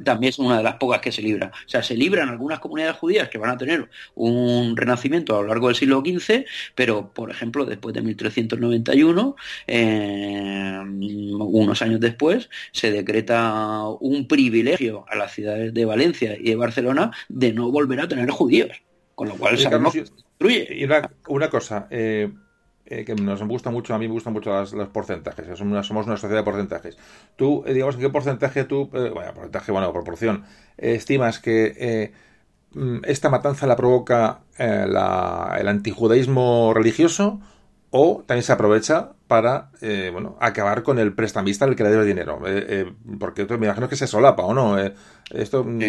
también 0.04 0.30
es 0.30 0.38
una 0.38 0.58
de 0.58 0.62
las 0.62 0.76
pocas 0.76 1.00
que 1.00 1.10
se 1.10 1.22
libra. 1.22 1.50
O 1.66 1.68
sea, 1.68 1.82
se 1.82 1.96
libran 1.96 2.28
algunas 2.28 2.60
comunidades 2.60 2.96
judías 2.96 3.28
que 3.28 3.38
van 3.38 3.50
a 3.50 3.58
tener 3.58 3.88
un 4.14 4.76
renacimiento 4.76 5.36
a 5.36 5.42
lo 5.42 5.48
largo 5.48 5.68
del 5.68 5.76
siglo 5.76 6.00
XV, 6.00 6.44
pero, 6.74 7.12
por 7.12 7.30
ejemplo, 7.30 7.64
después 7.64 7.94
de 7.94 8.02
1391, 8.02 9.36
eh, 9.66 10.78
unos 10.84 11.82
años 11.82 12.00
después, 12.00 12.48
se 12.72 12.92
decreta 12.92 13.82
un 14.00 14.28
privilegio 14.28 15.04
a 15.08 15.16
las 15.16 15.32
ciudades 15.32 15.74
de 15.74 15.84
Valencia 15.84 16.36
y 16.38 16.50
de 16.50 16.56
Barcelona 16.56 17.10
de 17.28 17.52
no 17.52 17.70
volver 17.70 18.00
a 18.00 18.08
tener 18.08 18.30
judíos. 18.30 18.70
Con 19.14 19.28
lo 19.28 19.36
cual, 19.36 19.56
se 19.56 19.68
destruye. 19.68 20.68
Y 20.70 20.84
una, 21.28 21.48
cosa, 21.48 21.86
eh, 21.90 22.32
eh, 22.86 23.04
que 23.04 23.14
nos 23.14 23.42
gusta 23.42 23.70
mucho, 23.70 23.94
a 23.94 23.98
mí 23.98 24.06
me 24.06 24.12
gustan 24.12 24.34
mucho 24.34 24.50
los 24.50 24.88
porcentajes, 24.88 25.46
somos 25.46 25.72
una, 25.72 25.82
somos 25.82 26.06
una 26.06 26.18
sociedad 26.18 26.40
de 26.40 26.44
porcentajes. 26.44 26.98
Tú, 27.34 27.64
eh, 27.66 27.72
digamos, 27.72 27.94
¿en 27.94 28.02
qué 28.02 28.10
porcentaje 28.10 28.64
tú, 28.64 28.90
eh, 28.92 29.10
bueno, 29.12 29.32
porcentaje, 29.32 29.72
bueno, 29.72 29.90
proporción, 29.90 30.44
estimas 30.76 31.38
que 31.38 32.12
mm, 32.74 32.98
esta 33.04 33.30
matanza 33.30 33.66
la 33.66 33.76
provoca 33.76 34.40
la, 34.58 35.56
el 35.58 35.68
antijudaísmo 35.68 36.74
religioso 36.74 37.40
o 37.88 38.22
también 38.26 38.42
se 38.42 38.52
aprovecha 38.52 39.12
para, 39.28 39.70
bueno, 40.12 40.36
acabar 40.40 40.82
con 40.82 40.98
el 40.98 41.14
prestamista, 41.14 41.64
el 41.64 41.76
que 41.76 41.84
le 41.84 41.90
debe 41.90 42.04
dinero? 42.04 42.38
porque 43.18 43.46
me 43.56 43.66
imagino 43.66 43.88
que 43.88 43.96
se 43.96 44.06
solapa, 44.06 44.42
¿o 44.44 44.52
no? 44.52 44.76
esto, 45.30 45.64
mm, 45.64 45.80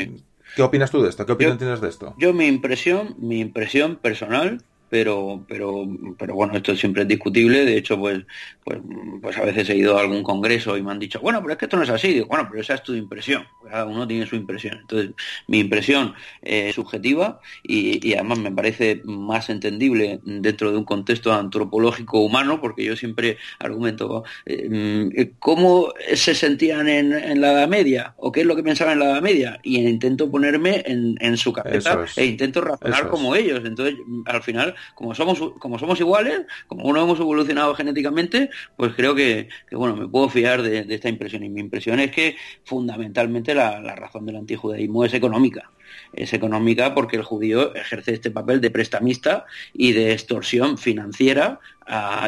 ¿Qué 0.55 0.61
opinas 0.61 0.91
tú 0.91 1.01
de 1.01 1.09
esto? 1.09 1.25
¿Qué 1.25 1.33
opinión 1.33 1.57
tienes 1.57 1.81
de 1.81 1.89
esto? 1.89 2.15
Yo 2.17 2.33
mi 2.33 2.45
impresión, 2.47 3.15
mi 3.19 3.41
impresión 3.41 3.97
personal 3.97 4.61
pero, 4.89 5.43
pero, 5.47 5.87
pero 6.17 6.35
bueno, 6.35 6.55
esto 6.55 6.75
siempre 6.75 7.03
es 7.03 7.07
discutible. 7.07 7.65
De 7.65 7.77
hecho, 7.77 7.97
pues, 7.97 8.23
pues, 8.63 8.79
pues 9.21 9.37
a 9.37 9.43
veces 9.43 9.69
he 9.69 9.75
ido 9.75 9.97
a 9.97 10.01
algún 10.01 10.23
congreso 10.23 10.77
y 10.77 10.83
me 10.83 10.91
han 10.91 10.99
dicho, 10.99 11.19
bueno, 11.19 11.41
pero 11.41 11.53
es 11.53 11.57
que 11.57 11.65
esto 11.65 11.77
no 11.77 11.83
es 11.83 11.89
así. 11.89 12.13
Digo, 12.13 12.27
bueno, 12.27 12.47
pero 12.49 12.61
esa 12.61 12.75
es 12.75 12.83
tu 12.83 12.93
impresión. 12.93 13.45
Cada 13.69 13.85
uno 13.85 14.07
tiene 14.07 14.25
su 14.25 14.35
impresión. 14.35 14.77
Entonces, 14.81 15.11
mi 15.47 15.59
impresión 15.59 16.13
es 16.41 16.75
subjetiva 16.75 17.39
y, 17.63 18.13
además 18.13 18.39
me 18.39 18.51
parece 18.51 19.01
más 19.05 19.49
entendible 19.49 20.19
dentro 20.23 20.71
de 20.71 20.77
un 20.77 20.85
contexto 20.85 21.33
antropológico 21.33 22.19
humano, 22.19 22.61
porque 22.61 22.83
yo 22.83 22.95
siempre 22.95 23.37
argumento 23.59 24.23
eh, 24.45 25.31
cómo 25.39 25.93
se 26.13 26.35
sentían 26.35 26.87
en, 26.87 27.41
la 27.41 27.51
Edad 27.51 27.67
Media 27.67 28.13
o 28.17 28.31
qué 28.31 28.41
es 28.41 28.45
lo 28.45 28.55
que 28.55 28.63
pensaban 28.63 28.93
en 28.93 28.99
la 28.99 29.05
Edad 29.11 29.21
Media 29.21 29.59
y 29.63 29.79
intento 29.79 30.29
ponerme 30.29 30.83
en, 30.85 31.37
su 31.37 31.51
cabeza 31.51 32.05
e 32.15 32.25
intento 32.25 32.61
razonar 32.61 33.09
como 33.09 33.35
ellos. 33.35 33.61
Entonces, 33.65 33.95
al 34.25 34.41
final 34.43 34.74
como 34.93 35.15
somos, 35.15 35.39
como 35.59 35.79
somos 35.79 35.99
iguales, 35.99 36.41
como 36.67 36.91
no 36.91 37.01
hemos 37.01 37.19
evolucionado 37.19 37.75
genéticamente, 37.75 38.49
pues 38.75 38.93
creo 38.95 39.15
que, 39.15 39.49
bueno, 39.71 39.95
me 39.95 40.07
puedo 40.07 40.29
fiar 40.29 40.61
de, 40.61 40.85
esta 40.89 41.09
impresión. 41.09 41.43
Y 41.43 41.49
mi 41.49 41.61
impresión 41.61 41.99
es 41.99 42.11
que 42.11 42.35
fundamentalmente 42.63 43.53
la, 43.53 43.81
razón 43.95 44.25
del 44.25 44.37
antijudaísmo 44.37 45.05
es 45.05 45.13
económica 45.13 45.69
es 46.11 46.33
económica 46.33 46.93
porque 46.93 47.15
el 47.15 47.23
judío 47.23 47.73
ejerce 47.75 48.13
este 48.13 48.31
papel 48.31 48.59
de 48.59 48.71
prestamista 48.71 49.45
y 49.73 49.93
de 49.93 50.11
extorsión 50.11 50.77
financiera 50.77 51.59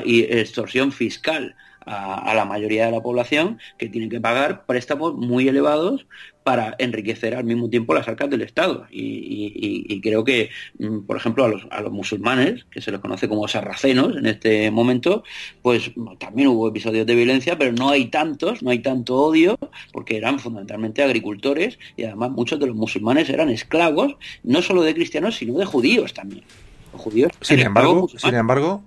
y 0.06 0.24
extorsión 0.24 0.92
fiscal 0.92 1.56
a, 1.88 2.34
la 2.36 2.46
mayoría 2.46 2.86
de 2.86 2.92
la 2.92 3.02
población 3.02 3.60
que 3.78 3.88
tienen 3.88 4.10
que 4.10 4.20
pagar 4.20 4.66
préstamos 4.66 5.16
muy 5.16 5.48
elevados 5.48 6.06
para 6.48 6.76
enriquecer 6.80 7.36
al 7.36 7.44
mismo 7.44 7.70
tiempo 7.70 7.94
las 7.94 8.08
arcas 8.08 8.30
del 8.30 8.42
Estado. 8.42 8.88
Y, 8.90 10.00
creo 10.00 10.24
que, 10.24 10.50
mm, 10.80 11.00
por 11.00 11.18
ejemplo, 11.18 11.44
a 11.44 11.50
los, 11.50 11.68
a 11.70 11.82
los, 11.82 11.92
musulmanes, 11.92 12.64
que 12.72 12.80
se 12.80 12.90
les 12.90 13.02
conoce 13.02 13.28
como 13.28 13.50
sarracenos 13.50 14.16
en 14.16 14.28
este 14.28 14.72
momento, 14.72 15.26
pues 15.62 15.92
también 16.20 16.48
hubo 16.48 16.70
episodios 16.70 17.06
de 17.06 17.16
violencia, 17.16 17.58
pero 17.58 17.74
no 17.74 17.90
hay 17.90 18.06
tantos, 18.06 18.64
no 18.64 18.70
hay 18.70 18.80
tanto 18.80 19.18
odio, 19.18 19.60
porque 19.92 20.16
eran 20.16 20.40
fundamentalmente 20.40 21.04
agricultores 21.04 21.80
y 21.98 22.06
además 22.06 22.32
muchos 22.32 22.62
de 22.62 22.68
los 22.68 22.78
musulmanes 22.78 23.30
eran 23.30 23.50
esclavos, 23.50 24.16
no 24.44 24.62
solo 24.62 24.84
de 24.84 24.94
cristianos, 24.94 25.36
sino 25.36 25.58
de 25.58 25.66
judíos 25.66 26.14
también. 26.14 26.46
judíos. 26.94 27.34
Sin 27.42 27.60
embargo, 27.60 28.08
sin 28.08 28.36
embargo, 28.36 28.84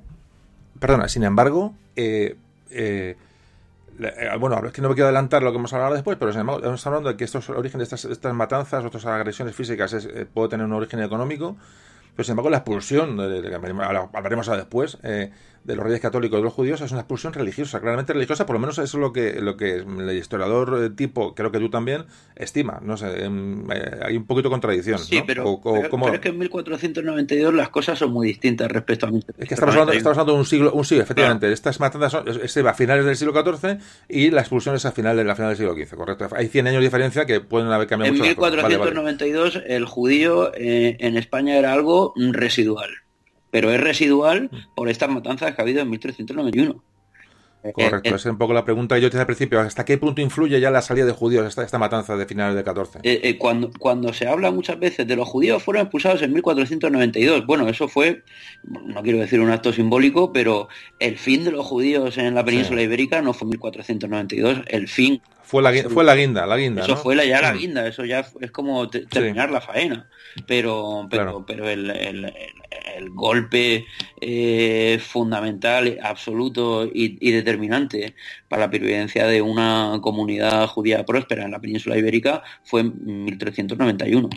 perdona, 0.78 1.08
sin 1.08 1.24
embargo, 1.24 1.74
eh, 1.94 2.36
eh, 2.70 3.16
bueno, 4.38 4.60
es 4.66 4.72
que 4.72 4.82
no 4.82 4.88
me 4.88 4.94
quiero 4.94 5.06
adelantar 5.06 5.42
lo 5.42 5.50
que 5.50 5.56
vamos 5.56 5.72
a 5.72 5.76
hablar 5.76 5.92
después, 5.92 6.16
pero 6.18 6.30
estamos 6.30 6.86
hablando 6.86 7.08
de 7.10 7.16
que 7.16 7.24
estos 7.24 7.50
orígenes, 7.50 7.92
estas, 7.92 8.04
estas 8.06 8.34
matanzas, 8.34 8.84
otras 8.84 9.04
agresiones 9.06 9.54
físicas, 9.54 9.92
es, 9.92 10.06
eh, 10.06 10.26
puede 10.26 10.48
tener 10.48 10.66
un 10.66 10.72
origen 10.72 11.00
económico, 11.00 11.56
pero 12.14 12.24
sin 12.24 12.32
embargo 12.32 12.50
la 12.50 12.58
expulsión, 12.58 13.16
de, 13.16 13.42
de, 13.42 13.54
hablaremos 13.54 14.46
después, 14.46 14.98
eh, 15.02 15.32
de 15.64 15.76
los 15.76 15.84
reyes 15.84 16.00
católicos 16.00 16.38
de 16.38 16.42
los 16.42 16.52
judíos 16.52 16.80
es 16.80 16.90
una 16.90 17.00
expulsión 17.00 17.32
religiosa, 17.32 17.80
claramente 17.80 18.12
religiosa, 18.12 18.46
por 18.46 18.54
lo 18.54 18.60
menos 18.60 18.78
eso 18.78 18.96
es 18.96 19.00
lo 19.00 19.12
que, 19.12 19.40
lo 19.40 19.56
que 19.56 19.76
el 19.76 20.10
historiador 20.16 20.84
eh, 20.84 20.90
tipo, 20.90 21.34
creo 21.34 21.52
que 21.52 21.58
tú 21.58 21.68
también, 21.68 22.06
estima. 22.34 22.80
No 22.82 22.96
sé, 22.96 23.24
em, 23.24 23.70
eh, 23.70 24.00
hay 24.02 24.16
un 24.16 24.26
poquito 24.26 24.48
de 24.48 24.52
contradicción. 24.52 24.98
Sí, 24.98 25.22
pero, 25.26 25.60
es 26.12 26.20
que 26.20 26.28
en 26.28 26.38
1492 26.38 27.54
las 27.54 27.68
cosas 27.68 27.98
son 27.98 28.12
muy 28.12 28.28
distintas 28.28 28.70
respecto 28.70 29.06
a 29.06 29.10
1492. 29.10 29.42
Es 29.42 29.48
que 29.48 29.54
estamos 29.54 29.74
hablando, 29.74 29.92
estamos 29.92 30.18
hablando 30.18 30.32
de 30.34 30.38
un 30.38 30.46
siglo, 30.46 30.72
un 30.72 30.84
siglo, 30.84 31.04
efectivamente. 31.04 31.52
Estas 31.52 31.78
matanzas 31.80 32.12
son, 32.12 32.28
es, 32.28 32.56
a 32.56 32.74
finales 32.74 33.04
del 33.04 33.16
siglo 33.16 33.32
XIV 33.32 33.78
y 34.08 34.30
la 34.30 34.40
expulsión 34.40 34.74
es 34.74 34.84
a 34.86 34.92
final 34.92 35.16
de 35.16 35.24
la 35.24 35.34
final 35.34 35.50
del 35.50 35.58
siglo 35.58 35.74
XV, 35.74 35.96
correcto. 35.96 36.28
Hay 36.34 36.48
100 36.48 36.68
años 36.68 36.80
de 36.80 36.84
diferencia 36.84 37.26
que 37.26 37.40
pueden 37.40 37.70
haber 37.70 37.86
cambiado 37.86 38.14
en 38.14 38.18
mucho. 38.18 38.30
En 38.30 38.36
1492 38.36 39.62
el 39.66 39.84
judío 39.84 40.52
eh, 40.54 40.96
en 41.00 41.16
España 41.16 41.56
era 41.56 41.72
algo 41.72 42.14
residual 42.16 42.90
pero 43.50 43.72
es 43.72 43.80
residual 43.80 44.50
por 44.74 44.88
estas 44.88 45.10
matanzas 45.10 45.54
que 45.54 45.60
ha 45.60 45.64
habido 45.64 45.82
en 45.82 45.90
1391. 45.90 46.82
Correcto, 47.62 47.96
eh, 47.96 48.00
esa 48.04 48.16
es 48.16 48.26
un 48.26 48.38
poco 48.38 48.54
la 48.54 48.64
pregunta 48.64 48.94
que 48.94 49.02
yo 49.02 49.10
te 49.10 49.16
hice 49.16 49.20
al 49.20 49.26
principio. 49.26 49.60
¿Hasta 49.60 49.84
qué 49.84 49.98
punto 49.98 50.22
influye 50.22 50.58
ya 50.60 50.70
la 50.70 50.80
salida 50.80 51.04
de 51.04 51.12
judíos 51.12 51.46
esta, 51.46 51.62
esta 51.62 51.78
matanza 51.78 52.16
de 52.16 52.24
finales 52.24 52.54
del 52.54 52.64
14? 52.64 53.00
Eh, 53.02 53.20
eh, 53.22 53.36
cuando, 53.36 53.70
cuando 53.78 54.14
se 54.14 54.26
habla 54.26 54.50
muchas 54.50 54.78
veces 54.78 55.06
de 55.06 55.14
los 55.14 55.28
judíos 55.28 55.62
fueron 55.62 55.82
expulsados 55.82 56.22
en 56.22 56.32
1492. 56.32 57.44
Bueno, 57.44 57.68
eso 57.68 57.86
fue, 57.86 58.22
no 58.64 59.02
quiero 59.02 59.18
decir 59.18 59.40
un 59.40 59.50
acto 59.50 59.74
simbólico, 59.74 60.32
pero 60.32 60.68
el 60.98 61.18
fin 61.18 61.44
de 61.44 61.52
los 61.52 61.66
judíos 61.66 62.16
en 62.16 62.34
la 62.34 62.44
península 62.44 62.80
ibérica 62.80 63.20
no 63.20 63.34
fue 63.34 63.48
1492, 63.48 64.62
el 64.66 64.88
fin 64.88 65.20
fue 65.42 65.62
la, 65.62 65.72
fue 65.90 66.04
la 66.04 66.14
guinda, 66.14 66.46
la 66.46 66.56
guinda. 66.56 66.82
Eso 66.82 66.96
fue 66.96 67.16
la, 67.16 67.24
ya 67.24 67.42
la 67.42 67.52
guinda, 67.52 67.86
eso 67.86 68.04
ya 68.04 68.24
es 68.40 68.50
como 68.52 68.88
terminar 68.88 69.50
la 69.50 69.60
faena. 69.60 70.08
Pero, 70.46 71.08
pero, 71.10 71.44
pero 71.44 71.68
el, 71.68 71.90
el, 71.90 72.24
el 72.24 72.59
golpe 73.12 73.86
eh, 74.20 74.98
fundamental, 75.00 75.98
absoluto 76.02 76.86
y, 76.86 77.18
y, 77.20 77.32
determinante 77.32 78.14
para 78.48 78.62
la 78.62 78.70
pervivencia 78.70 79.26
de 79.26 79.42
una 79.42 79.98
comunidad 80.02 80.66
judía 80.68 81.04
próspera 81.04 81.44
en 81.44 81.50
la 81.52 81.60
península 81.60 81.96
ibérica 81.96 82.42
fue 82.64 82.82
en 82.82 83.24
1391. 83.24 84.28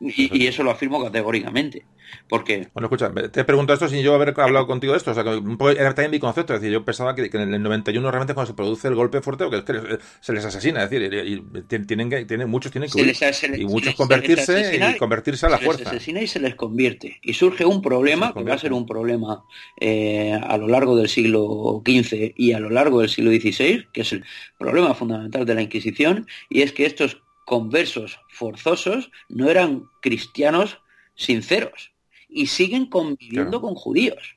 Y, 0.00 0.46
eso 0.46 0.62
lo 0.62 0.70
afirmo 0.70 1.02
categóricamente. 1.02 1.86
Porque... 2.28 2.68
Bueno, 2.74 2.86
escucha, 2.86 3.12
te 3.30 3.44
pregunto 3.44 3.72
esto 3.72 3.88
sin 3.88 4.02
yo 4.02 4.14
haber 4.14 4.38
hablado 4.38 4.66
contigo 4.66 4.92
de 4.92 4.98
esto. 4.98 5.10
O 5.10 5.14
sea, 5.14 5.24
que 5.24 5.30
un 5.30 5.56
poco 5.56 5.70
era 5.70 5.94
también 5.94 6.10
mi 6.12 6.18
concepto. 6.18 6.54
Es 6.54 6.60
decir, 6.60 6.72
yo 6.72 6.84
pensaba 6.84 7.14
que, 7.14 7.28
en 7.32 7.54
el 7.54 7.62
91 7.62 8.10
realmente 8.10 8.34
cuando 8.34 8.46
se 8.50 8.54
produce 8.54 8.88
el 8.88 8.94
golpe 8.94 9.20
fuerte, 9.20 9.48
que, 9.50 9.56
es 9.56 9.62
que 9.64 9.98
se 10.20 10.32
les 10.32 10.44
asesina. 10.44 10.84
Es 10.84 10.90
decir, 10.90 11.12
y, 11.12 11.42
tienen 11.66 12.10
que, 12.10 12.24
tienen, 12.24 12.48
muchos 12.48 12.70
tienen 12.70 12.90
que 12.90 13.02
huir, 13.02 13.16
y 13.56 13.64
muchos 13.64 13.94
convertirse 13.94 14.76
y 14.76 14.98
convertirse 14.98 15.46
a 15.46 15.50
la 15.50 15.58
fuerza. 15.58 15.84
Se 15.84 15.84
les 15.84 15.94
asesina 15.94 16.22
y 16.22 16.26
se 16.26 16.40
les 16.40 16.54
convierte. 16.54 17.18
Y 17.22 17.34
surge 17.34 17.64
un 17.64 17.82
problema 17.82 18.32
que 18.32 18.42
va 18.42 18.54
a 18.54 18.58
ser 18.58 18.72
un 18.72 18.86
problema 18.86 19.44
eh, 19.80 20.32
a 20.32 20.56
lo 20.56 20.68
largo 20.68 20.96
del 20.96 21.08
siglo 21.08 21.82
XV 21.84 22.34
y 22.36 22.52
a 22.52 22.60
lo 22.60 22.70
largo 22.70 23.00
del 23.00 23.08
siglo 23.08 23.30
XVI, 23.30 23.86
que 23.92 24.02
es 24.02 24.12
el 24.12 24.24
problema 24.58 24.94
fundamental 24.94 25.44
de 25.44 25.54
la 25.54 25.62
Inquisición, 25.62 26.26
y 26.48 26.62
es 26.62 26.72
que 26.72 26.86
estos 26.86 27.24
conversos 27.54 28.18
forzosos 28.30 29.12
no 29.28 29.48
eran 29.48 29.84
cristianos 30.02 30.80
sinceros 31.14 31.92
y 32.28 32.48
siguen 32.48 32.86
conviviendo 32.86 33.60
con 33.60 33.76
judíos. 33.76 34.36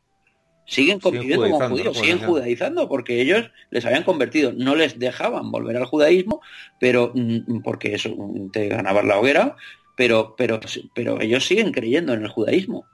Siguen 0.67 0.99
conviviendo 0.99 1.49
con 1.49 1.71
judíos, 1.71 1.97
siguen 1.97 2.19
judaizando 2.19 2.87
porque 2.87 3.19
ellos 3.19 3.49
les 3.71 3.83
habían 3.87 4.03
convertido, 4.03 4.53
no 4.53 4.75
les 4.75 4.99
dejaban 4.99 5.49
volver 5.49 5.77
al 5.77 5.85
judaísmo, 5.85 6.41
pero 6.79 7.11
mm, 7.15 7.61
porque 7.63 7.95
eso 7.95 8.15
te 8.53 8.67
ganaba 8.67 9.01
la 9.01 9.17
hoguera, 9.17 9.55
pero, 9.95 10.35
pero, 10.37 10.59
pero 10.93 11.19
ellos 11.19 11.47
siguen 11.47 11.71
creyendo 11.71 12.13
en 12.13 12.21
el 12.21 12.29
judaísmo. 12.29 12.85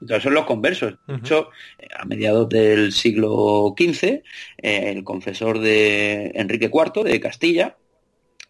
Entonces 0.00 0.22
son 0.22 0.32
los 0.32 0.46
conversos. 0.46 0.94
De 1.06 1.16
hecho, 1.16 1.50
a 1.94 2.06
mediados 2.06 2.48
del 2.48 2.92
siglo 2.92 3.74
XV, 3.76 4.04
eh, 4.04 4.22
el 4.62 5.04
confesor 5.04 5.58
de 5.58 6.32
Enrique 6.36 6.70
IV 6.72 7.04
de 7.04 7.20
Castilla, 7.20 7.76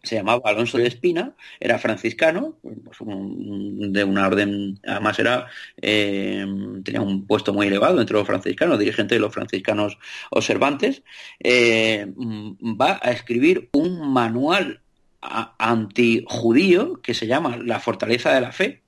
se 0.01 0.15
llamaba 0.15 0.49
Alonso 0.49 0.77
de 0.77 0.87
Espina, 0.87 1.35
era 1.59 1.77
franciscano, 1.77 2.57
pues 2.61 2.97
de 2.99 4.03
una 4.03 4.27
orden, 4.27 4.79
además 4.85 5.19
era 5.19 5.47
eh, 5.81 6.45
tenía 6.83 7.01
un 7.01 7.27
puesto 7.27 7.53
muy 7.53 7.67
elevado 7.67 7.99
entre 7.99 8.15
los 8.15 8.25
franciscanos, 8.25 8.79
dirigente 8.79 9.15
de 9.15 9.21
los 9.21 9.33
franciscanos 9.33 9.97
observantes, 10.31 11.03
eh, 11.39 12.07
va 12.17 12.99
a 13.01 13.11
escribir 13.11 13.69
un 13.73 14.13
manual 14.13 14.81
antijudío 15.21 17.01
que 17.01 17.13
se 17.13 17.27
llama 17.27 17.57
La 17.57 17.79
fortaleza 17.79 18.33
de 18.33 18.41
la 18.41 18.53
fe, 18.53 18.83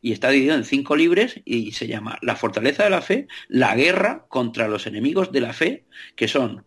y 0.00 0.12
está 0.12 0.30
dividido 0.30 0.54
en 0.54 0.64
cinco 0.64 0.96
libres 0.96 1.40
y 1.44 1.72
se 1.72 1.86
llama 1.86 2.18
La 2.22 2.36
fortaleza 2.36 2.84
de 2.84 2.90
la 2.90 3.02
fe, 3.02 3.28
la 3.48 3.74
guerra 3.74 4.24
contra 4.28 4.68
los 4.68 4.86
enemigos 4.86 5.32
de 5.32 5.40
la 5.40 5.52
fe, 5.52 5.84
que 6.14 6.28
son 6.28 6.64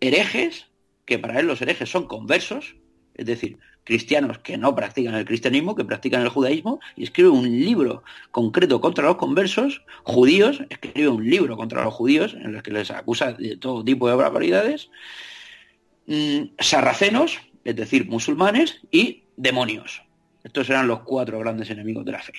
herejes, 0.00 0.68
que 1.04 1.18
para 1.18 1.40
él 1.40 1.46
los 1.46 1.60
herejes 1.60 1.90
son 1.90 2.06
conversos, 2.06 2.76
es 3.14 3.26
decir, 3.26 3.58
cristianos 3.84 4.38
que 4.38 4.56
no 4.56 4.74
practican 4.74 5.14
el 5.14 5.24
cristianismo, 5.24 5.74
que 5.74 5.84
practican 5.84 6.22
el 6.22 6.28
judaísmo, 6.28 6.80
y 6.96 7.04
escribe 7.04 7.28
un 7.28 7.44
libro 7.44 8.02
concreto 8.30 8.80
contra 8.80 9.04
los 9.04 9.16
conversos, 9.16 9.82
judíos, 10.02 10.62
escribe 10.70 11.08
un 11.08 11.28
libro 11.28 11.56
contra 11.56 11.84
los 11.84 11.94
judíos, 11.94 12.34
en 12.34 12.52
los 12.52 12.62
que 12.62 12.72
les 12.72 12.90
acusa 12.90 13.32
de 13.32 13.56
todo 13.56 13.84
tipo 13.84 14.08
de 14.08 14.16
barbaridades, 14.16 14.90
mm, 16.06 16.54
sarracenos, 16.58 17.38
es 17.64 17.76
decir, 17.76 18.08
musulmanes, 18.08 18.80
y 18.90 19.24
demonios. 19.36 20.02
Estos 20.42 20.68
eran 20.68 20.88
los 20.88 21.00
cuatro 21.00 21.38
grandes 21.38 21.70
enemigos 21.70 22.04
de 22.04 22.12
la 22.12 22.22
fe. 22.22 22.34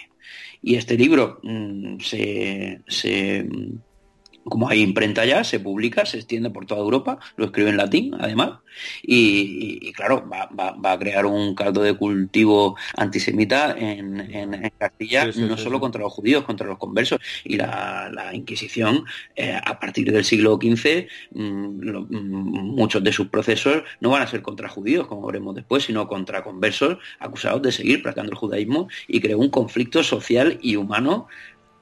Y 0.61 0.76
este 0.76 0.95
libro 0.95 1.39
mm, 1.43 1.99
se, 1.99 2.81
se 2.88 3.47
como 4.47 4.69
hay 4.69 4.81
imprenta 4.81 5.26
ya, 5.26 5.43
se 5.43 5.59
publica, 5.59 6.05
se 6.05 6.17
extiende 6.17 6.51
por 6.51 6.65
toda 6.65 6.81
Europa, 6.81 7.17
lo 7.35 7.45
escribe 7.45 7.72
en 7.72 7.77
latín 7.77 8.15
además, 8.19 8.59
y, 9.01 9.91
claro, 9.93 10.27
va, 10.30 10.91
a 10.91 10.99
crear 10.99 11.26
un 11.26 11.55
caldo 11.55 11.81
de 11.81 11.95
cultivo 11.95 12.76
antisemita 12.95 13.76
en, 13.77 14.72
Castilla, 14.77 15.31
no 15.35 15.57
solo 15.57 15.80
contra 15.80 16.01
los 16.01 16.13
judíos, 16.13 16.43
contra 16.43 16.67
los 16.67 16.77
conversos, 16.77 17.19
y 17.43 17.57
la, 17.57 18.31
Inquisición 18.34 19.05
eh, 19.35 19.57
a 19.63 19.80
partir 19.80 20.11
del 20.11 20.26
siglo 20.26 20.59
XV, 20.61 21.07
mm, 21.31 21.41
mm, 21.41 22.76
muchos 22.76 23.03
de 23.03 23.11
sus 23.11 23.27
procesos 23.27 23.84
no 23.99 24.09
van 24.09 24.22
a 24.22 24.27
ser 24.27 24.41
contra 24.41 24.67
judíos, 24.67 25.07
como 25.07 25.26
veremos 25.26 25.55
después, 25.55 25.84
sino 25.84 26.07
contra 26.07 26.43
conversos 26.43 26.97
acusados 27.19 27.61
de 27.61 27.72
seguir 27.72 28.01
practicando 28.01 28.31
el 28.34 28.38
judaísmo 28.38 28.89
y 29.07 29.22
creó 29.22 29.39
un 29.39 29.49
conflicto 29.49 30.03
social 30.03 30.59
y 30.61 30.76
humano 30.76 31.27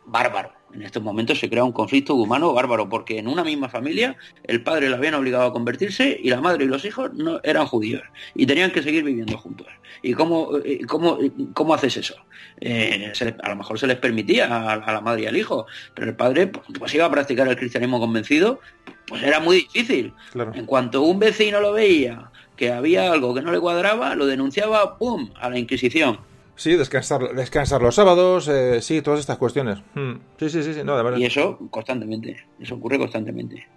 bárbaro 0.06 0.63
en 0.74 0.82
estos 0.82 1.04
momentos 1.04 1.40
se 1.40 1.50
crea 1.50 1.64
un 1.64 1.72
conflicto 1.72 2.16
humano 2.16 2.54
bárbaro, 2.54 2.90
porque 2.90 3.20
en 3.20 3.28
una 3.28 3.44
misma 3.44 3.70
familia 3.70 4.16
el 4.44 4.64
padre 4.64 4.90
lo 4.90 4.96
habían 4.96 5.14
obligado 5.14 5.46
a 5.46 5.54
convertirse 5.54 6.20
y 6.22 6.30
la 6.30 6.42
madre 6.42 6.66
y 6.66 6.68
los 6.68 6.84
hijos 6.86 7.14
no 7.14 7.40
eran 7.44 7.66
judíos 7.68 8.04
y 8.36 8.46
tenían 8.46 8.72
que 8.72 8.82
seguir 8.82 9.04
viviendo 9.04 9.38
juntos. 9.38 9.68
¿Y 10.02 10.14
cómo, 10.14 10.58
eh, 10.64 10.82
cómo, 10.88 11.18
cómo 11.54 11.74
haces 11.74 11.98
eso? 11.98 12.16
Eh, 12.60 13.14
a 13.42 13.50
lo 13.50 13.56
mejor 13.56 13.80
se 13.80 13.88
les 13.88 13.98
permitía 13.98 14.72
a, 14.72 14.92
la 14.92 15.02
madre 15.02 15.24
y 15.24 15.26
al 15.28 15.38
hijo, 15.38 15.66
pero 15.94 16.10
el 16.10 16.16
padre 16.16 16.48
pues, 16.48 16.66
pues, 16.78 16.94
iba 16.94 17.06
a 17.06 17.12
practicar 17.12 17.48
el 17.48 17.56
cristianismo 17.56 18.00
convencido, 18.00 18.60
pues 19.08 19.24
era 19.24 19.40
muy 19.40 19.58
difícil. 19.58 20.14
En 20.54 20.66
cuanto 20.66 21.04
un 21.04 21.20
vecino 21.20 21.62
lo 21.62 21.74
veía 21.74 22.32
que 22.58 22.72
había 22.72 23.12
algo 23.12 23.34
que 23.34 23.42
no 23.42 23.52
le 23.52 23.60
cuadraba, 23.60 24.16
lo 24.16 24.26
denunciaba, 24.26 24.98
¡pum!, 24.98 25.32
a 25.40 25.50
la 25.50 25.58
Inquisición 25.58 26.20
Sí, 26.56 26.76
descansar, 26.76 27.34
descansar 27.34 27.82
los 27.82 27.96
sábados, 27.96 28.48
eh, 28.48 28.82
sí, 28.82 29.02
todas 29.02 29.20
estas 29.20 29.38
cuestiones. 29.38 29.80
Hmm. 29.96 30.14
Sí, 30.38 30.50
sí, 30.50 30.64
sí, 30.64 30.82
no, 30.84 30.96
de 30.96 31.04
verdad. 31.04 31.18
Y 31.18 31.26
eso 31.26 31.58
constantemente, 31.70 32.46
eso 32.60 32.76
ocurre 32.76 33.00
constantemente. 33.00 33.68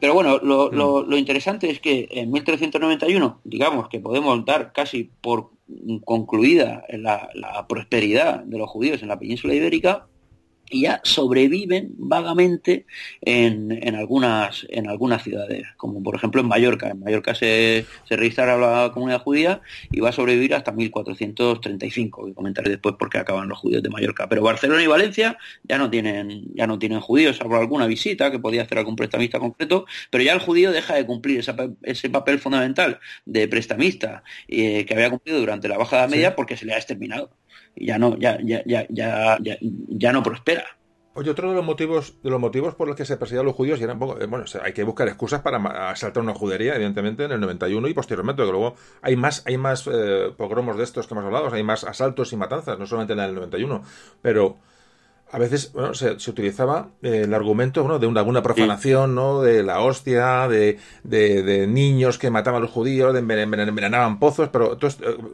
Pero 0.00 0.14
bueno, 0.14 0.38
lo, 0.38 0.70
hmm. 0.70 1.08
lo, 1.08 1.16
interesante 1.16 1.70
es 1.70 1.80
que 1.80 2.08
en 2.10 2.30
1391, 2.30 3.40
digamos 3.44 3.88
que 3.88 4.00
podemos 4.00 4.44
dar 4.44 4.72
casi 4.72 5.10
por 5.20 5.50
concluida 6.04 6.84
la, 6.90 7.28
la 7.34 7.66
prosperidad 7.66 8.40
de 8.40 8.58
los 8.58 8.68
judíos 8.68 9.02
en 9.02 9.08
la 9.08 9.18
península 9.18 9.54
ibérica, 9.54 10.06
y 10.70 10.82
ya 10.82 11.00
sobreviven 11.04 11.94
vagamente 11.96 12.86
en, 13.20 13.70
en, 13.70 13.94
algunas, 13.94 14.66
en 14.68 14.88
algunas 14.88 15.22
ciudades, 15.22 15.64
como 15.76 16.02
por 16.02 16.16
ejemplo 16.16 16.40
en 16.40 16.48
Mallorca. 16.48 16.88
En 16.88 17.00
Mallorca 17.00 17.34
se, 17.34 17.86
se 18.04 18.16
registra 18.16 18.56
la 18.56 18.90
comunidad 18.92 19.22
judía 19.22 19.60
y 19.90 20.00
va 20.00 20.10
a 20.10 20.12
sobrevivir 20.12 20.54
hasta 20.54 20.72
1435, 20.72 22.26
que 22.26 22.34
comentaré 22.34 22.70
después 22.70 22.96
porque 22.98 23.18
acaban 23.18 23.48
los 23.48 23.58
judíos 23.58 23.82
de 23.82 23.90
Mallorca. 23.90 24.28
Pero 24.28 24.42
Barcelona 24.42 24.82
y 24.82 24.86
Valencia 24.86 25.38
ya 25.64 25.78
no 25.78 25.90
tienen, 25.90 26.54
ya 26.54 26.66
no 26.66 26.78
tienen 26.78 27.00
judíos, 27.00 27.36
salvo 27.36 27.56
alguna 27.56 27.86
visita 27.86 28.30
que 28.30 28.38
podía 28.38 28.62
hacer 28.62 28.78
algún 28.78 28.96
prestamista 28.96 29.38
concreto, 29.38 29.86
pero 30.10 30.24
ya 30.24 30.32
el 30.32 30.40
judío 30.40 30.72
deja 30.72 30.94
de 30.94 31.06
cumplir 31.06 31.44
ese 31.82 32.10
papel 32.10 32.38
fundamental 32.38 32.98
de 33.24 33.48
prestamista 33.48 34.22
eh, 34.48 34.84
que 34.84 34.94
había 34.94 35.10
cumplido 35.10 35.38
durante 35.38 35.68
la 35.68 35.78
Baja 35.78 35.98
Edad 35.98 36.08
Media 36.08 36.36
porque 36.36 36.56
se 36.56 36.64
le 36.64 36.74
ha 36.74 36.76
exterminado 36.76 37.30
ya 37.76 37.98
no, 37.98 38.16
ya, 38.16 38.38
ya, 38.42 38.62
ya, 38.64 38.86
ya, 38.88 39.38
ya, 39.40 40.12
no 40.12 40.22
prospera. 40.22 40.64
Oye, 41.14 41.30
otro 41.30 41.48
de 41.48 41.56
los 41.56 41.64
motivos, 41.64 42.14
de 42.22 42.28
los 42.28 42.40
motivos 42.40 42.74
por 42.74 42.88
los 42.88 42.96
que 42.96 43.06
se 43.06 43.16
perseguían 43.16 43.46
los 43.46 43.54
judíos, 43.54 43.80
y 43.80 43.84
eran 43.84 43.96
eh, 44.20 44.26
bueno, 44.26 44.44
hay 44.62 44.72
que 44.72 44.84
buscar 44.84 45.08
excusas 45.08 45.40
para 45.40 45.90
asaltar 45.90 46.22
una 46.22 46.34
judería, 46.34 46.74
evidentemente, 46.74 47.24
en 47.24 47.32
el 47.32 47.40
91 47.40 47.88
y 47.88 47.94
posteriormente, 47.94 48.44
que 48.44 48.50
luego 48.50 48.74
hay 49.00 49.16
más, 49.16 49.42
hay 49.46 49.56
más 49.56 49.86
eh, 49.86 50.32
pogromos 50.36 50.76
de 50.76 50.84
estos 50.84 51.06
que 51.06 51.14
hemos 51.14 51.24
hablado, 51.24 51.52
hay 51.52 51.62
más 51.62 51.84
asaltos 51.84 52.32
y 52.32 52.36
matanzas, 52.36 52.78
no 52.78 52.86
solamente 52.86 53.14
en 53.14 53.20
el 53.20 53.34
91, 53.34 53.82
pero 54.20 54.58
a 55.36 55.38
veces 55.38 55.70
bueno, 55.74 55.92
se, 55.92 56.14
utilizaba 56.30 56.92
eh, 57.02 57.24
el 57.24 57.34
argumento 57.34 57.86
¿no? 57.86 57.98
de 57.98 58.06
una, 58.06 58.20
alguna 58.20 58.42
profanación, 58.42 59.14
¿no? 59.14 59.42
de 59.42 59.62
la 59.62 59.82
hostia, 59.82 60.48
de, 60.48 60.78
de, 61.04 61.66
niños 61.66 62.16
que 62.16 62.30
mataban 62.30 62.62
a 62.62 62.62
los 62.62 62.70
judíos, 62.70 63.12
de 63.12 63.18
envenenaban 63.18 64.18
pozos, 64.18 64.48
pero 64.48 64.78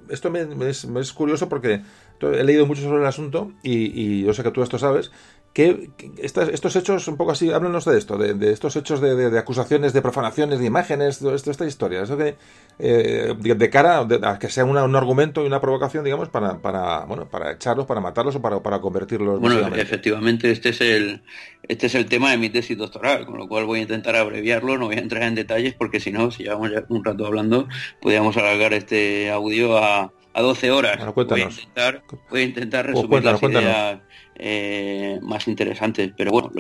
esto, 0.09 0.29
me, 0.29 0.69
es, 0.69 1.12
curioso 1.12 1.49
porque 1.49 1.83
he 2.20 2.43
leído 2.43 2.66
mucho 2.66 2.83
sobre 2.83 3.03
el 3.03 3.07
asunto 3.07 3.53
y, 3.62 3.93
y 4.01 4.24
yo 4.24 4.35
sé 4.35 4.43
que 4.43 4.51
tú 4.51 4.65
esto 4.65 4.77
sabes, 4.77 5.12
que, 5.53 5.91
estos 6.19 6.77
hechos, 6.77 7.09
un 7.09 7.19
poco 7.19 7.33
así, 7.33 7.51
háblanos 7.51 7.85
de 7.85 7.99
esto, 7.99 8.16
de, 8.16 8.53
estos 8.53 8.74
hechos 8.77 9.03
de, 9.03 9.39
acusaciones, 9.39 9.93
de 9.93 10.01
profanaciones, 10.01 10.61
de 10.61 10.66
imágenes, 10.66 11.23
de 11.23 11.35
esta 11.35 11.66
historia. 11.66 12.03
Eso 12.03 12.16
que, 12.16 12.37
eh, 12.79 13.35
de, 13.39 13.70
cara 13.70 14.01
a 14.01 14.39
que 14.39 14.49
sea 14.49 14.65
un 14.65 14.97
argumento 14.97 15.43
y 15.43 15.47
una 15.47 15.61
provocación, 15.61 16.05
digamos, 16.05 16.31
para, 16.31 16.59
para, 16.59 17.01
bueno, 17.05 17.29
para 17.29 17.53
echarlos, 17.53 17.85
para 17.85 18.01
matarlos 18.01 18.37
o 18.37 18.41
para, 18.41 18.62
para 18.62 18.81
convertirlos. 18.81 19.41
Bueno, 19.41 19.59
efectivamente, 19.77 20.51
este 20.51 20.70
es, 20.70 20.81
el, 20.81 21.23
este 21.69 21.87
es 21.87 21.95
el 21.97 22.07
tema 22.07 22.31
de 22.31 22.39
mi 22.39 22.49
tesis 22.49 22.79
doctoral, 22.79 23.27
con 23.27 23.37
lo 23.37 23.47
cual 23.47 23.66
voy 23.66 23.81
a 23.81 23.83
intentar 23.83 24.16
abreviarlo, 24.16 24.79
no 24.79 24.87
voy 24.87 24.97
a 24.97 25.01
entrar 25.01 25.24
en 25.24 25.35
detalles 25.35 25.74
porque 25.74 26.01
si 26.01 26.12
no, 26.12 26.31
si 26.31 26.45
llevamos 26.45 26.70
ya 26.70 26.85
un 26.89 27.05
rato 27.05 27.27
hablando, 27.27 27.69
podríamos 28.01 28.35
alargar 28.39 28.73
este 28.73 29.31
audio 29.31 29.77
a, 29.77 30.12
a 30.33 30.43
12 30.43 30.70
horas. 30.70 31.15
voy, 31.15 31.43
a 31.43 31.45
intentar, 31.45 32.03
voy 32.31 32.41
a 32.41 32.45
intentar 32.45 32.87
pues 32.87 32.97
resumir 32.97 33.24
las 33.24 33.43
ideas 33.43 34.01
eh, 34.34 35.18
más 35.22 35.46
interesantes. 35.46 36.12
Pero 36.16 36.30
bueno, 36.30 36.50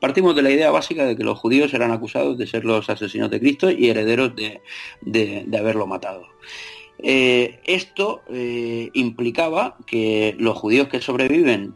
partimos 0.00 0.34
de 0.36 0.42
la 0.42 0.50
idea 0.50 0.70
básica 0.70 1.04
de 1.04 1.16
que 1.16 1.24
los 1.24 1.38
judíos 1.38 1.74
eran 1.74 1.90
acusados 1.90 2.38
de 2.38 2.46
ser 2.46 2.64
los 2.64 2.88
asesinos 2.88 3.30
de 3.30 3.40
Cristo 3.40 3.70
y 3.70 3.88
herederos 3.88 4.32
de, 4.34 5.58
haberlo 5.58 5.86
matado. 5.86 6.26
Eh, 7.00 7.60
esto 7.64 8.22
eh, 8.28 8.90
implicaba 8.94 9.76
que 9.86 10.34
los 10.38 10.56
judíos 10.56 10.88
que 10.88 11.00
sobreviven 11.00 11.74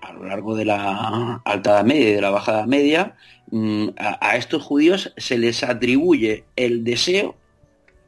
a 0.00 0.12
lo 0.12 0.24
largo 0.24 0.56
de 0.56 0.64
la 0.64 1.40
alta 1.44 1.82
media 1.82 2.10
y 2.10 2.14
de 2.14 2.20
la 2.20 2.30
bajada 2.30 2.66
media, 2.66 3.16
mm, 3.50 3.88
a, 3.98 4.36
estos 4.36 4.62
judíos 4.62 5.12
se 5.16 5.38
les 5.38 5.62
atribuye 5.62 6.44
el 6.56 6.84
deseo 6.84 7.36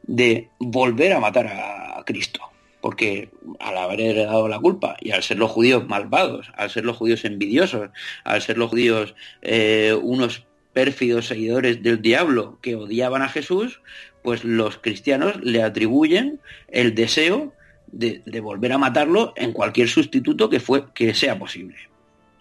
de 0.02 0.48
volver 0.58 1.12
a 1.12 1.20
matar 1.20 1.46
a 1.48 2.02
Cristo. 2.04 2.47
Porque 2.80 3.30
al 3.58 3.76
haber 3.76 4.00
heredado 4.00 4.48
la 4.48 4.58
culpa 4.58 4.96
y 5.00 5.10
al 5.10 5.22
ser 5.22 5.38
los 5.38 5.50
judíos 5.50 5.86
malvados, 5.88 6.50
al 6.56 6.70
ser 6.70 6.84
los 6.84 6.96
judíos 6.96 7.24
envidiosos, 7.24 7.90
al 8.24 8.42
ser 8.42 8.58
los 8.58 8.70
judíos 8.70 9.14
eh, 9.42 9.96
unos 10.00 10.44
pérfidos 10.72 11.26
seguidores 11.26 11.82
del 11.82 12.00
diablo 12.00 12.58
que 12.62 12.76
odiaban 12.76 13.22
a 13.22 13.28
Jesús, 13.28 13.80
pues 14.22 14.44
los 14.44 14.78
cristianos 14.78 15.36
le 15.42 15.62
atribuyen 15.62 16.40
el 16.68 16.94
deseo 16.94 17.52
de, 17.90 18.22
volver 18.40 18.72
a 18.72 18.78
matarlo 18.78 19.32
en 19.36 19.52
cualquier 19.52 19.88
sustituto 19.88 20.50
que, 20.50 20.60
fue, 20.60 20.92
que 20.92 21.14
sea 21.14 21.38
posible. 21.38 21.76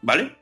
¿Vale? 0.01 0.35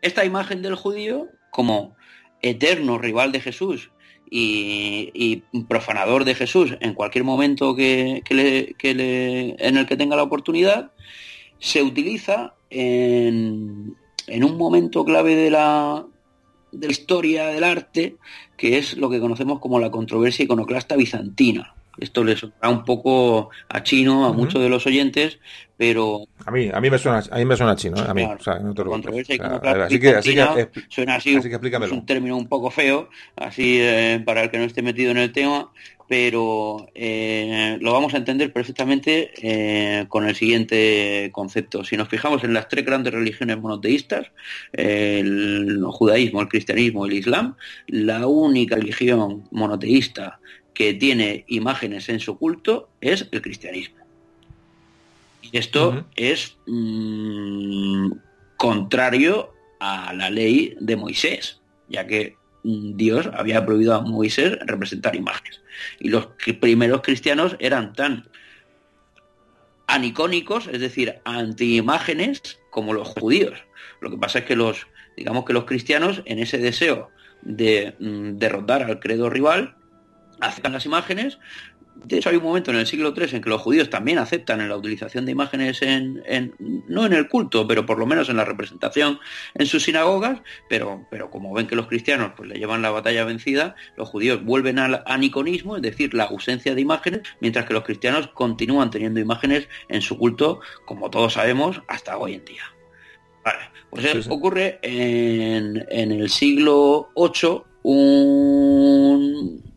Esta 0.00 0.24
imagen 0.24 0.62
del 0.62 0.76
judío 0.76 1.28
como 1.50 1.96
eterno 2.40 2.98
rival 2.98 3.32
de 3.32 3.40
Jesús 3.40 3.90
y, 4.36 5.42
profanador 5.68 6.24
de 6.24 6.34
Jesús 6.34 6.76
en 6.80 6.94
cualquier 6.94 7.22
momento 7.22 7.76
que, 7.76 8.22
en 8.28 9.76
el 9.76 9.86
que 9.86 9.96
tenga 9.96 10.16
la 10.16 10.24
oportunidad, 10.24 10.90
se 11.60 11.82
utiliza 11.82 12.54
en, 12.68 13.94
un 14.28 14.56
momento 14.58 15.04
clave 15.04 15.36
de 15.36 15.50
la, 15.50 16.04
de 16.72 16.86
la 16.86 16.92
historia 16.92 17.46
del 17.46 17.62
arte, 17.62 18.16
que 18.56 18.78
es 18.78 18.96
lo 18.96 19.08
que 19.08 19.20
conocemos 19.20 19.60
como 19.60 19.78
la 19.78 19.92
controversia 19.92 20.44
iconoclasta 20.44 20.96
bizantina. 20.96 21.74
Esto 21.98 22.24
le 22.24 22.36
suena 22.36 22.68
un 22.68 22.84
poco 22.84 23.50
a 23.68 23.82
chino 23.82 24.26
a 24.26 24.32
muchos 24.32 24.60
de 24.62 24.68
los 24.68 24.86
oyentes, 24.86 25.38
pero 25.76 26.26
a 26.44 26.50
mí 26.50 26.70
a 26.72 26.80
mí 26.80 26.90
me 26.90 26.98
suena 26.98 27.22
a 27.30 27.36
mí 27.36 27.44
me 27.44 27.56
suena 27.56 27.76
chino, 27.76 27.96
¿eh? 27.96 28.04
a 28.06 28.14
mí, 28.14 28.22
o 28.22 28.42
sea, 28.42 28.58
no 28.58 28.74
te 28.74 28.84
controversia 28.84 29.36
así 29.84 29.98
que, 29.98 30.08
así 30.10 30.34
que, 30.34 30.68
suena 30.88 31.16
así, 31.16 31.36
así 31.36 31.48
que 31.48 31.56
es 31.56 31.92
un 31.92 32.06
término 32.06 32.36
un 32.36 32.48
poco 32.48 32.70
feo, 32.70 33.08
así 33.36 33.78
eh, 33.80 34.22
para 34.24 34.42
el 34.42 34.50
que 34.50 34.58
no 34.58 34.64
esté 34.64 34.82
metido 34.82 35.10
en 35.10 35.18
el 35.18 35.32
tema, 35.32 35.72
pero 36.08 36.86
eh, 36.94 37.76
lo 37.80 37.92
vamos 37.92 38.14
a 38.14 38.18
entender 38.18 38.52
perfectamente 38.52 40.06
con 40.08 40.28
el 40.28 40.34
siguiente 40.34 41.30
concepto. 41.32 41.82
Si 41.82 41.96
nos 41.96 42.08
fijamos 42.08 42.44
en 42.44 42.52
las 42.52 42.68
tres 42.68 42.84
grandes 42.84 43.14
religiones 43.14 43.58
monoteístas, 43.58 44.26
el 44.72 45.82
judaísmo, 45.86 46.42
el 46.42 46.48
cristianismo 46.48 47.06
y 47.06 47.10
el 47.10 47.18
islam, 47.18 47.56
la 47.86 48.26
única 48.26 48.76
religión 48.76 49.48
monoteísta 49.50 50.40
que 50.74 50.92
tiene 50.92 51.44
imágenes 51.48 52.08
en 52.08 52.20
su 52.20 52.36
culto 52.36 52.90
es 53.00 53.28
el 53.30 53.40
cristianismo. 53.40 54.04
Y 55.40 55.56
esto 55.56 56.04
es 56.16 56.56
mm, 56.66 58.10
contrario 58.56 59.54
a 59.78 60.12
la 60.12 60.30
ley 60.30 60.76
de 60.80 60.96
Moisés, 60.96 61.60
ya 61.88 62.06
que 62.06 62.36
mm, 62.64 62.96
Dios 62.96 63.30
había 63.32 63.64
prohibido 63.64 63.94
a 63.94 64.00
Moisés 64.00 64.58
representar 64.66 65.14
imágenes. 65.14 65.60
Y 66.00 66.08
los 66.08 66.28
primeros 66.60 67.02
cristianos 67.02 67.56
eran 67.60 67.92
tan 67.92 68.28
anicónicos, 69.86 70.66
es 70.66 70.80
decir, 70.80 71.20
anti-imágenes, 71.24 72.58
como 72.70 72.92
los 72.92 73.08
judíos. 73.08 73.58
Lo 74.00 74.10
que 74.10 74.16
pasa 74.16 74.40
es 74.40 74.44
que 74.46 74.56
los, 74.56 74.86
digamos 75.16 75.44
que 75.44 75.52
los 75.52 75.64
cristianos, 75.64 76.22
en 76.24 76.38
ese 76.40 76.58
deseo 76.58 77.10
de 77.42 77.94
mm, 78.00 78.38
derrotar 78.38 78.82
al 78.82 78.98
credo 78.98 79.30
rival, 79.30 79.76
aceptan 80.40 80.72
las 80.72 80.86
imágenes. 80.86 81.38
De 81.94 82.18
hecho, 82.18 82.28
hay 82.28 82.36
un 82.36 82.42
momento 82.42 82.72
en 82.72 82.78
el 82.78 82.86
siglo 82.86 83.14
III 83.16 83.36
en 83.36 83.42
que 83.42 83.48
los 83.48 83.62
judíos 83.62 83.88
también 83.88 84.18
aceptan 84.18 84.68
la 84.68 84.76
utilización 84.76 85.24
de 85.26 85.32
imágenes 85.32 85.80
en, 85.80 86.22
no 86.88 87.06
en 87.06 87.12
el 87.12 87.28
culto, 87.28 87.68
pero 87.68 87.86
por 87.86 87.98
lo 87.98 88.06
menos 88.06 88.28
en 88.28 88.36
la 88.36 88.44
representación 88.44 89.20
en 89.54 89.66
sus 89.66 89.84
sinagogas, 89.84 90.40
pero, 90.68 91.06
pero 91.10 91.30
como 91.30 91.54
ven 91.54 91.68
que 91.68 91.76
los 91.76 91.86
cristianos 91.86 92.32
pues, 92.36 92.48
le 92.48 92.58
llevan 92.58 92.82
la 92.82 92.90
batalla 92.90 93.24
vencida, 93.24 93.76
los 93.96 94.08
judíos 94.08 94.44
vuelven 94.44 94.80
al 94.80 95.04
aniconismo, 95.06 95.76
es 95.76 95.82
decir, 95.82 96.14
la 96.14 96.24
ausencia 96.24 96.74
de 96.74 96.80
imágenes, 96.80 97.22
mientras 97.40 97.64
que 97.64 97.74
los 97.74 97.84
cristianos 97.84 98.26
continúan 98.28 98.90
teniendo 98.90 99.20
imágenes 99.20 99.68
en 99.88 100.02
su 100.02 100.18
culto, 100.18 100.60
como 100.84 101.10
todos 101.10 101.34
sabemos, 101.34 101.80
hasta 101.86 102.18
hoy 102.18 102.34
en 102.34 102.44
día. 102.44 102.62
Vale, 103.44 103.60
pues 103.90 104.26
ocurre 104.28 104.80
en, 104.82 105.86
en 105.90 106.10
el 106.10 106.28
siglo 106.28 107.10
VIII 107.14 107.62
un 107.84 109.73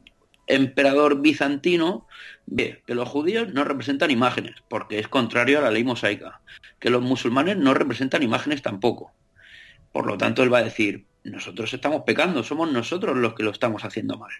emperador 0.48 1.22
bizantino 1.22 2.07
ve 2.45 2.82
que 2.86 2.95
los 2.95 3.07
judíos 3.07 3.53
no 3.53 3.64
representan 3.64 4.11
imágenes, 4.11 4.56
porque 4.69 4.99
es 4.99 5.07
contrario 5.07 5.60
a 5.60 5.61
la 5.61 5.72
ley 5.72 5.84
mosaica, 5.84 6.41
que 6.80 6.90
los 6.90 7.02
musulmanes 7.02 7.57
no 7.57 7.74
representan 7.74 8.24
imágenes 8.24 8.61
tampoco. 8.61 9.11
Por 9.91 10.07
lo 10.07 10.18
tanto, 10.18 10.44
él 10.44 10.53
va 10.53 10.60
a 10.60 10.64
decir, 10.64 11.06
nosotros 11.24 11.74
estamos 11.74 12.03
pecando, 12.06 12.44
somos 12.44 12.72
nosotros 12.72 13.18
los 13.18 13.34
que 13.34 13.44
lo 13.44 13.52
estamos 13.52 13.84
haciendo 13.84 14.18
mal. 14.18 14.32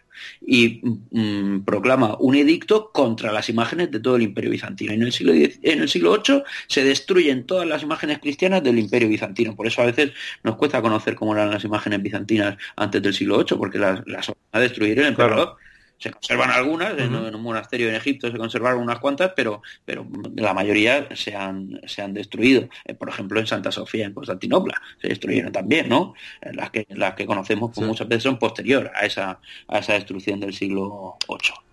Y 0.46 0.82
mm, 1.12 1.62
proclama 1.62 2.16
un 2.20 2.36
edicto 2.36 2.92
contra 2.92 3.32
las 3.32 3.50
imágenes 3.50 3.92
de 3.92 4.00
todo 4.00 4.16
el 4.16 4.22
imperio 4.22 4.52
bizantino. 4.52 4.94
En 4.94 5.04
el, 5.04 5.12
siglo 5.12 5.34
en 5.34 5.82
el 5.82 5.90
siglo 5.90 6.22
VIII 6.24 6.44
se 6.68 6.84
destruyen 6.84 7.46
todas 7.46 7.68
las 7.68 7.84
imágenes 7.84 8.20
cristianas 8.20 8.64
del 8.64 8.80
imperio 8.80 9.10
bizantino. 9.10 9.56
Por 9.56 9.68
eso 9.68 9.82
a 9.82 9.86
veces 9.86 10.12
nos 10.44 10.56
cuesta 10.56 10.82
conocer 10.82 11.16
cómo 11.16 11.34
eran 11.34 11.52
las 11.52 11.64
imágenes 11.64 12.02
bizantinas 12.02 12.58
antes 12.76 13.02
del 13.02 13.14
siglo 13.14 13.38
VIII, 13.38 13.58
porque 13.58 13.80
las, 13.80 14.06
las 14.08 14.32
a 14.52 14.60
destruir 14.60 15.00
el 15.00 15.08
emperador. 15.08 15.58
Se 15.98 16.12
conservan 16.12 16.52
algunas, 16.52 16.98
en, 16.98 17.16
un 17.16 17.42
monasterio 17.42 17.90
en 17.90 17.96
Egipto 17.96 18.32
se 18.32 18.38
conservaron 18.38 18.82
unas 18.82 19.00
cuantas, 19.00 19.34
pero, 19.36 19.62
pero 19.84 20.06
la 20.36 20.54
mayoría 20.54 21.08
se 21.16 21.36
han, 21.36 21.82
se 21.88 22.02
han 22.02 22.14
destruido. 22.14 22.70
Eh, 22.86 22.94
por 22.94 23.10
ejemplo, 23.10 23.40
en 23.40 23.48
Santa 23.48 23.72
Sofía, 23.72 24.06
en 24.06 24.14
Constantinopla, 24.14 24.80
se 25.02 25.08
destruyeron 25.08 25.52
también, 25.52 25.90
¿no? 25.90 26.14
Eh, 26.42 26.52
las 26.54 26.70
que, 26.70 26.86
las 26.90 27.16
que 27.16 27.26
conocemos 27.26 27.72
pues, 27.74 27.88
muchas 27.88 28.08
veces 28.08 28.24
son 28.24 28.38
posterior 28.38 28.92
a 28.94 29.06
esa, 29.06 29.40
a 29.68 29.80
esa 29.80 29.94
destrucción 29.94 30.40
del 30.40 30.54
siglo 30.54 31.18
VIII. 31.28 31.68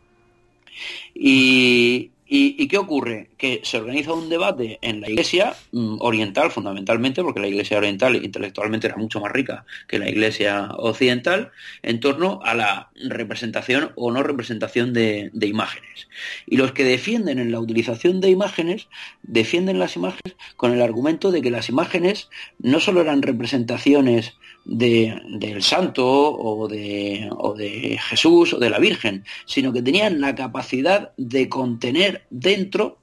Y, 1.14 2.10
¿Y, 2.26 2.68
qué 2.68 2.78
ocurre? 2.78 3.28
Que 3.36 3.60
se 3.64 3.76
organiza 3.76 4.14
un 4.14 4.30
debate 4.30 4.78
en 4.80 5.02
la 5.02 5.10
iglesia 5.10 5.54
mm, 5.72 5.96
oriental 6.00 6.50
fundamentalmente, 6.50 7.22
porque 7.22 7.40
la 7.40 7.48
iglesia 7.48 7.76
oriental 7.76 8.16
intelectualmente 8.16 8.86
era 8.86 8.96
mucho 8.96 9.20
más 9.20 9.30
rica 9.30 9.66
que 9.88 9.98
la 9.98 10.08
iglesia 10.08 10.70
occidental, 10.78 11.52
en 11.82 12.00
torno 12.00 12.40
a 12.42 12.54
la 12.54 12.90
representación 12.94 13.92
o 13.96 14.10
no 14.10 14.22
representación 14.22 14.94
de, 14.94 15.30
de 15.34 15.46
imágenes. 15.46 16.08
Y 16.46 16.56
los 16.56 16.72
que 16.72 16.84
defienden 16.84 17.38
en 17.38 17.52
la 17.52 17.60
utilización 17.60 18.22
de 18.22 18.30
imágenes, 18.30 18.88
defienden 19.22 19.78
las 19.78 19.96
imágenes 19.96 20.34
con 20.56 20.72
el 20.72 20.80
argumento 20.80 21.30
de 21.30 21.42
que 21.42 21.50
las 21.50 21.68
imágenes 21.68 22.30
no 22.58 22.80
solo 22.80 23.02
eran 23.02 23.20
representaciones 23.20 24.34
del 24.64 25.62
santo 25.62 26.06
o 26.06 26.68
de, 26.68 27.28
o 27.30 27.54
de 27.54 27.98
Jesús 28.00 28.54
o 28.54 28.58
de 28.58 28.70
la 28.70 28.78
Virgen, 28.78 29.24
sino 29.44 29.72
que 29.72 29.82
tenían 29.82 30.20
la 30.20 30.34
capacidad 30.34 31.12
de 31.16 31.48
contener 31.48 32.24
dentro 32.30 32.98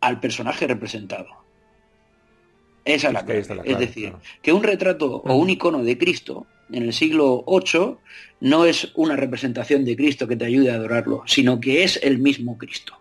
al 0.00 0.20
personaje 0.20 0.66
representado. 0.66 1.28
Esa 2.84 3.08
es 3.08 3.14
la 3.14 3.24
clave. 3.24 3.62
es 3.64 3.78
decir, 3.78 4.14
que 4.42 4.52
un 4.52 4.62
retrato 4.62 5.16
o 5.16 5.34
un 5.34 5.50
icono 5.50 5.82
de 5.82 5.98
Cristo 5.98 6.46
en 6.72 6.84
el 6.84 6.92
siglo 6.92 7.44
VIII 7.46 7.96
no 8.40 8.64
es 8.64 8.92
una 8.94 9.16
representación 9.16 9.84
de 9.84 9.96
Cristo 9.96 10.26
que 10.26 10.36
te 10.36 10.46
ayude 10.46 10.70
a 10.70 10.74
adorarlo, 10.74 11.22
sino 11.26 11.60
que 11.60 11.84
es 11.84 11.98
el 12.02 12.18
mismo 12.18 12.56
Cristo. 12.56 12.94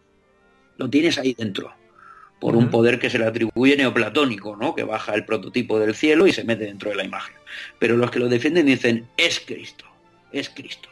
Lo 0.78 0.90
tienes 0.90 1.18
ahí 1.18 1.34
dentro 1.34 1.78
por 2.40 2.56
un 2.56 2.69
poder 2.69 3.00
que 3.00 3.09
se 3.09 3.19
le 3.19 3.26
atribuye 3.26 3.76
neoplatónico, 3.76 4.56
¿no? 4.56 4.74
que 4.74 4.84
baja 4.84 5.14
el 5.14 5.26
prototipo 5.26 5.80
del 5.80 5.93
cielo 5.93 6.26
y 6.26 6.32
se 6.32 6.43
mete 6.43 6.66
dentro 6.66 6.90
de 6.90 6.95
la 6.95 7.03
imagen. 7.03 7.35
Pero 7.80 7.98
los 7.98 8.11
que 8.11 8.19
lo 8.19 8.30
defienden 8.30 8.66
dicen, 8.66 9.08
es 9.18 9.40
Cristo, 9.40 9.85
es 10.32 10.50
Cristo. 10.50 10.90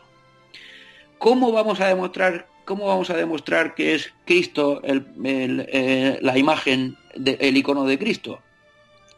¿Cómo 1.18 1.52
vamos 1.52 1.80
a 1.80 1.88
demostrar, 1.88 2.48
cómo 2.66 2.88
vamos 2.88 3.10
a 3.10 3.16
demostrar 3.16 3.76
que 3.76 3.96
es 3.96 4.14
Cristo 4.26 4.82
eh, 4.84 6.20
la 6.22 6.38
imagen, 6.38 6.98
del 7.16 7.58
icono 7.58 7.86
de 7.86 7.98
Cristo? 7.98 8.42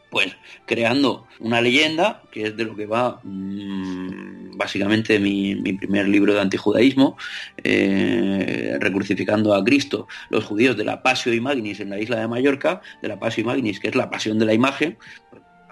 Pues 0.09 0.35
creando 0.65 1.27
una 1.39 1.61
leyenda, 1.61 2.23
que 2.31 2.47
es 2.47 2.57
de 2.57 2.65
lo 2.65 2.75
que 2.75 2.85
va 2.87 3.19
mm, 3.23 4.57
básicamente 4.57 5.19
mi, 5.19 5.55
primer 5.55 6.07
libro 6.07 6.33
de 6.33 6.41
antijudaísmo, 6.41 7.17
eh, 7.63 8.77
recrucificando 8.79 9.53
a 9.53 9.63
Cristo, 9.63 10.07
los 10.29 10.43
judíos 10.43 10.75
de 10.75 10.83
la 10.83 11.01
Pasio 11.01 11.31
Magnis 11.41 11.79
en 11.79 11.89
la 11.89 11.99
isla 11.99 12.19
de 12.19 12.27
Mallorca, 12.27 12.81
de 13.01 13.07
la 13.07 13.19
Pasio 13.19 13.45
Magnis, 13.45 13.79
que 13.79 13.87
es 13.87 13.95
la 13.95 14.09
pasión 14.09 14.37
de 14.37 14.45
la 14.45 14.53
imagen, 14.53 14.97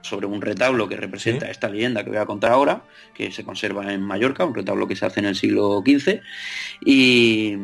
sobre 0.01 0.27
un 0.27 0.41
retablo 0.41 0.87
que 0.87 0.95
representa 0.95 1.49
esta 1.49 1.69
leyenda 1.69 2.03
que 2.03 2.11
voy 2.11 2.19
a 2.19 2.25
contar 2.25 2.51
ahora, 2.51 2.83
que 3.13 3.31
se 3.31 3.43
conserva 3.43 3.91
en 3.93 4.01
Mallorca, 4.01 4.45
un 4.45 4.55
retablo 4.55 4.87
que 4.87 4.95
se 4.95 5.05
hace 5.05 5.19
en 5.19 5.25
el 5.25 5.35
siglo 5.35 5.83
XV, 5.85 6.21
y, 6.85 7.55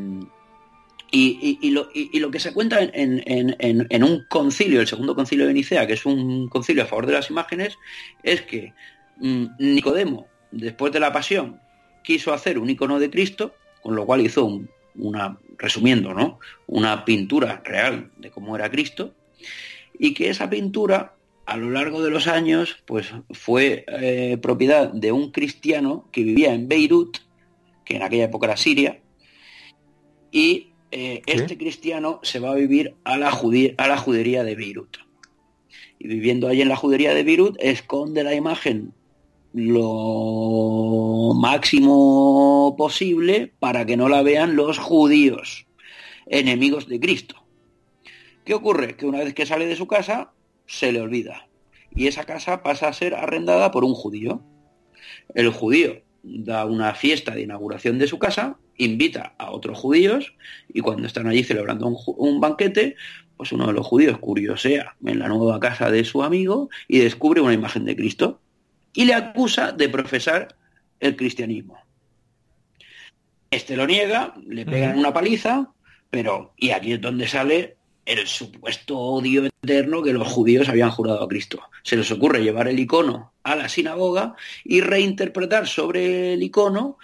y, 1.15 1.69
lo, 1.69 2.31
que 2.31 2.39
se 2.39 2.53
cuenta 2.53 2.79
en, 2.81 4.03
un 4.03 4.25
concilio, 4.27 4.81
el 4.81 4.87
segundo 4.87 5.15
concilio 5.15 5.45
de 5.45 5.53
Nicea, 5.53 5.85
que 5.85 5.93
es 5.93 6.07
un 6.07 6.47
concilio 6.47 6.83
a 6.83 6.87
favor 6.87 7.05
de 7.05 7.13
las 7.13 7.29
imágenes, 7.29 7.77
es 8.23 8.41
que 8.41 8.73
mm, 9.17 9.45
Nicodemo, 9.59 10.27
después 10.51 10.91
de 10.91 10.99
la 10.99 11.13
pasión, 11.13 11.59
quiso 12.03 12.33
hacer 12.33 12.57
un 12.57 12.69
icono 12.69 12.99
de 12.99 13.11
Cristo, 13.11 13.53
con 13.83 13.95
lo 13.95 14.07
cual 14.07 14.21
hizo 14.21 14.61
una, 14.95 15.37
resumiendo, 15.59 16.15
¿no? 16.15 16.39
Una 16.65 17.05
pintura 17.05 17.61
real 17.63 18.11
de 18.17 18.31
cómo 18.31 18.55
era 18.55 18.71
Cristo, 18.71 19.13
y 19.99 20.15
que 20.15 20.31
esa 20.31 20.49
pintura 20.49 21.15
a 21.45 21.57
lo 21.57 21.69
largo 21.69 22.01
de 22.01 22.09
los 22.09 22.27
años, 22.27 22.81
pues 22.85 23.13
fue 23.29 23.85
eh, 23.87 24.39
propiedad 24.41 24.91
de 24.91 25.11
un 25.11 25.31
cristiano 25.31 26.09
que 26.11 26.23
vivía 26.23 26.55
en 26.55 26.67
Beirut, 26.67 27.19
que 27.85 27.97
en 27.97 28.01
aquella 28.01 28.25
época 28.25 28.47
era 28.47 28.57
Siria, 28.57 28.99
y 30.31 30.72
eh, 30.95 31.23
este 31.25 31.57
cristiano 31.57 32.19
se 32.21 32.39
va 32.39 32.51
a 32.51 32.55
vivir 32.55 32.93
a 33.03 33.17
la, 33.17 33.29
a 33.29 33.87
la 33.87 33.97
judería 33.97 34.43
de 34.43 34.53
Beirut. 34.53 34.97
Y 35.97 36.07
viviendo 36.07 36.47
allí 36.47 36.61
en 36.61 36.69
la 36.69 36.75
judería 36.75 37.15
de 37.15 37.23
Beirut, 37.23 37.57
esconde 37.59 38.23
la 38.23 38.35
imagen 38.35 38.93
lo 39.53 41.33
máximo 41.35 42.75
posible 42.77 43.53
para 43.57 43.87
que 43.87 43.97
no 43.97 44.07
la 44.07 44.21
vean 44.21 44.55
los 44.55 44.77
judíos, 44.77 45.65
enemigos 46.27 46.87
de 46.87 46.99
Cristo. 46.99 47.43
¿Qué 48.45 48.53
ocurre? 48.53 48.95
Que 48.95 49.07
una 49.07 49.17
vez 49.17 49.33
que 49.33 49.47
sale 49.47 49.65
de 49.65 49.75
su 49.75 49.87
casa, 49.87 50.31
se 50.67 50.91
le 50.91 51.01
olvida. 51.01 51.47
Y 51.95 52.05
esa 52.05 52.25
casa 52.25 52.61
pasa 52.61 52.87
a 52.87 52.93
ser 52.93 53.15
arrendada 53.15 53.71
por 53.71 53.83
un 53.83 53.95
judío. 53.95 54.43
El 55.33 55.49
judío 55.49 56.03
da 56.21 56.65
una 56.65 56.93
fiesta 56.93 57.33
de 57.33 57.41
inauguración 57.41 57.97
de 57.97 58.05
su 58.05 58.19
casa, 58.19 58.59
invita 58.77 59.33
a 59.37 59.51
otros 59.51 59.77
judíos 59.77 60.33
y 60.73 60.81
cuando 60.81 61.07
están 61.07 61.27
allí 61.27 61.43
celebrando 61.43 61.87
un, 61.87 62.39
banquete, 62.39 62.95
pues 63.37 63.51
uno 63.51 63.67
de 63.67 63.73
los 63.73 63.85
judíos 63.85 64.17
curiosea 64.19 64.95
en 65.05 65.19
la 65.19 65.27
nueva 65.27 65.59
casa 65.59 65.91
de 65.91 66.03
su 66.03 66.23
amigo 66.23 66.69
y 66.87 66.99
descubre 66.99 67.41
una 67.41 67.53
imagen 67.53 67.85
de 67.85 67.95
Cristo 67.95 68.41
y 68.93 69.05
le 69.05 69.13
acusa 69.13 69.71
de 69.71 69.89
profesar 69.89 70.55
el 70.99 71.15
cristianismo. 71.15 71.77
Este 73.51 73.75
lo 73.75 73.85
niega, 73.85 74.33
le 74.47 74.65
pegan 74.65 74.97
una 74.97 75.13
paliza, 75.13 75.71
pero 76.09 76.53
y 76.57 76.71
aquí 76.71 76.93
es 76.93 77.01
donde 77.01 77.27
sale 77.27 77.77
el 78.05 78.27
supuesto 78.27 78.97
odio 78.97 79.45
eterno 79.45 80.01
que 80.01 80.13
los 80.13 80.27
judíos 80.27 80.67
habían 80.67 80.91
jurado 80.91 81.23
a 81.23 81.27
Cristo. 81.27 81.61
Se 81.83 81.95
les 81.95 82.11
ocurre 82.11 82.43
llevar 82.43 82.67
el 82.67 82.79
icono 82.79 83.33
a 83.43 83.55
la 83.55 83.69
sinagoga 83.69 84.35
y 84.63 84.81
reinterpretar 84.81 85.67
sobre 85.67 86.33
el 86.33 86.43
icono 86.43 86.97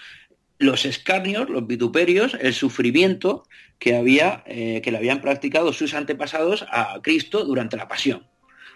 los 0.59 0.85
escarnios, 0.85 1.49
los 1.49 1.65
vituperios, 1.65 2.37
el 2.39 2.53
sufrimiento 2.53 3.47
que, 3.79 3.95
había, 3.95 4.43
eh, 4.45 4.81
que 4.83 4.91
le 4.91 4.97
habían 4.97 5.21
practicado 5.21 5.73
sus 5.73 5.93
antepasados 5.93 6.65
a 6.69 6.99
Cristo 7.01 7.45
durante 7.45 7.77
la 7.77 7.87
pasión. 7.87 8.27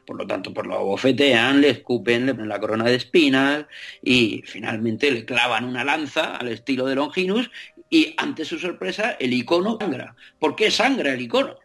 Por 0.05 0.17
lo 0.17 0.25
tanto, 0.25 0.53
por 0.53 0.65
lo 0.65 0.83
bofetean, 0.83 1.61
le 1.61 1.69
escupen, 1.69 2.25
le 2.25 2.33
ponen 2.33 2.49
la 2.49 2.59
corona 2.59 2.85
de 2.85 2.95
espinas 2.95 3.65
y 4.01 4.41
finalmente 4.45 5.11
le 5.11 5.25
clavan 5.25 5.65
una 5.65 5.83
lanza 5.83 6.35
al 6.35 6.49
estilo 6.49 6.85
de 6.85 6.95
Longinus 6.95 7.51
y 7.89 8.13
ante 8.17 8.43
su 8.43 8.59
sorpresa 8.59 9.11
el 9.19 9.33
icono 9.33 9.77
sangra. 9.79 10.15
¿Por 10.39 10.55
qué 10.55 10.71
sangra 10.71 11.13
el 11.13 11.21
icono? 11.21 11.57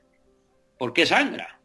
¿Por 0.78 0.92
qué 0.92 1.06
sangra? 1.06 1.57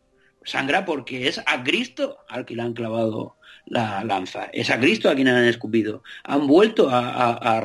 Sangra 0.45 0.85
porque 0.85 1.27
es 1.27 1.39
a 1.45 1.63
Cristo 1.63 2.17
al 2.29 2.45
que 2.45 2.55
le 2.55 2.61
han 2.61 2.73
clavado 2.73 3.37
la 3.65 4.03
lanza. 4.03 4.49
Es 4.51 4.69
a 4.69 4.79
Cristo 4.79 5.09
a 5.09 5.15
quien 5.15 5.27
han 5.29 5.45
escupido. 5.45 6.03
Han 6.23 6.47
vuelto 6.47 6.89
a, 6.91 7.59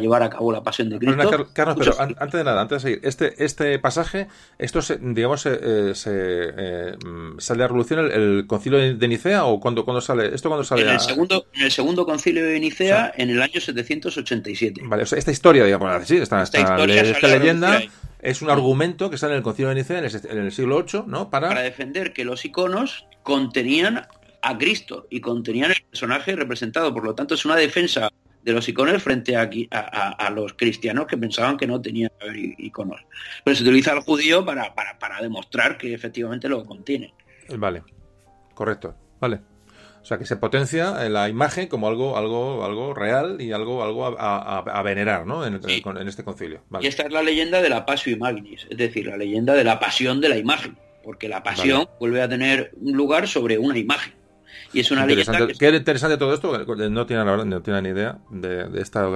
llevar 0.00 0.22
a 0.22 0.30
cabo 0.30 0.52
la 0.52 0.62
pasión 0.62 0.90
de 0.90 0.98
Cristo. 0.98 1.48
Carlos, 1.52 1.76
pero 1.78 2.00
antes 2.00 2.32
de 2.32 2.44
nada, 2.44 2.60
antes 2.60 2.82
de 2.82 2.88
seguir, 2.88 3.00
este, 3.02 3.44
este 3.44 3.78
pasaje, 3.78 4.28
esto 4.58 4.82
se, 4.82 4.98
digamos, 5.00 5.40
se, 5.42 5.58
eh, 5.62 6.96
mm, 7.04 7.38
sale 7.38 7.64
a 7.64 7.66
revolución 7.66 8.10
el, 8.12 8.44
concilio 8.46 8.78
de 8.78 9.08
Nicea 9.08 9.44
o 9.44 9.58
cuando, 9.60 9.84
cuando 9.84 10.00
sale 10.00 10.34
esto 10.34 10.48
cuando 10.48 10.64
sale 10.64 10.82
en 10.82 10.88
el 10.90 11.00
segundo 11.00 11.46
en 11.54 11.62
el 11.62 11.70
segundo 11.70 12.04
concilio 12.04 12.44
de 12.44 12.60
Nicea 12.60 13.12
en 13.16 13.30
el 13.30 13.40
año 13.40 13.60
787. 13.60 14.82
Vale, 14.84 15.04
esta 15.04 15.30
historia, 15.30 15.64
digamos, 15.64 16.06
sí, 16.06 16.18
esta, 16.18 16.42
esta, 16.42 16.84
esta 16.84 17.28
leyenda 17.28 17.80
es 18.22 18.40
un 18.40 18.50
argumento 18.50 19.10
que 19.10 19.18
sale 19.18 19.32
en 19.32 19.38
el 19.38 19.42
Concilio 19.42 19.68
de 19.68 19.74
Nicea 19.74 19.98
en 19.98 20.04
el, 20.04 20.52
siglo 20.52 20.84
VIII, 20.84 21.02
¿no? 21.06 21.28
Para... 21.28 21.48
Para 21.48 21.62
defender 21.62 22.12
que 22.12 22.24
los 22.24 22.44
iconos 22.44 23.06
contenían 23.24 24.06
a 24.42 24.58
Cristo 24.58 25.08
y 25.10 25.20
contenían 25.20 25.72
el 25.72 25.82
personaje 25.90 26.34
representado. 26.36 26.94
Por 26.94 27.04
lo 27.04 27.14
tanto, 27.16 27.34
es 27.34 27.44
una 27.44 27.56
defensa 27.56 28.08
de 28.44 28.52
los 28.52 28.68
iconos 28.68 29.02
frente 29.02 29.36
a, 29.36 29.50
a, 29.72 30.30
los 30.30 30.54
cristianos 30.54 31.06
que 31.06 31.16
pensaban 31.16 31.56
que 31.56 31.66
no 31.66 31.80
tenían 31.80 32.10
que 32.18 32.28
haber 32.28 32.36
iconos. 32.58 33.00
Pero 33.44 33.56
se 33.56 33.64
utiliza 33.64 33.92
al 33.92 34.00
judío 34.00 34.44
para, 34.44 34.72
para, 34.74 34.98
para 34.98 35.20
demostrar 35.20 35.76
que 35.76 35.92
efectivamente 35.92 36.48
lo 36.48 36.64
contiene. 36.64 37.12
Vale, 37.56 37.82
correcto. 38.54 38.94
Vale. 39.20 39.51
O 40.02 40.04
sea, 40.04 40.18
que 40.18 40.26
se 40.26 40.36
potencia 40.36 41.08
la 41.08 41.28
imagen 41.28 41.68
como 41.68 41.86
algo, 41.86 42.16
algo, 42.16 42.64
algo 42.64 42.92
real 42.92 43.40
y 43.40 43.52
algo, 43.52 43.84
algo 43.84 44.04
a, 44.18 44.82
venerar, 44.82 45.26
¿no? 45.26 45.46
En, 45.46 45.54
este 46.08 46.24
concilio. 46.24 46.64
Y 46.80 46.88
esta 46.88 47.04
es 47.04 47.12
la 47.12 47.22
leyenda 47.22 47.62
de 47.62 47.68
la 47.68 47.86
Pasio 47.86 48.12
Imaginis, 48.12 48.66
es 48.68 48.76
decir, 48.76 49.06
la 49.06 49.16
leyenda 49.16 49.54
de 49.54 49.62
la 49.62 49.78
pasión 49.78 50.20
de 50.20 50.28
la 50.28 50.36
imagen, 50.36 50.76
porque 51.04 51.28
la 51.28 51.44
pasión 51.44 51.88
vuelve 52.00 52.20
a 52.20 52.28
tener 52.28 52.72
un 52.80 52.96
lugar 52.96 53.28
sobre 53.28 53.58
una 53.58 53.78
imagen. 53.78 54.14
Y 54.72 54.80
es 54.80 54.90
una 54.90 55.06
leyenda 55.06 55.46
que... 55.46 55.54
Qué 55.54 55.68
interesante 55.68 56.16
todo 56.16 56.34
esto, 56.34 56.50
no 56.90 57.06
tiene, 57.06 57.24
no 57.24 57.62
tiene 57.62 57.82
ni 57.82 57.90
idea 57.90 58.18
de, 58.30 58.68
de 58.68 58.80
esta 58.80 59.08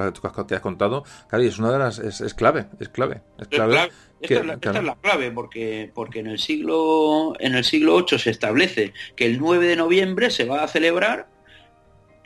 que 0.46 0.54
has 0.54 0.60
contado. 0.60 1.04
Claro, 1.28 1.44
es 1.44 1.58
una 1.58 1.72
de 1.72 1.78
las... 1.78 1.98
Es, 1.98 2.34
clave, 2.34 2.66
es 2.78 2.88
clave. 2.90 3.22
Es 3.40 3.48
clave. 3.48 3.90
Esta, 4.20 4.40
es 4.40 4.84
la, 4.84 4.96
clave, 4.96 5.30
porque, 5.30 5.90
porque 5.94 6.20
en, 6.20 6.26
el 6.28 6.38
siglo, 6.38 7.34
en 7.38 7.54
el 7.54 7.64
siglo 7.64 7.96
VIII 7.96 8.18
se 8.18 8.30
establece 8.30 8.92
que 9.14 9.26
el 9.26 9.38
9 9.38 9.66
de 9.66 9.76
noviembre 9.76 10.30
se 10.30 10.44
va 10.44 10.64
a 10.64 10.68
celebrar 10.68 11.28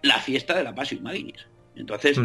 la 0.02 0.19
fiesta 0.20 0.57
de 0.57 0.65
la 0.65 0.75
Pasio 0.75 0.99
Imaginis. 0.99 1.47
Entonces, 1.77 2.19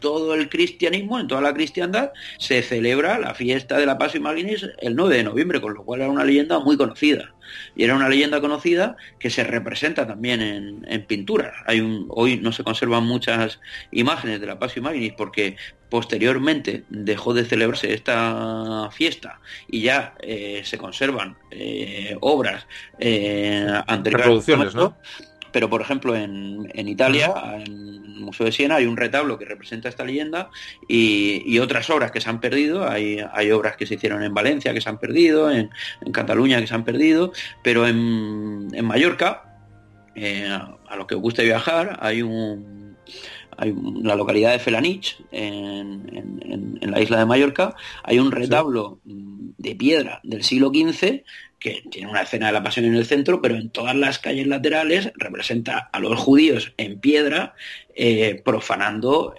todo 0.00 0.34
el 0.34 0.48
cristianismo, 0.48 1.20
en 1.20 1.28
toda 1.28 1.40
la 1.40 1.54
cristiandad, 1.54 2.12
se 2.38 2.62
celebra 2.62 3.18
la 3.18 3.34
fiesta 3.34 3.78
de 3.78 3.86
la 3.86 3.98
Pasio 3.98 4.20
Imaginis 4.20 4.66
el 4.78 4.96
9 4.96 5.16
de 5.16 5.24
noviembre, 5.24 5.60
con 5.60 5.74
lo 5.74 5.84
cual 5.84 6.00
era 6.00 6.10
una 6.10 6.24
leyenda 6.24 6.58
muy 6.58 6.76
conocida. 6.76 7.34
Y 7.74 7.84
era 7.84 7.96
una 7.96 8.08
leyenda 8.08 8.40
conocida 8.40 8.96
que 9.18 9.30
se 9.30 9.42
representa 9.44 10.06
también 10.06 10.40
en, 10.40 10.86
en 10.88 11.06
pinturas. 11.06 11.52
Hay 11.66 11.80
un, 11.80 12.06
hoy 12.08 12.38
no 12.38 12.52
se 12.52 12.64
conservan 12.64 13.04
muchas 13.04 13.60
imágenes 13.90 14.40
de 14.40 14.46
la 14.46 14.58
Pasio 14.58 14.80
Imaginis 14.80 15.14
porque 15.16 15.56
posteriormente 15.90 16.84
dejó 16.88 17.34
de 17.34 17.44
celebrarse 17.44 17.92
esta 17.92 18.88
fiesta 18.92 19.40
y 19.68 19.82
ya 19.82 20.14
eh, 20.20 20.62
se 20.64 20.78
conservan 20.78 21.36
eh, 21.50 22.16
obras 22.20 22.66
eh, 22.98 23.66
anteriores. 23.86 24.26
Reproducciones, 24.26 24.74
¿no? 24.74 24.96
Pero 25.52 25.68
por 25.68 25.80
ejemplo 25.80 26.16
en, 26.16 26.88
Italia, 26.88 27.32
en 27.54 27.66
el 27.66 28.20
Museo 28.20 28.46
de 28.46 28.52
Siena, 28.52 28.76
hay 28.76 28.86
un 28.86 28.96
retablo 28.96 29.38
que 29.38 29.44
representa 29.44 29.88
esta 29.88 30.04
leyenda 30.04 30.50
y, 30.88 31.58
otras 31.58 31.90
obras 31.90 32.10
que 32.10 32.20
se 32.20 32.30
han 32.30 32.40
perdido. 32.40 32.88
Hay, 32.88 33.18
hay, 33.32 33.50
obras 33.50 33.76
que 33.76 33.86
se 33.86 33.94
hicieron 33.94 34.22
en 34.22 34.32
Valencia 34.32 34.72
que 34.72 34.80
se 34.80 34.88
han 34.88 34.98
perdido, 34.98 35.50
en, 35.50 35.70
Cataluña 36.12 36.60
que 36.60 36.66
se 36.66 36.74
han 36.74 36.84
perdido, 36.84 37.32
pero 37.62 37.86
en, 37.86 38.84
Mallorca, 38.84 39.60
eh, 40.14 40.48
a 40.48 40.96
los 40.96 41.06
que 41.06 41.14
os 41.14 41.20
guste 41.20 41.44
viajar, 41.44 41.98
hay 42.00 42.22
un 42.22 42.80
hay 43.60 43.74
la 44.02 44.16
localidad 44.16 44.52
de 44.52 44.58
Felanich, 44.58 45.18
en, 45.30 46.78
la 46.80 47.00
isla 47.00 47.18
de 47.18 47.26
Mallorca, 47.26 47.74
hay 48.02 48.18
un 48.18 48.32
retablo 48.32 49.00
de 49.04 49.74
piedra 49.74 50.20
del 50.24 50.42
siglo 50.42 50.70
XV 50.70 51.22
que 51.60 51.82
tiene 51.90 52.08
una 52.08 52.22
escena 52.22 52.46
de 52.46 52.52
la 52.52 52.62
pasión 52.62 52.86
en 52.86 52.94
el 52.94 53.06
centro, 53.06 53.40
pero 53.40 53.54
en 53.54 53.70
todas 53.70 53.94
las 53.94 54.18
calles 54.18 54.46
laterales 54.46 55.12
representa 55.14 55.90
a 55.92 56.00
los 56.00 56.18
judíos 56.18 56.72
en 56.78 56.98
piedra 56.98 57.54
eh, 57.94 58.40
profanando 58.44 59.34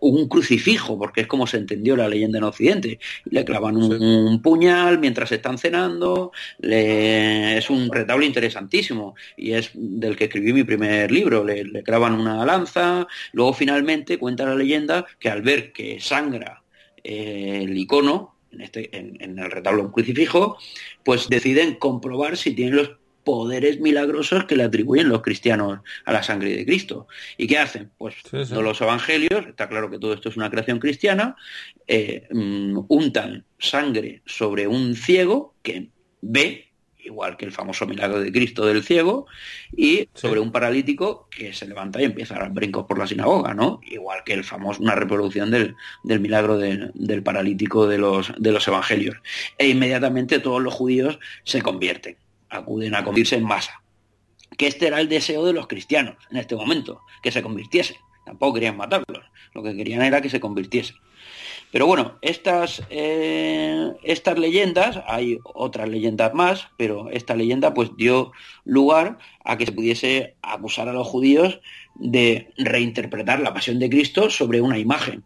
un 0.00 0.28
crucifijo, 0.28 0.98
porque 0.98 1.22
es 1.22 1.26
como 1.26 1.46
se 1.46 1.56
entendió 1.56 1.96
la 1.96 2.08
leyenda 2.08 2.38
en 2.38 2.44
Occidente. 2.44 2.98
Le 3.24 3.44
clavan 3.44 3.76
un, 3.76 4.42
puñal 4.42 4.98
mientras 4.98 5.32
están 5.32 5.56
cenando, 5.56 6.32
es 6.60 7.70
un 7.70 7.90
retablo 7.90 8.24
interesantísimo 8.26 9.14
y 9.36 9.52
es 9.52 9.70
del 9.74 10.16
que 10.16 10.24
escribí 10.24 10.52
mi 10.52 10.64
primer 10.64 11.10
libro. 11.10 11.42
Le, 11.44 11.64
le 11.64 11.82
clavan 11.82 12.20
una 12.20 12.44
lanza, 12.44 13.06
luego 13.32 13.54
finalmente 13.54 14.18
cuenta 14.18 14.44
la 14.44 14.54
leyenda 14.54 15.06
que 15.18 15.30
al 15.30 15.42
ver 15.42 15.72
que 15.72 16.00
sangra 16.00 16.60
eh, 17.04 17.60
el 17.62 17.76
icono, 17.76 18.36
en, 18.52 18.60
este, 18.62 18.96
en, 18.96 19.38
el 19.38 19.50
retablo 19.50 19.82
un 19.82 19.92
crucifijo, 19.92 20.58
pues 21.04 21.28
deciden 21.28 21.74
comprobar 21.74 22.36
si 22.36 22.52
tienen 22.54 22.76
los 22.76 22.90
poderes 23.24 23.80
milagrosos 23.80 24.44
que 24.44 24.56
le 24.56 24.64
atribuyen 24.64 25.08
los 25.08 25.22
cristianos 25.22 25.80
a 26.04 26.12
la 26.12 26.22
sangre 26.22 26.56
de 26.56 26.64
Cristo. 26.64 27.06
¿Y 27.36 27.46
qué 27.46 27.58
hacen? 27.58 27.90
Pues 27.98 28.16
los 28.32 28.80
evangelios, 28.80 29.46
está 29.46 29.68
claro 29.68 29.90
que 29.90 29.98
todo 29.98 30.14
esto 30.14 30.30
es 30.30 30.36
una 30.36 30.50
creación 30.50 30.78
cristiana, 30.78 31.36
eh, 31.86 32.26
mm, 32.30 32.78
untan 32.88 33.44
sangre 33.58 34.22
sobre 34.26 34.66
un 34.66 34.94
ciego 34.94 35.54
que 35.62 35.90
ve 36.22 36.69
igual 37.04 37.36
que 37.36 37.44
el 37.44 37.52
famoso 37.52 37.86
milagro 37.86 38.20
de 38.20 38.32
Cristo 38.32 38.66
del 38.66 38.82
ciego, 38.82 39.26
y 39.76 40.08
sobre 40.14 40.40
un 40.40 40.52
paralítico 40.52 41.28
que 41.30 41.52
se 41.52 41.66
levanta 41.66 42.00
y 42.00 42.04
empieza 42.04 42.36
a 42.36 42.40
dar 42.40 42.52
brincos 42.52 42.86
por 42.86 42.98
la 42.98 43.06
sinagoga, 43.06 43.54
¿no? 43.54 43.80
Igual 43.84 44.22
que 44.24 44.34
el 44.34 44.44
famoso, 44.44 44.82
una 44.82 44.94
reproducción 44.94 45.50
del, 45.50 45.76
milagro 46.04 46.58
del 46.58 47.22
paralítico 47.22 47.86
de 47.86 47.98
los, 47.98 48.32
de 48.38 48.52
los 48.52 48.66
evangelios. 48.68 49.16
E 49.58 49.68
inmediatamente 49.68 50.38
todos 50.38 50.62
los 50.62 50.74
judíos 50.74 51.18
se 51.44 51.62
convierten, 51.62 52.16
acuden 52.48 52.94
a 52.94 53.04
convertirse 53.04 53.36
en 53.36 53.44
masa. 53.44 53.82
Que 54.56 54.66
este 54.66 54.88
era 54.88 55.00
el 55.00 55.08
deseo 55.08 55.44
de 55.46 55.52
los 55.52 55.66
cristianos 55.66 56.16
en 56.30 56.36
este 56.36 56.56
momento, 56.56 57.00
que 57.22 57.30
se 57.30 57.42
convirtiesen. 57.42 57.96
Tampoco 58.24 58.54
querían 58.54 58.76
matarlos, 58.76 59.24
lo 59.54 59.62
que 59.62 59.74
querían 59.74 60.02
era 60.02 60.20
que 60.20 60.28
se 60.28 60.40
convirtiesen. 60.40 60.96
Pero 61.72 61.86
bueno, 61.86 62.18
estas, 62.20 62.82
eh, 62.90 63.92
estas 64.02 64.38
leyendas, 64.38 65.00
hay 65.06 65.38
otras 65.44 65.88
leyendas 65.88 66.34
más, 66.34 66.68
pero 66.76 67.10
esta 67.10 67.36
leyenda 67.36 67.74
pues 67.74 67.90
dio 67.96 68.32
lugar 68.64 69.18
a 69.44 69.56
que 69.56 69.66
se 69.66 69.72
pudiese 69.72 70.36
acusar 70.42 70.88
a 70.88 70.92
los 70.92 71.06
judíos 71.06 71.60
de 71.94 72.52
reinterpretar 72.56 73.40
la 73.40 73.54
pasión 73.54 73.78
de 73.78 73.88
Cristo 73.88 74.30
sobre 74.30 74.60
una 74.60 74.78
imagen. 74.78 75.24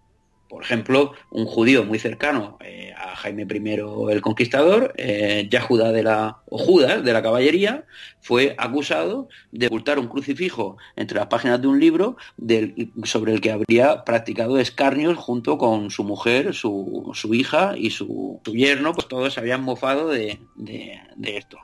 Por 0.54 0.62
ejemplo, 0.62 1.14
un 1.30 1.46
judío 1.46 1.82
muy 1.82 1.98
cercano 1.98 2.58
eh, 2.60 2.94
a 2.96 3.16
Jaime 3.16 3.42
I 3.42 4.12
el 4.12 4.22
Conquistador, 4.22 4.94
eh, 4.96 5.48
Yahuda 5.50 5.90
de 5.90 6.04
la, 6.04 6.42
o 6.48 6.58
Judas 6.58 7.02
de 7.02 7.12
la 7.12 7.22
caballería, 7.22 7.86
fue 8.20 8.54
acusado 8.56 9.28
de 9.50 9.66
ocultar 9.66 9.98
un 9.98 10.06
crucifijo 10.06 10.76
entre 10.94 11.18
las 11.18 11.26
páginas 11.26 11.60
de 11.60 11.66
un 11.66 11.80
libro 11.80 12.16
sobre 13.02 13.32
el 13.32 13.40
que 13.40 13.50
habría 13.50 14.04
practicado 14.04 14.60
escarnios 14.60 15.18
junto 15.18 15.58
con 15.58 15.90
su 15.90 16.04
mujer, 16.04 16.54
su, 16.54 17.12
hija 17.32 17.74
y 17.76 17.90
su, 17.90 18.40
yerno, 18.46 18.92
pues 18.92 19.08
todos 19.08 19.34
se 19.34 19.40
habían 19.40 19.64
mofado 19.64 20.08
de 20.08 20.38
esto. 21.20 21.58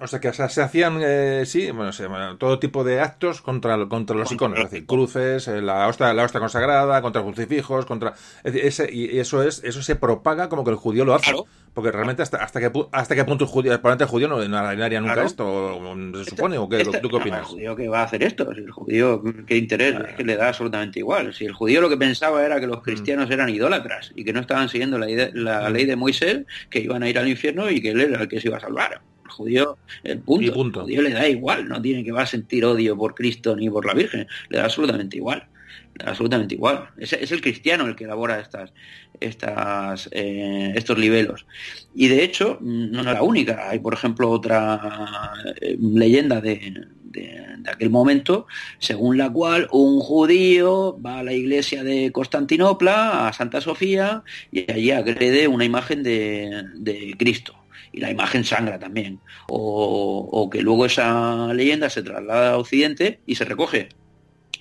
O 0.00 0.06
sea 0.06 0.18
que 0.18 0.32
se 0.32 0.62
hacían, 0.62 0.98
eh, 1.02 1.42
sí, 1.44 1.70
bueno, 1.70 2.38
todo 2.38 2.58
tipo 2.58 2.84
de 2.84 3.00
actos 3.00 3.42
contra, 3.42 3.86
contra 3.86 4.16
los 4.16 4.32
iconos, 4.32 4.58
es 4.58 4.70
decir, 4.70 4.86
cruces, 4.86 5.46
eh, 5.46 5.60
la 5.60 5.86
hostia, 5.88 6.14
la 6.14 6.24
hostia 6.24 6.40
consagrada, 6.40 7.02
contra 7.02 7.22
crucifijos, 7.22 7.84
contra... 7.84 8.14
ese, 8.42 8.88
y 8.90 9.18
eso 9.18 9.42
es 9.42 9.62
eso 9.62 9.82
se 9.82 9.96
propaga 9.96 10.48
como 10.48 10.64
que 10.64 10.70
el 10.70 10.76
judío 10.76 11.04
lo 11.04 11.14
hace. 11.14 11.34
Porque 11.72 11.92
realmente 11.92 12.22
hasta, 12.22 12.38
hasta, 12.38 12.58
qué, 12.58 12.72
hasta 12.90 13.14
qué 13.14 13.24
punto 13.24 13.44
el 13.44 13.50
judío, 13.50 13.72
el 13.72 14.06
judío 14.06 14.26
no, 14.26 14.48
no 14.48 14.58
haría 14.58 15.00
nunca 15.00 15.22
esto, 15.22 15.80
se 16.16 16.30
supone, 16.30 16.58
o 16.58 16.68
qué, 16.68 16.80
este, 16.80 16.98
¿tú 16.98 17.08
qué 17.08 17.16
opinas? 17.16 17.40
el 17.40 17.46
judío 17.46 17.76
que 17.76 17.88
va 17.88 18.00
a 18.00 18.04
hacer 18.04 18.24
esto, 18.24 18.50
el 18.50 18.70
judío, 18.72 19.22
qué 19.46 19.56
interés, 19.56 19.94
es 20.08 20.14
que 20.16 20.24
le 20.24 20.34
da 20.34 20.48
absolutamente 20.48 20.98
igual. 20.98 21.32
Si 21.32 21.44
el 21.44 21.52
judío 21.52 21.80
lo 21.80 21.88
que 21.88 21.96
pensaba 21.96 22.44
era 22.44 22.58
que 22.58 22.66
los 22.66 22.78
mm. 22.78 22.82
cristianos 22.82 23.30
eran 23.30 23.50
idólatras 23.50 24.12
y 24.16 24.24
que 24.24 24.32
no 24.32 24.40
estaban 24.40 24.68
siguiendo 24.68 24.98
la, 24.98 25.06
la 25.32 25.70
mm. 25.70 25.72
ley 25.72 25.84
de 25.84 25.94
Moisés, 25.94 26.40
que 26.70 26.80
iban 26.80 27.04
a 27.04 27.08
ir 27.08 27.18
al 27.18 27.28
infierno 27.28 27.70
y 27.70 27.80
que 27.80 27.90
él 27.90 28.00
era 28.00 28.22
el 28.22 28.28
que 28.28 28.40
se 28.40 28.48
iba 28.48 28.56
a 28.56 28.60
salvar 28.60 29.00
judío, 29.30 29.78
el 30.04 30.20
punto, 30.20 30.52
punto. 30.52 30.82
judío 30.82 31.02
le 31.02 31.10
da 31.10 31.28
igual, 31.28 31.68
no 31.68 31.80
tiene 31.80 32.04
que 32.04 32.12
va 32.12 32.22
a 32.22 32.26
sentir 32.26 32.64
odio 32.64 32.96
por 32.96 33.14
Cristo 33.14 33.56
ni 33.56 33.70
por 33.70 33.86
la 33.86 33.94
Virgen, 33.94 34.26
le 34.48 34.58
da 34.58 34.64
absolutamente 34.64 35.16
igual, 35.16 35.46
le 35.94 36.04
da 36.04 36.10
absolutamente 36.10 36.54
igual. 36.54 36.88
Es, 36.98 37.12
el 37.12 37.40
cristiano 37.40 37.86
el 37.86 37.96
que 37.96 38.04
elabora 38.04 38.40
estas, 38.40 38.72
estas, 39.20 40.08
eh, 40.12 40.72
estos 40.74 40.98
libelos. 40.98 41.46
Y 41.94 42.08
de 42.08 42.24
hecho, 42.24 42.58
no 42.60 43.00
es 43.00 43.06
la 43.06 43.22
única. 43.22 43.70
Hay, 43.70 43.78
por 43.78 43.94
ejemplo, 43.94 44.30
otra 44.30 45.32
eh, 45.60 45.76
leyenda 45.80 46.40
de, 46.40 46.86
de, 47.10 47.46
aquel 47.66 47.90
momento, 47.90 48.46
según 48.78 49.18
la 49.18 49.30
cual 49.30 49.68
un 49.70 50.00
judío 50.00 50.98
va 51.04 51.18
a 51.18 51.22
la 51.22 51.32
iglesia 51.32 51.84
de 51.84 52.10
Constantinopla, 52.12 53.28
a 53.28 53.32
Santa 53.32 53.60
Sofía, 53.60 54.22
y 54.50 54.70
allí 54.70 54.90
agrede 54.90 55.48
una 55.48 55.64
imagen 55.64 56.02
de, 56.02 56.64
de 56.74 57.14
Cristo 57.18 57.59
y 57.92 58.00
la 58.00 58.10
imagen 58.10 58.44
sangra 58.44 58.78
también. 58.78 59.20
O, 59.48 60.48
que 60.50 60.62
luego 60.62 60.86
esa 60.86 61.52
leyenda 61.54 61.90
se 61.90 62.02
traslada 62.02 62.52
a 62.52 62.58
Occidente 62.58 63.20
y 63.26 63.34
se 63.34 63.44
recoge 63.44 63.88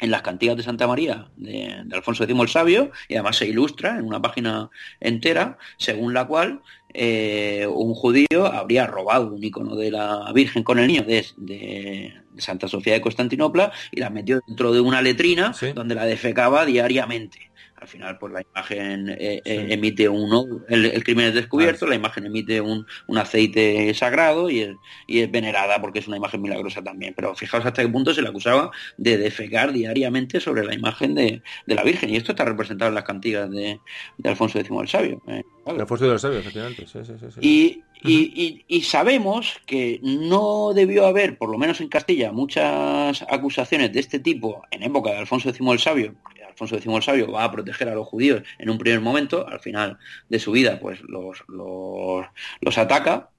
en 0.02 0.12
las 0.12 0.22
cantigas 0.22 0.56
de 0.56 0.64
Santa 0.64 0.88
María 0.88 1.28
de, 1.36 1.84
Alfonso 1.92 2.24
X 2.24 2.36
el 2.40 2.48
Sabio 2.48 2.92
y 3.10 3.16
además 3.16 3.36
se 3.36 3.48
ilustra 3.48 3.98
en 3.98 4.06
una 4.06 4.22
página 4.22 4.70
entera 5.02 5.58
según 5.78 6.14
la 6.14 6.26
cual 6.26 6.62
eh, 6.94 7.68
un 7.70 7.94
judío 7.94 8.46
habría 8.46 8.88
robado 8.88 9.34
un 9.34 9.44
icono 9.44 9.76
de 9.76 9.92
la 9.92 10.32
Virgen 10.34 10.64
con 10.64 10.80
el 10.80 10.88
niño 10.88 11.04
de, 11.04 11.26
de, 11.38 12.14
Santa 12.38 12.70
Sofía 12.70 12.94
de 12.94 13.02
Constantinopla 13.02 13.74
y 13.92 14.00
la 14.00 14.10
metió 14.10 14.40
dentro 14.48 14.72
de 14.72 14.80
una 14.80 15.02
letrina 15.02 15.54
donde 15.76 15.96
la 15.96 16.06
defecaba 16.06 16.66
diariamente 16.66 17.49
al 17.80 17.88
final 17.88 18.18
pues 18.18 18.34
la 18.34 18.42
imagen 18.42 19.10
eh, 19.10 19.42
eh, 19.46 19.68
emite 19.70 20.10
un 20.10 20.66
el, 20.68 21.04
crimen 21.04 21.28
es 21.28 21.34
descubierto, 21.34 21.88
la 21.88 21.96
imagen 21.96 22.26
emite 22.26 22.62
un, 22.62 22.86
aceite 23.18 23.94
sagrado 23.94 24.50
y 24.50 24.62
es, 24.62 24.76
y 25.08 25.20
es, 25.20 25.32
venerada 25.32 25.82
porque 25.82 26.00
es 26.00 26.08
una 26.08 26.18
imagen 26.18 26.42
milagrosa 26.42 26.82
también. 26.82 27.14
Pero 27.16 27.36
fijaos 27.36 27.66
hasta 27.66 27.82
qué 27.82 27.90
punto 27.90 28.14
se 28.14 28.22
le 28.22 28.30
acusaba 28.30 28.72
de 28.98 29.18
defecar 29.18 29.72
diariamente 29.72 30.40
sobre 30.40 30.66
la 30.66 30.74
imagen 30.74 31.16
de, 31.16 31.42
la 31.66 31.84
Virgen. 31.84 32.10
Y 32.10 32.18
esto 32.18 32.32
está 32.32 32.46
representado 32.46 32.90
en 32.90 32.96
las 32.96 33.04
cantigas 33.04 33.50
de, 33.50 33.80
Alfonso 34.24 34.60
X 34.60 34.72
el 34.80 34.88
Sabio. 34.88 35.22
¿eh? 35.28 35.44
Alfonso 35.66 36.12
el 36.12 36.20
Sabio, 36.20 36.40
efectivamente. 36.40 36.86
y, 37.42 37.82
y, 38.02 38.66
y, 38.68 38.82
sabemos 38.82 39.60
que 39.66 40.00
no 40.02 40.74
debió 40.74 41.06
haber, 41.06 41.38
por 41.38 41.50
lo 41.50 41.58
menos 41.58 41.82
en 41.82 41.90
Castilla, 41.90 42.32
muchas 42.32 43.24
acusaciones 43.30 43.92
de 43.92 44.00
este 44.00 44.20
tipo 44.20 44.64
en 44.72 44.84
época 44.84 45.12
de 45.12 45.18
Alfonso 45.18 45.50
X 45.50 45.60
el 45.62 45.80
Sabio, 45.80 46.16
Alfonso 46.60 46.76
X 46.76 46.94
el 46.94 47.04
Sabio 47.04 47.32
va 47.32 47.46
a 47.46 47.52
proteger 47.52 47.88
a 47.88 47.96
los 47.96 48.06
judíos 48.06 48.44
en 48.58 48.70
un 48.70 48.78
primer 48.78 49.00
momento, 49.00 49.48
al 49.48 49.62
final 49.62 49.98
de 50.28 50.40
su 50.40 50.52
vida 50.52 50.78
pues 50.80 51.00
los, 51.08 51.44
los, 51.48 52.78
ataca, 52.78 53.30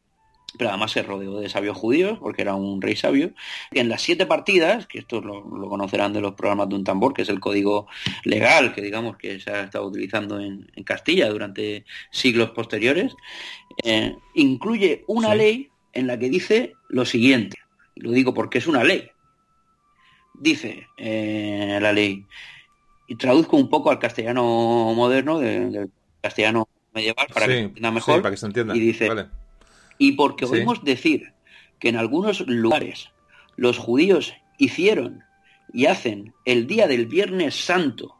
pero 0.56 0.70
además 0.70 0.90
se 0.92 1.02
rodeó 1.02 1.38
de 1.38 1.50
sabios 1.50 1.76
judíos, 1.76 2.18
porque 2.18 2.42
era 2.42 2.54
un 2.54 2.80
rey 2.80 2.96
sabio. 2.96 3.32
Y 3.70 3.78
en 3.78 3.88
las 3.90 4.00
siete 4.02 4.24
partidas, 4.24 4.86
que 4.86 4.98
esto 4.98 5.20
lo, 5.20 5.42
conocerán 5.68 6.12
de 6.14 6.22
los 6.22 6.34
programas 6.34 6.70
de 6.70 6.76
un 6.76 6.84
tambor, 6.84 7.12
que 7.12 7.22
es 7.22 7.28
el 7.28 7.40
código 7.40 7.86
legal 8.24 8.74
que 8.74 8.80
digamos 8.80 9.16
que 9.16 9.38
se 9.38 9.50
ha 9.50 9.64
estado 9.64 9.86
utilizando 9.86 10.40
en, 10.40 10.66
Castilla 10.84 11.28
durante 11.28 11.84
siglos 12.10 12.50
posteriores, 12.50 13.14
eh, 13.84 14.16
incluye 14.34 15.04
una 15.06 15.34
ley 15.34 15.68
en 15.92 16.06
la 16.06 16.18
que 16.18 16.30
dice 16.30 16.72
lo 16.88 17.04
siguiente. 17.04 17.58
Lo 17.96 18.12
digo 18.12 18.32
porque 18.32 18.58
es 18.58 18.66
una 18.66 18.82
ley. 18.82 19.10
Dice 20.34 20.86
eh, 20.96 21.78
la 21.82 21.92
ley, 21.92 22.24
y 23.10 23.16
traduzco 23.16 23.56
un 23.56 23.68
poco 23.68 23.90
al 23.90 23.98
castellano 23.98 24.44
moderno, 24.94 25.40
del 25.40 25.90
castellano 26.20 26.68
medieval, 26.94 27.26
para 27.34 27.46
que 27.48 27.52
se 27.54 27.60
entienda 27.62 27.90
mejor. 27.90 28.22
para 28.22 28.30
que 28.30 28.36
se 28.36 28.46
entienda. 28.46 28.76
Y 28.76 28.78
dice, 28.78 29.10
y 29.98 30.12
porque 30.12 30.44
oímos 30.44 30.84
decir 30.84 31.32
que 31.80 31.88
en 31.88 31.96
algunos 31.96 32.46
lugares 32.46 33.10
los 33.56 33.78
judíos 33.78 34.34
hicieron 34.58 35.24
y 35.72 35.86
hacen 35.86 36.34
el 36.44 36.68
día 36.68 36.86
del 36.86 37.06
Viernes 37.06 37.56
Santo 37.56 38.14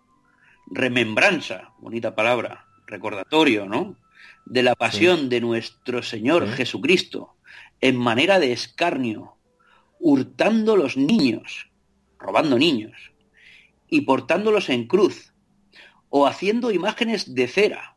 remembranza, 0.67 1.71
bonita 1.79 2.17
palabra, 2.17 2.67
recordatorio, 2.89 3.67
¿no? 3.67 3.95
De 4.45 4.65
la 4.65 4.75
pasión 4.75 5.29
de 5.29 5.41
nuestro 5.41 6.03
Señor 6.03 6.49
Jesucristo 6.49 7.37
en 7.81 7.97
manera 7.97 8.41
de 8.41 8.51
escarnio, 8.51 9.37
hurtando 10.01 10.75
los 10.75 10.97
niños, 10.97 11.71
robando 12.19 12.59
niños, 12.59 13.10
y 13.91 14.03
portándolos 14.03 14.69
en 14.69 14.87
cruz, 14.87 15.35
o 16.09 16.27
haciendo 16.27 16.71
imágenes 16.71 17.35
de 17.35 17.49
cera 17.49 17.97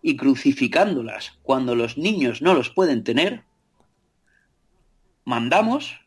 y 0.00 0.16
crucificándolas 0.16 1.38
cuando 1.42 1.74
los 1.74 1.98
niños 1.98 2.42
no 2.42 2.54
los 2.54 2.70
pueden 2.70 3.04
tener, 3.04 3.44
mandamos 5.24 6.00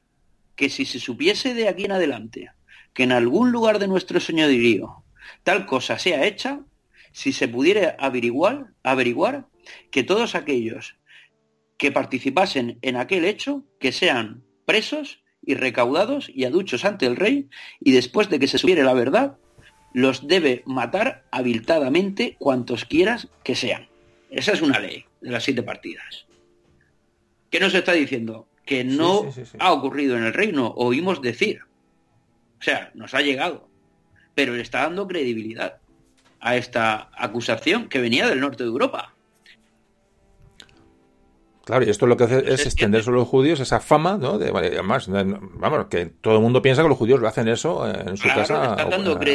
que 0.55 0.69
si 0.69 0.85
se 0.85 0.99
supiese 0.99 1.53
de 1.53 1.67
aquí 1.67 1.85
en 1.85 1.91
adelante 1.91 2.51
que 2.95 3.03
en 3.03 3.11
algún 3.11 3.51
lugar 3.51 3.77
de 3.77 3.87
nuestro 3.87 4.19
señorío 4.19 5.03
tal 5.43 5.65
cosa 5.65 5.99
sea 5.99 6.25
hecha, 6.25 6.61
si 7.11 7.33
se 7.33 7.47
pudiera 7.47 7.95
averiguar, 7.99 8.73
averiguar 8.83 9.47
que 9.91 10.03
todos 10.03 10.33
aquellos 10.33 10.97
que 11.77 11.91
participasen 11.91 12.79
en 12.81 12.95
aquel 12.95 13.25
hecho, 13.25 13.65
que 13.79 13.91
sean 13.91 14.43
presos 14.65 15.23
y 15.45 15.55
recaudados 15.55 16.29
y 16.33 16.45
aduchos 16.45 16.85
ante 16.85 17.05
el 17.05 17.15
rey, 17.15 17.47
y 17.79 17.91
después 17.91 18.29
de 18.29 18.39
que 18.39 18.47
se 18.47 18.57
supiere 18.57 18.83
la 18.83 18.93
verdad, 18.93 19.37
los 19.93 20.27
debe 20.27 20.63
matar 20.65 21.23
habilitadamente 21.31 22.35
cuantos 22.37 22.85
quieras 22.85 23.29
que 23.43 23.55
sean. 23.55 23.87
Esa 24.29 24.51
es 24.51 24.61
una 24.61 24.79
ley 24.79 25.05
de 25.21 25.31
las 25.31 25.43
siete 25.43 25.63
partidas. 25.63 26.25
¿Qué 27.49 27.59
nos 27.59 27.73
está 27.73 27.93
diciendo? 27.93 28.47
Que 28.65 28.83
no 28.83 29.31
ha 29.59 29.71
ocurrido 29.71 30.17
en 30.17 30.23
el 30.23 30.33
reino, 30.33 30.73
oímos 30.75 31.21
decir. 31.21 31.61
O 32.59 32.63
sea, 32.63 32.91
nos 32.93 33.13
ha 33.13 33.21
llegado. 33.21 33.69
Pero 34.33 34.53
le 34.53 34.61
está 34.61 34.81
dando 34.81 35.07
credibilidad 35.07 35.77
a 36.41 36.57
esta 36.57 37.09
acusación 37.15 37.87
que 37.87 38.01
venía 38.01 38.27
del 38.27 38.41
norte 38.41 38.63
de 38.63 38.69
Europa. 38.69 39.14
Claro, 41.65 41.83
y 41.83 41.89
esto 41.89 42.05
lo 42.05 42.15
que 42.15 42.25
hace 42.25 42.53
es 42.53 42.65
extender 42.65 43.03
sobre 43.03 43.17
los 43.17 43.27
judíos 43.27 43.59
esa 43.59 43.79
fama, 43.79 44.17
¿no? 44.17 44.37
De, 44.37 44.49
además, 44.49 45.07
vamos, 45.09 45.87
que 45.89 46.05
todo 46.05 46.35
el 46.35 46.41
mundo 46.41 46.61
piensa 46.61 46.83
que 46.83 46.89
los 46.89 46.97
judíos 46.97 47.19
lo 47.19 47.27
hacen 47.27 47.47
eso 47.47 47.87
en 47.87 48.15
su 48.17 48.27
casa 48.27 48.77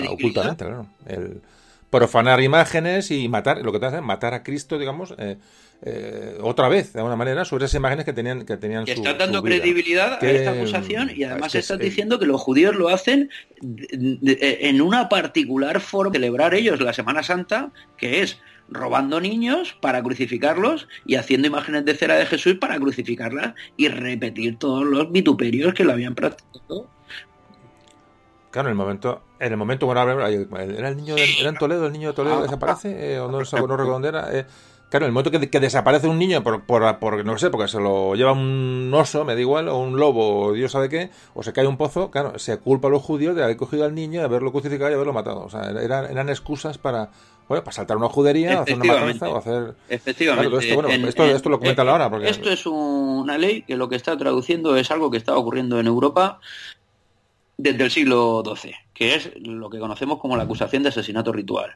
ocultamente, 0.09 0.65
claro. 0.65 0.87
El 1.07 1.43
profanar 1.91 2.41
imágenes 2.41 3.11
y 3.11 3.29
matar, 3.29 3.63
lo 3.63 3.73
que 3.73 3.81
te 3.81 3.87
hace 3.87 4.01
matar 4.01 4.33
a 4.33 4.45
Cristo, 4.45 4.79
digamos, 4.79 5.13
eh, 5.19 5.39
eh, 5.83 6.39
otra 6.41 6.69
vez, 6.69 6.93
de 6.93 7.01
alguna 7.01 7.17
manera, 7.17 7.45
sobre 7.45 7.65
esas 7.65 7.75
imágenes 7.75 8.05
que 8.05 8.13
tenían 8.13 8.45
que 8.45 8.57
tenían 8.57 8.85
que 8.85 8.93
están 8.93 9.19
dando 9.19 9.43
credibilidad 9.43 10.23
a 10.23 10.31
esta 10.31 10.53
acusación 10.53 11.11
y 11.15 11.25
además 11.25 11.55
estás 11.55 11.79
diciendo 11.79 12.19
que 12.19 12.27
los 12.27 12.41
judíos 12.41 12.77
lo 12.77 12.91
hacen 12.91 13.31
en 13.61 14.81
una 14.81 15.09
particular 15.09 15.81
forma 15.81 16.13
de 16.13 16.19
celebrar 16.19 16.55
ellos 16.55 16.81
la 16.81 16.93
Semana 16.93 17.23
Santa, 17.23 17.73
que 17.97 18.23
es 18.23 18.39
robando 18.71 19.21
niños 19.21 19.77
para 19.81 20.03
crucificarlos 20.03 20.89
y 21.05 21.17
haciendo 21.17 21.49
imágenes 21.49 21.85
de 21.85 21.95
cera 21.95 22.17
de 22.17 22.27
Jesús 22.27 22.55
para 22.55 22.79
crucificarlas 22.79 23.55
y 23.77 23.89
repetir 23.89 24.59
todos 24.59 24.85
los 24.85 25.11
vituperios 25.11 25.75
que 25.75 25.85
lo 25.85 25.93
habían 25.93 26.15
practicado. 26.15 26.89
Claro, 28.51 28.69
en 28.69 28.73
el 28.73 28.77
momento, 28.77 29.23
en 29.39 29.53
el 29.53 29.59
momento, 29.59 29.87
bueno, 29.87 30.03
era 30.03 30.89
el 30.89 30.97
niño, 30.97 31.15
era 31.17 31.49
en 31.49 31.57
Toledo, 31.57 31.87
el 31.87 31.93
niño 31.93 32.09
de 32.09 32.15
Toledo 32.15 32.39
ah, 32.39 32.43
desaparece, 32.43 33.15
eh, 33.15 33.21
o 33.21 33.31
no, 33.31 33.39
no 33.39 33.45
recuerdo 33.45 33.93
dónde 33.93 34.09
era, 34.09 34.37
eh, 34.37 34.45
Claro, 34.91 35.07
el 35.07 35.13
momento 35.13 35.31
que, 35.31 35.61
desaparece 35.61 36.09
un 36.09 36.19
niño 36.19 36.43
por, 36.43 36.65
por, 36.65 37.25
no 37.25 37.39
sé, 37.39 37.49
porque 37.49 37.69
se 37.69 37.79
lo 37.79 38.17
lleva 38.17 38.33
un 38.33 38.91
oso, 38.93 39.25
me 39.25 39.37
da 39.37 39.41
igual, 39.41 39.69
o 39.69 39.79
un 39.79 39.97
lobo, 39.97 40.47
o 40.47 40.53
Dios 40.53 40.73
sabe 40.73 40.89
qué, 40.89 41.11
o 41.33 41.45
se 41.45 41.53
cae 41.53 41.69
un 41.69 41.77
pozo, 41.77 42.11
claro, 42.11 42.41
se 42.41 42.59
culpa 42.59 42.89
a 42.89 42.91
los 42.91 43.01
judíos 43.01 43.37
de 43.37 43.45
haber 43.45 43.57
cogido 43.57 43.85
al 43.85 43.95
niño, 43.95 44.19
de 44.19 44.27
haberlo 44.27 44.51
crucificado 44.51 44.91
y 44.91 44.95
haberlo 44.95 45.13
matado. 45.13 45.45
O 45.45 45.49
sea, 45.49 45.71
eran, 45.81 46.07
eran 46.07 46.29
excusas 46.29 46.77
para, 46.77 47.11
bueno, 47.51 47.65
para 47.65 47.75
saltar 47.75 47.97
una 47.97 48.09
judería, 48.09 48.61
hacer 48.61 48.77
una 48.77 48.95
matanza 48.95 49.29
o 49.29 49.37
hacer... 49.37 49.75
Efectivamente. 49.89 50.57
esto, 50.57 50.75
bueno, 50.77 51.35
esto, 51.35 51.49
lo 51.49 51.59
comentan 51.59 51.89
ahora. 51.89 52.09
Porque... 52.09 52.29
Esto 52.29 52.49
es 52.49 52.65
una 52.65 53.37
ley 53.39 53.63
que 53.63 53.75
lo 53.75 53.89
que 53.89 53.97
está 53.97 54.17
traduciendo 54.17 54.77
es 54.77 54.89
algo 54.93 55.11
que 55.11 55.17
está 55.17 55.37
ocurriendo 55.37 55.81
en 55.81 55.89
Europa 55.89 56.39
desde 57.57 57.83
el 57.83 57.91
siglo 57.91 58.45
XII, 58.47 58.77
que 58.95 59.17
es 59.17 59.33
lo 59.41 59.69
que 59.69 59.81
conocemos 59.81 60.21
como 60.21 60.37
la 60.37 60.45
acusación 60.45 60.85
de 60.85 60.91
asesinato 60.91 61.33
ritual. 61.33 61.75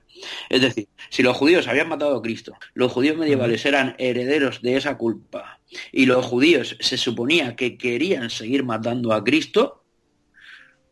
Es 0.49 0.61
decir, 0.61 0.87
si 1.11 1.25
los 1.25 1.37
judíos 1.37 1.67
habían 1.67 1.89
matado 1.89 2.17
a 2.17 2.23
Cristo, 2.23 2.53
los 2.75 2.93
judíos 2.93 3.17
medievales 3.17 3.67
eran 3.67 3.97
herederos 3.99 4.63
de 4.63 4.77
esa 4.77 4.97
culpa, 4.97 5.59
y 5.91 6.07
los 6.07 6.25
judíos 6.25 6.77
se 6.79 6.97
suponía 6.97 7.57
que 7.57 7.77
querían 7.77 8.31
seguir 8.31 8.63
matando 8.63 9.13
a 9.13 9.25
Cristo, 9.25 9.84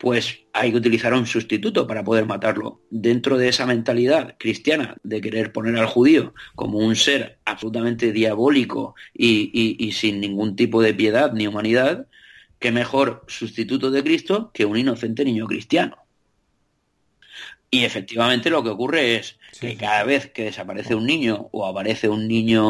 pues 0.03 0.41
hay 0.53 0.73
que 0.73 0.79
utilizar 0.79 1.15
un 1.15 1.29
sustituto 1.29 1.87
para 1.87 2.03
poder 2.03 2.27
matarlo. 2.27 2.81
Dentro 2.91 3.39
de 3.39 3.47
esa 3.49 3.67
mentalidad 3.67 4.35
cristiana 4.37 4.97
de 5.05 5.21
querer 5.21 5.53
poner 5.53 5.77
al 5.77 5.87
judío 5.87 6.35
como 6.57 6.79
un 6.79 6.97
ser 6.97 7.39
absolutamente 7.45 8.11
diabólico 8.11 8.97
y, 9.15 9.77
y 9.79 9.93
sin 9.93 10.21
ningún 10.21 10.57
tipo 10.57 10.83
de 10.83 10.93
piedad 10.93 11.33
ni 11.33 11.47
humanidad, 11.47 12.09
qué 12.59 12.73
mejor 12.73 13.25
sustituto 13.29 13.93
de 13.93 14.03
Cristo 14.03 14.51
que 14.53 14.65
un 14.65 14.77
inocente 14.77 15.25
niño 15.25 15.47
cristiano. 15.47 15.99
Y 17.71 17.85
efectivamente 17.85 18.51
lo 18.51 18.65
que 18.65 18.71
ocurre 18.71 19.15
es 19.15 19.39
que 19.61 19.77
cada 19.77 20.03
vez 20.03 20.27
que 20.27 20.43
desaparece 20.43 20.97
un 20.97 21.07
niño 21.07 21.49
o 21.53 21.65
aparece 21.65 22.09
un 22.09 22.27
niño 22.27 22.65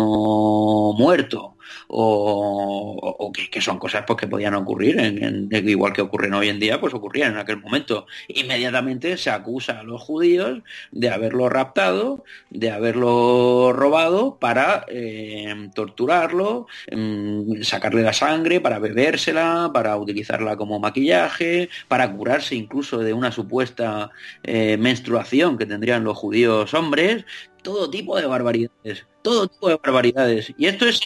muerto 0.92 1.56
o, 1.88 3.32
que, 3.32 3.60
son 3.60 3.78
cosas 3.78 4.04
pues, 4.06 4.18
que 4.18 4.26
podían 4.26 4.54
ocurrir, 4.54 4.98
en, 4.98 5.48
igual 5.68 5.92
que 5.92 6.02
ocurren 6.02 6.34
hoy 6.34 6.48
en 6.48 6.60
día, 6.60 6.80
pues 6.80 6.94
ocurrían 6.94 7.32
en 7.32 7.38
aquel 7.38 7.58
momento. 7.58 8.06
Inmediatamente 8.28 9.16
se 9.16 9.30
acusa 9.30 9.80
a 9.80 9.82
los 9.82 10.00
judíos 10.02 10.62
de 10.90 11.10
haberlo 11.10 11.48
raptado, 11.48 12.24
de 12.50 12.70
haberlo 12.70 13.72
robado 13.72 14.38
para 14.38 14.84
eh, 14.88 15.70
torturarlo, 15.74 16.66
mm, 16.90 17.62
sacarle 17.62 18.02
la 18.02 18.12
sangre, 18.12 18.60
para 18.60 18.78
bebérsela, 18.78 19.70
para 19.72 19.96
utilizarla 19.96 20.56
como 20.56 20.78
maquillaje, 20.80 21.68
para 21.88 22.10
curarse 22.12 22.54
incluso 22.54 22.98
de 22.98 23.12
una 23.12 23.32
supuesta 23.32 24.10
eh, 24.42 24.76
menstruación 24.78 25.58
que 25.58 25.66
tendrían 25.66 26.04
los 26.04 26.16
judíos 26.16 26.74
hombres, 26.74 27.24
todo 27.62 27.90
tipo 27.90 28.16
de 28.18 28.26
barbaridades, 28.26 29.06
todo 29.22 29.48
tipo 29.48 29.68
de 29.68 29.76
barbaridades. 29.76 30.52
Y 30.58 30.66
esto 30.66 30.86
es 30.86 31.00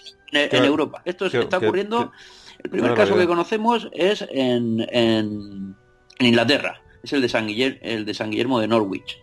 en, 0.44 0.64
Europa. 0.64 1.02
Esto 1.04 1.26
está 1.26 1.58
ocurriendo. 1.58 2.12
el 2.62 2.70
primer 2.70 2.94
caso 2.94 3.16
que 3.16 3.26
conocemos 3.26 3.88
es 3.92 4.26
en, 4.30 5.74
Inglaterra. 6.18 6.80
Es 7.02 7.12
el 7.12 7.22
de 7.22 7.28
San 7.28 7.46
Guillermo, 7.46 7.78
el 7.82 8.04
de 8.04 8.14
San 8.14 8.30
Guillermo 8.30 8.60
de 8.60 8.68
Norwich. 8.68 9.18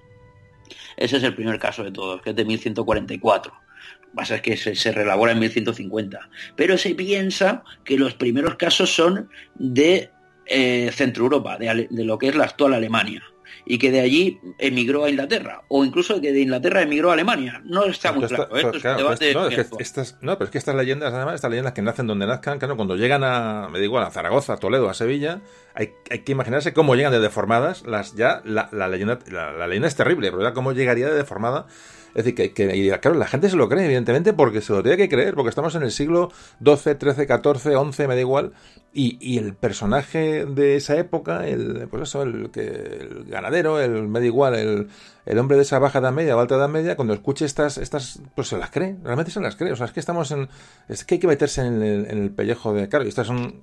Ese 0.95 1.17
es 1.17 1.23
el 1.23 1.35
primer 1.35 1.59
caso 1.59 1.83
de 1.83 1.91
todos, 1.91 2.21
que 2.21 2.29
es 2.29 2.35
de 2.35 2.45
1144. 2.45 3.51
Lo 3.51 4.09
que 4.09 4.15
pasa 4.15 4.35
es 4.35 4.41
que 4.41 4.57
se, 4.57 4.91
relabora 4.91 5.31
en 5.31 5.39
1150. 5.39 6.29
Pero 6.55 6.77
se 6.77 6.93
piensa 6.93 7.63
que 7.83 7.97
los 7.97 8.13
primeros 8.13 8.55
casos 8.55 8.93
son 8.93 9.29
de 9.55 10.11
eh, 10.45 10.91
Centro 10.93 11.23
Europa, 11.23 11.57
de, 11.57 11.87
lo 11.89 12.17
que 12.17 12.27
es 12.27 12.35
la 12.35 12.45
actual 12.45 12.73
Alemania 12.75 13.23
y 13.65 13.77
que 13.77 13.91
de 13.91 14.01
allí 14.01 14.39
emigró 14.57 15.05
a 15.05 15.09
Inglaterra, 15.09 15.63
o 15.67 15.85
incluso 15.85 16.19
que 16.19 16.31
de 16.31 16.41
Inglaterra 16.41 16.81
emigró 16.81 17.09
a 17.09 17.13
Alemania. 17.13 17.61
No 17.65 17.85
está 17.85 18.11
muy 18.11 18.27
claro. 18.27 18.49
no, 18.51 19.11
es 19.11 19.19
que 19.19 19.65
estas, 19.79 20.17
no, 20.21 20.37
pero 20.37 20.45
es 20.45 20.51
que 20.51 20.57
estas 20.57 20.75
leyendas, 20.75 21.13
además, 21.13 21.35
estas 21.35 21.51
leyendas 21.51 21.73
que 21.73 21.81
nacen 21.81 22.07
donde 22.07 22.27
nazcan, 22.27 22.59
claro, 22.59 22.75
cuando 22.75 22.95
llegan 22.95 23.23
a, 23.23 23.69
me 23.71 23.79
digo, 23.79 23.99
a 23.99 24.11
Zaragoza, 24.11 24.53
a 24.53 24.57
Toledo, 24.57 24.89
a 24.89 24.93
Sevilla, 24.93 25.41
hay, 25.75 25.91
hay, 26.09 26.19
que 26.19 26.31
imaginarse 26.31 26.73
cómo 26.73 26.95
llegan 26.95 27.11
de 27.11 27.19
deformadas, 27.19 27.85
las 27.85 28.15
ya, 28.15 28.41
la, 28.45 28.69
leyenda, 28.87 29.19
la, 29.31 29.67
leyenda 29.67 29.87
es 29.87 29.95
terrible, 29.95 30.31
pero 30.31 30.43
ya 30.43 30.53
cómo 30.53 30.73
llegaría 30.73 31.07
de 31.07 31.15
deformada 31.15 31.67
es 32.15 32.25
decir, 32.25 32.35
que, 32.35 32.53
que 32.53 32.75
y 32.77 32.91
claro, 32.91 33.17
la 33.17 33.25
gente 33.25 33.49
se 33.49 33.55
lo 33.55 33.67
cree, 33.67 33.85
evidentemente, 33.85 34.33
porque 34.33 34.61
se 34.61 34.71
lo 34.71 34.83
tiene 34.83 34.97
que 34.97 35.09
creer, 35.09 35.33
porque 35.33 35.49
estamos 35.49 35.73
en 35.73 35.81
el 35.81 35.91
siglo 35.91 36.31
XII, 36.63 36.95
XIII, 36.99 37.25
XIV, 37.25 37.91
XI, 37.91 38.07
me 38.07 38.13
da 38.13 38.19
igual, 38.19 38.53
y, 38.93 39.17
y, 39.19 39.37
el 39.39 39.55
personaje 39.55 40.45
de 40.45 40.75
esa 40.75 40.97
época, 40.97 41.47
el, 41.47 41.87
pues 41.89 42.03
eso, 42.03 42.21
el, 42.23 42.51
que, 42.51 42.61
el 42.61 43.25
ganadero, 43.25 43.79
el, 43.79 44.07
me 44.07 44.19
da 44.19 44.25
igual, 44.25 44.55
el, 44.55 44.87
el 45.25 45.39
hombre 45.39 45.55
de 45.55 45.63
esa 45.63 45.79
baja 45.79 45.99
edad 45.99 46.11
media 46.11 46.35
o 46.35 46.39
alta 46.39 46.55
edad 46.55 46.67
media, 46.67 46.95
cuando 46.95 47.13
escuche 47.13 47.45
estas, 47.45 47.77
estas, 47.77 48.19
pues 48.35 48.49
se 48.49 48.57
las 48.57 48.71
cree, 48.71 48.97
realmente 49.03 49.31
se 49.31 49.39
las 49.39 49.55
cree. 49.55 49.71
O 49.71 49.75
sea, 49.75 49.85
es 49.85 49.93
que 49.93 49.99
estamos 49.99 50.31
en, 50.31 50.49
es 50.89 51.05
que 51.05 51.15
hay 51.15 51.19
que 51.19 51.27
meterse 51.27 51.61
en 51.61 51.81
el, 51.81 52.05
en 52.09 52.23
el 52.23 52.31
pellejo 52.31 52.73
de, 52.73 52.89
claro, 52.89 53.05
y 53.05 53.07
estas 53.07 53.27
son 53.27 53.61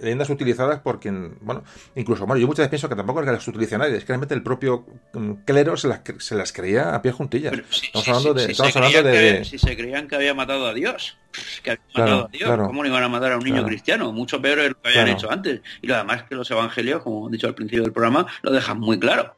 leyendas 0.00 0.30
utilizadas 0.30 0.80
por 0.80 1.00
quien, 1.00 1.38
bueno, 1.40 1.64
incluso, 1.96 2.26
bueno, 2.26 2.40
yo 2.40 2.46
muchas 2.46 2.64
veces 2.64 2.70
pienso 2.70 2.88
que 2.88 2.96
tampoco 2.96 3.20
es 3.20 3.26
que 3.26 3.32
las 3.32 3.48
utilice 3.48 3.76
nadie, 3.78 3.96
es 3.96 4.04
que 4.04 4.08
realmente 4.08 4.34
el 4.34 4.42
propio 4.42 4.86
mm, 5.12 5.32
clero 5.44 5.76
se 5.76 5.88
las, 5.88 6.02
se 6.18 6.36
las 6.36 6.52
creía 6.52 6.94
a 6.94 7.02
pie 7.02 7.12
juntillas. 7.12 7.52
estamos 7.52 8.08
hablando 8.08 8.34
de, 8.34 8.52
estamos 8.52 8.76
hablando 8.76 9.02
de, 9.02 9.44
Si 9.44 9.58
se 9.58 9.76
creían 9.76 10.06
que 10.06 10.14
había 10.14 10.34
matado 10.34 10.66
a 10.66 10.74
Dios, 10.74 11.18
que 11.62 11.72
había 11.72 11.82
matado 11.94 12.24
a 12.26 12.28
Dios, 12.28 12.50
¿cómo 12.66 12.82
no 12.82 12.88
iban 12.88 13.02
a 13.02 13.08
matar 13.08 13.32
a 13.32 13.38
un 13.38 13.44
niño 13.44 13.64
cristiano? 13.64 14.12
Mucho 14.12 14.40
peor 14.40 14.60
de 14.62 14.70
lo 14.70 14.80
que 14.80 14.88
habían 14.88 15.08
hecho 15.08 15.30
antes. 15.30 15.60
Y 15.80 15.86
lo 15.86 15.96
demás 15.96 16.24
que 16.24 16.34
los 16.34 16.50
evangelios, 16.50 17.02
como 17.02 17.28
he 17.28 17.32
dicho 17.32 17.46
al 17.46 17.54
principio 17.54 17.82
del 17.82 17.92
programa, 17.92 18.26
lo 18.42 18.52
dejan 18.52 18.78
muy 18.80 18.98
claro 18.98 19.34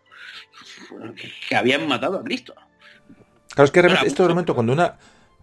que 1.48 1.56
habían 1.56 1.86
matado 1.88 2.18
a 2.18 2.24
Cristo. 2.24 2.54
Claro, 3.48 3.64
es 3.64 3.70
que 3.70 3.82
realmente, 3.82 4.08
esto 4.08 4.28
momento 4.28 4.54
cuando 4.54 4.72
una... 4.72 4.96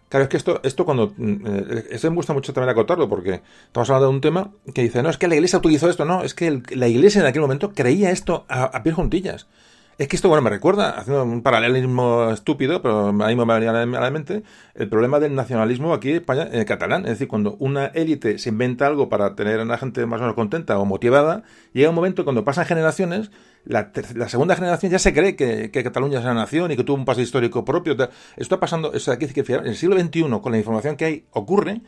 Claro, 0.10 0.24
es 0.24 0.30
que 0.30 0.38
esto, 0.38 0.60
esto 0.64 0.86
cuando... 0.86 1.14
Eh, 1.18 1.88
eso 1.92 2.10
me 2.10 2.16
gusta 2.16 2.34
mucho 2.34 2.54
también 2.54 2.70
acotarlo, 2.70 3.08
porque 3.08 3.42
estamos 3.66 3.90
hablando 3.90 4.08
de 4.08 4.16
un 4.16 4.22
tema 4.22 4.52
que 4.74 4.84
dice, 4.84 5.02
no, 5.02 5.10
es 5.10 5.18
que 5.18 5.28
la 5.28 5.36
iglesia 5.36 5.60
utilizó 5.60 5.90
esto, 5.90 6.04
no, 6.04 6.24
es 6.24 6.34
que 6.34 6.62
la 6.72 6.88
iglesia 6.88 7.22
en 7.22 7.28
aquel 7.28 7.42
momento 7.42 7.72
creía 7.74 8.12
esto 8.12 8.46
a, 8.50 8.64
a 8.64 8.84
pie 8.84 8.92
juntillas. 8.92 9.48
Es 9.98 10.08
que 10.08 10.16
esto, 10.16 10.30
bueno, 10.30 10.42
me 10.42 10.50
recuerda, 10.50 10.98
haciendo 10.98 11.24
un 11.24 11.44
paralelismo 11.44 12.32
estúpido, 12.32 12.82
pero 12.82 13.14
ahí 13.24 13.36
me 13.36 13.46
venía 13.46 13.70
a 13.70 13.86
la 13.86 14.10
mente, 14.10 14.42
el 14.74 14.90
problema 14.90 15.20
del 15.20 15.36
nacionalismo 15.36 15.94
aquí 15.94 16.10
en 16.10 16.16
España, 16.16 16.48
en 16.52 16.66
catalán. 16.66 17.04
Es 17.04 17.12
decir, 17.12 17.28
cuando 17.28 17.56
una 17.60 17.86
élite 17.88 18.40
se 18.40 18.50
inventa 18.50 18.88
algo 18.88 19.10
para 19.10 19.36
tener 19.36 19.60
a 19.60 19.66
la 19.66 19.78
gente 19.78 20.06
más 20.08 20.20
o 20.20 20.24
menos 20.24 20.36
contenta 20.36 20.80
o 20.80 20.86
motivada, 20.86 21.44
llega 21.74 21.90
un 21.90 21.96
momento 21.96 22.24
cuando 22.24 22.44
pasan 22.44 22.66
generaciones, 22.66 23.30
la, 23.66 23.92
segunda 24.28 24.56
generación 24.56 24.92
ya 24.92 25.00
se 25.00 25.14
cree 25.14 25.36
que, 25.36 25.70
Cataluña 25.72 26.20
es 26.20 26.26
una 26.26 26.34
nación 26.34 26.72
y 26.72 26.78
que 26.78 26.84
tuvo 26.84 26.98
un 26.98 27.06
paso 27.06 27.22
histórico 27.22 27.64
propio. 27.64 27.94
Esto 27.94 28.10
está 28.38 28.60
pasando, 28.60 28.94
eso 28.94 29.12
aquí 29.12 29.28
que 29.28 29.42
en 29.54 29.68
el 29.68 29.76
siglo 29.76 30.00
XXI, 30.00 30.24
con 30.42 30.52
la 30.52 30.58
información 30.58 30.96
que 30.96 31.06
hay, 31.06 31.26
ocurre, 31.32 31.82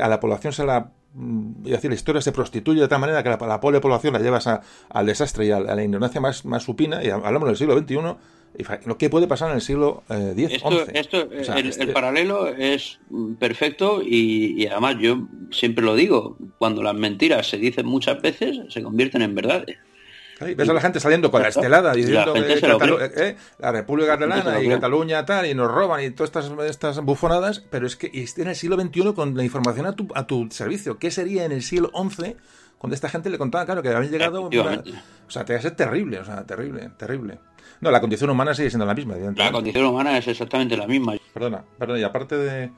a 0.00 0.08
la 0.08 0.20
población 0.20 0.52
se 0.52 0.64
la 0.64 0.90
Mm, 1.14 1.66
y 1.66 1.70
decir, 1.70 1.90
la 1.90 1.94
historia 1.94 2.20
se 2.20 2.32
prostituye 2.32 2.80
de 2.80 2.88
tal 2.88 3.00
manera 3.00 3.22
que 3.22 3.30
la, 3.30 3.38
la 3.38 3.60
pobre 3.60 3.80
población 3.80 4.12
la 4.12 4.20
llevas 4.20 4.46
al 4.46 5.06
desastre 5.06 5.46
y 5.46 5.50
a, 5.50 5.60
la 5.60 5.82
ignorancia 5.82 6.20
más, 6.20 6.44
más 6.44 6.62
supina, 6.62 7.02
y 7.02 7.08
hablamos 7.08 7.48
del 7.48 7.56
siglo 7.56 7.78
XXI, 7.78 7.96
y 8.58 8.88
lo 8.88 8.98
que 8.98 9.10
puede 9.10 9.26
pasar 9.26 9.50
en 9.50 9.56
el 9.56 9.60
siglo 9.60 10.02
X, 10.08 10.62
esto, 10.94 11.28
el, 11.30 11.92
paralelo 11.92 12.48
es 12.48 12.98
perfecto 13.38 14.00
y, 14.02 14.66
además 14.66 14.96
yo 15.00 15.28
siempre 15.50 15.84
lo 15.84 15.94
digo, 15.94 16.36
cuando 16.58 16.82
las 16.82 16.94
mentiras 16.94 17.48
se 17.48 17.58
dicen 17.58 17.86
muchas 17.86 18.20
veces, 18.22 18.60
se 18.68 18.82
convierten 18.82 19.22
en 19.22 19.34
verdades 19.34 19.76
ves 20.40 20.68
a 20.68 20.72
la 20.72 20.80
gente 20.80 21.00
saliendo 21.00 21.30
con 21.30 21.42
la 21.42 21.48
estelada 21.48 21.92
diciendo 21.94 22.34
que 22.34 22.52
eh, 22.52 23.12
eh, 23.16 23.36
la 23.58 23.72
República 23.72 24.18
Catalana 24.18 24.60
y 24.60 24.68
Cataluña 24.68 25.24
tal, 25.24 25.46
y 25.46 25.54
nos 25.54 25.70
roban 25.70 26.02
y 26.02 26.10
todas 26.10 26.30
estas, 26.34 26.50
estas 26.68 27.00
bufonadas, 27.00 27.60
pero 27.60 27.86
es 27.86 27.96
que 27.96 28.10
en 28.12 28.48
el 28.48 28.56
siglo 28.56 28.80
XXI 28.80 29.14
con 29.14 29.36
la 29.36 29.44
información 29.44 29.86
a 29.86 29.92
tu, 29.92 30.08
a 30.14 30.26
tu 30.26 30.48
servicio. 30.50 30.98
¿Qué 30.98 31.10
sería 31.10 31.44
en 31.44 31.52
el 31.52 31.62
siglo 31.62 31.90
XI 31.94 32.36
cuando 32.78 32.94
esta 32.94 33.08
gente 33.08 33.28
le 33.28 33.38
contaba, 33.38 33.66
claro, 33.66 33.82
que 33.82 33.88
habían 33.88 34.12
llegado... 34.12 34.44
o 34.44 35.30
sea, 35.30 35.44
te 35.44 35.52
va 35.52 35.58
a 35.58 35.62
ser 35.62 35.74
terrible, 35.74 36.20
o 36.20 36.24
sea, 36.24 36.44
terrible, 36.44 36.90
terrible. 36.96 37.38
No, 37.80 37.90
la 37.90 38.00
condición 38.00 38.30
humana 38.30 38.54
sigue 38.54 38.70
siendo 38.70 38.86
la 38.86 38.94
misma, 38.94 39.16
La 39.36 39.52
condición 39.52 39.84
humana 39.84 40.18
es 40.18 40.26
exactamente 40.28 40.76
la 40.76 40.86
misma. 40.86 41.14
Perdona, 41.32 41.64
perdona, 41.78 42.00
y 42.00 42.02
aparte 42.02 42.36
de 42.36 42.70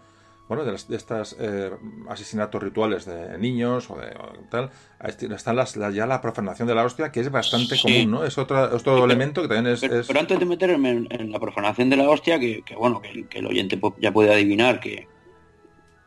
bueno, 0.51 0.65
de, 0.65 0.73
de 0.73 0.97
estos 0.97 1.37
eh, 1.39 1.70
asesinatos 2.09 2.61
rituales 2.61 3.05
de 3.05 3.39
niños 3.39 3.89
o 3.89 3.95
de 3.95 4.09
tal, 4.51 4.70
están 5.01 5.55
las, 5.55 5.75
ya 5.95 6.09
la 6.09 6.20
profanación 6.20 6.67
de 6.67 6.75
la 6.75 6.85
hostia, 6.85 7.12
que 7.12 7.20
es 7.20 7.31
bastante 7.31 7.77
común, 7.81 8.11
¿no? 8.11 8.25
Es 8.25 8.37
otro, 8.37 8.61
otro 8.75 9.05
elemento 9.05 9.43
que 9.43 9.47
también 9.47 9.73
es 9.73 9.81
pero, 9.81 10.19
antes 10.19 10.41
de 10.41 10.45
meterme 10.45 11.07
en, 11.09 11.31
la 11.31 11.39
profanación 11.39 11.89
de 11.89 11.99
la 11.99 12.11
hostia, 12.11 12.41
que, 12.41 12.65
bueno, 12.77 13.01
que, 13.01 13.29
que 13.29 13.39
el 13.39 13.47
oyente 13.47 13.81
ya 14.01 14.12
puede 14.12 14.33
adivinar 14.35 14.81
que, 14.81 15.07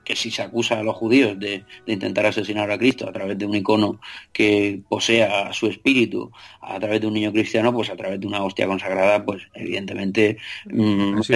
que 0.04 0.16
si 0.16 0.32
se 0.32 0.42
acusa 0.42 0.80
a 0.80 0.84
los 0.84 0.96
judíos 0.96 1.40
de, 1.40 1.64
intentar 1.86 2.26
asesinar 2.26 2.70
a 2.72 2.78
Cristo 2.78 3.08
a 3.08 3.12
través 3.12 3.38
de 3.38 3.46
un 3.46 3.56
icono 3.56 4.00
que 4.32 4.82
posea 4.90 5.54
su 5.54 5.68
espíritu, 5.68 6.32
a 6.62 6.80
través 6.80 7.02
de 7.02 7.08
un 7.08 7.14
niño 7.14 7.32
cristiano, 7.32 7.74
pues 7.74 7.90
a 7.90 7.96
través 7.96 8.20
de 8.20 8.28
una 8.28 8.44
hostia 8.44 8.68
consagrada, 8.68 9.24
pues 9.24 9.44
evidentemente 9.54 10.38
mm, 10.66 11.20
es 11.20 11.30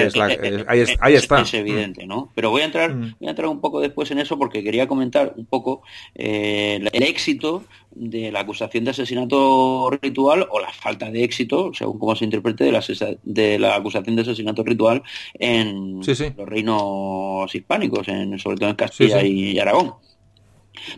ahí, 0.68 1.14
está. 1.14 1.42
Es, 1.42 1.54
evidente, 1.54 2.06
¿no? 2.06 2.32
Pero 2.36 2.50
voy 2.50 2.62
a 2.62 2.66
entrar, 2.66 2.94
mm. 2.94 3.16
voy 3.20 3.28
a 3.28 3.32
entrar 3.32 3.48
un 3.48 3.62
poco 3.62 3.80
después 3.80 4.10
en 4.12 4.20
eso 4.20 4.38
porque 4.38 4.64
quería 4.64 4.88
comentar 4.88 5.34
un 5.36 5.46
poco 5.46 5.82
eh, 6.16 6.80
el 6.92 7.04
éxito 7.04 7.64
de 8.00 8.32
la 8.32 8.42
acusación 8.42 8.84
de 8.84 8.92
asesinato 8.92 9.90
ritual 10.02 10.48
o 10.50 10.60
la 10.60 10.72
falta 10.72 11.10
de 11.10 11.24
éxito, 11.24 11.72
según 11.74 12.00
cómo 12.00 12.16
se 12.16 12.26
interprete, 12.26 12.64
de 12.64 12.72
la, 12.72 12.84
de 13.24 13.60
la 13.60 13.76
acusación 13.76 14.16
de 14.16 14.22
asesinato 14.22 14.64
ritual 14.64 15.04
en 15.34 16.00
los 16.00 16.50
reinos 16.50 17.54
hispánicos, 17.54 18.08
en, 18.08 18.38
sobre 18.40 18.58
todo 18.58 18.70
en 18.70 18.76
Castilla 18.76 19.24
y 19.24 19.60
Aragón. 19.60 19.94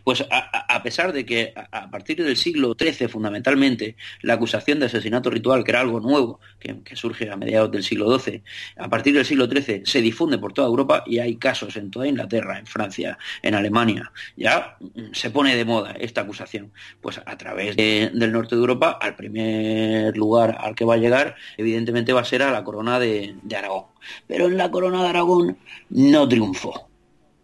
Pues 0.03 0.25
a, 0.29 0.83
pesar 0.83 1.13
de 1.13 1.25
que 1.25 1.53
a, 1.55 1.89
partir 1.89 2.23
del 2.23 2.37
siglo 2.37 2.75
XIII, 2.79 3.07
fundamentalmente, 3.07 3.95
la 4.21 4.33
acusación 4.33 4.79
de 4.79 4.87
asesinato 4.87 5.29
ritual, 5.29 5.63
que 5.63 5.71
era 5.71 5.81
algo 5.81 5.99
nuevo, 5.99 6.39
que, 6.59 6.95
surge 6.95 7.29
a 7.29 7.35
mediados 7.35 7.71
del 7.71 7.83
siglo 7.83 8.17
XII, 8.17 8.43
a 8.77 8.89
partir 8.89 9.13
del 9.13 9.25
siglo 9.25 9.47
XIII 9.47 9.83
se 9.85 10.01
difunde 10.01 10.37
por 10.37 10.53
toda 10.53 10.67
Europa 10.67 11.03
y 11.05 11.19
hay 11.19 11.37
casos 11.37 11.75
en 11.77 11.91
toda 11.91 12.07
Inglaterra, 12.07 12.59
en 12.59 12.65
Francia, 12.65 13.17
en 13.41 13.55
Alemania. 13.55 14.11
Ya 14.35 14.77
se 15.11 15.29
pone 15.29 15.55
de 15.55 15.65
moda 15.65 15.91
esta 15.99 16.21
acusación. 16.21 16.71
Pues 17.01 17.21
a 17.25 17.37
través 17.37 17.75
del 17.75 18.31
norte 18.31 18.55
de 18.55 18.61
Europa, 18.61 18.97
al 18.99 19.15
primer 19.15 20.15
lugar 20.17 20.57
al 20.59 20.75
que 20.75 20.85
va 20.85 20.95
a 20.95 20.97
llegar, 20.97 21.35
evidentemente 21.57 22.13
va 22.13 22.21
a 22.21 22.25
ser 22.25 22.43
a 22.43 22.51
la 22.51 22.63
corona 22.63 22.99
de 22.99 23.35
Aragón. 23.55 23.85
Pero 24.27 24.47
en 24.47 24.57
la 24.57 24.71
corona 24.71 25.03
de 25.03 25.09
Aragón 25.09 25.57
no 25.89 26.27
triunfó. 26.27 26.88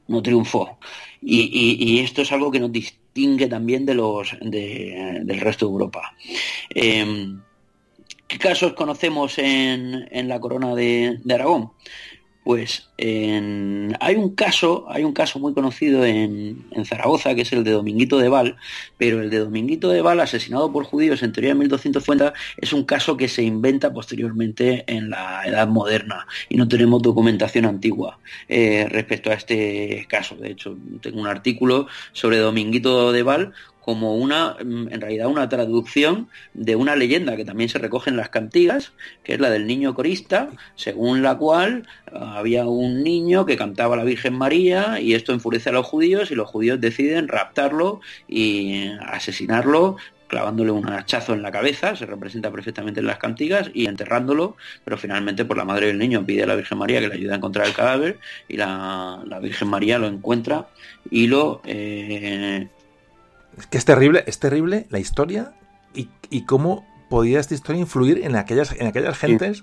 No 0.07 0.21
triunfó. 0.21 0.77
Y, 1.21 1.99
esto 1.99 2.21
es 2.21 2.31
algo 2.31 2.51
que 2.51 2.59
nos 2.59 2.71
distingue 2.71 3.47
también 3.47 3.85
de 3.85 3.95
los 3.95 4.35
del 4.41 5.39
resto 5.39 5.65
de 5.65 5.71
Europa. 5.71 6.13
Em, 6.69 7.41
¿Qué 8.27 8.39
casos 8.39 8.73
conocemos 8.73 9.37
en, 9.37 10.27
la 10.27 10.39
corona 10.39 10.75
de 10.75 11.19
Aragón? 11.31 11.71
Pues 12.45 12.87
hay 12.99 14.15
un 14.15 14.35
caso, 14.35 14.85
hay 14.87 15.03
un 15.03 15.13
caso 15.13 15.39
muy 15.39 15.55
conocido 15.55 16.05
en, 16.05 16.63
Zaragoza, 16.85 17.33
que 17.33 17.41
es 17.41 17.51
el 17.51 17.63
de 17.63 17.71
Dominguito 17.71 18.19
de 18.19 18.29
Val, 18.29 18.55
pero 18.99 19.19
el 19.19 19.31
de 19.31 19.39
Dominguito 19.39 19.89
de 19.89 20.03
Val, 20.03 20.19
asesinado 20.19 20.71
por 20.71 20.85
judíos 20.85 21.23
en 21.23 21.31
teoría 21.31 21.53
en 21.53 21.57
1250, 21.57 22.33
es 22.57 22.71
un 22.71 22.83
caso 22.83 23.17
que 23.17 23.29
se 23.29 23.41
inventa 23.41 23.91
posteriormente 23.91 24.83
en 24.85 25.09
la 25.09 25.41
Edad 25.43 25.67
Moderna 25.67 26.27
y 26.47 26.57
no 26.57 26.67
tenemos 26.67 27.01
documentación 27.01 27.65
antigua 27.65 28.19
eh, 28.47 28.85
respecto 28.91 29.31
a 29.31 29.33
este 29.33 30.05
caso. 30.07 30.35
De 30.35 30.51
hecho, 30.51 30.77
tengo 31.01 31.21
un 31.21 31.27
artículo 31.27 31.87
sobre 32.13 32.37
Dominguito 32.37 33.11
de 33.11 33.23
Val 33.23 33.53
como 33.85 34.15
una, 34.15 34.55
mm, 34.65 34.87
en 34.91 34.99
realidad, 34.99 35.27
una 35.27 35.47
traducción 35.47 36.27
de 36.55 36.75
una 36.75 36.95
leyenda 36.95 37.35
que 37.35 37.45
también 37.45 37.69
se 37.69 37.77
recoge 37.77 38.09
en 38.09 38.17
las 38.17 38.29
cantigas, 38.29 38.93
que 39.23 39.35
es 39.35 39.39
la 39.39 39.51
del 39.51 39.67
niño 39.67 39.93
corista, 39.93 40.49
según 40.73 41.21
la 41.21 41.37
cual 41.37 41.87
ah, 42.11 42.39
había 42.39 42.65
un 42.65 43.03
niño 43.03 43.45
que 43.45 43.57
cantaba 43.57 43.93
a 43.93 43.97
la 43.97 44.03
Virgen 44.03 44.33
María 44.33 44.99
y 44.99 45.13
esto 45.13 45.33
enfurece 45.33 45.69
a 45.69 45.73
los 45.73 45.85
judíos 45.85 46.31
y 46.31 46.35
los 46.35 46.49
judíos 46.49 46.81
deciden 46.81 47.27
raptarlo 47.27 48.01
y 48.27 48.89
asesinarlo 49.01 49.97
clavándole 50.27 50.71
un 50.71 50.89
hachazo 50.89 51.35
en 51.35 51.43
la 51.43 51.51
cabeza, 51.51 51.95
se 51.95 52.07
representa 52.07 52.49
perfectamente 52.51 52.99
en 52.99 53.05
las 53.05 53.19
cantigas, 53.19 53.69
y 53.75 53.85
enterrándolo, 53.85 54.57
pero 54.83 54.97
finalmente 54.97 55.45
por 55.45 55.55
la 55.55 55.65
madre 55.65 55.85
del 55.85 55.99
niño 55.99 56.25
pide 56.25 56.41
a 56.41 56.47
la 56.47 56.55
Virgen 56.55 56.79
María 56.79 56.99
que 56.99 57.07
le 57.07 57.13
ayude 57.13 57.33
a 57.33 57.35
encontrar 57.35 57.67
el 57.67 57.73
cadáver, 57.73 58.17
y 58.47 58.57
la, 58.57 59.23
Virgen 59.39 59.67
María 59.67 59.99
lo 59.99 60.07
encuentra 60.07 60.67
y 61.11 61.27
lo 61.27 61.61
eh, 61.65 62.67
es 63.57 63.67
que 63.67 63.77
es 63.77 63.85
terrible, 63.85 64.23
es 64.27 64.39
terrible 64.39 64.87
la 64.89 64.99
historia 64.99 65.53
y, 65.93 66.09
y 66.29 66.45
cómo 66.45 66.85
podía 67.09 67.39
esta 67.39 67.53
historia 67.53 67.81
influir 67.81 68.21
en 68.23 68.35
aquellas, 68.35 68.71
en 68.73 68.87
aquellas 68.87 69.17
gentes 69.17 69.61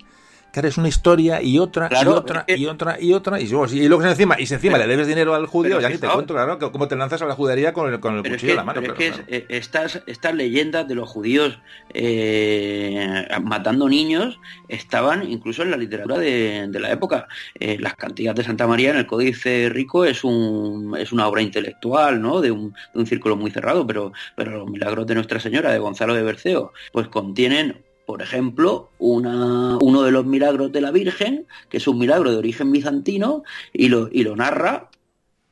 que 0.52 0.60
es 0.66 0.76
una 0.76 0.89
historia 0.89 1.42
y 1.42 1.58
otra 1.58 1.89
y 1.90 2.06
otra 2.06 2.44
y 2.47 2.66
otra 2.66 3.00
y 3.00 3.12
otra 3.12 3.40
y, 3.40 3.48
luego, 3.48 3.66
y 3.72 3.89
luego 3.89 4.05
encima 4.05 4.39
y 4.39 4.47
si 4.47 4.55
encima 4.55 4.76
le 4.76 4.86
debes 4.86 5.06
dinero 5.06 5.34
al 5.34 5.47
judío 5.47 5.81
ya 5.81 5.89
ni 5.89 5.97
te 5.97 6.06
cuento 6.06 6.34
claro 6.34 6.58
cómo 6.70 6.89
te 6.89 6.94
lanzas 6.94 7.22
a 7.22 7.26
la 7.26 7.34
judería 7.34 7.72
con 7.72 7.92
el, 7.92 8.00
con 8.00 8.16
el 8.16 8.22
cuchillo 8.22 8.52
en 8.52 8.56
la 8.56 8.64
mano 8.64 8.81
pero, 8.82 8.94
es 8.94 8.98
que 8.98 9.12
eh, 9.28 9.47
estas 9.48 10.02
estas 10.06 10.34
leyendas 10.34 10.86
de 10.86 10.94
los 10.94 11.08
judíos 11.08 11.58
eh, 11.94 13.26
matando 13.42 13.89
niños 13.89 14.39
estaban 14.68 15.31
incluso 15.31 15.62
en 15.62 15.70
la 15.70 15.76
literatura 15.76 16.18
de, 16.18 16.68
la 16.72 16.90
época. 16.90 17.28
Eh, 17.58 17.78
las 17.78 17.94
cantigas 17.94 18.34
de 18.34 18.44
Santa 18.44 18.66
María 18.66 18.90
en 18.90 18.97
el 18.97 19.06
Códice 19.06 19.68
Rico 19.70 20.05
es 20.05 20.24
un 20.24 20.97
es 20.98 21.12
una 21.12 21.28
obra 21.28 21.42
intelectual 21.42 22.20
no 22.20 22.40
de 22.40 22.50
un, 22.50 22.74
de 22.92 23.00
un 23.00 23.06
círculo 23.06 23.36
muy 23.36 23.50
cerrado 23.50 23.86
pero 23.86 24.12
pero 24.36 24.58
los 24.58 24.70
milagros 24.70 25.06
de 25.06 25.14
Nuestra 25.14 25.40
Señora 25.40 25.72
de 25.72 25.78
Gonzalo 25.78 26.14
de 26.14 26.22
Berceo 26.22 26.72
pues 26.92 27.08
contienen 27.08 27.82
por 28.12 28.20
ejemplo, 28.20 28.91
uno 28.99 30.02
de 30.02 30.10
los 30.10 30.26
milagros 30.26 30.70
de 30.70 30.82
la 30.82 30.91
Virgen, 30.91 31.47
que 31.70 31.78
es 31.78 31.89
un 31.89 31.99
milagro 31.99 32.31
de 32.31 32.36
origen 32.36 32.70
bizantino, 32.70 33.42
y 33.73 33.89
lo, 33.89 34.10
y 34.12 34.23
lo 34.23 34.36
narra, 34.36 34.91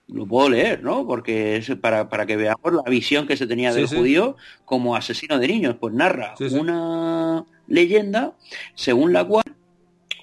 lo 0.09 0.27
puedo 0.27 0.51
leer, 0.51 0.83
¿no? 0.83 1.07
Porque 1.07 1.57
es 1.57 1.75
para, 1.77 2.11
para 2.11 2.27
que 2.27 2.37
veamos 2.37 2.75
la 2.75 2.83
visión 2.83 3.27
que 3.27 3.39
se 3.39 3.47
tenía 3.47 3.73
del 3.73 3.87
judío 3.87 4.37
como 4.67 4.95
asesino 4.95 5.39
de 5.39 5.49
niños. 5.49 5.77
Pues 5.81 5.95
narra 5.95 6.35
una 6.51 7.47
leyenda 7.67 8.37
según 8.75 9.15
la 9.15 9.25
cual 9.25 9.45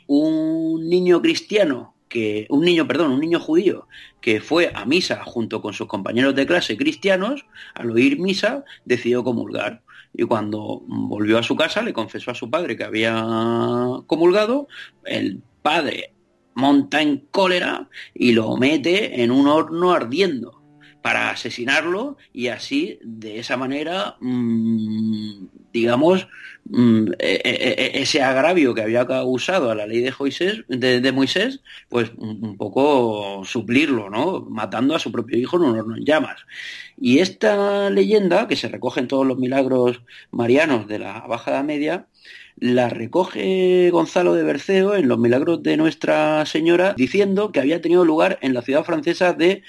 un 0.06 0.88
niño 0.88 1.24
cristiano 1.24 1.96
que 2.08 2.46
un 2.52 2.64
niño, 2.64 2.88
perdón, 2.88 3.14
un 3.14 3.20
niño 3.20 3.40
judío 3.40 3.88
que 4.22 4.42
fue 4.42 4.72
a 4.76 4.86
misa 4.86 5.24
junto 5.24 5.60
con 5.60 5.74
sus 5.74 5.88
compañeros 5.88 6.36
de 6.36 6.46
clase 6.46 6.78
cristianos, 6.78 7.48
al 7.74 7.90
oír 7.90 8.20
misa 8.20 8.64
decidió 8.86 9.24
comulgar 9.24 9.82
y 10.18 10.24
cuando 10.24 10.82
volvió 10.88 11.38
a 11.38 11.44
su 11.44 11.56
casa 11.56 11.84
le 11.84 11.94
confesó 11.94 12.32
a 12.32 12.36
su 12.36 12.50
padre 12.50 12.76
que 12.76 12.84
había 12.84 13.14
comulgado, 14.08 14.68
el 15.06 15.44
padre 15.62 16.14
monta 16.56 17.04
en 17.04 17.28
cólera 17.30 17.88
y 18.16 18.32
lo 18.32 18.58
mete 18.58 19.22
en 19.22 19.30
un 19.30 19.48
horno 19.48 19.92
ardiendo 19.92 20.64
para 21.04 21.30
asesinarlo 21.30 22.18
y 22.34 22.48
así 22.48 22.98
de 23.04 23.38
esa 23.38 23.58
manera 23.58 24.18
mm, 24.20 25.46
digamos 25.72 26.28
mm, 26.70 27.12
e, 27.20 27.42
e, 27.44 27.98
e, 27.98 28.02
ese 28.02 28.22
agravio 28.22 28.74
que 28.74 28.82
había 28.82 29.06
causado 29.06 29.72
a 29.72 29.76
la 29.76 29.88
ley 29.88 30.02
de 30.02 30.14
de, 31.02 31.12
Moisés 31.12 31.62
pues 31.90 32.12
un, 32.18 32.58
poco 32.58 33.44
suplirlo 33.46 34.10
no 34.10 34.42
matando 34.50 34.96
a 34.96 35.00
su 35.00 35.12
propio 35.12 35.38
hijo 35.38 35.58
en 35.58 35.64
un 35.64 35.80
horno 35.80 35.98
en 35.98 36.06
llamas 36.06 36.46
y 37.00 37.20
esta 37.20 37.90
leyenda, 37.92 38.48
que 38.48 38.56
se 38.56 38.70
recoge 38.70 39.00
en 39.00 39.08
todos 39.08 39.26
los 39.26 39.38
milagros 39.38 40.02
marianos 40.32 40.88
de 40.88 41.00
la 41.00 41.20
Baja 41.28 41.52
Edad 41.52 41.64
Media, 41.64 42.08
la 42.58 42.90
recoge 42.90 43.90
Gonzalo 43.92 44.34
de 44.34 44.44
Berceo 44.44 44.96
en 44.96 45.08
los 45.08 45.20
milagros 45.20 45.62
de 45.62 45.78
Nuestra 45.78 46.44
Señora, 46.48 46.96
diciendo 46.98 47.52
que 47.52 47.60
había 47.60 47.82
tenido 47.82 48.04
lugar 48.04 48.40
en 48.42 48.56
la 48.56 48.64
ciudad 48.64 48.84
francesa 48.84 49.34
de 49.34 49.62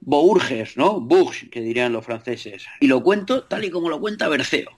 Bourges, 0.00 0.76
¿no? 0.76 1.00
Bourges, 1.00 1.48
que 1.48 1.60
dirían 1.60 1.92
los 1.92 2.04
franceses. 2.04 2.66
Y 2.80 2.88
lo 2.88 3.04
cuento 3.04 3.44
tal 3.44 3.64
y 3.64 3.70
como 3.70 3.88
lo 3.88 4.00
cuenta 4.00 4.28
Berceo. 4.28 4.70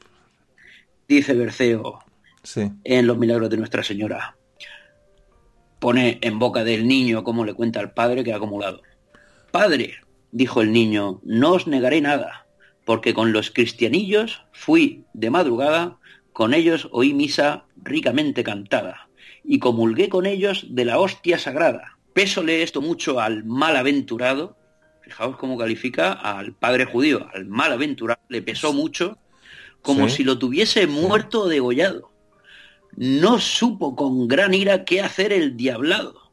Dice 1.08 1.34
Berceo 1.34 2.00
en 2.82 3.06
los 3.06 3.16
milagros 3.16 3.48
de 3.48 3.56
Nuestra 3.56 3.84
Señora. 3.84 4.36
Pone 5.78 6.18
en 6.20 6.38
boca 6.40 6.64
del 6.64 6.88
niño 6.88 7.22
como 7.22 7.44
le 7.44 7.54
cuenta 7.54 7.78
al 7.78 7.92
padre 7.92 8.24
que 8.24 8.32
ha 8.32 8.36
acumulado. 8.36 8.82
Padre, 9.52 9.94
dijo 10.32 10.62
el 10.62 10.72
niño, 10.72 11.20
no 11.24 11.52
os 11.52 11.68
negaré 11.68 12.00
nada, 12.00 12.46
porque 12.84 13.14
con 13.14 13.32
los 13.32 13.52
cristianillos 13.52 14.44
fui 14.52 15.04
de 15.12 15.30
madrugada, 15.30 15.98
con 16.32 16.54
ellos 16.54 16.88
oí 16.90 17.14
misa 17.14 17.66
ricamente 17.76 18.42
cantada, 18.42 19.08
y 19.44 19.60
comulgué 19.60 20.08
con 20.08 20.26
ellos 20.26 20.66
de 20.70 20.84
la 20.86 20.98
hostia 20.98 21.38
sagrada. 21.38 21.98
Pésole 22.14 22.62
esto 22.62 22.80
mucho 22.80 23.20
al 23.20 23.44
malaventurado, 23.44 24.56
fijaos 25.02 25.36
cómo 25.36 25.56
califica 25.56 26.12
al 26.12 26.52
padre 26.52 26.84
judío, 26.84 27.28
al 27.32 27.46
malaventurado, 27.46 28.20
le 28.28 28.42
pesó 28.42 28.72
mucho, 28.72 29.18
como 29.86 30.08
si 30.08 30.24
lo 30.24 30.38
tuviese 30.38 30.86
muerto 30.86 31.42
o 31.42 31.48
degollado. 31.48 32.10
No 32.96 33.38
supo 33.38 33.94
con 33.94 34.28
gran 34.28 34.52
ira 34.52 34.84
qué 34.84 35.00
hacer 35.00 35.32
el 35.32 35.56
diablado. 35.56 36.30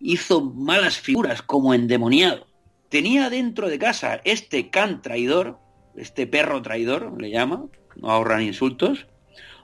Hizo 0.00 0.42
malas 0.42 0.98
figuras 0.98 1.40
como 1.42 1.72
endemoniado 1.72 2.46
tenía 2.88 3.30
dentro 3.30 3.68
de 3.68 3.78
casa 3.78 4.20
este 4.24 4.70
can 4.70 5.02
traidor, 5.02 5.58
este 5.96 6.26
perro 6.26 6.62
traidor, 6.62 7.20
le 7.20 7.30
llama, 7.30 7.66
no 7.96 8.10
ahorran 8.10 8.42
insultos, 8.42 9.06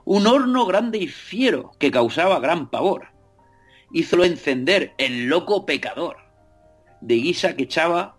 un 0.04 0.26
horno 0.26 0.66
grande 0.66 0.98
y 0.98 1.08
fiero 1.08 1.72
que 1.78 1.90
causaba 1.90 2.40
gran 2.40 2.70
pavor. 2.70 3.08
Hízolo 3.92 4.24
encender 4.24 4.94
el 4.98 5.26
loco 5.26 5.66
pecador, 5.66 6.16
de 7.00 7.14
guisa 7.16 7.56
que 7.56 7.64
echaba 7.64 8.16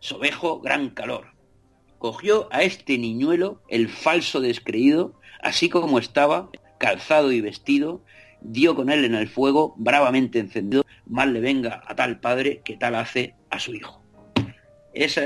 sobejo 0.00 0.60
gran 0.60 0.90
calor. 0.90 1.37
Cogió 1.98 2.48
a 2.50 2.62
este 2.62 2.98
niñuelo, 2.98 3.60
el 3.68 3.88
falso 3.88 4.40
descreído, 4.40 5.14
así 5.42 5.68
como 5.68 5.98
estaba, 5.98 6.50
calzado 6.78 7.32
y 7.32 7.40
vestido, 7.40 8.02
dio 8.40 8.74
con 8.74 8.90
él 8.90 9.04
en 9.04 9.14
el 9.14 9.28
fuego, 9.28 9.74
bravamente 9.76 10.38
encendido, 10.38 10.84
mal 11.06 11.32
le 11.32 11.40
venga 11.40 11.82
a 11.86 11.96
tal 11.96 12.20
padre 12.20 12.62
que 12.64 12.76
tal 12.76 12.94
hace 12.94 13.34
a 13.50 13.58
su 13.58 13.74
hijo 13.74 13.98
esto 14.98 15.22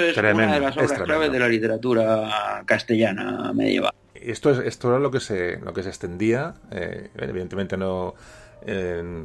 es 0.00 0.16
una 0.16 0.54
de 0.54 0.60
las 0.60 0.76
obras 0.76 1.02
claves 1.02 1.32
de 1.32 1.38
la 1.38 1.48
literatura 1.48 2.62
castellana 2.64 3.52
medieval. 3.52 3.92
Esto 4.14 4.50
es 4.50 4.58
esto 4.58 4.88
era 4.88 4.98
lo 4.98 5.10
que 5.10 5.20
se 5.20 5.58
lo 5.58 5.72
que 5.72 5.82
se 5.82 5.90
extendía, 5.90 6.54
eh, 6.70 7.10
evidentemente 7.16 7.76
no 7.76 8.14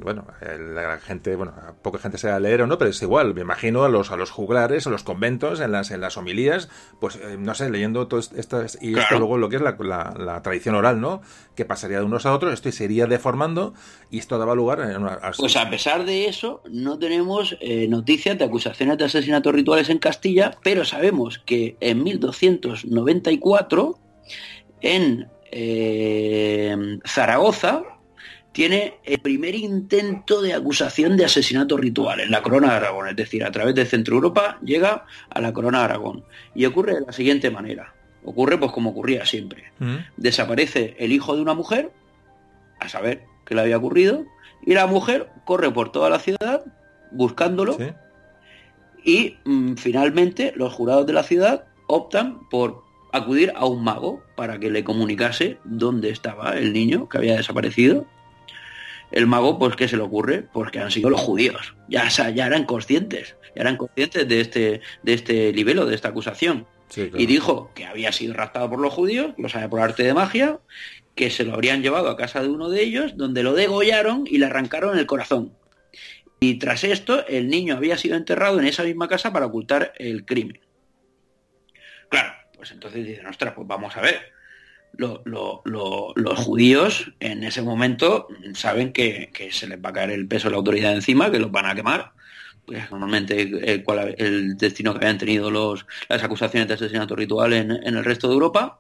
bueno, 0.01 0.27
la 0.59 0.99
gente, 0.99 1.35
bueno, 1.35 1.53
poca 1.81 1.97
gente 1.97 2.17
se 2.19 2.39
leer 2.39 2.61
o 2.61 2.67
no, 2.67 2.77
pero 2.77 2.91
es 2.91 3.01
igual, 3.01 3.33
me 3.33 3.41
imagino 3.41 3.83
a 3.83 3.89
los 3.89 4.11
a 4.11 4.17
los 4.17 4.29
juglares, 4.29 4.85
a 4.85 4.89
los 4.91 5.03
conventos, 5.03 5.59
en 5.59 5.71
las 5.71 5.89
en 5.89 5.99
las 6.01 6.15
homilías, 6.17 6.69
pues 6.99 7.15
eh, 7.15 7.37
no 7.39 7.55
sé, 7.55 7.69
leyendo 7.69 8.07
todo 8.07 8.19
esto 8.19 8.63
y 8.81 8.97
esto 8.97 9.17
luego 9.17 9.37
lo 9.37 9.49
que 9.49 9.55
es 9.55 9.61
la, 9.61 9.75
la, 10.17 10.41
tradición 10.43 10.75
oral, 10.75 11.01
¿no? 11.01 11.21
Que 11.55 11.65
pasaría 11.65 11.99
de 11.99 12.05
unos 12.05 12.25
a 12.25 12.33
otros, 12.33 12.53
esto 12.53 12.71
se 12.71 12.85
iría 12.85 13.07
deformando 13.07 13.73
y 14.11 14.19
esto 14.19 14.37
daba 14.37 14.53
lugar 14.53 14.81
a... 14.81 15.31
Pues 15.37 15.55
a 15.55 15.69
pesar 15.69 16.05
de 16.05 16.27
eso, 16.27 16.61
no 16.69 16.99
tenemos 16.99 17.57
eh, 17.61 17.87
noticias 17.87 18.37
de 18.37 18.45
acusaciones 18.45 18.97
de 18.97 19.05
asesinatos 19.05 19.53
rituales 19.53 19.89
en 19.89 19.97
Castilla, 19.97 20.57
pero 20.63 20.85
sabemos 20.85 21.39
que 21.39 21.77
en 21.79 22.03
1294 22.03 23.99
en 24.81 25.27
eh, 25.51 26.99
Zaragoza 27.05 27.83
tiene 28.51 28.95
el 29.03 29.19
primer 29.19 29.55
intento 29.55 30.41
de 30.41 30.53
acusación 30.53 31.15
de 31.15 31.25
asesinato 31.25 31.77
ritual 31.77 32.19
en 32.19 32.31
la 32.31 32.41
corona 32.41 32.71
de 32.71 32.75
Aragón, 32.75 33.07
es 33.07 33.15
decir, 33.15 33.43
a 33.43 33.51
través 33.51 33.75
de 33.75 33.85
Centro 33.85 34.15
Europa 34.15 34.59
llega 34.61 35.05
a 35.29 35.41
la 35.41 35.53
corona 35.53 35.79
de 35.79 35.85
Aragón. 35.85 36.23
Y 36.53 36.65
ocurre 36.65 36.95
de 36.95 37.01
la 37.01 37.13
siguiente 37.13 37.49
manera. 37.49 37.93
Ocurre 38.23 38.59
pues 38.59 38.71
como 38.71 38.89
ocurría 38.89 39.25
siempre. 39.25 39.71
Mm. 39.79 39.95
Desaparece 40.17 40.95
el 40.99 41.13
hijo 41.13 41.35
de 41.35 41.41
una 41.41 41.53
mujer, 41.53 41.91
a 42.79 42.89
saber 42.89 43.23
qué 43.45 43.55
le 43.55 43.61
había 43.61 43.77
ocurrido, 43.77 44.25
y 44.65 44.73
la 44.73 44.85
mujer 44.85 45.29
corre 45.45 45.71
por 45.71 45.91
toda 45.91 46.09
la 46.09 46.19
ciudad 46.19 46.63
buscándolo. 47.11 47.77
Y 49.03 49.37
mm, 49.45 49.75
finalmente 49.75 50.53
los 50.55 50.73
jurados 50.73 51.07
de 51.07 51.13
la 51.13 51.23
ciudad 51.23 51.65
optan 51.87 52.47
por 52.49 52.83
acudir 53.13 53.53
a 53.55 53.65
un 53.65 53.83
mago 53.83 54.23
para 54.35 54.59
que 54.59 54.69
le 54.69 54.83
comunicase 54.83 55.57
dónde 55.63 56.09
estaba 56.09 56.57
el 56.57 56.73
niño 56.73 57.09
que 57.09 57.17
había 57.17 57.35
desaparecido 57.35 58.05
el 59.11 59.27
mago, 59.27 59.59
pues, 59.59 59.75
¿qué 59.75 59.87
se 59.87 59.97
le 59.97 60.03
ocurre? 60.03 60.43
Porque 60.53 60.79
han 60.79 60.91
sido 60.91 61.09
los 61.09 61.21
judíos. 61.21 61.75
Ya, 61.89 62.07
ya 62.07 62.45
eran 62.45 62.65
conscientes, 62.65 63.35
ya 63.55 63.61
eran 63.61 63.77
conscientes 63.77 64.27
de 64.27 64.41
este, 64.41 64.81
de 65.03 65.13
este 65.13 65.51
libelo, 65.51 65.85
de 65.85 65.95
esta 65.95 66.09
acusación. 66.09 66.65
Y 66.95 67.25
dijo 67.25 67.71
que 67.73 67.85
había 67.85 68.11
sido 68.11 68.33
raptado 68.33 68.69
por 68.69 68.79
los 68.79 68.93
judíos, 68.93 69.33
lo 69.37 69.47
sabe 69.47 69.69
por 69.69 69.79
arte 69.79 70.03
de 70.03 70.13
magia, 70.13 70.59
que 71.15 71.29
se 71.29 71.45
lo 71.45 71.53
habrían 71.53 71.81
llevado 71.81 72.09
a 72.09 72.17
casa 72.17 72.41
de 72.41 72.49
uno 72.49 72.69
de 72.69 72.81
ellos, 72.83 73.15
donde 73.15 73.43
lo 73.43 73.53
degollaron 73.53 74.25
y 74.27 74.37
le 74.39 74.45
arrancaron 74.45 74.97
el 74.97 75.05
corazón. 75.05 75.53
Y 76.41 76.55
tras 76.55 76.83
esto, 76.83 77.25
el 77.27 77.49
niño 77.49 77.77
había 77.77 77.97
sido 77.97 78.17
enterrado 78.17 78.59
en 78.59 78.65
esa 78.65 78.83
misma 78.83 79.07
casa 79.07 79.31
para 79.31 79.45
ocultar 79.45 79.93
el 79.97 80.25
crimen. 80.25 80.59
Claro, 82.09 82.33
pues 82.57 82.71
entonces 82.71 83.05
dicen, 83.05 83.27
ostras, 83.27 83.53
pues 83.55 83.67
vamos 83.67 83.95
a 83.95 84.01
ver 84.01 84.40
los 84.97 86.39
judíos 86.39 87.11
en 87.19 87.43
ese 87.43 87.61
momento 87.61 88.27
saben 88.53 88.93
que, 88.93 89.31
se 89.51 89.67
les 89.67 89.83
va 89.83 89.89
a 89.89 89.93
caer 89.93 90.11
el 90.11 90.27
peso 90.27 90.47
de 90.47 90.51
la 90.51 90.57
autoridad 90.57 90.93
encima, 90.93 91.31
que 91.31 91.39
los 91.39 91.51
van 91.51 91.65
a 91.65 91.75
quemar. 91.75 92.11
Pues 92.65 92.91
normalmente 92.91 93.41
el, 93.41 93.83
el 94.17 94.57
destino 94.57 94.93
que 94.93 94.99
habían 94.99 95.17
tenido 95.17 95.49
los, 95.49 95.85
las 96.07 96.23
acusaciones 96.23 96.67
de 96.67 96.75
asesinato 96.75 97.15
ritual 97.15 97.53
en, 97.53 97.71
el 97.71 98.05
resto 98.05 98.27
de 98.27 98.33
Europa. 98.33 98.79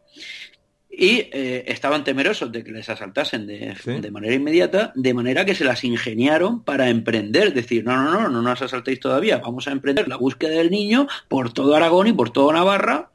Y 0.93 1.29
eh, 1.31 1.63
estaban 1.67 2.03
temerosos 2.03 2.51
de 2.51 2.63
que 2.63 2.71
les 2.71 2.89
asaltasen 2.89 3.47
de, 3.47 3.75
de, 3.85 4.11
manera 4.11 4.35
inmediata, 4.35 4.91
de 4.93 5.13
manera 5.13 5.45
que 5.45 5.55
se 5.55 5.63
las 5.63 5.85
ingeniaron 5.85 6.63
para 6.63 6.89
emprender, 6.89 7.53
decir, 7.53 7.85
no, 7.85 7.95
no, 7.95 8.11
no, 8.11 8.29
no 8.29 8.41
nos 8.41 8.61
asaltéis 8.61 8.99
todavía, 8.99 9.37
vamos 9.37 9.67
a 9.69 9.71
emprender 9.71 10.09
la 10.09 10.17
búsqueda 10.17 10.51
del 10.51 10.69
niño 10.69 11.07
por 11.29 11.53
todo 11.53 11.75
Aragón 11.75 12.07
y 12.07 12.13
por 12.13 12.31
toda 12.31 12.53
Navarra, 12.53 13.10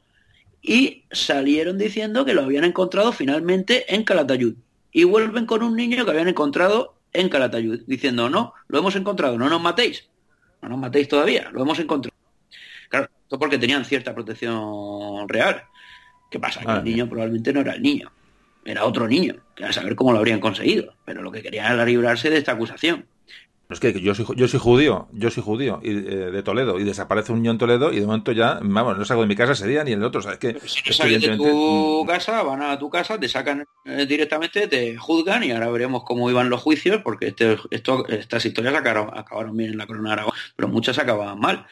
y 0.67 1.05
salieron 1.11 1.77
diciendo 1.77 2.25
que 2.25 2.33
lo 2.33 2.43
habían 2.43 2.65
encontrado 2.65 3.13
finalmente 3.13 3.95
en 3.95 4.03
Calatayud. 4.03 4.55
Y 4.91 5.05
vuelven 5.05 5.45
con 5.45 5.63
un 5.63 5.75
niño 5.77 6.03
que 6.03 6.11
habían 6.11 6.27
encontrado 6.27 6.95
en 7.13 7.29
Calatayud, 7.29 7.83
diciendo, 7.87 8.29
no, 8.29 8.53
lo 8.67 8.77
hemos 8.77 8.95
encontrado, 8.97 9.37
no 9.37 9.49
nos 9.49 9.61
matéis, 9.61 10.09
no 10.61 10.67
nos 10.67 10.77
matéis 10.77 11.07
todavía, 11.07 11.49
lo 11.51 11.61
hemos 11.61 11.79
encontrado. 11.79 12.15
Claro, 12.89 13.09
esto 13.23 13.39
porque 13.39 13.57
tenían 13.57 13.85
cierta 13.85 14.13
protección 14.13 15.27
real. 15.29 15.63
¿Qué 16.29 16.37
pasa? 16.37 16.59
Que 16.59 16.71
el 16.71 16.83
niño 16.83 17.07
probablemente 17.07 17.53
no 17.53 17.61
era 17.61 17.73
el 17.73 17.81
niño, 17.81 18.11
era 18.65 18.83
otro 18.83 19.07
niño, 19.07 19.37
que 19.55 19.63
a 19.63 19.71
saber 19.71 19.95
cómo 19.95 20.11
lo 20.11 20.17
habrían 20.17 20.41
conseguido, 20.41 20.95
pero 21.05 21.21
lo 21.21 21.31
que 21.31 21.41
querían 21.41 21.71
era 21.71 21.85
librarse 21.85 22.29
de 22.29 22.37
esta 22.37 22.51
acusación. 22.51 23.05
Es 23.69 23.81
que 23.81 23.99
yo 23.99 24.15
soy, 24.15 24.25
yo 24.37 24.47
soy 24.47 24.61
judío, 24.61 25.09
yo 25.11 25.29
soy 25.29 25.43
judío 25.43 25.81
y, 25.83 25.89
eh, 25.89 26.31
de 26.31 26.41
Toledo 26.41 26.79
y 26.79 26.85
desaparece 26.85 27.33
un 27.33 27.39
niño 27.39 27.51
en 27.51 27.57
Toledo 27.57 27.91
y 27.91 27.99
de 27.99 28.05
momento 28.05 28.31
ya, 28.31 28.59
vamos, 28.61 28.97
no 28.97 29.03
salgo 29.03 29.23
de 29.23 29.27
mi 29.27 29.35
casa 29.35 29.51
ese 29.51 29.67
día 29.67 29.83
ni 29.83 29.91
el 29.91 30.03
otro. 30.03 30.21
¿sabes? 30.21 30.39
Que, 30.39 30.57
si 30.65 30.81
no 30.89 31.19
de 31.19 31.37
tu 31.37 32.05
casa, 32.07 32.43
van 32.43 32.61
a 32.61 32.79
tu 32.79 32.89
casa, 32.89 33.19
te 33.19 33.27
sacan 33.27 33.65
eh, 33.83 34.05
directamente, 34.05 34.67
te 34.67 34.95
juzgan 34.95 35.43
y 35.43 35.51
ahora 35.51 35.69
veremos 35.69 36.03
cómo 36.05 36.29
iban 36.29 36.49
los 36.49 36.61
juicios 36.61 37.01
porque 37.03 37.27
este, 37.27 37.57
esto, 37.71 38.07
estas 38.07 38.45
historias 38.45 38.73
acabaron, 38.73 39.09
acabaron 39.17 39.57
bien 39.57 39.71
en 39.71 39.77
la 39.77 39.85
corona 39.85 40.09
de 40.09 40.13
Aragón, 40.13 40.33
pero 40.55 40.69
muchas 40.69 40.97
acababan 40.97 41.37
mal. 41.37 41.67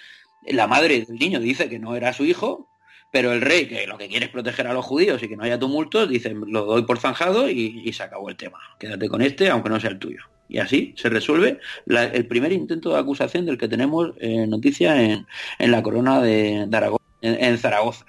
La 0.48 0.68
madre 0.68 1.06
del 1.06 1.18
niño 1.18 1.40
dice 1.40 1.70
que 1.70 1.80
no 1.80 1.96
era 1.96 2.12
su 2.12 2.26
hijo, 2.26 2.68
pero 3.10 3.32
el 3.32 3.40
rey, 3.40 3.70
que 3.70 3.88
lo 3.88 3.98
que 3.98 4.10
quiere 4.10 4.26
es 4.26 4.32
proteger 4.32 4.68
a 4.68 4.74
los 4.74 4.84
judíos 4.84 5.24
y 5.24 5.30
que 5.30 5.38
no 5.38 5.44
haya 5.44 5.58
tumultos, 5.58 6.10
dice, 6.10 6.36
lo 6.36 6.66
doy 6.66 6.84
por 6.84 7.00
zanjado 7.00 7.50
y 7.50 7.92
se 7.94 8.04
acabó 8.04 8.28
el 8.28 8.36
tema. 8.36 8.60
Quédate 8.78 9.08
con 9.08 9.22
este, 9.22 9.50
aunque 9.50 9.70
no 9.70 9.80
sea 9.80 9.92
el 9.92 10.00
tuyo. 10.00 10.35
Y 10.48 10.60
así 10.60 10.94
se 10.96 11.10
resuelve 11.10 11.60
el 11.88 12.28
primer 12.28 12.52
intento 12.52 12.94
de 12.94 13.00
acusación 13.00 13.46
del 13.46 13.58
que 13.58 13.68
tenemos 13.68 14.12
eh, 14.20 14.46
noticia 14.48 15.02
en, 15.02 15.26
la 15.60 15.82
corona 15.82 16.22
de, 16.22 16.68
Aragón, 16.72 17.00
en, 17.22 17.58
Zaragoza. 17.58 18.06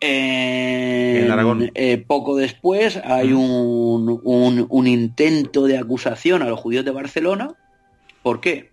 En, 0.00 1.30
Aragón. 1.30 1.70
Eh, 1.74 1.98
poco 2.06 2.36
después 2.36 2.96
hay 3.04 3.32
un, 3.32 4.20
un, 4.22 4.86
intento 4.86 5.66
de 5.66 5.76
acusación 5.76 6.42
a 6.42 6.48
los 6.48 6.60
judíos 6.60 6.84
de 6.84 6.90
Barcelona. 6.90 7.54
¿Por 8.22 8.40
qué? 8.40 8.70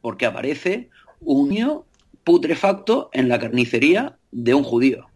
Porque 0.00 0.24
aparece 0.24 0.88
un 1.20 1.50
niño 1.50 1.84
putrefacto 2.24 3.10
en 3.12 3.28
la 3.28 3.38
carnicería 3.38 4.16
de 4.30 4.54
un 4.54 4.64
judío. 4.64 5.06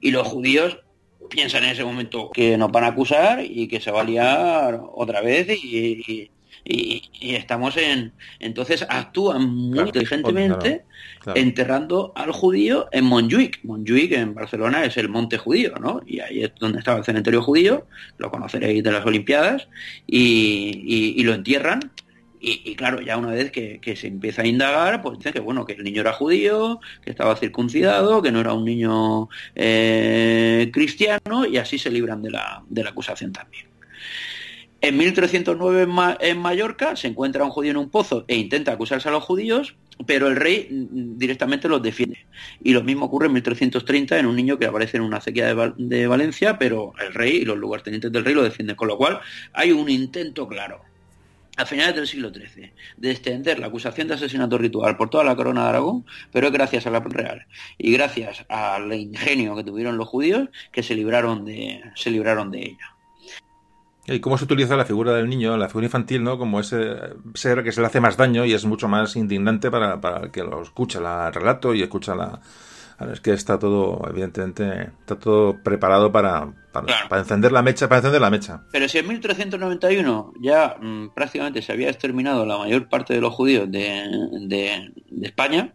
Y 0.00 0.10
los 0.10 0.26
judíos 0.26 0.80
piensan 1.28 1.64
en 1.64 1.70
ese 1.70 1.84
momento 1.84 2.30
que 2.32 2.56
nos 2.56 2.70
van 2.70 2.84
a 2.84 2.88
acusar 2.88 3.44
y 3.44 3.68
que 3.68 3.80
se 3.80 3.90
va 3.90 4.00
a 4.00 4.04
liar 4.04 4.80
otra 4.94 5.20
vez 5.20 5.48
y, 5.48 6.30
estamos 7.20 7.76
en 7.76 8.12
entonces 8.40 8.84
actúan 8.88 9.48
muy 9.48 9.84
inteligentemente 9.86 10.84
enterrando 11.36 12.12
al 12.16 12.32
judío 12.32 12.88
en 12.90 13.04
Montjuic. 13.04 13.60
Montjuic 13.62 14.10
en 14.10 14.34
Barcelona 14.34 14.84
es 14.84 14.96
el 14.96 15.08
monte 15.08 15.38
judío 15.38 15.76
¿no? 15.80 16.00
y 16.04 16.18
ahí 16.18 16.42
es 16.42 16.52
donde 16.58 16.80
estaba 16.80 16.98
el 16.98 17.04
cementerio 17.04 17.40
judío 17.40 17.86
lo 18.18 18.32
conoceréis 18.32 18.82
de 18.82 18.90
las 18.90 19.06
Olimpiadas 19.06 19.68
y 20.08 21.22
lo 21.22 21.34
entierran 21.34 21.92
y, 22.40 22.76
claro, 22.76 23.00
ya 23.00 23.16
una 23.16 23.30
vez 23.30 23.50
que, 23.50 23.96
se 23.96 24.06
empieza 24.06 24.42
a 24.42 24.46
indagar, 24.46 25.02
pues 25.02 25.18
dicen 25.18 25.32
que 25.32 25.40
bueno, 25.40 25.64
que 25.64 25.72
el 25.72 25.84
niño 25.84 26.02
era 26.02 26.12
judío, 26.12 26.80
que 27.02 27.10
estaba 27.10 27.36
circuncidado, 27.36 28.22
que 28.22 28.32
no 28.32 28.40
era 28.40 28.52
un 28.52 28.64
niño 28.64 29.28
eh, 29.54 30.70
cristiano, 30.72 31.46
y 31.46 31.56
así 31.56 31.78
se 31.78 31.90
libran 31.90 32.22
de 32.22 32.30
la, 32.30 32.62
de 32.68 32.84
la 32.84 32.90
acusación 32.90 33.32
también. 33.32 33.66
En 34.82 34.96
1309 34.98 35.88
en, 36.20 36.38
Mallorca 36.38 36.96
se 36.96 37.08
encuentra 37.08 37.44
un 37.44 37.50
judío 37.50 37.70
en 37.70 37.78
un 37.78 37.90
pozo 37.90 38.24
e 38.28 38.36
intenta 38.36 38.72
acusarse 38.72 39.08
a 39.08 39.12
los 39.12 39.24
judíos, 39.24 39.74
pero 40.06 40.28
el 40.28 40.36
rey 40.36 40.68
mm, 40.70 41.16
directamente 41.18 41.68
los 41.68 41.82
defiende. 41.82 42.26
Y 42.62 42.72
lo 42.72 42.84
mismo 42.84 43.06
ocurre 43.06 43.26
en 43.26 43.32
1330 43.32 44.18
en 44.18 44.26
un 44.26 44.36
niño 44.36 44.58
que 44.58 44.66
aparece 44.66 44.98
en 44.98 45.02
una 45.02 45.16
acequia 45.16 45.54
de, 45.54 45.72
de 45.78 46.06
Valencia, 46.06 46.58
pero 46.58 46.92
el 47.04 47.14
rey 47.14 47.38
y 47.38 47.44
los 47.44 47.56
lugartenientes 47.56 48.12
del 48.12 48.24
rey 48.24 48.34
lo 48.34 48.42
defienden, 48.42 48.76
con 48.76 48.88
lo 48.88 48.98
cual 48.98 49.20
hay 49.54 49.72
un 49.72 49.88
intento 49.88 50.46
claro 50.46 50.82
a 51.56 51.66
finales 51.66 51.94
del 51.94 52.06
siglo 52.06 52.30
XIII, 52.30 52.72
de 52.96 53.10
extender 53.10 53.58
la 53.58 53.68
acusación 53.68 54.08
de 54.08 54.14
asesinato 54.14 54.58
ritual 54.58 54.96
por 54.96 55.10
toda 55.10 55.24
la 55.24 55.36
corona 55.36 55.64
de 55.64 55.68
Aragón, 55.70 56.04
pero 56.32 56.50
gracias 56.50 56.86
a 56.86 56.90
la 56.90 57.00
real 57.00 57.46
y 57.78 57.92
gracias 57.92 58.44
al 58.48 58.92
ingenio 58.92 59.56
que 59.56 59.64
tuvieron 59.64 59.96
los 59.96 60.08
judíos 60.08 60.48
que 60.72 60.82
se 60.82 60.94
libraron 60.94 61.44
de, 61.44 61.82
se 61.94 62.10
libraron 62.10 62.50
de 62.50 62.62
ella. 62.62 62.96
¿Y 64.08 64.20
cómo 64.20 64.38
se 64.38 64.44
utiliza 64.44 64.76
la 64.76 64.84
figura 64.84 65.14
del 65.14 65.28
niño, 65.28 65.56
la 65.56 65.68
figura 65.68 65.86
infantil, 65.86 66.22
¿no? 66.22 66.38
como 66.38 66.60
ese 66.60 66.96
ser 67.34 67.64
que 67.64 67.72
se 67.72 67.80
le 67.80 67.88
hace 67.88 68.00
más 68.00 68.16
daño 68.16 68.44
y 68.44 68.52
es 68.52 68.64
mucho 68.64 68.86
más 68.86 69.16
indignante 69.16 69.68
para, 69.68 70.00
para 70.00 70.26
el 70.26 70.30
que 70.30 70.44
lo 70.44 70.62
escucha 70.62 71.26
el 71.26 71.34
relato 71.34 71.74
y 71.74 71.82
escucha 71.82 72.14
la, 72.14 72.40
es 72.98 73.20
que 73.20 73.32
está 73.32 73.58
todo, 73.58 74.02
evidentemente, 74.08 74.90
está 75.00 75.18
todo 75.18 75.62
preparado 75.62 76.10
para, 76.10 76.52
para, 76.72 77.18
encender 77.18 77.52
la 77.52 77.62
mecha, 77.62 77.88
para 77.88 77.98
encender 77.98 78.20
la 78.20 78.30
mecha. 78.30 78.62
Pero 78.72 78.88
si 78.88 78.98
en 78.98 79.08
1391 79.08 80.32
ya 80.40 80.76
mm, 80.80 81.10
prácticamente 81.14 81.60
se 81.60 81.72
había 81.72 81.90
exterminado 81.90 82.46
la 82.46 82.56
mayor 82.56 82.88
parte 82.88 83.12
de 83.12 83.20
los 83.20 83.34
judíos 83.34 83.70
de, 83.70 84.92
España, 85.22 85.74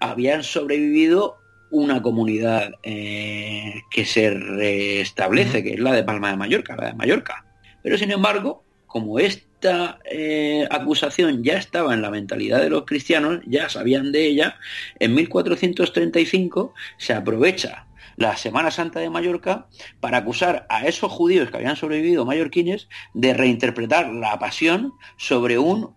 habían 0.00 0.42
sobrevivido 0.42 1.36
una 1.70 2.02
comunidad 2.02 2.72
eh, 2.82 3.82
que 3.90 4.04
se 4.04 4.30
restablece, 4.30 5.62
que 5.62 5.74
es 5.74 5.80
la 5.80 5.92
de 5.92 6.02
Palma 6.02 6.30
de 6.30 6.36
Mallorca, 6.36 6.76
la 6.76 6.88
de 6.88 6.94
Mallorca. 6.94 7.46
Pero 7.82 7.96
sin 7.96 8.10
embargo, 8.10 8.64
como 8.86 9.18
es 9.20 9.46
esta 9.62 10.00
eh, 10.04 10.66
acusación 10.72 11.44
ya 11.44 11.54
estaba 11.54 11.94
en 11.94 12.02
la 12.02 12.10
mentalidad 12.10 12.60
de 12.60 12.68
los 12.68 12.84
cristianos, 12.84 13.40
ya 13.46 13.68
sabían 13.68 14.10
de 14.10 14.26
ella, 14.26 14.58
en 14.98 15.14
1435 15.14 16.74
se 16.98 17.14
aprovecha 17.14 17.86
la 18.16 18.36
Semana 18.36 18.72
Santa 18.72 18.98
de 18.98 19.08
Mallorca 19.08 19.68
para 20.00 20.18
acusar 20.18 20.66
a 20.68 20.86
esos 20.86 21.12
judíos 21.12 21.48
que 21.48 21.58
habían 21.58 21.76
sobrevivido 21.76 22.26
mallorquines 22.26 22.88
de 23.14 23.34
reinterpretar 23.34 24.12
la 24.12 24.36
pasión 24.40 24.94
sobre 25.16 25.58
un 25.58 25.94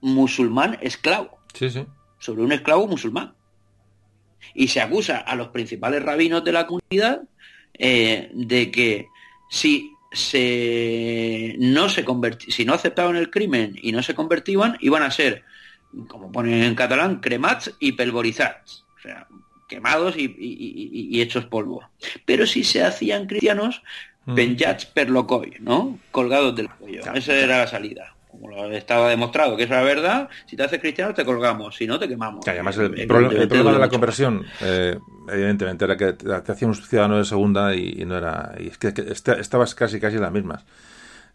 musulmán 0.00 0.78
esclavo. 0.80 1.38
Sí, 1.52 1.68
sí. 1.68 1.84
Sobre 2.18 2.42
un 2.42 2.52
esclavo 2.52 2.86
musulmán. 2.86 3.34
Y 4.54 4.68
se 4.68 4.80
acusa 4.80 5.18
a 5.18 5.36
los 5.36 5.48
principales 5.48 6.02
rabinos 6.02 6.42
de 6.42 6.52
la 6.52 6.66
comunidad 6.66 7.20
eh, 7.74 8.30
de 8.32 8.70
que 8.70 9.08
si 9.50 9.92
se 10.10 11.56
no 11.58 11.88
se 11.88 12.04
si 12.48 12.64
no 12.64 12.74
aceptaban 12.74 13.16
el 13.16 13.30
crimen 13.30 13.78
y 13.80 13.92
no 13.92 14.02
se 14.02 14.14
convertían, 14.14 14.76
iban 14.80 15.02
a 15.02 15.10
ser, 15.10 15.44
como 16.06 16.32
ponen 16.32 16.62
en 16.62 16.74
catalán, 16.74 17.20
cremats 17.20 17.74
y 17.78 17.92
pelvorizats. 17.92 18.84
O 18.96 19.00
sea, 19.00 19.28
quemados 19.68 20.14
y, 20.16 21.20
hechos 21.20 21.44
polvo. 21.44 21.88
Pero 22.24 22.46
si 22.46 22.64
se 22.64 22.82
hacían 22.82 23.26
cristianos, 23.26 23.82
mm. 24.24 24.34
penjats 24.34 24.86
per 24.86 25.10
locoy, 25.10 25.56
¿no? 25.60 25.98
Colgados 26.10 26.56
del 26.56 26.70
cuello. 26.70 27.02
Esa 27.14 27.34
era 27.34 27.58
la 27.58 27.66
salida. 27.66 28.14
Como 28.38 28.54
lo 28.54 28.72
estaba 28.72 29.08
demostrado 29.08 29.56
que 29.56 29.64
es 29.64 29.70
la 29.70 29.82
verdad, 29.82 30.28
si 30.46 30.56
te 30.56 30.62
haces 30.62 30.80
cristiano 30.80 31.12
te 31.12 31.24
colgamos, 31.24 31.74
si 31.76 31.86
no 31.86 31.98
te 31.98 32.06
quemamos. 32.06 32.46
además 32.46 32.76
el, 32.78 33.06
problema 33.06 33.72
de 33.72 33.78
la 33.78 33.88
conversión, 33.88 34.44
eh, 34.60 34.96
evidentemente, 35.28 35.84
era 35.84 35.96
que 35.96 36.12
te, 36.12 36.52
hacía 36.52 36.68
un 36.68 36.74
ciudadano 36.74 37.18
de 37.18 37.24
segunda 37.24 37.74
y, 37.74 38.04
no 38.04 38.16
era... 38.16 38.54
Y 38.58 38.68
es 38.68 38.78
que, 38.78 38.92
estabas 39.08 39.74
casi 39.74 39.98
casi 39.98 40.16
en 40.16 40.22
las 40.22 40.32
mismas 40.32 40.64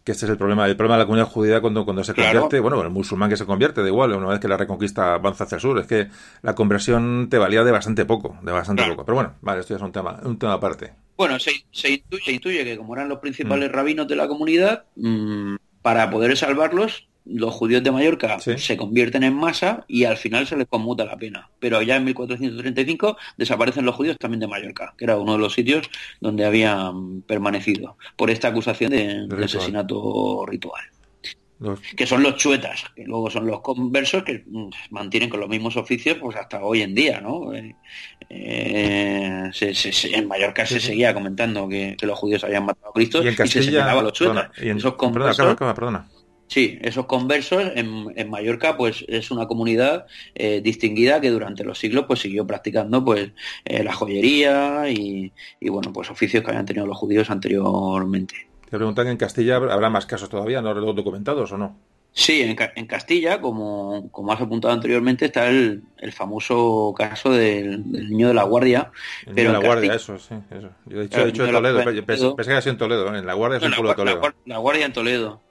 que 0.03 0.11
este 0.11 0.25
es 0.25 0.31
el 0.31 0.37
problema. 0.37 0.67
El 0.67 0.75
problema 0.75 0.95
de 0.95 1.03
la 1.03 1.05
comunidad 1.05 1.27
judía 1.27 1.61
cuando, 1.61 1.85
cuando 1.85 2.03
se 2.03 2.13
convierte, 2.13 2.59
bueno, 2.59 2.81
el 2.81 2.89
musulmán 2.89 3.29
que 3.29 3.37
se 3.37 3.45
convierte, 3.45 3.81
da 3.81 3.87
igual, 3.87 4.13
una 4.13 4.27
vez 4.27 4.39
que 4.39 4.47
la 4.47 4.57
reconquista 4.57 5.13
avanza 5.13 5.45
hacia 5.45 5.55
el 5.55 5.61
sur, 5.61 5.79
es 5.79 5.87
que 5.87 6.09
la 6.41 6.55
conversión 6.55 7.27
te 7.29 7.37
valía 7.37 7.63
de 7.63 7.71
bastante 7.71 8.05
poco, 8.05 8.37
de 8.41 8.51
bastante 8.51 8.83
poco. 8.83 9.05
Pero 9.05 9.15
bueno, 9.15 9.35
vale, 9.41 9.61
esto 9.61 9.73
ya 9.73 9.77
es 9.77 9.81
un 9.81 9.91
tema, 9.91 10.19
un 10.23 10.37
tema 10.37 10.53
aparte. 10.53 10.93
Bueno, 11.15 11.37
se, 11.39 11.51
intuye, 11.89 12.65
que 12.65 12.77
como 12.77 12.95
eran 12.95 13.07
los 13.07 13.19
principales 13.19 13.69
mm. 13.69 13.73
rabinos 13.73 14.07
de 14.07 14.15
la 14.15 14.27
comunidad, 14.27 14.85
mm, 14.95 15.55
para 15.83 16.09
poder 16.09 16.35
salvarlos, 16.35 17.07
los 17.25 17.53
judíos 17.53 17.83
de 17.83 17.91
Mallorca 17.91 18.39
se 18.39 18.77
convierten 18.77 19.23
en 19.23 19.33
masa 19.33 19.85
y 19.87 20.05
al 20.05 20.17
final 20.17 20.47
se 20.47 20.57
les 20.57 20.67
conmuta 20.67 21.05
la 21.05 21.17
pena. 21.17 21.49
Pero 21.59 21.81
ya 21.81 21.95
en 21.95 22.05
1435 22.05 23.17
desaparecen 23.37 23.85
los 23.85 23.95
judíos 23.95 24.17
también 24.17 24.39
de 24.39 24.47
Mallorca, 24.47 24.93
que 24.97 25.05
era 25.05 25.17
uno 25.17 25.33
de 25.33 25.39
los 25.39 25.53
sitios 25.53 25.89
donde 26.19 26.45
habían 26.45 27.21
permanecido 27.21 27.97
por 28.15 28.29
esta 28.29 28.49
acusación 28.49 28.91
de, 28.91 29.27
asesinato 29.43 30.45
ritual. 30.45 30.83
Que 31.95 32.05
son 32.05 32.23
los 32.23 32.35
chuetas, 32.35 32.83
que 32.95 33.05
luego 33.05 33.29
son 33.29 33.47
los 33.47 33.61
conversos 33.61 34.23
que 34.23 34.43
mm, 34.45 34.69
mantienen 34.89 35.29
con 35.29 35.39
los 35.39 35.47
mismos 35.47 35.77
oficios 35.77 36.17
pues 36.19 36.35
hasta 36.35 36.63
hoy 36.63 36.81
en 36.81 36.93
día, 36.93 37.21
¿no? 37.21 37.53
Eh, 37.53 37.75
eh, 38.29 39.51
en 40.13 40.27
Mallorca 40.27 40.65
se 40.65 40.79
seguía 40.79 41.13
comentando 41.13 41.67
que, 41.69 41.95
los 42.01 42.19
judíos 42.19 42.43
habían 42.43 42.65
matado 42.65 42.89
a 42.89 42.93
Cristo 42.93 43.23
y, 43.23 43.33
se 43.33 43.63
señalaba 43.63 44.01
a 44.01 44.03
los 44.03 44.13
chuetas. 44.13 44.49
y 44.61 44.69
en, 44.69 44.77
esos 44.77 44.95
conversos, 44.95 45.55
perdona, 45.55 46.07
Sí, 46.53 46.77
esos 46.83 47.07
conversos 47.07 47.63
en, 47.73 48.29
Mallorca 48.29 48.77
pues 48.77 49.03
es 49.07 49.31
una 49.31 49.47
comunidad 49.47 50.05
eh, 50.35 50.61
distinguida 50.61 51.19
que 51.19 51.31
durante 51.31 51.63
los 51.63 51.79
siglos 51.79 52.05
pues 52.07 52.19
siguió 52.19 52.45
practicando 52.45 53.03
pues 53.03 53.31
eh, 53.65 53.83
la 53.83 53.91
joyería 53.91 54.87
y, 54.87 55.31
bueno 55.67 55.91
pues 55.91 56.11
oficios 56.11 56.43
que 56.43 56.51
habían 56.51 56.67
tenido 56.67 56.85
los 56.85 56.97
judíos 56.97 57.31
anteriormente. 57.31 58.52
Te 58.73 58.79
preguntan 58.79 59.07
en 59.07 59.17
Castilla 59.17 59.57
habrá 59.57 59.87
más 59.91 60.07
casos 60.07 60.29
todavía, 60.29 60.59
no 60.59 60.73
documentados 60.73 61.51
o 61.51 61.59
no. 61.59 61.77
Sí, 62.11 62.41
en, 62.41 62.87
Castilla, 62.87 63.39
como, 63.39 64.09
como, 64.09 64.33
has 64.33 64.41
apuntado 64.41 64.73
anteriormente, 64.73 65.25
está 65.25 65.47
el, 65.47 65.83
famoso 66.11 66.91
caso 66.97 67.29
del, 67.29 67.83
niño 67.91 68.29
de 68.29 68.33
la 68.33 68.41
Guardia. 68.41 68.89
pero 69.35 69.51
de 69.51 69.59
la 69.59 69.63
Guardia, 69.63 69.93
eso, 69.93 70.17
sí. 70.17 70.33
Eso. 70.49 70.71
Yo 70.87 71.01
he 71.01 71.03
dicho, 71.03 71.45
en 71.45 71.51
Toledo, 71.51 71.83
pensé, 72.03 72.33
que 72.35 72.41
era 72.49 72.59
en 72.65 72.77
Toledo, 72.79 73.13
¿eh? 73.13 73.19
en 73.19 73.27
la 73.27 73.35
Guardia 73.35 73.57
es 73.59 73.63
un 73.63 73.73
pueblo 73.73 73.89
de 73.89 73.95
Toledo. 73.95 74.33
la 74.47 74.57
Guardia 74.57 74.85
en 74.87 74.93
Toledo. 74.93 75.41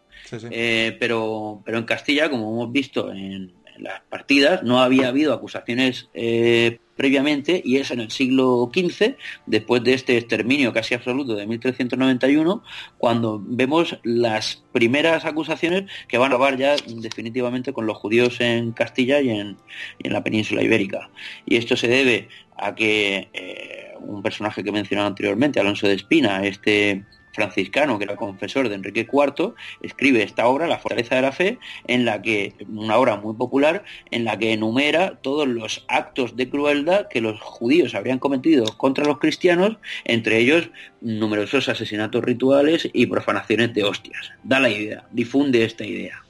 Eh, 0.50 0.96
pero, 0.98 1.62
pero 1.64 1.78
en 1.78 1.84
Castilla, 1.84 2.28
como 2.28 2.50
hemos 2.50 2.72
visto 2.72 3.12
en, 3.12 3.52
las 3.78 4.00
partidas, 4.00 4.64
no 4.64 4.80
había 4.80 5.06
habido 5.06 5.32
acusaciones 5.32 6.08
eh, 6.12 6.80
previamente 7.02 7.60
y 7.64 7.78
es 7.78 7.90
en 7.90 7.98
el 7.98 8.12
siglo 8.12 8.70
XV, 8.72 9.16
después 9.46 9.82
de 9.82 9.94
este 9.94 10.16
exterminio 10.16 10.72
casi 10.72 10.94
absoluto 10.94 11.34
de 11.34 11.48
1391, 11.48 12.62
cuando 12.96 13.42
vemos 13.44 13.98
las 14.04 14.62
primeras 14.70 15.24
acusaciones 15.24 15.90
que 16.06 16.16
van 16.16 16.30
a 16.30 16.36
acabar 16.36 16.56
ya 16.56 16.76
definitivamente 16.76 17.72
con 17.72 17.86
los 17.86 17.96
judíos 17.96 18.40
en 18.40 18.70
Castilla 18.70 19.20
y 19.20 19.30
en, 19.30 19.56
la 20.04 20.22
península 20.22 20.62
ibérica. 20.62 21.10
Y 21.44 21.56
esto 21.56 21.76
se 21.76 21.88
debe 21.88 22.28
a 22.56 22.76
que 22.76 23.28
eh, 23.32 23.94
un 23.98 24.22
personaje 24.22 24.62
que 24.62 24.68
he 24.68 24.72
mencionado 24.72 25.08
anteriormente, 25.08 25.58
Alonso 25.58 25.88
de 25.88 25.94
Espina, 25.94 26.46
este 26.46 27.04
franciscano, 27.32 27.98
que 27.98 28.04
era 28.04 28.16
confesor 28.16 28.68
de 28.68 28.74
Enrique 28.74 29.08
IV, 29.10 29.54
escribe 29.82 30.22
esta 30.22 30.46
obra, 30.46 30.66
La 30.66 30.78
fortaleza 30.78 31.16
de 31.16 31.22
la 31.22 31.32
fe, 31.32 31.58
en 31.86 32.04
la 32.04 32.22
que, 32.22 32.54
una 32.68 32.96
obra 32.96 33.16
muy 33.16 33.34
popular, 33.34 33.84
en 34.10 34.24
la 34.24 34.38
que 34.38 34.52
enumera 34.52 35.18
todos 35.22 35.48
los 35.48 35.84
actos 35.88 36.36
de 36.36 36.48
crueldad 36.48 37.08
que 37.08 37.20
los 37.20 37.40
judíos 37.40 37.94
habrían 37.94 38.18
cometido 38.18 38.64
contra 38.76 39.04
los 39.04 39.18
cristianos, 39.18 39.76
entre 40.04 40.38
ellos 40.38 40.70
numerosos 41.00 41.68
asesinatos 41.68 42.24
rituales 42.24 42.88
y 42.92 43.06
profanaciones 43.06 43.74
de 43.74 43.84
hostias. 43.84 44.32
Da 44.42 44.60
la 44.60 44.70
idea, 44.70 45.04
difunde 45.10 45.64
esta 45.64 45.84
idea. 45.84 46.21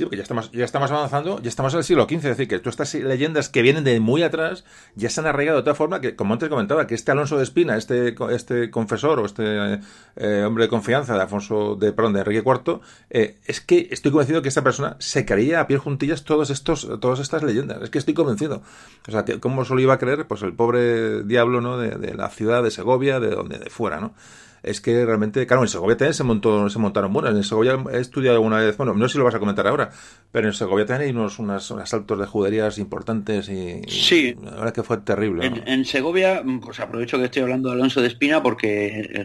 Sí, 0.00 0.06
porque 0.06 0.16
ya 0.16 0.22
estamos, 0.22 0.50
ya 0.50 0.64
estamos 0.64 0.90
avanzando, 0.90 1.42
ya 1.42 1.50
estamos 1.50 1.74
en 1.74 1.78
el 1.80 1.84
siglo 1.84 2.06
XV, 2.08 2.14
es 2.14 2.22
decir, 2.22 2.48
que 2.48 2.58
todas 2.58 2.72
estas 2.72 2.94
leyendas 2.94 3.50
que 3.50 3.60
vienen 3.60 3.84
de 3.84 4.00
muy 4.00 4.22
atrás 4.22 4.64
ya 4.94 5.10
se 5.10 5.20
han 5.20 5.26
arraigado 5.26 5.58
de 5.58 5.64
tal 5.64 5.76
forma 5.76 6.00
que, 6.00 6.16
como 6.16 6.32
antes 6.32 6.48
comentaba, 6.48 6.86
que 6.86 6.94
este 6.94 7.10
Alonso 7.10 7.36
de 7.36 7.42
Espina, 7.42 7.76
este, 7.76 8.14
este 8.30 8.70
confesor 8.70 9.18
o 9.18 9.26
este 9.26 9.78
eh, 10.16 10.44
hombre 10.46 10.64
de 10.64 10.68
confianza 10.70 11.12
de 11.12 11.20
Alfonso, 11.20 11.76
de, 11.76 11.92
perdón, 11.92 12.14
de 12.14 12.20
Enrique 12.20 12.42
IV, 12.42 12.80
eh, 13.10 13.36
es 13.44 13.60
que 13.60 13.88
estoy 13.90 14.10
convencido 14.10 14.40
que 14.40 14.48
esta 14.48 14.64
persona 14.64 14.96
se 15.00 15.26
creía 15.26 15.60
a 15.60 15.66
pie 15.66 15.76
juntillas 15.76 16.24
todos 16.24 16.48
estos, 16.48 16.88
todas 16.98 17.20
estas 17.20 17.42
leyendas, 17.42 17.82
es 17.82 17.90
que 17.90 17.98
estoy 17.98 18.14
convencido. 18.14 18.62
O 19.06 19.10
sea, 19.10 19.26
que, 19.26 19.38
¿cómo 19.38 19.66
se 19.66 19.74
lo 19.74 19.80
iba 19.80 19.92
a 19.92 19.98
creer? 19.98 20.26
Pues 20.26 20.40
el 20.40 20.54
pobre 20.54 21.24
diablo, 21.24 21.60
¿no? 21.60 21.76
De, 21.76 21.90
de 21.90 22.14
la 22.14 22.30
ciudad 22.30 22.62
de 22.62 22.70
Segovia, 22.70 23.20
de 23.20 23.28
donde, 23.28 23.58
de 23.58 23.68
fuera, 23.68 24.00
¿no? 24.00 24.14
Es 24.62 24.80
que 24.80 25.04
realmente, 25.04 25.46
claro, 25.46 25.62
en 25.62 25.68
Segovia 25.68 25.96
también 25.96 26.14
se, 26.14 26.24
montó, 26.24 26.68
se 26.68 26.78
montaron 26.78 27.12
buenas. 27.12 27.34
En 27.34 27.44
Segovia 27.44 27.78
he 27.92 27.98
estudiado 27.98 28.36
alguna 28.36 28.58
vez, 28.58 28.76
bueno, 28.76 28.94
no 28.94 29.08
sé 29.08 29.12
si 29.12 29.18
lo 29.18 29.24
vas 29.24 29.34
a 29.34 29.38
comentar 29.38 29.66
ahora, 29.66 29.90
pero 30.32 30.48
en 30.48 30.54
Segovia 30.54 30.86
también 30.86 31.10
hay 31.10 31.16
unos, 31.16 31.38
unos 31.38 31.70
asaltos 31.70 32.18
de 32.18 32.26
juderías 32.26 32.78
importantes 32.78 33.48
y, 33.48 33.82
sí. 33.88 34.34
la 34.42 34.50
verdad 34.52 34.72
que 34.74 34.82
fue 34.82 34.98
terrible. 34.98 35.50
En, 35.66 35.84
Segovia, 35.84 36.42
pues 36.62 36.80
aprovecho 36.80 37.18
que 37.18 37.24
estoy 37.24 37.42
hablando 37.42 37.70
de 37.70 37.76
Alonso 37.76 38.00
de 38.00 38.08
Espina 38.08 38.42
porque 38.42 39.24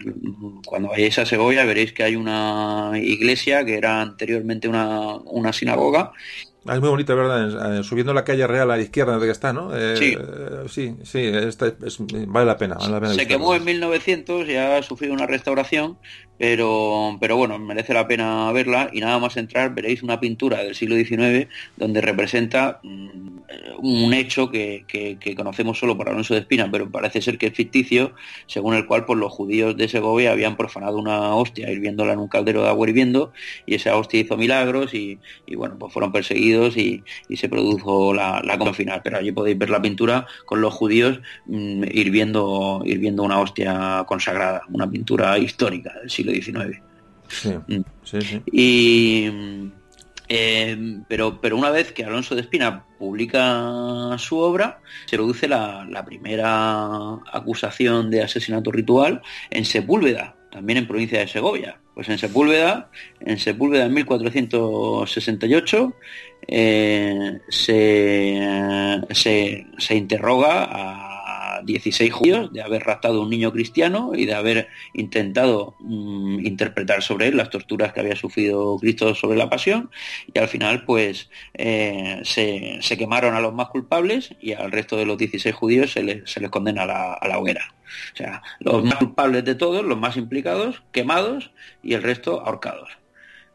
cuando 0.64 0.88
vayáis 0.88 1.18
a 1.18 1.26
Segovia 1.26 1.64
veréis 1.64 1.92
que 1.92 2.02
hay 2.02 2.16
una 2.16 2.92
iglesia 2.94 3.64
que 3.64 3.76
era 3.76 4.00
anteriormente 4.00 4.68
una, 4.68 5.16
una 5.16 5.52
sinagoga 5.52 6.12
es 6.68 6.80
muy 6.80 6.88
bonito, 6.88 7.16
¿verdad? 7.16 7.82
Subiendo 7.82 8.12
la 8.14 8.24
calle 8.24 8.46
real 8.46 8.70
a 8.70 8.76
la 8.76 8.82
izquierda 8.82 9.12
donde 9.12 9.30
está, 9.30 9.52
¿no? 9.52 9.70
Eh, 9.74 9.96
sí. 9.96 10.16
Sí, 10.68 10.96
sí, 11.04 11.30
vale 12.26 12.46
la 12.46 12.56
pena. 12.56 12.76
Se 13.14 13.26
quemó 13.26 13.54
en 13.54 13.64
1900 13.64 14.48
y 14.48 14.56
ha 14.56 14.82
sufrido 14.82 15.14
una 15.14 15.26
restauración 15.26 15.98
pero, 16.38 17.16
pero 17.18 17.36
bueno, 17.36 17.58
merece 17.58 17.94
la 17.94 18.06
pena 18.06 18.52
verla 18.52 18.90
y 18.92 19.00
nada 19.00 19.18
más 19.18 19.36
entrar 19.36 19.74
veréis 19.74 20.02
una 20.02 20.20
pintura 20.20 20.62
del 20.62 20.74
siglo 20.74 20.96
XIX 20.96 21.48
donde 21.76 22.00
representa 22.02 22.80
mm, 22.82 23.38
un 23.78 24.12
hecho 24.12 24.50
que, 24.50 24.84
conocemos 25.36 25.78
solo 25.78 25.96
por 25.96 26.08
Alonso 26.08 26.34
de 26.34 26.40
Espina, 26.40 26.70
pero 26.70 26.90
parece 26.90 27.22
ser 27.22 27.38
que 27.38 27.46
es 27.46 27.54
ficticio, 27.54 28.12
según 28.46 28.74
el 28.74 28.86
cual 28.86 29.06
pues, 29.06 29.18
los 29.18 29.32
judíos 29.32 29.76
de 29.76 29.88
Segovia 29.88 30.32
habían 30.32 30.56
profanado 30.56 30.98
una 30.98 31.34
hostia 31.34 31.70
hirviéndola 31.70 32.12
en 32.12 32.18
un 32.18 32.28
caldero 32.28 32.62
de 32.62 32.68
agua 32.68 32.88
hirviendo 32.88 33.32
y 33.64 33.74
esa 33.74 33.96
hostia 33.96 34.20
hizo 34.20 34.36
milagros 34.36 34.92
y, 34.92 35.18
bueno, 35.56 35.76
pues 35.78 35.92
fueron 35.92 36.12
perseguidos 36.12 36.55
y, 36.76 37.02
se 37.36 37.48
produjo 37.48 38.14
la, 38.14 38.42
la 38.42 38.72
final. 38.72 39.00
Pero 39.02 39.18
allí 39.18 39.32
podéis 39.32 39.58
ver 39.58 39.70
la 39.70 39.82
pintura 39.82 40.26
con 40.44 40.60
los 40.60 40.74
judíos 40.74 41.20
mm, 41.46 41.84
hirviendo, 41.90 42.82
hirviendo 42.84 43.22
una 43.22 43.40
hostia 43.40 44.04
consagrada, 44.06 44.62
una 44.70 44.88
pintura 44.88 45.38
histórica 45.38 45.92
del 46.00 46.10
siglo 46.10 46.32
19 46.32 46.82
mm. 47.66 47.80
Y, 48.52 49.30
eh, 50.28 51.00
pero, 51.08 51.40
pero 51.40 51.56
una 51.56 51.70
vez 51.70 51.92
que 51.92 52.04
Alonso 52.04 52.34
de 52.34 52.42
Espina 52.42 52.84
publica 52.98 54.14
su 54.18 54.36
obra, 54.38 54.80
se 55.06 55.16
produce 55.16 55.48
la, 55.48 56.04
primera 56.04 57.14
acusación 57.32 58.10
de 58.10 58.22
asesinato 58.22 58.70
ritual 58.72 59.22
en 59.50 59.64
Sepúlveda, 59.64 60.36
también 60.50 60.78
en 60.78 60.88
provincia 60.88 61.20
de 61.20 61.28
Segovia. 61.28 61.78
Pues 61.94 62.08
en 62.10 62.18
Sepúlveda, 62.18 62.90
en 63.20 63.38
Sepúlveda 63.38 63.86
en 63.86 63.94
1468, 63.94 65.94
eh, 66.48 67.40
se, 67.48 69.00
se, 69.10 69.66
se 69.78 69.94
interroga 69.94 70.68
a 70.70 71.16
16 71.64 72.12
judíos 72.12 72.52
de 72.52 72.62
haber 72.62 72.84
raptado 72.84 73.20
a 73.20 73.22
un 73.24 73.30
niño 73.30 73.52
cristiano 73.52 74.12
y 74.14 74.26
de 74.26 74.34
haber 74.34 74.68
intentado 74.94 75.74
mm, 75.80 76.46
interpretar 76.46 77.02
sobre 77.02 77.28
él 77.28 77.36
las 77.36 77.50
torturas 77.50 77.92
que 77.92 78.00
había 78.00 78.16
sufrido 78.16 78.76
Cristo 78.78 79.14
sobre 79.14 79.36
la 79.36 79.50
pasión 79.50 79.90
y 80.32 80.38
al 80.38 80.48
final 80.48 80.84
pues 80.84 81.30
eh, 81.54 82.20
se, 82.24 82.96
quemaron 82.96 83.34
a 83.34 83.40
los 83.40 83.52
más 83.52 83.68
culpables 83.68 84.34
y 84.40 84.52
al 84.52 84.72
resto 84.72 84.96
de 84.96 85.06
los 85.06 85.18
16 85.18 85.54
judíos 85.54 85.92
se 85.92 86.02
les, 86.02 86.30
se 86.30 86.40
les 86.40 86.50
condena 86.50 86.82
a 86.82 86.86
la, 86.86 87.12
a 87.14 87.28
la 87.28 87.38
hoguera. 87.38 87.74
O 88.12 88.16
sea, 88.16 88.42
los 88.60 88.84
más 88.84 88.96
culpables 88.96 89.44
de 89.44 89.54
todos, 89.54 89.84
los 89.84 89.98
más 89.98 90.16
implicados, 90.16 90.82
quemados 90.92 91.52
y 91.82 91.94
el 91.94 92.02
resto 92.02 92.40
ahorcados 92.44 92.90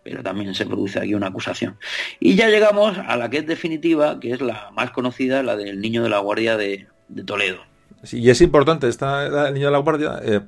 pero 0.03 0.23
también 0.23 0.53
se 0.55 0.65
produce 0.65 0.99
aquí 0.99 1.13
una 1.13 1.27
acusación. 1.27 1.77
Y 2.19 2.35
ya 2.35 2.49
llegamos 2.49 2.97
a 2.97 3.15
la 3.17 3.29
que 3.29 3.39
es 3.39 3.47
definitiva, 3.47 4.19
que 4.19 4.31
es 4.31 4.41
la 4.41 4.71
más 4.71 4.91
conocida, 4.91 5.43
la 5.43 5.55
del 5.55 5.79
niño 5.79 6.03
de 6.03 6.09
la 6.09 6.19
guardia 6.19 6.57
de, 6.57 6.87
Toledo 7.25 7.70
y 8.11 8.29
es 8.29 8.41
importante 8.41 8.87
esta 8.87 9.47
el 9.47 9.53
niño 9.53 9.67
de 9.67 9.71
la 9.71 9.77
guardia 9.77 10.19
eh, 10.23 10.41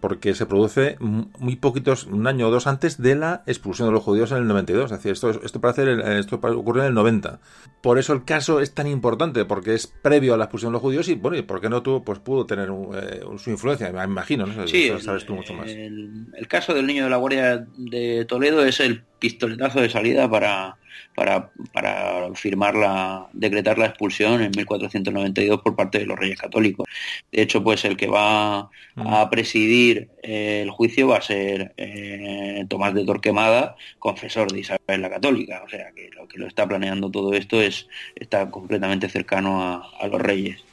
porque 0.00 0.34
se 0.34 0.46
produce 0.46 0.96
muy 1.00 1.56
poquitos, 1.56 2.04
un 2.04 2.26
año 2.26 2.48
o 2.48 2.50
dos 2.50 2.66
antes 2.66 3.00
de 3.00 3.14
la 3.14 3.42
expulsión 3.46 3.88
de 3.88 3.92
los 3.92 4.02
judíos 4.02 4.30
en 4.32 4.38
el 4.38 4.46
92. 4.46 4.92
Es 4.92 4.98
decir, 4.98 5.12
esto, 5.12 5.30
esto, 5.30 5.60
parece, 5.60 6.18
esto 6.18 6.36
ocurrió 6.36 6.82
en 6.82 6.88
el 6.88 6.94
90. 6.94 7.40
Por 7.80 7.98
eso 7.98 8.12
el 8.12 8.24
caso 8.24 8.60
es 8.60 8.74
tan 8.74 8.86
importante, 8.86 9.44
porque 9.44 9.74
es 9.74 9.86
previo 9.86 10.34
a 10.34 10.36
la 10.36 10.44
expulsión 10.44 10.72
de 10.72 10.74
los 10.74 10.82
judíos 10.82 11.08
y, 11.08 11.14
bueno, 11.14 11.36
¿y 11.36 11.42
por 11.42 11.60
qué 11.60 11.68
no 11.68 11.82
tuvo, 11.82 12.04
pues 12.04 12.18
pudo 12.18 12.44
tener 12.44 12.68
eh, 12.70 13.22
su 13.38 13.50
influencia? 13.50 13.90
Me 13.90 14.04
imagino, 14.04 14.46
¿no? 14.46 14.68
Sí, 14.68 14.90
sabes 15.00 15.24
tú 15.24 15.34
mucho 15.34 15.54
más. 15.54 15.70
El, 15.70 16.26
el 16.36 16.48
caso 16.48 16.74
del 16.74 16.86
niño 16.86 17.04
de 17.04 17.10
la 17.10 17.16
guardia 17.16 17.66
de 17.76 18.24
Toledo 18.26 18.64
es 18.64 18.80
el 18.80 19.02
pistoletazo 19.18 19.80
de 19.80 19.88
salida 19.88 20.28
para 20.28 20.76
para, 21.14 21.50
para 21.72 22.34
firmar 22.34 22.74
la, 22.74 23.28
decretar 23.32 23.78
la 23.78 23.86
expulsión 23.86 24.42
en 24.42 24.50
1492 24.56 25.60
por 25.60 25.76
parte 25.76 25.98
de 25.98 26.06
los 26.06 26.18
reyes 26.18 26.38
católicos. 26.38 26.86
De 27.30 27.42
hecho, 27.42 27.62
pues 27.62 27.84
el 27.84 27.96
que 27.96 28.06
va 28.06 28.70
a 28.96 29.26
mm. 29.26 29.30
presidir 29.30 30.08
eh, 30.22 30.60
el 30.62 30.70
juicio 30.70 31.08
va 31.08 31.18
a 31.18 31.22
ser 31.22 31.74
eh, 31.76 32.64
Tomás 32.68 32.94
de 32.94 33.04
Torquemada, 33.04 33.76
confesor 33.98 34.50
de 34.52 34.60
Isabel 34.60 35.02
la 35.02 35.10
Católica. 35.10 35.62
O 35.64 35.68
sea 35.68 35.92
que 35.94 36.10
lo 36.16 36.26
que 36.28 36.38
lo 36.38 36.46
está 36.46 36.66
planeando 36.66 37.10
todo 37.10 37.34
esto 37.34 37.60
es 37.60 37.88
está 38.14 38.50
completamente 38.50 39.08
cercano 39.08 39.62
a, 39.62 39.90
a 40.00 40.06
los 40.08 40.20
reyes. 40.20 40.64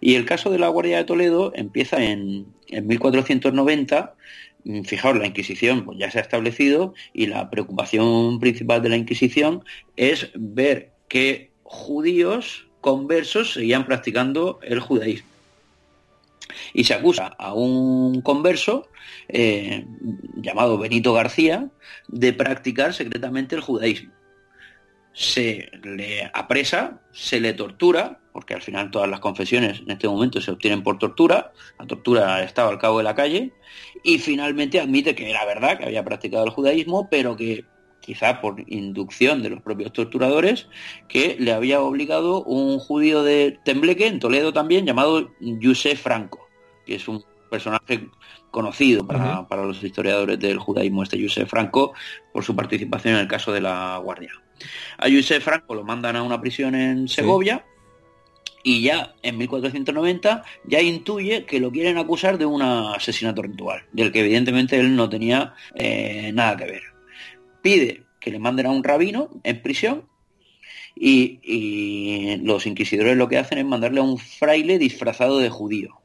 Y 0.00 0.16
el 0.16 0.24
caso 0.24 0.50
de 0.50 0.58
la 0.58 0.68
Guardia 0.68 0.96
de 0.96 1.04
Toledo 1.04 1.52
empieza 1.54 2.02
en, 2.02 2.46
en 2.68 2.86
1490 2.88 4.14
Mm, 4.51 4.51
fijaos, 4.84 5.16
la 5.16 5.26
Inquisición 5.26 5.84
pues, 5.84 5.98
ya 5.98 6.10
se 6.10 6.18
ha 6.18 6.22
establecido 6.22 6.94
y 7.12 7.26
la 7.26 7.50
preocupación 7.50 8.40
principal 8.40 8.82
de 8.82 8.88
la 8.88 8.96
Inquisición 8.96 9.64
es 9.96 10.30
ver 10.34 10.92
que 11.08 11.50
judíos 11.62 12.66
conversos 12.80 13.54
seguían 13.54 13.86
practicando 13.86 14.58
el 14.62 14.80
judaísmo. 14.80 15.28
Y 16.74 16.84
se 16.84 16.94
acusa 16.94 17.28
a 17.38 17.54
un 17.54 18.20
converso 18.20 18.88
eh, 19.28 19.86
llamado 20.36 20.78
Benito 20.78 21.12
García 21.14 21.70
de 22.08 22.32
practicar 22.32 22.92
secretamente 22.92 23.54
el 23.54 23.62
judaísmo. 23.62 24.12
Se 25.12 25.70
le 25.82 26.30
apresa, 26.32 27.00
se 27.12 27.40
le 27.40 27.52
tortura, 27.52 28.20
porque 28.32 28.54
al 28.54 28.62
final 28.62 28.90
todas 28.90 29.08
las 29.08 29.20
confesiones 29.20 29.80
en 29.80 29.90
este 29.90 30.08
momento 30.08 30.40
se 30.40 30.50
obtienen 30.50 30.82
por 30.82 30.98
tortura, 30.98 31.52
la 31.78 31.86
tortura 31.86 32.42
estaba 32.42 32.70
al 32.70 32.78
cabo 32.78 32.98
de 32.98 33.04
la 33.04 33.14
calle, 33.14 33.52
y 34.02 34.18
finalmente 34.18 34.80
admite 34.80 35.14
que 35.14 35.28
era 35.28 35.44
verdad, 35.44 35.78
que 35.78 35.84
había 35.84 36.04
practicado 36.04 36.44
el 36.44 36.50
judaísmo, 36.50 37.08
pero 37.10 37.36
que 37.36 37.64
quizá 38.00 38.40
por 38.40 38.62
inducción 38.66 39.42
de 39.42 39.50
los 39.50 39.62
propios 39.62 39.92
torturadores, 39.92 40.68
que 41.08 41.36
le 41.38 41.52
había 41.52 41.80
obligado 41.80 42.42
un 42.42 42.78
judío 42.78 43.22
de 43.22 43.58
Tembleque, 43.64 44.06
en 44.06 44.18
Toledo 44.18 44.52
también, 44.52 44.84
llamado 44.84 45.30
José 45.62 45.96
Franco, 45.96 46.48
que 46.84 46.96
es 46.96 47.08
un 47.08 47.24
personaje 47.52 48.08
conocido 48.50 49.06
para, 49.06 49.46
para, 49.46 49.64
los 49.64 49.82
historiadores 49.84 50.40
del 50.40 50.58
judaísmo, 50.58 51.02
este 51.02 51.22
José 51.22 51.46
Franco, 51.46 51.92
por 52.32 52.42
su 52.42 52.56
participación 52.56 53.14
en 53.14 53.20
el 53.20 53.28
caso 53.28 53.52
de 53.52 53.60
la 53.60 53.98
Guardia. 54.02 54.32
A 54.98 55.08
José 55.10 55.40
Franco 55.40 55.74
lo 55.74 55.84
mandan 55.84 56.16
a 56.16 56.22
una 56.22 56.40
prisión 56.40 56.74
en 56.74 57.08
Segovia, 57.08 57.64
y 58.64 58.82
ya 58.82 59.14
en 59.22 59.38
1490 59.38 60.44
ya 60.64 60.80
intuye 60.80 61.44
que 61.44 61.60
lo 61.60 61.70
quieren 61.72 61.98
acusar 61.98 62.38
de 62.38 62.46
un 62.46 62.62
asesinato 62.62 63.42
ritual, 63.42 63.82
del 63.92 64.12
que 64.12 64.20
evidentemente 64.20 64.78
él 64.78 64.94
no 64.94 65.08
tenía 65.08 65.54
eh, 65.74 66.30
nada 66.32 66.56
que 66.56 66.66
ver. 66.66 66.82
Pide 67.60 68.04
que 68.20 68.30
le 68.30 68.38
manden 68.38 68.66
a 68.66 68.70
un 68.70 68.84
rabino 68.84 69.30
en 69.42 69.62
prisión 69.62 70.04
y, 70.94 72.38
los 72.44 72.66
inquisidores 72.66 73.16
lo 73.16 73.28
que 73.28 73.38
hacen 73.38 73.58
es 73.58 73.64
mandarle 73.64 74.00
a 74.00 74.04
un 74.04 74.18
fraile 74.18 74.78
disfrazado 74.78 75.38
de 75.38 75.50
judío. 75.50 76.01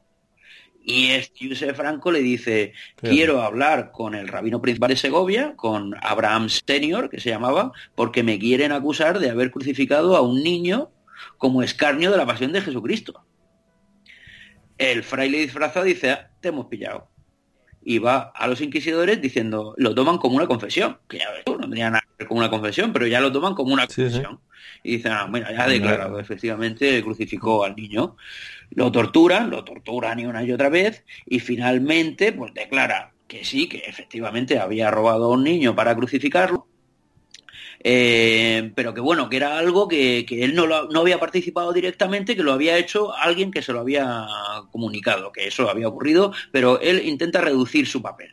Y 0.90 1.10
este 1.10 1.74
Franco 1.74 2.10
le 2.10 2.20
dice, 2.20 2.72
quiero 2.96 3.42
hablar 3.42 3.90
con 3.92 4.14
el 4.14 4.26
rabino 4.26 4.62
principal 4.62 4.88
de 4.88 4.96
Segovia, 4.96 5.52
con 5.54 5.94
Abraham 6.00 6.48
Senior, 6.48 7.10
que 7.10 7.20
se 7.20 7.28
llamaba, 7.28 7.72
porque 7.94 8.22
me 8.22 8.38
quieren 8.38 8.72
acusar 8.72 9.18
de 9.18 9.28
haber 9.28 9.50
crucificado 9.50 10.16
a 10.16 10.22
un 10.22 10.42
niño 10.42 10.90
como 11.36 11.62
escarnio 11.62 12.10
de 12.10 12.16
la 12.16 12.24
pasión 12.24 12.52
de 12.52 12.62
Jesucristo. 12.62 13.22
El 14.78 15.02
fraile 15.02 15.40
disfrazado 15.40 15.84
dice, 15.84 16.10
ah, 16.10 16.30
te 16.40 16.48
hemos 16.48 16.68
pillado. 16.68 17.10
Y 17.82 17.98
va 17.98 18.32
a 18.34 18.48
los 18.48 18.62
inquisidores 18.62 19.20
diciendo, 19.20 19.74
lo 19.76 19.94
toman 19.94 20.16
como 20.16 20.36
una 20.36 20.46
confesión, 20.46 21.00
que 21.06 21.18
ya 21.18 21.30
ves, 21.32 21.44
no 21.46 21.68
tenía 21.68 21.90
nada 21.90 22.00
que 22.00 22.14
ver 22.20 22.28
con 22.28 22.38
una 22.38 22.48
confesión, 22.48 22.94
pero 22.94 23.06
ya 23.06 23.20
lo 23.20 23.30
toman 23.30 23.54
como 23.54 23.74
una 23.74 23.86
confesión. 23.86 24.40
Y 24.82 24.96
dicen, 24.96 25.12
ah, 25.12 25.28
mira, 25.30 25.52
ya 25.52 25.64
ha 25.64 25.68
declarado, 25.68 26.18
efectivamente, 26.18 27.02
crucificó 27.02 27.62
al 27.62 27.76
niño. 27.76 28.16
Lo 28.70 28.92
torturan, 28.92 29.50
lo 29.50 29.64
torturan 29.64 30.20
y 30.20 30.26
una 30.26 30.44
y 30.44 30.52
otra 30.52 30.68
vez, 30.68 31.04
y 31.26 31.40
finalmente, 31.40 32.32
pues 32.32 32.52
declara 32.54 33.12
que 33.26 33.44
sí, 33.44 33.68
que 33.68 33.78
efectivamente 33.78 34.58
había 34.58 34.90
robado 34.90 35.26
a 35.26 35.28
un 35.28 35.44
niño 35.44 35.74
para 35.74 35.94
crucificarlo, 35.94 36.66
eh, 37.84 38.72
pero 38.74 38.92
que 38.92 39.00
bueno, 39.00 39.28
que 39.28 39.36
era 39.36 39.58
algo 39.58 39.86
que, 39.86 40.26
él 40.28 40.54
no, 40.54 40.66
no, 40.66 41.00
había 41.00 41.20
participado 41.20 41.72
directamente, 41.72 42.34
que 42.34 42.42
lo 42.42 42.52
había 42.52 42.76
hecho 42.76 43.14
alguien 43.14 43.50
que 43.50 43.62
se 43.62 43.72
lo 43.72 43.80
había 43.80 44.26
comunicado, 44.72 45.30
que 45.32 45.46
eso 45.46 45.70
había 45.70 45.88
ocurrido, 45.88 46.32
pero 46.50 46.80
él 46.80 47.06
intenta 47.06 47.40
reducir 47.40 47.86
su 47.86 48.02
papel. 48.02 48.30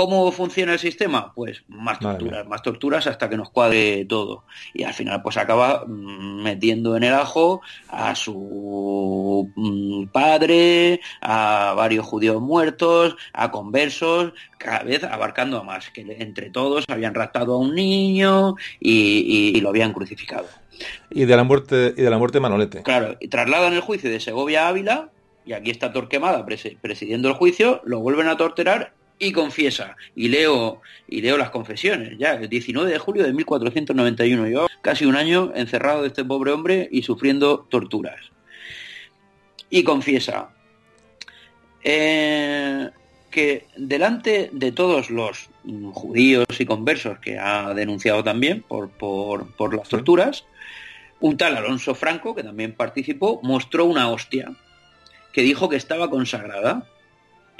¿Cómo 0.00 0.32
funciona 0.32 0.72
el 0.72 0.78
sistema? 0.78 1.30
Pues 1.34 1.62
más 1.68 1.98
torturas, 1.98 2.48
más 2.48 2.62
torturas 2.62 3.06
hasta 3.06 3.28
que 3.28 3.36
nos 3.36 3.50
cuadre 3.50 4.06
todo. 4.06 4.44
Y 4.72 4.84
al 4.84 4.94
final 4.94 5.20
pues 5.20 5.36
acaba 5.36 5.84
mm, 5.86 6.42
metiendo 6.42 6.96
en 6.96 7.02
el 7.02 7.12
ajo 7.12 7.60
a 7.90 8.14
su 8.14 9.52
mm, 9.54 10.06
padre, 10.06 11.02
a 11.20 11.74
varios 11.76 12.06
judíos 12.06 12.40
muertos, 12.40 13.14
a 13.34 13.50
conversos, 13.50 14.32
cada 14.56 14.84
vez 14.84 15.04
abarcando 15.04 15.58
a 15.58 15.64
más, 15.64 15.90
que 15.90 16.00
entre 16.18 16.48
todos 16.48 16.86
habían 16.88 17.14
raptado 17.14 17.52
a 17.52 17.58
un 17.58 17.74
niño 17.74 18.54
y, 18.80 19.60
lo 19.60 19.68
habían 19.68 19.92
crucificado. 19.92 20.46
Y 21.10 21.26
de 21.26 21.36
la 21.36 21.44
muerte, 21.44 21.92
y 21.94 22.00
de 22.00 22.08
la 22.08 22.16
muerte 22.16 22.40
Manolete. 22.40 22.82
Claro, 22.84 23.18
y 23.20 23.28
trasladan 23.28 23.74
el 23.74 23.82
juicio 23.82 24.08
de 24.08 24.18
Segovia 24.18 24.64
a 24.64 24.68
Ávila, 24.68 25.10
y 25.44 25.52
aquí 25.52 25.70
está 25.70 25.92
Torquemada 25.92 26.46
presidiendo 26.46 27.28
el 27.28 27.34
juicio, 27.34 27.82
lo 27.84 28.00
vuelven 28.00 28.28
a 28.28 28.38
torturar 28.38 28.94
y 29.20 29.30
confiesa. 29.32 29.96
Y 30.16 30.28
leo, 30.28 30.80
y 31.06 31.20
leo 31.20 31.36
las 31.36 31.50
confesiones, 31.50 32.18
ya, 32.18 32.34
el 32.34 32.48
19 32.48 32.90
de 32.90 32.98
julio 32.98 33.22
de 33.22 33.32
1491. 33.32 34.48
Yo 34.48 34.66
casi 34.82 35.04
un 35.04 35.14
año 35.14 35.52
encerrado 35.54 36.02
de 36.02 36.08
este 36.08 36.24
pobre 36.24 36.50
hombre 36.50 36.88
y 36.90 37.02
sufriendo 37.02 37.68
torturas. 37.70 38.18
Y 39.68 39.84
confiesa 39.84 40.48
eh, 41.84 42.90
que 43.30 43.66
delante 43.76 44.50
de 44.52 44.72
todos 44.72 45.10
los 45.10 45.50
judíos 45.92 46.46
y 46.58 46.64
conversos 46.64 47.18
que 47.20 47.38
ha 47.38 47.74
denunciado 47.74 48.24
también 48.24 48.62
por, 48.62 48.88
por, 48.88 49.54
por 49.54 49.76
las 49.76 49.88
torturas, 49.88 50.44
un 51.20 51.36
tal 51.36 51.56
Alonso 51.56 51.94
Franco, 51.94 52.34
que 52.34 52.42
también 52.42 52.72
participó, 52.72 53.38
mostró 53.42 53.84
una 53.84 54.08
hostia 54.08 54.54
que 55.34 55.42
dijo 55.42 55.68
que 55.68 55.76
estaba 55.76 56.08
consagrada 56.08 56.86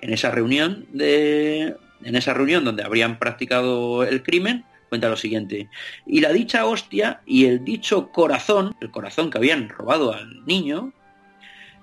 en 0.01 0.13
esa 0.13 0.31
reunión 0.31 0.87
de 0.93 1.77
en 2.03 2.17
esa 2.17 2.33
reunión 2.35 2.65
donde 2.65 2.83
habrían 2.83 3.19
practicado 3.19 4.05
el 4.05 4.23
crimen 4.23 4.65
cuenta 4.89 5.09
lo 5.09 5.17
siguiente 5.17 5.69
y 6.07 6.21
la 6.21 6.33
dicha 6.33 6.67
hostia 6.67 7.21
y 7.27 7.45
el 7.47 7.65
dicho 7.65 8.11
corazón 8.11 8.75
el 8.81 8.91
corazón 8.91 9.31
que 9.31 9.39
habían 9.39 9.69
robado 9.69 10.13
al 10.13 10.45
niño 10.47 10.93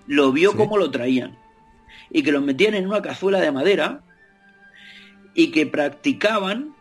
lo 0.07 0.31
vio 0.31 0.55
como 0.55 0.77
lo 0.77 0.89
traían 0.89 1.37
y 2.09 2.23
que 2.23 2.31
lo 2.31 2.41
metían 2.41 2.73
en 2.73 2.87
una 2.87 3.01
cazuela 3.01 3.39
de 3.39 3.51
madera 3.51 4.01
y 5.33 5.51
que 5.51 5.67
practicaban 5.67 6.75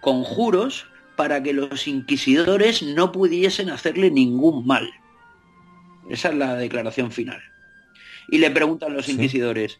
conjuros 0.00 0.86
para 1.16 1.42
que 1.42 1.52
los 1.52 1.86
inquisidores 1.86 2.82
no 2.82 3.12
pudiesen 3.12 3.70
hacerle 3.70 4.10
ningún 4.10 4.66
mal. 4.66 4.90
Esa 6.08 6.30
es 6.30 6.34
la 6.34 6.54
declaración 6.54 7.12
final. 7.12 7.40
Y 8.28 8.38
le 8.38 8.50
preguntan 8.50 8.94
los 8.94 9.08
inquisidores, 9.08 9.78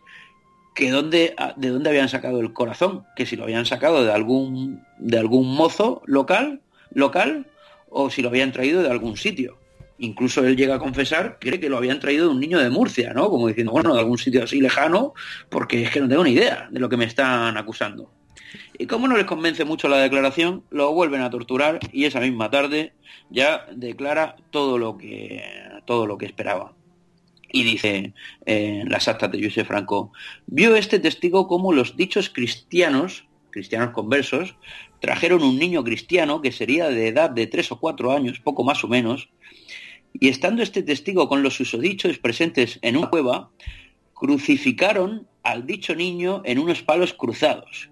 que 0.74 0.90
dónde, 0.90 1.34
ah, 1.36 1.54
de 1.56 1.68
dónde 1.68 1.90
habían 1.90 2.08
sacado 2.08 2.40
el 2.40 2.52
corazón, 2.52 3.04
que 3.16 3.26
si 3.26 3.36
lo 3.36 3.44
habían 3.44 3.66
sacado 3.66 4.04
de 4.04 4.12
algún, 4.12 4.82
de 4.98 5.18
algún 5.18 5.54
mozo 5.54 6.02
local, 6.06 6.60
local, 6.92 7.46
o 7.88 8.10
si 8.10 8.22
lo 8.22 8.28
habían 8.28 8.52
traído 8.52 8.82
de 8.82 8.90
algún 8.90 9.16
sitio. 9.16 9.58
incluso 9.98 10.44
él 10.44 10.56
llega 10.56 10.76
a 10.76 10.78
confesar, 10.80 11.38
cree 11.38 11.60
que 11.60 11.68
lo 11.68 11.76
habían 11.76 12.00
traído 12.00 12.26
de 12.26 12.32
un 12.32 12.40
niño 12.40 12.58
de 12.58 12.70
Murcia, 12.70 13.12
¿no? 13.14 13.30
Como 13.30 13.46
diciendo, 13.46 13.70
bueno, 13.70 13.94
de 13.94 14.00
algún 14.00 14.18
sitio 14.18 14.42
así 14.42 14.60
lejano, 14.60 15.14
porque 15.48 15.82
es 15.82 15.90
que 15.90 16.00
no 16.00 16.08
tengo 16.08 16.24
ni 16.24 16.32
idea 16.32 16.68
de 16.72 16.80
lo 16.80 16.88
que 16.88 16.96
me 16.96 17.04
están 17.04 17.56
acusando. 17.56 18.10
Y 18.76 18.86
como 18.86 19.06
no 19.06 19.16
les 19.16 19.26
convence 19.26 19.64
mucho 19.64 19.88
la 19.88 19.98
declaración, 19.98 20.64
lo 20.70 20.92
vuelven 20.92 21.20
a 21.20 21.30
torturar 21.30 21.78
y 21.92 22.06
esa 22.06 22.18
misma 22.18 22.50
tarde 22.50 22.94
ya 23.30 23.66
declara 23.72 24.34
todo 24.50 24.76
lo 24.76 24.98
que, 24.98 25.44
todo 25.84 26.06
lo 26.06 26.18
que 26.18 26.26
esperaba. 26.26 26.72
Y 27.52 27.64
dice 27.64 28.14
en 28.46 28.88
las 28.88 29.06
actas 29.08 29.30
de 29.30 29.44
José 29.44 29.64
Franco, 29.64 30.12
vio 30.46 30.74
este 30.74 30.98
testigo 30.98 31.46
como 31.46 31.74
los 31.74 31.96
dichos 31.96 32.30
cristianos, 32.30 33.26
cristianos 33.50 33.90
conversos, 33.90 34.56
trajeron 35.00 35.42
un 35.42 35.58
niño 35.58 35.84
cristiano 35.84 36.40
que 36.40 36.50
sería 36.50 36.88
de 36.88 37.08
edad 37.08 37.28
de 37.28 37.46
tres 37.46 37.70
o 37.70 37.78
cuatro 37.78 38.12
años, 38.12 38.40
poco 38.40 38.64
más 38.64 38.82
o 38.84 38.88
menos, 38.88 39.28
y 40.14 40.28
estando 40.28 40.62
este 40.62 40.82
testigo 40.82 41.28
con 41.28 41.42
los 41.42 41.54
susodichos 41.56 42.18
presentes 42.18 42.78
en 42.80 42.96
una 42.96 43.10
cueva, 43.10 43.50
crucificaron 44.14 45.26
al 45.42 45.66
dicho 45.66 45.94
niño 45.94 46.40
en 46.46 46.58
unos 46.58 46.82
palos 46.82 47.12
cruzados, 47.12 47.90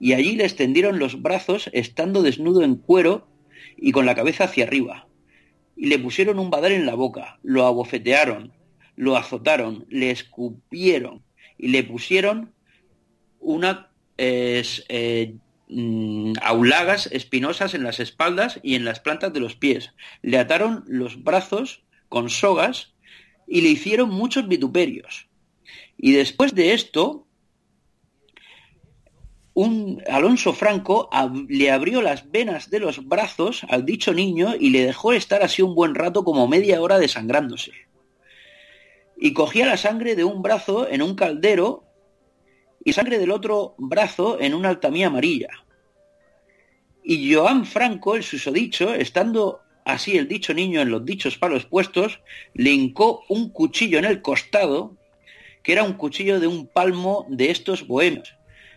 y 0.00 0.14
allí 0.14 0.36
le 0.36 0.44
extendieron 0.44 0.98
los 0.98 1.20
brazos 1.20 1.68
estando 1.74 2.22
desnudo 2.22 2.62
en 2.62 2.76
cuero 2.76 3.28
y 3.76 3.92
con 3.92 4.06
la 4.06 4.14
cabeza 4.14 4.44
hacia 4.44 4.64
arriba, 4.64 5.06
y 5.76 5.86
le 5.86 5.98
pusieron 5.98 6.38
un 6.38 6.48
badal 6.48 6.72
en 6.72 6.86
la 6.86 6.94
boca, 6.94 7.38
lo 7.42 7.66
abofetearon, 7.66 8.52
lo 8.96 9.16
azotaron, 9.16 9.86
le 9.88 10.10
escupieron 10.10 11.22
y 11.58 11.68
le 11.68 11.84
pusieron 11.84 12.52
una 13.40 13.90
eh, 14.18 15.34
mm, 15.68 16.34
aulagas 16.42 17.06
espinosas 17.06 17.74
en 17.74 17.82
las 17.82 18.00
espaldas 18.00 18.60
y 18.62 18.74
en 18.74 18.84
las 18.84 19.00
plantas 19.00 19.32
de 19.32 19.40
los 19.40 19.56
pies. 19.56 19.92
Le 20.22 20.38
ataron 20.38 20.84
los 20.86 21.22
brazos 21.22 21.82
con 22.08 22.30
sogas 22.30 22.94
y 23.46 23.62
le 23.62 23.68
hicieron 23.68 24.10
muchos 24.10 24.46
vituperios. 24.48 25.28
Y 25.96 26.12
después 26.12 26.54
de 26.54 26.74
esto, 26.74 27.26
un 29.54 30.02
Alonso 30.08 30.52
Franco 30.52 31.10
le 31.48 31.70
abrió 31.70 32.02
las 32.02 32.30
venas 32.30 32.70
de 32.70 32.80
los 32.80 33.06
brazos 33.06 33.64
al 33.68 33.84
dicho 33.84 34.14
niño 34.14 34.54
y 34.58 34.70
le 34.70 34.86
dejó 34.86 35.12
estar 35.12 35.42
así 35.42 35.62
un 35.62 35.74
buen 35.74 35.94
rato 35.94 36.24
como 36.24 36.48
media 36.48 36.80
hora 36.80 36.98
desangrándose 36.98 37.72
y 39.24 39.34
cogía 39.34 39.66
la 39.66 39.76
sangre 39.76 40.16
de 40.16 40.24
un 40.24 40.42
brazo 40.42 40.88
en 40.90 41.00
un 41.00 41.14
caldero 41.14 41.84
y 42.84 42.92
sangre 42.92 43.20
del 43.20 43.30
otro 43.30 43.76
brazo 43.78 44.40
en 44.40 44.52
una 44.52 44.68
altamía 44.68 45.06
amarilla. 45.06 45.48
Y 47.04 47.32
Joan 47.32 47.64
Franco, 47.64 48.16
el 48.16 48.24
susodicho, 48.24 48.92
estando 48.92 49.60
así 49.84 50.18
el 50.18 50.26
dicho 50.26 50.52
niño 50.54 50.80
en 50.80 50.90
los 50.90 51.04
dichos 51.04 51.38
palos 51.38 51.66
puestos, 51.66 52.18
le 52.54 52.72
hincó 52.72 53.22
un 53.28 53.50
cuchillo 53.50 54.00
en 54.00 54.06
el 54.06 54.22
costado, 54.22 54.96
que 55.62 55.74
era 55.74 55.84
un 55.84 55.92
cuchillo 55.92 56.40
de 56.40 56.48
un 56.48 56.66
palmo 56.66 57.24
de 57.28 57.52
estos 57.52 57.86
bohemios. 57.86 58.34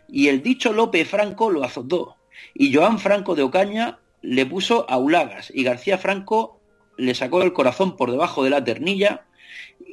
Y 0.07 0.27
el 0.27 0.43
dicho 0.43 0.74
Lope 0.74 1.06
Franco 1.06 1.49
lo 1.49 1.64
azotó. 1.64 2.17
Y 2.53 2.72
Joan 2.72 2.99
Franco 2.99 3.33
de 3.33 3.41
Ocaña 3.41 3.98
le 4.22 4.45
puso 4.45 4.88
aulagas. 4.91 5.51
Y 5.56 5.64
García 5.64 5.98
Franco 5.98 6.61
le 6.98 7.15
sacó 7.15 7.41
el 7.41 7.51
corazón 7.51 7.98
por 7.98 8.11
debajo 8.11 8.43
de 8.43 8.51
la 8.51 8.64
ternilla 8.64 9.24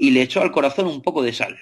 y 0.03 0.11
le 0.11 0.21
echó 0.21 0.43
al 0.43 0.51
corazón 0.51 0.89
un 0.89 1.01
poco 1.01 1.23
de 1.23 1.33
sal. 1.33 1.57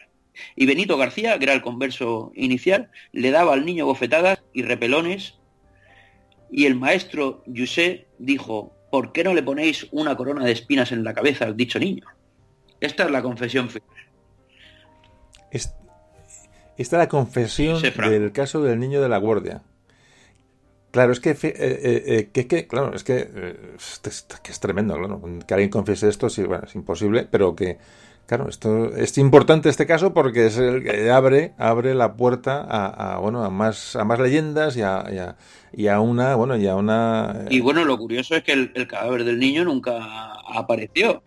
Y 0.56 0.64
Benito 0.64 0.96
García, 0.96 1.38
que 1.38 1.44
era 1.44 1.52
el 1.52 1.60
converso 1.60 2.32
inicial, 2.34 2.90
le 3.12 3.30
daba 3.30 3.52
al 3.52 3.66
niño 3.66 3.84
bofetadas 3.84 4.42
y 4.54 4.62
repelones. 4.62 5.34
Y 6.50 6.64
el 6.64 6.74
maestro 6.74 7.44
José 7.54 8.06
dijo, 8.18 8.72
¿por 8.90 9.12
qué 9.12 9.24
no 9.24 9.34
le 9.34 9.42
ponéis 9.42 9.88
una 9.90 10.16
corona 10.16 10.42
de 10.42 10.52
espinas 10.52 10.90
en 10.90 11.04
la 11.04 11.12
cabeza 11.12 11.44
al 11.44 11.54
dicho 11.54 11.78
niño? 11.78 12.06
Esta 12.80 13.04
es 13.04 13.10
la 13.10 13.20
confesión 13.20 13.68
final. 13.68 13.90
Esta 15.50 15.76
es 16.78 16.92
la 16.92 17.08
confesión 17.08 17.82
del 17.82 18.32
caso 18.32 18.62
del 18.62 18.80
niño 18.80 19.02
de 19.02 19.10
la 19.10 19.18
guardia. 19.18 19.60
Claro, 20.92 21.12
es 21.12 21.20
que, 21.20 21.32
eh, 21.32 21.38
eh, 21.42 22.30
eh, 22.34 22.46
que, 22.46 22.66
claro, 22.66 22.94
es 22.94 23.04
que, 23.04 23.28
que, 24.42 24.50
es 24.50 24.60
tremendo, 24.60 24.94
claro, 24.96 25.20
que 25.46 25.54
alguien 25.54 25.68
confiese 25.68 26.08
esto, 26.08 26.30
sí, 26.30 26.42
bueno, 26.44 26.64
es 26.66 26.74
imposible, 26.74 27.28
pero 27.30 27.54
que, 27.54 27.78
Claro, 28.30 28.48
esto 28.48 28.94
es 28.94 29.18
importante 29.18 29.68
este 29.68 29.86
caso 29.86 30.14
porque 30.14 30.46
es 30.46 30.56
el 30.56 30.84
que 30.84 31.10
abre, 31.10 31.52
abre 31.58 31.96
la 31.96 32.14
puerta 32.14 32.64
a, 32.64 33.18
bueno 33.18 33.42
a 33.42 33.50
más 33.50 33.96
a 33.96 34.04
más 34.04 34.20
leyendas 34.20 34.76
y 34.76 34.82
a, 34.82 35.36
y 35.72 35.88
a, 35.88 35.98
una 35.98 36.36
bueno 36.36 36.56
y 36.56 36.64
a 36.68 36.76
una 36.76 37.46
y 37.50 37.58
bueno 37.58 37.84
lo 37.84 37.98
curioso 37.98 38.36
es 38.36 38.44
que 38.44 38.52
el, 38.52 38.86
cadáver 38.86 39.24
del 39.24 39.40
niño 39.40 39.64
nunca 39.64 40.34
apareció. 40.46 41.24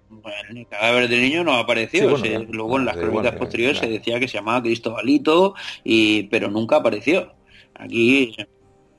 El 0.50 0.66
cadáver 0.66 1.10
del 1.10 1.20
niño 1.20 1.44
no 1.44 1.56
apareció 1.56 2.16
luego 2.50 2.80
en 2.80 2.86
las 2.86 2.96
crónicas 2.96 3.36
posteriores 3.36 3.80
se 3.80 3.88
decía 3.88 4.18
que 4.18 4.30
se 4.30 4.38
llamaba 4.38 4.64
Cristobalito 4.64 5.56
y 5.84 6.24
pero 6.28 6.50
nunca 6.50 6.78
apareció. 6.78 7.34
Aquí 7.76 8.34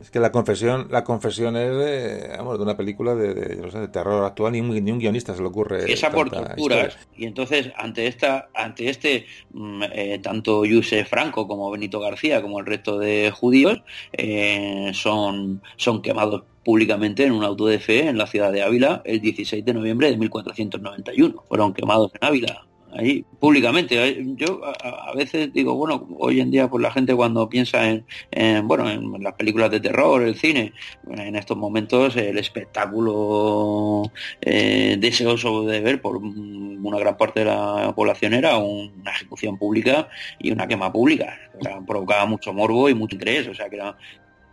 es 0.05 0.11
que 0.11 0.21
la 0.21 0.31
confesión, 0.31 0.89
la 0.91 1.03
confesión 1.03 1.57
es 1.57 1.71
de, 1.71 2.29
de 2.37 2.63
una 2.63 2.77
película 2.77 3.15
de, 3.15 3.33
de, 3.33 3.89
terror 3.89 4.23
actual, 4.27 4.53
ni 4.53 4.61
un, 4.61 4.85
ni 4.85 4.93
un, 4.93 4.99
guionista 4.99 5.35
se 5.35 5.41
le 5.41 5.49
ocurre. 5.49 5.91
Esa 5.91 6.11
por 6.11 6.29
torturas. 6.29 6.99
Y 7.17 7.25
entonces, 7.25 7.73
ante 7.79 8.07
esta, 8.07 8.51
ante 8.55 8.91
este, 8.91 9.25
mm, 9.53 9.83
eh, 9.91 10.21
tanto 10.23 10.67
Yusef 10.67 11.09
Franco 11.09 11.49
como 11.49 11.71
Benito 11.71 12.01
García, 12.01 12.43
como 12.43 12.61
el 12.61 12.67
resto 12.67 12.99
de 12.99 13.31
judíos, 13.31 13.83
eh, 14.13 14.91
son, 14.93 15.63
son 15.77 16.03
quemados 16.03 16.43
públicamente 16.63 17.25
en 17.25 17.33
un 17.33 17.43
auto 17.43 17.67
de 17.67 17.79
fe 17.79 18.07
en 18.07 18.19
la 18.19 18.27
ciudad 18.27 18.53
de 18.53 18.63
Ávila 18.63 19.01
el 19.07 19.23
16 19.23 19.65
de 19.65 19.73
noviembre 19.73 20.11
de 20.11 20.19
1491. 20.19 21.45
Fueron 21.49 21.73
quemados 21.73 22.13
en 22.21 22.29
Ávila 22.29 22.67
ahí 22.95 23.25
públicamente. 23.39 24.25
Yo 24.37 24.63
a, 24.65 25.13
veces 25.15 25.53
digo, 25.53 25.75
bueno, 25.75 26.07
hoy 26.19 26.41
en 26.41 26.51
día 26.51 26.69
pues 26.69 26.83
la 26.83 26.91
gente 26.91 27.15
cuando 27.15 27.49
piensa 27.49 27.89
en, 27.89 28.69
bueno, 28.69 28.89
en 28.91 29.23
las 29.23 29.35
películas 29.35 29.71
de 29.71 29.81
terror, 29.81 30.23
el 30.23 30.37
cine, 30.37 30.73
en 31.09 31.37
estos 31.37 31.57
momentos 31.57 32.17
el 32.17 32.39
espectáculo 32.39 34.11
eh, 34.41 34.97
deseoso 34.99 35.65
de 35.65 35.81
ver 35.81 36.01
por 36.01 36.17
una 36.17 36.99
gran 36.99 37.17
parte 37.17 37.41
de 37.41 37.47
la 37.47 37.93
población 37.95 38.35
era 38.35 38.57
una 38.59 39.11
ejecución 39.11 39.59
pública 39.59 40.09
y 40.39 40.53
una 40.53 40.67
quema 40.67 40.93
pública. 40.93 41.39
provocaba 41.87 42.27
mucho 42.27 42.53
morbo 42.53 42.89
y 42.89 42.95
mucho 42.95 43.17
interés, 43.17 43.49
o 43.49 43.55
sea 43.55 43.69
que 43.69 43.77
era 43.77 43.97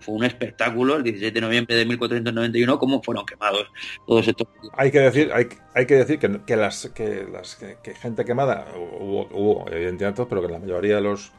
fue 0.02 0.16
un 0.16 0.24
espectáculo 0.26 0.98
el 0.98 1.04
17 1.04 1.34
de 1.34 1.42
noviembre 1.42 1.76
de 1.76 1.86
1491 1.86 2.80
cómo 2.80 3.02
fueron 3.02 3.26
quemados 3.26 3.68
todos 4.06 4.28
estos 4.28 4.48
hay 4.74 4.92
que 4.92 5.00
decir 5.00 5.32
hay, 5.34 5.48
hay 5.74 5.86
que 5.86 5.96
decir 5.96 6.20
que, 6.20 6.42
que 6.46 6.56
las 6.56 6.92
que 6.94 7.28
las 7.32 7.56
que, 7.56 7.96
gente 7.96 8.26
quemada 8.26 8.68
hubo, 8.76 9.28
hubo 9.32 9.72
evidentemente 9.72 10.26
pero 10.26 10.42
que 10.42 10.50
la 10.50 10.60
mayoría 10.60 10.96
de 10.96 11.02
los 11.02 11.32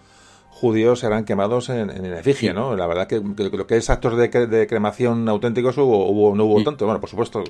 judíos 0.52 1.02
eran 1.02 1.24
quemados 1.24 1.70
en, 1.70 1.90
en 1.90 2.04
efigie, 2.12 2.52
¿no? 2.52 2.76
La 2.76 2.86
verdad 2.86 3.08
que, 3.08 3.20
lo 3.20 3.66
que 3.66 3.76
es 3.78 3.88
actos 3.88 4.16
de, 4.18 4.28
de 4.28 4.66
cremación 4.66 5.26
auténticos 5.28 5.78
hubo, 5.78 6.08
hubo, 6.10 6.36
no 6.36 6.44
hubo 6.44 6.62
tanto. 6.62 6.84
Bueno, 6.84 7.00
por 7.00 7.08
supuesto, 7.08 7.42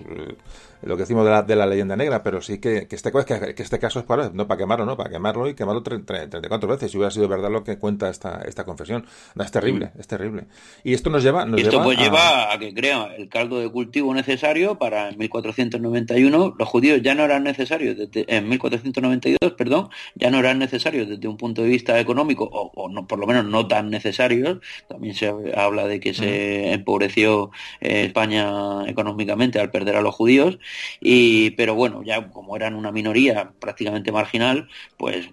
lo 0.82 0.96
que 0.96 1.02
decimos 1.02 1.24
de 1.24 1.30
la, 1.30 1.42
de 1.42 1.56
la 1.56 1.66
leyenda 1.66 1.96
negra, 1.96 2.22
pero 2.22 2.40
sí 2.40 2.58
que, 2.58 2.86
que 2.88 2.96
este, 2.96 3.12
que, 3.12 3.54
que, 3.54 3.62
este 3.62 3.78
caso 3.78 4.00
es 4.00 4.04
para, 4.04 4.30
no 4.30 4.46
para 4.46 4.58
quemarlo, 4.58 4.84
¿no? 4.84 4.96
Para 4.96 5.10
quemarlo 5.10 5.48
y 5.48 5.54
quemarlo 5.54 5.82
34 5.82 6.68
veces, 6.68 6.90
si 6.90 6.96
hubiera 6.96 7.10
sido 7.10 7.28
verdad 7.28 7.50
lo 7.50 7.64
que 7.64 7.78
cuenta 7.78 8.08
esta, 8.08 8.42
esta 8.46 8.64
confesión. 8.64 9.06
No, 9.34 9.44
es 9.44 9.50
terrible, 9.50 9.92
es 9.98 10.06
terrible. 10.06 10.46
Y 10.84 10.94
esto 10.94 11.10
nos 11.10 11.22
lleva... 11.22 11.44
Nos 11.44 11.60
esto 11.60 11.72
lleva 11.72 11.84
pues 11.84 11.98
lleva 11.98 12.52
a 12.52 12.58
que 12.58 12.74
crea 12.74 13.14
el 13.16 13.28
caldo 13.28 13.60
de 13.60 13.70
cultivo 13.70 14.12
necesario 14.14 14.78
para 14.78 15.08
en 15.08 15.18
1491. 15.18 16.54
Los 16.58 16.68
judíos 16.68 17.00
ya 17.02 17.14
no 17.14 17.24
eran 17.24 17.44
necesarios, 17.44 17.96
desde, 17.96 18.24
en 18.34 18.48
1492, 18.48 19.52
perdón, 19.52 19.88
ya 20.14 20.30
no 20.30 20.38
eran 20.38 20.58
necesarios 20.58 21.08
desde 21.08 21.28
un 21.28 21.36
punto 21.36 21.62
de 21.62 21.68
vista 21.68 21.98
económico, 22.00 22.48
o, 22.50 22.70
o 22.74 22.88
no 22.88 23.06
por 23.06 23.18
lo 23.18 23.26
menos 23.26 23.44
no 23.44 23.66
tan 23.68 23.90
necesarios. 23.90 24.58
También 24.88 25.14
se 25.14 25.32
habla 25.54 25.86
de 25.86 26.00
que 26.00 26.14
se 26.14 26.72
empobreció 26.72 27.50
eh, 27.80 28.04
España 28.06 28.86
económicamente 28.86 29.60
al 29.60 29.70
perder 29.70 29.96
a 29.96 30.02
los 30.02 30.14
judíos, 30.14 30.58
y, 31.00 31.50
pero 31.50 31.74
bueno, 31.74 32.02
ya 32.02 32.30
como 32.30 32.56
eran 32.56 32.74
una 32.74 32.92
minoría 32.92 33.52
prácticamente 33.58 34.12
marginal, 34.12 34.68
pues 34.96 35.28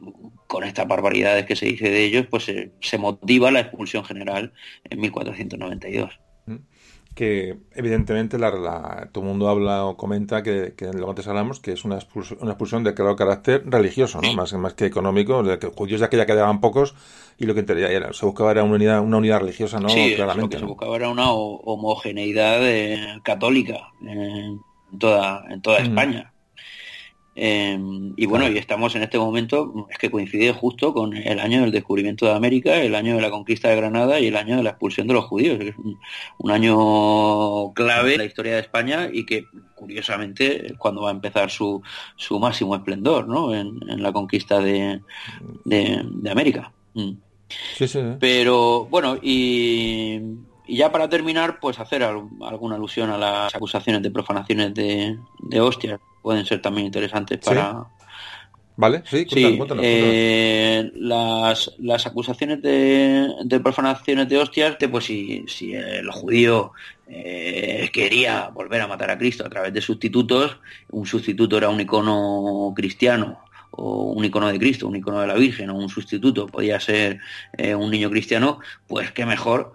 con 0.47 0.63
estas 0.63 0.87
barbaridades 0.87 1.45
que 1.45 1.55
se 1.55 1.65
dice 1.65 1.89
de 1.89 2.03
ellos, 2.03 2.25
pues 2.29 2.51
se 2.81 2.97
motiva 2.97 3.51
la 3.51 3.61
expulsión 3.61 4.03
general 4.03 4.53
en 4.89 4.99
1492 4.99 6.19
que 7.19 7.57
evidentemente 7.75 8.39
la, 8.39 9.09
todo 9.11 9.25
el 9.25 9.29
mundo 9.29 9.49
habla 9.49 9.83
o 9.83 9.97
comenta 9.97 10.41
que, 10.41 10.73
que 10.77 10.93
lo 10.93 11.09
antes 11.09 11.27
hablamos 11.27 11.59
que 11.59 11.73
es 11.73 11.83
una 11.83 11.95
expulsión, 11.95 12.39
una 12.41 12.51
expulsión 12.51 12.85
de 12.85 12.93
claro 12.93 13.17
carácter 13.17 13.61
religioso, 13.65 14.21
¿no? 14.21 14.33
Más, 14.35 14.53
más 14.53 14.73
que 14.73 14.85
económico, 14.85 15.43
de 15.43 15.59
que 15.59 15.67
judíos 15.67 15.99
ya 15.99 16.09
que 16.09 16.15
ya 16.15 16.25
quedaban 16.25 16.61
pocos 16.61 16.95
y 17.37 17.45
lo 17.45 17.55
que 17.55 17.65
era, 17.67 18.13
se 18.13 18.25
buscaba 18.25 18.51
era 18.51 18.63
una 18.63 18.75
unidad, 18.75 19.01
una 19.01 19.17
unidad 19.17 19.41
religiosa, 19.41 19.81
¿no? 19.81 19.89
Sí, 19.89 20.13
Claramente, 20.15 20.43
lo 20.43 20.49
que 20.49 20.59
se 20.59 20.65
buscaba 20.65 20.95
era 20.95 21.09
una 21.09 21.29
homogeneidad 21.31 22.59
eh, 22.61 23.19
católica 23.21 23.91
en 24.91 24.99
toda, 24.99 25.45
en 25.49 25.61
toda 25.61 25.79
mm. 25.79 25.83
España. 25.83 26.33
Em, 27.41 28.13
y 28.17 28.25
bueno, 28.25 28.49
y 28.49 28.57
estamos 28.57 28.93
en 28.97 29.03
este 29.03 29.17
momento, 29.17 29.87
es 29.89 29.97
que 29.97 30.11
coincide 30.11 30.51
justo 30.51 30.93
con 30.93 31.15
el 31.15 31.39
año 31.39 31.61
del 31.61 31.71
descubrimiento 31.71 32.25
de 32.25 32.33
América, 32.33 32.81
el 32.81 32.95
año 32.95 33.15
de 33.15 33.21
la 33.21 33.29
conquista 33.29 33.69
de 33.69 33.77
Granada 33.77 34.19
y 34.19 34.27
el 34.27 34.35
año 34.35 34.57
de 34.57 34.63
la 34.63 34.71
expulsión 34.71 35.07
de 35.07 35.13
los 35.13 35.23
judíos. 35.23 35.57
Es 35.61 35.73
un, 35.77 36.51
año 36.51 37.73
clave 37.73 38.13
en 38.13 38.17
la 38.17 38.25
historia 38.25 38.55
de 38.55 38.59
España 38.59 39.09
y 39.09 39.25
que 39.25 39.45
curiosamente 39.73 40.67
es 40.67 40.73
cuando 40.77 41.03
va 41.03 41.11
a 41.11 41.13
empezar 41.13 41.49
su, 41.49 41.81
su 42.17 42.37
máximo 42.41 42.75
esplendor, 42.75 43.29
¿no? 43.29 43.55
En, 43.55 43.79
la 43.87 44.11
conquista 44.11 44.59
de, 44.59 44.99
de, 45.63 46.29
América. 46.29 46.73
Mm. 46.93 47.11
Pero 48.19 48.85
bueno, 48.91 49.17
y, 49.21 50.19
ya 50.75 50.91
para 50.91 51.09
terminar, 51.09 51.59
pues 51.59 51.79
hacer 51.79 52.03
alguna 52.03 52.75
alusión 52.75 53.09
a 53.09 53.17
las 53.17 53.55
acusaciones 53.55 54.01
de 54.01 54.11
profanaciones 54.11 54.73
de, 54.73 55.17
de 55.39 55.61
hostias 55.61 55.99
pueden 56.21 56.45
ser 56.45 56.61
también 56.61 56.87
interesantes 56.87 57.39
para... 57.39 57.85
Vale, 58.75 59.03
sí, 59.05 59.27
eh, 59.81 60.89
las, 60.95 61.75
las 61.79 62.07
acusaciones 62.07 62.61
de, 62.61 63.27
de, 63.43 63.59
profanaciones 63.59 64.29
de 64.29 64.37
hostias, 64.37 64.79
de, 64.79 64.87
pues 64.87 65.03
si, 65.03 65.43
si 65.47 65.73
el 65.73 66.09
judío 66.11 66.71
eh, 67.05 67.89
quería 67.91 68.47
volver 68.47 68.79
a 68.79 68.87
matar 68.87 69.11
a 69.11 69.17
Cristo 69.17 69.45
a 69.45 69.49
través 69.49 69.73
de 69.73 69.81
sustitutos, 69.81 70.59
un 70.91 71.05
sustituto 71.05 71.57
era 71.57 71.67
un 71.67 71.81
icono 71.81 72.71
cristiano 72.73 73.41
o 73.71 74.13
un 74.13 74.23
icono 74.23 74.47
de 74.47 74.57
Cristo, 74.57 74.87
un 74.87 74.95
icono 74.95 75.19
de 75.19 75.27
la 75.27 75.33
Virgen 75.33 75.71
o 75.71 75.75
un 75.75 75.89
sustituto 75.89 76.47
podía 76.47 76.79
ser 76.79 77.19
eh, 77.57 77.75
un 77.75 77.91
niño 77.91 78.09
cristiano, 78.09 78.59
pues 78.87 79.11
qué 79.11 79.25
mejor 79.25 79.73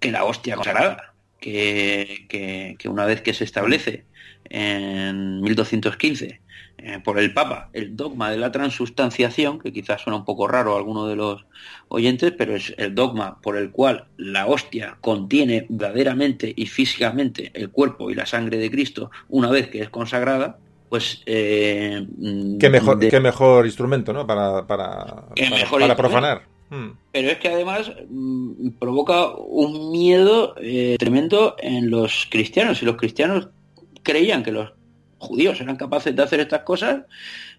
que 0.00 0.10
la 0.10 0.24
hostia 0.24 0.56
consagrada, 0.56 1.14
que, 1.40 2.26
que, 2.28 2.76
que 2.78 2.88
una 2.88 3.04
vez 3.04 3.22
que 3.22 3.34
se 3.34 3.44
establece 3.44 4.04
en 4.50 5.40
1215 5.40 6.40
eh, 6.80 7.00
por 7.02 7.18
el 7.18 7.34
Papa 7.34 7.70
el 7.72 7.96
dogma 7.96 8.30
de 8.30 8.36
la 8.36 8.52
transustanciación, 8.52 9.58
que 9.58 9.72
quizás 9.72 10.00
suena 10.00 10.16
un 10.16 10.24
poco 10.24 10.46
raro 10.46 10.74
a 10.74 10.78
alguno 10.78 11.08
de 11.08 11.16
los 11.16 11.44
oyentes, 11.88 12.32
pero 12.38 12.54
es 12.54 12.72
el 12.78 12.94
dogma 12.94 13.40
por 13.40 13.56
el 13.56 13.72
cual 13.72 14.06
la 14.16 14.46
hostia 14.46 14.96
contiene 15.00 15.66
verdaderamente 15.68 16.52
y 16.54 16.66
físicamente 16.66 17.50
el 17.54 17.70
cuerpo 17.70 18.12
y 18.12 18.14
la 18.14 18.26
sangre 18.26 18.58
de 18.58 18.70
Cristo 18.70 19.10
una 19.28 19.50
vez 19.50 19.68
que 19.68 19.80
es 19.80 19.90
consagrada, 19.90 20.58
pues... 20.88 21.22
Eh, 21.26 22.06
qué, 22.60 22.70
mejor, 22.70 23.00
qué 23.00 23.18
mejor 23.18 23.66
instrumento, 23.66 24.12
¿no? 24.12 24.24
Para, 24.24 24.64
para, 24.68 25.24
para, 25.34 25.96
profanar. 25.96 26.42
Hmm. 26.70 26.90
Pero 27.12 27.30
es 27.30 27.38
que 27.38 27.48
además 27.48 27.92
mm, 28.08 28.70
provoca 28.78 29.28
un 29.34 29.90
miedo 29.90 30.54
eh, 30.60 30.96
tremendo 30.98 31.56
en 31.58 31.90
los 31.90 32.26
cristianos. 32.30 32.82
Y 32.82 32.86
los 32.86 32.96
cristianos 32.96 33.48
creían 34.02 34.42
que 34.42 34.52
los 34.52 34.72
judíos 35.18 35.60
eran 35.60 35.76
capaces 35.76 36.14
de 36.14 36.22
hacer 36.22 36.40
estas 36.40 36.62
cosas, 36.62 37.02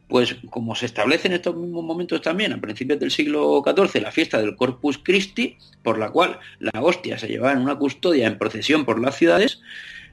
pues 0.07 0.37
como 0.49 0.75
se 0.75 0.85
establece 0.85 1.27
en 1.27 1.35
estos 1.35 1.55
mismos 1.55 1.83
momentos 1.83 2.21
también, 2.21 2.53
a 2.53 2.61
principios 2.61 2.99
del 2.99 3.11
siglo 3.11 3.63
XIV, 3.63 4.01
la 4.01 4.11
fiesta 4.11 4.39
del 4.39 4.55
Corpus 4.55 4.97
Christi, 4.97 5.57
por 5.83 5.99
la 5.99 6.09
cual 6.09 6.39
la 6.59 6.81
hostia 6.81 7.17
se 7.19 7.27
llevaba 7.27 7.53
en 7.53 7.59
una 7.59 7.75
custodia 7.77 8.27
en 8.27 8.37
procesión 8.37 8.85
por 8.85 8.99
las 8.99 9.15
ciudades, 9.15 9.61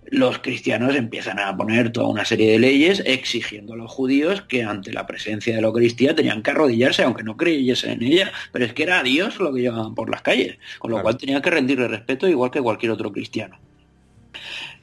los 0.09 0.39
cristianos 0.39 0.95
empiezan 0.95 1.39
a 1.39 1.57
poner 1.57 1.93
toda 1.93 2.09
una 2.09 2.25
serie 2.25 2.53
de 2.53 2.59
leyes 2.59 3.03
exigiendo 3.05 3.75
a 3.75 3.77
los 3.77 3.91
judíos 3.91 4.43
que 4.43 4.63
ante 4.63 4.93
la 4.93 5.07
presencia 5.07 5.55
de 5.55 5.61
la 5.61 5.69
Eucaristía 5.69 6.15
tenían 6.15 6.43
que 6.43 6.53
arrodillarse, 6.53 7.03
aunque 7.03 7.23
no 7.23 7.37
creyesen 7.37 7.93
en 7.93 8.03
ella, 8.03 8.33
pero 8.53 8.65
es 8.65 8.73
que 8.73 8.85
era 8.85 9.01
a 9.01 9.03
Dios 9.03 9.39
lo 9.39 9.53
que 9.53 9.63
llevaban 9.63 9.95
por 9.95 10.11
las 10.11 10.23
calles, 10.23 10.59
con 10.79 10.91
lo 10.91 11.03
cual 11.03 11.17
tenían 11.17 11.43
que 11.43 11.51
rendirle 11.51 11.89
respeto 11.89 12.29
igual 12.29 12.51
que 12.51 12.61
cualquier 12.61 12.93
otro 12.93 13.13
cristiano. 13.13 13.59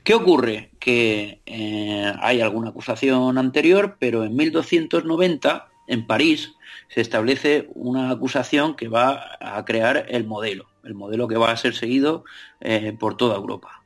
¿Qué 0.03 0.13
ocurre? 0.13 0.71
Que 0.79 1.39
eh, 1.45 2.13
hay 2.19 2.41
alguna 2.41 2.69
acusación 2.69 3.37
anterior, 3.37 3.95
pero 3.99 4.25
en 4.25 4.35
1290, 4.35 5.69
en 5.87 6.05
París, 6.05 6.53
se 6.89 6.99
establece 6.99 7.69
una 7.73 8.11
acusación 8.11 8.75
que 8.75 8.89
va 8.89 9.37
a 9.39 9.63
crear 9.63 10.05
el 10.09 10.25
modelo, 10.25 10.65
el 10.83 10.93
modelo 10.93 11.29
que 11.29 11.37
va 11.37 11.51
a 11.51 11.57
ser 11.57 11.73
seguido 11.73 12.25
eh, 12.59 12.93
por 12.99 13.15
toda 13.15 13.37
Europa, 13.37 13.82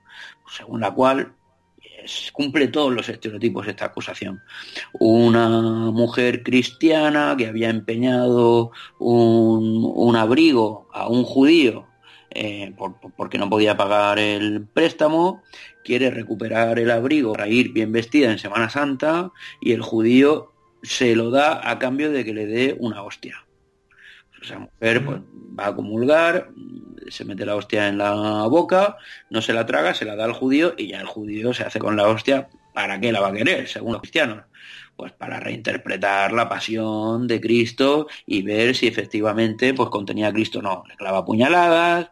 según 0.50 0.82
la 0.82 0.94
cual 0.94 1.34
cumple 2.32 2.68
todos 2.68 2.94
los 2.94 3.10
estereotipos 3.10 3.68
esta 3.68 3.86
acusación. 3.86 4.42
Una 4.94 5.50
mujer 5.92 6.44
cristiana 6.44 7.36
que 7.38 7.48
había 7.48 7.70
empeñado 7.70 8.72
un 9.00 10.16
abrigo 10.16 10.88
a 10.94 11.10
un 11.10 11.24
judío 11.24 11.88
eh, 12.40 12.74
porque 13.16 13.40
no 13.40 13.50
podía 13.50 13.78
pagar 13.78 14.20
el 14.20 14.68
préstamo, 14.68 15.42
quiere 15.84 16.12
recuperar 16.12 16.78
el 16.78 16.92
abrigo 16.92 17.34
para 17.34 17.48
ir 17.48 17.72
bien 17.72 17.92
vestida 17.92 18.32
en 18.32 18.38
Semana 18.38 18.70
Santa 18.70 19.32
y 19.62 19.72
el 19.72 19.82
judío 19.82 20.54
se 20.84 21.16
lo 21.16 21.32
da 21.32 21.68
a 21.68 21.80
cambio 21.80 22.12
de 22.12 22.24
que 22.24 22.36
le 22.36 22.46
dé 22.46 22.76
una 22.80 23.02
hostia. 23.02 23.47
O 24.42 24.46
sea, 24.46 24.60
mujer 24.60 25.04
pues, 25.06 25.20
va 25.58 25.68
a 25.68 25.76
comulgar, 25.76 26.50
se 27.10 27.26
mete 27.26 27.46
la 27.46 27.56
hostia 27.56 27.88
en 27.88 27.98
la 27.98 28.48
boca, 28.48 28.98
no 29.30 29.42
se 29.42 29.54
la 29.54 29.66
traga, 29.66 29.94
se 29.94 30.06
la 30.06 30.16
da 30.16 30.26
al 30.26 30.34
judío 30.34 30.74
y 30.78 30.88
ya 30.88 31.00
el 31.00 31.08
judío 31.08 31.54
se 31.54 31.64
hace 31.64 31.80
con 31.80 31.96
la 31.96 32.08
hostia. 32.08 32.50
¿Para 32.74 33.00
qué 33.00 33.12
la 33.12 33.22
va 33.22 33.30
a 33.30 33.34
querer, 33.34 33.68
según 33.68 33.94
los 33.94 34.02
cristianos? 34.02 34.44
Pues 34.96 35.12
para 35.12 35.40
reinterpretar 35.40 36.32
la 36.32 36.48
pasión 36.48 37.28
de 37.28 37.42
Cristo 37.42 38.08
y 38.26 38.44
ver 38.44 38.76
si 38.76 38.88
efectivamente 38.88 39.74
pues 39.74 39.90
contenía 39.90 40.28
a 40.28 40.34
Cristo 40.34 40.60
o 40.60 40.62
no. 40.62 40.84
Le 40.88 40.96
clava 40.96 41.26
puñaladas, 41.26 42.12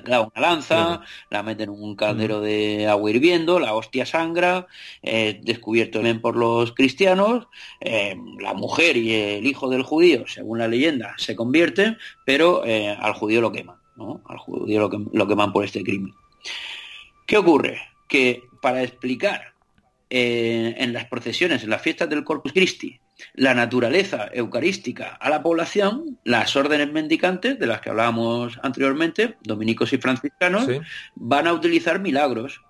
clava 0.00 0.30
una 0.34 0.40
lanza, 0.40 1.02
la 1.30 1.42
meten 1.42 1.68
en 1.70 1.82
un 1.82 1.96
caldero 1.96 2.40
de 2.40 2.86
agua 2.86 3.10
hirviendo, 3.10 3.60
la 3.60 3.74
hostia 3.74 4.06
sangra, 4.06 4.66
eh, 5.02 5.40
descubierto 5.42 5.98
también 5.98 6.20
por 6.20 6.36
los 6.36 6.72
cristianos, 6.72 7.48
eh, 7.80 8.16
la 8.40 8.54
mujer 8.54 8.96
y 8.96 9.12
el 9.14 9.46
hijo 9.46 9.68
del 9.68 9.82
judío, 9.82 10.24
según 10.26 10.58
la 10.58 10.68
leyenda, 10.68 11.14
se 11.18 11.36
convierten, 11.36 11.98
pero 12.24 12.64
eh, 12.64 12.88
al 12.88 13.12
judío 13.12 13.40
lo 13.40 13.52
queman, 13.52 13.76
¿no? 13.96 14.22
Al 14.26 14.38
judío 14.38 14.88
lo, 14.88 14.90
lo 15.12 15.28
queman 15.28 15.52
por 15.52 15.64
este 15.64 15.82
crimen. 15.82 16.14
¿Qué 17.26 17.36
ocurre? 17.36 17.80
Que 18.08 18.42
para 18.60 18.82
explicar 18.82 19.52
en 20.14 20.92
las 20.92 21.06
procesiones, 21.06 21.62
en 21.62 21.70
las 21.70 21.80
fiestas 21.80 22.06
del 22.10 22.22
Corpus 22.22 22.52
Christi, 22.52 23.00
la 23.34 23.54
naturaleza 23.54 24.28
eucarística 24.32 25.08
a 25.08 25.30
la 25.30 25.42
población, 25.42 26.18
las 26.24 26.56
órdenes 26.56 26.92
mendicantes, 26.92 27.58
de 27.58 27.66
las 27.66 27.80
que 27.80 27.90
hablábamos 27.90 28.58
anteriormente, 28.62 29.36
dominicos 29.42 29.92
y 29.92 29.98
franciscanos, 29.98 30.66
van 31.14 31.46
a 31.46 31.52
utilizar 31.52 32.00
milagros. 32.00 32.60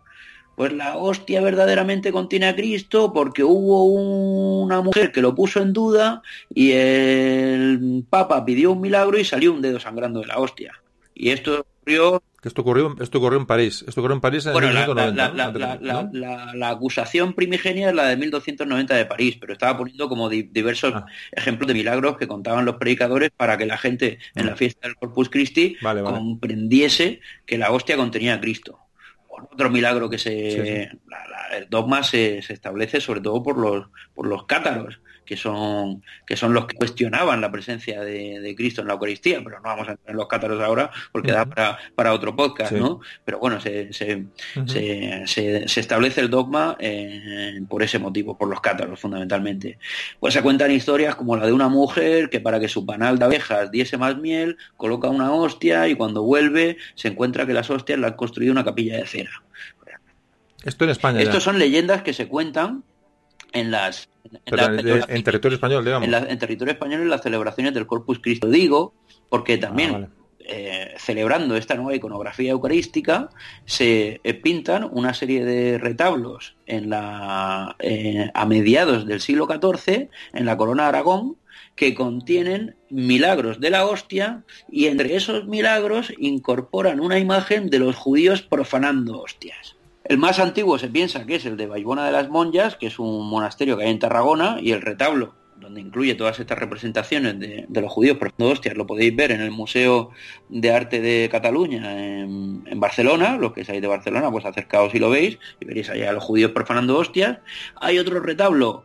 Pues 0.56 0.72
la 0.72 0.98
hostia 0.98 1.40
verdaderamente 1.40 2.12
contiene 2.12 2.46
a 2.46 2.54
Cristo 2.54 3.12
porque 3.12 3.42
hubo 3.42 3.84
una 3.84 4.82
mujer 4.82 5.10
que 5.10 5.22
lo 5.22 5.34
puso 5.34 5.62
en 5.62 5.72
duda 5.72 6.22
y 6.54 6.72
el 6.72 8.04
Papa 8.10 8.44
pidió 8.44 8.72
un 8.72 8.82
milagro 8.82 9.18
y 9.18 9.24
salió 9.24 9.52
un 9.52 9.62
dedo 9.62 9.80
sangrando 9.80 10.20
de 10.20 10.26
la 10.26 10.38
hostia. 10.38 10.82
Y 11.14 11.30
esto 11.30 11.64
ocurrió 11.80 12.22
esto 12.48 12.62
ocurrió, 12.62 12.96
esto 13.00 13.18
ocurrió 13.18 13.38
en 13.38 13.46
París. 13.46 13.84
Esto 13.86 14.00
ocurrió 14.00 14.16
en 14.16 14.20
París 14.20 14.46
en 14.46 14.52
bueno, 14.52 14.72
la, 14.72 16.68
acusación 16.68 17.34
primigenia 17.34 17.90
es 17.90 17.94
la 17.94 18.06
de 18.06 18.16
1290 18.16 18.94
de 18.94 19.06
París, 19.06 19.36
pero 19.40 19.52
estaba 19.52 19.78
poniendo 19.78 20.08
como 20.08 20.28
diversos 20.28 20.92
ah. 20.94 21.06
ejemplos 21.30 21.68
de 21.68 21.74
milagros 21.74 22.16
que 22.16 22.26
contaban 22.26 22.64
los 22.64 22.76
predicadores 22.76 23.30
para 23.36 23.56
que 23.56 23.66
la 23.66 23.78
gente 23.78 24.18
en 24.34 24.46
la 24.46 24.52
ah. 24.52 24.56
fiesta 24.56 24.88
del 24.88 24.96
Corpus 24.96 25.30
Christi 25.30 25.76
comprendiese 25.80 27.20
que 27.46 27.58
la 27.58 27.70
hostia 27.70 27.96
contenía 27.96 28.34
a 28.34 28.40
Cristo. 28.40 28.78
Otro 29.28 29.70
milagro 29.70 30.10
que 30.10 30.18
se... 30.18 30.90
el 31.52 31.68
dogma 31.70 32.02
se, 32.02 32.42
se, 32.42 32.52
establece 32.52 33.00
sobre 33.00 33.20
todo 33.20 33.42
por 33.42 33.56
los, 33.58 33.86
por 34.14 34.26
los 34.26 34.46
cátaros 34.46 35.00
que 35.32 35.38
son, 35.38 36.02
que 36.26 36.36
son 36.36 36.52
los 36.52 36.66
que 36.66 36.76
cuestionaban 36.76 37.40
la 37.40 37.50
presencia 37.50 38.02
de, 38.02 38.54
Cristo 38.54 38.82
en 38.82 38.88
la 38.88 38.92
Eucaristía, 38.92 39.40
pero 39.42 39.56
no 39.60 39.62
vamos 39.62 39.88
a 39.88 39.92
entrar 39.92 40.10
en 40.10 40.16
los 40.16 40.28
cátaros 40.28 40.60
ahora 40.60 40.90
porque 41.10 41.32
da 41.32 41.46
para, 41.46 42.12
otro 42.12 42.36
podcast, 42.36 42.72
¿no? 42.72 43.00
Pero 43.24 43.38
bueno, 43.38 43.58
se, 43.58 43.94
se, 43.94 44.26
se, 44.66 45.80
establece 45.80 46.20
el 46.20 46.28
dogma 46.28 46.76
eh, 46.78 47.62
por 47.66 47.82
ese 47.82 47.98
motivo, 47.98 48.36
por 48.36 48.46
los 48.46 48.60
cátaros 48.60 49.00
fundamentalmente. 49.00 49.78
Pues 50.20 50.34
se 50.34 50.42
cuentan 50.42 50.70
historias 50.70 51.14
como 51.14 51.34
la 51.34 51.46
de 51.46 51.52
una 51.54 51.70
mujer 51.70 52.28
que 52.28 52.40
para 52.40 52.60
que 52.60 52.68
su 52.68 52.84
panal 52.84 53.18
de 53.18 53.24
abejas 53.24 53.70
diese 53.70 53.96
más 53.96 54.18
miel, 54.18 54.58
coloca 54.76 55.08
una 55.08 55.32
hostia 55.32 55.88
y 55.88 55.94
cuando 55.94 56.24
vuelve 56.24 56.76
se 56.94 57.08
encuentra 57.08 57.46
que 57.46 57.54
las 57.54 57.70
hostias 57.70 57.98
le 57.98 58.06
han 58.06 58.16
construido 58.16 58.52
una 58.52 58.66
capilla 58.66 58.98
de 58.98 59.06
cera. 59.06 59.42
Esto 60.62 60.84
en 60.84 60.90
España. 60.90 61.22
Estos 61.22 61.42
son 61.42 61.58
leyendas 61.58 62.02
que 62.02 62.12
se 62.12 62.28
cuentan 62.28 62.84
en 63.52 63.70
las 63.70 64.08
en, 64.46 65.24
territorio 65.24 65.56
español, 65.56 65.84
digamos. 65.84 66.08
En, 66.08 66.38
territorio 66.38 66.72
español 66.72 67.02
en 67.02 67.10
las 67.10 67.22
celebraciones 67.22 67.74
del 67.74 67.86
Corpus 67.86 68.20
Christi. 68.20 68.46
digo 68.48 68.94
porque 69.28 69.58
también 69.58 69.94
ah, 69.94 70.08
eh, 70.44 70.94
celebrando 70.98 71.56
esta 71.56 71.74
nueva 71.74 71.94
iconografía 71.94 72.50
eucarística 72.50 73.30
se 73.64 74.20
eh, 74.22 74.34
pintan 74.34 74.88
una 74.90 75.14
serie 75.14 75.44
de 75.44 75.78
retablos 75.78 76.56
en 76.66 76.90
la, 76.90 77.76
eh, 77.78 78.30
a 78.34 78.46
mediados 78.46 79.06
del 79.06 79.20
siglo 79.20 79.46
XIV 79.46 80.08
en 80.32 80.46
la 80.46 80.56
corona 80.56 80.84
de 80.84 80.88
Aragón 80.90 81.36
que 81.76 81.94
contienen 81.94 82.76
milagros 82.90 83.60
de 83.60 83.70
la 83.70 83.86
hostia 83.86 84.42
y 84.68 84.86
entre 84.86 85.16
esos 85.16 85.46
milagros 85.46 86.12
incorporan 86.18 87.00
una 87.00 87.18
imagen 87.18 87.70
de 87.70 87.78
los 87.78 87.96
judíos 87.96 88.42
profanando 88.42 89.20
hostias. 89.20 89.71
El 90.04 90.18
más 90.18 90.38
antiguo 90.38 90.78
se 90.78 90.88
piensa 90.88 91.24
que 91.26 91.36
es 91.36 91.46
el 91.46 91.56
de 91.56 91.66
Baibona 91.66 92.04
de 92.04 92.12
las 92.12 92.28
Monjas, 92.28 92.76
que 92.76 92.88
es 92.88 92.98
un 92.98 93.28
monasterio 93.28 93.76
que 93.76 93.84
hay 93.84 93.90
en 93.90 93.98
Tarragona, 93.98 94.58
y 94.60 94.72
el 94.72 94.82
retablo, 94.82 95.34
donde 95.56 95.80
incluye 95.80 96.16
todas 96.16 96.40
estas 96.40 96.58
representaciones 96.58 97.38
de, 97.38 97.80
los 97.80 97.92
judíos 97.92 98.18
profando 98.18 98.48
hostias, 98.48 98.76
lo 98.76 98.86
podéis 98.86 99.14
ver 99.14 99.30
en 99.30 99.40
el 99.40 99.52
Museo 99.52 100.10
de 100.48 100.72
Arte 100.72 101.00
de 101.00 101.28
Cataluña, 101.30 101.92
en, 101.92 102.64
en 102.66 102.80
Barcelona, 102.80 103.36
los 103.36 103.52
que 103.52 103.64
seáis 103.64 103.80
de 103.80 103.86
Barcelona, 103.86 104.30
pues 104.30 104.44
acercaos 104.44 104.94
y 104.94 104.98
lo 104.98 105.08
veis, 105.08 105.38
y 105.60 105.64
veréis 105.64 105.88
allá 105.88 106.10
a 106.10 106.12
los 106.12 106.24
judíos 106.24 106.50
profanando 106.50 106.98
hostias. 106.98 107.38
Hay 107.76 107.98
otro 107.98 108.18
retablo 108.18 108.84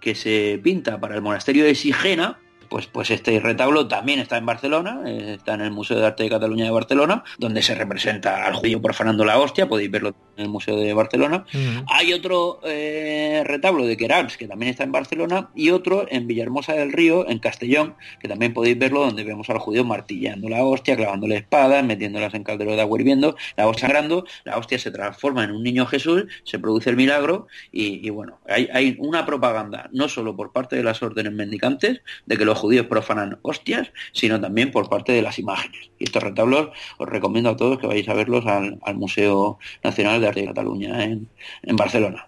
que 0.00 0.14
se 0.14 0.60
pinta 0.62 1.00
para 1.00 1.14
el 1.14 1.22
monasterio 1.22 1.64
de 1.64 1.74
Sigena, 1.74 2.38
pues, 2.68 2.86
pues 2.86 3.10
este 3.10 3.38
retablo 3.40 3.88
también 3.88 4.20
está 4.20 4.36
en 4.36 4.46
Barcelona, 4.46 5.02
eh, 5.06 5.34
está 5.38 5.54
en 5.54 5.62
el 5.62 5.70
Museo 5.70 5.98
de 5.98 6.06
Arte 6.06 6.24
de 6.24 6.30
Cataluña 6.30 6.64
de 6.64 6.70
Barcelona, 6.70 7.24
donde 7.38 7.62
se 7.62 7.74
representa 7.74 8.46
al 8.46 8.54
judío 8.54 8.80
profanando 8.80 9.24
la 9.24 9.38
hostia, 9.38 9.68
podéis 9.68 9.90
verlo 9.90 10.14
en 10.36 10.44
el 10.44 10.50
Museo 10.50 10.76
de 10.76 10.92
Barcelona. 10.92 11.44
Hay 11.88 12.12
otro 12.12 12.60
eh, 12.64 13.42
retablo 13.44 13.86
de 13.86 13.96
Querals, 13.96 14.36
que 14.36 14.46
también 14.46 14.70
está 14.70 14.84
en 14.84 14.92
Barcelona, 14.92 15.50
y 15.54 15.70
otro 15.70 16.06
en 16.08 16.26
Villahermosa 16.26 16.74
del 16.74 16.92
Río, 16.92 17.28
en 17.28 17.38
Castellón, 17.38 17.94
que 18.20 18.28
también 18.28 18.52
podéis 18.52 18.78
verlo, 18.78 19.00
donde 19.00 19.24
vemos 19.24 19.48
a 19.50 19.54
los 19.54 19.62
judíos 19.62 19.86
martillando 19.86 20.48
la 20.48 20.64
hostia, 20.64 20.96
clavándole 20.96 21.36
espadas, 21.36 21.84
metiéndolas 21.84 22.34
en 22.34 22.44
caldero 22.44 22.74
de 22.74 22.80
agua 22.80 22.98
hirviendo, 22.98 23.36
la 23.56 23.66
hostia 23.66 23.88
sangrando, 23.88 24.26
la 24.44 24.58
hostia 24.58 24.78
se 24.78 24.90
transforma 24.90 25.44
en 25.44 25.52
un 25.52 25.62
niño 25.62 25.86
Jesús, 25.86 26.24
se 26.44 26.58
produce 26.58 26.90
el 26.90 26.96
milagro, 26.96 27.46
y, 27.72 28.10
bueno, 28.10 28.38
hay, 28.48 28.68
hay 28.72 28.96
una 28.98 29.24
propaganda, 29.24 29.88
no 29.92 30.08
solo 30.08 30.36
por 30.36 30.52
parte 30.52 30.76
de 30.76 30.82
las 30.82 31.02
órdenes 31.02 31.32
mendicantes, 31.32 32.00
de 32.26 32.36
que 32.36 32.44
los 32.44 32.57
judíos 32.58 32.86
profanan 32.86 33.38
hostias, 33.42 33.92
sino 34.12 34.40
también 34.40 34.70
por 34.70 34.88
parte 34.88 35.12
de 35.12 35.22
las 35.22 35.38
imágenes. 35.38 35.90
Y 35.98 36.04
estos 36.04 36.22
retablos 36.22 36.70
os 36.98 37.08
recomiendo 37.08 37.50
a 37.50 37.56
todos 37.56 37.78
que 37.78 37.86
vayáis 37.86 38.08
a 38.08 38.14
verlos 38.14 38.46
al, 38.46 38.78
Museo 38.94 39.58
Nacional 39.82 40.20
de 40.20 40.28
Arte 40.28 40.40
de 40.40 40.46
Cataluña 40.46 41.04
en, 41.04 41.28
Barcelona. 41.76 42.26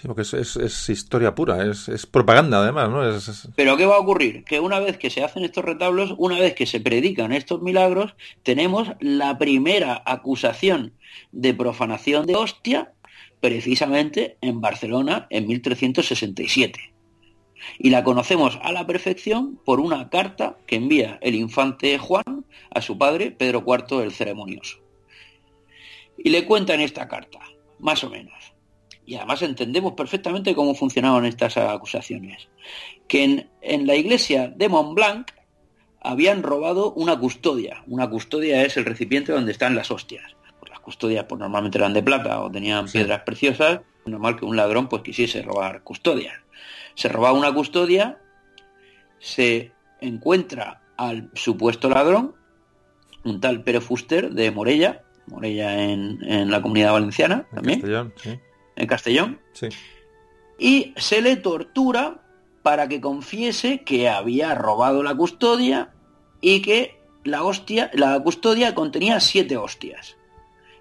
Sí, 0.00 0.06
porque 0.06 0.22
es, 0.22 0.88
historia 0.88 1.34
pura, 1.34 1.64
es, 1.64 2.06
propaganda 2.06 2.60
además, 2.60 2.90
¿no? 2.90 3.52
Pero 3.56 3.76
¿qué 3.76 3.86
va 3.86 3.96
a 3.96 4.00
ocurrir? 4.00 4.44
Que 4.44 4.60
una 4.60 4.78
vez 4.78 4.96
que 4.96 5.10
se 5.10 5.24
hacen 5.24 5.44
estos 5.44 5.64
retablos, 5.64 6.14
una 6.18 6.38
vez 6.38 6.54
que 6.54 6.66
se 6.66 6.80
predican 6.80 7.32
estos 7.32 7.62
milagros, 7.62 8.14
tenemos 8.42 8.90
la 9.00 9.38
primera 9.38 10.02
acusación 10.04 10.92
de 11.32 11.54
profanación 11.54 12.26
de 12.26 12.36
hostia 12.36 12.92
precisamente 13.40 14.36
en 14.40 14.60
Barcelona 14.60 15.26
en 15.30 15.46
1367 15.46 16.97
y 17.78 17.90
la 17.90 18.04
conocemos 18.04 18.58
a 18.62 18.72
la 18.72 18.86
perfección 18.86 19.60
por 19.64 19.80
una 19.80 20.08
carta 20.10 20.58
que 20.66 20.76
envía 20.76 21.18
el 21.22 21.34
infante 21.34 21.98
Juan 21.98 22.44
a 22.70 22.80
su 22.80 22.98
padre 22.98 23.30
Pedro 23.30 23.64
IV 23.66 24.02
el 24.02 24.12
Ceremonioso. 24.12 24.78
Y 26.16 26.30
le 26.30 26.44
cuenta 26.46 26.74
en 26.74 26.80
esta 26.80 27.08
carta, 27.08 27.40
más 27.78 28.02
o 28.04 28.10
menos. 28.10 28.52
Y 29.06 29.14
además 29.14 29.40
entendemos 29.40 29.94
perfectamente 29.94 30.54
cómo 30.54 30.74
funcionaban 30.74 31.24
estas 31.24 31.56
acusaciones. 31.56 32.48
Que 33.06 33.46
en, 33.62 33.86
la 33.86 33.94
iglesia 33.94 34.48
de 34.48 34.68
Montblanc 34.68 35.30
habían 36.02 36.42
robado 36.42 36.92
una 36.92 37.18
custodia. 37.18 37.82
Una 37.86 38.10
custodia 38.10 38.62
es 38.64 38.76
el 38.76 38.84
recipiente 38.84 39.32
donde 39.32 39.52
están 39.52 39.74
las 39.74 39.90
hostias. 39.90 40.36
Pues 40.60 40.70
las 40.70 40.80
custodias 40.80 41.24
pues, 41.24 41.38
normalmente 41.38 41.78
eran 41.78 41.94
de 41.94 42.02
plata 42.02 42.42
o 42.42 42.50
tenían 42.50 42.86
piedras 42.86 43.22
preciosas. 43.22 43.80
Normal 44.08 44.36
que 44.36 44.44
un 44.44 44.56
ladrón 44.56 44.88
pues 44.88 45.02
quisiese 45.02 45.42
robar 45.42 45.82
custodias 45.82 46.34
se 46.98 47.08
roba 47.08 47.32
una 47.32 47.54
custodia, 47.54 48.18
se 49.20 49.70
encuentra 50.00 50.82
al 50.96 51.30
supuesto 51.32 51.88
ladrón, 51.88 52.34
un 53.22 53.40
tal 53.40 53.62
Pere 53.62 53.80
Fuster 53.80 54.32
de 54.32 54.50
Morella, 54.50 55.04
Morella 55.28 55.80
en, 55.80 56.50
la 56.50 56.60
comunidad 56.60 56.92
valenciana 56.92 57.46
en 57.50 57.54
también, 57.54 57.80
Castellón, 57.80 58.14
sí. 58.16 58.40
en 58.74 58.86
Castellón, 58.88 59.40
sí. 59.52 59.68
y 60.58 60.92
se 60.96 61.22
le 61.22 61.36
tortura 61.36 62.20
para 62.64 62.88
que 62.88 63.00
confiese 63.00 63.84
que 63.84 64.08
había 64.08 64.56
robado 64.56 65.04
la 65.04 65.14
custodia 65.14 65.94
y 66.40 66.62
que 66.62 67.00
la 67.22 67.44
hostia, 67.44 67.92
la 67.94 68.18
custodia 68.18 68.74
contenía 68.74 69.20
siete 69.20 69.56
hostias. 69.56 70.16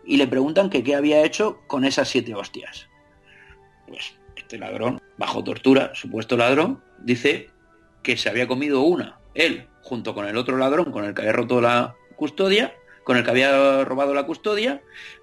Y 0.04 0.18
le 0.18 0.26
preguntan 0.26 0.72
que 0.72 0.84
qué 0.84 0.96
había 0.96 1.24
hecho 1.24 1.60
con 1.68 1.86
esas 1.86 2.08
siete 2.08 2.34
hostias. 2.34 2.88
Pues 3.88 4.16
este 4.36 4.58
ladrón, 4.58 5.02
bajo 5.18 5.44
tortura, 5.44 5.92
supuesto 5.94 6.38
ladrón, 6.38 6.82
dice 7.00 7.50
que 8.04 8.18
se 8.18 8.30
había 8.30 8.48
comido 8.48 8.82
una, 8.82 9.18
él, 9.34 9.68
junto 9.82 10.14
con 10.14 10.28
el 10.28 10.38
otro 10.38 10.58
ladrón 10.58 10.92
con 10.92 11.06
el 11.06 11.14
que 11.14 11.22
había 11.22 11.34
roto 11.34 11.62
la 11.62 11.96
custodia, 12.16 12.74
con 13.04 13.18
el 13.18 13.24
que 13.24 13.30
había 13.30 13.86
robado 13.86 14.14
la 14.14 14.26
custodia, 14.26 14.82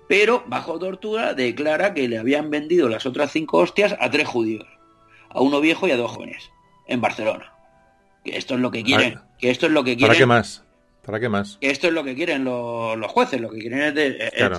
pero 0.08 0.44
bajo 0.46 0.78
tortura 0.78 1.34
declara 1.34 1.94
que 1.94 2.08
le 2.08 2.18
habían 2.18 2.50
vendido 2.50 2.88
las 2.88 3.06
otras 3.06 3.32
cinco 3.32 3.58
hostias 3.58 3.96
a 3.98 4.10
tres 4.10 4.28
judíos, 4.28 4.66
a 5.28 5.40
uno 5.40 5.60
viejo 5.60 5.86
y 5.88 5.90
a 5.90 5.96
dos 5.96 6.12
jóvenes, 6.12 6.50
en 6.86 7.00
Barcelona. 7.00 7.52
Que 8.24 8.36
esto 8.36 8.54
es 8.54 8.60
lo 8.60 8.70
que 8.70 8.82
quieren, 8.82 9.20
que 9.38 9.50
esto 9.50 9.66
es 9.66 9.72
lo 9.72 9.84
que 9.84 9.96
quieren. 9.96 10.08
¿Para 10.08 10.18
qué 10.18 10.26
más? 10.26 10.64
¿Para 11.04 11.20
qué 11.20 11.28
más? 11.28 11.58
Que 11.60 11.70
esto 11.70 11.88
es 11.88 11.92
lo 11.92 12.04
que 12.04 12.14
quieren 12.14 12.44
los, 12.44 13.10
jueces, 13.10 13.40
lo 13.40 13.50
que 13.50 13.58
quieren 13.58 13.94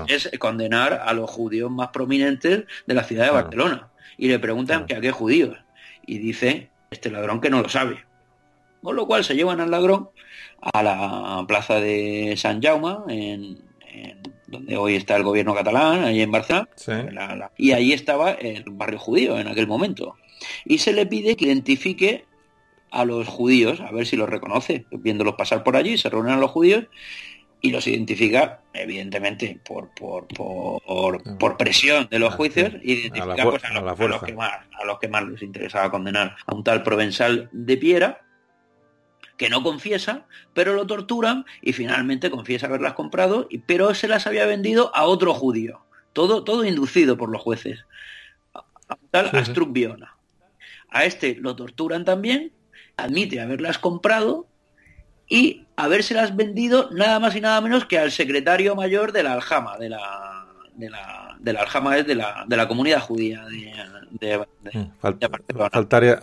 es, 0.08 0.30
condenar 0.38 0.94
a 0.94 1.14
los 1.14 1.30
judíos 1.30 1.72
más 1.72 1.88
prominentes 1.88 2.66
de 2.86 2.94
la 2.94 3.04
ciudad 3.04 3.26
de 3.26 3.32
Barcelona 3.32 3.90
y 4.18 4.28
le 4.28 4.40
preguntan 4.40 4.86
que 4.86 4.96
a 4.96 5.02
qué 5.02 5.12
judíos. 5.12 5.58
Y 6.06 6.20
dice 6.20 6.70
este 6.92 7.12
ladrón 7.12 7.42
que 7.42 7.50
no 7.50 7.62
lo 7.62 7.70
sabe. 7.70 8.04
Con 8.82 8.96
lo 8.96 9.08
cual 9.08 9.24
se 9.24 9.36
llevan 9.36 9.60
al 9.60 9.72
ladrón 9.72 10.10
a 10.62 10.84
la 10.84 11.46
plaza 11.48 11.80
de 11.80 12.36
San 12.38 12.62
Jaume, 12.62 12.98
en, 13.10 13.58
donde 14.48 14.78
hoy 14.78 14.96
está 14.96 15.16
el 15.16 15.24
gobierno 15.24 15.56
catalán, 15.56 16.04
ahí 16.04 16.22
en 16.22 16.32
Barcelona, 16.32 16.70
y 17.58 17.72
ahí 17.72 17.94
estaba 17.94 18.32
el 18.32 18.64
barrio 18.68 19.00
judío 19.00 19.40
en 19.40 19.48
aquel 19.48 19.68
momento. 19.68 20.16
Y 20.66 20.78
se 20.78 20.94
le 20.94 21.06
pide 21.06 21.36
que 21.36 21.46
identifique 21.46 22.26
a 22.92 23.06
los 23.06 23.28
judíos, 23.28 23.82
a 23.82 23.92
ver 23.92 24.06
si 24.06 24.16
los 24.16 24.30
reconoce. 24.30 24.86
Viéndolos 24.92 25.36
pasar 25.36 25.64
por 25.64 25.76
allí, 25.76 25.98
se 25.98 26.10
reúnen 26.10 26.34
a 26.34 26.38
los 26.38 26.52
judíos 26.52 26.86
y 27.66 27.72
los 27.72 27.88
identifica, 27.88 28.62
evidentemente, 28.74 29.60
por, 29.66 29.90
por, 29.96 30.28
por, 30.28 31.58
presión 31.58 32.08
de 32.12 32.20
los 32.20 32.32
ah, 32.32 32.38
juicios, 32.38 32.76
identifica 32.84 33.42
a, 33.42 33.50
pues, 33.50 33.64
a, 33.64 33.74
los, 33.74 34.22
que 34.22 34.34
más, 34.34 34.52
a 34.80 34.86
los 34.86 35.00
que 35.00 35.08
más 35.08 35.24
les 35.24 35.42
interesaba 35.42 35.90
condenar 35.90 36.36
a 36.46 36.54
un 36.54 36.64
tal 36.64 36.84
provenzal 36.84 37.50
de 37.52 37.78
Piera, 37.78 38.22
que 39.36 39.50
no 39.50 39.64
confiesa, 39.64 40.28
pero 40.54 40.74
lo 40.74 40.86
torturan 40.86 41.46
y 41.64 41.74
finalmente 41.74 42.30
confiesa 42.30 42.68
haberlas 42.68 42.94
comprado, 42.94 43.50
pero 43.66 43.96
se 43.96 44.08
las 44.08 44.28
había 44.28 44.46
vendido 44.46 44.96
a 44.96 45.06
otro 45.06 45.34
judío. 45.34 45.82
Todo, 46.14 46.44
todo 46.44 46.66
inducido 46.66 47.18
por 47.18 47.32
los 47.32 47.42
jueces. 47.42 47.84
A 48.54 48.94
un 48.94 49.10
tal 49.10 49.32
Biona. 49.70 50.18
A 50.90 51.06
este 51.06 51.36
lo 51.42 51.56
torturan 51.56 52.06
también, 52.06 52.54
admite 52.96 53.42
haberlas 53.42 53.80
comprado 53.80 54.46
y 55.28 55.66
habérselas 55.76 56.36
vendido 56.36 56.90
nada 56.92 57.20
más 57.20 57.36
y 57.36 57.42
nada 57.42 57.60
menos 57.62 57.86
que 57.86 57.98
al 57.98 58.12
secretario 58.12 58.76
mayor 58.76 59.12
de 59.12 59.24
la 59.24 59.34
Aljama, 59.34 59.78
de 59.78 59.90
la, 59.90 60.46
de 60.74 60.90
la, 60.90 61.36
de 61.40 61.54
la 61.54 61.62
Aljama 61.62 61.98
es 61.98 62.08
de 62.08 62.16
la, 62.16 62.46
de 62.48 62.58
la 62.58 62.68
comunidad 62.68 63.02
judía 63.02 63.44
de, 63.46 64.46
mm, 64.74 65.00
faltaría, 65.00 66.20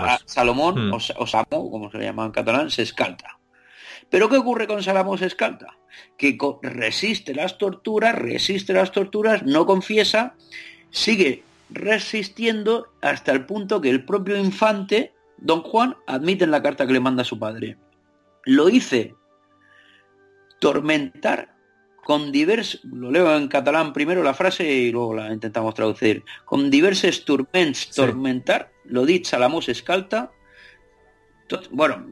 más. 0.00 0.22
Salomón, 0.26 0.90
mm. 0.90 0.94
o, 0.94 1.26
Samo, 1.26 1.70
como 1.70 1.90
se 1.90 1.98
le 1.98 2.04
llama 2.04 2.26
en 2.26 2.30
catalán, 2.30 2.70
se 2.70 2.82
escalta. 2.82 3.38
Pero 4.08 4.28
¿qué 4.28 4.36
ocurre 4.36 4.66
con 4.66 4.82
Salomón 4.82 5.18
se 5.18 5.26
escalta? 5.26 5.76
Que 6.16 6.38
resiste 6.62 7.34
las 7.34 7.58
torturas, 7.58 8.14
resiste 8.14 8.72
las 8.72 8.92
torturas, 8.92 9.42
no 9.42 9.66
confiesa, 9.66 10.34
sigue 10.90 11.42
resistiendo 11.70 12.88
hasta 13.00 13.32
el 13.32 13.46
punto 13.46 13.80
que 13.80 13.90
el 13.90 14.04
propio 14.04 14.36
infante, 14.36 15.12
don 15.38 15.62
Juan, 15.62 15.96
admite 16.06 16.44
en 16.44 16.52
la 16.52 16.62
carta 16.62 16.86
que 16.86 16.92
le 16.92 17.00
manda 17.00 17.22
a 17.22 17.24
su 17.24 17.38
padre 17.38 17.78
lo 18.46 18.68
hice. 18.68 19.14
Tormentar 20.60 21.54
con 22.04 22.32
diversos, 22.32 22.80
lo 22.84 23.10
leo 23.10 23.36
en 23.36 23.48
catalán 23.48 23.92
primero 23.92 24.22
la 24.22 24.34
frase 24.34 24.70
y 24.70 24.92
luego 24.92 25.14
la 25.14 25.32
intentamos 25.32 25.74
traducir, 25.74 26.22
con 26.44 26.70
diversos 26.70 27.24
turments 27.24 27.90
tormentar, 27.90 28.70
lo 28.84 29.06
dit 29.06 29.24
Salamos 29.24 29.68
escalta, 29.68 30.30
bueno, 31.70 32.04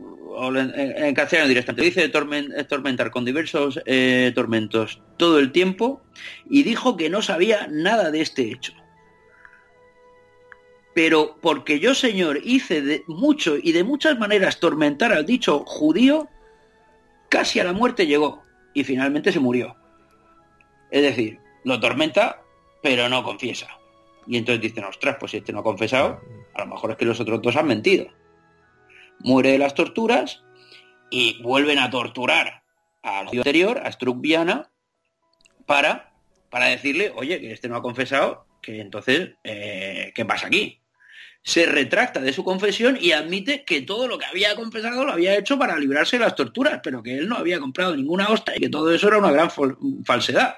en, 0.56 1.14
castellano 1.14 1.48
directamente, 1.48 1.84
dice 1.84 2.08
tormentar 2.08 3.10
con 3.10 3.24
diversos 3.24 3.80
eh, 3.84 4.32
tormentos 4.34 5.02
todo 5.18 5.38
el 5.38 5.52
tiempo 5.52 6.02
y 6.48 6.62
dijo 6.62 6.96
que 6.96 7.10
no 7.10 7.20
sabía 7.20 7.66
nada 7.70 8.10
de 8.10 8.22
este 8.22 8.50
hecho 8.50 8.72
pero 10.94 11.36
porque 11.40 11.80
yo, 11.80 11.94
Señor, 11.94 12.40
hice 12.44 12.82
de 12.82 13.04
mucho 13.06 13.56
y 13.56 13.72
de 13.72 13.84
muchas 13.84 14.18
maneras 14.18 14.60
tormentar 14.60 15.12
al 15.12 15.26
dicho 15.26 15.64
judío, 15.66 16.28
casi 17.28 17.60
a 17.60 17.64
la 17.64 17.72
muerte 17.72 18.06
llegó 18.06 18.42
y 18.74 18.84
finalmente 18.84 19.32
se 19.32 19.40
murió. 19.40 19.76
Es 20.90 21.02
decir, 21.02 21.38
lo 21.64 21.80
tormenta, 21.80 22.42
pero 22.82 23.08
no 23.08 23.22
confiesa. 23.24 23.68
Y 24.26 24.36
entonces 24.36 24.60
dicen, 24.60 24.84
ostras, 24.84 25.16
pues 25.18 25.32
si 25.32 25.38
este 25.38 25.52
no 25.52 25.60
ha 25.60 25.64
confesado, 25.64 26.20
a 26.54 26.64
lo 26.64 26.66
mejor 26.66 26.92
es 26.92 26.96
que 26.96 27.04
los 27.04 27.20
otros 27.20 27.40
dos 27.40 27.56
han 27.56 27.66
mentido. 27.66 28.06
Muere 29.20 29.52
de 29.52 29.58
las 29.58 29.74
torturas 29.74 30.42
y 31.10 31.42
vuelven 31.42 31.78
a 31.78 31.90
torturar 31.90 32.62
al 33.02 33.26
judío 33.26 33.40
anterior, 33.40 33.80
a 33.84 33.90
Struck 33.90 34.20
Viana, 34.20 34.70
para 35.66 36.12
para 36.52 36.66
decirle, 36.66 37.10
oye, 37.16 37.40
que 37.40 37.50
este 37.50 37.66
no 37.66 37.76
ha 37.76 37.82
confesado, 37.82 38.44
que 38.60 38.82
entonces, 38.82 39.30
eh, 39.42 40.12
¿qué 40.14 40.26
pasa 40.26 40.48
aquí? 40.48 40.81
Se 41.42 41.66
retracta 41.66 42.20
de 42.20 42.32
su 42.32 42.44
confesión 42.44 42.96
y 43.00 43.12
admite 43.12 43.64
que 43.64 43.82
todo 43.82 44.06
lo 44.06 44.18
que 44.18 44.26
había 44.26 44.54
confesado 44.54 45.04
lo 45.04 45.12
había 45.12 45.36
hecho 45.36 45.58
para 45.58 45.78
librarse 45.78 46.18
de 46.18 46.24
las 46.24 46.36
torturas, 46.36 46.80
pero 46.82 47.02
que 47.02 47.18
él 47.18 47.28
no 47.28 47.36
había 47.36 47.58
comprado 47.58 47.96
ninguna 47.96 48.28
hostia 48.28 48.54
y 48.56 48.60
que 48.60 48.68
todo 48.68 48.92
eso 48.92 49.08
era 49.08 49.18
una 49.18 49.32
gran 49.32 49.50
falsedad. 50.04 50.56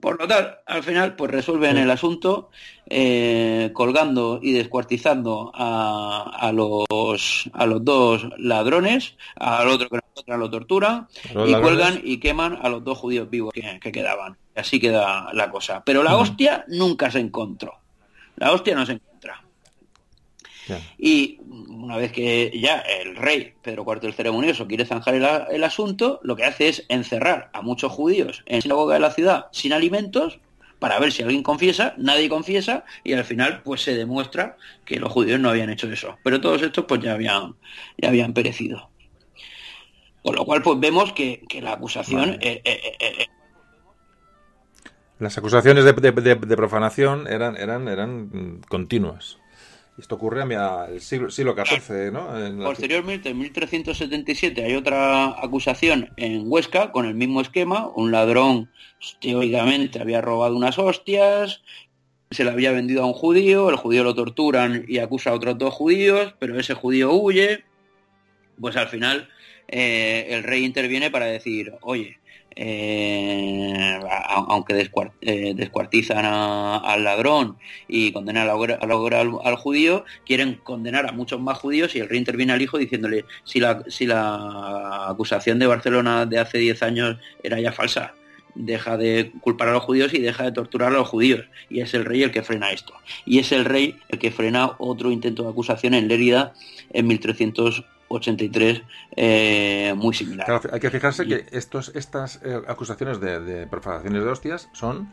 Por 0.00 0.20
lo 0.20 0.28
tal, 0.28 0.58
al 0.64 0.84
final, 0.84 1.16
pues 1.16 1.32
resuelven 1.32 1.76
el 1.76 1.90
asunto 1.90 2.50
eh, 2.86 3.70
colgando 3.72 4.38
y 4.40 4.52
descuartizando 4.52 5.50
a, 5.52 6.52
los, 6.54 7.50
a 7.52 7.66
los 7.66 7.84
dos 7.84 8.28
ladrones, 8.38 9.16
al 9.34 9.66
otro 9.66 9.88
que 9.88 10.36
lo 10.36 10.50
tortura, 10.50 11.08
y 11.30 11.52
cuelgan 11.52 12.00
y 12.04 12.18
queman 12.18 12.60
a 12.62 12.68
los 12.68 12.84
dos 12.84 12.96
judíos 12.96 13.28
vivos 13.28 13.52
que, 13.52 13.92
quedaban. 13.92 14.36
Así 14.54 14.78
queda 14.78 15.30
la 15.32 15.50
cosa. 15.50 15.82
Pero 15.84 16.04
la 16.04 16.16
hostia 16.16 16.64
nunca 16.68 17.10
se 17.10 17.18
encontró. 17.18 17.80
La 18.36 18.52
hostia 18.52 18.76
no 18.76 18.86
se 18.86 18.92
Y 20.98 21.38
una 21.46 21.96
vez 21.96 22.12
que 22.12 22.52
ya 22.60 22.78
el 22.78 23.16
rey 23.16 23.54
Pedro 23.62 23.84
IV 23.86 24.06
el 24.06 24.14
ceremonioso 24.14 24.66
quiere 24.66 24.84
zanjar 24.84 25.14
el, 25.50 25.64
asunto, 25.64 26.20
lo 26.22 26.36
que 26.36 26.44
hace 26.44 26.68
es 26.68 26.84
encerrar 26.88 27.50
a 27.52 27.62
muchos 27.62 27.92
judíos 27.92 28.42
en 28.46 28.56
la 28.56 28.62
sinagoga 28.62 28.94
de 28.94 29.00
la 29.00 29.10
ciudad 29.10 29.46
sin 29.52 29.72
alimentos 29.72 30.38
para 30.78 30.98
ver 31.00 31.12
si 31.12 31.22
alguien 31.22 31.42
confiesa, 31.42 31.94
nadie 31.96 32.28
confiesa 32.28 32.84
y 33.02 33.12
al 33.12 33.24
final 33.24 33.62
pues 33.64 33.82
se 33.82 33.96
demuestra 33.96 34.56
que 34.84 35.00
los 35.00 35.12
judíos 35.12 35.40
no 35.40 35.50
habían 35.50 35.70
hecho 35.70 35.90
eso. 35.90 36.18
Pero 36.22 36.40
todos 36.40 36.62
estos 36.62 36.84
pues 36.84 37.00
ya 37.00 37.14
habían, 37.14 37.56
ya 37.96 38.08
habían 38.08 38.32
perecido. 38.32 38.90
Con 40.22 40.36
lo 40.36 40.44
cual 40.44 40.62
pues 40.62 40.78
vemos 40.78 41.12
que, 41.12 41.42
la 41.60 41.72
acusación... 41.72 42.38
Las 45.18 45.36
acusaciones 45.36 45.84
de, 45.84 45.92
de, 45.92 46.56
profanación 46.56 47.26
eran, 47.26 47.56
eran, 47.56 47.88
eran 47.88 48.60
continuas. 48.68 49.38
Esto 49.98 50.14
ocurre 50.14 50.42
a 50.54 50.86
el 50.88 51.00
siglo, 51.00 51.28
siglo 51.30 51.56
XIV, 51.56 52.12
¿no? 52.12 52.28
Posteriormente, 52.64 53.30
en 53.30 53.38
1377, 53.38 54.64
hay 54.64 54.74
otra 54.76 55.42
acusación 55.42 56.10
en 56.16 56.44
Huesca 56.46 56.92
con 56.92 57.04
el 57.04 57.14
mismo 57.14 57.40
esquema. 57.40 57.90
Un 57.96 58.12
ladrón, 58.12 58.70
teóricamente, 59.20 60.00
había 60.00 60.20
robado 60.20 60.56
unas 60.56 60.78
hostias, 60.78 61.62
se 62.30 62.44
le 62.44 62.50
había 62.50 62.70
vendido 62.70 63.02
a 63.02 63.06
un 63.06 63.12
judío, 63.12 63.70
el 63.70 63.76
judío 63.76 64.04
lo 64.04 64.14
torturan 64.14 64.84
y 64.86 64.98
acusa 64.98 65.30
a 65.30 65.34
otros 65.34 65.58
dos 65.58 65.74
judíos, 65.74 66.34
pero 66.38 66.58
ese 66.58 66.74
judío 66.74 67.12
huye. 67.12 67.64
Pues 68.60 68.76
al 68.76 68.88
final 68.88 69.28
eh, 69.66 70.28
el 70.30 70.44
rey 70.44 70.64
interviene 70.64 71.10
para 71.10 71.26
decir, 71.26 71.74
oye, 71.80 72.17
eh, 72.60 74.00
aunque 74.30 74.90
eh, 75.20 75.52
descuartizan 75.54 76.24
al 76.24 77.04
ladrón 77.04 77.56
y 77.86 78.10
condenan 78.10 78.48
al, 78.48 78.78
al, 78.80 79.56
judío, 79.56 80.04
quieren 80.26 80.58
condenar 80.64 81.08
a 81.08 81.12
muchos 81.12 81.40
más 81.40 81.56
judíos 81.58 81.94
y 81.94 82.00
el 82.00 82.08
rey 82.08 82.18
interviene 82.18 82.52
al 82.52 82.60
hijo 82.60 82.76
diciéndole 82.76 83.24
si 83.44 83.60
la, 83.60 83.84
si 83.86 84.06
la 84.06 85.08
acusación 85.08 85.60
de 85.60 85.68
Barcelona 85.68 86.26
de 86.26 86.40
hace 86.40 86.58
10 86.58 86.82
años 86.82 87.16
era 87.44 87.60
ya 87.60 87.70
falsa, 87.70 88.14
deja 88.56 88.96
de 88.96 89.30
culpar 89.40 89.68
a 89.68 89.72
los 89.72 89.84
judíos 89.84 90.12
y 90.12 90.18
deja 90.18 90.42
de 90.42 90.50
torturar 90.50 90.88
a 90.88 90.96
los 90.96 91.06
judíos. 91.06 91.44
Y 91.70 91.80
es 91.80 91.94
el 91.94 92.04
rey 92.04 92.24
el 92.24 92.32
que 92.32 92.42
frena 92.42 92.72
esto. 92.72 92.92
Y 93.24 93.38
es 93.38 93.52
el 93.52 93.66
rey 93.66 93.94
el 94.08 94.18
que 94.18 94.32
frena 94.32 94.72
otro 94.78 95.12
intento 95.12 95.44
de 95.44 95.50
acusación 95.50 95.94
en 95.94 96.08
Lérida 96.08 96.54
en 96.90 97.06
1300 97.06 97.84
83 98.08 98.82
eh, 99.16 99.94
muy 99.96 100.14
similar. 100.14 100.60
hay 100.72 100.80
que 100.80 100.90
fijarse 100.90 101.26
que 101.26 101.46
estos, 101.52 101.92
estas 101.94 102.40
eh, 102.44 102.60
acusaciones 102.66 103.20
de, 103.20 103.66
profanaciones 103.66 104.24
de 104.24 104.28
hostias 104.28 104.68
son 104.72 105.08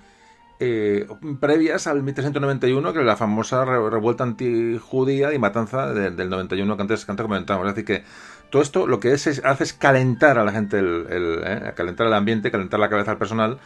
eh, 0.60 1.06
previas 1.40 1.88
al 1.88 2.02
1391, 2.02 2.94
que 2.94 3.00
es 3.00 3.06
la 3.06 3.18
famosa 3.18 3.66
revuelta 3.66 4.24
antijudía 4.24 5.34
y 5.34 5.40
matanza 5.40 5.94
del 5.94 6.30
91 6.30 6.76
que 6.78 6.82
antes, 6.82 7.06
que 7.06 7.12
antes 7.12 7.24
comentábamos. 7.24 7.68
Es 7.68 7.76
decir, 7.76 7.86
que 7.86 8.04
todo 8.50 8.62
esto 8.62 8.88
lo 8.88 9.00
que 9.00 9.12
es, 9.12 9.28
hace 9.44 9.64
es 9.64 9.74
calentar 9.74 10.38
a 10.38 10.46
la 10.46 10.54
gente, 10.54 10.80
el, 10.80 11.74
calentar 11.76 12.08
el 12.08 12.14
ambiente, 12.14 12.52
calentar 12.52 12.80
la 12.80 12.90
cabeza 12.90 13.12
al 13.12 13.18
personal 13.18 13.60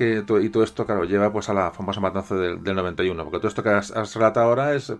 que 0.00 0.24
y 0.42 0.48
todo 0.48 0.64
esto, 0.64 0.86
claro, 0.86 1.04
lleva 1.04 1.30
pues 1.30 1.50
a 1.50 1.54
la 1.54 1.70
famosa 1.72 2.00
matanza 2.00 2.34
del, 2.34 2.62
91, 2.62 3.22
porque 3.22 3.38
todo 3.38 3.48
esto 3.48 3.62
que 3.62 3.68
has, 3.68 4.14
relatado 4.14 4.46
ahora 4.46 4.74
es... 4.74 4.88
Eh, 4.88 4.94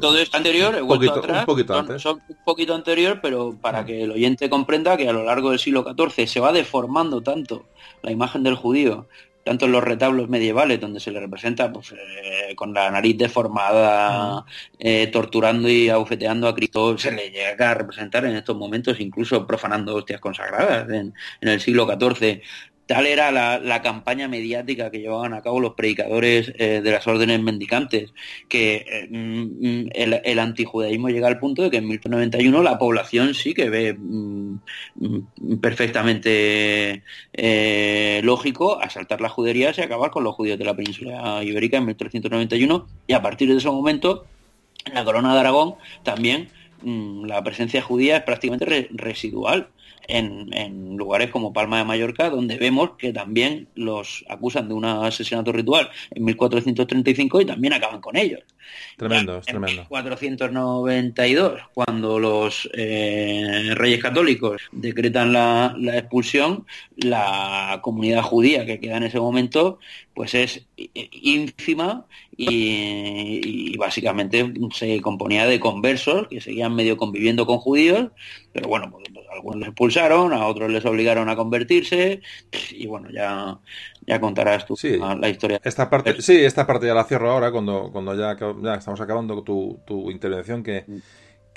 todo 0.00 0.16
esto 0.16 0.36
anterior, 0.36 0.80
un 0.80 0.86
poquito, 0.86 1.20
un 1.20 1.44
poquito 1.44 1.76
antes. 1.76 2.00
Son, 2.00 2.22
un 2.28 2.44
poquito 2.44 2.76
anterior, 2.76 3.18
pero 3.20 3.56
para 3.60 3.84
que 3.84 4.04
el 4.04 4.12
oyente 4.12 4.48
comprenda 4.48 4.96
que 4.96 5.08
a 5.08 5.12
lo 5.12 5.24
largo 5.24 5.50
del 5.50 5.58
siglo 5.58 5.84
XIV 5.84 6.28
se 6.28 6.38
va 6.38 6.52
deformando 6.52 7.22
tanto 7.22 7.66
la 8.02 8.12
imagen 8.12 8.44
del 8.44 8.54
judío, 8.54 9.08
tanto 9.42 9.66
en 9.66 9.72
los 9.72 9.82
retablos 9.82 10.28
medievales, 10.28 10.80
donde 10.80 11.00
se 11.00 11.10
le 11.10 11.18
representa 11.18 11.72
pues, 11.72 11.92
eh, 11.92 12.54
con 12.54 12.72
la 12.72 12.92
nariz 12.92 13.18
deformada, 13.18 14.44
eh, 14.78 15.08
torturando 15.08 15.68
y 15.68 15.88
abofeteando 15.88 16.46
a 16.46 16.54
Cristo, 16.54 16.96
se 16.96 17.10
le 17.10 17.30
llega 17.30 17.72
a 17.72 17.74
representar 17.74 18.24
en 18.26 18.36
estos 18.36 18.56
momentos 18.56 19.00
incluso 19.00 19.44
profanando 19.44 19.96
hostias 19.96 20.20
consagradas 20.20 20.88
en, 20.88 21.14
en 21.40 21.48
el 21.48 21.60
siglo 21.60 21.84
XIV. 21.84 22.42
Tal 22.88 23.06
era 23.06 23.30
la, 23.30 23.82
campaña 23.82 24.28
mediática 24.28 24.90
que 24.90 25.00
llevaban 25.00 25.34
a 25.34 25.42
cabo 25.42 25.60
los 25.60 25.74
predicadores 25.74 26.54
eh, 26.56 26.80
de 26.82 26.90
las 26.90 27.06
órdenes 27.06 27.38
mendicantes, 27.42 28.14
que 28.48 28.76
eh, 28.76 29.08
mm, 29.10 29.90
el, 29.92 30.38
antijudaísmo 30.38 31.10
llega 31.10 31.28
al 31.28 31.38
punto 31.38 31.62
de 31.62 31.70
que 31.70 31.76
en 31.76 31.86
1191 31.86 32.62
la 32.62 32.78
población 32.78 33.34
sí 33.34 33.52
que 33.52 33.68
ve 33.68 33.92
mm, 33.92 34.54
mm, 34.94 35.56
perfectamente 35.60 37.02
eh, 37.34 38.22
lógico 38.24 38.80
asaltar 38.80 39.20
las 39.20 39.32
juderías 39.32 39.76
y 39.76 39.82
acabar 39.82 40.10
con 40.10 40.24
los 40.24 40.34
judíos 40.34 40.58
de 40.58 40.64
la 40.64 40.74
península 40.74 41.44
ibérica 41.44 41.76
en 41.76 41.84
1391 41.84 42.86
y 43.06 43.12
a 43.12 43.20
partir 43.20 43.50
de 43.50 43.58
ese 43.58 43.68
momento 43.68 44.24
en 44.86 44.94
la 44.94 45.04
corona 45.04 45.34
de 45.34 45.40
Aragón 45.40 45.74
también 46.04 46.48
la 46.82 47.42
presencia 47.44 47.82
judía 47.82 48.16
es 48.18 48.22
prácticamente 48.22 48.88
residual 48.92 49.68
en, 50.08 50.96
lugares 50.96 51.30
como 51.30 51.52
Palma 51.52 51.78
de 51.78 51.84
Mallorca, 51.84 52.30
donde 52.30 52.56
vemos 52.56 52.92
que 52.98 53.12
también 53.12 53.68
los 53.74 54.24
acusan 54.28 54.68
de 54.68 54.74
un 54.74 54.84
asesinato 54.84 55.52
ritual 55.52 55.90
en 56.10 56.24
1435 56.24 57.42
y 57.42 57.46
también 57.46 57.74
acaban 57.74 58.00
con 58.00 58.16
ellos. 58.16 58.40
Tremendo, 58.96 59.36
en 59.36 59.42
tremendo. 59.42 59.86
492, 59.88 61.60
cuando 61.72 62.18
los 62.18 62.68
eh, 62.74 63.70
reyes 63.74 64.02
católicos 64.02 64.62
decretan 64.72 65.32
la, 65.32 65.74
expulsión, 65.94 66.66
la 66.96 67.78
comunidad 67.82 68.22
judía 68.22 68.66
que 68.66 68.80
queda 68.80 68.96
en 68.96 69.04
ese 69.04 69.20
momento, 69.20 69.78
pues 70.14 70.34
es 70.34 70.66
ínfima 70.76 72.06
y, 72.40 73.72
y, 73.72 73.76
básicamente 73.76 74.54
se 74.72 75.00
componía 75.00 75.44
de 75.44 75.58
conversos 75.58 76.28
que 76.28 76.40
seguían 76.40 76.72
medio 76.72 76.96
conviviendo 76.96 77.44
con 77.46 77.58
judíos, 77.58 78.12
pero 78.52 78.68
bueno, 78.68 78.92
pues, 78.92 79.04
algunos 79.32 79.58
les 79.58 79.68
expulsaron, 79.70 80.32
a 80.32 80.46
otros 80.46 80.70
les 80.70 80.84
obligaron 80.84 81.28
a 81.28 81.34
convertirse 81.34 82.20
y 82.70 82.86
bueno, 82.86 83.10
ya, 83.10 83.58
ya 84.06 84.20
contarás 84.20 84.64
tú 84.66 84.76
la 85.18 85.28
historia. 85.28 85.60
Esta 85.64 85.90
parte, 85.90 86.22
sí, 86.22 86.36
esta 86.36 86.64
parte 86.64 86.86
ya 86.86 86.94
la 86.94 87.04
cierro 87.04 87.32
ahora 87.32 87.50
cuando, 87.50 87.90
cuando 87.90 88.14
ya, 88.14 88.36
ya 88.62 88.74
estamos 88.74 89.00
acabando 89.00 89.42
tu, 89.42 89.80
tu 89.84 90.08
intervención 90.10 90.62
que... 90.62 90.84
Mm 90.86 90.98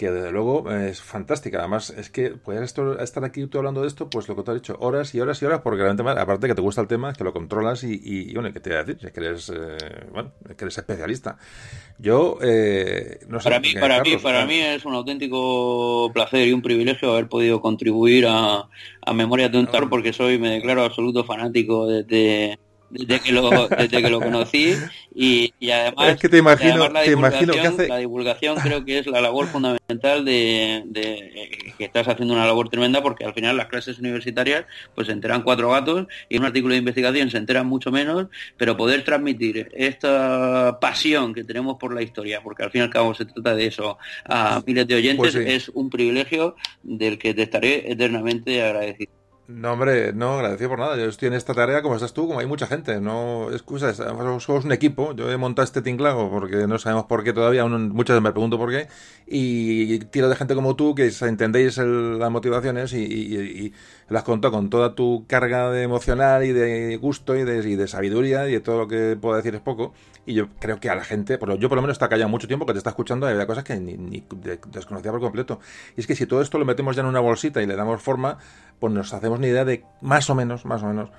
que 0.02 0.10
desde 0.10 0.32
luego 0.32 0.72
es 0.72 1.00
fantástica. 1.00 1.60
Además, 1.60 1.92
es 1.92 2.10
que 2.10 2.32
puedes 2.32 2.74
estar 3.00 3.24
aquí 3.24 3.46
tú 3.46 3.60
hablando 3.60 3.82
de 3.84 3.88
esto, 3.88 4.10
pues 4.10 4.28
lo 4.28 4.36
que 4.36 4.42
te 4.42 4.50
he 4.50 4.54
dicho, 4.56 4.76
horas 4.80 5.14
y 5.14 5.20
horas 5.20 5.40
y 5.44 5.46
horas, 5.46 5.62
porque 5.62 5.84
realmente, 5.84 6.20
aparte 6.20 6.48
que 6.48 6.56
te 6.56 6.62
gusta 6.62 6.82
el 6.82 6.88
tema, 6.88 7.12
es 7.12 7.18
que 7.20 7.24
lo 7.24 7.32
controlas 7.32 7.84
y, 7.84 8.02
y, 8.04 8.34
bueno, 8.34 8.52
¿qué 8.52 8.60
te 8.60 8.72
voy 8.72 8.80
a 8.80 8.84
decir? 8.84 9.06
Es 9.06 9.14
que 9.14 9.20
eres, 9.20 9.50
eh, 9.50 10.08
bueno, 10.12 10.32
que 10.58 10.64
eres 10.64 10.76
especialista. 10.76 11.38
Yo, 12.00 12.40
eh, 12.42 13.20
no 13.28 13.40
sé. 13.40 13.44
Para 13.44 13.60
mí, 13.60 13.76
para, 13.76 14.02
mí, 14.02 14.18
para 14.18 14.46
mí 14.48 14.60
es 14.60 14.86
un 14.86 14.96
auténtico 14.96 16.10
placer 16.12 16.48
y 16.48 16.54
un 16.54 16.64
privilegio 16.64 17.12
haber 17.12 17.30
podido 17.30 17.62
contribuir 17.62 18.26
a, 18.28 18.70
a 19.06 19.14
Memoria 19.14 19.50
de 19.50 19.60
un 19.60 19.68
Tar, 19.68 19.88
porque 19.88 20.14
soy, 20.14 20.40
me 20.40 20.50
declaro 20.50 20.84
absoluto 20.84 21.24
fanático 21.26 21.86
desde 21.86 22.58
desde 22.92 23.20
que 23.22 23.32
lo, 23.32 23.68
desde 23.68 24.02
que 24.02 24.10
lo 24.10 24.20
conocí 24.20 24.76
y, 25.16 25.54
y 25.60 25.72
además, 25.72 26.14
es 26.14 26.20
que 26.20 26.30
te 26.30 26.38
imagino, 26.38 26.90
la, 26.90 27.04
te 27.04 27.12
imagino 27.12 27.54
que 27.54 27.60
hace... 27.62 27.88
la 27.88 27.98
divulgación 27.98 28.58
creo 28.58 28.84
que 28.84 29.00
es 29.00 29.08
la 29.08 29.22
labor 29.22 29.48
fundamental 29.48 30.26
de, 30.26 30.84
de, 30.86 31.74
que 31.78 31.86
estás 31.86 32.08
haciendo 32.08 32.34
una 32.34 32.46
labor 32.46 32.70
tremenda 32.70 33.02
porque 33.02 33.24
al 33.26 33.34
final 33.34 33.58
las 33.58 33.68
clases 33.68 34.00
universitarias 34.00 34.66
pues 34.94 35.08
se 35.08 35.14
enteran 35.14 35.44
cuatro 35.44 35.70
gatos 35.72 36.08
y 36.30 36.36
en 36.36 36.42
un 36.42 36.48
artículo 36.48 36.74
de 36.74 36.80
investigación 36.80 37.30
se 37.30 37.38
enteran 37.38 37.66
mucho 37.66 37.92
menos 37.92 38.28
pero 38.58 38.76
poder 38.76 39.04
transmitir 39.04 39.70
esta 39.74 40.78
pasión 40.82 41.34
que 41.34 41.44
tenemos 41.44 41.78
por 41.78 41.94
la 41.94 42.02
historia 42.02 42.42
porque 42.44 42.64
al 42.64 42.72
fin 42.72 42.82
y 42.82 42.84
al 42.84 42.90
cabo 42.90 43.14
se 43.14 43.26
trata 43.26 43.56
de 43.56 43.68
eso 43.68 43.98
a 44.26 44.62
miles 44.66 44.88
de 44.88 44.96
oyentes 44.96 45.34
pues 45.34 45.36
es 45.36 45.70
un 45.70 45.90
privilegio 45.90 46.56
del 46.84 47.18
que 47.18 47.34
te 47.34 47.44
estaré 47.44 47.92
eternamente 47.92 48.62
agradecido 48.62 49.21
No, 49.54 49.74
hombre, 49.74 50.14
no, 50.14 50.36
agradecido 50.36 50.70
por 50.70 50.80
nada. 50.80 50.96
Yo 50.98 51.06
estoy 51.06 51.28
en 51.28 51.34
esta 51.34 51.54
tarea 51.54 51.82
como 51.82 51.96
estás 51.96 52.14
tú, 52.14 52.28
como 52.28 52.40
hay 52.40 52.46
mucha 52.46 52.68
gente. 52.68 53.02
No, 53.02 53.52
excusa, 53.52 53.94
somos 53.94 54.48
un 54.66 54.72
equipo. 54.72 55.14
Yo 55.14 55.32
he 55.32 55.38
montado 55.38 55.64
este 55.66 55.82
tinglado 55.82 56.30
porque 56.30 56.68
no 56.68 56.80
sabemos 56.80 57.06
por 57.06 57.24
qué 57.24 57.34
todavía. 57.34 57.66
muchas 57.66 58.16
veces 58.16 58.24
me 58.24 58.32
pregunto 58.32 58.58
por 58.58 58.72
qué. 58.72 58.88
Y 59.28 60.00
tiro 60.06 60.30
de 60.30 60.36
gente 60.36 60.56
como 60.56 60.76
tú 60.76 60.96
que 60.96 61.12
entendéis 61.22 61.78
las 61.78 62.32
motivaciones 62.32 62.94
y, 62.94 63.74
las 64.10 64.24
contó 64.24 64.52
con 64.52 64.70
toda 64.70 64.96
tu 64.96 65.26
carga 65.28 65.72
de 65.72 65.84
emocional 65.84 66.44
y 66.44 66.52
de 66.52 66.98
gusto 66.98 67.36
y 67.36 67.44
de, 67.44 67.70
y 67.70 67.76
de 67.76 67.88
sabiduría 67.88 68.48
y 68.50 68.54
de 68.54 68.60
todo 68.60 68.80
lo 68.80 68.88
que 68.88 69.18
puedo 69.20 69.36
decir 69.36 69.56
es 69.56 69.62
poco. 69.62 69.94
Y 70.26 70.36
yo 70.36 70.50
creo 70.60 70.80
que 70.80 70.90
a 70.90 70.96
la 70.96 71.04
gente, 71.04 71.40
yo 71.58 71.70
por 71.70 71.76
lo 71.76 71.82
menos 71.82 71.96
está 71.96 72.08
callado 72.08 72.30
mucho 72.30 72.48
tiempo 72.48 72.66
que 72.66 72.74
te 72.74 72.78
está 72.78 72.92
escuchando 72.92 73.26
hay 73.26 73.46
cosas 73.48 73.64
que 73.64 73.76
ni, 73.80 74.24
desconocía 74.68 75.12
por 75.12 75.20
completo. 75.20 75.60
Y 75.98 76.02
es 76.02 76.08
que 76.08 76.16
si 76.16 76.26
todo 76.28 76.42
esto 76.42 76.60
lo 76.60 76.66
metemos 76.66 76.96
ya 76.96 77.02
en 77.02 77.08
una 77.08 77.20
bolsita 77.20 77.62
y 77.62 77.66
le 77.66 77.76
damos 77.76 78.02
forma, 78.02 78.38
pues 78.80 78.94
nos 78.94 79.14
hacemos 79.14 79.40
ni 79.40 79.48
idea 79.48 79.66
de 79.66 79.84
más 80.02 80.30
o 80.30 80.36
menos, 80.36 80.66
más 80.66 80.84
o 80.84 80.88
menos, 80.88 81.10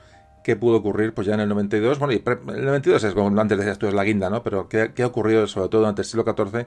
qué 0.44 0.54
pudo 0.54 0.76
ocurrir 0.76 1.14
pues 1.14 1.26
ya 1.26 1.34
en 1.34 1.40
el 1.40 1.48
92. 1.48 1.98
Bueno, 1.98 2.14
y 2.14 2.22
el 2.26 2.64
92 2.64 3.02
es 3.04 3.14
como 3.14 3.40
antes 3.40 3.58
decías 3.58 3.78
tú, 3.78 3.88
es 3.88 3.94
la 3.94 4.04
guinda, 4.04 4.30
¿no? 4.30 4.42
Pero 4.44 4.68
qué, 4.68 4.92
qué 4.94 5.02
ha 5.02 5.06
ocurrido 5.06 5.46
sobre 5.48 5.68
todo 5.68 5.80
durante 5.80 6.02
el 6.02 6.06
siglo 6.06 6.24
XIV 6.24 6.66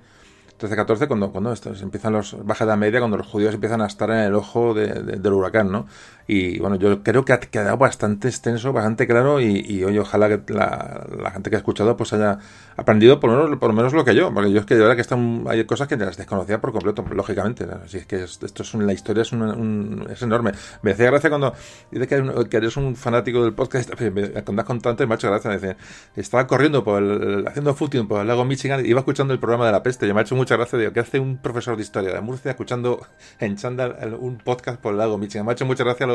13-14, 0.59 1.07
cuando, 1.07 1.31
cuando 1.31 1.53
empiezan 1.81 2.13
los 2.13 2.35
baja 2.45 2.63
edad 2.63 2.77
media, 2.77 2.99
cuando 2.99 3.17
los 3.17 3.27
judíos 3.27 3.53
empiezan 3.53 3.81
a 3.81 3.87
estar 3.87 4.09
en 4.09 4.19
el 4.19 4.35
ojo 4.35 4.73
del 4.73 5.33
huracán, 5.33 5.71
¿no? 5.71 5.87
Y 6.27 6.59
bueno, 6.59 6.77
yo 6.77 7.03
creo 7.03 7.25
que 7.25 7.33
ha 7.33 7.39
quedado 7.39 7.77
bastante 7.77 8.29
extenso, 8.29 8.73
bastante 8.73 9.05
claro 9.05 9.39
y, 9.41 9.59
y 9.67 9.83
oye, 9.83 9.99
ojalá 9.99 10.29
que 10.29 10.53
la, 10.53 11.31
gente 11.31 11.49
que 11.49 11.57
ha 11.57 11.59
escuchado 11.59 11.97
pues 11.97 12.13
haya 12.13 12.39
aprendido 12.77 13.19
por 13.19 13.29
lo 13.31 13.37
menos, 13.37 13.59
por 13.59 13.69
lo, 13.69 13.75
menos 13.75 13.93
lo 13.93 14.03
que 14.03 14.15
yo, 14.15 14.33
porque 14.33 14.51
yo 14.51 14.59
es 14.59 14.65
que 14.65 14.75
de 14.75 14.81
verdad 14.81 14.95
que 14.95 15.01
están, 15.01 15.45
hay 15.47 15.63
cosas 15.65 15.87
que 15.87 15.95
las 15.97 16.17
desconocía 16.17 16.59
por 16.59 16.71
completo, 16.71 17.05
lógicamente. 17.09 17.65
Así 17.83 17.97
es 17.97 18.05
que 18.05 18.23
esto 18.23 18.63
es 18.63 18.73
la 18.75 18.93
historia 18.93 19.21
es, 19.21 19.31
es 19.33 20.21
enorme. 20.21 20.51
Me 20.81 20.91
hacía 20.91 21.05
gracia 21.05 21.29
cuando 21.29 21.53
dice 21.91 22.07
que, 22.07 22.57
eres 22.57 22.77
un 22.77 22.95
fanático 22.95 23.43
del 23.43 23.53
podcast, 23.53 23.91
cuando 24.45 24.61
has 24.61 24.67
contado 24.67 24.91
antes 24.91 25.07
me 25.07 25.13
ha 25.13 25.17
hecho 25.17 25.29
gracia, 25.29 25.51
dice, 25.51 25.77
estaba 26.15 26.47
corriendo 26.47 26.83
por 26.83 27.01
el, 27.01 27.47
haciendo 27.47 27.73
footing 27.73 28.07
por 28.07 28.21
el 28.21 28.27
lago 28.27 28.45
Michigan 28.45 28.85
y 28.85 28.89
iba 28.89 28.99
escuchando 28.99 29.33
el 29.33 29.39
programa 29.39 29.65
de 29.65 29.71
la 29.71 29.83
peste 29.83 30.07
y 30.07 30.13
me 30.13 30.19
ha 30.19 30.23
hecho 30.23 30.35
mucha 30.35 30.55
gracia, 30.55 30.77
digo, 30.77 30.91
que 30.91 30.99
hace 30.99 31.19
un 31.19 31.37
profesor 31.37 31.77
de 31.77 31.83
historia 31.83 32.13
de 32.13 32.21
Murcia 32.21 32.51
escuchando 32.51 33.05
en 33.39 33.55
Chandal 33.55 34.17
un 34.19 34.37
podcast 34.37 34.79
por 34.79 34.93
el 34.93 34.99
lago 34.99 35.17
Michigan. 35.17 35.45
Me 35.45 35.51
ha 35.51 35.53
hecho 35.53 35.65
mucha 35.65 35.83
gracia 35.83 36.07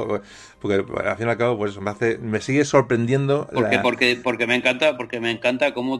porque 0.60 0.84
al 1.05 1.16
fin 1.16 1.26
y 1.26 1.30
al 1.30 1.36
cabo 1.36 1.58
pues 1.58 1.80
me 1.80 1.90
hace 1.90 2.18
me 2.18 2.40
sigue 2.40 2.64
sorprendiendo 2.64 3.48
porque 3.52 3.78
porque 3.78 4.20
porque 4.22 4.47
me 4.47 4.55
encanta 4.55 4.97
porque 4.97 5.20
me 5.20 5.30
encanta 5.30 5.72
cómo 5.72 5.98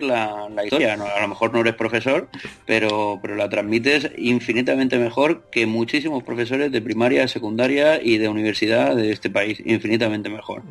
transmites 0.00 0.50
la, 0.54 0.64
historia. 0.64 0.94
A 0.94 1.20
lo 1.20 1.28
mejor 1.28 1.52
no 1.52 1.60
eres 1.60 1.74
profesor 1.74 2.28
pero 2.64 3.18
pero 3.22 3.36
la 3.36 3.48
transmites 3.48 4.10
infinitamente 4.16 4.98
mejor 4.98 5.44
que 5.50 5.66
muchísimos 5.66 6.22
profesores 6.22 6.72
de 6.72 6.82
primaria 6.82 7.26
secundaria 7.28 8.02
y 8.02 8.18
de 8.18 8.28
universidad 8.28 8.94
de 8.96 9.12
este 9.12 9.30
país. 9.30 9.62
Infinitamente 9.64 10.28
mejor. 10.28 10.62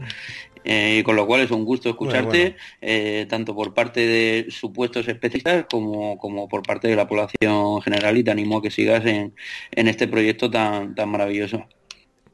Eh, 0.67 1.03
con 1.05 1.15
lo 1.15 1.27
cual 1.27 1.41
es 1.41 1.51
un 1.51 1.63
gusto 1.63 1.89
escucharte, 1.89 2.55
eh, 2.81 3.27
tanto 3.29 3.53
por 3.53 3.75
parte 3.75 3.99
de 3.99 4.47
supuestos 4.49 5.07
especialistas 5.07 5.67
como, 5.69 6.17
como 6.17 6.49
por 6.49 6.63
parte 6.63 6.87
de 6.87 6.95
la 6.95 7.07
población 7.07 7.83
general 7.83 8.17
y 8.17 8.23
te 8.23 8.31
animo 8.31 8.57
a 8.57 8.61
que 8.63 8.71
sigas 8.71 9.05
en, 9.05 9.35
en 9.71 9.87
este 9.87 10.07
proyecto 10.07 10.49
tan, 10.49 10.95
tan 10.95 11.09
maravilloso. 11.09 11.67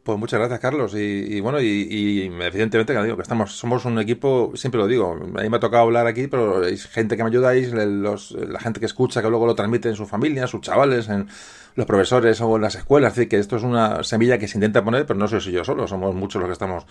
Pues 0.03 0.17
muchas 0.17 0.39
gracias, 0.39 0.59
Carlos. 0.59 0.95
Y, 0.95 1.39
bueno, 1.41 1.61
y, 1.61 2.23
evidentemente 2.41 2.93
que 2.93 3.03
digo 3.03 3.15
que 3.17 3.21
estamos, 3.21 3.51
somos 3.51 3.85
un 3.85 3.99
equipo, 3.99 4.51
siempre 4.55 4.80
lo 4.80 4.88
digo, 4.88 5.11
a 5.13 5.41
mí 5.41 5.49
me 5.49 5.57
ha 5.57 5.59
tocado 5.59 5.83
hablar 5.83 6.07
aquí, 6.07 6.27
pero 6.27 6.63
hay 6.63 6.75
gente 6.77 7.15
que 7.15 7.23
me 7.23 7.30
ayudáis, 7.30 7.71
los, 7.71 8.31
la 8.31 8.59
gente 8.59 8.80
que 8.80 8.88
escucha, 8.88 9.21
que 9.21 9.30
luego 9.30 9.45
lo 9.45 9.53
transmite 9.53 9.89
en 9.89 9.95
su 9.95 10.07
familia, 10.07 10.47
sus 10.47 10.61
chavales, 10.61 11.07
en 11.07 11.27
los 11.75 11.85
profesores 11.85 12.41
o 12.41 12.55
en 12.55 12.63
las 12.63 12.73
escuelas. 12.75 13.13
Así 13.13 13.27
que 13.27 13.38
esto 13.38 13.57
es 13.57 13.63
una 13.63 14.03
semilla 14.03 14.39
que 14.39 14.47
se 14.47 14.57
intenta 14.57 14.83
poner, 14.83 15.05
pero 15.05 15.19
no 15.19 15.27
soy 15.27 15.39
yo 15.51 15.63
solo, 15.63 15.88
somos 15.88 16.15
muchos 16.15 16.39
los 16.41 16.49
que 16.49 16.53
estamos 16.53 16.88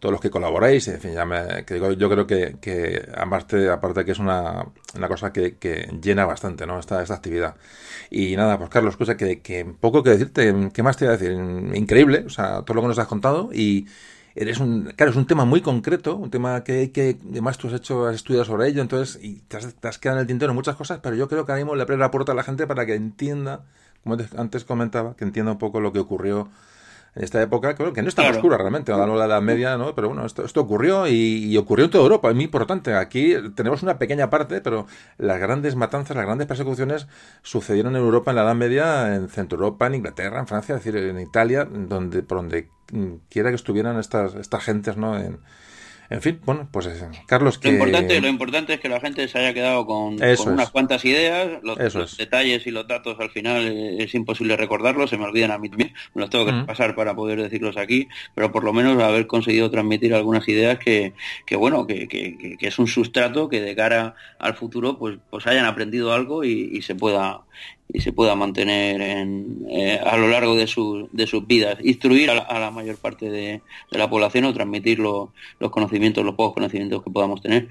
todos 0.00 0.12
los 0.12 0.20
que 0.20 0.30
colaboráis, 0.30 0.86
en 0.88 1.00
fin, 1.00 1.12
ya 1.12 1.24
me, 1.24 1.64
que 1.64 1.74
digo, 1.74 1.92
yo 1.92 2.08
creo 2.08 2.26
que, 2.26 2.56
que 2.60 3.08
aparte, 3.16 3.68
aparte 3.68 4.04
que 4.04 4.12
es 4.12 4.18
una, 4.18 4.66
una 4.96 5.08
cosa 5.08 5.32
que, 5.32 5.56
que, 5.56 5.88
llena 6.00 6.24
bastante, 6.24 6.66
¿no? 6.66 6.78
Esta, 6.78 7.02
esta 7.02 7.14
actividad. 7.14 7.56
Y 8.10 8.36
nada, 8.36 8.58
pues 8.58 8.70
Carlos, 8.70 8.96
cosa 8.96 9.16
que, 9.16 9.40
que 9.40 9.64
poco 9.64 10.02
que 10.02 10.10
decirte, 10.10 10.70
¿qué 10.72 10.82
más 10.82 10.96
te 10.96 11.04
voy 11.04 11.14
a 11.14 11.16
decir? 11.18 11.32
Increíble, 11.74 12.24
o 12.26 12.30
sea, 12.30 12.62
todo 12.62 12.74
lo 12.74 12.82
que 12.82 12.88
nos 12.88 12.98
has 12.98 13.06
contado 13.06 13.50
y 13.52 13.86
eres 14.34 14.60
un, 14.60 14.92
claro, 14.96 15.10
es 15.10 15.16
un 15.16 15.26
tema 15.26 15.44
muy 15.44 15.60
concreto, 15.60 16.16
un 16.16 16.30
tema 16.30 16.64
que, 16.64 16.92
que 16.92 17.18
además 17.30 17.58
tú 17.58 17.68
has 17.68 17.74
hecho, 17.74 18.06
has 18.06 18.14
estudiado 18.14 18.44
sobre 18.44 18.68
ello, 18.68 18.82
entonces, 18.82 19.18
y 19.22 19.40
te 19.48 19.56
has, 19.56 19.74
te 19.74 19.88
has 19.88 19.98
quedado 19.98 20.18
en 20.18 20.22
el 20.22 20.26
tintero 20.26 20.54
muchas 20.54 20.76
cosas, 20.76 21.00
pero 21.02 21.16
yo 21.16 21.28
creo 21.28 21.44
que 21.44 21.52
ahora 21.52 21.64
mismo 21.64 21.76
le 21.76 21.82
abre 21.82 21.96
la 21.96 22.10
puerta 22.10 22.32
a 22.32 22.34
la 22.34 22.44
gente 22.44 22.66
para 22.66 22.86
que 22.86 22.94
entienda, 22.94 23.64
como 24.02 24.16
antes 24.36 24.64
comentaba, 24.64 25.16
que 25.16 25.24
entienda 25.24 25.52
un 25.52 25.58
poco 25.58 25.80
lo 25.80 25.92
que 25.92 25.98
ocurrió 25.98 26.48
en 27.18 27.24
esta 27.24 27.42
época, 27.42 27.74
que 27.74 28.00
no 28.00 28.08
es 28.08 28.14
tan 28.14 28.30
oscura 28.30 28.56
realmente, 28.56 28.92
de 28.92 28.98
la 28.98 29.24
Edad 29.24 29.42
Media, 29.42 29.76
¿no? 29.76 29.92
Pero 29.96 30.06
bueno, 30.06 30.24
esto, 30.24 30.44
esto 30.44 30.60
ocurrió 30.60 31.08
y, 31.08 31.56
ocurrió 31.56 31.86
en 31.86 31.90
toda 31.90 32.04
Europa, 32.04 32.28
es 32.28 32.36
muy 32.36 32.44
importante. 32.44 32.94
Aquí 32.94 33.34
tenemos 33.56 33.82
una 33.82 33.98
pequeña 33.98 34.30
parte, 34.30 34.60
pero 34.60 34.86
las 35.16 35.40
grandes 35.40 35.74
matanzas, 35.74 36.16
las 36.16 36.26
grandes 36.26 36.46
persecuciones 36.46 37.08
sucedieron 37.42 37.96
en 37.96 38.02
Europa 38.02 38.30
en 38.30 38.36
la 38.36 38.42
Edad 38.42 38.54
Media, 38.54 39.16
en 39.16 39.28
Centro 39.28 39.56
Europa, 39.56 39.88
en 39.88 39.96
Inglaterra, 39.96 40.38
en 40.38 40.46
Francia, 40.46 40.76
es 40.76 40.84
decir, 40.84 40.96
en 40.96 41.18
Italia, 41.18 41.64
donde 41.64 42.22
por 42.22 42.38
donde 42.38 42.68
quiera 43.28 43.50
que 43.50 43.56
estuvieran 43.56 43.98
estas, 43.98 44.36
estas 44.36 44.62
gentes, 44.62 44.96
¿no? 44.96 45.18
En, 45.18 45.40
en 46.10 46.22
fin, 46.22 46.40
bueno, 46.44 46.68
pues 46.70 46.86
eh, 46.86 47.08
Carlos, 47.26 47.58
que... 47.58 47.68
Lo 47.68 47.74
importante, 47.74 48.20
lo 48.20 48.28
importante 48.28 48.74
es 48.74 48.80
que 48.80 48.88
la 48.88 48.98
gente 49.00 49.28
se 49.28 49.38
haya 49.38 49.52
quedado 49.52 49.84
con, 49.84 50.14
unas 50.14 50.70
cuantas 50.70 51.04
ideas, 51.04 51.60
los, 51.62 52.16
detalles 52.16 52.66
y 52.66 52.70
los 52.70 52.88
datos 52.88 53.16
al 53.20 53.30
final 53.30 53.66
eh, 53.66 54.02
es 54.02 54.14
imposible 54.14 54.56
recordarlos, 54.56 55.10
se 55.10 55.18
me 55.18 55.24
olvidan 55.24 55.50
a 55.50 55.58
mí 55.58 55.68
también, 55.68 55.92
me 56.14 56.22
los 56.22 56.30
tengo 56.30 56.46
que 56.46 56.52
pasar 56.66 56.94
para 56.94 57.14
poder 57.14 57.42
decirlos 57.42 57.76
aquí, 57.76 58.08
pero 58.34 58.50
por 58.50 58.64
lo 58.64 58.72
menos 58.72 59.02
haber 59.02 59.26
conseguido 59.26 59.70
transmitir 59.70 60.14
algunas 60.14 60.48
ideas 60.48 60.78
que, 60.78 61.12
que 61.44 61.56
bueno, 61.56 61.86
que, 61.86 62.08
que, 62.08 62.56
que, 62.58 62.66
es 62.66 62.78
un 62.78 62.86
sustrato 62.86 63.48
que 63.48 63.60
de 63.60 63.76
cara 63.76 64.14
al 64.38 64.54
futuro 64.54 64.98
pues, 64.98 65.18
pues 65.28 65.46
hayan 65.46 65.66
aprendido 65.66 66.14
algo 66.14 66.42
y, 66.42 66.70
y 66.72 66.82
se 66.82 66.94
pueda 66.94 67.42
y 67.88 68.00
se 68.00 68.12
pueda 68.12 68.34
mantener 68.34 69.00
en, 69.00 69.66
eh, 69.70 69.98
a 69.98 70.16
lo 70.16 70.28
largo 70.28 70.54
de, 70.54 70.66
su, 70.66 71.08
de 71.12 71.26
sus 71.26 71.46
vidas, 71.46 71.78
instruir 71.82 72.30
a 72.30 72.58
la, 72.58 72.70
mayor 72.70 72.96
parte 72.96 73.30
de, 73.30 73.62
la 73.90 74.10
población 74.10 74.44
o 74.44 74.54
transmitir 74.54 74.98
los 74.98 75.30
conocimientos, 75.70 76.24
los 76.24 76.34
pocos 76.34 76.54
conocimientos 76.54 77.02
que 77.02 77.10
podamos 77.10 77.40
tener. 77.40 77.68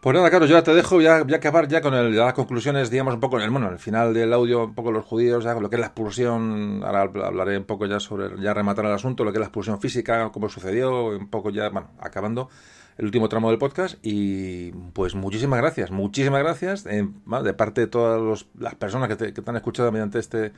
Pues 0.00 0.14
nada, 0.14 0.30
Carlos, 0.30 0.48
ya 0.48 0.62
te 0.62 0.72
dejo, 0.72 1.02
ya, 1.02 1.26
ya 1.26 1.36
acabar 1.36 1.68
ya 1.68 1.82
con 1.82 1.92
el, 1.92 2.16
las 2.16 2.32
conclusiones, 2.32 2.90
digamos, 2.90 3.12
un 3.12 3.20
poco 3.20 3.36
en 3.36 3.44
el, 3.44 3.50
bueno, 3.50 3.68
el 3.68 3.78
final 3.78 4.14
del 4.14 4.32
audio, 4.32 4.64
un 4.64 4.74
poco 4.74 4.92
los 4.92 5.04
judíos, 5.04 5.44
ya, 5.44 5.52
lo 5.52 5.68
que 5.68 5.76
es 5.76 5.80
la 5.80 5.88
expulsión, 5.88 6.82
ahora 6.82 7.02
hablaré 7.02 7.58
un 7.58 7.64
poco 7.64 7.84
ya 7.84 8.00
sobre, 8.00 8.30
ya 8.40 8.54
rematar 8.54 8.86
el 8.86 8.92
asunto, 8.92 9.24
lo 9.24 9.30
que 9.30 9.36
es 9.36 9.40
la 9.40 9.46
expulsión 9.46 9.78
física, 9.78 10.30
cómo 10.32 10.48
sucedió, 10.48 11.08
un 11.08 11.28
poco 11.28 11.50
ya, 11.50 11.68
bueno, 11.68 11.90
acabando 12.00 12.48
el 12.98 13.06
último 13.06 13.28
tramo 13.28 13.50
del 13.50 13.58
podcast 13.58 13.96
y 14.02 14.72
pues 14.92 15.14
muchísimas 15.14 15.60
gracias, 15.60 15.90
muchísimas 15.90 16.42
gracias 16.42 16.86
eh, 16.86 17.08
de 17.42 17.54
parte 17.54 17.82
de 17.82 17.86
todas 17.86 18.46
las 18.58 18.74
personas 18.74 19.08
que 19.08 19.16
te, 19.16 19.32
que 19.32 19.42
te 19.42 19.50
han 19.50 19.56
escuchado 19.56 19.90
mediante 19.92 20.18
este 20.18 20.52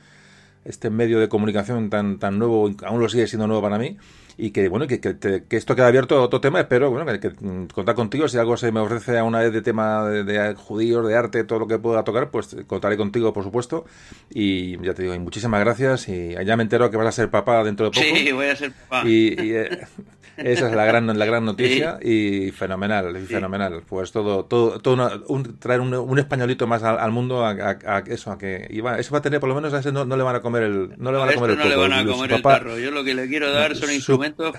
este 0.65 0.89
medio 0.89 1.19
de 1.19 1.27
comunicación 1.27 1.89
tan 1.89 2.19
tan 2.19 2.39
nuevo, 2.39 2.71
aún 2.85 2.99
lo 2.99 3.09
sigue 3.09 3.27
siendo 3.27 3.47
nuevo 3.47 3.61
para 3.61 3.77
mí 3.77 3.97
y 4.37 4.51
que 4.51 4.67
bueno 4.69 4.87
que, 4.87 4.99
que, 4.99 5.43
esto 5.49 5.75
queda 5.75 5.87
abierto 5.87 6.17
a 6.17 6.21
otro 6.21 6.41
tema 6.41 6.59
espero 6.59 6.89
bueno 6.89 7.05
que, 7.19 7.33
contar 7.73 7.95
contigo 7.95 8.27
si 8.27 8.37
algo 8.37 8.57
se 8.57 8.71
me 8.71 8.79
ofrece 8.79 9.17
a 9.17 9.23
una 9.23 9.39
vez 9.39 9.53
de 9.53 9.61
tema 9.61 10.07
de, 10.07 10.55
judíos 10.55 11.05
de 11.07 11.15
arte 11.15 11.43
todo 11.43 11.59
lo 11.59 11.67
que 11.67 11.77
pueda 11.77 12.03
tocar 12.03 12.31
pues 12.31 12.55
contaré 12.65 12.97
contigo 12.97 13.33
por 13.33 13.43
supuesto 13.43 13.85
y 14.29 14.77
ya 14.83 14.93
te 14.93 15.03
digo 15.03 15.13
y 15.13 15.19
muchísimas 15.19 15.59
gracias 15.59 16.07
y 16.07 16.33
ya 16.45 16.55
me 16.55 16.63
entero 16.63 16.89
que 16.89 16.97
vas 16.97 17.07
a 17.07 17.11
ser 17.11 17.29
papá 17.29 17.63
dentro 17.63 17.89
de 17.89 17.91
poco. 17.91 18.15
Sí 18.15 18.31
voy 18.31 18.47
a 18.47 18.55
ser 18.55 18.71
papá. 18.71 19.07
Y, 19.07 19.35
eh, 19.37 19.85
esa 20.37 20.69
es 20.69 20.75
la 20.75 20.85
gran 20.85 21.17
la 21.17 21.25
gran 21.25 21.45
noticia 21.53 21.99
y 22.01 22.51
fenomenal 22.51 23.17
fenomenal 23.27 23.83
pues 23.87 24.11
todo 24.11 24.45
todo, 24.45 24.79
todo 24.79 25.23
un, 25.27 25.59
traer 25.59 25.81
un, 25.81 26.19
españolito 26.19 26.67
más 26.67 26.83
al, 26.83 27.11
mundo 27.11 27.45
a, 27.45 28.03
eso 28.07 28.31
a 28.31 28.37
que 28.37 28.67
iba, 28.69 28.97
eso 28.99 29.11
va 29.11 29.19
a 29.19 29.21
tener 29.21 29.39
por 29.39 29.49
lo 29.49 29.55
menos 29.55 29.73
a 29.73 29.79
ese 29.79 29.91
no, 29.91 30.05
le 30.05 30.23
van 30.23 30.35
a 30.35 30.41
comer 30.41 30.63
el 30.63 30.93
no 30.97 31.11
le 31.11 31.17
van 31.17 31.29
a 31.29 31.33
comer 31.33 31.51
el, 31.51 31.57
no 31.57 31.65
le 31.65 31.75
van 31.75 31.93
a 31.93 32.05
comer 32.05 32.31
el 32.31 32.83
yo 32.83 32.91
lo 32.91 33.03
que 33.03 33.13
le 33.13 33.27
quiero 33.27 33.51
dar 33.51 33.75
son 33.75 33.89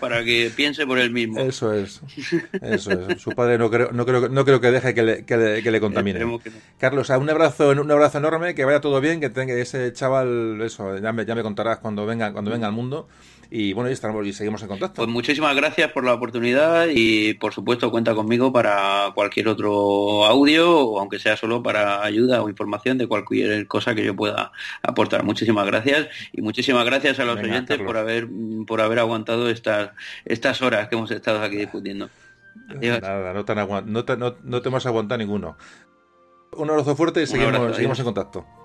para 0.01 0.25
que 0.25 0.51
piense 0.55 0.87
por 0.87 0.99
él 0.99 1.11
mismo. 1.11 1.41
Eso 1.41 1.73
es. 1.73 2.01
Eso 2.63 2.93
es. 2.93 3.21
Su 3.21 3.31
padre 3.33 3.59
no 3.59 3.71
creo, 3.71 3.91
no 3.93 4.05
creo, 4.07 4.29
no 4.29 4.45
creo 4.45 4.61
que 4.61 4.71
deje 4.71 4.95
que 4.95 5.03
le, 5.03 5.25
que 5.25 5.71
le, 5.71 5.81
contamine. 5.81 6.41
Carlos, 6.79 7.11
un 7.11 7.31
abrazo, 7.31 7.71
un 7.71 7.91
abrazo 7.91 8.19
enorme, 8.19 8.55
que 8.55 8.65
vaya 8.65 8.81
todo 8.81 9.01
bien, 9.01 9.21
que 9.21 9.31
tenga 9.31 9.55
ese 9.55 9.93
chaval, 9.93 10.61
eso, 10.63 10.99
ya 10.99 11.13
me, 11.13 11.25
ya 11.25 11.35
me 11.35 11.43
contarás 11.43 11.79
cuando 11.79 12.07
venga, 12.07 12.33
cuando 12.33 12.51
venga 12.51 12.67
al 12.67 12.73
mundo. 12.73 13.09
Y 13.57 13.73
bueno, 13.73 13.89
y, 13.89 13.93
estamos, 13.93 14.27
y 14.27 14.33
seguimos 14.33 14.61
en 14.63 14.69
contacto. 14.69 14.97
Pues 14.97 15.09
muchísimas 15.09 15.55
gracias 15.55 15.93
por 15.93 16.03
la 16.03 16.13
oportunidad 16.13 16.89
y 16.93 17.35
por 17.35 17.55
supuesto 17.55 17.89
cuenta 17.93 18.13
conmigo 18.13 18.53
para 18.53 19.13
cualquier 19.15 19.47
otro 19.47 20.25
audio 20.25 20.81
o 20.81 20.99
aunque 20.99 21.21
sea 21.21 21.37
solo 21.37 21.63
para 21.63 22.03
ayuda 22.03 22.43
o 22.43 22.49
información 22.49 22.99
de 22.99 23.07
cualquier 23.07 23.69
cosa 23.69 23.95
que 23.95 24.05
yo 24.05 24.17
pueda 24.17 24.51
aportar. 24.83 25.23
Muchísimas 25.23 25.67
gracias 25.67 26.09
y 26.33 26.43
muchísimas 26.43 26.85
gracias 26.85 27.21
a 27.21 27.25
los 27.25 27.37
oyentes 27.37 27.79
por 27.79 27.97
haber 27.97 28.27
por 28.67 28.81
haber 28.81 28.99
aguantado 28.99 29.49
estas 29.49 29.93
estas 30.25 30.61
horas 30.61 30.89
que 30.89 30.97
hemos 30.97 31.13
estado 31.13 31.41
aquí 31.41 31.55
discutiendo. 31.55 32.11
Nada, 32.67 33.35
no 33.35 33.45
te, 33.45 34.17
no, 34.17 34.35
no, 34.43 34.63
te 34.63 34.69
hemos 34.69 34.85
aguantado 34.85 35.19
ninguno. 35.19 35.57
Un 36.57 36.71
abrazo 36.71 36.97
fuerte 36.97 37.23
y 37.23 37.29
seguimos, 37.29 37.77
seguimos 37.77 38.01
en 38.01 38.05
contacto. 38.05 38.64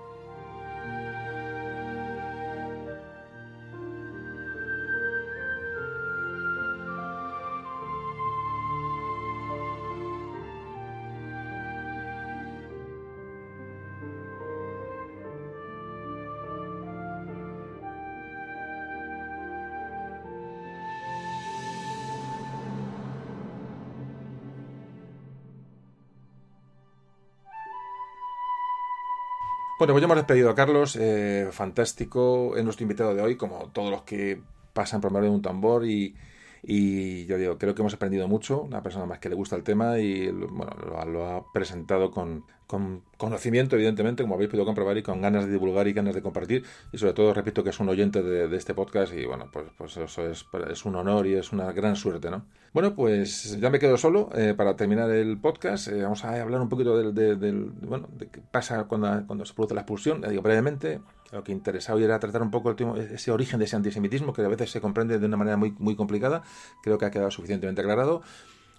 Bueno, 29.80 29.94
pues 29.94 30.02
ya 30.02 30.08
hemos 30.08 30.18
despedido 30.18 30.50
a 30.50 30.56
Carlos, 30.56 30.98
eh, 31.00 31.48
fantástico, 31.54 32.58
es 32.58 32.66
nuestro 32.66 32.84
invitado 32.84 33.16
de 33.16 33.22
hoy, 33.22 33.38
como 33.38 33.70
todos 33.70 33.90
los 33.90 34.02
que 34.02 34.42
pasan 34.74 35.00
por 35.00 35.14
medio 35.14 35.30
de 35.30 35.36
un 35.36 35.42
tambor. 35.42 35.86
Y, 35.86 36.18
y 36.64 37.26
yo 37.28 37.38
digo, 37.38 37.58
creo 37.58 37.74
que 37.74 37.82
hemos 37.82 37.94
aprendido 37.94 38.28
mucho, 38.28 38.62
una 38.62 38.84
persona 38.84 39.06
más 39.06 39.20
que 39.20 39.30
le 39.30 39.36
gusta 39.36 39.56
el 39.56 39.64
tema 39.64 39.98
y 39.98 40.30
bueno, 40.32 40.74
lo, 41.06 41.26
ha 41.28 41.50
presentado 41.54 42.12
con, 42.12 42.44
con, 42.70 43.02
conocimiento, 43.18 43.76
evidentemente, 43.76 44.22
como 44.22 44.36
habéis 44.36 44.52
podido 44.52 44.64
comprobar, 44.64 44.96
y 44.96 45.02
con 45.02 45.22
ganas 45.22 45.48
de 45.48 45.52
divulgar 45.52 45.88
y 45.88 45.94
ganas 45.94 46.14
de 46.14 46.22
compartir. 46.22 46.64
Y 46.92 47.00
sobre 47.00 47.14
todo, 47.14 47.34
repito 47.34 47.64
que 47.64 47.72
es 47.72 47.80
un 47.80 47.90
oyente 47.90 48.22
de, 48.22 48.56
este 48.56 48.76
podcast 48.76 49.12
y 49.12 49.26
bueno, 49.26 49.50
pues, 49.52 49.66
pues 49.76 49.98
eso 49.98 50.30
es, 50.30 50.86
un 50.86 50.96
honor 50.96 51.26
y 51.26 51.34
es 51.34 51.52
una 51.52 51.72
gran 51.72 51.96
suerte, 51.96 52.30
¿no? 52.30 52.46
Bueno, 52.72 52.94
pues 52.94 53.60
ya 53.60 53.72
me 53.72 53.80
quedo 53.80 53.98
solo 53.98 54.30
eh, 54.36 54.54
para 54.56 54.76
terminar 54.76 55.10
el 55.10 55.40
podcast. 55.40 55.88
Eh, 55.88 56.04
vamos 56.04 56.24
a 56.24 56.40
hablar 56.40 56.62
un 56.62 56.70
poquito 56.70 56.96
del, 57.12 57.72
bueno, 57.82 58.08
de 58.16 58.28
qué 58.28 58.40
pasa 58.40 58.84
cuando, 58.84 59.46
se 59.46 59.54
produce 59.56 59.74
la 59.74 59.82
expulsión. 59.82 60.22
digo 60.22 60.44
brevemente, 60.44 61.02
lo 61.32 61.44
que 61.44 61.52
interesaba 61.52 61.98
hoy 61.98 62.04
era 62.04 62.20
tratar 62.20 62.44
un 62.44 62.52
poco 62.52 62.70
el, 62.70 63.00
ese 63.00 63.32
origen 63.32 63.58
de 63.58 63.66
ese 63.66 63.78
antisemitismo 63.78 64.32
que 64.32 64.44
a 64.44 64.48
veces 64.48 64.70
se 64.70 64.80
comprende 64.80 65.18
de 65.18 65.26
una 65.26 65.38
manera 65.38 65.58
muy, 65.58 65.72
muy 65.80 65.96
complicada. 65.96 66.44
Creo 66.84 67.00
que 67.00 67.06
ha 67.06 67.12
quedado 67.12 67.32
suficientemente 67.32 67.82
aclarado. 67.82 68.22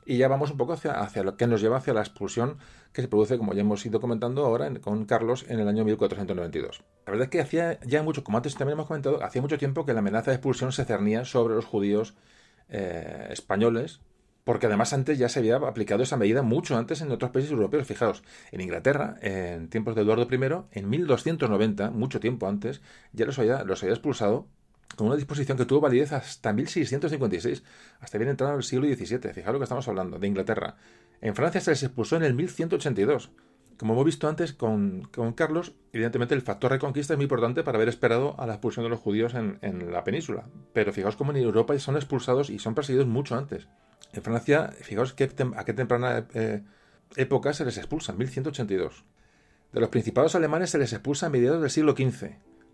Y 0.07 0.17
ya 0.17 0.29
vamos 0.29 0.51
un 0.51 0.57
poco 0.57 0.73
hacia, 0.73 0.93
hacia 1.01 1.23
lo 1.23 1.37
que 1.37 1.47
nos 1.47 1.61
lleva 1.61 1.77
hacia 1.77 1.95
la 1.95 2.01
expulsión 2.01 2.59
que 2.93 3.03
se 3.03 3.09
produce, 3.09 3.39
como 3.39 3.55
ya 3.55 3.61
hemos 3.61 3.85
ido 3.87 4.01
comentando 4.01 4.45
ahora 4.45 4.71
con 4.81 5.05
Carlos, 5.05 5.45
en 5.49 5.61
el 5.61 5.69
año 5.69 5.85
1492. 5.85 6.83
La 7.07 7.13
verdad 7.13 7.25
es 7.25 7.31
que 7.31 7.41
hacía 7.41 7.81
ya 7.81 8.03
mucho, 8.03 8.25
como 8.25 8.39
antes 8.39 8.55
también 8.55 8.75
hemos 8.75 8.87
comentado, 8.87 9.23
hacía 9.23 9.43
mucho 9.43 9.59
tiempo 9.59 9.85
que 9.85 9.93
la 9.93 10.01
amenaza 10.01 10.31
de 10.31 10.37
expulsión 10.37 10.73
se 10.73 10.85
cernía 10.85 11.25
sobre 11.25 11.55
los 11.55 11.65
judíos 11.65 12.15
eh, 12.69 13.29
españoles, 13.31 14.01
porque 14.45 14.67
además 14.67 14.93
antes 14.93 15.19
ya 15.19 15.29
se 15.29 15.39
había 15.39 15.57
aplicado 15.57 16.03
esa 16.03 16.17
medida 16.17 16.43
mucho 16.43 16.77
antes 16.77 17.01
en 17.03 17.13
otros 17.13 17.31
países 17.31 17.53
europeos. 17.53 17.87
Fijaos, 17.87 18.23
en 18.51 18.61
Inglaterra, 18.61 19.17
en 19.21 19.69
tiempos 19.69 19.95
de 19.95 20.03
Eduardo 20.03 20.27
I, 20.31 20.79
en 20.79 20.89
1290, 20.89 21.91
mucho 21.91 22.21
tiempo 22.21 22.49
antes, 22.49 22.81
ya 23.13 23.27
los 23.27 23.39
había, 23.39 23.65
los 23.65 23.83
había 23.83 23.95
expulsado 23.95 24.49
con 24.97 25.07
una 25.07 25.17
disposición 25.17 25.57
que 25.57 25.65
tuvo 25.65 25.81
validez 25.81 26.13
hasta 26.13 26.53
1656, 26.53 27.63
hasta 28.01 28.19
bien 28.19 28.31
entrado 28.31 28.57
el 28.57 28.63
siglo 28.63 28.87
XVII. 28.87 29.33
Fijaos 29.33 29.53
lo 29.53 29.59
que 29.59 29.65
estamos 29.65 29.89
hablando, 29.89 30.19
de 30.19 30.27
Inglaterra. 30.27 30.77
En 31.21 31.35
Francia 31.35 31.61
se 31.61 31.71
les 31.71 31.83
expulsó 31.83 32.17
en 32.17 32.25
el 32.25 32.35
1182. 32.35 33.31
Como 33.79 33.95
hemos 33.95 34.05
visto 34.05 34.29
antes 34.29 34.53
con, 34.53 35.09
Carlos, 35.35 35.73
evidentemente 35.93 36.35
el 36.35 36.43
factor 36.43 36.71
reconquista 36.71 37.15
es 37.15 37.17
muy 37.17 37.25
importante 37.25 37.63
para 37.63 37.77
haber 37.77 37.89
esperado 37.89 38.39
a 38.39 38.47
la 38.47 38.55
expulsión 38.55 38.85
de 38.85 38.91
los 38.91 39.01
judíos 39.01 39.33
en, 39.35 39.59
en 39.63 39.91
la 39.91 40.05
península. 40.05 40.45
Pero 40.75 40.93
fijaos 40.93 41.17
cómo 41.17 41.31
en 41.31 41.39
Europa 41.39 41.79
son 41.79 41.97
expulsados 41.97 42.51
y 42.51 42.59
son 42.59 42.75
perseguidos 42.75 43.07
mucho 43.07 43.37
antes. 43.37 43.69
En 44.13 44.23
Francia, 44.23 44.71
fijaos 44.83 45.15
qué 45.15 45.31
a 45.57 45.65
qué 45.65 45.73
temprana 45.73 46.27
eh, 46.35 46.63
época 47.17 47.53
se 47.53 47.65
les 47.65 47.79
expulsa, 47.79 48.13
1182. 48.13 49.05
De 49.73 49.81
los 49.81 49.89
principados 49.89 50.35
alemanes 50.35 50.71
se 50.71 50.79
les 50.79 50.93
expulsa 50.93 51.27
a 51.27 51.31
mediados 51.31 51.61
del 51.61 51.71
siglo 51.71 51.93
XV. 51.93 52.33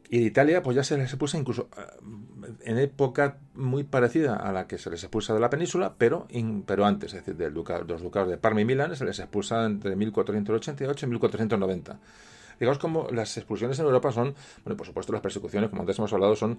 Y 0.09 0.20
de 0.20 0.25
Italia, 0.25 0.62
pues 0.62 0.76
ya 0.76 0.85
se 0.85 0.97
les 0.97 1.07
expulsa 1.07 1.39
incluso 1.39 1.68
eh, 1.76 2.52
en 2.65 2.78
época 2.78 3.39
muy 3.55 3.85
parecida 3.85 4.36
a 4.36 4.52
la 4.52 4.67
que 4.67 4.78
se 4.78 4.91
les 4.91 5.02
expulsa 5.02 5.35
de 5.35 5.41
la 5.41 5.51
península, 5.51 5.94
pero, 5.99 6.28
pero 6.67 6.86
antes, 6.86 7.12
es 7.12 7.25
decir, 7.25 7.36
de 7.36 7.51
los 7.51 8.02
ducados 8.02 8.28
de 8.28 8.39
Parma 8.39 8.60
y 8.60 8.65
Milán, 8.65 8.94
se 8.94 9.05
les 9.05 9.18
expulsa 9.18 9.65
entre 9.65 9.97
1488 9.97 11.07
y 11.07 11.09
1490. 11.09 11.99
Digamos 12.59 12.78
como 12.78 13.09
las 13.10 13.36
expulsiones 13.36 13.78
en 13.78 13.85
Europa 13.85 14.12
son, 14.12 14.35
bueno, 14.65 14.76
por 14.76 14.86
supuesto 14.86 15.12
las 15.12 15.20
persecuciones, 15.20 15.68
como 15.68 15.83
antes 15.83 15.99
hemos 15.99 16.12
hablado, 16.12 16.36
son 16.36 16.59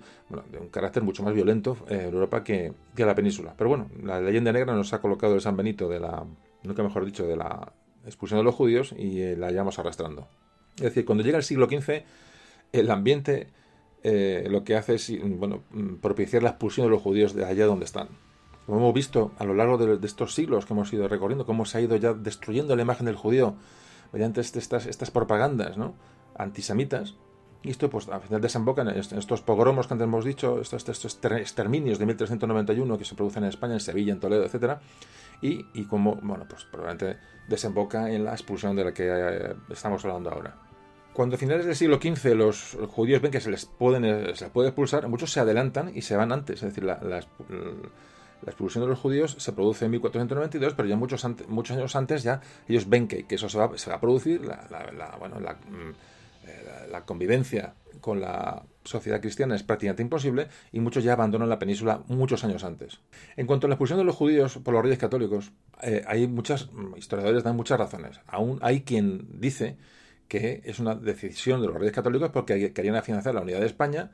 de 0.52 0.60
un 0.60 0.70
carácter 0.70 1.02
mucho 1.02 1.24
más 1.24 1.34
violento 1.34 1.78
en 1.90 2.02
Europa 2.02 2.44
que, 2.44 2.74
que 2.96 3.06
la 3.06 3.16
península. 3.16 3.56
Pero 3.58 3.70
bueno, 3.70 3.90
la 4.04 4.22
leyenda 4.22 4.52
negra 4.52 4.76
nos 4.76 4.94
ha 4.94 5.02
colocado 5.02 5.34
el 5.34 5.42
San 5.42 5.58
Benito 5.58 5.90
de 5.90 6.00
la, 6.00 6.24
nunca 6.64 6.84
mejor 6.84 7.04
dicho, 7.04 7.26
de 7.26 7.36
la 7.36 7.74
expulsión 8.06 8.40
de 8.40 8.44
los 8.44 8.54
judíos 8.54 8.94
y 8.96 9.22
eh, 9.22 9.36
la 9.36 9.50
llevamos 9.50 9.80
arrastrando. 9.80 10.28
Es 10.76 10.84
decir, 10.84 11.04
cuando 11.04 11.24
llega 11.24 11.38
el 11.38 11.44
siglo 11.44 11.66
XV, 11.68 12.04
el 12.72 12.92
ambiente 12.92 13.48
eh, 14.04 14.48
lo 14.50 14.64
que 14.64 14.76
hace 14.76 14.96
es 14.96 15.12
bueno, 15.22 15.64
propiciar 16.02 16.44
la 16.44 16.52
expulsión 16.52 16.88
de 16.88 16.92
los 16.92 17.02
judíos 17.02 17.34
de 17.34 17.46
allá 17.46 17.66
donde 17.66 17.86
están. 17.86 18.10
Como 18.66 18.80
hemos 18.80 18.94
visto 18.94 19.32
a 19.38 19.46
lo 19.46 19.54
largo 19.54 19.78
de, 19.78 20.06
estos 20.06 20.36
siglos 20.36 20.66
que 20.66 20.74
hemos 20.74 20.92
ido 20.94 21.08
recorriendo, 21.08 21.46
cómo 21.46 21.66
se 21.66 21.78
ha 21.78 21.82
ido 21.82 21.96
ya 21.96 22.14
destruyendo 22.14 22.76
la 22.76 22.82
imagen 22.82 23.06
del 23.06 23.16
judío 23.16 23.56
mediante 24.12 24.42
estas, 24.42 24.86
estas 24.86 25.12
propagandas 25.12 25.78
¿no? 25.78 25.96
antisemitas. 26.36 27.16
Y 27.64 27.72
esto, 27.72 27.90
pues, 27.90 28.08
al 28.08 28.22
final 28.22 28.40
desemboca 28.40 28.84
en 28.84 28.90
estos 28.90 29.42
pogromos 29.42 29.88
que 29.88 29.94
antes 29.94 30.06
hemos 30.06 30.24
dicho, 30.24 30.62
estos, 30.62 30.88
estos 30.88 31.20
exterminios 31.32 31.98
de 31.98 32.06
1391 32.06 32.98
que 32.98 33.06
se 33.06 33.16
producen 33.16 33.44
en 33.44 33.50
España, 33.50 33.74
en 33.74 33.80
Sevilla, 33.80 34.14
en 34.14 34.20
Toledo, 34.20 34.44
etcétera, 34.46 34.80
y, 35.42 35.66
y 35.74 35.86
como, 35.86 36.16
bueno, 36.22 36.46
pues 36.48 36.66
probablemente 36.66 37.20
desemboca 37.48 38.12
en 38.12 38.26
la 38.26 38.32
expulsión 38.32 38.76
de 38.76 38.84
la 38.86 38.94
que 38.94 39.08
eh, 39.10 39.56
estamos 39.70 40.06
hablando 40.06 40.30
ahora. 40.30 40.67
Cuando 41.18 41.36
a 41.36 41.40
finales 41.40 41.66
del 41.66 41.76
siglo 41.76 42.00
XV 42.00 42.36
los 42.36 42.78
judíos 42.90 43.24
ven 43.24 43.32
que 43.32 43.42
se 43.42 43.50
les, 43.50 43.66
pueden, 43.66 44.04
puede 44.54 44.68
expulsar, 44.68 45.08
muchos 45.08 45.32
se 45.32 45.40
adelantan 45.40 45.92
y 45.96 46.04
se 46.04 46.16
van 46.16 46.32
antes. 46.32 46.62
Es 46.62 46.76
decir, 46.76 46.84
la, 46.84 47.26
expulsión 48.46 48.84
de 48.84 48.88
los 48.88 49.00
judíos 49.00 49.36
se 49.40 49.52
produce 49.52 49.86
en 49.86 49.92
1492, 49.94 50.76
pero 50.76 50.88
ya 50.88 50.96
muchos, 50.96 51.26
años 51.26 51.96
antes 51.96 52.22
ya 52.22 52.42
ellos 52.68 52.88
ven 52.88 53.08
que, 53.08 53.26
eso 53.28 53.50
se 53.50 53.58
va, 53.58 53.66
a 53.66 54.00
producir, 54.00 54.46
la, 54.46 54.58
mm, 54.68 55.90
eh, 56.46 56.88
la, 56.92 57.04
convivencia 57.04 57.74
con 58.00 58.22
la 58.22 58.62
sociedad 58.84 59.20
cristiana 59.20 59.56
es 59.56 59.64
prácticamente 59.64 60.04
imposible 60.04 60.50
y 60.72 60.82
muchos 60.82 61.04
ya 61.04 61.14
abandonan 61.14 61.50
la 61.50 61.58
península 61.58 62.04
muchos 62.10 62.44
años 62.44 62.64
antes. 62.64 63.00
En 63.38 63.48
cuanto 63.48 63.66
a 63.66 63.70
la 63.70 63.74
expulsión 63.74 63.98
de 63.98 64.06
los 64.06 64.16
judíos 64.16 64.60
por 64.60 64.76
los 64.76 64.84
reyes 64.84 65.00
católicos, 65.00 65.52
eh, 65.82 66.04
hay 66.06 66.28
muchas 66.28 66.72
mm, 66.72 66.96
historiadores 66.96 67.44
dan 67.44 67.56
muchas 67.56 67.80
razones. 67.80 68.20
Aún 68.28 68.60
hay 68.62 68.82
quien 68.82 69.40
dice 69.42 69.78
que 70.28 70.62
es 70.66 70.80
una 70.80 70.96
decisión 70.96 71.62
de 71.62 71.68
los 71.68 71.76
reyes 71.76 71.94
católicos 71.94 72.30
porque 72.32 72.74
querían 72.74 73.02
financiar 73.04 73.36
la 73.36 73.42
unidad 73.42 73.60
de 73.60 73.66
España 73.66 74.12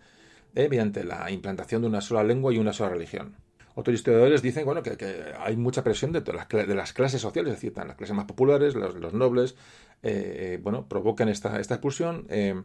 eh, 0.55 0.67
mediante 0.69 1.03
la 1.03 1.29
implantación 1.31 1.81
de 1.81 1.87
una 1.87 2.01
sola 2.01 2.23
lengua 2.23 2.53
y 2.53 2.57
una 2.57 2.73
sola 2.73 2.91
religión. 2.91 3.35
Otros 3.75 3.95
historiadores 3.95 4.41
dicen 4.41 4.65
bueno, 4.65 4.83
que, 4.83 5.33
hay 5.39 5.57
mucha 5.57 5.83
presión 5.83 6.11
de, 6.11 6.21
las, 6.31 6.47
de 6.47 6.75
las 6.75 6.93
clases 6.93 7.21
sociales, 7.21 7.53
es 7.53 7.61
decir, 7.61 7.73
las 7.75 7.95
clases 7.95 8.15
más 8.15 8.25
populares, 8.25 8.75
los, 8.75 9.13
nobles, 9.13 9.55
eh, 10.03 10.59
bueno, 10.61 10.87
provocan 10.87 11.29
esta, 11.29 11.57
expulsión. 11.57 12.27
Eh, 12.29 12.61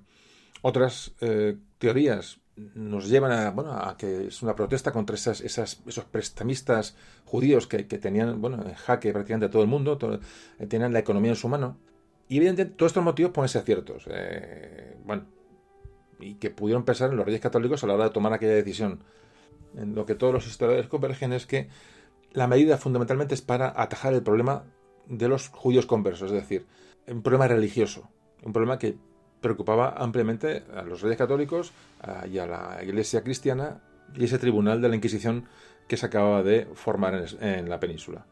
otras 0.60 1.14
teorías 1.78 2.40
nos 2.74 3.08
llevan 3.08 3.32
a, 3.32 3.50
bueno, 3.50 3.72
a 3.72 3.96
que 3.96 4.26
es 4.26 4.42
una 4.42 4.54
protesta 4.54 4.92
contra 4.92 5.14
esas, 5.14 5.40
esas, 5.40 5.80
esos 5.86 6.04
prestamistas 6.04 6.96
judíos 7.24 7.66
que, 7.66 7.84
tenían 7.84 8.40
bueno, 8.40 8.62
en 8.66 8.74
jaque 8.74 9.12
prácticamente 9.12 9.48
todo 9.48 9.62
el 9.62 9.68
mundo, 9.68 9.98
tenían 10.68 10.92
la 10.92 10.98
economía 10.98 11.30
en 11.30 11.36
su 11.36 11.48
mano. 11.48 11.78
Y 12.28 12.36
evidentemente 12.36 12.76
todos 12.76 12.90
estos 12.90 13.04
motivos 13.04 13.32
pueden 13.32 13.48
ser 13.48 13.62
ciertos. 13.62 14.04
Eh, 14.10 14.96
bueno, 15.04 15.24
y 16.20 16.34
que 16.34 16.50
pudieron 16.50 16.84
pensar 16.84 17.10
en 17.10 17.16
los 17.16 17.26
reyes 17.26 17.40
católicos 17.40 17.82
a 17.82 17.86
la 17.86 17.94
hora 17.94 18.04
de 18.04 18.10
tomar 18.10 18.32
aquella 18.32 18.54
decisión. 18.54 19.02
En 19.76 19.94
lo 19.94 20.06
que 20.06 20.14
todos 20.14 20.32
los 20.32 20.46
historiadores 20.46 20.88
convergen 20.88 21.32
es 21.32 21.46
que 21.46 21.68
la 22.32 22.46
medida 22.46 22.76
fundamentalmente 22.76 23.34
es 23.34 23.42
para 23.42 23.72
atajar 23.80 24.14
el 24.14 24.22
problema 24.22 24.64
de 25.06 25.28
los 25.28 25.48
judíos 25.48 25.86
conversos, 25.86 26.30
es 26.30 26.40
decir, 26.40 26.66
un 27.06 27.22
problema 27.22 27.48
religioso, 27.48 28.10
un 28.42 28.52
problema 28.52 28.78
que 28.78 28.96
preocupaba 29.40 29.94
ampliamente 29.96 30.64
a 30.74 30.82
los 30.82 31.00
reyes 31.00 31.16
católicos 31.16 31.72
y 32.30 32.38
a 32.38 32.46
la 32.46 32.80
iglesia 32.82 33.22
cristiana 33.22 33.80
y 34.14 34.24
ese 34.24 34.38
tribunal 34.38 34.82
de 34.82 34.88
la 34.88 34.96
Inquisición 34.96 35.46
que 35.86 35.96
se 35.96 36.06
acababa 36.06 36.42
de 36.42 36.66
formar 36.74 37.24
en, 37.40 37.68
la 37.68 37.80
península. 37.80 38.26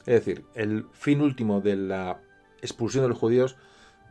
Es 0.00 0.24
decir, 0.24 0.44
el 0.54 0.86
fin 0.92 1.20
último 1.20 1.60
de 1.60 1.76
la 1.76 2.20
expulsión 2.62 3.02
de 3.02 3.08
los 3.08 3.18
judíos 3.18 3.56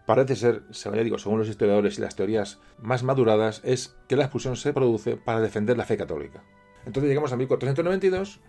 parece 0.06 0.36
ser, 0.36 0.64
ya 0.72 0.92
digo, 0.92 1.20
según 1.20 1.40
los 1.40 1.50
historiadores 1.50 2.00
y 2.00 2.02
las 2.02 2.16
teorías 2.16 2.60
más 2.80 3.04
maduradas, 3.04 3.62
es 3.64 3.96
que 4.08 4.16
la 4.16 4.24
expulsión 4.24 4.56
se 4.56 4.74
produce 4.74 5.18
para 5.18 5.40
defender 5.40 5.78
la 5.78 5.86
fe 5.86 5.98
católica. 5.98 6.44
Entonces 6.86 7.10
llegamos 7.10 7.32
a 7.32 7.38
1492 7.38 8.40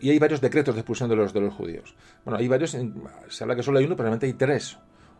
y 0.00 0.10
hay 0.10 0.18
varios 0.18 0.40
decretos 0.40 0.74
de 0.74 0.80
expulsión 0.80 1.08
de 1.08 1.14
los, 1.14 1.32
judíos. 1.54 1.94
Bueno, 2.24 2.38
hay 2.38 2.48
varios, 2.48 2.76
se 3.28 3.44
habla 3.44 3.54
que 3.54 3.62
solo 3.62 3.78
hay 3.78 3.84
uno, 3.84 3.94
pero 3.94 4.06
realmente 4.06 4.26
hay 4.26 4.32
tres. 4.32 4.78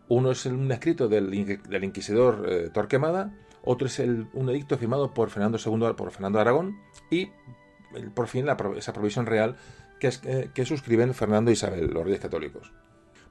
Uno 0.08 0.33
es 0.33 0.44
un 0.47 0.73
escrito 0.73 1.08
del, 1.08 1.33
inquisidor 1.33 2.44
eh, 2.49 2.70
Torquemada, 2.73 3.33
otro 3.62 3.86
es 3.86 3.99
el, 4.00 4.26
un 4.33 4.49
edicto 4.49 4.78
firmado 4.78 5.15
por 5.15 5.31
Fernando 5.31 5.58
II, 5.65 5.94
por 5.97 6.10
Fernando 6.10 6.41
Aragón, 6.41 6.76
y 7.10 7.28
por 8.15 8.26
fin 8.26 8.47
esa 8.76 8.92
provisión 8.92 9.26
real 9.26 9.57
que, 10.00 10.10
eh, 10.25 10.50
que 10.55 10.65
suscriben 10.65 11.15
Fernando 11.15 11.50
e 11.50 11.55
Isabel, 11.55 11.86
los 11.86 12.05
reyes 12.05 12.20
católicos. 12.20 12.73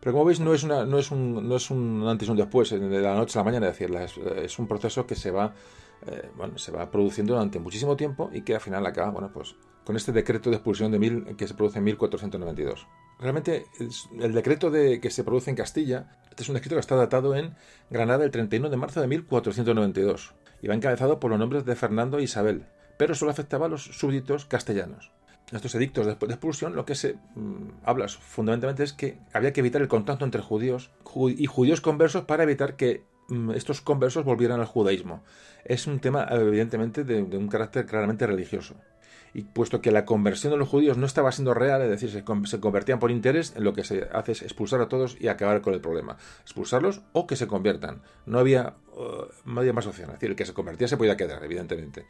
Pero 0.07 0.19
como 0.19 0.25
veis, 0.27 0.39
no 0.39 0.53
es, 0.53 0.63
un, 0.63 2.07
antes 2.07 2.29
y 2.29 2.31
un 2.31 2.37
después, 2.37 2.69
de 2.69 3.01
la 3.01 3.13
noche 3.13 3.37
a 3.37 3.41
la 3.41 3.43
mañana, 3.43 3.67
es 3.67 3.81
es, 3.81 4.57
un 4.57 4.65
proceso 4.65 5.05
que 5.05 5.15
se 5.15 5.31
va, 5.31 5.53
eh, 6.05 6.29
se 6.55 6.71
va 6.71 6.89
produciendo 6.89 7.33
durante 7.33 7.59
muchísimo 7.59 7.97
tiempo 7.97 8.29
y 8.31 8.43
que 8.43 8.55
al 8.55 8.61
final 8.61 8.85
acaba, 8.85 9.11
bueno, 9.11 9.31
pues 9.33 9.57
con 9.83 9.97
este 9.97 10.13
decreto 10.13 10.49
de 10.49 10.55
expulsión 10.55 10.93
de 10.93 10.99
mil, 10.99 11.35
que 11.35 11.45
se 11.45 11.55
produce 11.55 11.79
en 11.79 11.83
1492. 11.83 12.87
Realmente, 13.19 13.65
el 14.17 14.31
decreto 14.31 14.71
de, 14.71 15.01
que 15.01 15.09
se 15.09 15.25
produce 15.25 15.49
en 15.49 15.57
Castilla, 15.57 16.17
este 16.29 16.43
es 16.43 16.47
un 16.47 16.55
escrito 16.55 16.77
que 16.77 16.79
está 16.79 16.95
datado 16.95 17.35
en 17.35 17.57
Granada 17.89 18.23
el 18.23 18.31
31 18.31 18.69
de 18.69 18.77
marzo 18.77 19.01
de 19.01 19.07
1492 19.07 20.35
y 20.61 20.69
va 20.69 20.73
encabezado 20.73 21.19
por 21.19 21.31
los 21.31 21.39
nombres 21.39 21.65
de 21.65 21.75
Fernando 21.75 22.19
e 22.19 22.23
Isabel, 22.23 22.63
pero 22.97 23.13
solo 23.13 23.31
afectaba 23.31 23.65
a 23.65 23.69
los 23.69 23.83
súbditos 23.83 24.45
castellanos 24.45 25.16
estos 25.55 25.73
edictos 25.75 26.05
de, 26.05 26.11
expulsión, 26.11 26.75
lo 26.75 26.85
que 26.85 26.95
se 26.95 27.15
mm, 27.35 27.69
habla 27.83 28.07
fundamentalmente 28.09 28.83
es 28.83 28.93
que 28.93 29.17
había 29.33 29.53
que 29.53 29.61
evitar 29.61 29.81
el 29.81 29.87
contacto 29.87 30.25
entre 30.25 30.41
judíos 30.41 30.91
y 31.15 31.45
judíos 31.45 31.79
conversos 31.79 32.25
para 32.25 32.43
evitar 32.43 32.75
que 32.75 33.05
mm, 33.29 33.51
estos 33.51 33.79
conversos 33.81 34.25
volvieran 34.25 34.59
al 34.59 34.65
judaísmo. 34.65 35.23
Es 35.63 35.87
un 35.87 35.99
tema, 35.99 36.27
evidentemente, 36.31 37.05
de, 37.05 37.21
un 37.21 37.47
carácter 37.47 37.85
claramente 37.85 38.27
religioso. 38.27 38.75
Y 39.33 39.43
puesto 39.43 39.81
que 39.81 39.91
la 39.91 40.05
conversión 40.05 40.51
de 40.51 40.57
los 40.57 40.67
judíos 40.67 40.97
no 40.97 41.05
estaba 41.05 41.31
siendo 41.31 41.53
real, 41.53 41.81
es 41.81 41.89
decir, 41.89 42.09
se, 42.09 42.59
convertían 42.59 42.99
por 42.99 43.11
interés, 43.11 43.53
en 43.55 43.63
lo 43.63 43.73
que 43.73 43.83
se 43.83 44.07
hace 44.11 44.31
es 44.31 44.41
expulsar 44.41 44.81
a 44.81 44.87
todos 44.87 45.15
y 45.19 45.27
acabar 45.27 45.61
con 45.61 45.73
el 45.73 45.81
problema. 45.81 46.17
Expulsarlos 46.41 47.03
o 47.13 47.27
que 47.27 47.35
se 47.35 47.47
conviertan. 47.47 48.01
No 48.25 48.39
había, 48.39 48.75
uh, 48.95 49.27
no 49.45 49.59
había 49.59 49.73
más 49.73 49.85
opción. 49.85 50.09
Es 50.09 50.15
decir, 50.15 50.29
el 50.29 50.35
que 50.35 50.45
se 50.45 50.53
convertía 50.53 50.87
se 50.87 50.97
podía 50.97 51.17
quedar, 51.17 51.43
evidentemente. 51.43 52.05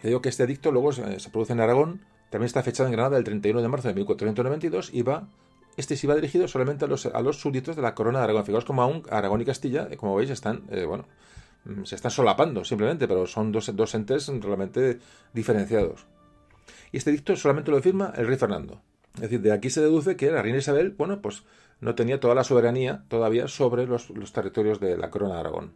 Te 0.00 0.08
digo 0.08 0.22
que 0.22 0.30
este 0.30 0.44
edicto 0.44 0.72
luego 0.72 0.92
se, 0.92 1.02
produce 1.30 1.52
en 1.52 1.60
Aragón, 1.60 2.00
también 2.30 2.46
está 2.46 2.62
fechado 2.62 2.88
en 2.88 2.92
Granada 2.92 3.18
el 3.18 3.24
31 3.24 3.60
de 3.60 3.68
marzo 3.68 3.88
de 3.88 3.94
1492 3.94 4.90
y 4.92 5.02
va 5.02 5.28
este 5.76 5.96
sí 5.96 6.06
va 6.06 6.14
dirigido 6.14 6.48
solamente 6.48 6.84
a 6.84 6.88
los, 6.88 7.06
a 7.06 7.20
los 7.22 7.40
súbditos 7.40 7.76
de 7.76 7.82
la 7.82 7.94
corona 7.94 8.18
de 8.18 8.24
Aragón. 8.24 8.44
Fijaos 8.44 8.64
como 8.64 8.82
aún 8.82 9.02
Aragón 9.10 9.40
y 9.40 9.44
Castilla, 9.44 9.88
eh, 9.90 9.96
como 9.96 10.14
veis, 10.14 10.30
están, 10.30 10.64
eh, 10.70 10.84
bueno, 10.84 11.06
mm, 11.64 11.84
se 11.84 11.94
están 11.94 12.10
solapando 12.10 12.64
simplemente, 12.64 13.08
pero 13.08 13.26
son 13.26 13.52
dos, 13.52 13.74
dos 13.74 13.94
entes 13.94 14.28
realmente 14.28 14.98
diferenciados. 15.32 16.06
Y 16.92 16.98
este 16.98 17.12
dicto 17.12 17.36
solamente 17.36 17.70
lo 17.70 17.80
firma 17.80 18.12
el 18.16 18.26
rey 18.26 18.36
Fernando. 18.36 18.82
Es 19.14 19.22
decir, 19.22 19.40
de 19.40 19.52
aquí 19.52 19.70
se 19.70 19.80
deduce 19.80 20.16
que 20.16 20.30
la 20.30 20.42
reina 20.42 20.58
Isabel, 20.58 20.90
bueno, 20.90 21.20
pues 21.20 21.44
no 21.80 21.94
tenía 21.94 22.20
toda 22.20 22.34
la 22.34 22.44
soberanía 22.44 23.04
todavía 23.08 23.48
sobre 23.48 23.86
los, 23.86 24.08
territorios 24.32 24.80
de 24.80 24.96
la 24.96 25.10
corona 25.10 25.34
de 25.34 25.40
Aragón. 25.40 25.72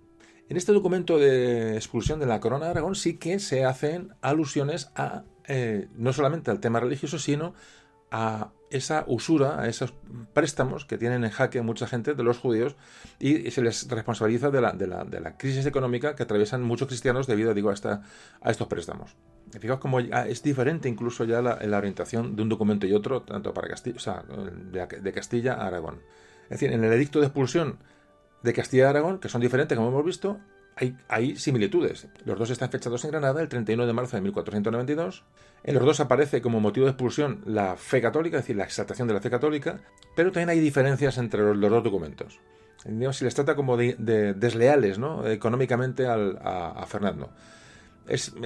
En 0.49 0.57
este 0.57 0.73
documento 0.73 1.19
de 1.19 1.77
expulsión 1.77 2.21
de 2.21 2.27
la 2.27 2.41
corona 2.41 2.67
de 2.67 2.73
Aragón 2.73 2.95
sí 2.95 3.17
que 3.17 3.39
se 3.39 3.65
hacen 3.65 4.13
alusiones 4.21 4.91
a 4.95 5.25
eh, 5.49 5.89
no 5.97 6.13
solamente 6.13 6.51
al 6.51 6.61
tema 6.61 6.81
religioso, 6.81 7.19
sino 7.19 7.55
a 8.11 8.53
esa 8.71 9.05
usura, 9.07 9.61
a 9.61 9.69
esos 9.69 9.93
préstamos 10.33 10.85
que 10.85 10.99
tienen 10.99 11.25
en 11.25 11.31
jaque 11.31 11.63
mucha 11.63 11.87
gente 11.87 12.15
de 12.15 12.23
los 12.23 12.39
judíos 12.39 12.77
y 13.19 13.51
se 13.51 13.63
les 13.63 13.89
responsabiliza 13.89 14.51
de 14.51 14.61
la, 14.61 14.73
de 14.73 14.87
la, 14.87 15.37
crisis 15.37 15.67
económica 15.67 16.15
que 16.15 16.23
atraviesan 16.23 16.63
muchos 16.63 16.89
cristianos 16.89 17.27
debido 17.27 17.55
digo, 17.55 17.71
a, 17.71 17.75
esta, 17.75 18.03
a 18.41 18.51
estos 18.51 18.69
préstamos. 18.69 19.17
Fijaos 19.59 19.81
cómo 19.81 20.01
es 20.01 20.43
diferente 20.43 20.89
incluso 20.89 21.25
ya 21.25 21.41
la, 21.43 21.59
la, 21.61 21.79
orientación 21.79 22.35
de 22.35 22.43
un 22.43 22.49
documento 22.49 22.87
y 22.87 22.93
otro, 22.93 23.23
tanto 23.23 23.53
para 23.53 23.69
Castilla, 23.69 24.25
de, 25.03 25.13
Castilla 25.13 25.55
a 25.55 25.67
Aragón. 25.67 26.01
Es 26.45 26.61
decir, 26.61 26.73
en 26.73 26.85
el 26.85 26.93
edicto 26.93 27.21
de 27.21 27.27
expulsión 27.27 27.79
de 28.43 28.53
Castilla 28.53 28.87
a 28.87 28.91
Aragón, 28.91 29.19
que 29.19 29.29
son 29.29 29.41
diferentes, 29.41 29.77
como 29.77 29.89
hemos 29.89 30.05
visto, 30.05 30.39
hay, 30.77 31.37
similitudes. 31.37 32.09
Los 32.25 32.39
dos 32.39 32.51
están 32.51 32.71
fechados 32.71 33.05
en 33.05 33.13
Granada 33.13 33.41
el 33.41 33.49
31 33.49 33.87
de 33.87 33.93
marzo 33.93 34.17
de 34.17 34.23
1492. 34.23 35.25
En 35.63 35.75
los 35.75 35.85
dos 35.85 36.01
aparece 36.01 36.43
como 36.43 36.61
motivo 36.61 36.87
de 36.87 36.93
expulsión 36.93 37.43
la 37.47 37.77
fe 37.77 38.01
católica, 38.01 38.39
es 38.39 38.45
decir, 38.45 38.57
la 38.57 38.65
exaltación 38.65 39.07
de 39.09 39.15
la 39.15 39.21
fe 39.21 39.31
católica, 39.31 39.81
pero 40.17 40.33
también 40.33 40.51
hay 40.51 40.61
diferencias 40.61 41.17
entre 41.19 41.43
los, 41.55 41.71
dos 41.71 41.85
documentos. 41.85 42.41
se 42.83 43.25
les 43.25 43.35
trata 43.35 43.55
como 43.55 43.77
de, 43.77 43.95
desleales 44.35 44.99
¿no? 44.99 45.27
económicamente 45.29 46.07
a, 46.07 46.85
Fernando. 46.89 47.31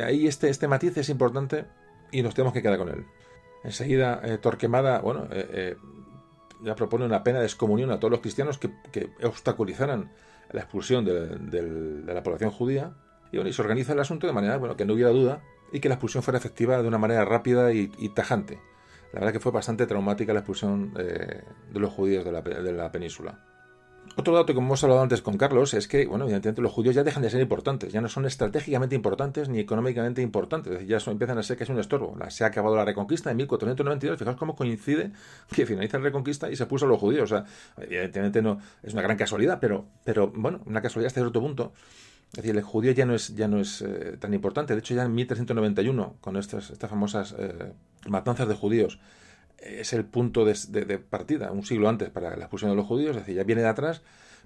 Ahí 0.04 0.26
este, 0.26 0.50
este 0.50 0.68
matiz 0.68 0.96
es 0.98 1.08
importante 1.08 1.64
y 2.12 2.22
nos 2.22 2.34
tenemos 2.34 2.52
que 2.52 2.62
quedar 2.62 2.78
con 2.78 2.90
él. 2.90 3.06
Enseguida, 3.64 4.20
eh, 4.22 4.38
Torquemada, 4.38 5.00
bueno, 5.00 5.24
eh, 5.32 5.48
eh, 5.52 5.76
ya 6.62 6.76
propone 6.76 7.06
una 7.06 7.24
pena 7.24 7.40
de 7.40 7.46
excomunión 7.46 7.90
a 7.90 7.98
todos 7.98 8.12
los 8.12 8.20
cristianos 8.20 8.58
que 8.58 9.10
obstaculizaran 9.24 10.10
la 10.50 10.60
expulsión 10.60 11.04
de, 11.04 12.02
la 12.06 12.22
población 12.22 12.50
judía. 12.50 12.92
Y, 13.32 13.36
bueno, 13.36 13.50
y 13.50 13.52
se 13.52 13.62
organiza 13.62 13.92
el 13.92 14.00
asunto 14.00 14.26
de 14.26 14.32
manera 14.32 14.56
bueno, 14.56 14.76
que 14.76 14.84
no 14.84 14.94
hubiera 14.94 15.10
duda 15.10 15.42
y 15.72 15.80
que 15.80 15.88
la 15.88 15.96
expulsión 15.96 16.22
fuera 16.22 16.38
efectiva 16.38 16.80
de 16.80 16.88
una 16.88 16.98
manera 16.98 17.24
rápida 17.24 17.72
y, 17.72 17.88
tajante. 18.14 18.58
La 19.12 19.20
verdad 19.20 19.32
que 19.32 19.40
fue 19.40 19.52
bastante 19.52 19.86
traumática 19.86 20.32
la 20.32 20.40
expulsión 20.40 20.92
eh, 20.98 21.42
de 21.72 21.80
los 21.80 21.92
judíos 21.92 22.24
de 22.24 22.72
la 22.72 22.92
península. 22.92 23.38
Otro 24.18 24.34
dato 24.34 24.52
que 24.52 24.58
hemos 24.58 24.82
hablado 24.82 25.00
antes 25.00 25.22
con 25.22 25.38
Carlos 25.38 25.74
es 25.74 25.86
que, 25.86 26.04
bueno, 26.04 26.24
evidentemente 26.24 26.60
los 26.60 26.72
judíos 26.72 26.96
ya 26.96 27.04
dejan 27.04 27.22
de 27.22 27.30
ser 27.30 27.40
importantes, 27.40 27.92
ya 27.92 28.00
no 28.00 28.08
son 28.08 28.26
estratégicamente 28.26 28.96
importantes 28.96 29.48
ni 29.48 29.60
económicamente 29.60 30.22
importantes, 30.22 30.72
es 30.72 30.78
decir, 30.80 30.88
ya 30.88 30.98
son, 30.98 31.12
empiezan 31.12 31.38
a 31.38 31.44
ser 31.44 31.62
es 31.62 31.68
un 31.68 31.78
estorbo. 31.78 32.16
se 32.28 32.42
ha 32.42 32.48
acabado 32.48 32.74
la 32.74 32.84
reconquista 32.84 33.30
en 33.30 33.36
1492, 33.36 34.18
fijaos 34.18 34.36
cómo 34.36 34.56
coincide 34.56 35.12
que 35.54 35.64
finaliza 35.66 35.98
la 35.98 36.04
reconquista 36.04 36.50
y 36.50 36.56
se 36.56 36.66
puso 36.66 36.86
a 36.86 36.88
los 36.88 36.98
judíos. 36.98 37.30
O 37.30 37.36
sea, 37.36 37.44
evidentemente 37.80 38.42
no 38.42 38.58
es 38.82 38.92
una 38.92 39.02
gran 39.02 39.16
casualidad, 39.16 39.60
pero, 39.60 39.86
pero 40.02 40.32
bueno, 40.34 40.62
una 40.66 40.82
casualidad 40.82 41.06
hasta 41.06 41.20
cierto 41.20 41.40
punto. 41.40 41.72
Es 42.32 42.42
decir, 42.42 42.56
el 42.56 42.62
judío 42.62 42.90
ya 42.90 43.06
no 43.06 43.14
es, 43.14 43.36
ya 43.36 43.46
no 43.46 43.60
es 43.60 43.82
eh, 43.82 44.16
tan 44.18 44.34
importante. 44.34 44.74
De 44.74 44.80
hecho, 44.80 44.94
ya 44.94 45.04
en 45.04 45.14
1391, 45.14 46.16
con 46.20 46.36
estas, 46.36 46.70
estas 46.70 46.90
famosas 46.90 47.36
eh, 47.38 47.72
matanzas 48.08 48.48
de 48.48 48.54
judíos, 48.56 48.98
es 49.58 49.92
el 49.92 50.04
punto 50.04 50.44
de, 50.44 50.98
partida, 50.98 51.50
un 51.52 51.64
siglo 51.64 51.88
antes 51.88 52.10
para 52.10 52.36
la 52.36 52.44
expulsión 52.44 52.70
de 52.70 52.76
los 52.76 52.86
judíos, 52.86 53.16
es 53.16 53.22
decir, 53.22 53.36
ya 53.36 53.44
viene 53.44 53.62
de 53.62 53.68
atrás, 53.68 54.02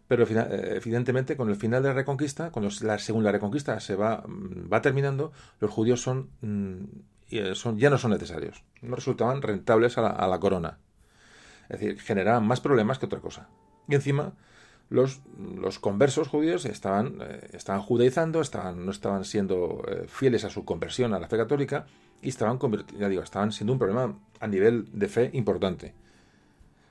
pero 0.08 0.24
eh, 0.24 0.74
evidentemente 0.76 1.36
con 1.36 1.48
el 1.48 1.56
final 1.56 1.82
de 1.82 1.90
la 1.90 1.94
Reconquista, 1.94 2.50
cuando 2.50 2.70
la 2.82 2.98
segunda 2.98 3.32
Reconquista 3.32 3.78
se 3.80 3.94
va, 3.94 4.24
mm, 4.26 4.72
va 4.72 4.82
terminando, 4.82 5.32
los 5.60 5.70
judíos 5.70 6.00
son, 6.00 6.30
mm, 6.40 6.84
eh, 7.30 7.54
son, 7.54 7.78
ya 7.78 7.90
no 7.90 7.98
son 7.98 8.10
necesarios, 8.10 8.64
no 8.80 8.96
resultaban 8.96 9.42
rentables 9.42 9.98
a 9.98 10.26
la, 10.26 10.40
corona. 10.40 10.78
Es 11.68 11.80
decir, 11.80 12.00
generaban 12.00 12.46
más 12.46 12.60
problemas 12.60 12.98
que 12.98 13.06
otra 13.06 13.20
cosa. 13.20 13.48
Y 13.88 13.94
encima, 13.94 14.34
los, 14.90 15.22
los 15.38 15.78
conversos 15.78 16.28
judíos 16.28 16.66
estaban, 16.66 17.18
eh, 17.22 17.48
estaban 17.52 17.80
judaizando, 17.82 18.40
estaban, 18.40 18.84
no 18.84 18.90
estaban 18.90 19.24
siendo 19.24 19.82
fieles 20.08 20.44
a 20.44 20.50
su 20.50 20.64
conversión 20.64 21.14
a 21.14 21.20
la 21.20 21.28
fe 21.28 21.36
católica, 21.36 21.86
y 22.22 22.28
estaban, 22.28 22.58
ya 22.98 23.08
digo, 23.08 23.22
estaban 23.22 23.52
siendo 23.52 23.72
un 23.72 23.78
problema 23.78 24.16
a 24.40 24.46
nivel 24.46 24.88
de 24.92 25.08
fe 25.08 25.30
importante. 25.34 25.94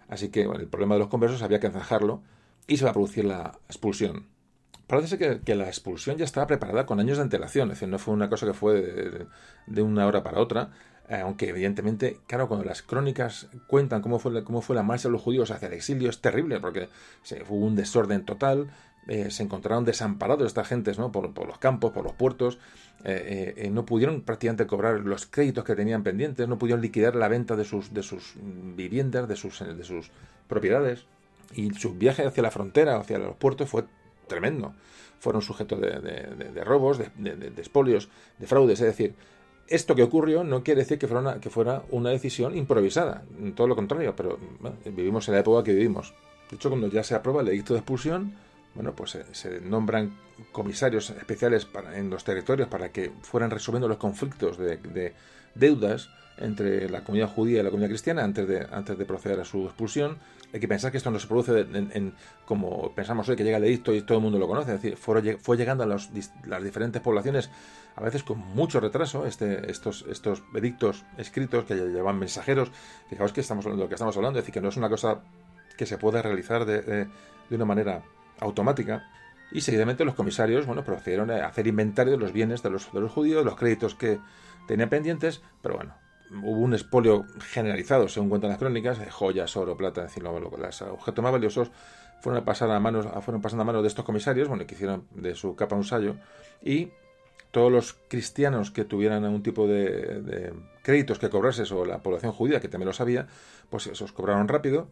Así 0.07 0.29
que 0.29 0.41
el 0.41 0.67
problema 0.67 0.95
de 0.95 0.99
los 0.99 1.07
conversos 1.07 1.41
había 1.41 1.59
que 1.59 1.67
encajarlo 1.67 2.21
y 2.67 2.77
se 2.77 2.83
va 2.83 2.91
a 2.91 2.93
producir 2.93 3.25
la 3.25 3.59
expulsión. 3.67 4.27
Parece 4.87 5.17
que, 5.17 5.39
que, 5.39 5.55
la 5.55 5.67
expulsión 5.67 6.17
ya 6.17 6.25
estaba 6.25 6.47
preparada 6.47 6.85
con 6.85 6.99
años 6.99 7.17
de 7.17 7.23
antelación, 7.23 7.69
es 7.69 7.77
decir, 7.77 7.87
no 7.87 7.97
fue 7.97 8.13
una 8.13 8.29
cosa 8.29 8.45
que 8.45 8.53
fue 8.53 9.27
de, 9.67 9.81
una 9.81 10.05
hora 10.05 10.21
para 10.21 10.39
otra, 10.39 10.71
eh, 11.07 11.15
aunque 11.15 11.47
evidentemente, 11.47 12.19
claro, 12.27 12.49
cuando 12.49 12.65
las 12.65 12.81
crónicas 12.81 13.47
cuentan 13.67 14.01
cómo 14.01 14.19
fue, 14.19 14.43
cómo 14.43 14.61
fue 14.61 14.75
la 14.75 14.83
marcha 14.83 15.07
de 15.07 15.13
los 15.13 15.21
judíos 15.21 15.49
hacia 15.49 15.69
el 15.69 15.75
exilio 15.75 16.09
es 16.09 16.19
terrible, 16.19 16.59
porque 16.59 16.89
se, 17.23 17.41
hubo 17.47 17.65
un 17.65 17.77
desorden 17.77 18.25
total, 18.25 18.69
eh, 19.07 19.31
se 19.31 19.43
encontraron 19.43 19.83
desamparados 19.83 20.45
estas 20.45 20.67
gentes 20.67 20.99
¿no? 20.99 21.11
por, 21.11 21.47
los 21.47 21.57
campos, 21.57 21.91
por 21.91 22.03
los 22.03 22.13
puertos, 22.13 22.59
eh, 23.03 23.53
eh, 23.57 23.69
no 23.71 23.83
pudieron 23.83 24.21
prácticamente 24.21 24.67
cobrar 24.67 24.99
los 24.99 25.25
créditos 25.25 25.63
que 25.63 25.75
tenían 25.75 26.03
pendientes, 26.03 26.47
no 26.47 26.59
pudieron 26.59 26.81
liquidar 26.81 27.15
la 27.15 27.27
venta 27.27 27.55
de 27.55 27.65
sus, 27.65 27.93
de 27.93 28.03
sus 28.03 28.35
viviendas, 28.75 29.27
de 29.27 29.35
sus, 29.35 29.59
de 29.59 29.83
sus 29.83 30.11
propiedades. 30.47 31.05
Y 31.53 31.73
su 31.73 31.95
viaje 31.95 32.25
hacia 32.25 32.43
la 32.43 32.51
frontera, 32.51 32.97
hacia 32.97 33.17
los 33.17 33.35
puertos, 33.35 33.69
fue 33.69 33.83
tremendo. 34.27 34.73
Fueron 35.19 35.41
sujetos 35.41 35.81
de, 35.81 36.63
robos, 36.63 36.97
de, 36.97 37.09
de, 37.35 37.61
espolios, 37.61 38.07
de 38.37 38.47
fraudes. 38.47 38.79
Es 38.79 38.87
decir, 38.87 39.15
esto 39.67 39.95
que 39.95 40.03
ocurrió 40.03 40.43
no 40.43 40.63
quiere 40.63 40.81
decir 40.81 40.97
que 40.97 41.07
fuera 41.07 41.21
una, 41.21 41.39
que 41.39 41.49
fuera 41.49 41.83
una 41.89 42.09
decisión 42.11 42.55
improvisada, 42.55 43.23
todo 43.55 43.67
lo 43.67 43.75
contrario, 43.75 44.15
pero 44.15 44.39
vivimos 44.85 45.27
en 45.27 45.33
la 45.33 45.41
época 45.41 45.63
que 45.63 45.73
vivimos. 45.73 46.13
De 46.49 46.55
hecho, 46.55 46.69
cuando 46.69 46.87
ya 46.87 47.03
se 47.03 47.15
aprueba 47.15 47.41
el 47.41 47.49
edicto 47.49 47.73
de 47.73 47.79
expulsión, 47.79 48.33
bueno, 48.75 48.93
pues 48.93 49.17
se, 49.31 49.61
nombran 49.61 50.17
comisarios 50.51 51.09
especiales 51.09 51.67
en 51.93 52.09
los 52.09 52.23
territorios 52.23 52.67
para 52.67 52.89
que 52.89 53.11
fueran 53.21 53.51
resolviendo 53.51 53.87
los 53.87 53.97
conflictos 53.97 54.57
de, 54.57 55.13
deudas 55.55 56.09
entre 56.37 56.89
la 56.89 57.03
comunidad 57.03 57.27
judía 57.27 57.59
y 57.59 57.63
la 57.63 57.69
comunidad 57.69 57.89
cristiana 57.89 58.23
antes 58.23 58.47
de, 58.47 58.65
antes 58.71 58.97
de 58.97 59.05
proceder 59.05 59.39
a 59.39 59.45
su 59.45 59.65
expulsión. 59.65 60.17
Hay 60.53 60.59
que 60.59 60.67
pensar 60.67 60.91
que 60.91 60.97
esto 60.97 61.11
no 61.11 61.19
se 61.19 61.27
produce 61.27 61.61
en, 61.61 62.13
como 62.45 62.93
pensamos 62.93 63.27
hoy 63.29 63.35
que 63.35 63.43
llega 63.43 63.57
el 63.57 63.63
edicto 63.63 63.93
y 63.93 64.01
todo 64.01 64.17
el 64.17 64.23
mundo 64.23 64.39
lo 64.39 64.47
conoce, 64.47 64.73
es 64.73 64.81
decir, 64.81 64.97
fue, 64.97 65.37
fue 65.37 65.55
llegando 65.55 65.83
a 65.83 65.87
las 65.87 66.63
diferentes 66.63 67.01
poblaciones 67.01 67.49
a 67.95 68.01
veces 68.01 68.23
con 68.23 68.39
mucho 68.39 68.79
retraso 68.79 69.25
este, 69.25 69.69
estos, 69.69 70.05
estos 70.09 70.43
edictos 70.55 71.03
escritos 71.17 71.65
que 71.65 71.75
llevan 71.75 72.17
mensajeros. 72.17 72.71
Fijaos 73.09 73.33
que 73.33 73.41
estamos 73.41 73.65
de 73.65 73.75
lo 73.75 73.87
que 73.87 73.95
estamos 73.95 74.15
hablando, 74.15 74.39
es 74.39 74.45
decir, 74.45 74.53
que 74.53 74.61
no 74.61 74.69
es 74.69 74.77
una 74.77 74.89
cosa 74.89 75.21
que 75.77 75.85
se 75.85 75.97
puede 75.97 76.21
realizar 76.21 76.65
de, 76.65 76.81
de 76.81 77.55
una 77.55 77.65
manera 77.65 78.03
automática. 78.41 79.09
Y 79.51 79.61
seguidamente 79.61 80.05
los 80.05 80.15
comisarios 80.15 80.65
bueno, 80.65 80.83
procedieron 80.83 81.31
a 81.31 81.45
hacer 81.45 81.67
inventario 81.67 82.13
de 82.13 82.19
los 82.19 82.33
bienes 82.33 82.63
de 82.63 82.69
los, 82.69 82.91
de 82.91 82.99
los 82.99 83.11
judíos, 83.11 83.45
los 83.45 83.55
créditos 83.55 83.95
que 83.95 84.19
tenían 84.67 84.89
pendientes, 84.89 85.41
pero 85.61 85.75
bueno, 85.75 85.95
hubo 86.43 86.59
un 86.59 86.73
expolio 86.73 87.25
generalizado, 87.39 88.07
según 88.07 88.29
cuentan 88.29 88.49
las 88.49 88.59
crónicas, 88.59 88.99
de 88.99 89.09
joyas, 89.09 89.55
oro, 89.57 89.75
plata, 89.75 90.03
decir, 90.03 90.23
los 90.23 90.81
objetos 90.81 91.23
más 91.23 91.31
valiosos 91.31 91.71
fueron, 92.21 92.41
a 92.41 92.45
pasar 92.45 92.69
a 92.71 92.79
manos, 92.79 93.07
fueron 93.23 93.41
pasando 93.41 93.63
a 93.63 93.65
manos 93.65 93.81
de 93.81 93.87
estos 93.89 94.05
comisarios, 94.05 94.47
bueno, 94.47 94.65
que 94.65 94.75
hicieron 94.75 95.07
de 95.11 95.35
su 95.35 95.55
capa 95.55 95.75
un 95.75 95.83
sallo, 95.83 96.15
y 96.61 96.91
todos 97.51 97.71
los 97.71 97.93
cristianos 98.07 98.71
que 98.71 98.85
tuvieran 98.85 99.25
algún 99.25 99.43
tipo 99.43 99.67
de, 99.67 100.21
de 100.21 100.53
créditos 100.83 101.19
que 101.19 101.29
cobrarse, 101.29 101.63
o 101.73 101.85
la 101.85 102.01
población 102.01 102.31
judía, 102.31 102.61
que 102.61 102.69
también 102.69 102.87
lo 102.87 102.93
sabía, 102.93 103.27
pues 103.69 103.87
esos 103.87 104.13
cobraron 104.13 104.47
rápido, 104.47 104.87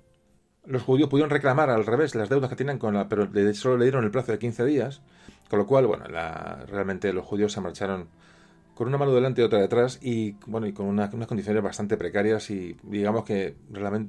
los 0.69 0.83
judíos 0.83 1.09
pudieron 1.09 1.31
reclamar 1.31 1.69
al 1.71 1.85
revés 1.85 2.13
las 2.13 2.29
deudas 2.29 2.49
que 2.49 2.55
tenían 2.55 2.77
con 2.77 2.93
la, 2.93 3.09
pero 3.09 3.27
solo 3.53 3.77
le 3.77 3.85
dieron 3.85 4.03
el 4.03 4.11
plazo 4.11 4.31
de 4.31 4.39
15 4.39 4.65
días, 4.65 5.01
con 5.49 5.57
lo 5.57 5.65
cual, 5.65 5.87
bueno, 5.87 6.05
realmente 6.67 7.11
los 7.11 7.25
judíos 7.25 7.51
se 7.51 7.59
marcharon 7.59 8.07
con 8.75 8.87
una 8.87 8.97
mano 8.97 9.13
delante 9.13 9.41
y 9.41 9.43
otra 9.43 9.59
detrás 9.59 9.99
y 10.01 10.37
bueno 10.45 10.65
y 10.65 10.71
con 10.71 10.85
unas 10.85 11.09
condiciones 11.09 11.61
bastante 11.61 11.97
precarias 11.97 12.49
y 12.49 12.77
digamos 12.83 13.25
que 13.25 13.55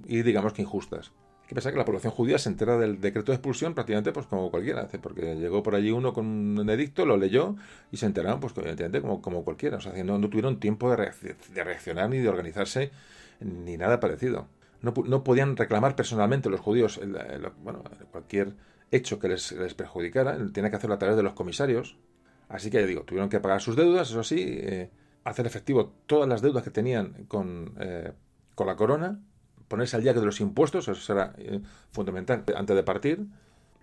y 0.07 0.23
digamos 0.23 0.53
que 0.53 0.63
injustas. 0.63 1.11
que 1.49 1.57
pensar 1.57 1.73
que 1.73 1.79
la 1.79 1.85
población 1.85 2.13
judía 2.13 2.39
se 2.39 2.51
entera 2.51 2.79
del 2.79 3.01
decreto 3.01 3.33
de 3.33 3.37
expulsión 3.37 3.75
prácticamente 3.75 4.13
pues 4.13 4.27
como 4.27 4.49
cualquiera, 4.51 4.87
porque 5.03 5.35
llegó 5.35 5.65
por 5.65 5.75
allí 5.75 5.91
uno 5.91 6.13
con 6.13 6.27
un 6.27 6.71
edicto, 6.71 7.05
lo 7.05 7.17
leyó 7.17 7.57
y 7.91 7.97
se 7.97 8.07
enteraron 8.07 8.39
pues 8.39 8.53
evidentemente 8.59 9.01
como, 9.01 9.21
como 9.21 9.45
cualquiera, 9.45 9.79
o 9.79 9.81
sea, 9.81 9.93
no, 10.05 10.19
no 10.19 10.29
tuvieron 10.29 10.61
tiempo 10.61 10.89
de, 10.91 10.97
reaccionar 11.65 12.09
ni 12.11 12.19
de 12.19 12.29
organizarse 12.29 12.93
ni 13.41 13.77
nada 13.77 13.99
parecido. 13.99 14.47
No, 14.83 14.95
no 15.07 15.25
podían 15.25 15.57
reclamar 15.57 15.95
personalmente 15.95 16.49
los 16.49 16.61
judíos 16.61 17.01
bueno, 17.63 17.83
cualquier 18.11 18.55
hecho 18.91 19.19
que 19.19 19.29
les, 19.29 19.53
perjudicara, 19.75 20.39
tenía 20.53 20.71
que 20.71 20.77
hacerlo 20.77 20.95
a 20.95 20.99
través 20.99 21.17
de 21.17 21.23
los 21.23 21.35
comisarios, 21.35 21.99
así 22.49 22.71
que 22.71 22.81
ya 22.81 22.87
digo, 22.87 23.03
tuvieron 23.03 23.29
que 23.29 23.41
pagar 23.41 23.61
sus 23.61 23.77
deudas, 23.77 24.11
eso 24.11 24.25
sí, 24.25 24.43
eh, 24.47 24.91
hacer 25.25 25.47
efectivo 25.47 25.93
todas 26.07 26.29
las 26.29 26.43
deudas 26.43 26.65
que 26.65 26.71
tenían 26.71 27.25
con, 27.29 27.75
eh, 27.79 28.13
con 28.55 28.67
la 28.67 28.77
corona, 28.77 29.21
ponerse 29.71 29.95
al 29.97 30.03
día 30.03 30.13
de 30.13 30.21
los 30.21 30.41
impuestos, 30.41 30.89
eso 30.89 31.31
eh, 31.39 31.61
fundamental 31.93 32.45
antes 32.57 32.77
de 32.77 32.83
partir. 32.83 33.27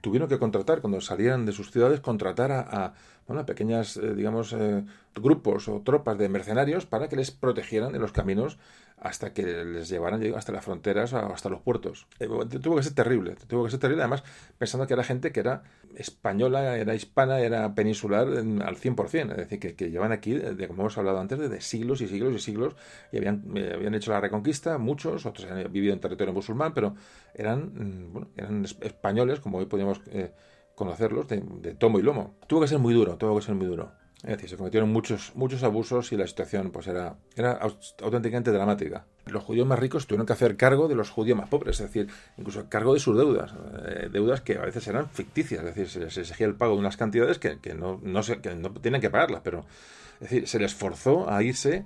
Tuvieron 0.01 0.27
que 0.27 0.37
contratar, 0.37 0.81
cuando 0.81 1.01
salieran 1.01 1.45
de 1.45 1.53
sus 1.53 1.71
ciudades, 1.71 2.01
contratar 2.01 2.51
a, 2.51 2.93
bueno, 3.25 3.45
pequeñas, 3.45 3.95
eh, 3.97 4.13
digamos, 4.13 4.53
eh, 4.53 4.83
grupos 5.15 5.69
o 5.69 5.81
tropas 5.81 6.17
de 6.17 6.27
mercenarios 6.29 6.85
para 6.85 7.07
que 7.07 7.15
les 7.15 7.31
protegieran 7.31 7.95
en 7.95 8.01
los 8.01 8.11
caminos 8.11 8.59
hasta 8.97 9.31
que 9.31 9.43
les 9.43 9.89
llevaran 9.89 10.23
hasta 10.35 10.51
las 10.51 10.65
fronteras 10.65 11.13
o 11.13 11.17
hasta 11.17 11.49
los 11.49 11.61
puertos. 11.61 12.07
Eh, 12.19 12.27
tuvo 12.61 12.77
que 12.77 12.83
ser 12.83 12.93
terrible, 12.93 13.35
tuvo 13.47 13.65
que 13.65 13.71
ser 13.71 13.79
terrible, 13.79 14.01
además 14.01 14.23
pensando 14.57 14.87
que 14.87 14.93
era 14.93 15.03
gente 15.03 15.31
que 15.31 15.39
era 15.39 15.63
española, 15.95 16.77
era 16.77 16.95
hispana, 16.95 17.39
era 17.39 17.75
peninsular 17.75 18.27
al 18.27 18.77
100%, 18.77 19.31
es 19.31 19.37
decir, 19.37 19.75
que, 19.75 19.91
llevan 19.91 20.11
aquí, 20.11 20.33
de, 20.33 20.67
como 20.67 20.83
hemos 20.83 20.97
hablado 20.97 21.19
antes, 21.19 21.37
de, 21.37 21.61
siglos 21.61 22.01
y 22.01 22.07
siglos 22.07 22.33
y 22.35 22.39
siglos, 22.39 22.75
y 23.11 23.17
habían, 23.17 23.43
habían 23.73 23.93
hecho 23.93 24.11
la 24.11 24.19
reconquista, 24.19 24.77
muchos, 24.77 25.25
otros 25.25 25.49
han 25.49 25.71
vivido 25.71 25.93
en 25.93 25.99
territorio 25.99 26.33
musulmán, 26.33 26.73
pero 26.73 26.95
eran, 27.35 27.71
mm, 27.73 28.13
bueno, 28.13 28.27
eran 28.35 28.65
españoles, 28.81 29.39
como 29.39 29.59
hoy 29.59 29.65
podríamos 29.65 30.01
conocerlos 30.77 31.27
de, 31.27 31.41
tomo 31.73 31.97
y 31.99 32.03
lomo. 32.03 32.35
Tuvo 32.47 32.61
que 32.61 32.67
ser 32.67 32.77
muy 32.77 32.93
duro, 32.93 33.17
tuvo 33.17 33.35
que 33.35 33.41
ser 33.41 33.55
muy 33.55 33.65
duro. 33.65 33.91
Es 34.23 34.29
decir, 34.29 34.49
se 34.49 34.57
cometieron 34.57 34.91
muchos, 34.91 35.31
muchos 35.35 35.61
abusos 35.61 36.11
y 36.11 36.17
la 36.17 36.25
situación 36.25 36.71
pues 36.71 36.87
era, 36.87 37.17
era 37.35 37.59
auténticamente 38.01 38.51
dramática. 38.51 39.05
Los 39.27 39.43
judíos 39.43 39.67
más 39.67 39.77
ricos 39.77 40.07
tuvieron 40.07 40.25
que 40.25 40.33
hacer 40.33 40.57
cargo 40.57 40.87
de 40.87 40.95
los 40.95 41.11
judíos 41.11 41.37
más 41.37 41.49
pobres, 41.49 41.79
es 41.79 41.85
decir, 41.85 42.07
incluso 42.37 42.67
cargo 42.67 42.95
de 42.95 42.99
sus 42.99 43.15
deudas, 43.15 43.53
eh, 43.85 44.09
deudas 44.11 44.41
que 44.41 44.57
a 44.57 44.61
veces 44.61 44.87
eran 44.87 45.07
ficticias, 45.09 45.59
es 45.59 45.75
decir, 45.75 45.87
se 45.87 45.99
les 45.99 46.17
exigía 46.17 46.47
el 46.47 46.55
pago 46.55 46.73
de 46.73 46.79
unas 46.79 46.97
cantidades 46.97 47.37
que, 47.37 47.59
que 47.59 47.75
no, 47.75 47.99
no, 48.01 48.23
se, 48.23 48.41
que 48.41 48.55
no 48.55 48.71
tienen 48.71 49.01
que 49.01 49.11
pagarlas, 49.11 49.41
pero 49.43 49.65
es 50.15 50.29
decir, 50.31 50.47
se 50.47 50.57
les 50.57 50.73
forzó 50.73 51.29
a 51.29 51.43
irse 51.43 51.85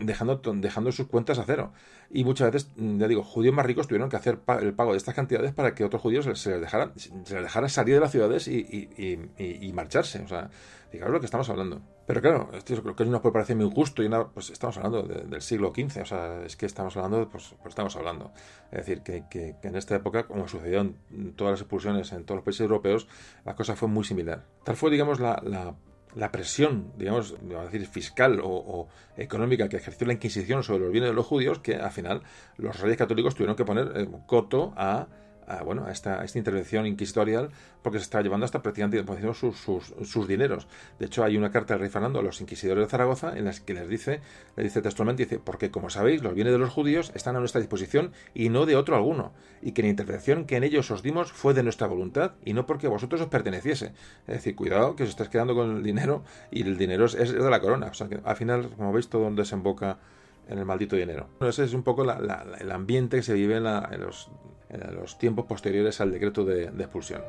dejando, 0.00 0.40
dejando 0.54 0.92
sus 0.92 1.06
cuentas 1.06 1.38
a 1.38 1.44
cero. 1.44 1.72
Y 2.10 2.24
muchas 2.24 2.52
veces, 2.52 2.70
mm, 2.76 2.98
ya 2.98 3.08
digo, 3.08 3.22
judíos 3.22 3.54
más 3.54 3.66
ricos 3.66 3.86
tuvieron 3.86 4.08
que 4.08 4.16
hacer 4.16 4.38
el 4.60 4.74
pago 4.74 4.92
de 4.92 4.98
estas 4.98 5.14
cantidades 5.14 5.52
para 5.52 5.74
que 5.74 5.84
otros 5.84 6.02
judíos 6.02 6.24
se 6.38 6.50
les 6.50 6.60
dejara, 6.60 6.92
se 6.96 7.34
les 7.34 7.42
dejara 7.42 7.68
salir 7.68 7.94
de 7.94 8.00
las 8.00 8.10
ciudades 8.10 8.48
y, 8.48 9.72
marcharse. 9.74 10.20
O 10.20 10.28
sea, 10.28 10.50
fijaros 10.90 11.12
lo 11.12 11.20
que 11.20 11.26
estamos 11.26 11.48
hablando. 11.50 11.80
Pero 12.06 12.20
claro, 12.20 12.50
esto 12.52 12.82
creo 12.82 12.96
que 12.96 13.02
es 13.02 13.08
una 13.08 13.22
preparación 13.22 13.58
muy 13.58 13.66
injusto 13.66 14.02
y 14.02 14.06
una, 14.06 14.28
pues 14.28 14.50
estamos 14.50 14.76
hablando 14.78 15.02
del 15.02 15.42
siglo 15.42 15.72
XV, 15.74 16.02
o 16.02 16.06
sea, 16.06 16.42
es 16.44 16.56
que 16.56 16.66
estamos 16.66 16.96
hablando, 16.96 17.28
pues, 17.28 17.54
pues 17.62 17.68
estamos 17.68 17.94
hablando. 17.96 18.32
Es 18.70 18.78
decir, 18.78 19.02
que, 19.02 19.24
que, 19.30 19.56
en 19.62 19.76
esta 19.76 19.96
época, 19.96 20.26
como 20.26 20.48
sucedió 20.48 20.80
en 20.80 21.34
todas 21.34 21.52
las 21.52 21.60
expulsiones 21.60 22.12
en 22.12 22.24
todos 22.24 22.36
los 22.36 22.44
países 22.44 22.62
europeos, 22.62 23.08
la 23.44 23.54
cosa 23.54 23.76
fue 23.76 23.88
muy 23.88 24.04
similar. 24.04 24.44
Tal 24.64 24.76
fue, 24.76 24.90
digamos, 24.90 25.20
la, 25.20 25.42
la 26.14 26.32
presión, 26.32 26.92
digamos, 26.96 27.34
a 27.56 27.64
decir, 27.64 27.86
fiscal 27.86 28.40
o, 28.42 28.88
económica 29.16 29.68
que 29.68 29.76
ejerció 29.76 30.06
la 30.06 30.12
Inquisición 30.12 30.62
sobre 30.62 30.80
los 30.80 30.92
bienes 30.92 31.10
de 31.10 31.14
los 31.14 31.26
judíos, 31.26 31.58
que 31.58 31.76
al 31.76 31.90
final 31.90 32.22
los 32.56 32.80
reyes 32.80 32.96
católicos 32.96 33.34
tuvieron 33.34 33.56
que 33.56 33.64
poner 33.64 34.08
coto 34.26 34.72
a 34.76 35.06
bueno, 35.64 35.86
a 35.86 35.92
esta, 35.92 36.24
intervención 36.34 36.86
inquisitorial 36.86 37.50
porque 37.82 37.98
se 37.98 38.04
está 38.04 38.20
llevando 38.20 38.44
hasta 38.44 38.62
prácticamente 38.62 39.02
sus, 39.34 39.56
sus, 39.56 39.94
sus, 40.04 40.28
dineros. 40.28 40.66
De 40.98 41.06
hecho, 41.06 41.24
hay 41.24 41.36
una 41.36 41.50
carta 41.50 41.74
del 41.74 41.80
rey 41.80 41.90
Fernando 41.90 42.18
a 42.18 42.22
los 42.22 42.40
inquisidores 42.40 42.84
de 42.84 42.90
Zaragoza 42.90 43.36
en 43.36 43.46
la 43.46 43.52
que 43.52 43.74
les 43.74 43.88
dice, 43.88 44.20
le 44.56 44.62
dice 44.62 44.82
textualmente, 44.82 45.24
dice, 45.24 45.38
porque 45.38 45.70
como 45.70 45.90
sabéis, 45.90 46.22
los 46.22 46.34
bienes 46.34 46.52
de 46.52 46.58
los 46.58 46.70
judíos 46.70 47.12
están 47.14 47.36
a 47.36 47.40
nuestra 47.40 47.60
disposición 47.60 48.12
y 48.34 48.50
no 48.50 48.66
de 48.66 48.76
otro 48.76 48.96
alguno, 48.96 49.32
y 49.62 49.72
que 49.72 49.82
la 49.82 49.88
intervención 49.88 50.44
que 50.44 50.56
en 50.56 50.64
ellos 50.64 50.90
os 50.90 51.02
dimos 51.02 51.32
fue 51.32 51.54
de 51.54 51.62
nuestra 51.62 51.86
voluntad 51.86 52.32
y 52.44 52.52
no 52.52 52.66
porque 52.66 52.86
a 52.86 52.90
vosotros 52.90 53.20
os 53.20 53.28
perteneciese. 53.28 53.92
Es 54.26 54.34
decir, 54.34 54.54
cuidado 54.54 54.96
que 54.96 55.04
os 55.04 55.08
estáis 55.08 55.30
quedando 55.30 55.54
con 55.54 55.76
el 55.76 55.82
dinero 55.82 56.24
y 56.50 56.62
el 56.62 56.76
dinero 56.76 57.06
es, 57.06 57.14
es 57.14 57.32
de 57.32 57.50
la 57.50 57.60
corona. 57.60 57.86
O 57.86 57.94
sea 57.94 58.08
que 58.08 58.20
al 58.22 58.36
final, 58.36 58.70
como 58.76 58.92
veis, 58.92 59.08
todo 59.08 59.30
desemboca 59.30 59.98
en 60.48 60.58
el 60.58 60.64
maldito 60.64 60.96
dinero. 60.96 61.28
ese 61.40 61.64
es 61.64 61.74
un 61.74 61.82
poco 61.82 62.04
el 62.04 62.72
ambiente 62.72 63.18
que 63.18 63.22
se 63.22 63.34
vive 63.34 63.56
en, 63.56 63.64
los, 64.00 64.30
los, 64.92 65.18
tiempos 65.18 65.46
posteriores 65.46 66.00
al 66.00 66.12
decreto 66.12 66.44
de 66.44 66.64
expulsión. 66.64 67.22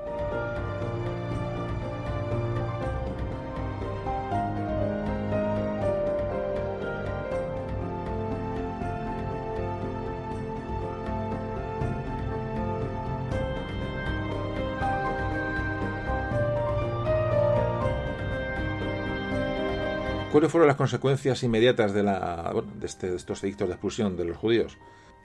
¿Cuáles 20.40 20.54
fueron 20.54 20.68
las 20.70 20.78
consecuencias 20.78 21.44
inmediatas 21.44 21.92
de, 21.92 22.02
la, 22.02 22.54
este, 22.82 23.10
de, 23.10 23.18
estos 23.18 23.44
edictos 23.44 23.68
de 23.68 23.74
expulsión 23.74 24.16
de 24.16 24.24
los 24.24 24.38
judíos? 24.38 24.78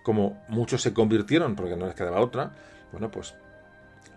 Como 0.02 0.43
muchos 0.49 0.83
se 0.83 0.93
convirtieron, 0.93 1.55
porque 1.55 1.76
no 1.76 1.86
les 1.86 1.94
quedaba 1.94 2.20
otra, 2.20 2.51
bueno, 2.91 3.12
pues, 3.12 3.36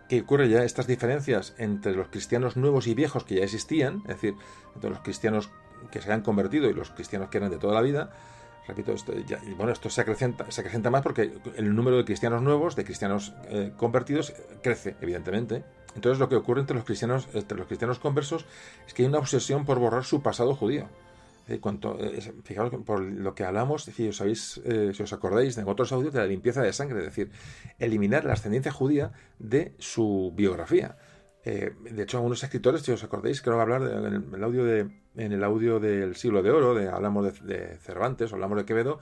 ¿qué 0.09 0.21
ocurre 0.21 0.49
ya? 0.49 0.63
Estas 0.63 0.87
diferencias 0.87 1.53
entre 1.59 1.93
los 1.93 2.07
cristianos 2.07 2.57
nuevos 2.57 2.87
y 2.87 2.95
viejos 2.95 3.25
que 3.25 3.35
ya 3.35 3.43
existían, 3.43 4.01
es 4.07 4.15
decir, 4.15 4.33
entre 4.73 4.89
los 4.89 5.01
cristianos 5.01 5.51
que 5.91 6.01
se 6.01 6.11
han 6.11 6.23
convertido 6.23 6.67
y 6.67 6.73
los 6.73 6.89
cristianos 6.89 7.29
que 7.29 7.37
eran 7.37 7.51
de 7.51 7.59
toda 7.59 7.75
la 7.75 7.81
vida, 7.81 8.09
repito, 8.67 8.91
esto, 8.91 9.13
ya, 9.25 9.39
y 9.45 9.53
bueno, 9.53 9.71
esto 9.71 9.89
se 9.89 10.01
acrecenta, 10.01 10.49
se 10.51 10.61
acrecenta 10.61 10.89
más 10.89 11.01
porque 11.01 11.31
el 11.55 11.75
número 11.75 11.97
de 11.97 12.05
cristianos 12.05 12.41
nuevos, 12.41 12.75
de 12.75 12.83
cristianos 12.83 13.33
eh, 13.49 13.71
convertidos, 13.77 14.33
crece, 14.61 14.95
evidentemente. 15.01 15.63
Entonces 15.95 16.19
lo 16.19 16.29
que 16.29 16.35
ocurre 16.35 16.61
entre 16.61 16.75
los 16.75 16.85
cristianos, 16.85 17.27
entre 17.33 17.57
los 17.57 17.67
cristianos 17.67 17.99
conversos 17.99 18.45
es 18.85 18.93
que 18.93 19.03
hay 19.03 19.07
una 19.07 19.19
obsesión 19.19 19.65
por 19.65 19.79
borrar 19.79 20.03
su 20.03 20.21
pasado 20.21 20.53
judío. 20.53 20.87
Eh, 21.47 21.59
cuanto, 21.59 21.97
eh, 21.99 22.33
fijaros 22.43 22.73
por 22.85 23.01
lo 23.01 23.33
que 23.33 23.45
hablamos, 23.45 23.83
si 23.83 24.09
os, 24.09 24.17
sabéis, 24.17 24.61
si 24.93 25.03
os 25.03 25.13
acordáis 25.13 25.57
en 25.57 25.67
otros 25.67 25.93
audios 25.93 26.13
de 26.13 26.19
la 26.19 26.27
limpieza 26.27 26.61
de 26.61 26.73
sangre, 26.73 26.99
es 26.99 27.05
decir, 27.05 27.31
eliminar 27.79 28.25
la 28.25 28.33
ascendencia 28.33 28.71
judía 28.71 29.13
de 29.39 29.73
su 29.79 30.33
biografía. 30.35 30.97
de 31.45 32.03
hecho, 32.03 32.17
algunos 32.17 32.43
escritores, 32.43 32.81
si 32.81 32.91
os 32.91 33.03
acordáis, 33.03 33.41
creo 33.41 33.61
hablar 33.61 33.81
en 33.81 34.35
el 34.35 34.43
audio 34.43 34.65
de, 34.65 34.91
en 35.17 35.31
el 35.31 35.43
audio 35.43 35.79
del 35.79 36.15
siglo 36.15 36.41
de 36.41 36.51
oro, 36.51 36.73
de, 36.73 36.89
hablamos 36.89 37.43
de, 37.43 37.77
Cervantes, 37.77 38.31
hablamos 38.31 38.57
de 38.57 38.65
Quevedo, 38.65 38.99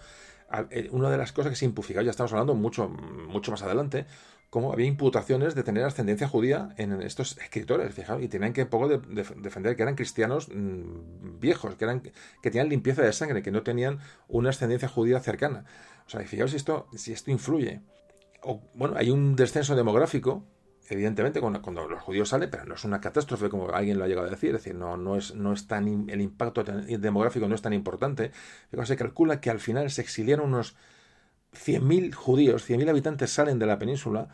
eh, 0.70 0.90
una 0.92 1.10
de 1.10 1.18
las 1.18 1.32
cosas 1.32 1.52
que 1.52 1.56
se 1.56 1.66
impugnaba, 1.66 2.04
ya 2.04 2.12
estamos 2.12 2.32
hablando 2.32 2.56
mucho, 2.56 2.88
mucho 2.88 3.52
más 3.52 3.62
adelante, 3.62 4.06
como 4.50 4.72
había 4.72 4.86
imputaciones 4.86 5.54
de 5.54 5.64
tener 5.64 5.84
ascendencia 5.84 6.30
judía 6.30 6.70
en 6.78 7.02
estos 7.02 7.38
escritores, 7.40 7.94
fijaos, 7.94 8.24
y 8.24 8.30
tenían 8.30 8.54
que 8.54 8.66
poco 8.66 8.88
de, 8.88 9.00
defender 9.38 9.76
que 9.76 9.82
eran 9.82 9.96
cristianos 9.96 10.48
mm, 10.48 11.40
viejos, 11.40 11.76
que, 11.76 11.84
eran, 11.84 12.00
que 12.00 12.14
tenían 12.42 12.70
limpieza 12.70 13.02
de 13.02 13.12
sangre, 13.12 13.42
que 13.42 13.52
no 13.52 13.64
tenían 13.64 14.00
una 14.30 14.52
ascendencia 14.52 14.88
judía 14.88 15.20
cercana. 15.20 15.66
O 16.08 16.10
sea, 16.10 16.22
fijaos 16.22 16.52
si 16.52 16.58
esto, 16.58 16.88
si 16.96 17.12
esto 17.12 17.32
influye. 17.32 17.82
O, 18.42 18.62
bueno, 18.76 18.96
hay 18.98 19.10
un 19.10 19.36
descenso 19.36 19.76
demográfico 19.76 20.46
evidentemente 20.90 21.42
cuando, 21.42 21.88
los 21.88 22.02
judíos 22.02 22.30
salen, 22.30 22.50
pero 22.50 22.66
no 22.66 22.76
es 22.76 22.84
una 22.84 23.02
catástrofe 23.02 23.50
como 23.50 23.70
alguien 23.70 23.98
lo 23.98 24.04
ha 24.04 24.08
llegado 24.08 24.28
a 24.28 24.30
decir, 24.30 24.50
es 24.50 24.64
decir, 24.64 24.76
no, 24.76 24.98
no 24.98 25.16
es, 25.16 25.34
no 25.36 25.54
es 25.54 25.68
tan, 25.68 26.10
el 26.10 26.22
impacto 26.22 26.64
demográfico 26.64 27.48
no 27.48 27.56
es 27.56 27.62
tan 27.62 27.74
importante. 27.74 28.32
Se 28.84 28.96
calcula 28.96 29.42
que 29.42 29.50
al 29.50 29.60
final 29.60 29.90
se 29.90 30.02
exiliaron 30.02 30.54
unos 30.54 30.76
100.000 31.54 32.14
judíos, 32.14 32.70
100.000 32.70 32.90
habitantes 32.90 33.32
salen 33.32 33.60
de 33.60 33.66
la 33.66 33.80
península 33.80 34.30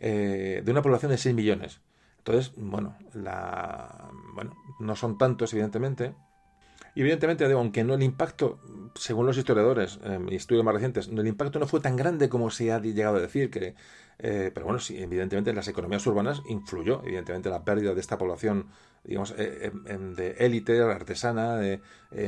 eh, 0.00 0.62
de 0.64 0.70
una 0.70 0.82
población 0.82 1.10
de 1.10 1.18
6 1.18 1.34
millones. 1.34 1.80
Entonces, 2.18 2.52
bueno, 2.56 2.96
la, 3.12 4.10
bueno, 4.34 4.56
no 4.80 4.96
son 4.96 5.18
tantos, 5.18 5.52
evidentemente, 5.52 6.14
y 6.94 7.00
evidentemente, 7.00 7.44
aunque 7.52 7.82
no 7.82 7.94
el 7.94 8.02
impacto, 8.02 8.60
según 8.94 9.26
los 9.26 9.36
historiadores 9.36 9.98
eh, 10.04 10.20
estudios 10.30 10.64
más 10.64 10.74
recientes, 10.74 11.08
el 11.08 11.26
impacto 11.26 11.58
no 11.58 11.66
fue 11.66 11.80
tan 11.80 11.96
grande 11.96 12.28
como 12.28 12.50
se 12.50 12.72
ha 12.72 12.80
llegado 12.80 13.16
a 13.16 13.20
decir, 13.20 13.50
que, 13.50 13.74
eh, 14.18 14.50
pero 14.52 14.66
bueno, 14.66 14.78
sí, 14.78 15.00
evidentemente 15.00 15.50
en 15.50 15.56
las 15.56 15.68
economías 15.68 16.06
urbanas 16.06 16.42
influyó, 16.48 17.02
evidentemente, 17.04 17.50
la 17.50 17.64
pérdida 17.64 17.94
de 17.94 18.00
esta 18.00 18.18
población, 18.18 18.68
digamos, 19.04 19.34
eh, 19.36 19.70
de 20.16 20.30
élite, 20.38 20.80
artesana, 20.80 21.56
de 21.56 21.80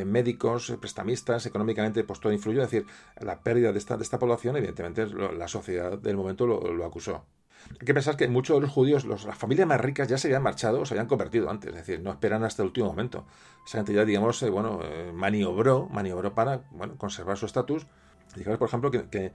médicos, 0.04 0.76
prestamistas, 0.80 1.46
económicamente, 1.46 2.04
pues 2.04 2.20
todo 2.20 2.32
influyó, 2.32 2.62
es 2.62 2.70
decir, 2.70 2.86
la 3.20 3.40
pérdida 3.40 3.72
de 3.72 3.78
esta, 3.78 3.96
de 3.96 4.02
esta 4.02 4.18
población, 4.18 4.56
evidentemente, 4.56 5.06
la 5.06 5.48
sociedad 5.48 5.98
del 5.98 6.16
momento 6.16 6.46
lo 6.46 6.84
acusó. 6.84 7.24
Hay 7.72 7.86
que 7.86 7.94
pensar 7.94 8.16
que 8.16 8.28
muchos 8.28 8.56
de 8.56 8.62
los 8.62 8.70
judíos, 8.70 9.04
las 9.04 9.36
familias 9.36 9.66
más 9.66 9.80
ricas 9.80 10.08
ya 10.08 10.18
se 10.18 10.28
habían 10.28 10.42
marchado 10.42 10.80
o 10.80 10.86
se 10.86 10.94
habían 10.94 11.06
convertido 11.06 11.50
antes, 11.50 11.70
es 11.70 11.76
decir, 11.76 12.00
no 12.00 12.10
esperan 12.10 12.44
hasta 12.44 12.62
el 12.62 12.68
último 12.68 12.86
momento. 12.86 13.26
Esa 13.66 13.78
gente 13.78 13.92
ya, 13.92 14.04
digamos, 14.04 14.42
eh, 14.42 14.50
bueno, 14.50 14.80
eh, 14.82 15.12
maniobró, 15.12 15.88
maniobró 15.88 16.34
para 16.34 16.62
bueno, 16.70 16.96
conservar 16.96 17.36
su 17.36 17.46
estatus 17.46 17.86
Fijaos, 18.36 18.58
por 18.58 18.68
ejemplo, 18.68 18.90
que, 18.90 18.98
eh, 19.08 19.32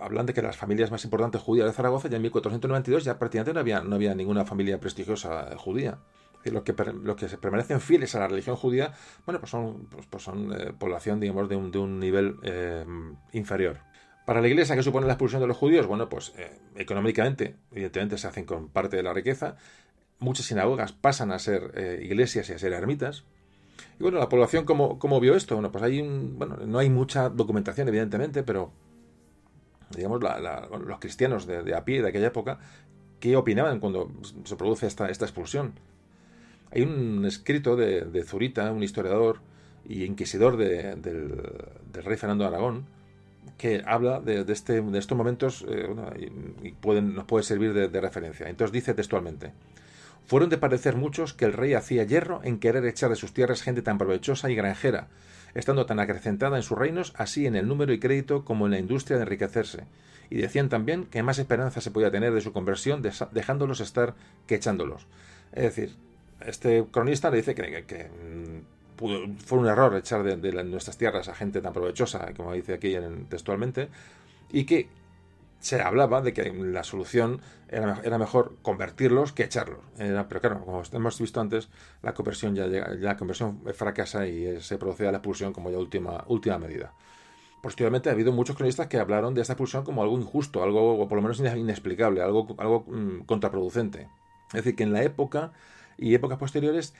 hablan 0.00 0.26
de 0.26 0.34
que 0.34 0.42
las 0.42 0.56
familias 0.56 0.90
más 0.90 1.04
importantes 1.04 1.40
judías 1.40 1.66
de 1.66 1.72
Zaragoza 1.72 2.08
ya 2.08 2.16
en 2.16 2.22
1492 2.22 3.04
ya 3.04 3.18
prácticamente 3.18 3.52
no 3.52 3.60
había, 3.60 3.80
no 3.80 3.96
había 3.96 4.14
ninguna 4.14 4.44
familia 4.44 4.80
prestigiosa 4.80 5.56
judía. 5.56 5.98
Los 6.44 6.64
que, 6.64 6.72
los 6.72 7.14
que 7.14 7.28
permanecen 7.38 7.80
fieles 7.80 8.16
a 8.16 8.18
la 8.18 8.26
religión 8.26 8.56
judía, 8.56 8.92
bueno, 9.24 9.38
pues 9.38 9.50
son, 9.50 9.86
pues, 9.86 10.06
pues 10.06 10.24
son 10.24 10.52
eh, 10.52 10.72
población, 10.76 11.20
digamos, 11.20 11.48
de 11.48 11.54
un, 11.54 11.70
de 11.70 11.78
un 11.78 12.00
nivel 12.00 12.36
eh, 12.42 12.84
inferior. 13.32 13.78
Para 14.26 14.40
la 14.40 14.48
Iglesia, 14.48 14.74
¿qué 14.74 14.82
supone 14.82 15.06
la 15.06 15.12
expulsión 15.12 15.40
de 15.40 15.46
los 15.46 15.56
judíos? 15.56 15.86
Bueno, 15.86 16.08
pues 16.08 16.32
económicamente, 16.76 17.56
evidentemente, 17.70 18.18
se 18.18 18.26
hacen 18.26 18.44
con 18.44 18.68
parte 18.68 18.96
de 18.96 19.02
la 19.04 19.12
riqueza. 19.12 19.56
Muchas 20.18 20.46
sinagogas 20.46 20.92
pasan 20.92 21.32
a 21.32 21.38
ser 21.40 22.00
iglesias 22.02 22.48
y 22.48 22.52
a 22.52 22.58
ser 22.58 22.72
ermitas. 22.72 23.24
Y 23.98 24.02
bueno, 24.02 24.18
la 24.18 24.28
población, 24.28 24.64
¿cómo, 24.64 24.98
cómo 24.98 25.20
vio 25.20 25.34
esto? 25.34 25.54
Bueno, 25.54 25.70
pues 25.70 25.84
hay 25.84 26.00
un, 26.00 26.38
bueno, 26.38 26.56
no 26.66 26.78
hay 26.78 26.90
mucha 26.90 27.28
documentación, 27.28 27.88
evidentemente, 27.88 28.42
pero 28.42 28.72
digamos, 29.96 30.20
los 30.86 30.98
cristianos 30.98 31.46
de, 31.46 31.74
a 31.74 31.84
pie 31.84 32.02
de 32.02 32.08
aquella 32.08 32.28
época, 32.28 32.58
¿qué 33.20 33.36
opinaban 33.36 33.80
cuando 33.80 34.10
se 34.44 34.56
produce 34.56 34.86
esta, 34.86 35.08
esta 35.08 35.24
expulsión? 35.24 35.74
Hay 36.70 36.82
un 36.82 37.24
escrito 37.26 37.76
de, 37.76 38.24
Zurita, 38.24 38.72
un 38.72 38.82
historiador 38.82 39.40
y 39.86 40.04
inquisidor 40.04 40.56
del, 40.56 41.02
rey 41.92 42.16
Fernando 42.16 42.44
de 42.44 42.48
Aragón, 42.48 42.86
que 43.58 43.82
habla 43.86 44.20
de, 44.20 44.44
este, 44.48 44.80
de 44.80 44.98
estos 44.98 45.18
momentos 45.18 45.66
eh, 45.68 45.88
y, 46.64 46.70
nos 47.02 47.24
puede 47.24 47.44
servir 47.44 47.72
de 47.74 48.00
referencia. 48.00 48.48
Entonces 48.48 48.72
dice 48.72 48.94
textualmente, 48.94 49.52
fueron 50.26 50.50
de 50.50 50.58
parecer 50.58 50.96
muchos 50.96 51.34
que 51.34 51.44
el 51.44 51.52
rey 51.52 51.74
hacía 51.74 52.04
hierro 52.04 52.40
en 52.44 52.58
querer 52.58 52.84
echar 52.86 53.10
de 53.10 53.16
sus 53.16 53.32
tierras 53.32 53.62
gente 53.62 53.82
tan 53.82 53.98
provechosa 53.98 54.50
y 54.50 54.54
granjera, 54.54 55.08
estando 55.54 55.86
tan 55.86 56.00
acrecentada 56.00 56.56
en 56.56 56.62
sus 56.62 56.78
reinos, 56.78 57.12
así 57.16 57.46
en 57.46 57.56
el 57.56 57.68
número 57.68 57.92
y 57.92 57.98
crédito 57.98 58.44
como 58.44 58.66
en 58.66 58.72
la 58.72 58.78
industria 58.78 59.16
de 59.16 59.24
enriquecerse. 59.24 59.84
Y 60.30 60.36
decían 60.36 60.68
también 60.68 61.04
que 61.06 61.22
más 61.22 61.38
esperanza 61.38 61.80
se 61.80 61.90
podía 61.90 62.10
tener 62.10 62.32
de 62.32 62.40
su 62.40 62.52
conversión 62.52 63.02
dejándolos 63.32 63.80
estar 63.80 64.14
que 64.46 64.54
echándolos. 64.54 65.06
Es 65.52 65.64
decir, 65.64 65.94
este 66.46 66.84
cronista 66.90 67.30
le 67.30 67.38
dice 67.38 67.54
que, 67.54 68.08
mm, 68.08 69.36
fue 69.44 69.58
un 69.58 69.66
error 69.66 69.96
echar 69.96 70.22
de, 70.22 70.64
nuestras 70.64 70.96
tierras 70.96 71.28
a 71.28 71.34
gente 71.34 71.60
tan 71.60 71.72
provechosa, 71.72 72.32
como 72.36 72.52
dice 72.52 72.74
aquí 72.74 72.96
textualmente, 73.28 73.88
y 74.50 74.64
que 74.64 74.88
se 75.62 75.80
hablaba 75.80 76.20
de 76.20 76.32
que 76.32 76.52
la 76.52 76.82
solución 76.82 77.40
era, 77.68 78.18
mejor 78.18 78.56
convertirlos 78.62 79.32
que 79.32 79.44
echarlos. 79.44 79.78
pero 79.96 80.40
claro, 80.40 80.64
como 80.64 80.82
hemos 80.92 81.18
visto 81.20 81.40
antes, 81.40 81.68
la 82.02 82.14
conversión 82.14 82.56
ya 82.56 82.66
la 82.66 83.16
conversión 83.16 83.62
fracasa 83.72 84.26
y 84.26 84.60
se 84.60 84.76
produce 84.76 85.04
la 85.04 85.12
expulsión 85.18 85.52
como 85.52 85.70
ya 85.70 85.78
última, 85.78 86.24
última 86.26 86.58
medida. 86.58 86.92
Posteriormente 87.62 88.08
ha 88.08 88.12
habido 88.12 88.32
muchos 88.32 88.56
cronistas 88.56 88.88
que 88.88 88.98
hablaron 88.98 89.34
de 89.34 89.40
esta 89.40 89.52
expulsión 89.52 89.84
como 89.84 90.02
algo 90.02 90.18
injusto, 90.18 90.64
algo 90.64 91.08
por 91.08 91.14
lo 91.14 91.22
menos 91.22 91.38
inexplicable, 91.38 92.20
algo, 92.20 92.56
algo 92.58 92.84
mm, 92.88 93.20
contraproducente. 93.20 94.08
Es 94.48 94.64
decir, 94.64 94.74
que 94.74 94.82
en 94.82 94.92
la 94.92 95.04
época 95.04 95.52
y 95.96 96.12
épocas 96.12 96.38
posteriores 96.38 96.92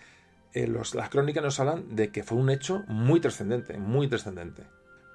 eh, 0.55 0.69
las 0.69 1.09
crónicas 1.09 1.43
nos 1.43 1.59
hablan 1.59 1.97
de 1.97 2.13
que 2.13 2.23
fue 2.23 2.39
un 2.39 2.49
hecho 2.49 2.85
muy 2.87 3.19
trascendente, 3.19 3.77
muy 3.77 4.07
trascendente. 4.07 4.63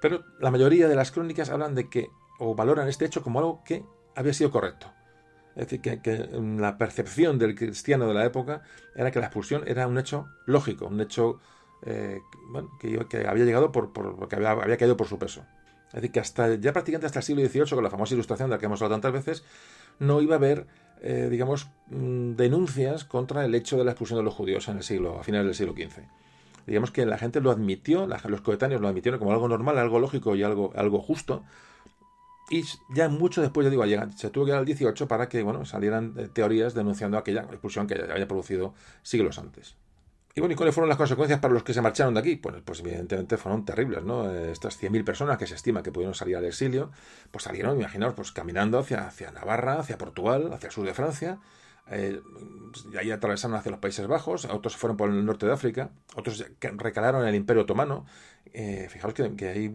Pero 0.02 0.26
la 0.42 0.52
mayoría 0.52 0.90
de 0.90 0.96
las 0.96 1.12
crónicas 1.12 1.50
hablan 1.50 1.76
de 1.76 1.90
que 1.90 2.10
o 2.40 2.56
valoran 2.56 2.88
este 2.88 3.06
hecho 3.06 3.24
como 3.24 3.40
algo 3.40 3.64
que 3.64 3.84
había 4.16 4.34
sido 4.34 4.52
correcto. 4.52 4.88
Es 5.56 5.68
decir, 5.68 5.82
que, 5.82 6.30
la 6.60 6.78
percepción 6.78 7.40
del 7.40 7.56
cristiano 7.56 8.08
de 8.08 8.14
la 8.14 8.26
época 8.26 8.62
era 8.96 9.10
que 9.10 9.20
la 9.20 9.26
expulsión 9.26 9.64
era 9.66 9.88
un 9.88 9.98
hecho 9.98 10.28
lógico, 10.46 10.86
un 10.86 11.02
hecho 11.02 11.40
eh, 11.84 12.20
que, 12.80 13.28
había 13.28 13.46
llegado 13.46 13.72
por, 13.72 13.92
por 13.92 14.28
había, 14.32 14.52
había, 14.52 14.78
caído 14.78 14.96
por 14.96 15.08
su 15.08 15.18
peso. 15.18 15.46
Es 15.88 15.94
decir, 15.94 16.12
que 16.12 16.20
hasta 16.20 16.56
ya 16.56 16.74
prácticamente 16.74 17.08
hasta 17.08 17.20
el 17.20 17.24
siglo 17.24 17.44
XVIII, 17.44 17.70
con 17.70 17.84
la 17.84 17.90
famosa 17.90 18.14
ilustración 18.14 18.50
de 18.50 18.56
la 18.56 18.60
que 18.60 18.68
hemos 18.68 18.82
hablado 18.82 19.02
tantas 19.02 19.14
veces, 19.14 19.44
no 20.00 20.22
iba 20.22 20.36
a 20.36 20.38
haber, 20.38 20.68
eh, 21.02 21.28
digamos, 21.32 21.70
mm, 21.88 22.34
denuncias 22.34 23.06
contra 23.06 23.46
el 23.46 23.56
hecho 23.56 23.78
de 23.78 23.86
la 23.86 23.92
expulsión 23.92 24.20
de 24.20 24.24
los 24.24 24.34
judíos 24.34 24.68
en 24.68 24.78
el 24.78 24.84
siglo, 24.84 25.20
a 25.20 25.24
finales 25.24 25.46
del 25.48 25.56
siglo 25.56 25.74
XV. 25.74 26.04
Digamos 26.68 26.92
que 26.92 27.06
la 27.06 27.18
gente 27.18 27.40
lo 27.40 27.50
admitió, 27.50 28.08
los 28.08 28.42
coetáneos 28.42 28.82
lo 28.82 28.90
admitieron 28.90 29.20
como 29.20 29.32
algo 29.32 29.48
normal, 29.48 29.78
algo 29.78 30.00
lógico 30.00 30.36
y 30.36 30.44
algo, 30.44 30.72
algo 30.76 31.02
justo, 31.02 31.44
y 32.50 32.64
ya 32.90 33.10
mucho 33.10 33.42
después, 33.42 33.66
ya 33.66 33.72
digo, 33.72 33.84
se 34.16 34.30
tuvo 34.30 34.46
que 34.46 34.52
ir 34.52 34.58
al 34.58 34.66
18 34.66 35.08
para 35.08 35.28
que 35.28 35.44
bueno, 35.44 35.66
salieran 35.66 36.14
eh, 36.18 36.30
teorías 36.32 36.74
denunciando 36.74 37.18
aquella 37.18 37.42
expulsión 37.42 37.88
que 37.88 37.96
había 37.96 38.28
producido 38.28 38.74
siglos 39.04 39.38
antes. 39.38 39.76
Y 40.34 40.40
bueno, 40.40 40.54
¿y 40.54 40.56
cuáles 40.56 40.76
fueron 40.76 40.88
las 40.88 41.00
consecuencias 41.00 41.40
para 41.40 41.54
los 41.54 41.64
que 41.64 41.74
se 41.74 41.82
marcharon 41.82 42.14
de 42.14 42.20
aquí? 42.20 42.36
Pues, 42.36 42.58
pues 42.64 42.80
evidentemente 42.82 43.38
fueron 43.38 43.66
terribles, 43.66 44.04
¿no? 44.04 44.32
Estas 44.32 44.80
100.000 44.80 45.04
personas 45.04 45.38
que 45.40 45.48
se 45.48 45.56
estima 45.56 45.82
que 45.82 45.92
pudieron 45.92 46.14
salir 46.14 46.38
al 46.38 46.46
exilio, 46.46 46.92
pues 47.32 47.46
salieron, 47.46 47.80
imaginaos, 47.80 48.14
pues 48.14 48.32
caminando 48.32 48.78
hacia, 48.78 49.08
hacia 49.08 49.32
Navarra, 49.32 49.80
hacia 49.80 49.98
Portugal, 49.98 50.54
hacia 50.54 50.68
el 50.68 50.74
sur 50.74 50.86
de 50.86 50.94
Francia, 50.94 51.40
eh, 51.90 52.22
ahí 53.00 53.12
atravesaron 53.12 53.56
hacia 53.56 53.72
los 53.72 53.80
Países 53.80 54.08
Bajos, 54.08 54.46
otros 54.46 54.76
fueron 54.76 54.98
por 54.98 55.10
el 55.10 55.26
norte 55.26 55.46
de 55.46 55.54
África, 55.54 55.90
otros 56.16 56.46
recalaron 56.60 57.22
en 57.24 57.30
el 57.30 57.36
Imperio 57.36 57.64
Otomano. 57.64 58.06
Eh, 58.54 58.88
fijaos 58.90 59.14
que, 59.14 59.48
hay 59.48 59.72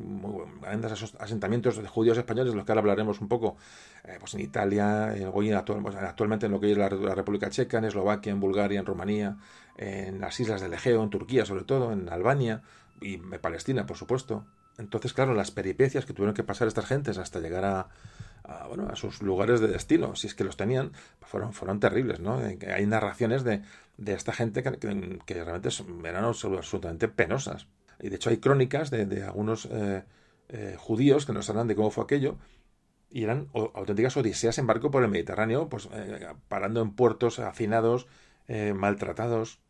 grandes 0.61 1.15
asentamientos 1.19 1.77
de 1.77 1.87
judíos 1.89 2.19
españoles, 2.19 2.53
de 2.53 2.57
los 2.57 2.65
que 2.65 2.73
ahora 2.73 2.81
hablaremos 2.81 3.21
un 3.21 3.29
poco, 3.29 3.57
eh, 4.05 4.17
pues 4.19 4.35
en 4.35 4.41
Italia, 4.41 5.15
hoy 5.33 5.53
actualmente 5.53 6.47
en 6.47 6.53
lo 6.53 6.61
que 6.61 6.73
es 6.73 6.79
la, 6.79 6.89
República 6.89 7.51
Checa, 7.51 7.79
en 7.79 7.85
Eslovaquia, 7.85 8.33
en 8.33 8.41
Bulgaria, 8.41 8.81
en 8.81 8.87
Rumanía, 8.87 9.37
en 9.77 10.21
las 10.21 10.39
islas 10.41 10.61
del 10.61 10.73
Egeo, 10.75 11.03
en 11.03 11.11
Turquía 11.11 11.45
sobre 11.45 11.65
todo, 11.65 11.93
en 11.93 12.09
Albania 12.09 12.63
y 13.01 13.15
en 13.15 13.31
Palestina, 13.41 13.87
por 13.87 13.97
supuesto. 13.97 14.45
Entonces, 14.79 15.13
claro, 15.13 15.35
las 15.35 15.51
peripecias 15.51 16.07
que 16.07 16.13
tuvieron 16.13 16.35
que 16.35 16.45
pasar 16.45 16.67
estas 16.67 16.87
gentes 16.87 17.19
hasta 17.19 17.41
llegar 17.41 17.65
a, 17.65 17.89
a, 18.45 18.67
bueno, 18.67 18.89
a 18.91 18.97
sus 18.97 19.23
lugares 19.23 19.61
de 19.61 19.69
destino, 19.69 20.17
si 20.17 20.27
es 20.27 20.35
que 20.35 20.45
los 20.45 20.57
tenían, 20.57 20.93
fueron, 21.21 21.53
fueron 21.53 21.81
terribles, 21.81 22.21
¿no? 22.21 22.41
Hay 22.75 22.87
narraciones 22.87 23.45
de, 23.45 23.63
de 23.97 24.13
esta 24.15 24.33
gente 24.33 24.63
que, 24.63 24.71
que, 25.25 25.45
realmente 25.45 25.69
eran 26.05 26.25
absolutamente 26.25 27.09
penosas. 27.09 27.67
Y 28.01 28.09
de 28.09 28.17
hecho 28.17 28.31
hay 28.31 28.39
crónicas 28.39 28.91
de, 28.91 29.07
de 29.07 29.23
algunos 29.23 29.67
eh, 29.71 30.05
eh, 30.49 30.77
judíos 30.79 31.25
que 31.25 31.33
nos 31.33 31.49
hablan 31.51 31.69
de 31.69 31.77
cómo 31.77 31.91
fue 31.91 32.05
aquello, 32.05 32.37
y 33.11 33.25
eran 33.25 33.49
auténticas 33.53 34.17
odiseas 34.17 34.57
en 34.59 34.67
barco 34.67 34.91
por 34.91 35.03
el 35.03 35.11
Mediterráneo, 35.11 35.69
pues 35.69 35.89
eh, 35.93 36.29
parando 36.49 36.81
en 36.81 36.93
puertos 36.93 37.39
hacinados, 37.39 38.07
maltratados, 38.75 39.61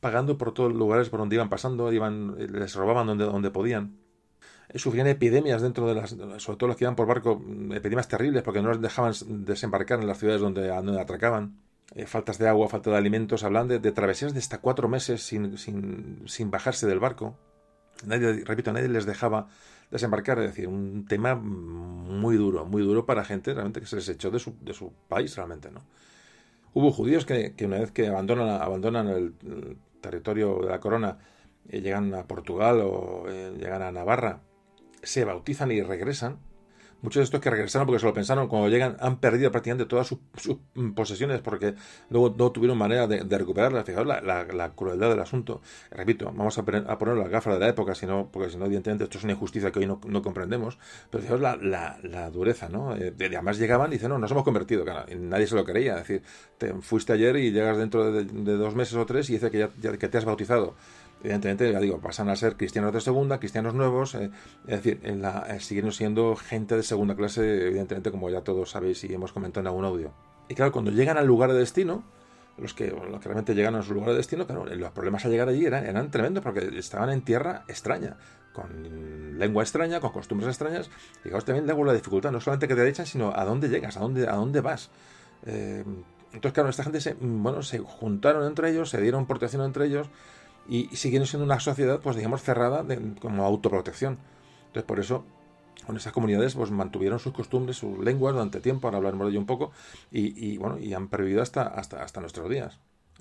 pagando 0.00 0.38
por 0.38 0.52
todos 0.52 0.70
los 0.70 0.78
lugares 0.78 1.08
por 1.10 1.20
donde 1.20 1.36
iban 1.36 1.48
pasando, 1.48 1.92
iban, 1.92 2.36
les 2.36 2.74
robaban 2.74 3.06
donde, 3.06 3.24
donde 3.24 3.50
podían 3.50 4.01
sufrían 4.78 5.06
epidemias 5.06 5.62
dentro 5.62 5.86
de 5.86 5.94
las, 5.94 6.10
sobre 6.10 6.58
todo 6.58 6.68
los 6.68 6.76
que 6.76 6.84
iban 6.84 6.96
por 6.96 7.06
barco, 7.06 7.38
mm, 7.44 7.72
epidemias 7.72 8.08
terribles 8.08 8.42
porque 8.42 8.62
no 8.62 8.70
les 8.70 8.80
dejaban 8.80 9.12
desembarcar 9.44 10.00
en 10.00 10.06
las 10.06 10.18
ciudades 10.18 10.40
donde, 10.40 10.70
atracaban. 10.70 11.58
Eh, 11.94 12.06
faltas 12.06 12.38
de 12.38 12.48
agua, 12.48 12.68
falta 12.68 12.90
de 12.90 12.96
alimentos, 12.96 13.44
hablan 13.44 13.68
de, 13.68 13.92
travesías 13.92 14.32
de 14.32 14.38
hasta 14.38 14.60
cuatro 14.62 14.88
meses 14.88 15.22
sin, 15.22 15.58
sin, 15.58 16.22
sin, 16.26 16.50
bajarse 16.50 16.86
del 16.86 17.00
barco. 17.00 17.36
Nadie, 18.06 18.44
repito, 18.44 18.72
nadie 18.72 18.88
les 18.88 19.04
dejaba 19.04 19.48
desembarcar, 19.90 20.38
es 20.38 20.46
decir, 20.46 20.68
un 20.68 21.04
tema 21.06 21.34
muy 21.34 22.36
duro, 22.36 22.64
muy 22.64 22.82
duro 22.82 23.04
para 23.04 23.24
gente 23.24 23.52
realmente 23.52 23.80
que 23.80 23.86
se 23.86 23.96
les 23.96 24.08
echó 24.08 24.30
de 24.30 24.38
su, 24.38 24.54
de 24.62 24.72
su 24.72 24.92
país 25.06 25.36
realmente, 25.36 25.70
¿no? 25.70 25.82
Hubo 26.74 26.90
judíos 26.90 27.26
que, 27.26 27.54
que 27.54 27.66
una 27.66 27.78
vez 27.78 27.90
que 27.90 28.08
abandonan, 28.08 28.48
abandonan 28.48 29.08
el, 29.08 29.34
territorio 30.00 30.58
de 30.62 30.68
la 30.68 30.80
corona, 30.80 31.18
eh, 31.68 31.80
llegan 31.80 32.12
a 32.14 32.26
Portugal 32.26 32.80
o 32.82 33.24
eh, 33.28 33.52
llegan 33.56 33.82
a 33.82 33.92
Navarra, 33.92 34.40
se 35.02 35.24
bautizan 35.24 35.70
y 35.72 35.82
regresan. 35.82 36.38
Muchos 37.02 37.20
de 37.20 37.24
estos 37.24 37.40
que 37.40 37.50
regresaron 37.50 37.84
porque 37.84 37.98
se 37.98 38.06
lo 38.06 38.14
pensaron, 38.14 38.46
cuando 38.46 38.68
llegan 38.68 38.96
han 39.00 39.18
perdido 39.18 39.50
prácticamente 39.50 39.86
todas 39.86 40.06
sus, 40.06 40.20
posesiones 40.94 41.40
porque 41.40 41.74
luego 42.10 42.32
no 42.38 42.52
tuvieron 42.52 42.78
manera 42.78 43.08
de, 43.08 43.38
recuperarlas. 43.38 43.84
Fijaos 43.84 44.06
la, 44.06 44.20
la, 44.20 44.70
crueldad 44.70 45.10
del 45.10 45.18
asunto. 45.18 45.62
Repito, 45.90 46.26
vamos 46.26 46.56
a, 46.58 46.64
poner, 46.64 46.88
a 46.88 46.98
poner 46.98 47.16
de 47.16 47.58
la 47.58 47.68
época, 47.68 47.96
sino, 47.96 48.28
porque 48.30 48.50
si 48.50 48.56
no, 48.56 48.66
evidentemente, 48.66 49.02
esto 49.02 49.18
es 49.18 49.24
una 49.24 49.32
injusticia 49.32 49.72
que 49.72 49.80
hoy 49.80 49.86
no, 49.86 50.22
comprendemos. 50.22 50.78
Pero 51.10 51.22
fijaos 51.24 51.40
la, 51.40 52.30
dureza, 52.32 52.68
¿no? 52.68 52.94
Eh, 52.94 53.12
además 53.18 53.58
llegaban 53.58 53.90
y 53.90 53.94
dicen, 53.94 54.10
no, 54.10 54.18
nos 54.18 54.30
hemos 54.30 54.44
convertido. 54.44 54.84
nadie 55.18 55.48
se 55.48 55.56
lo 55.56 55.64
creía. 55.64 55.94
Es 55.94 56.06
decir, 56.06 56.22
te 56.56 56.72
fuiste 56.74 57.14
ayer 57.14 57.34
y 57.34 57.50
llegas 57.50 57.78
dentro 57.78 58.12
de, 58.12 58.24
dos 58.24 58.76
meses 58.76 58.94
o 58.94 59.04
tres 59.06 59.28
y 59.28 59.32
dice 59.32 59.50
que, 59.50 59.58
ya, 59.58 59.98
que 59.98 60.08
te 60.08 60.18
has 60.18 60.24
bautizado 60.24 60.76
evidentemente, 61.22 61.70
ya 61.70 61.78
digo, 61.78 61.98
pasan 62.00 62.28
a 62.28 62.36
ser 62.36 62.56
cristianos 62.56 62.92
de 62.92 63.00
segunda, 63.00 63.38
cristianos 63.38 63.74
nuevos, 63.74 64.14
eh, 64.14 64.30
es 64.66 64.82
decir, 64.82 65.00
en 65.04 65.24
eh, 65.24 65.92
siendo 65.92 66.36
gente 66.36 66.76
de 66.76 66.82
segunda 66.82 67.14
clase, 67.14 67.68
evidentemente, 67.68 68.10
como 68.10 68.28
ya 68.28 68.42
todos 68.42 68.70
sabéis 68.70 69.04
y 69.04 69.14
hemos 69.14 69.32
comentado 69.32 69.60
en 69.60 69.68
algún 69.68 69.84
audio. 69.84 70.12
Y 70.48 70.54
claro, 70.54 70.72
cuando 70.72 70.90
llegan 70.90 71.16
al 71.16 71.26
lugar 71.26 71.52
de 71.52 71.58
destino, 71.58 72.02
los 72.58 72.74
que, 72.74 72.88
los 72.88 73.24
realmente 73.24 73.54
llegan 73.54 73.76
a 73.76 73.82
su 73.82 73.94
lugar 73.94 74.10
de 74.10 74.16
destino, 74.16 74.46
claro, 74.46 74.66
los 74.66 74.90
problemas 74.90 75.24
al 75.24 75.30
llegar 75.30 75.48
allí 75.48 75.64
eran, 75.64 75.86
eran 75.86 76.10
tremendos 76.10 76.42
porque 76.42 76.76
estaban 76.76 77.10
en 77.10 77.22
tierra 77.22 77.64
extraña, 77.68 78.16
con 78.52 79.38
lengua 79.38 79.62
extraña, 79.62 80.00
con 80.00 80.10
costumbres 80.12 80.48
extrañas. 80.48 80.90
Y 81.24 81.28
claro, 81.28 81.44
también 81.44 81.66
da 81.66 81.74
la 81.74 81.94
dificultad, 81.94 82.32
no 82.32 82.40
solamente 82.40 82.68
que 82.68 82.74
te 82.74 82.88
echan, 82.88 83.06
sino 83.06 83.32
a 83.34 83.44
dónde 83.44 83.68
llegas, 83.68 83.96
a 83.96 84.00
dónde, 84.00 84.28
a 84.28 84.34
dónde 84.34 84.60
vas. 84.60 84.90
Eh, 85.46 85.84
entonces, 86.32 86.52
claro, 86.52 86.70
esta 86.70 86.82
gente 86.82 87.00
se, 87.00 87.14
bueno, 87.20 87.62
se 87.62 87.78
juntaron 87.78 88.46
entre 88.46 88.70
ellos, 88.70 88.90
se 88.90 89.00
dieron 89.00 89.26
protección 89.26 89.62
entre 89.62 89.86
ellos, 89.86 90.08
y, 90.68 90.88
siguiendo 90.94 91.26
siendo 91.26 91.44
una 91.44 91.60
sociedad, 91.60 92.00
pues 92.00 92.16
digamos, 92.16 92.42
cerrada 92.42 92.84
como 93.20 93.44
autoprotección. 93.44 94.18
Entonces, 94.66 94.84
por 94.84 95.00
eso 95.00 95.24
con 95.86 95.96
esas 95.96 96.12
comunidades 96.12 96.54
pues 96.54 96.70
mantuvieron 96.70 97.18
sus 97.18 97.32
costumbres, 97.32 97.76
sus 97.76 97.98
lenguas 97.98 98.34
durante 98.34 98.60
tiempo, 98.60 98.86
ahora 98.86 98.98
hablaremos 98.98 99.26
de 99.26 99.30
ello 99.32 99.40
un 99.40 99.46
poco, 99.46 99.72
y, 100.10 100.56
bueno, 100.58 100.78
y 100.78 100.94
han 100.94 101.08
pervivido 101.08 101.42
hasta, 101.42 101.62
hasta, 101.62 102.02
hasta 102.02 102.20
nuestros 102.20 102.48
días. 102.48 102.78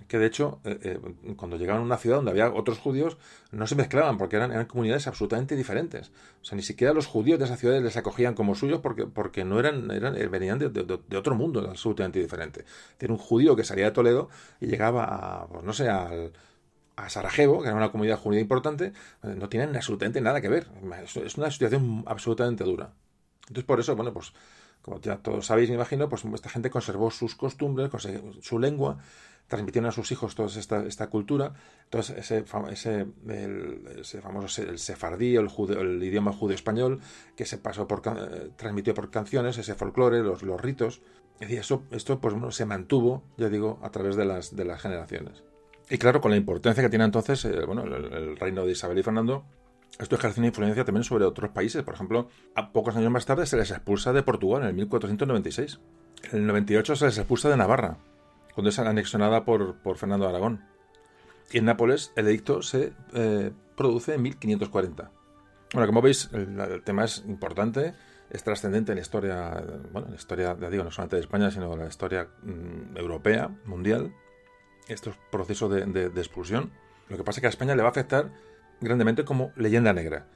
Que 0.07 0.17
de 0.17 0.25
hecho, 0.25 0.59
eh, 0.63 0.79
eh, 0.81 1.33
cuando 1.35 1.57
llegaban 1.57 1.83
a 1.83 1.85
una 1.85 1.97
ciudad 1.97 2.17
donde 2.17 2.31
había 2.31 2.51
otros 2.51 2.79
judíos, 2.79 3.17
no 3.51 3.67
se 3.67 3.75
mezclaban 3.75 4.17
porque 4.17 4.35
eran, 4.35 4.51
eran 4.51 4.65
comunidades 4.65 5.07
absolutamente 5.07 5.55
diferentes. 5.55 6.11
O 6.41 6.45
sea, 6.45 6.55
ni 6.55 6.63
siquiera 6.63 6.93
los 6.93 7.05
judíos 7.05 7.37
de 7.37 7.45
esas 7.45 7.59
ciudades 7.59 7.83
les 7.83 7.97
acogían 7.97 8.33
como 8.33 8.55
suyos 8.55 8.79
porque, 8.81 9.05
porque 9.05 9.45
no 9.45 9.59
eran, 9.59 9.91
eran 9.91 10.15
venían 10.31 10.57
de, 10.57 10.69
de, 10.69 11.17
otro 11.17 11.35
mundo 11.35 11.67
absolutamente 11.69 12.19
diferente. 12.19 12.65
Tiene 12.97 13.13
un 13.13 13.19
judío 13.19 13.55
que 13.55 13.63
salía 13.63 13.85
de 13.85 13.91
Toledo 13.91 14.29
y 14.59 14.67
llegaba 14.67 15.03
a, 15.05 15.47
pues 15.47 15.63
no 15.63 15.71
sé, 15.71 15.87
al, 15.87 16.31
a 16.95 17.09
Sarajevo, 17.09 17.61
que 17.61 17.67
era 17.67 17.77
una 17.77 17.91
comunidad 17.91 18.17
judía 18.17 18.39
importante, 18.39 18.93
no 19.23 19.49
tienen 19.49 19.75
absolutamente 19.75 20.21
nada 20.21 20.41
que 20.41 20.49
ver. 20.49 20.67
Es 21.23 21.37
una 21.37 21.49
situación 21.51 22.03
absolutamente 22.05 22.63
dura. 22.63 22.93
Entonces, 23.41 23.63
por 23.63 23.79
eso, 23.79 23.95
bueno, 23.95 24.13
pues, 24.13 24.33
como 24.81 24.99
ya 25.01 25.17
todos 25.17 25.45
sabéis, 25.45 25.69
me 25.69 25.75
imagino, 25.75 26.09
pues 26.09 26.23
esta 26.25 26.49
gente 26.49 26.69
conservó 26.69 27.11
sus 27.11 27.35
costumbres, 27.35 27.89
su 28.41 28.59
lengua, 28.59 28.99
transmitieron 29.47 29.89
a 29.89 29.91
sus 29.91 30.11
hijos 30.11 30.35
toda 30.35 30.47
esta, 30.47 30.85
esta 30.85 31.07
cultura. 31.07 31.53
Entonces, 31.83 32.17
ese, 32.17 32.45
ese, 32.71 33.07
ese 33.99 34.21
famoso 34.21 34.61
el 34.61 34.79
sefardí, 34.79 35.35
el, 35.35 35.49
el 35.77 36.03
idioma 36.03 36.31
judeo-español, 36.31 37.01
que 37.35 37.45
se 37.45 37.57
pasó 37.57 37.87
por, 37.87 38.01
eh, 38.05 38.51
transmitió 38.55 38.93
por 38.93 39.11
canciones, 39.11 39.57
ese 39.57 39.75
folclore, 39.75 40.23
los, 40.23 40.43
los 40.43 40.59
ritos. 40.61 41.01
Es 41.39 41.51
eso, 41.51 41.83
esto 41.91 42.21
pues, 42.21 42.55
se 42.55 42.65
mantuvo, 42.65 43.23
ya 43.37 43.49
digo, 43.49 43.79
a 43.81 43.91
través 43.91 44.15
de 44.15 44.25
las, 44.25 44.55
de 44.55 44.63
las 44.65 44.81
generaciones. 44.81 45.43
Y 45.91 45.97
claro, 45.97 46.21
con 46.21 46.31
la 46.31 46.37
importancia 46.37 46.81
que 46.81 46.87
tiene 46.87 47.03
entonces 47.03 47.43
eh, 47.43 47.65
bueno, 47.65 47.83
el, 47.83 48.37
reino 48.37 48.65
de 48.65 48.71
Isabel 48.71 48.97
y 48.97 49.03
Fernando, 49.03 49.43
esto 49.99 50.15
ejerce 50.15 50.39
una 50.39 50.47
influencia 50.47 50.85
también 50.85 51.03
sobre 51.03 51.25
otros 51.25 51.51
países. 51.51 51.83
Por 51.83 51.95
ejemplo, 51.95 52.29
a 52.55 52.71
pocos 52.71 52.95
años 52.95 53.11
más 53.11 53.25
tarde 53.25 53.45
se 53.45 53.57
les 53.57 53.71
expulsa 53.71 54.13
de 54.13 54.23
Portugal 54.23 54.61
en 54.61 54.69
el 54.69 54.73
1496. 54.75 55.81
En 56.31 56.39
el 56.39 56.47
98 56.47 56.95
se 56.95 57.05
les 57.07 57.17
expulsa 57.17 57.49
de 57.49 57.57
Navarra, 57.57 57.97
cuando 58.55 58.69
es 58.69 58.79
anexionada 58.79 59.43
por, 59.43 59.79
por 59.79 59.97
Fernando 59.97 60.23
de 60.23 60.29
Aragón. 60.29 60.63
Y 61.51 61.57
en 61.57 61.65
Nápoles 61.65 62.13
el 62.15 62.25
edicto 62.29 62.61
se 62.61 62.93
eh, 63.13 63.51
produce 63.75 64.13
en 64.13 64.21
1540. 64.21 65.11
Bueno, 65.73 65.87
como 65.87 66.01
veis, 66.01 66.29
el, 66.31 66.83
tema 66.85 67.03
es 67.03 67.21
importante, 67.27 67.95
es 68.29 68.41
trascendente 68.45 68.93
en 68.93 68.95
la 68.95 69.01
historia, 69.01 69.61
bueno, 69.91 70.07
en 70.07 70.13
la 70.13 70.17
historia, 70.17 70.55
ya 70.57 70.69
digo, 70.69 70.85
no 70.85 70.91
solamente 70.91 71.17
de 71.17 71.21
España, 71.23 71.51
sino 71.51 71.73
en 71.73 71.79
la 71.79 71.87
historia 71.87 72.29
mm, 72.43 72.95
europea, 72.95 73.49
mundial 73.65 74.13
estos 74.91 75.15
procesos 75.31 75.71
de, 75.71 76.05
expulsión. 76.17 76.71
Lo 77.09 77.17
que 77.17 77.23
pasa 77.23 77.39
es 77.39 77.41
que 77.41 77.47
a 77.47 77.49
España 77.49 77.75
le 77.75 77.81
va 77.81 77.89
a 77.89 77.91
afectar 77.91 78.31
grandemente 78.79 79.25
como 79.25 79.51
leyenda 79.55 79.93
negra. 79.93 80.27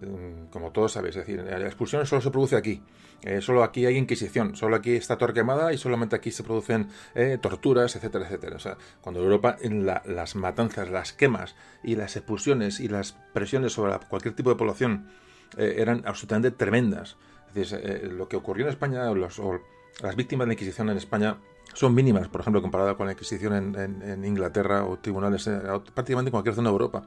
Mm, 0.00 0.46
como 0.50 0.72
todos 0.72 0.92
sabéis, 0.92 1.16
es 1.16 1.26
decir, 1.26 1.42
la 1.42 1.66
expulsión 1.66 2.04
solo 2.06 2.20
se 2.20 2.30
produce 2.30 2.56
aquí. 2.56 2.82
Eh, 3.22 3.40
solo 3.40 3.62
aquí 3.62 3.86
hay 3.86 3.96
inquisición, 3.96 4.56
solo 4.56 4.76
aquí 4.76 4.92
está 4.92 5.16
Torquemada 5.16 5.72
y 5.72 5.78
solamente 5.78 6.16
aquí 6.16 6.30
se 6.30 6.42
producen 6.42 6.88
eh, 7.14 7.38
torturas, 7.40 7.96
etcétera, 7.96 8.26
etcétera. 8.26 8.56
O 8.56 8.58
sea, 8.58 8.76
cuando 9.00 9.22
Europa, 9.22 9.56
en 9.60 9.86
las 9.86 10.36
matanzas, 10.36 10.90
las 10.90 11.12
quemas 11.12 11.54
y 11.82 11.96
las 11.96 12.16
expulsiones 12.16 12.80
y 12.80 12.88
las 12.88 13.12
presiones 13.32 13.72
sobre 13.72 13.98
cualquier 14.08 14.34
tipo 14.34 14.50
de 14.50 14.56
población 14.56 15.08
eh, 15.56 15.76
eran 15.78 16.02
absolutamente 16.06 16.50
tremendas. 16.50 17.16
Es 17.48 17.70
decir, 17.70 18.12
lo 18.12 18.28
que 18.28 18.36
ocurrió 18.36 18.66
en 18.66 18.70
España, 18.70 19.04
las 19.14 20.16
víctimas 20.16 20.44
de 20.44 20.48
la 20.48 20.52
Inquisición 20.52 20.90
en 20.90 20.98
España 20.98 21.38
son 21.76 21.94
mínimas, 21.94 22.28
por 22.28 22.40
ejemplo, 22.40 22.62
comparada 22.62 22.94
con 22.94 23.06
la 23.06 23.12
Inquisición 23.12 23.76
en, 23.76 24.24
Inglaterra 24.24 24.86
o 24.86 24.96
tribunales, 24.96 25.46
eh, 25.46 25.60
prácticamente 25.94 26.30
en 26.30 26.32
cualquier 26.32 26.54
zona 26.54 26.70
de 26.70 26.72
Europa. 26.72 27.02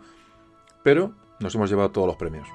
Pero 0.84 1.12
nos 1.40 1.56
hemos 1.56 1.70
llevado 1.72 1.90
todos 1.90 2.08
los 2.08 2.18
premios. 2.18 2.48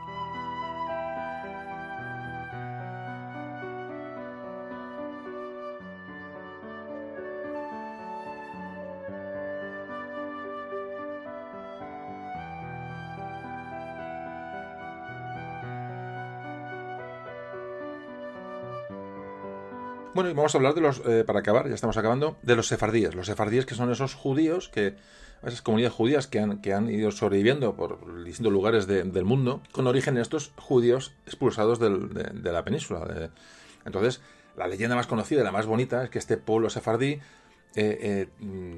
Bueno, 20.15 20.31
y 20.31 20.33
vamos 20.33 20.55
a 20.55 20.59
hablar 20.59 20.75
de 20.75 20.81
los, 20.81 21.03
eh, 21.07 21.25
para 21.27 21.41
acabar, 21.41 21.69
ya 21.69 21.75
estamos 21.75 21.97
acabando, 21.97 22.37
de 22.43 22.55
los 22.55 22.69
sefardíes. 22.69 23.17
Los 23.17 23.27
sefardíes 23.27 23.67
que 23.67 23.75
son 23.75 23.91
esos 23.91 24.15
judíos, 24.15 24.69
que 24.69 24.95
esas 25.43 25.61
comunidades 25.61 25.93
judías 25.93 26.29
que 26.29 26.39
han, 26.39 26.63
que 26.63 26.73
han 26.73 26.89
ido 26.89 27.11
sobreviviendo 27.11 27.75
por 27.75 28.23
distintos 28.23 28.53
lugares 28.53 28.87
del 28.87 29.25
mundo, 29.25 29.61
con 29.73 29.89
origen 29.89 30.15
en 30.15 30.23
estos 30.23 30.53
judíos 30.57 31.13
expulsados 31.27 31.81
de, 31.81 32.53
la 32.53 32.65
península. 32.65 33.31
Entonces, 33.85 34.21
la 34.57 34.69
leyenda 34.69 34.95
más 34.95 35.09
conocida 35.09 35.41
y 35.41 35.45
la 35.45 35.51
más 35.51 35.67
bonita 35.67 36.05
es 36.05 36.11
que 36.11 36.21
este 36.21 36.37
pueblo 36.37 36.71
sefardí 36.71 37.15
eh, 37.15 37.21
eh, 37.75 38.29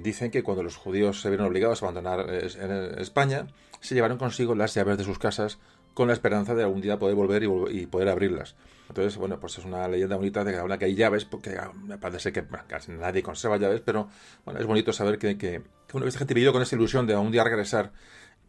dicen 0.02 0.30
que 0.30 0.42
cuando 0.42 0.62
los 0.62 0.76
judíos 0.76 1.20
se 1.20 1.28
vieron 1.28 1.46
obligados 1.46 1.82
a 1.82 1.86
abandonar 1.86 2.30
España, 2.30 3.46
se 3.80 3.94
llevaron 3.94 4.16
consigo 4.16 4.54
las 4.54 4.72
llaves 4.72 4.96
de 4.96 5.04
sus 5.04 5.18
casas 5.18 5.58
con 5.96 6.08
la 6.08 6.12
esperanza 6.12 6.54
de 6.54 6.62
algún 6.62 6.82
día 6.82 6.98
poder 6.98 7.14
volver 7.14 7.42
y, 7.70 7.86
poder 7.86 8.10
abrirlas. 8.10 8.54
Entonces, 8.90 9.16
bueno, 9.16 9.40
pues 9.40 9.56
es 9.56 9.64
una 9.64 9.88
leyenda 9.88 10.16
bonita 10.16 10.44
de 10.44 10.52
que 10.52 10.58
habla 10.58 10.76
que 10.76 10.84
hay 10.84 10.94
llaves, 10.94 11.24
porque 11.24 11.56
ah, 11.58 11.72
me 11.72 11.96
parece 11.96 12.32
que 12.32 12.44
casi 12.66 12.92
nadie 12.92 13.22
conserva 13.22 13.56
llaves, 13.56 13.80
pero 13.80 14.10
bueno, 14.44 14.60
es 14.60 14.66
bonito 14.66 14.92
saber 14.92 15.18
que, 15.18 15.38
que, 15.38 15.62
que 15.88 15.96
una 15.96 16.10
gente 16.10 16.34
vivido 16.34 16.52
con 16.52 16.60
esa 16.60 16.76
ilusión 16.76 17.06
de 17.06 17.14
algún 17.14 17.32
día 17.32 17.42
regresar. 17.44 17.92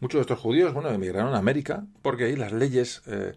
Muchos 0.02 0.20
de 0.20 0.24
estos 0.24 0.40
judíos, 0.40 0.74
bueno, 0.74 0.90
emigraron 0.90 1.34
a 1.36 1.38
América, 1.38 1.86
porque 2.02 2.26
ahí 2.26 2.36
las 2.36 2.52
leyes 2.52 3.02
eh, 3.08 3.34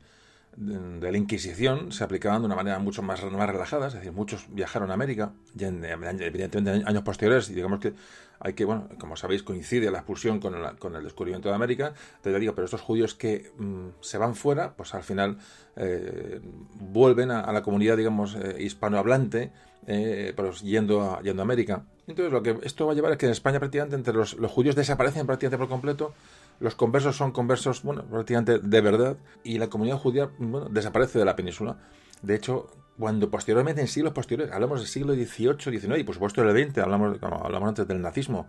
de 0.56 1.12
la 1.12 1.16
Inquisición 1.16 1.92
se 1.92 2.04
aplicaban 2.04 2.42
de 2.42 2.46
una 2.46 2.56
manera 2.56 2.78
mucho 2.78 3.02
más, 3.02 3.22
más 3.24 3.48
relajada, 3.48 3.88
es 3.88 3.94
decir, 3.94 4.12
muchos 4.12 4.46
viajaron 4.50 4.90
a 4.90 4.94
América, 4.94 5.32
y 5.58 5.64
evidentemente 5.64 6.74
en 6.74 6.88
años 6.88 7.02
posteriores, 7.02 7.48
y 7.50 7.54
digamos 7.54 7.80
que 7.80 7.94
hay 8.40 8.54
que, 8.54 8.64
bueno, 8.64 8.88
como 8.98 9.16
sabéis, 9.16 9.42
coincide 9.42 9.90
la 9.90 9.98
expulsión 9.98 10.40
con, 10.40 10.54
con 10.78 10.96
el 10.96 11.04
descubrimiento 11.04 11.50
de 11.50 11.54
América, 11.54 11.92
te 12.22 12.36
digo, 12.38 12.54
pero 12.54 12.64
estos 12.64 12.80
judíos 12.80 13.14
que 13.14 13.52
mm, 13.58 13.88
se 14.00 14.18
van 14.18 14.34
fuera, 14.34 14.74
pues 14.74 14.94
al 14.94 15.02
final 15.02 15.38
eh, 15.76 16.40
vuelven 16.80 17.30
a, 17.30 17.52
la 17.52 17.62
comunidad, 17.62 17.98
digamos, 17.98 18.34
eh, 18.34 18.56
hispanohablante, 18.60 19.52
eh, 19.86 20.32
pues 20.34 20.62
yendo 20.62 21.02
a, 21.02 21.22
yendo 21.22 21.42
a 21.42 21.44
América. 21.44 21.84
Entonces, 22.06 22.32
lo 22.32 22.42
que 22.42 22.58
esto 22.62 22.86
va 22.86 22.92
a 22.92 22.94
llevar 22.94 23.12
es 23.12 23.18
que 23.18 23.26
en 23.26 23.32
España 23.32 23.58
prácticamente 23.58 23.96
entre 23.96 24.14
los, 24.14 24.34
los 24.34 24.50
judíos 24.50 24.74
desaparecen 24.74 25.26
prácticamente 25.26 25.58
por 25.58 25.68
completo, 25.68 26.14
los 26.60 26.74
conversos 26.74 27.16
son 27.16 27.32
conversos, 27.32 27.82
bueno, 27.82 28.04
prácticamente 28.04 28.58
de 28.58 28.80
verdad, 28.80 29.16
y 29.42 29.58
la 29.58 29.68
comunidad 29.68 29.96
judía, 29.96 30.30
desaparece 30.70 31.18
de 31.18 31.24
la 31.24 31.34
península. 31.34 31.78
De 32.22 32.34
hecho, 32.34 32.68
cuando 32.98 33.30
posteriormente, 33.30 33.80
en 33.80 33.88
siglos 33.88 34.12
posteriores, 34.12 34.54
hablamos 34.54 34.80
del 34.80 34.88
siglo 34.88 35.14
XVIII, 35.14 35.80
XIX 35.80 35.98
y 35.98 36.04
por 36.04 36.14
supuesto 36.14 36.42
del 36.42 36.70
XX, 36.70 36.78
hablamos, 36.78 37.18
hablamos 37.22 37.68
antes 37.70 37.88
del 37.88 38.02
nazismo, 38.02 38.46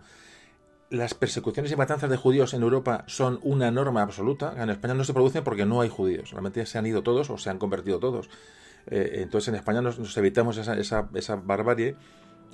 las 0.90 1.14
persecuciones 1.14 1.72
y 1.72 1.76
matanzas 1.76 2.10
de 2.10 2.18
judíos 2.18 2.52
en 2.52 2.62
Europa 2.62 3.04
son 3.06 3.40
una 3.42 3.70
norma 3.70 4.02
absoluta. 4.02 4.54
En 4.62 4.68
España 4.68 4.92
no 4.92 5.04
se 5.04 5.14
producen 5.14 5.42
porque 5.42 5.64
no 5.64 5.80
hay 5.80 5.88
judíos, 5.88 6.32
realmente 6.32 6.66
se 6.66 6.76
han 6.76 6.84
ido 6.84 7.02
todos 7.02 7.30
o 7.30 7.38
se 7.38 7.48
han 7.48 7.58
convertido 7.58 7.98
todos. 7.98 8.28
Eh, 8.86 9.22
entonces 9.22 9.48
en 9.48 9.54
España 9.54 9.80
nos, 9.80 10.16
evitamos 10.18 10.58
esa, 10.58 10.74
esa, 10.76 11.08
esa 11.14 11.36
barbarie, 11.36 11.96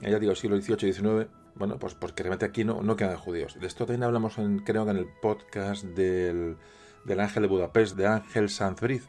ya 0.00 0.18
digo, 0.18 0.34
siglo 0.34 0.60
XVIII, 0.60 0.92
XIX, 0.92 1.28
bueno, 1.54 1.78
pues 1.78 1.94
porque 1.94 2.22
realmente 2.22 2.46
aquí 2.46 2.64
no, 2.64 2.82
no 2.82 2.96
quedan 2.96 3.16
judíos. 3.16 3.58
De 3.60 3.66
esto 3.66 3.84
también 3.84 4.04
hablamos, 4.04 4.38
en, 4.38 4.60
creo 4.60 4.84
que 4.84 4.92
en 4.92 4.96
el 4.98 5.06
podcast 5.20 5.84
del, 5.84 6.56
del 7.04 7.20
Ángel 7.20 7.42
de 7.42 7.48
Budapest, 7.48 7.96
de 7.96 8.06
Ángel 8.06 8.48
Sanfriz. 8.48 9.08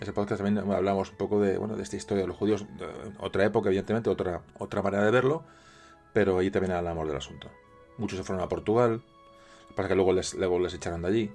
Ese 0.00 0.12
podcast 0.12 0.42
también 0.42 0.70
hablamos 0.72 1.10
un 1.10 1.16
poco 1.16 1.40
de, 1.40 1.58
bueno, 1.58 1.76
de 1.76 1.82
esta 1.82 1.96
historia 1.96 2.22
de 2.22 2.28
los 2.28 2.36
judíos, 2.36 2.64
otra 3.18 3.44
época, 3.44 3.68
evidentemente, 3.68 4.10
otra, 4.10 4.42
otra 4.58 4.82
manera 4.82 5.04
de 5.04 5.10
verlo, 5.10 5.44
pero 6.12 6.38
ahí 6.38 6.50
también 6.50 6.72
hablamos 6.72 7.06
del 7.06 7.16
asunto. 7.16 7.50
Muchos 7.98 8.18
se 8.18 8.24
fueron 8.24 8.42
a 8.42 8.48
Portugal, 8.48 9.02
para 9.74 9.88
que 9.88 9.94
luego 9.94 10.12
les, 10.12 10.34
luego 10.34 10.58
les 10.58 10.74
echaran 10.74 11.02
de 11.02 11.08
allí. 11.08 11.32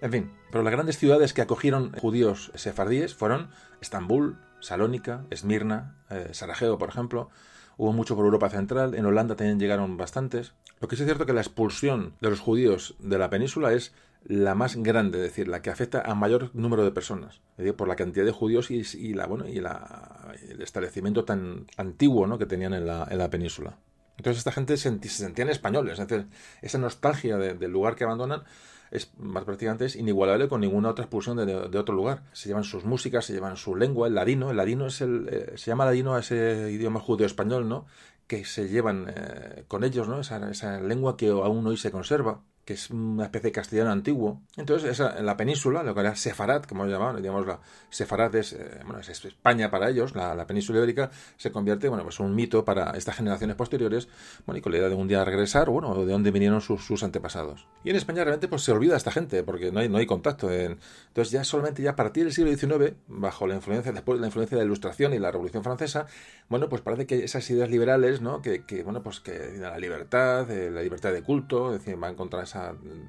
En 0.00 0.12
fin, 0.12 0.32
pero 0.50 0.62
las 0.62 0.72
grandes 0.72 0.98
ciudades 0.98 1.32
que 1.32 1.42
acogieron 1.42 1.92
judíos 1.92 2.52
sefardíes 2.54 3.14
fueron 3.14 3.50
Estambul, 3.80 4.38
Salónica, 4.60 5.24
Esmirna, 5.30 5.96
eh, 6.10 6.28
Sarajevo, 6.32 6.78
por 6.78 6.88
ejemplo, 6.88 7.30
hubo 7.78 7.92
mucho 7.92 8.14
por 8.14 8.26
Europa 8.26 8.50
Central, 8.50 8.94
en 8.94 9.06
Holanda 9.06 9.36
también 9.36 9.58
llegaron 9.58 9.96
bastantes. 9.96 10.52
Lo 10.80 10.88
que 10.88 10.96
sí 10.96 11.02
es 11.02 11.06
cierto 11.06 11.24
que 11.24 11.32
la 11.32 11.40
expulsión 11.40 12.12
de 12.20 12.28
los 12.28 12.40
judíos 12.40 12.96
de 12.98 13.18
la 13.18 13.30
península 13.30 13.72
es 13.72 13.94
la 14.24 14.54
más 14.54 14.76
grande, 14.76 15.18
es 15.18 15.24
decir, 15.24 15.48
la 15.48 15.62
que 15.62 15.70
afecta 15.70 16.02
a 16.02 16.14
mayor 16.14 16.50
número 16.52 16.84
de 16.84 16.90
personas, 16.90 17.40
por 17.76 17.88
la 17.88 17.96
cantidad 17.96 18.26
de 18.26 18.32
judíos 18.32 18.70
y, 18.70 19.14
la, 19.14 19.26
bueno, 19.26 19.48
y 19.48 19.58
el 19.58 20.60
establecimiento 20.60 21.24
tan 21.24 21.66
antiguo 21.76 22.26
¿no? 22.26 22.36
que 22.36 22.46
tenían 22.46 22.74
en 22.74 22.86
la, 22.86 23.06
en 23.08 23.16
la 23.16 23.30
península. 23.30 23.78
Entonces 24.18 24.38
esta 24.38 24.52
gente 24.52 24.76
se, 24.76 24.98
sentían 25.08 25.48
españoles, 25.48 25.98
es 25.98 26.08
decir, 26.08 26.26
esa 26.60 26.78
nostalgia 26.78 27.38
del 27.38 27.70
lugar 27.70 27.94
que 27.94 28.02
abandonan 28.02 28.42
es 28.90 29.10
más 29.18 29.44
prácticamente 29.44 29.84
es 29.84 29.96
inigualable 29.96 30.48
con 30.48 30.60
ninguna 30.60 30.90
otra 30.90 31.04
expulsión 31.04 31.36
de, 31.36 31.78
otro 31.78 31.94
lugar. 31.94 32.22
Se 32.32 32.48
llevan 32.48 32.64
sus 32.64 32.84
músicas, 32.84 33.26
se 33.26 33.32
llevan 33.32 33.56
su 33.56 33.76
lengua, 33.76 34.08
el 34.08 34.14
ladino. 34.14 34.50
El 34.50 34.56
ladino 34.56 34.86
es 34.86 35.00
el, 35.00 35.28
eh, 35.30 35.52
se 35.56 35.70
llama 35.70 35.84
ladino 35.84 36.14
a 36.14 36.20
ese 36.20 36.70
idioma 36.72 37.00
judeo-español, 37.00 37.68
¿no? 37.68 37.86
Que 38.26 38.44
se 38.44 38.68
llevan 38.68 39.06
eh, 39.14 39.64
con 39.68 39.84
ellos, 39.84 40.08
¿no? 40.08 40.20
Esa, 40.20 40.50
esa, 40.50 40.80
lengua 40.80 41.16
que 41.16 41.28
aún 41.28 41.66
hoy 41.66 41.76
se 41.76 41.90
conserva, 41.90 42.42
que 42.68 42.74
es 42.74 42.90
una 42.90 43.24
especie 43.24 43.48
de 43.48 43.52
castellano 43.52 43.90
antiguo. 43.90 44.42
Entonces, 44.58 44.90
esa, 44.90 45.18
en 45.18 45.24
la 45.24 45.38
península, 45.38 45.82
lo 45.82 45.94
que 45.94 46.00
era 46.00 46.14
Sefarad, 46.14 46.64
como 46.64 46.84
llamaban, 46.84 47.16
digamos, 47.16 47.46
la 47.46 47.60
Sefarad 47.88 48.34
es, 48.36 48.52
eh, 48.52 48.80
bueno, 48.84 49.00
es 49.00 49.08
España 49.08 49.70
para 49.70 49.88
ellos, 49.88 50.14
la, 50.14 50.46
península 50.46 50.76
ibérica 50.76 51.10
se 51.38 51.50
convierte, 51.50 51.88
bueno, 51.88 52.04
pues 52.04 52.20
un 52.20 52.34
mito 52.34 52.66
para 52.66 52.90
estas 52.90 53.16
generaciones 53.16 53.56
posteriores, 53.56 54.08
bueno, 54.44 54.58
y 54.58 54.60
con 54.60 54.72
la 54.72 54.78
idea 54.80 54.90
de 54.90 54.96
un 54.96 55.08
día 55.08 55.24
regresar, 55.24 55.70
bueno, 55.70 55.94
de 55.94 56.12
dónde 56.12 56.30
vinieron 56.30 56.60
sus, 56.60 56.84
sus, 56.84 57.02
antepasados. 57.02 57.66
Y 57.84 57.88
en 57.88 57.96
España 57.96 58.22
realmente 58.22 58.48
pues 58.48 58.64
se 58.64 58.72
olvida 58.72 58.98
esta 58.98 59.12
gente, 59.12 59.42
porque 59.44 59.72
no 59.72 59.80
hay, 59.80 59.88
no 59.88 59.96
hay 59.96 60.04
contacto. 60.04 60.52
entonces 60.52 61.30
ya 61.30 61.44
solamente 61.44 61.82
ya 61.82 61.92
a 61.92 61.96
partir 61.96 62.24
del 62.24 62.34
siglo 62.34 62.54
XIX, 62.54 62.96
bajo 63.06 63.46
la 63.46 63.54
influencia, 63.54 63.92
después 63.92 64.18
de 64.18 64.20
la 64.20 64.26
influencia 64.26 64.58
de 64.58 64.64
la 64.64 64.66
Ilustración 64.66 65.14
y 65.14 65.18
la 65.18 65.30
Revolución 65.30 65.64
Francesa, 65.64 66.04
bueno, 66.50 66.68
pues 66.68 66.82
parece 66.82 67.06
que 67.06 67.24
esas 67.24 67.48
ideas 67.48 67.70
liberales, 67.70 68.20
¿no? 68.20 68.42
Que, 68.42 68.64
que 68.66 68.82
bueno, 68.82 69.02
pues 69.02 69.20
que 69.20 69.56
la 69.56 69.78
libertad, 69.78 70.46
la 70.50 70.82
libertad 70.82 71.14
de 71.14 71.22
culto, 71.22 71.72
es 71.72 71.80
decir, 71.80 72.02
va 72.02 72.08
a 72.08 72.10
encontrar 72.10 72.44
esa 72.44 72.57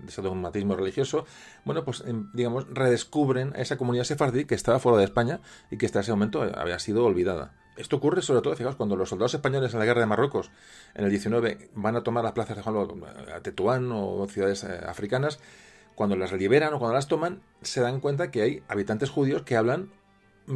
ese 0.07 0.21
dogmatismo 0.21 0.75
religioso, 0.75 1.25
bueno, 1.65 1.83
pues 1.83 2.03
em, 2.05 2.29
digamos, 2.33 2.67
redescubren 2.69 3.53
a 3.55 3.61
esa 3.61 3.77
comunidad 3.77 4.03
sefardí 4.03 4.45
que 4.45 4.55
estaba 4.55 4.79
fuera 4.79 4.97
de 4.97 5.03
España 5.05 5.39
y 5.71 5.77
que 5.77 5.85
hasta 5.85 6.01
ese 6.01 6.11
momento 6.11 6.41
había 6.41 6.79
sido 6.79 7.05
olvidada. 7.05 7.53
Esto 7.77 7.95
ocurre 7.95 8.21
sobre 8.21 8.41
todo, 8.41 8.55
fijaos, 8.55 8.75
cuando 8.75 8.97
los 8.97 9.09
soldados 9.09 9.33
españoles 9.33 9.73
en 9.73 9.79
la 9.79 9.85
guerra 9.85 10.01
de 10.01 10.07
Marruecos 10.07 10.51
en 10.95 11.05
el 11.05 11.09
19 11.11 11.69
van 11.75 11.95
a 11.95 12.03
tomar 12.03 12.23
las 12.23 12.33
plazas 12.33 12.57
de 12.57 13.33
a 13.33 13.41
Tetuán 13.41 13.89
o 13.93 14.27
ciudades 14.27 14.65
eh, 14.65 14.81
africanas, 14.85 15.39
cuando 15.95 16.15
las 16.15 16.33
liberan 16.33 16.73
o 16.73 16.79
cuando 16.79 16.95
las 16.95 17.07
toman, 17.07 17.41
se 17.61 17.81
dan 17.81 17.99
cuenta 18.01 18.31
que 18.31 18.41
hay 18.41 18.63
habitantes 18.67 19.09
judíos 19.09 19.43
que 19.43 19.55
hablan, 19.55 19.91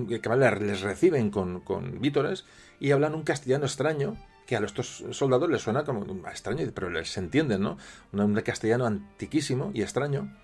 que 0.07 0.21
les 0.59 0.81
reciben 0.81 1.29
con 1.29 2.01
vítores 2.01 2.45
y 2.79 2.91
hablan 2.91 3.15
un 3.15 3.23
castellano 3.23 3.65
extraño 3.65 4.17
que 4.45 4.55
a 4.55 4.59
estos 4.59 5.03
soldados 5.11 5.49
les 5.49 5.61
suena 5.61 5.83
como 5.83 6.27
extraño, 6.27 6.65
pero 6.73 6.89
les 6.89 7.15
entienden, 7.17 7.61
¿no? 7.61 7.77
Un 8.11 8.35
castellano 8.41 8.85
antiquísimo 8.85 9.71
y 9.73 9.81
extraño, 9.81 10.35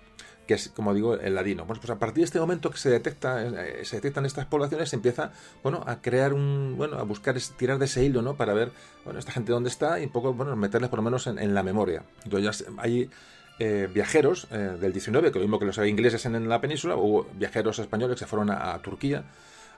que 0.46 0.54
es, 0.54 0.68
como 0.68 0.94
digo, 0.94 1.14
el 1.14 1.34
ladino. 1.34 1.64
Bueno, 1.64 1.80
pues 1.80 1.90
a 1.90 1.98
partir 1.98 2.22
de 2.22 2.24
este 2.24 2.40
momento 2.40 2.70
que 2.70 2.78
se 2.78 2.90
detecta, 2.90 3.44
eh, 3.46 3.84
se 3.84 3.96
detectan 3.96 4.26
estas 4.26 4.46
poblaciones, 4.46 4.88
se 4.88 4.96
empieza, 4.96 5.32
bueno, 5.62 5.84
a 5.86 6.00
crear 6.00 6.32
un, 6.32 6.74
bueno, 6.76 6.98
a 6.98 7.02
buscar, 7.02 7.36
tirar 7.56 7.78
de 7.78 7.84
ese 7.84 8.04
hilo, 8.04 8.22
¿no? 8.22 8.36
Para 8.36 8.54
ver, 8.54 8.72
bueno, 9.04 9.18
esta 9.18 9.32
gente 9.32 9.52
dónde 9.52 9.68
está 9.68 10.00
y 10.00 10.04
un 10.04 10.12
poco, 10.12 10.32
bueno, 10.32 10.56
meterles 10.56 10.90
por 10.90 10.98
lo 10.98 11.02
menos 11.02 11.26
en, 11.26 11.54
la 11.54 11.62
memoria. 11.62 12.02
Entonces 12.24 12.64
hay 12.78 13.10
eh, 13.58 13.88
viajeros 13.92 14.48
eh, 14.50 14.76
del 14.80 14.92
19, 14.92 15.30
que 15.30 15.38
lo 15.38 15.44
mismo 15.44 15.58
que 15.58 15.66
los 15.66 15.78
ingleses 15.78 16.24
en, 16.26 16.48
la 16.48 16.60
península, 16.60 16.96
hubo 16.96 17.28
viajeros 17.34 17.78
españoles 17.78 18.16
que 18.16 18.20
se 18.20 18.26
fueron 18.26 18.50
a 18.50 18.76
Turquía, 18.82 19.24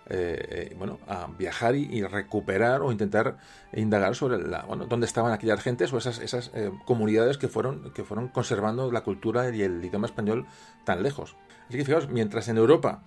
eh, 0.06 0.70
eh, 0.70 0.74
bueno, 0.76 0.98
a 1.06 1.28
viajar 1.39 1.76
y, 1.76 2.02
recuperar 2.02 2.82
o 2.82 2.90
intentar 2.90 3.36
indagar 3.72 4.16
sobre 4.16 4.39
la, 4.39 4.62
bueno, 4.62 4.86
dónde 4.86 5.06
estaban 5.06 5.32
aquellas 5.32 5.62
gentes 5.62 5.92
o 5.92 5.98
esas, 5.98 6.18
esas 6.18 6.50
eh, 6.55 6.72
comunidades 6.84 7.39
que 7.39 7.48
fueron, 7.48 7.92
que 7.92 8.02
fueron 8.02 8.28
conservando 8.28 8.90
la 8.90 9.02
cultura 9.02 9.55
y 9.55 9.62
el 9.62 9.84
idioma 9.84 10.06
español 10.06 10.47
tan 10.84 11.02
lejos. 11.02 11.36
Así 11.68 11.78
que 11.78 11.84
fijaos, 11.84 12.08
mientras 12.08 12.48
en 12.48 12.58
Europa 12.58 13.05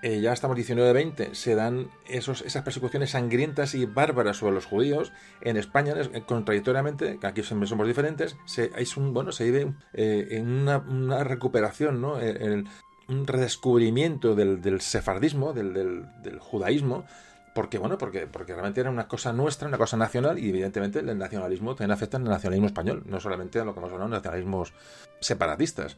ya 0.00 0.32
estamos 0.32 0.56
19-20, 0.56 1.34
se 1.34 1.56
dan 1.56 1.90
esos, 2.06 2.42
esas 2.42 2.62
persecuciones 2.62 3.10
sangrientas 3.10 3.74
y 3.74 3.84
bárbaras 3.84 4.36
sobre 4.36 4.54
los 4.54 4.64
judíos. 4.64 5.12
En 5.40 5.56
España, 5.56 5.92
contradictoriamente, 6.24 7.18
que 7.18 7.26
aquí 7.26 7.42
somos 7.42 7.88
diferentes, 7.88 8.36
se, 8.44 8.70
vive 9.40 9.74
en 9.94 10.48
una, 10.48 11.24
recuperación, 11.24 12.00
¿no? 12.00 12.16
Un 13.08 13.26
redescubrimiento 13.26 14.34
del, 14.34 14.60
del 14.60 14.80
sefardismo, 14.80 15.52
del, 15.52 15.72
del, 16.22 16.38
judaísmo, 16.38 17.04
porque 17.54 17.78
bueno, 17.78 17.98
porque, 17.98 18.26
porque 18.26 18.52
realmente 18.52 18.80
era 18.80 18.90
una 18.90 19.08
cosa 19.08 19.32
nuestra, 19.32 19.66
una 19.66 19.78
cosa 19.78 19.96
nacional, 19.96 20.38
y 20.38 20.48
evidentemente 20.50 21.00
el 21.00 21.18
nacionalismo 21.18 21.74
también 21.74 21.92
afecta 21.92 22.18
al 22.18 22.24
nacionalismo 22.24 22.66
español, 22.66 23.02
no 23.06 23.18
solamente 23.18 23.58
a 23.58 23.64
lo 23.64 23.72
que 23.72 23.80
hemos 23.80 23.92
hablado, 23.92 24.10
nacionalismos 24.10 24.74
separatistas. 25.20 25.96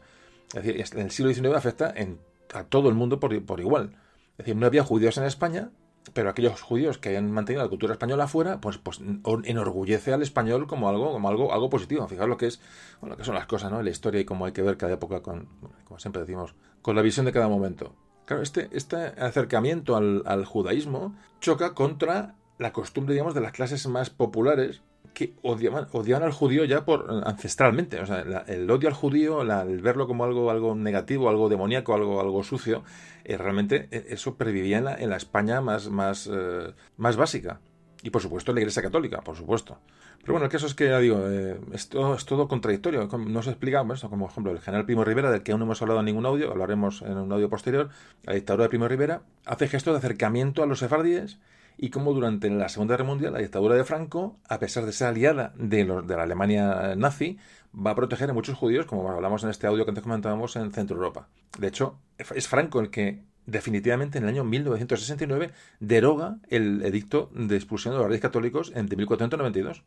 Es 0.53 0.63
decir, 0.63 0.83
en 0.93 1.05
el 1.05 1.11
siglo 1.11 1.33
XIX 1.33 1.55
afecta 1.55 1.93
en, 1.95 2.19
a 2.53 2.63
todo 2.63 2.89
el 2.89 2.95
mundo 2.95 3.19
por, 3.19 3.39
por 3.45 3.59
igual. 3.59 3.91
Es 4.31 4.45
decir, 4.45 4.55
no 4.55 4.65
había 4.65 4.83
judíos 4.83 5.17
en 5.17 5.25
España, 5.25 5.69
pero 6.13 6.29
aquellos 6.29 6.61
judíos 6.61 6.97
que 6.97 7.09
hayan 7.09 7.31
mantenido 7.31 7.63
la 7.63 7.69
cultura 7.69 7.93
española 7.93 8.25
afuera, 8.25 8.59
pues, 8.59 8.77
pues 8.77 8.99
enorgullece 9.43 10.13
al 10.13 10.21
español 10.21 10.67
como 10.67 10.89
algo, 10.89 11.11
como 11.11 11.29
algo, 11.29 11.53
algo 11.53 11.69
positivo. 11.69 12.07
Fijaos 12.07 12.29
lo 12.29 12.37
que 12.37 12.47
es, 12.47 12.59
bueno, 12.99 13.17
que 13.17 13.23
son 13.23 13.35
las 13.35 13.45
cosas, 13.45 13.71
¿no? 13.71 13.81
La 13.81 13.89
historia 13.89 14.19
y 14.21 14.25
cómo 14.25 14.45
hay 14.45 14.51
que 14.51 14.61
ver 14.61 14.77
cada 14.77 14.93
época 14.93 15.21
con, 15.21 15.47
como 15.85 15.99
siempre 15.99 16.21
decimos, 16.21 16.55
con 16.81 16.95
la 16.95 17.01
visión 17.01 17.25
de 17.25 17.31
cada 17.31 17.47
momento. 17.47 17.95
Claro, 18.25 18.43
este, 18.43 18.69
este 18.71 18.95
acercamiento 18.95 19.95
al, 19.95 20.23
al 20.25 20.45
judaísmo 20.45 21.15
choca 21.39 21.73
contra 21.73 22.35
la 22.57 22.71
costumbre, 22.71 23.13
digamos, 23.13 23.33
de 23.33 23.41
las 23.41 23.51
clases 23.51 23.87
más 23.87 24.09
populares 24.09 24.81
que 25.13 25.33
odiaban, 25.41 25.87
odiaban 25.91 26.23
al 26.23 26.31
judío 26.31 26.65
ya 26.65 26.85
por 26.85 27.23
ancestralmente. 27.25 27.99
O 27.99 28.05
sea, 28.05 28.21
el 28.47 28.69
odio 28.69 28.89
al 28.89 28.95
judío, 28.95 29.41
el 29.41 29.81
verlo 29.81 30.07
como 30.07 30.23
algo, 30.23 30.49
algo 30.49 30.75
negativo, 30.75 31.29
algo 31.29 31.49
demoníaco, 31.49 31.93
algo, 31.93 32.21
algo 32.21 32.43
sucio, 32.43 32.83
eh, 33.23 33.37
realmente 33.37 33.87
eh, 33.91 34.07
eso 34.09 34.35
pervivía 34.35 34.77
en 34.77 34.85
la, 34.85 34.97
la 34.97 35.17
España 35.17 35.61
más, 35.61 35.89
más, 35.89 36.29
eh, 36.31 36.73
más 36.97 37.17
básica. 37.17 37.59
Y 38.03 38.09
por 38.09 38.21
supuesto 38.21 38.51
la 38.51 38.61
Iglesia 38.61 38.81
Católica, 38.81 39.21
por 39.21 39.35
supuesto. 39.35 39.77
Pero 40.21 40.33
bueno, 40.33 40.45
el 40.45 40.51
caso 40.51 40.65
es 40.65 40.73
que, 40.73 40.87
ya 40.87 40.99
digo, 40.99 41.27
esto 41.71 42.15
es 42.15 42.25
todo 42.25 42.47
contradictorio. 42.47 43.07
No 43.07 43.43
se 43.43 43.51
explica, 43.51 43.83
esto 43.93 44.09
como 44.09 44.27
ejemplo, 44.27 44.51
el 44.51 44.59
general 44.59 44.85
Primo 44.85 45.03
Rivera, 45.03 45.31
del 45.31 45.43
que 45.43 45.51
aún 45.51 45.59
no 45.59 45.65
hemos 45.65 45.81
hablado 45.81 45.99
en 45.99 46.07
ningún 46.07 46.25
audio, 46.25 46.51
hablaremos 46.51 47.03
en 47.03 47.17
un 47.17 47.31
audio 47.31 47.49
posterior, 47.49 47.89
la 48.23 48.33
dictadura 48.33 48.63
de 48.63 48.69
Primo 48.69 48.87
Rivera, 48.87 49.21
hace 49.45 49.67
gestos 49.67 49.93
de 49.93 49.99
acercamiento 49.99 50.63
a 50.63 50.65
los 50.65 50.79
sefardíes 50.79 51.39
y 51.81 51.89
como 51.89 52.13
durante 52.13 52.47
la 52.51 52.69
Segunda 52.69 52.93
Guerra 52.93 53.09
Mundial 53.09 53.33
la 53.33 53.39
dictadura 53.39 53.75
de 53.75 53.83
Franco, 53.83 54.39
a 54.47 54.59
pesar 54.59 54.85
de 54.85 54.93
ser 54.93 55.07
aliada 55.07 55.51
de, 55.57 55.83
de 55.83 56.15
la 56.15 56.23
Alemania 56.23 56.93
nazi, 56.95 57.39
va 57.75 57.91
a 57.91 57.95
proteger 57.95 58.29
a 58.29 58.33
muchos 58.33 58.55
judíos, 58.55 58.85
como 58.85 59.09
hablamos 59.09 59.43
en 59.43 59.49
este 59.49 59.65
audio 59.65 59.83
que 59.83 59.89
antes 59.89 60.03
comentábamos 60.03 60.55
en 60.55 60.71
Centro 60.71 60.95
Europa. 60.95 61.27
De 61.57 61.67
hecho, 61.67 61.97
es 62.17 62.47
Franco 62.47 62.79
el 62.79 62.91
que 62.91 63.23
definitivamente 63.47 64.19
en 64.19 64.25
el 64.25 64.29
año 64.29 64.43
1969 64.43 65.51
deroga 65.79 66.37
el 66.49 66.83
edicto 66.83 67.31
de 67.33 67.55
expulsión 67.55 67.95
de 67.95 67.97
los 67.97 68.07
reyes 68.07 68.21
católicos 68.21 68.71
en 68.75 68.85
1492 68.85 69.83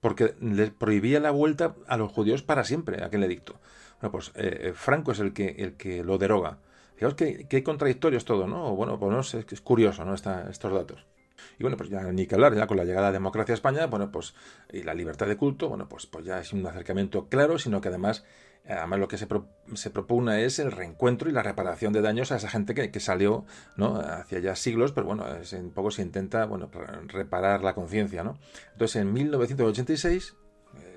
porque 0.00 0.34
les 0.40 0.70
prohibía 0.70 1.20
la 1.20 1.30
vuelta 1.30 1.76
a 1.86 1.96
los 1.96 2.10
judíos 2.10 2.42
para 2.42 2.64
siempre 2.64 3.04
aquel 3.04 3.22
edicto. 3.22 3.60
Bueno, 4.00 4.10
pues 4.10 4.32
eh, 4.34 4.72
Franco 4.74 5.12
es 5.12 5.20
el 5.20 5.32
que, 5.32 5.54
el 5.58 5.74
que 5.74 6.02
lo 6.02 6.18
deroga. 6.18 6.58
Fijaos 6.96 7.14
que, 7.14 7.46
que 7.46 7.62
contradictorio 7.62 8.18
es 8.18 8.24
todo, 8.24 8.48
¿no? 8.48 8.74
Bueno, 8.74 8.98
pues 8.98 9.34
es, 9.34 9.60
curioso, 9.60 10.04
¿no? 10.04 10.14
estos 10.14 10.72
datos. 10.72 11.06
Y 11.58 11.62
bueno, 11.62 11.76
pues 11.76 11.90
ya 11.90 12.02
ni 12.02 12.26
que 12.26 12.34
hablar, 12.34 12.54
ya 12.54 12.66
con 12.66 12.76
la 12.76 12.84
llegada 12.84 13.06
de 13.06 13.12
la 13.12 13.18
democracia 13.18 13.52
a 13.52 13.56
España, 13.56 13.86
bueno, 13.86 14.10
pues 14.10 14.34
y 14.72 14.82
la 14.82 14.94
libertad 14.94 15.26
de 15.26 15.36
culto, 15.36 15.68
bueno, 15.68 15.88
pues, 15.88 16.06
pues 16.06 16.24
ya 16.24 16.40
es 16.40 16.52
un 16.52 16.66
acercamiento 16.66 17.28
claro, 17.28 17.58
sino 17.58 17.80
que 17.80 17.88
además, 17.88 18.24
además 18.66 18.98
lo 18.98 19.08
que 19.08 19.18
se, 19.18 19.26
se 19.74 19.90
propone 19.90 20.44
es 20.44 20.58
el 20.58 20.72
reencuentro 20.72 21.28
y 21.28 21.32
la 21.32 21.42
reparación 21.42 21.92
de 21.92 22.00
daños 22.00 22.32
a 22.32 22.36
esa 22.36 22.48
gente 22.48 22.74
que, 22.74 22.90
que 22.90 23.00
salió, 23.00 23.44
¿no? 23.76 23.96
Hacia 23.96 24.38
ya 24.40 24.56
siglos, 24.56 24.92
pero 24.92 25.06
bueno, 25.06 25.26
es, 25.36 25.52
un 25.52 25.70
poco 25.70 25.90
se 25.90 26.02
intenta, 26.02 26.44
bueno, 26.46 26.70
reparar 27.06 27.62
la 27.62 27.74
conciencia, 27.74 28.24
¿no? 28.24 28.38
Entonces, 28.72 28.96
en 28.96 29.12
1986 29.12 30.36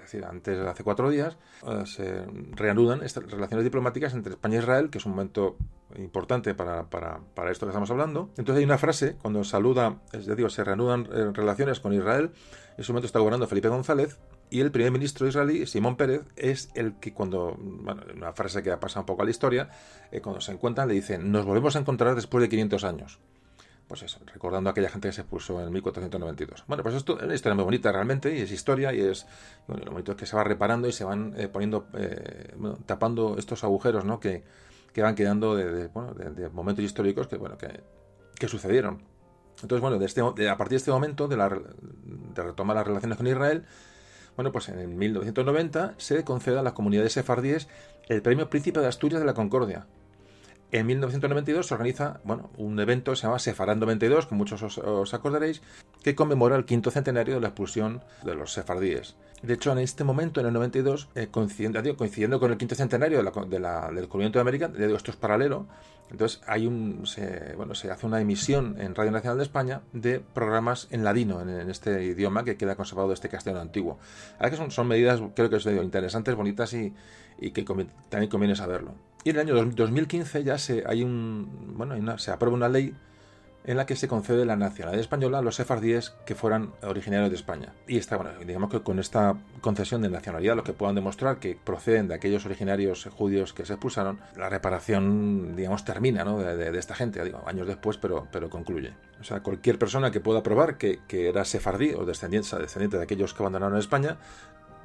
decir, 0.06 0.26
antes, 0.26 0.60
hace 0.60 0.84
cuatro 0.84 1.10
días, 1.10 1.38
eh, 1.68 1.84
se 1.86 2.26
reanudan 2.52 3.04
estas 3.04 3.30
relaciones 3.30 3.64
diplomáticas 3.64 4.14
entre 4.14 4.34
España 4.34 4.58
e 4.58 4.60
Israel, 4.60 4.90
que 4.90 4.98
es 4.98 5.06
un 5.06 5.12
momento 5.12 5.58
importante 5.98 6.54
para, 6.54 6.82
esto 7.52 7.66
que 7.66 7.70
estamos 7.70 7.92
hablando. 7.92 8.30
Entonces 8.38 8.60
hay 8.60 8.66
una 8.66 8.78
frase, 8.78 9.16
cuando 9.22 9.44
saluda, 9.44 10.02
es 10.12 10.26
decir, 10.26 10.50
se 10.52 10.64
reanudan 10.64 11.08
eh, 11.12 11.32
relaciones 11.34 11.80
con 11.80 11.94
Israel, 11.94 12.32
en 12.76 12.82
ese 12.82 12.92
momento 12.92 13.08
está 13.08 13.20
gobernando 13.20 13.48
Felipe 13.48 13.70
González, 13.70 14.18
y 14.50 14.60
el 14.60 14.72
primer 14.72 14.92
ministro 14.92 15.28
israelí, 15.28 15.66
Simón 15.66 15.96
Pérez, 15.96 16.22
es 16.36 16.70
el 16.76 17.00
que 17.00 17.14
cuando, 17.14 17.56
bueno, 17.58 18.04
una 18.16 18.32
frase 18.34 18.62
que 18.62 18.72
ha 18.72 18.80
pasado 18.80 19.02
un 19.02 19.06
poco 19.08 19.24
a 19.24 19.26
la 19.26 19.32
historia, 19.32 19.70
eh, 20.12 20.22
cuando 20.22 20.40
se 20.42 20.52
encuentran 20.52 20.88
le 20.88 20.94
dicen, 20.94 21.32
nos 21.32 21.46
volvemos 21.46 21.76
a 21.76 21.80
encontrar 21.80 22.16
después 22.16 22.42
de 22.42 22.50
500 22.50 22.84
años 22.84 23.20
pues 23.88 24.02
eso, 24.04 24.20
recordando 24.34 24.70
a 24.70 24.72
aquella 24.72 24.90
gente 24.90 25.10
que 25.10 25.14
se 25.14 25.22
expulsó 25.22 25.62
en 25.62 25.72
1492. 25.72 26.64
Bueno, 26.68 26.84
pues 26.84 26.96
esto 26.96 27.18
es 27.18 27.24
una 27.24 27.36
historia 27.36 27.56
muy 27.56 27.66
bonita 27.66 27.92
realmente, 27.92 28.36
y 28.36 28.42
es 28.42 28.52
historia, 28.52 28.94
y 28.94 29.02
es 29.02 29.28
bueno, 29.68 29.86
lo 29.86 29.92
bonito 29.92 30.14
es 30.14 30.18
que 30.18 30.26
se 30.26 30.36
va 30.36 30.44
reparando 30.44 30.88
y 30.88 30.92
se 30.92 31.04
van 31.04 31.34
eh, 31.38 31.48
poniendo, 31.48 31.88
eh, 31.94 32.56
tapando 32.86 33.38
estos 33.38 33.64
agujeros 33.64 34.06
¿no? 34.06 34.20
que, 34.20 34.44
que 34.94 35.02
van 35.02 35.16
quedando 35.16 35.56
de, 35.56 35.88
bueno, 35.88 36.14
de, 36.14 36.50
momentos 36.50 36.84
históricos 36.84 37.28
que, 37.28 37.38
bueno, 37.38 37.58
que, 37.58 37.82
que 38.40 38.48
sucedieron. 38.48 39.04
Entonces, 39.62 39.82
bueno, 39.82 40.04
este, 40.04 40.50
a 40.50 40.58
partir 40.58 40.72
de 40.72 40.78
este 40.78 40.92
momento, 40.92 41.28
de, 41.28 41.38
la, 41.38 41.50
de 41.50 42.44
retomar 42.44 42.76
las 42.76 42.88
relaciones 42.88 43.18
con 43.18 43.28
Israel, 43.28 43.66
bueno, 44.36 44.52
pues 44.52 44.68
en 44.70 44.98
1990 44.98 45.96
se 45.98 46.24
concede 46.24 46.60
a 46.60 46.64
las 46.64 46.74
comunidades 46.74 47.14
sefardíes 47.14 47.70
el 48.08 48.22
premio 48.22 48.50
Príncipe 48.50 48.80
de 48.80 48.88
Asturias 48.88 49.22
de 49.22 49.26
la 49.26 49.34
Concordia, 49.34 49.88
En 50.72 50.88
1992 50.88 51.68
se 51.68 51.74
organiza 51.74 52.20
bueno, 52.24 52.50
un 52.58 52.80
evento 52.80 53.12
que 53.12 53.18
se 53.18 53.24
llama 53.24 53.40
Sefarad 53.40 53.78
92, 53.78 54.26
que 54.26 54.36
muchos 54.36 54.62
os, 54.64 55.14
acordaréis, 55.14 55.62
que 56.04 56.16
conmemora 56.16 56.56
el 56.56 56.66
quinto 56.66 56.92
centenario 56.92 57.36
de 57.36 57.42
la 57.42 57.50
expulsión 57.50 58.02
de 58.24 58.36
los 58.36 58.54
sefardíes. 58.54 59.16
De 59.42 59.54
hecho, 59.54 59.72
en 59.72 59.80
este 59.80 60.04
momento, 60.04 60.40
en 60.40 60.48
el 60.48 60.54
92, 60.54 61.10
eh, 61.16 61.28
coincidiendo, 61.30 62.40
con 62.40 62.52
el 62.52 62.58
quinto 62.58 62.76
centenario 62.76 63.24
del 63.24 63.66
descubrimiento 63.96 64.40
de 64.40 64.42
América, 64.42 64.68
digo, 64.68 64.96
esto 64.96 65.12
es 65.12 65.18
paralelo, 65.18 65.68
entonces 66.10 66.42
hay 66.48 66.66
un, 66.68 67.06
se, 67.06 67.54
bueno, 67.56 67.76
se 67.76 67.92
hace 67.92 68.06
una 68.06 68.20
emisión 68.20 68.76
en 68.80 68.96
Radio 68.96 69.12
Nacional 69.12 69.38
de 69.38 69.44
España 69.44 69.82
de 69.94 70.20
programas 70.20 70.88
en 70.92 71.04
ladino, 71.04 71.42
en, 71.42 71.70
este 71.70 72.04
idioma 72.04 72.44
que 72.44 72.58
queda 72.58 72.76
conservado 72.76 73.10
de 73.10 73.14
este 73.14 73.30
castellano 73.30 73.62
antiguo. 73.62 74.00
Ahora 74.38 74.50
que 74.50 74.58
son, 74.58 74.72
son 74.72 74.88
medidas, 74.88 75.22
creo 75.36 75.50
que 75.50 75.58
es 75.58 75.66
interesantes, 75.66 76.36
bonitas 76.36 76.74
y 76.74 76.92
que 77.52 77.64
también 78.10 78.30
conviene 78.30 78.56
saberlo. 78.56 78.96
Y 79.26 79.32
en 79.32 79.38
el 79.38 79.42
año 79.42 79.56
2015 79.56 80.44
ya 80.44 80.60
se, 80.60 80.84
hay 80.86 81.02
un, 81.02 81.74
bueno, 81.76 82.18
se 82.20 82.30
aprueba 82.30 82.56
una 82.56 82.70
ley 82.70 82.94
en 83.64 83.76
la 83.76 83.88
que 83.88 83.96
se 83.96 84.08
concede 84.08 84.46
la 84.46 84.56
nacionalidad 84.56 85.02
española 85.02 85.40
a 85.40 85.42
los 85.42 85.56
sefardíes 85.56 86.12
que 86.28 86.36
fueran 86.36 86.74
originarios 86.84 87.32
de 87.32 87.36
España. 87.36 87.74
Y 87.88 87.98
está, 87.98 88.18
bueno, 88.18 88.34
digamos 88.46 88.70
que 88.70 88.82
con 88.82 89.00
esta 89.00 89.36
concesión 89.62 90.04
de 90.04 90.10
nacionalidad, 90.10 90.56
los 90.56 90.64
que 90.64 90.74
puedan 90.74 90.94
demostrar 90.94 91.40
que 91.40 91.58
proceden 91.58 92.08
de 92.08 92.14
aquellos 92.14 92.46
originarios 92.46 93.10
judíos 93.18 93.52
que 93.54 93.66
se 93.66 93.74
expulsaron, 93.74 94.20
la 94.38 94.48
reparación, 94.48 95.56
digamos, 95.56 95.84
termina 95.86 96.24
¿no? 96.24 96.38
de, 96.38 96.78
esta 96.78 96.94
gente, 96.94 97.20
años 97.48 97.66
después, 97.66 97.98
pero, 97.98 98.28
pero 98.32 98.52
concluye. 98.52 98.94
O 99.20 99.24
sea, 99.24 99.40
cualquier 99.40 99.80
persona 99.80 100.12
que 100.12 100.20
pueda 100.20 100.44
probar 100.44 100.78
que, 100.78 101.00
que 101.08 101.30
era 101.30 101.46
sefardí 101.46 101.96
o 101.96 102.06
descendiente, 102.06 102.56
descendiente 102.60 102.98
de 102.98 103.04
aquellos 103.04 103.34
que 103.34 103.42
abandonaron 103.42 103.80
España, 103.80 104.18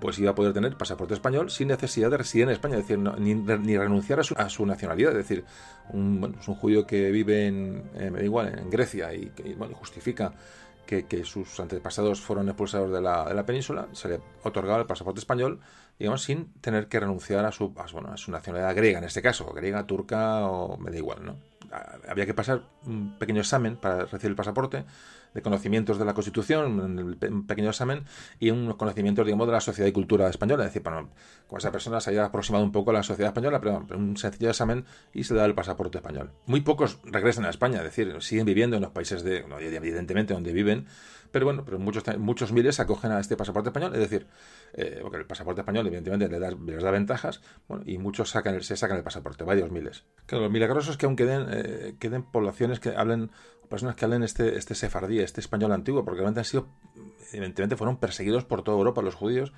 pues 0.00 0.18
iba 0.18 0.30
a 0.30 0.34
poder 0.34 0.52
tener 0.52 0.76
pasaporte 0.76 1.14
español 1.14 1.50
sin 1.50 1.68
necesidad 1.68 2.10
de 2.10 2.16
residir 2.16 2.44
en 2.44 2.50
España, 2.50 2.76
es 2.76 2.86
decir, 2.86 2.98
ni, 2.98 3.78
renunciar 3.78 4.20
a 4.20 4.48
su, 4.48 4.66
nacionalidad. 4.66 5.12
Es 5.12 5.28
decir, 5.28 5.44
un, 5.90 6.20
bueno, 6.20 6.36
un 6.46 6.54
judío 6.54 6.86
que 6.86 7.10
vive 7.10 7.46
en, 7.46 7.84
eh, 7.94 8.10
me 8.10 8.18
da 8.18 8.24
igual, 8.24 8.58
en 8.58 8.70
Grecia 8.70 9.12
y 9.14 9.30
que 9.30 9.54
bueno, 9.54 9.74
justifica 9.76 10.32
que, 10.86 11.24
sus 11.24 11.60
antepasados 11.60 12.20
fueron 12.20 12.48
expulsados 12.48 12.90
de 12.90 13.00
la, 13.00 13.24
de 13.26 13.34
la, 13.34 13.46
península, 13.46 13.86
se 13.92 14.08
le 14.08 14.20
otorgaba 14.42 14.80
el 14.80 14.86
pasaporte 14.86 15.20
español, 15.20 15.60
digamos, 15.98 16.22
sin 16.22 16.52
tener 16.54 16.88
que 16.88 16.98
renunciar 16.98 17.44
a 17.44 17.52
su, 17.52 17.72
a 17.76 18.16
su 18.16 18.30
nacionalidad 18.32 18.74
griega, 18.74 18.98
en 18.98 19.04
este 19.04 19.22
caso, 19.22 19.52
griega, 19.52 19.86
turca 19.86 20.46
o 20.46 20.76
me 20.78 20.90
da 20.90 20.96
igual, 20.96 21.24
¿no? 21.24 21.36
Había 22.08 22.26
que 22.26 22.34
pasar 22.34 22.62
un 22.86 23.16
pequeño 23.18 23.42
examen 23.42 23.76
para 23.76 24.06
recibir 24.06 24.30
el 24.30 24.34
pasaporte 24.34 24.84
de 25.34 25.42
conocimientos 25.42 25.98
de 25.98 26.04
la 26.04 26.14
Constitución, 26.14 26.80
un 26.80 27.46
pequeño 27.46 27.70
examen, 27.70 28.04
y 28.38 28.50
unos 28.50 28.76
conocimientos, 28.76 29.24
digamos, 29.24 29.46
de 29.46 29.52
la 29.52 29.60
sociedad 29.60 29.88
y 29.88 29.92
cultura 29.92 30.28
española. 30.28 30.64
Es 30.64 30.70
decir, 30.70 30.82
bueno, 30.82 31.10
con 31.46 31.58
esa 31.58 31.70
persona 31.70 32.00
se 32.00 32.10
haya 32.10 32.24
aproximado 32.24 32.64
un 32.64 32.72
poco 32.72 32.90
a 32.90 32.94
la 32.94 33.02
sociedad 33.02 33.28
española, 33.28 33.60
pero, 33.60 33.86
un 33.96 34.16
sencillo 34.16 34.50
examen 34.50 34.84
y 35.12 35.24
se 35.24 35.34
da 35.34 35.44
el 35.44 35.54
pasaporte 35.54 35.98
español. 35.98 36.30
Muy 36.46 36.60
pocos 36.60 36.98
regresan 37.04 37.44
a 37.44 37.50
España, 37.50 37.78
es 37.78 37.84
decir, 37.84 38.16
siguen 38.20 38.46
viviendo 38.46 38.76
en 38.76 38.82
los 38.82 38.92
países 38.92 39.22
de, 39.22 39.44
evidentemente, 39.60 40.34
donde 40.34 40.52
viven, 40.52 40.86
pero 41.30 41.46
bueno, 41.46 41.64
pero 41.64 41.78
muchos, 41.78 42.04
muchos 42.18 42.52
miles 42.52 42.76
se 42.76 42.82
acogen 42.82 43.12
a 43.12 43.20
este 43.20 43.36
pasaporte 43.36 43.68
español, 43.68 43.94
es 43.94 44.00
decir, 44.00 44.26
eh, 44.72 44.98
porque 45.02 45.18
el 45.18 45.26
pasaporte 45.26 45.60
español 45.60 45.86
evidentemente 45.86 46.28
les 46.28 46.40
da, 46.40 46.50
les 46.50 46.82
da 46.82 46.90
ventajas, 46.90 47.40
bueno, 47.68 47.84
y 47.86 47.98
muchos 47.98 48.30
sacan 48.30 48.60
se 48.62 48.76
sacan 48.76 48.96
el 48.96 49.04
pasaporte, 49.04 49.44
varios 49.44 49.70
miles. 49.70 50.04
Claro, 50.26 50.44
lo 50.44 50.50
milagroso 50.50 50.90
es 50.90 50.96
que 50.96 51.06
aún 51.06 51.16
queden, 51.16 51.46
eh, 51.50 51.94
queden 51.98 52.22
poblaciones 52.24 52.80
que 52.80 52.90
hablen 52.90 53.30
personas 53.70 53.96
que 53.96 54.04
hablen 54.04 54.22
este, 54.22 54.58
este 54.58 54.74
sefardí, 54.74 55.20
este 55.20 55.40
español 55.40 55.72
antiguo, 55.72 56.04
porque 56.04 56.18
realmente 56.18 56.40
han 56.40 56.44
sido, 56.44 56.66
evidentemente 57.32 57.76
fueron 57.76 57.96
perseguidos 57.96 58.44
por 58.44 58.62
toda 58.62 58.76
Europa 58.76 59.00
los 59.00 59.14
judíos, 59.14 59.54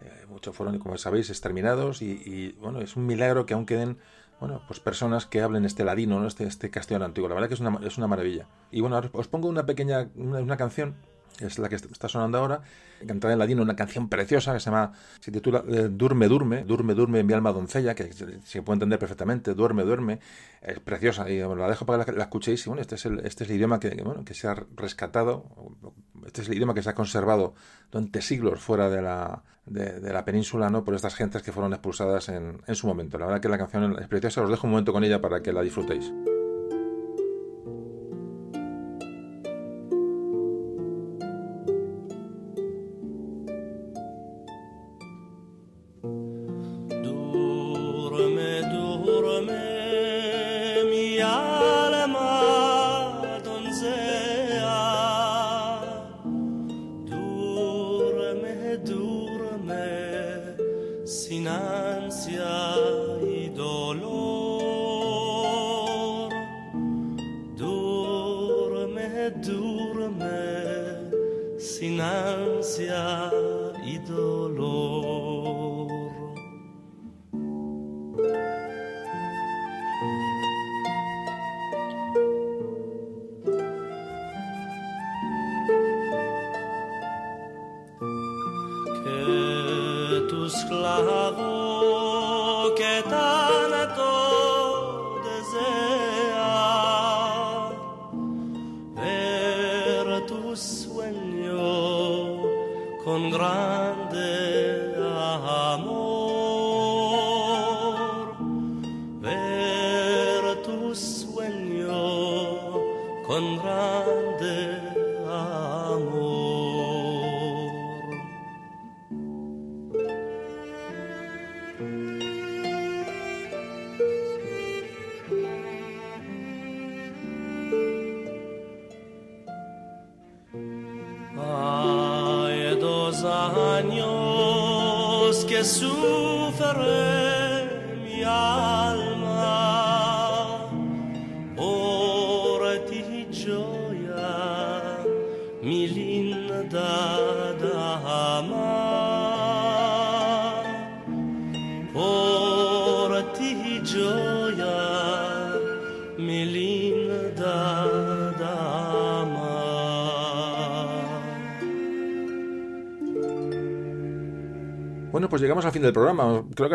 eh, 0.00 0.26
muchos 0.28 0.54
fueron, 0.54 0.78
como 0.78 0.98
sabéis, 0.98 1.30
exterminados 1.30 2.02
y, 2.02 2.52
bueno, 2.60 2.80
es 2.80 2.96
un 2.96 3.06
milagro 3.06 3.46
que 3.46 3.54
aún 3.54 3.64
queden 3.64 3.98
bueno, 4.40 4.60
pues 4.66 4.80
personas 4.80 5.24
que 5.24 5.40
hablen 5.40 5.64
este 5.64 5.84
ladino, 5.84 6.18
¿no? 6.18 6.26
este, 6.26 6.44
este 6.44 6.68
castellano 6.68 7.04
antiguo. 7.04 7.28
La 7.28 7.36
verdad 7.36 7.46
que 7.46 7.54
es 7.54 7.60
una, 7.60 7.78
es 7.86 7.96
una 7.96 8.08
maravilla. 8.08 8.48
Y 8.72 8.80
bueno, 8.80 9.00
os 9.12 9.28
pongo 9.28 9.48
una 9.48 9.66
pequeña, 9.66 10.10
una 10.16 10.56
canción 10.56 10.96
es 11.40 11.58
la 11.58 11.68
que 11.68 11.76
está 11.76 12.08
sonando 12.08 12.38
ahora, 12.38 12.62
cantada 13.06 13.32
en 13.32 13.38
ladino, 13.38 13.62
una 13.62 13.76
canción 13.76 14.08
preciosa 14.08 14.52
que 14.52 14.60
se 14.60 14.66
llama, 14.66 14.92
se 15.20 15.30
titula 15.30 15.64
eh, 15.68 15.88
Durme, 15.90 16.28
Durme, 16.28 16.64
Durme, 16.64 16.94
Durme, 16.94 17.22
mi 17.22 17.32
alma 17.32 17.52
doncella, 17.52 17.94
que 17.94 18.12
se, 18.12 18.62
puede 18.62 18.76
entender 18.76 18.98
perfectamente, 18.98 19.54
Duerme, 19.54 19.82
Duerme, 19.82 20.20
es 20.60 20.78
preciosa, 20.80 21.28
y 21.28 21.38
la 21.38 21.68
dejo 21.68 21.86
para 21.86 22.04
que 22.04 22.12
la, 22.12 22.24
escuchéis, 22.24 22.66
y 22.66 22.70
bueno, 22.70 22.82
este 22.82 22.96
es 22.96 23.06
el, 23.06 23.20
este 23.20 23.44
es 23.44 23.50
el 23.50 23.56
idioma 23.56 23.80
que, 23.80 23.90
bueno, 24.02 24.24
que 24.24 24.34
se 24.34 24.48
ha 24.48 24.54
rescatado, 24.76 25.46
este 26.26 26.42
es 26.42 26.48
el 26.48 26.54
idioma 26.54 26.74
que 26.74 26.82
se 26.82 26.90
ha 26.90 26.94
conservado 26.94 27.54
durante 27.90 28.22
siglos 28.22 28.60
fuera 28.60 28.88
de 28.88 29.02
la, 29.02 29.42
de, 29.66 30.12
la 30.12 30.24
península, 30.24 30.70
¿no?, 30.70 30.84
por 30.84 30.94
estas 30.94 31.14
gentes 31.14 31.42
que 31.42 31.52
fueron 31.52 31.72
expulsadas 31.72 32.28
en, 32.28 32.62
en 32.66 32.74
su 32.74 32.86
momento. 32.86 33.18
La 33.18 33.26
verdad 33.26 33.40
que 33.40 33.48
la 33.48 33.58
canción 33.58 33.98
es 34.00 34.08
preciosa, 34.08 34.42
os 34.42 34.50
dejo 34.50 34.66
un 34.66 34.72
momento 34.72 34.92
con 34.92 35.04
ella 35.04 35.20
para 35.20 35.42
que 35.42 35.52
la 35.52 35.62
disfrutéis. 35.62 36.12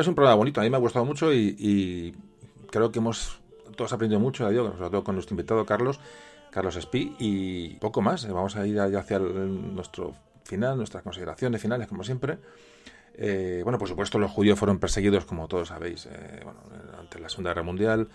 Es 0.01 0.07
un 0.07 0.15
programa 0.15 0.35
bonito. 0.35 0.61
A 0.61 0.63
mí 0.63 0.69
me 0.69 0.77
ha 0.77 0.79
gustado 0.79 1.05
mucho 1.05 1.33
y, 1.33 2.15
creo 2.71 2.91
que 2.91 2.99
hemos 2.99 3.39
todos 3.75 3.93
aprendido 3.93 4.19
mucho, 4.19 4.45
sobre 4.45 4.89
todo 4.89 5.03
con 5.03 5.15
nuestro 5.15 5.33
invitado 5.33 5.65
Carlos, 5.65 5.99
Carlos 6.51 6.75
Espí, 6.75 7.15
y 7.19 7.75
poco 7.75 8.01
más. 8.01 8.27
Vamos 8.27 8.55
a 8.55 8.65
ir 8.65 8.79
hacia 8.79 9.19
nuestro 9.19 10.15
final, 10.43 10.77
nuestras 10.77 11.03
consideraciones 11.03 11.61
finales, 11.61 11.87
como 11.87 12.03
siempre. 12.03 12.37
Eh, 13.17 13.61
bueno, 13.63 13.79
por 13.79 13.87
supuesto, 13.87 14.19
los 14.19 14.31
judíos 14.31 14.57
fueron 14.59 14.79
perseguidos, 14.79 15.25
como 15.25 15.47
todos 15.47 15.69
sabéis, 15.69 16.05
eh, 16.05 16.43
ante 16.99 17.19
la 17.19 17.29
Segunda 17.29 17.51
Guerra 17.51 17.63
Mundial. 17.63 18.07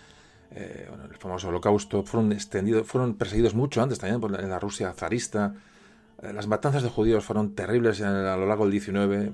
eh, 0.54 0.88
el 1.10 1.16
famoso 1.16 1.48
holocausto, 1.48 2.02
fueron 2.02 2.30
extendidos, 2.32 2.86
fueron 2.86 3.14
perseguidos 3.14 3.54
mucho 3.54 3.82
antes 3.82 3.98
también 3.98 4.20
por 4.20 4.38
en 4.38 4.50
la 4.50 4.58
Rusia 4.58 4.92
zarista. 4.92 5.54
Eh, 6.22 6.32
las 6.32 6.46
matanzas 6.46 6.82
de 6.82 6.88
judíos 6.88 7.24
fueron 7.24 7.54
terribles 7.54 8.00
a 8.00 8.36
lo 8.36 8.46
largo 8.46 8.64
del 8.64 8.72
19. 8.72 9.32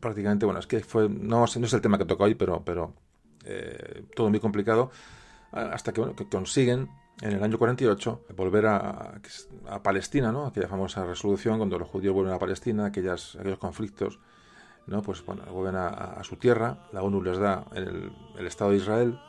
prácticamente, 0.00 0.46
bueno, 0.46 0.60
es 0.60 0.66
que 0.66 0.80
fue, 0.80 1.08
no, 1.08 1.40
no 1.40 1.44
es 1.44 1.72
el 1.72 1.80
tema 1.80 1.98
que 1.98 2.04
toca 2.04 2.24
hoy, 2.24 2.34
pero, 2.34 2.62
pero 2.64 2.94
todo 4.16 4.30
muy 4.30 4.40
complicado, 4.40 4.90
hasta 5.52 5.92
que, 5.92 6.00
bueno, 6.00 6.16
que 6.16 6.26
consiguen 6.26 6.88
en 7.20 7.32
el 7.32 7.42
año 7.42 7.58
48 7.58 8.22
volver 8.36 8.66
a, 8.66 9.20
a, 9.68 9.82
Palestina, 9.82 10.32
¿no? 10.32 10.46
aquella 10.46 10.68
famosa 10.68 11.04
resolución 11.04 11.58
cuando 11.58 11.78
los 11.78 11.88
judíos 11.88 12.14
vuelven 12.14 12.34
a 12.34 12.38
Palestina, 12.38 12.86
aquellas, 12.86 13.36
aquellos 13.36 13.58
conflictos, 13.58 14.18
¿no? 14.86 15.02
pues 15.02 15.24
bueno, 15.24 15.44
vuelven 15.52 15.76
a, 15.76 16.22
su 16.24 16.36
tierra, 16.36 16.88
la 16.92 17.02
ONU 17.02 17.22
les 17.22 17.38
da 17.38 17.64
el, 17.74 18.12
el, 18.36 18.46
Estado 18.46 18.72
de 18.72 18.76
Israel. 18.78 19.20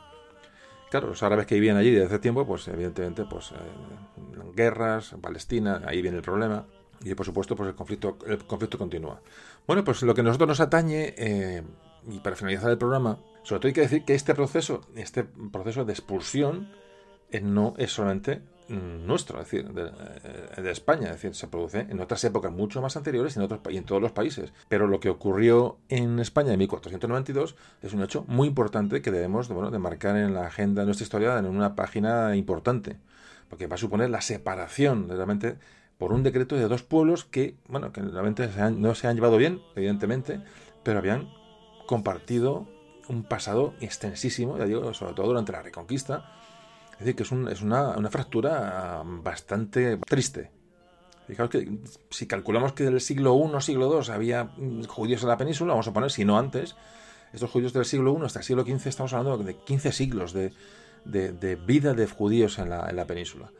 Claro, 0.90 1.08
los 1.08 1.22
árabes 1.22 1.46
que 1.46 1.56
vivían 1.56 1.76
allí 1.76 1.90
desde 1.90 2.06
hace 2.06 2.18
tiempo, 2.20 2.46
pues 2.46 2.68
evidentemente, 2.68 3.24
pues 3.28 3.52
eh, 3.52 3.54
guerras, 4.54 5.14
Palestina, 5.20 5.82
ahí 5.86 6.00
viene 6.00 6.18
el 6.18 6.22
problema. 6.22 6.66
Y 7.04 7.14
por 7.14 7.26
supuesto, 7.26 7.56
pues 7.56 7.68
el 7.68 7.74
conflicto, 7.74 8.18
el 8.26 8.38
conflicto 8.44 8.78
continúa. 8.78 9.20
Bueno, 9.66 9.84
pues 9.84 10.02
lo 10.02 10.14
que 10.14 10.22
nosotros 10.22 10.48
nos 10.48 10.60
atañe, 10.60 11.14
eh, 11.16 11.62
y 12.08 12.20
para 12.20 12.36
finalizar 12.36 12.70
el 12.70 12.78
programa, 12.78 13.18
sobre 13.42 13.60
todo 13.60 13.68
hay 13.68 13.74
que 13.74 13.80
decir 13.82 14.04
que 14.04 14.14
este 14.14 14.34
proceso, 14.34 14.80
este 14.94 15.24
proceso 15.24 15.84
de 15.84 15.92
expulsión, 15.92 16.68
eh, 17.30 17.40
no 17.40 17.74
es 17.76 17.92
solamente 17.92 18.42
nuestro, 18.68 19.40
es 19.40 19.50
decir, 19.50 19.70
eh, 19.76 20.60
de, 20.60 20.70
España, 20.70 21.06
es 21.06 21.12
decir, 21.12 21.34
se 21.34 21.46
produce 21.46 21.80
en 21.80 22.00
otras 22.00 22.22
épocas 22.24 22.52
mucho 22.52 22.82
más 22.82 22.96
anteriores 22.96 23.36
en, 23.36 23.42
otros, 23.42 23.60
y 23.70 23.76
en 23.76 23.84
todos 23.84 24.02
los 24.02 24.12
países. 24.12 24.52
Pero 24.68 24.86
lo 24.86 25.00
que 25.00 25.08
ocurrió 25.08 25.78
en 25.88 26.18
España 26.18 26.52
en 26.52 26.58
1492 26.58 27.56
es 27.82 27.92
un 27.92 28.02
hecho 28.02 28.24
muy 28.28 28.48
importante 28.48 29.02
que 29.02 29.10
debemos 29.10 29.48
bueno, 29.48 29.70
de 29.70 29.78
marcar 29.78 30.16
en 30.16 30.34
la 30.34 30.46
agenda 30.46 30.82
de 30.82 30.86
nuestra 30.86 31.04
historia 31.04 31.38
en 31.38 31.46
una 31.46 31.74
página 31.74 32.34
importante, 32.36 32.96
porque 33.48 33.66
va 33.66 33.76
a 33.76 33.78
suponer 33.78 34.10
la 34.10 34.20
separación 34.20 35.08
realmente 35.08 35.56
por 35.98 36.12
un 36.12 36.22
decreto 36.22 36.56
de 36.56 36.68
dos 36.68 36.82
pueblos 36.82 37.24
que, 37.24 37.56
bueno, 37.68 37.92
que 37.92 38.02
realmente 38.02 38.48
no 38.76 38.94
se 38.94 39.06
han 39.06 39.14
llevado 39.14 39.36
bien, 39.36 39.60
evidentemente, 39.76 40.40
pero 40.82 40.98
habían 40.98 41.28
compartido 41.86 42.68
un 43.08 43.22
pasado 43.22 43.74
extensísimo, 43.80 44.58
ya 44.58 44.64
digo, 44.64 44.92
sobre 44.92 45.14
todo 45.14 45.28
durante 45.28 45.52
la 45.52 45.62
Reconquista, 45.62 46.32
es 46.98 47.00
decir, 47.00 47.14
que 47.14 47.22
es, 47.24 47.32
es 47.52 47.62
una, 47.62 48.10
fractura 48.10 49.02
bastante 49.04 49.98
triste. 49.98 50.50
Fijaos 51.26 51.50
que 51.50 51.78
si 52.10 52.26
calculamos 52.26 52.72
que 52.72 52.84
del 52.84 53.00
siglo 53.00 53.36
I, 53.36 53.60
siglo 53.60 54.00
II 54.00 54.12
había 54.12 54.44
mm, 54.44 54.84
judíos 54.84 55.22
en 55.22 55.28
la 55.28 55.36
península, 55.36 55.72
vamos 55.72 55.88
a 55.88 55.92
poner, 55.92 56.10
si 56.10 56.24
no 56.24 56.38
antes, 56.38 56.76
estos 57.32 57.50
judíos 57.50 57.72
del 57.72 57.84
siglo 57.84 58.16
I 58.18 58.24
hasta 58.24 58.38
el 58.38 58.44
siglo 58.44 58.64
XV, 58.64 58.86
estamos 58.86 59.12
hablando 59.12 59.42
de 59.44 59.56
15 59.56 59.92
siglos 59.92 60.32
de, 60.32 60.52
de, 61.04 61.56
vida 61.56 61.92
de 61.92 62.06
judíos 62.06 62.58
en 62.58 62.70
la, 62.70 62.88
en 62.88 62.96
la 62.96 63.06
península. 63.06 63.50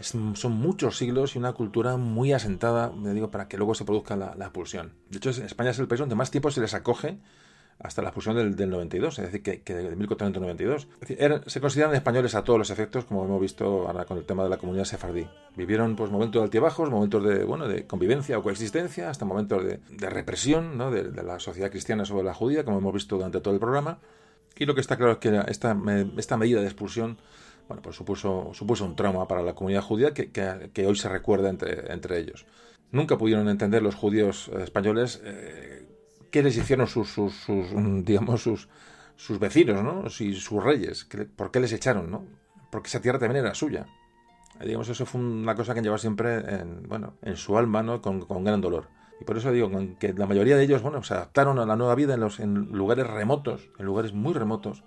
son 0.00 0.52
muchos 0.52 0.96
siglos 0.96 1.34
y 1.34 1.38
una 1.38 1.54
cultura 1.54 1.96
muy 1.96 2.32
asentada, 2.32 2.92
digo, 2.94 3.30
para 3.30 3.48
que 3.48 3.56
luego 3.56 3.74
se 3.74 3.84
produzca 3.84 4.14
la, 4.14 4.34
la 4.36 4.44
expulsión. 4.44 4.92
De 5.10 5.16
hecho, 5.16 5.30
España 5.30 5.70
es 5.70 5.78
el 5.80 5.88
país 5.88 6.00
donde 6.00 6.14
más 6.14 6.30
tiempo 6.30 6.52
se 6.52 6.60
les 6.60 6.74
acoge 6.74 7.18
hasta 7.78 8.02
la 8.02 8.10
fusión 8.10 8.36
del, 8.36 8.56
del 8.56 8.70
92, 8.70 9.18
es 9.18 9.24
decir, 9.26 9.42
que, 9.42 9.60
que 9.60 9.74
de 9.74 9.96
1492. 9.96 10.88
se 11.46 11.60
consideran 11.60 11.94
españoles 11.94 12.34
a 12.34 12.42
todos 12.42 12.58
los 12.58 12.70
efectos, 12.70 13.04
como 13.04 13.24
hemos 13.24 13.40
visto 13.40 13.86
ahora 13.86 14.06
con 14.06 14.16
el 14.18 14.24
tema 14.24 14.44
de 14.44 14.48
la 14.48 14.56
comunidad 14.56 14.84
sefardí. 14.84 15.26
Vivieron 15.56 15.94
pues, 15.94 16.10
momentos 16.10 16.40
de 16.40 16.44
altibajos, 16.44 16.90
momentos 16.90 17.22
de, 17.24 17.44
bueno, 17.44 17.68
de 17.68 17.86
convivencia 17.86 18.38
o 18.38 18.42
coexistencia, 18.42 19.10
hasta 19.10 19.24
momentos 19.24 19.64
de, 19.64 19.80
de 19.90 20.10
represión 20.10 20.78
¿no? 20.78 20.90
de, 20.90 21.10
la 21.22 21.38
sociedad 21.38 21.70
cristiana 21.70 22.04
sobre 22.04 22.24
la 22.24 22.34
judía, 22.34 22.64
como 22.64 22.78
hemos 22.78 22.94
visto 22.94 23.16
durante 23.16 23.40
todo 23.40 23.54
el 23.54 23.60
programa. 23.60 23.98
Y 24.56 24.64
lo 24.64 24.74
que 24.74 24.80
está 24.80 24.96
claro 24.96 25.12
es 25.12 25.18
que 25.18 25.42
esta, 25.48 25.76
esta 26.16 26.36
medida 26.38 26.60
de 26.60 26.66
expulsión 26.66 27.18
bueno, 27.68 27.82
pues 27.82 27.96
supuso, 27.96 28.52
supuso 28.54 28.84
un 28.84 28.94
trauma 28.94 29.26
para 29.26 29.42
la 29.42 29.54
comunidad 29.54 29.82
judía 29.82 30.14
que, 30.14 30.30
que, 30.30 30.86
hoy 30.86 30.94
se 30.94 31.08
recuerda 31.08 31.50
entre, 31.50 31.92
entre 31.92 32.18
ellos. 32.20 32.46
Nunca 32.92 33.18
pudieron 33.18 33.48
entender 33.48 33.82
los 33.82 33.96
judíos 33.96 34.48
españoles 34.60 35.20
eh, 35.24 35.84
qué 36.36 36.42
les 36.42 36.58
hicieron 36.58 36.86
sus, 36.86 37.08
sus, 37.08 37.48
mm, 37.48 38.02
digamos, 38.04 38.42
sus, 38.42 38.68
sus 39.16 39.38
vecinos, 39.38 39.82
¿no? 39.82 40.10
Si, 40.10 40.34
sus 40.34 40.62
reyes, 40.62 41.08
¿por 41.34 41.50
qué 41.50 41.60
les 41.60 41.72
echaron, 41.72 42.10
no? 42.10 42.26
Porque 42.70 42.88
esa 42.88 43.00
tierra 43.00 43.18
también 43.18 43.42
era 43.42 43.54
suya. 43.54 43.86
Digamos, 44.60 44.86
eso 44.90 45.06
fue 45.06 45.18
una 45.18 45.54
cosa 45.54 45.72
que 45.72 45.80
llevaba 45.80 45.96
siempre 45.96 46.36
en, 46.36 46.82
bueno, 46.86 47.14
en 47.22 47.36
su 47.36 47.56
alma, 47.56 47.82
¿no? 47.82 48.02
Con, 48.02 48.20
con 48.20 48.44
gran 48.44 48.60
dolor. 48.60 48.88
Y 49.18 49.24
por 49.24 49.38
eso 49.38 49.50
digo 49.50 49.70
que 49.98 50.12
la 50.12 50.26
mayoría 50.26 50.58
de 50.58 50.64
ellos, 50.64 50.82
bueno, 50.82 51.02
se 51.02 51.14
adaptaron 51.14 51.58
a 51.58 51.64
la 51.64 51.74
nueva 51.74 51.94
vida 51.94 52.12
en, 52.12 52.20
los, 52.20 52.38
en 52.38 52.70
lugares 52.70 53.06
remotos, 53.06 53.70
en 53.78 53.86
lugares 53.86 54.12
muy 54.12 54.34
remotos. 54.34 54.84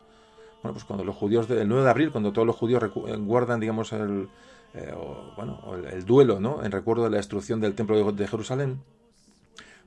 Bueno, 0.61 0.73
pues 0.73 0.83
cuando 0.83 1.03
los 1.03 1.15
judíos 1.15 1.47
del 1.47 1.67
9 1.67 1.83
de 1.83 1.89
abril, 1.89 2.11
cuando 2.11 2.31
todos 2.31 2.45
los 2.45 2.57
judíos 2.57 2.83
guardan, 3.21 3.59
digamos, 3.59 3.91
el, 3.93 4.29
eh, 4.75 4.93
bueno, 5.35 5.61
el, 5.91 6.05
duelo, 6.05 6.39
¿no? 6.39 6.63
En 6.63 6.71
recuerdo 6.71 7.05
de 7.05 7.09
la 7.09 7.17
destrucción 7.17 7.59
del 7.59 7.73
templo 7.73 8.11
de 8.11 8.27
Jerusalén, 8.27 8.83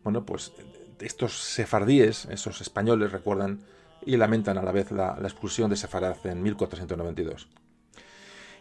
bueno, 0.02 0.26
pues 0.26 0.52
estos 1.02 1.39
sefardíes, 1.39 2.26
esos 2.26 2.60
españoles, 2.60 3.12
recuerdan 3.12 3.60
y 4.05 4.16
lamentan 4.16 4.58
a 4.58 4.62
la 4.62 4.72
vez 4.72 4.90
la, 4.90 5.18
expulsión 5.22 5.70
de 5.70 5.76
Sefarad 5.76 6.16
en 6.26 6.42
1492. 6.42 7.48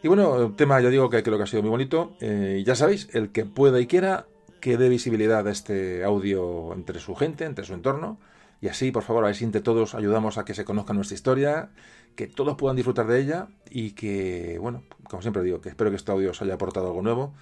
Y 0.04 0.08
bueno, 0.08 0.54
tema, 0.56 0.82
ya 0.82 0.90
digo 0.90 1.10
que 1.10 1.22
creo 1.22 1.38
que 1.38 1.44
ha 1.44 1.48
sido 1.48 1.62
muy 1.62 1.72
bonito. 1.72 2.16
Eh, 2.22 2.64
ya 2.66 2.76
sabéis, 2.76 3.10
el 3.14 3.32
que 3.32 3.46
pueda 3.46 3.80
y 3.80 3.88
quiera, 3.88 4.26
que 4.60 4.78
dé 4.78 4.90
visibilidad 4.90 5.48
a 5.48 5.52
este 5.52 6.04
audio 6.04 6.74
entre 6.74 7.00
su 7.00 7.16
gente, 7.16 7.46
entre 7.46 7.66
su 7.66 7.74
entorno. 7.74 8.20
Y 8.62 8.68
así, 8.68 8.92
por 8.92 9.04
favor, 9.04 9.24
a 9.24 9.28
ver 9.28 9.36
si 9.36 9.44
entre 9.44 9.62
todos 9.62 9.96
ayudamos 9.96 10.38
a 10.38 10.46
que 10.46 10.54
se 10.54 10.66
conozca 10.66 10.94
nuestra 10.94 11.16
historia, 11.16 11.70
que 12.16 12.28
todos 12.28 12.56
puedan 12.58 12.76
disfrutar 12.76 13.08
de 13.08 13.20
ella 13.20 13.48
y 13.70 13.92
que, 13.92 14.58
bueno, 14.60 14.84
como 15.10 15.22
siempre 15.22 15.44
digo, 15.44 15.62
que 15.62 15.70
espero 15.70 15.90
que 15.90 15.96
este 15.96 16.12
audio 16.12 16.32
os 16.32 16.42
haya 16.42 16.56
aportado 16.56 16.88
algo 16.88 17.02
nuevo. 17.02 17.34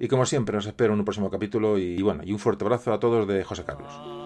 Y 0.00 0.08
como 0.08 0.26
siempre, 0.26 0.56
os 0.58 0.66
espero 0.66 0.92
en 0.92 0.98
un 0.98 1.04
próximo 1.04 1.30
capítulo 1.30 1.78
y, 1.78 1.94
y 1.94 2.02
bueno, 2.02 2.22
y 2.24 2.32
un 2.32 2.40
fuerte 2.40 2.64
abrazo 2.64 2.92
a 2.92 2.98
todos 2.98 3.28
de 3.28 3.44
José 3.44 3.64
Carlos. 3.64 4.23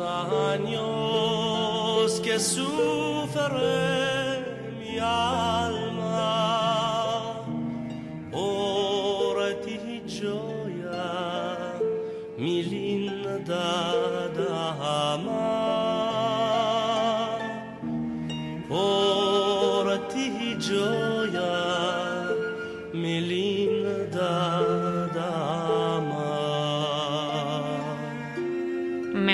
Años 0.00 2.20
que 2.20 2.38
sufre 2.38 3.58
mi 4.78 4.98
alma. 4.98 6.14
Por 8.30 9.36
ti 9.64 10.02
gioia 10.06 11.56
mi 12.36 12.62
linda 12.62 14.28
dama 14.36 15.57